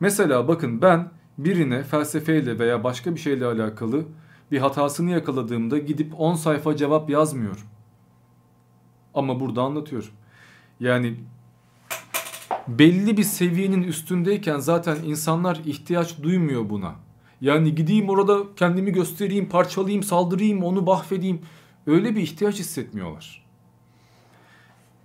Mesela 0.05 0.49
bakın 0.49 0.83
ben 0.83 1.10
birine 1.39 1.83
felsefeyle 1.83 2.58
veya 2.58 2.84
başka 2.84 3.15
bir 3.15 3.20
şeyle 3.20 3.47
alakalı 3.47 4.05
bir 4.50 4.58
hatasını 4.58 5.10
yakaladığımda 5.10 5.78
gidip 5.78 6.20
10 6.20 6.34
sayfa 6.34 6.76
cevap 6.76 7.10
yazmıyorum. 7.10 7.62
Ama 9.15 9.41
burada 9.41 9.62
anlatıyorum. 9.62 10.10
Yani 10.81 11.16
belli 12.68 13.16
bir 13.16 13.23
seviyenin 13.23 13.83
üstündeyken 13.83 14.58
zaten 14.58 14.97
insanlar 15.05 15.60
ihtiyaç 15.65 16.23
duymuyor 16.23 16.70
buna. 16.70 16.94
Yani 17.41 17.74
gideyim 17.74 18.08
orada 18.08 18.42
kendimi 18.57 18.92
göstereyim, 18.92 19.49
parçalayayım, 19.49 20.02
saldırayım, 20.02 20.65
onu 20.65 20.83
mahvedeyim. 20.83 21.41
Öyle 21.86 22.16
bir 22.16 22.20
ihtiyaç 22.20 22.58
hissetmiyorlar. 22.58 23.44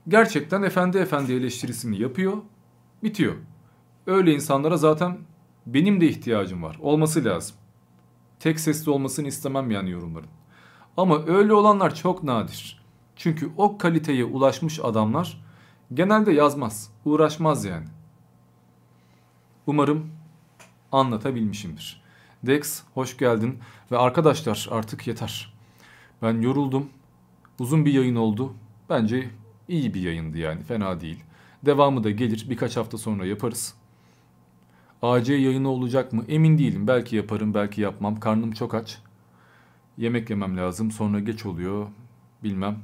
Gerçekten 0.07 0.61
efendi 0.63 0.97
efendi 0.97 1.33
eleştirisini 1.33 2.01
yapıyor, 2.01 2.37
bitiyor. 3.03 3.35
Öyle 4.07 4.33
insanlara 4.33 4.77
zaten 4.77 5.17
benim 5.65 6.01
de 6.01 6.07
ihtiyacım 6.07 6.63
var. 6.63 6.77
Olması 6.81 7.25
lazım. 7.25 7.55
Tek 8.39 8.59
sesli 8.59 8.91
olmasını 8.91 9.27
istemem 9.27 9.71
yani 9.71 9.91
yorumların. 9.91 10.29
Ama 10.97 11.25
öyle 11.25 11.53
olanlar 11.53 11.95
çok 11.95 12.23
nadir. 12.23 12.83
Çünkü 13.15 13.51
o 13.57 13.77
kaliteye 13.77 14.25
ulaşmış 14.25 14.79
adamlar 14.79 15.41
genelde 15.93 16.31
yazmaz, 16.31 16.91
uğraşmaz 17.05 17.65
yani. 17.65 17.87
Umarım 19.67 20.11
anlatabilmişimdir. 20.91 22.01
Dex 22.43 22.83
hoş 22.93 23.17
geldin 23.17 23.59
ve 23.91 23.97
arkadaşlar 23.97 24.67
artık 24.71 25.07
yeter. 25.07 25.53
Ben 26.21 26.41
yoruldum. 26.41 26.89
Uzun 27.59 27.85
bir 27.85 27.93
yayın 27.93 28.15
oldu. 28.15 28.53
Bence 28.89 29.29
iyi 29.67 29.93
bir 29.93 30.01
yayındı 30.01 30.37
yani 30.37 30.63
fena 30.63 31.01
değil. 31.01 31.23
Devamı 31.65 32.03
da 32.03 32.11
gelir 32.11 32.45
birkaç 32.49 32.77
hafta 32.77 32.97
sonra 32.97 33.25
yaparız. 33.25 33.75
AC 35.01 35.29
yayını 35.29 35.69
olacak 35.69 36.13
mı? 36.13 36.25
Emin 36.27 36.57
değilim. 36.57 36.87
Belki 36.87 37.15
yaparım, 37.15 37.53
belki 37.53 37.81
yapmam. 37.81 38.19
Karnım 38.19 38.51
çok 38.51 38.73
aç. 38.73 39.01
Yemek 39.97 40.29
yemem 40.29 40.57
lazım. 40.57 40.91
Sonra 40.91 41.19
geç 41.19 41.45
oluyor. 41.45 41.87
Bilmem. 42.43 42.79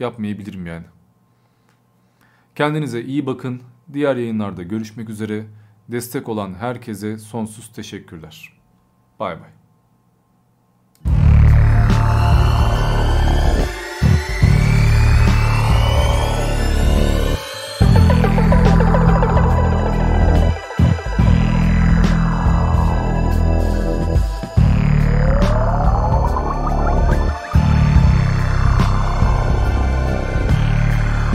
Yapmayabilirim 0.00 0.66
yani. 0.66 0.84
Kendinize 2.54 3.02
iyi 3.02 3.26
bakın. 3.26 3.62
Diğer 3.92 4.16
yayınlarda 4.16 4.62
görüşmek 4.62 5.08
üzere. 5.08 5.46
Destek 5.88 6.28
olan 6.28 6.54
herkese 6.54 7.18
sonsuz 7.18 7.72
teşekkürler. 7.72 8.52
Bay 9.20 9.40
bay. 9.40 9.59